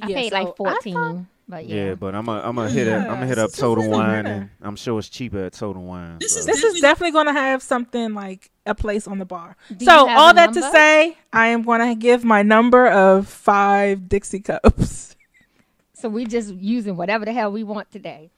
I 0.00 0.08
Yeah, 0.08 0.16
paid 0.16 0.32
so 0.32 0.36
like 0.36 0.56
fourteen, 0.56 1.28
but 1.48 1.66
Yeah, 1.66 1.76
yeah. 1.76 1.94
but 1.94 2.14
I'm 2.14 2.28
a, 2.28 2.40
I'm 2.40 2.56
gonna 2.56 2.70
hit 2.70 2.88
it. 2.88 2.94
I'm 2.94 3.06
gonna 3.06 3.26
hit 3.26 3.38
up 3.38 3.50
Yes. 3.50 3.58
Total 3.58 3.84
This 3.84 3.92
Wine, 3.92 4.26
and 4.26 4.50
I'm 4.62 4.76
sure 4.76 4.98
it's 4.98 5.08
cheaper 5.08 5.44
at 5.44 5.52
Total 5.52 5.82
Wine. 5.82 6.18
This 6.20 6.32
so. 6.32 6.40
is 6.40 6.46
This 6.46 6.62
is 6.62 6.80
definitely 6.80 7.12
going 7.12 7.26
to 7.26 7.32
have 7.32 7.62
something 7.62 8.14
like 8.14 8.50
a 8.66 8.74
place 8.74 9.06
on 9.06 9.18
the 9.18 9.24
bar. 9.24 9.56
Do 9.76 9.84
so 9.84 10.08
all 10.08 10.30
a 10.30 10.34
that 10.34 10.52
to 10.54 10.62
say, 10.62 11.16
I 11.32 11.48
am 11.48 11.62
going 11.62 11.80
to 11.80 11.94
give 11.94 12.24
my 12.24 12.42
number 12.42 12.86
of 12.86 13.28
five 13.28 14.08
Dixie 14.08 14.40
cups, 14.40 15.16
So 15.94 16.08
we 16.10 16.26
just 16.26 16.52
using 16.54 16.96
whatever 16.96 17.24
the 17.24 17.32
hell 17.32 17.50
we 17.50 17.62
want 17.62 17.90
today. 17.90 18.30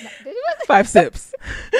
five 0.66 0.88
sips. 0.88 1.32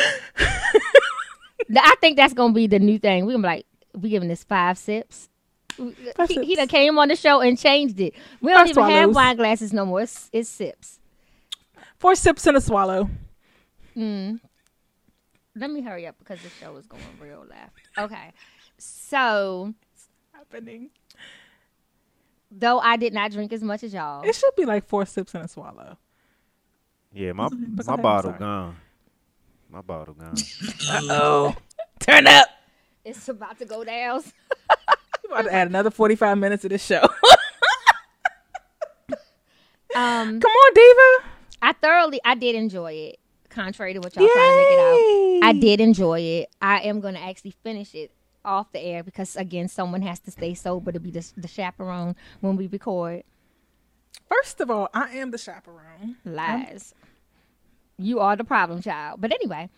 I 1.77 1.95
think 2.01 2.17
that's 2.17 2.35
gonna 2.35 2.53
be 2.53 2.67
the 2.67 2.79
new 2.79 2.99
thing. 2.99 3.27
We're 3.27 3.33
gonna 3.33 3.43
be 3.43 3.49
like 3.49 3.67
we 3.95 4.11
giving 4.11 4.29
this 4.29 4.45
five 4.45 4.79
sips. 4.79 5.29
Five 6.17 6.29
he, 6.29 6.45
he 6.45 6.55
done 6.55 6.69
came 6.69 6.99
on 6.99 7.09
the 7.09 7.17
show 7.17 7.41
and 7.41 7.59
changed 7.59 8.01
it. 8.01 8.15
We 8.41 8.53
don't 8.53 8.67
Five 8.69 8.79
even 8.79 8.91
have 8.91 9.15
wine 9.15 9.37
glasses 9.37 9.73
no 9.73 9.85
more. 9.85 10.03
It's, 10.03 10.29
it's 10.33 10.49
sips. 10.49 10.99
Four 11.99 12.15
sips 12.15 12.47
and 12.47 12.57
a 12.57 12.61
swallow. 12.61 13.11
Mm. 13.97 14.41
Let 15.55 15.71
me 15.71 15.81
hurry 15.83 16.07
up 16.07 16.17
because 16.19 16.41
the 16.43 16.51
show 16.51 16.77
is 16.77 16.87
going 16.87 17.03
real 17.21 17.45
left. 17.49 17.73
Okay, 17.99 18.33
so 18.79 19.73
it's 19.95 20.09
Happening. 20.33 20.91
though 22.51 22.79
I 22.79 22.97
did 22.97 23.15
not 23.15 23.31
drink 23.33 23.53
as 23.55 23.63
much 23.63 23.83
as 23.83 23.95
y'all, 23.95 24.23
It 24.23 24.35
should 24.35 24.55
be 24.57 24.67
like 24.67 24.87
four 24.87 25.07
sips 25.07 25.35
and 25.35 25.45
a 25.45 25.49
swallow. 25.49 25.97
Yeah, 27.15 27.33
my 27.33 27.49
go 27.49 27.57
my 27.57 27.83
ahead, 27.95 28.03
bottle 28.03 28.33
gone. 28.33 28.77
My 29.71 29.81
bottle 29.81 30.15
gone. 30.15 30.35
Oh, 31.11 31.55
turn 32.01 32.27
up. 32.27 32.49
it's 33.05 33.27
about 33.29 33.59
to 33.59 33.65
go 33.65 33.83
down. 33.85 34.23
About 35.31 35.43
to 35.43 35.53
add 35.53 35.69
another 35.69 35.91
forty-five 35.91 36.39
minutes 36.39 36.63
to 36.63 36.69
this 36.69 36.85
show. 36.85 37.07
Um, 39.97 40.41
Come 40.41 40.51
on, 40.51 40.75
Diva. 40.75 41.31
I 41.63 41.73
thoroughly, 41.73 42.21
I 42.23 42.35
did 42.35 42.55
enjoy 42.55 42.93
it. 42.93 43.19
Contrary 43.49 43.95
to 43.95 43.99
what 44.01 44.15
y'all 44.15 44.29
trying 44.31 44.51
to 44.51 44.57
make 44.59 44.69
it 44.71 45.43
out, 45.43 45.49
I 45.49 45.53
did 45.59 45.81
enjoy 45.81 46.21
it. 46.21 46.51
I 46.61 46.81
am 46.81 47.01
gonna 47.01 47.19
actually 47.21 47.53
finish 47.63 47.95
it 47.95 48.11
off 48.45 48.71
the 48.73 48.81
air 48.81 49.03
because 49.03 49.37
again, 49.37 49.69
someone 49.69 50.03
has 50.03 50.21
to 50.21 50.31
stay 50.31 50.53
sober 50.53 50.93
to 50.93 51.01
be 51.01 51.11
the, 51.11 51.27
the 51.39 51.49
chaperone 51.49 52.15
when 52.41 52.57
we 52.57 52.67
record. 52.67 53.23
First 54.29 54.61
of 54.61 54.71
all, 54.71 54.91
I 54.93 55.17
am 55.17 55.31
the 55.31 55.39
chaperone. 55.39 56.17
Lies. 56.27 56.95
You 57.97 58.21
are 58.21 58.37
the 58.37 58.45
problem 58.45 58.83
child. 58.83 59.23
But 59.23 59.33
anyway, 59.33 59.71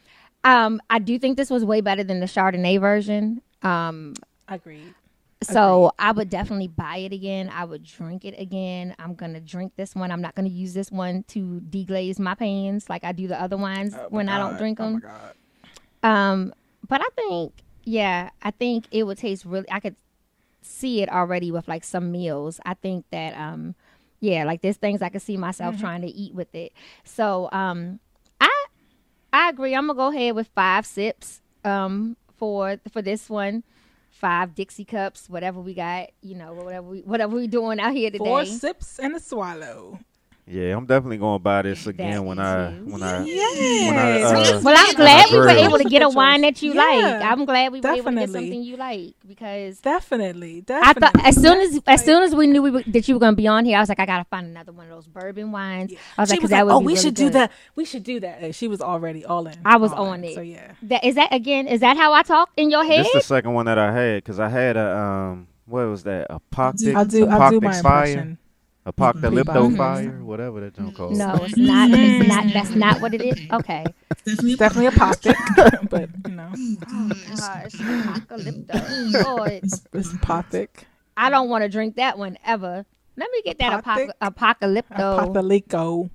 um, 0.42 0.80
I 0.90 0.98
do 0.98 1.16
think 1.20 1.36
this 1.36 1.50
was 1.50 1.64
way 1.64 1.80
better 1.80 2.02
than 2.02 2.18
the 2.18 2.26
Chardonnay 2.26 2.80
version. 2.80 3.40
Um, 3.62 4.14
Agreed. 4.48 4.94
So 5.43 5.93
I 5.98 6.12
would 6.12 6.28
definitely 6.31 6.69
buy 6.69 6.98
it 6.98 7.12
again. 7.12 7.51
I 7.55 7.65
would 7.65 7.85
drink 7.85 8.24
it 8.24 8.35
again. 8.39 8.94
I'm 8.98 9.15
gonna 9.15 9.40
drink 9.40 9.73
this 9.77 9.94
one. 9.94 10.10
I'm 10.10 10.20
not 10.20 10.35
gonna 10.35 10.48
use 10.48 10.74
this 10.74 10.90
one 10.90 11.23
to 11.28 11.60
deglaze 11.70 12.19
my 12.19 12.35
pans 12.35 12.89
like 12.90 13.05
I 13.05 13.12
do 13.12 13.28
the 13.28 13.40
other 13.40 13.56
wines 13.56 13.94
when 14.10 14.28
I 14.28 14.39
don't 14.39 14.56
drink 14.59 14.81
Oh 14.81 14.85
them. 14.85 14.98
god. 15.01 15.35
Um, 16.02 16.55
but 16.89 17.01
I 17.01 17.09
think, 17.15 17.52
yeah, 17.85 18.31
I 18.43 18.51
think 18.51 18.86
it 18.90 19.05
would 19.05 19.19
taste 19.19 19.44
really. 19.44 19.70
I 19.70 19.81
could 19.81 19.97
see 20.62 21.02
it 21.02 21.09
already 21.09 21.51
with 21.51 21.69
like 21.69 21.85
some 21.85 22.10
meals. 22.10 22.60
I 22.65 22.74
think 22.74 23.05
that, 23.10 23.36
um, 23.39 23.74
yeah, 24.20 24.44
like 24.44 24.60
there's 24.62 24.77
things 24.77 25.02
I 25.02 25.09
could 25.09 25.23
see 25.23 25.36
myself 25.36 25.78
trying 25.78 26.02
to 26.02 26.09
eat 26.09 26.35
with 26.35 26.52
it. 26.55 26.73
So, 27.05 27.48
um, 27.52 28.01
I 28.40 28.51
I 29.32 29.51
agree. 29.51 29.74
I'm 29.74 29.86
gonna 29.86 29.97
go 29.97 30.09
ahead 30.09 30.35
with 30.35 30.48
five 30.48 30.85
sips, 30.86 31.40
um, 31.65 32.16
for 32.36 32.78
for 32.93 33.02
this 33.02 33.31
one. 33.31 33.62
Five 34.18 34.56
Dixie 34.56 34.84
cups, 34.84 35.30
whatever 35.30 35.60
we 35.60 35.74
got, 35.74 36.10
you 36.22 36.34
know, 36.34 36.52
whatever 36.52 36.88
we 36.88 37.00
whatever 37.02 37.36
we 37.36 37.46
doing 37.46 37.78
out 37.78 37.94
here 37.94 38.10
today. 38.10 38.24
Four 38.24 38.44
sips 38.46 38.98
and 38.98 39.14
a 39.14 39.20
swallow. 39.20 40.00
Yeah, 40.50 40.76
I'm 40.76 40.86
definitely 40.86 41.18
gonna 41.18 41.38
buy 41.38 41.60
this 41.62 41.86
again 41.86 42.24
when 42.24 42.38
I 42.38 42.70
when 42.70 43.02
I 43.02 43.22
Yes. 43.24 43.86
when 43.88 43.98
I 43.98 44.22
uh, 44.22 44.60
Well, 44.62 44.74
I'm 44.78 44.94
glad 44.94 45.30
we 45.30 45.38
were 45.38 45.48
able 45.50 45.76
to 45.78 45.84
get 45.84 46.00
a 46.02 46.08
wine 46.08 46.40
that 46.40 46.62
you 46.62 46.72
like. 46.72 47.22
I'm 47.22 47.44
glad 47.44 47.70
we 47.72 47.80
were 47.80 47.88
able 47.90 48.10
to 48.10 48.16
get 48.16 48.30
something 48.30 48.62
you 48.62 48.76
like 48.76 49.14
because 49.26 49.80
Definitely, 49.80 50.58
I 50.58 50.60
definitely. 50.60 51.00
thought 51.20 51.26
as 51.26 51.34
soon 51.40 51.60
as 51.60 51.80
as 51.86 52.04
soon 52.04 52.22
as 52.22 52.34
we 52.34 52.46
knew 52.46 52.62
we 52.62 52.70
were, 52.70 52.82
that 52.86 53.06
you 53.08 53.14
were 53.14 53.20
going 53.20 53.32
to 53.32 53.36
be 53.36 53.46
on 53.46 53.66
here, 53.66 53.76
I 53.76 53.80
was 53.80 53.88
like, 53.90 54.00
I 54.00 54.06
gotta 54.06 54.24
find 54.24 54.46
another 54.46 54.72
one 54.72 54.86
of 54.86 54.90
those 54.92 55.06
bourbon 55.06 55.52
wines. 55.52 55.92
I 56.16 56.22
was 56.22 56.30
she 56.30 56.32
like, 56.36 56.40
'cause 56.40 56.42
was 56.44 56.50
that 56.50 56.56
like, 56.58 56.64
would 56.66 56.72
"Oh, 56.76 56.80
be 56.80 56.86
we 56.86 56.92
really 56.92 57.02
should 57.02 57.14
do 57.14 57.30
that. 57.30 57.52
We 57.76 57.84
should 57.84 58.04
do 58.04 58.20
that." 58.20 58.40
And 58.40 58.54
she 58.54 58.68
was 58.68 58.80
already 58.80 59.24
all 59.26 59.46
in. 59.46 59.54
I 59.66 59.76
was 59.76 59.92
all 59.92 60.06
on 60.08 60.24
in. 60.24 60.30
it. 60.30 60.34
So 60.34 60.40
yeah, 60.40 60.72
That 60.82 61.04
is 61.04 61.16
that 61.16 61.32
again? 61.34 61.68
Is 61.68 61.80
that 61.80 61.96
how 61.98 62.14
I 62.14 62.22
talk 62.22 62.50
in 62.56 62.70
your 62.70 62.84
head? 62.84 63.04
this 63.04 63.12
the 63.12 63.20
second 63.20 63.52
one 63.52 63.66
that 63.66 63.78
I 63.78 63.92
had 63.92 64.24
because 64.24 64.40
I 64.40 64.48
had 64.48 64.76
a 64.78 64.96
um 64.96 65.48
what 65.66 65.86
was 65.88 66.04
that 66.04 66.28
apocalyptic 66.30 66.96
I'll 66.96 67.04
do. 67.04 67.26
I'll 67.28 67.50
do 67.50 67.60
my 67.60 67.76
apocalyptic 67.76 67.82
fire 67.82 68.06
impression. 68.06 68.38
Apocalypto 68.93 69.77
fire 69.77 70.24
whatever 70.24 70.60
that 70.60 70.74
joke 70.74 70.94
called. 70.94 71.16
no, 71.16 71.35
it's 71.43 71.56
not. 71.56 71.90
It's 71.93 72.28
not. 72.28 72.52
That's 72.52 72.70
not 72.70 73.01
what 73.01 73.15
it 73.15 73.23
is. 73.23 73.39
Okay. 73.51 73.85
Definitely. 74.24 74.56
Definitely 74.56 74.86
a 74.86 74.93
pop 74.93 75.16
but 75.90 76.10
you 76.10 76.19
oh 76.27 76.31
know, 76.31 76.51
Gosh, 76.55 77.73
apocalypto. 77.73 79.24
Lord, 79.24 79.60
it's 79.93 80.19
poppic. 80.20 80.86
I 81.16 81.31
don't 81.31 81.48
want 81.48 81.62
to 81.62 81.69
drink 81.69 81.97
that 81.97 82.19
one 82.19 82.36
ever. 82.44 82.85
Let 83.16 83.31
me 83.32 83.43
get 83.43 83.59
that 83.59 83.82
Apothic? 83.82 84.10
apoc- 84.20 84.35
apocalypto. 84.35 85.32
Apothelico. 85.35 86.10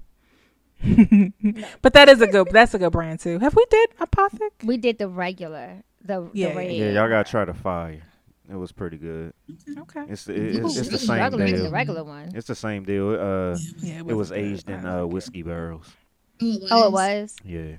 but 1.82 1.94
that 1.94 2.08
is 2.10 2.22
a 2.22 2.28
good. 2.28 2.48
That's 2.52 2.74
a 2.74 2.80
good 2.80 2.92
brand 2.92 3.20
too. 3.20 3.40
Have 3.40 3.56
we 3.56 3.66
did 3.70 3.90
Apothic? 4.00 4.64
We 4.64 4.78
did 4.78 4.98
the 5.00 5.10
regular, 5.10 5.84
the, 6.04 6.30
Yeah, 6.34 6.54
the. 6.54 6.74
Yeah, 6.74 6.92
y'all 6.92 7.10
gotta 7.10 7.30
try 7.30 7.46
the 7.46 7.54
fire. 7.54 8.04
It 8.52 8.56
was 8.56 8.72
pretty 8.72 8.98
good. 8.98 9.34
Okay. 9.80 10.04
It's 10.10 10.26
the, 10.26 10.34
it's, 10.36 10.78
it's 10.78 10.90
the 10.90 10.98
same 10.98 11.16
struggling 11.18 11.46
with 11.46 11.56
the 11.56 11.62
deal. 11.64 11.72
regular 11.72 12.04
one. 12.04 12.32
It's 12.36 12.48
the 12.48 12.56
same 12.56 12.84
deal. 12.84 13.12
Uh, 13.12 13.58
Yeah, 13.80 14.00
it 14.00 14.14
was 14.14 14.32
aged 14.32 14.70
in 14.70 14.86
uh, 14.86 15.06
whiskey 15.06 15.44
barrels. 15.44 15.90
Oh, 16.42 16.46
it 16.48 16.62
was. 16.62 16.70
Oh, 16.72 16.88
it 16.88 16.92
was. 16.92 17.36
Yeah. 17.46 17.76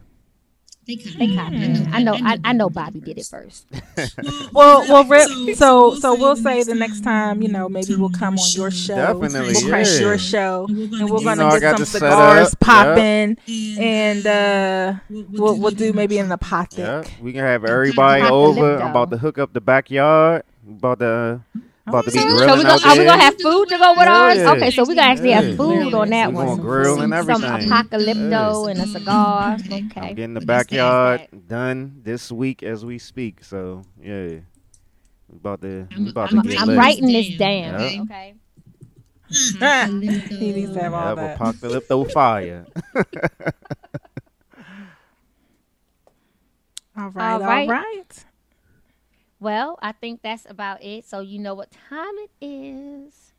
They 0.86 0.96
kind 0.96 1.18
They 1.18 1.34
copied. 1.34 1.94
I 1.94 2.02
know. 2.02 2.14
I, 2.14 2.38
I 2.44 2.52
know. 2.52 2.68
Bobby 2.68 3.00
did 3.00 3.16
it 3.18 3.26
first. 3.26 3.66
Well, 4.52 4.80
well, 4.88 5.04
Rip. 5.04 5.56
So, 5.56 5.94
so 5.96 6.14
we'll 6.14 6.36
say 6.36 6.62
the 6.62 6.74
next 6.74 7.02
time, 7.02 7.40
you 7.42 7.48
know, 7.48 7.68
maybe 7.70 7.94
we'll 7.96 8.10
come 8.10 8.38
on 8.38 8.50
your 8.52 8.70
show. 8.70 8.94
Definitely, 8.94 9.54
We'll 9.54 9.68
crash 9.68 9.94
yeah. 9.94 10.00
your 10.00 10.18
show, 10.18 10.66
And 10.68 11.10
we're 11.10 11.22
gonna 11.24 11.42
and 11.44 11.52
we're 11.52 11.60
get- 11.60 11.72
know, 11.72 11.78
get 11.78 11.86
some 11.86 12.00
the 12.00 12.10
cigars 12.10 12.54
popping, 12.54 13.36
And, 13.48 13.78
and 13.78 14.26
uh, 14.26 14.94
we'll 15.30 15.58
we'll 15.58 15.70
do 15.72 15.92
maybe 15.94 16.18
an 16.18 16.28
Yeah, 16.28 16.36
apothic. 16.36 17.10
we 17.20 17.32
can 17.32 17.40
have 17.40 17.64
everybody 17.64 18.22
over. 18.22 18.76
I'm 18.78 18.90
about 18.90 19.10
to 19.10 19.16
hook 19.18 19.38
up 19.38 19.52
the 19.54 19.60
backyard. 19.62 20.42
About 20.66 20.98
to 21.00 21.40
about 21.86 22.04
to 22.06 22.10
be 22.12 22.18
Okay. 22.18 22.28
grilling 22.28 22.48
So 22.48 22.56
we 22.56 22.64
out 22.64 22.82
go, 22.82 22.88
are 22.88 22.98
we 22.98 23.04
gonna 23.04 23.22
have 23.22 23.34
food 23.40 23.68
to 23.68 23.76
go 23.78 23.92
with 23.92 24.08
ours? 24.08 24.36
Yeah. 24.38 24.52
Okay, 24.52 24.70
so 24.70 24.84
we 24.84 24.94
gonna 24.94 25.08
actually 25.08 25.28
Yeah. 25.30 25.42
have 25.42 25.56
food 25.56 25.92
on 25.92 26.08
that 26.10 26.28
We 26.30 26.34
one. 26.36 26.46
gonna 26.46 26.62
grill 26.62 26.92
and 27.02 27.12
Some 27.12 27.12
everything. 27.12 27.68
apocalypto 27.68 28.70
and 28.70 28.80
a 28.80 28.86
cigar. 28.86 29.56
I'm 29.70 29.90
Okay. 29.90 30.14
getting 30.14 30.32
the 30.34 30.40
backyard 30.40 31.28
done 31.46 32.00
this 32.02 32.32
week 32.32 32.62
as 32.62 32.84
we 32.86 32.98
speak. 32.98 33.44
So 33.44 33.82
yeah, 34.02 34.40
we 35.28 35.36
about 35.36 35.60
to 35.60 35.86
we 35.90 35.94
I'm- 35.96 36.06
about 36.08 36.32
I'm, 36.32 36.42
to 36.42 36.48
get 36.48 36.60
I'm 36.62 36.68
lit. 36.68 36.78
writing 36.78 37.06
this 37.12 37.36
down. 37.36 37.80
Yeah. 37.80 38.02
Okay. 38.02 38.34
He 40.38 40.52
needs 40.52 40.72
to 40.74 40.80
have 40.82 40.94
all 40.94 41.00
Have 41.08 41.16
that. 41.16 41.38
apocalypto 41.38 42.10
fire. 42.12 42.66
All 46.96 47.10
right, 47.10 47.32
All 47.34 47.42
all 47.42 47.66
right. 47.66 48.24
Right. 49.44 49.52
Well, 49.52 49.78
I 49.82 49.92
think 49.92 50.22
that's 50.22 50.46
about 50.48 50.82
it. 50.82 51.04
So 51.06 51.20
you 51.20 51.38
know 51.38 51.54
what 51.54 51.70
time 51.88 52.14
it 52.18 52.30
is. 52.46 53.32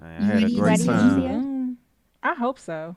I 0.00 0.08
had 0.08 0.30
a 0.30 0.40
ready? 0.42 0.54
great 0.56 0.62
Ready, 0.70 0.84
time. 0.84 1.20
Lucia? 1.20 1.28
Mm, 1.34 1.76
I 2.22 2.34
hope 2.34 2.58
so. 2.58 2.96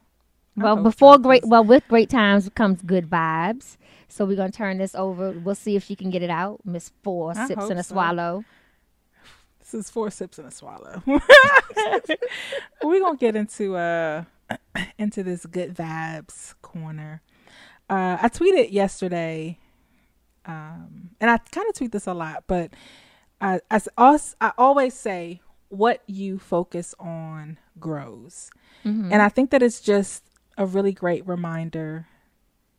I 0.58 0.64
Well, 0.64 0.76
hope 0.76 0.84
before 0.84 1.14
so, 1.16 1.20
great, 1.20 1.42
'cause- 1.44 1.50
well, 1.50 1.64
with 1.64 1.88
great 1.88 2.10
times 2.10 2.50
comes 2.56 2.82
good 2.82 3.10
vibes. 3.10 3.78
So 4.08 4.26
we're 4.26 4.38
gonna 4.38 4.52
turn 4.52 4.78
this 4.78 4.96
over. 4.96 5.32
We'll 5.32 5.56
see 5.56 5.76
if 5.76 5.84
she 5.84 5.96
can 5.96 6.10
get 6.10 6.22
it 6.24 6.30
out. 6.30 6.62
Miss 6.66 6.92
Four 7.04 7.34
I 7.38 7.48
sips 7.48 7.70
and 7.70 7.80
a 7.80 7.84
so. 7.84 7.94
swallow. 7.94 8.44
This 9.60 9.74
is 9.74 9.90
four 9.90 10.10
sips 10.12 10.38
and 10.40 10.48
a 10.48 10.52
swallow. 10.52 11.02
We're 12.84 13.00
gonna 13.00 13.18
get 13.18 13.36
into 13.36 13.76
uh 13.76 14.24
into 14.98 15.24
this 15.24 15.46
good 15.46 15.76
vibes 15.76 16.54
corner. 16.62 17.22
Uh, 17.90 18.18
I 18.22 18.30
tweeted 18.30 18.72
yesterday, 18.72 19.58
um, 20.48 21.10
and 21.20 21.30
I 21.32 21.38
kind 21.38 21.68
of 21.70 21.76
tweet 21.76 21.92
this 21.92 22.08
a 22.08 22.14
lot, 22.14 22.44
but 22.48 22.72
I, 23.42 23.60
I, 23.72 23.76
s- 23.76 23.88
als- 23.98 24.36
I 24.42 24.52
always 24.58 24.94
say 24.94 25.42
what 25.70 26.02
you 26.08 26.40
focus 26.40 26.94
on 27.00 27.58
grows, 27.80 28.50
and 28.84 29.22
I 29.22 29.30
think 29.30 29.50
that 29.50 29.64
it's 29.64 29.82
just 29.82 30.24
a 30.58 30.66
really 30.66 30.92
great 30.94 31.28
reminder 31.28 32.08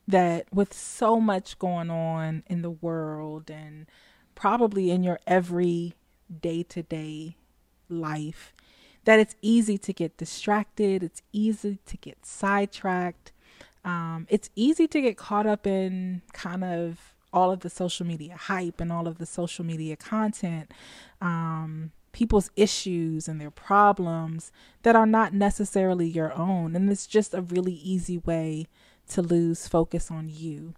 that 0.07 0.47
with 0.55 0.73
so 0.73 1.21
much 1.21 1.59
going 1.59 1.91
on 1.91 2.45
in 2.47 2.63
the 2.63 2.71
world 2.71 3.51
and 3.51 3.87
probably 4.37 4.91
in 4.93 5.03
your 5.03 5.19
every 5.27 5.95
day 6.41 6.63
to 6.63 6.83
day 6.83 7.37
life 7.89 8.55
that 9.05 9.19
it's 9.21 9.35
easy 9.43 9.79
to 9.79 9.93
get 9.93 10.17
distracted, 10.17 11.03
it's 11.03 11.23
easy 11.33 11.79
to 11.87 11.97
get 11.97 12.25
sidetracked. 12.27 13.33
Um, 13.85 14.27
it's 14.29 14.51
easy 14.57 14.87
to 14.89 15.01
get 15.01 15.17
caught 15.17 15.47
up 15.47 15.67
in 15.67 16.23
kind 16.33 16.65
of 16.65 17.15
all 17.37 17.51
of 17.51 17.61
the 17.61 17.69
social 17.69 18.07
media 18.07 18.35
hype 18.35 18.81
and 18.81 18.91
all 18.91 19.07
of 19.07 19.19
the 19.19 19.27
social 19.27 19.63
media 19.63 19.95
content, 19.95 20.73
um, 21.21 21.93
people's 22.13 22.51
issues 22.57 23.29
and 23.29 23.39
their 23.39 23.51
problems 23.51 24.51
that 24.85 24.97
are 24.97 25.05
not 25.05 25.35
necessarily 25.35 26.09
your 26.09 26.33
own. 26.33 26.75
And 26.75 26.91
it's 26.91 27.07
just 27.07 27.35
a 27.35 27.43
really 27.43 27.75
easy 27.75 28.17
way 28.17 28.67
to 29.11 29.21
lose 29.21 29.69
focus 29.69 30.11
on 30.11 30.31
you. 30.31 30.73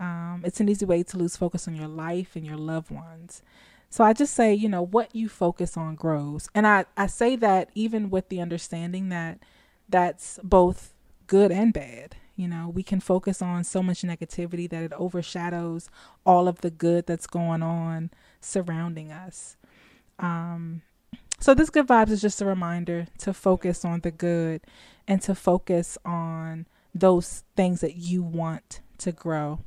Um, 0.00 0.40
it's 0.42 0.58
an 0.58 0.70
easy 0.70 0.86
way 0.86 1.02
to 1.02 1.18
lose 1.18 1.36
focus 1.36 1.68
on 1.68 1.76
your 1.76 1.88
life 1.88 2.34
and 2.34 2.46
your 2.46 2.56
loved 2.56 2.90
ones. 2.90 3.42
So 3.90 4.02
I 4.02 4.14
just 4.14 4.32
say, 4.32 4.54
you 4.54 4.70
know, 4.70 4.82
what 4.82 5.14
you 5.14 5.28
focus 5.28 5.76
on 5.76 5.96
grows. 5.96 6.48
And 6.54 6.66
I, 6.66 6.86
I 6.96 7.08
say 7.08 7.36
that 7.36 7.68
even 7.74 8.08
with 8.08 8.30
the 8.30 8.40
understanding 8.40 9.10
that 9.10 9.38
that's 9.86 10.40
both 10.42 10.94
good 11.26 11.52
and 11.52 11.74
bad. 11.74 12.16
You 12.40 12.48
know, 12.48 12.70
we 12.74 12.82
can 12.82 13.00
focus 13.00 13.42
on 13.42 13.64
so 13.64 13.82
much 13.82 14.00
negativity 14.00 14.66
that 14.70 14.82
it 14.82 14.94
overshadows 14.94 15.90
all 16.24 16.48
of 16.48 16.62
the 16.62 16.70
good 16.70 17.06
that's 17.06 17.26
going 17.26 17.62
on 17.62 18.10
surrounding 18.40 19.12
us. 19.12 19.58
Um, 20.18 20.80
so 21.38 21.52
this 21.52 21.68
good 21.68 21.86
vibes 21.86 22.08
is 22.08 22.22
just 22.22 22.40
a 22.40 22.46
reminder 22.46 23.08
to 23.18 23.34
focus 23.34 23.84
on 23.84 24.00
the 24.00 24.10
good 24.10 24.62
and 25.06 25.20
to 25.20 25.34
focus 25.34 25.98
on 26.02 26.66
those 26.94 27.44
things 27.56 27.82
that 27.82 27.96
you 27.96 28.22
want 28.22 28.80
to 28.96 29.12
grow. 29.12 29.60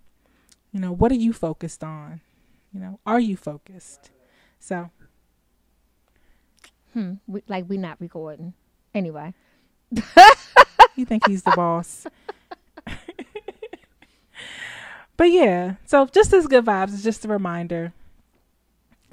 You 0.71 0.79
know, 0.79 0.91
what 0.91 1.11
are 1.11 1.15
you 1.15 1.31
focused 1.31 1.83
on? 1.83 2.21
You 2.73 2.79
know, 2.79 2.99
are 3.05 3.19
you 3.19 3.37
focused? 3.37 4.09
So, 4.59 4.89
Hmm. 6.93 7.13
We, 7.27 7.43
like 7.47 7.65
we're 7.67 7.79
not 7.79 8.01
recording. 8.01 8.55
Anyway. 8.95 9.35
you 10.95 11.05
think 11.05 11.27
he's 11.27 11.43
the 11.43 11.53
boss. 11.55 12.07
but 15.17 15.25
yeah, 15.25 15.75
so 15.85 16.05
just 16.07 16.33
as 16.33 16.47
good 16.47 16.65
vibes 16.65 16.93
is 16.93 17.03
just 17.03 17.25
a 17.25 17.27
reminder 17.27 17.93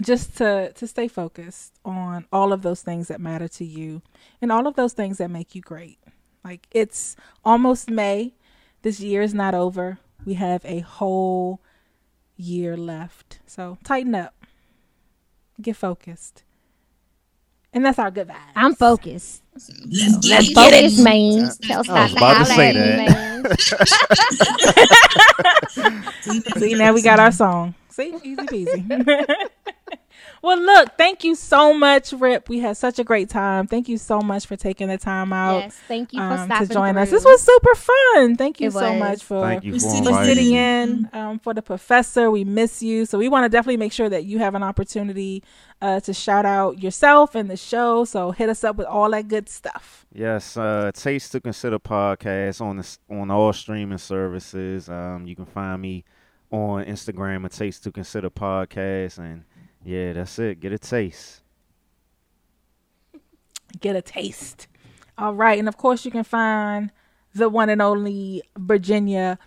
just 0.01 0.37
to 0.39 0.73
to 0.73 0.87
stay 0.87 1.09
focused 1.09 1.75
on 1.85 2.27
all 2.33 2.53
of 2.53 2.63
those 2.63 2.83
things 2.83 3.09
that 3.09 3.21
matter 3.21 3.49
to 3.49 3.65
you 3.65 4.03
and 4.41 4.51
all 4.51 4.67
of 4.67 4.75
those 4.75 4.93
things 4.93 5.19
that 5.19 5.31
make 5.31 5.55
you 5.55 5.61
great. 5.61 5.99
Like 6.45 6.67
it's 6.71 7.17
almost 7.45 7.91
May. 7.91 8.35
This 8.83 9.01
year 9.01 9.23
is 9.23 9.35
not 9.35 9.55
over. 9.55 9.99
We 10.25 10.35
have 10.35 10.65
a 10.65 10.81
whole 10.81 11.61
year 12.37 12.77
left. 12.77 13.41
So 13.47 13.79
tighten 13.85 14.15
up. 14.15 14.35
Get 15.61 15.77
focused. 15.77 16.45
And 17.73 17.85
that's 17.85 17.99
our 17.99 18.11
good 18.11 18.29
vibes. 18.29 18.53
I'm 18.57 18.75
focused. 18.75 19.43
Let's 19.53 19.71
Let's 20.27 20.49
it. 20.49 20.55
focus, 20.55 20.99
man. 20.99 21.51
Tell 21.63 21.81
I 21.81 21.83
stop 21.83 22.03
was 22.03 22.13
about 22.13 22.39
to 22.39 22.45
say 22.47 22.73
man. 22.73 23.30
See, 26.59 26.75
now 26.75 26.93
we 26.93 27.03
got 27.03 27.21
our 27.21 27.33
song. 27.33 27.75
See, 27.89 28.15
easy 28.23 28.47
peasy. 28.47 29.49
well, 30.43 30.59
look, 30.59 30.97
thank 30.97 31.23
you 31.25 31.35
so 31.35 31.75
much, 31.75 32.13
Rip. 32.13 32.49
We 32.49 32.61
had 32.61 32.77
such 32.77 32.99
a 32.99 33.05
great 33.05 33.29
time. 33.29 33.67
Thank 33.67 33.89
you 33.89 33.99
so 33.99 34.21
much 34.21 34.47
for 34.47 34.57
taking 34.57 34.89
the 34.89 34.97
time 34.99 35.33
out 35.33 35.59
yes, 35.65 35.77
thank 35.87 36.13
you 36.13 36.19
for 36.21 36.25
um, 36.25 36.47
stopping 36.47 36.69
to 36.69 36.75
join 36.75 36.97
us. 36.97 37.11
This 37.11 37.25
was 37.25 37.43
super 37.43 37.75
fun. 37.75 38.37
Thank 38.37 38.61
you 38.61 38.69
It 38.69 38.73
so 38.73 38.91
was. 38.93 38.99
much 38.99 39.23
for 39.25 39.43
Thank 39.43 39.65
you 39.65 39.73
For 39.75 39.81
for 39.81 39.89
sitting- 39.91 40.07
inviting 40.07 40.29
sitting 40.35 40.53
me. 40.53 40.59
in 40.59 41.11
um, 41.13 41.39
for 41.39 41.53
the 41.53 41.63
professor. 41.63 42.31
We 42.31 42.45
miss 42.45 42.83
you, 42.83 43.05
so 43.07 43.19
we 43.19 43.29
want 43.29 43.45
to 43.45 43.49
definitely 43.49 43.77
make 43.77 43.93
sure 43.93 44.09
that 44.09 44.25
you 44.25 44.39
have 44.39 44.55
an 44.55 44.63
opportunity 44.63 45.43
uh, 45.83 46.01
to 46.01 46.13
shout 46.15 46.45
out 46.47 46.83
yourself 46.83 47.35
and 47.35 47.51
the 47.51 47.57
show. 47.57 48.05
So 48.05 48.31
hit 48.31 48.49
us 48.49 48.65
up 48.65 48.77
with 48.77 48.87
all 48.87 49.11
that 49.11 49.29
good 49.29 49.49
stuff. 49.49 50.07
Yes, 50.13 50.57
uh, 50.57 50.91
Taste 50.95 51.33
to 51.33 51.41
Consider 51.41 51.79
podcast 51.79 52.61
on 52.61 52.77
the, 52.79 52.99
on 53.11 53.31
all 53.31 53.53
streaming 53.53 53.99
services. 53.99 54.89
Um, 54.89 55.27
you 55.27 55.37
can 55.37 55.47
find 55.47 55.81
me 55.83 56.05
on 56.51 56.85
Instagram 56.85 57.45
at 57.45 57.53
Taste 57.53 57.85
to 57.85 57.93
Consider 57.93 58.29
podcast, 58.31 59.19
and 59.19 59.45
yeah, 59.85 60.13
that's 60.13 60.39
it. 60.39 60.61
Get 60.61 60.73
a 60.73 60.79
taste. 60.79 61.43
Get 63.81 63.97
a 63.97 64.03
taste. 64.03 64.67
All 65.19 65.35
right, 65.35 65.59
and 65.59 65.69
of 65.69 65.77
course 65.77 66.05
you 66.05 66.11
can 66.11 66.25
find 66.25 66.91
the 67.35 67.49
one 67.49 67.69
and 67.69 67.83
only 67.83 68.43
Virginia 68.57 69.39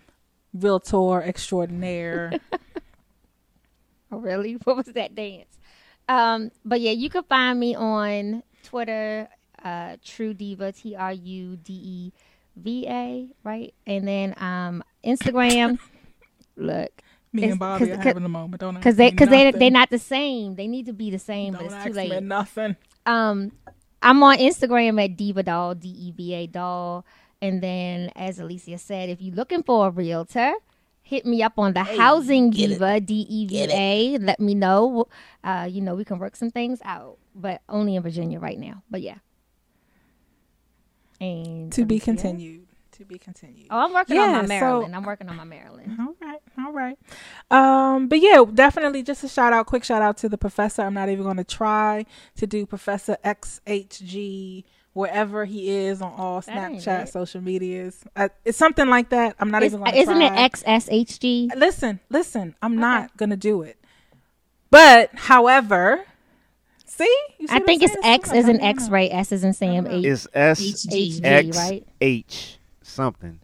Realtor 0.53 1.21
Extraordinaire. 1.23 2.39
Oh, 4.13 4.19
really? 4.19 4.53
What 4.63 4.77
was 4.77 4.85
that 4.87 5.15
dance? 5.15 5.57
Um, 6.07 6.51
but 6.63 6.81
yeah, 6.81 6.91
you 6.91 7.09
can 7.09 7.23
find 7.23 7.59
me 7.59 7.75
on 7.75 8.43
Twitter, 8.63 9.27
uh, 9.63 9.97
True 10.05 10.33
Diva, 10.33 10.71
T 10.71 10.95
R 10.95 11.13
U 11.13 11.57
D 11.57 11.73
E 11.73 12.13
V 12.55 12.85
A, 12.87 13.27
right? 13.43 13.73
And 13.87 14.07
then 14.07 14.35
um, 14.37 14.83
Instagram. 15.03 15.79
look, 16.55 17.01
Me 17.33 17.41
It's- 17.43 17.51
and 17.51 17.59
Bobby 17.59 17.87
'cause- 17.87 17.97
are 17.97 18.01
having 18.01 18.25
a 18.25 18.29
moment. 18.29 18.59
Don't 18.61 18.75
because 18.75 18.95
they 18.95 19.09
because 19.09 19.29
they 19.29 19.51
they're 19.51 19.71
not 19.71 19.89
the 19.89 19.97
same. 19.99 20.53
They 20.55 20.67
need 20.67 20.85
to 20.85 20.93
be 20.93 21.09
the 21.09 21.17
same, 21.19 21.53
Don't 21.53 21.61
but 21.63 21.65
it's 21.65 21.73
ask 21.73 21.87
too 21.87 21.93
me 21.93 22.09
late. 22.09 22.23
nothing. 22.23 22.75
Um, 23.05 23.51
I'm 24.03 24.21
on 24.21 24.37
Instagram 24.37 25.03
at 25.03 25.17
Diva 25.17 25.41
Doll, 25.43 25.73
D 25.75 25.89
E 25.89 26.11
V 26.11 26.33
A 26.35 26.47
Doll. 26.47 27.05
And 27.41 27.61
then, 27.61 28.09
as 28.15 28.39
Alicia 28.39 28.77
said, 28.77 29.09
if 29.09 29.21
you're 29.21 29.35
looking 29.35 29.63
for 29.63 29.87
a 29.87 29.89
realtor, 29.89 30.53
hit 31.01 31.25
me 31.25 31.41
up 31.43 31.53
on 31.57 31.73
the 31.73 31.83
Housing 31.83 32.51
Diva, 32.51 32.99
D 33.01 33.25
E 33.27 33.47
V 33.47 33.67
A. 33.71 34.17
Let 34.19 34.39
me 34.39 34.53
know. 34.53 35.07
Uh, 35.43 35.67
you 35.69 35.81
know, 35.81 35.95
we 35.95 36.05
can 36.05 36.19
work 36.19 36.35
some 36.35 36.51
things 36.51 36.79
out, 36.85 37.17
but 37.35 37.61
only 37.67 37.95
in 37.95 38.03
Virginia 38.03 38.39
right 38.39 38.59
now. 38.59 38.83
But 38.91 39.01
yeah. 39.01 39.17
And 41.19 41.71
To 41.73 41.85
be 41.85 41.95
Alicia? 41.95 42.05
continued. 42.05 42.67
To 43.03 43.09
be 43.09 43.17
continued. 43.19 43.67
Oh, 43.69 43.79
I'm 43.79 43.93
working 43.93 44.17
on 44.17 44.29
Yeah, 44.29 44.35
my 44.37 44.41
so- 44.43 44.47
Maryland. 44.47 44.95
I'm 44.95 45.03
working 45.03 45.29
on 45.29 45.35
my 45.35 45.43
Maryland. 45.43 45.97
All 45.99 46.15
right, 46.21 46.39
all 46.57 46.71
right. 46.71 46.97
Um, 47.51 48.07
but 48.07 48.19
yeah, 48.21 48.43
definitely 48.53 49.03
just 49.03 49.23
a 49.23 49.27
shout 49.27 49.51
out, 49.51 49.65
quick 49.65 49.83
shout 49.83 50.01
out 50.01 50.17
to 50.17 50.29
the 50.29 50.37
professor. 50.37 50.81
I'm 50.83 50.93
not 50.93 51.09
even 51.09 51.23
going 51.23 51.37
to 51.37 51.43
try 51.43 52.05
to 52.37 52.47
do 52.47 52.65
Professor 52.65 53.17
XHG 53.23 54.63
wherever 54.93 55.43
he 55.45 55.69
is 55.69 56.01
on 56.01 56.13
all 56.13 56.41
Snapchat, 56.41 57.03
it. 57.03 57.09
social 57.09 57.41
medias. 57.41 58.03
Uh, 58.15 58.29
it's 58.45 58.57
something 58.57 58.87
like 58.87 59.09
that. 59.09 59.35
I'm 59.39 59.49
not 59.51 59.63
Is, 59.63 59.73
even 59.73 59.79
going 59.83 59.91
to 59.93 59.97
isn't 59.99 60.15
try. 60.19 60.45
it 60.45 60.51
XSHG? 60.53 61.55
Listen, 61.55 61.99
listen. 62.09 62.55
I'm 62.61 62.77
not 62.77 63.17
going 63.17 63.31
to 63.31 63.35
do 63.37 63.63
it. 63.63 63.77
But, 64.69 65.09
however, 65.15 66.03
see, 66.85 67.03
You 67.39 67.47
see 67.47 67.55
I 67.55 67.59
think 67.59 67.81
it's? 67.83 67.95
X 68.03 68.29
too 68.29 68.35
as 68.35 68.45
in 68.47 68.57
I 68.57 68.59
don't 68.59 68.61
know. 68.61 68.83
X-ray, 68.83 69.09
S 69.09 69.31
as 69.31 69.43
in 69.43 69.53
Sam, 69.53 69.87
H 69.87 70.05
It's 70.05 70.27
S 70.33 70.61
HG. 70.61 71.19
HG, 71.19 71.25
X 71.25 71.57
right? 71.57 71.87
H 71.99 72.59
something. 72.93 73.39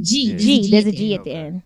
G. 0.00 0.32
Yeah. 0.32 0.36
G. 0.36 0.70
There's 0.70 0.86
a 0.86 0.92
G 0.92 1.14
at 1.14 1.24
the 1.24 1.32
end. 1.32 1.62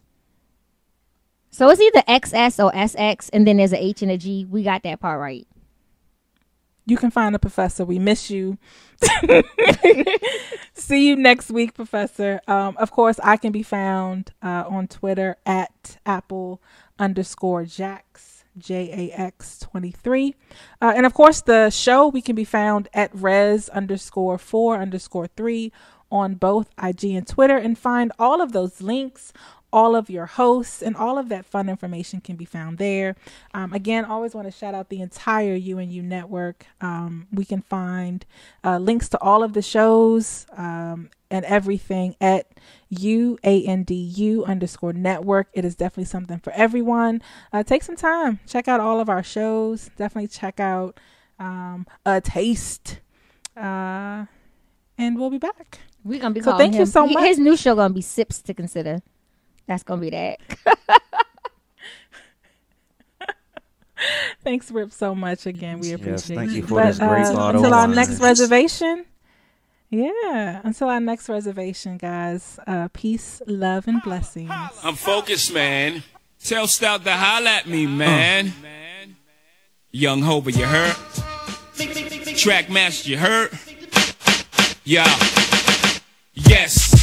So 1.51 1.69
it's 1.69 1.81
either 1.81 2.03
XS 2.03 2.65
or 2.65 2.73
SX, 2.73 3.31
and 3.33 3.47
then 3.47 3.57
there's 3.57 3.73
a 3.73 3.83
H 3.83 4.03
and 4.03 4.11
a 4.11 4.17
G. 4.17 4.47
We 4.49 4.63
got 4.63 4.83
that 4.85 5.01
part 5.01 5.21
right. 5.21 5.47
You 6.87 6.97
can 6.97 7.11
find 7.11 7.35
a 7.35 7.39
professor. 7.39 7.85
We 7.85 7.99
miss 7.99 8.31
you. 8.31 8.59
See 10.73 11.09
you 11.09 11.17
next 11.17 11.51
week, 11.51 11.75
Professor. 11.75 12.41
Um, 12.49 12.77
of 12.79 12.91
course, 12.91 13.21
I 13.23 13.37
can 13.37 13.53
be 13.53 13.63
found 13.63 14.33
uh, 14.43 14.65
on 14.69 14.89
Twitter 14.89 15.37
at 15.45 15.99
Apple 16.07 16.63
underscore 16.99 17.65
Jax, 17.65 18.45
J 18.57 19.11
A 19.13 19.21
X 19.21 19.59
23. 19.59 20.35
Uh, 20.81 20.93
and 20.97 21.07
of 21.07 21.15
course, 21.15 21.43
the 21.43 21.71
show, 21.71 22.09
we 22.09 22.23
can 22.23 22.35
be 22.35 22.45
found 22.45 22.89
at 22.95 23.11
res 23.15 23.69
underscore 23.69 24.39
four 24.39 24.77
underscore 24.77 25.27
three 25.29 25.73
on 26.11 26.35
both 26.35 26.71
IG 26.83 27.05
and 27.05 27.27
Twitter. 27.27 27.57
And 27.57 27.79
find 27.79 28.13
all 28.19 28.41
of 28.41 28.53
those 28.53 28.81
links, 28.81 29.33
all 29.73 29.95
of 29.95 30.11
your 30.11 30.27
hosts, 30.27 30.83
and 30.83 30.97
all 30.97 31.19
of 31.19 31.29
that 31.29 31.47
fun 31.47 31.69
information 31.69 32.21
can 32.21 32.37
be 32.37 32.45
found 32.45 32.79
there. 32.79 33.17
Um, 33.55 33.73
again, 33.73 34.05
always 34.05 34.35
want 34.35 34.47
to 34.47 34.51
shout 34.51 34.75
out 34.75 34.89
the 34.89 35.01
entire 35.01 35.55
UNU 35.55 36.03
network. 36.03 36.67
Um, 36.81 37.29
we 37.33 37.45
can 37.45 37.63
find 37.63 38.25
uh, 38.65 38.79
links 38.79 39.09
to 39.11 39.21
all 39.21 39.43
of 39.43 39.53
the 39.53 39.63
shows 39.63 40.47
um, 40.57 41.11
and 41.31 41.45
everything 41.45 42.17
at 42.21 42.49
UANDU 42.93 44.45
underscore 44.45 44.93
network. 44.93 45.49
It 45.53 45.65
is 45.65 45.77
definitely 45.77 46.05
something 46.05 46.41
for 46.41 46.53
everyone. 46.53 47.23
Uh, 47.53 47.63
take 47.63 47.83
some 47.83 47.97
time, 47.97 48.41
check 48.47 48.67
out 48.67 48.81
all 48.81 49.01
of 49.01 49.09
our 49.09 49.23
shows. 49.23 49.91
Definitely 49.97 50.29
check 50.29 50.59
out 50.59 50.99
um, 51.39 51.87
A 52.05 52.21
Taste. 52.21 52.99
Uh, 53.57 54.27
and 54.99 55.19
we'll 55.19 55.31
be 55.31 55.39
back. 55.39 55.81
We're 56.05 56.21
gonna 56.21 56.35
be 56.35 56.41
So 56.41 56.53
calling 56.53 56.71
thank 56.73 56.79
you 56.81 56.87
so 56.87 57.07
he- 57.07 57.15
much. 57.15 57.25
His 57.25 57.39
new 57.39 57.57
show 57.57 57.75
gonna 57.75 57.93
be 57.95 58.01
Sips 58.01 58.41
to 58.43 58.55
Consider. 58.55 59.01
That's 59.67 59.83
gonna 59.83 60.01
be 60.01 60.11
that. 60.11 60.39
Thanks, 64.43 64.71
Rip, 64.71 64.93
so 64.93 65.15
much 65.15 65.45
again. 65.47 65.79
We 65.81 65.89
Yes, 65.91 66.01
appreciate 66.01 66.37
thank 66.37 66.51
you 66.53 66.57
you. 66.59 66.63
for 66.67 66.75
But, 66.77 66.87
this 66.87 66.99
great 66.99 67.27
uh, 67.27 67.35
bottle 67.35 67.61
Until 67.61 67.67
of 67.75 67.79
our 67.81 67.87
wine. 67.87 67.95
next 67.97 68.19
reservation. 68.21 69.05
Yeah, 69.91 70.61
until 70.65 70.89
our 70.89 71.01
next 71.01 71.29
reservation, 71.29 71.99
guys. 71.99 72.59
Uh, 72.67 72.89
peace, 72.93 73.43
love, 73.47 73.89
and 73.89 74.01
blessings. 74.03 74.51
I'm 74.85 74.95
focused, 74.95 75.53
man. 75.53 76.03
Tell 76.43 76.67
Stout 76.69 77.05
to 77.05 77.13
holla 77.13 77.51
at 77.51 77.67
me, 77.67 77.87
man. 77.87 78.55
Young 79.91 80.23
Hova, 80.23 80.53
you 80.53 80.65
heard? 80.65 80.95
Trackmaster, 81.75 83.07
you 83.09 83.19
heard? 83.19 83.51
Yeah. 84.85 85.05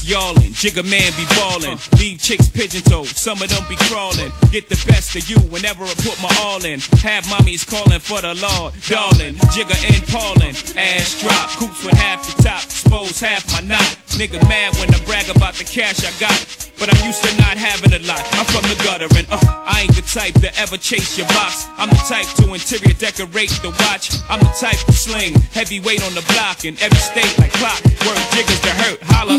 Yes, 0.07 0.23
y'allin', 0.23 0.53
Jigga 0.53 0.83
man 0.89 1.11
be 1.17 1.25
ballin', 1.35 1.77
leave 1.99 2.19
chicks 2.19 2.47
pigeon 2.47 2.81
toed, 2.81 3.07
some 3.07 3.41
of 3.41 3.49
them 3.49 3.63
be 3.69 3.75
crawlin'. 3.87 4.31
Get 4.51 4.69
the 4.69 4.81
best 4.87 5.15
of 5.15 5.29
you 5.29 5.37
whenever 5.49 5.83
I 5.83 5.93
put 5.95 6.21
my 6.21 6.33
all 6.41 6.63
in. 6.63 6.79
Have 7.03 7.25
mommies 7.25 7.67
callin' 7.67 7.99
for 7.99 8.21
the 8.21 8.33
law, 8.35 8.71
darling. 8.87 9.35
Jigga 9.51 9.75
and 9.93 10.07
Paulin', 10.07 10.55
ass 10.77 11.19
drop, 11.21 11.49
coops 11.57 11.83
with 11.83 11.95
half 11.95 12.23
the 12.23 12.43
top, 12.43 12.63
expose 12.63 13.19
half 13.19 13.51
my 13.51 13.61
knot. 13.67 13.97
Nigga 14.17 14.41
mad 14.47 14.75
when 14.77 14.93
I 14.93 14.99
brag 15.05 15.29
about 15.29 15.55
the 15.55 15.63
cash 15.63 16.03
I 16.03 16.11
got. 16.19 16.67
But 16.79 16.93
I'm 16.93 17.05
used 17.05 17.23
to 17.23 17.33
not 17.37 17.57
having 17.57 17.93
a 17.93 17.99
lot. 18.05 18.21
I'm 18.37 18.45
from 18.45 18.61
the 18.69 18.77
gutter 18.85 19.09
and 19.17 19.25
uh, 19.31 19.41
I 19.65 19.81
ain't 19.81 19.95
the 19.95 20.05
type 20.05 20.35
to 20.45 20.49
ever 20.61 20.77
chase 20.77 21.17
your 21.17 21.25
box. 21.33 21.65
I'm 21.77 21.89
the 21.89 22.01
type 22.05 22.29
to 22.37 22.53
interior 22.53 22.93
decorate 22.93 23.49
the 23.65 23.73
watch. 23.81 24.13
I'm 24.29 24.39
the 24.39 24.53
type 24.53 24.77
to 24.85 24.93
sling 24.93 25.33
heavyweight 25.57 26.05
on 26.05 26.13
the 26.13 26.21
block 26.33 26.65
in 26.65 26.77
every 26.77 27.01
state 27.01 27.33
like 27.39 27.51
clock. 27.53 27.81
Word 28.05 28.21
jiggers 28.33 28.61
to 28.61 28.69
hurt, 28.77 29.01
holla. 29.09 29.33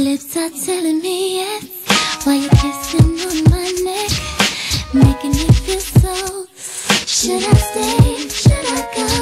Telling 0.65 1.01
me 1.01 1.37
yes 1.37 2.25
While 2.25 2.37
you're 2.37 2.51
kissing 2.51 3.21
on 3.21 3.45
my 3.51 3.71
neck 3.85 4.11
Making 4.93 5.33
me 5.33 5.47
feel 5.53 5.81
so 5.81 6.47
Should 7.07 7.45
I 7.45 7.55
stay? 7.55 8.29
Should 8.29 8.67
I 8.67 8.95
go? 8.97 9.18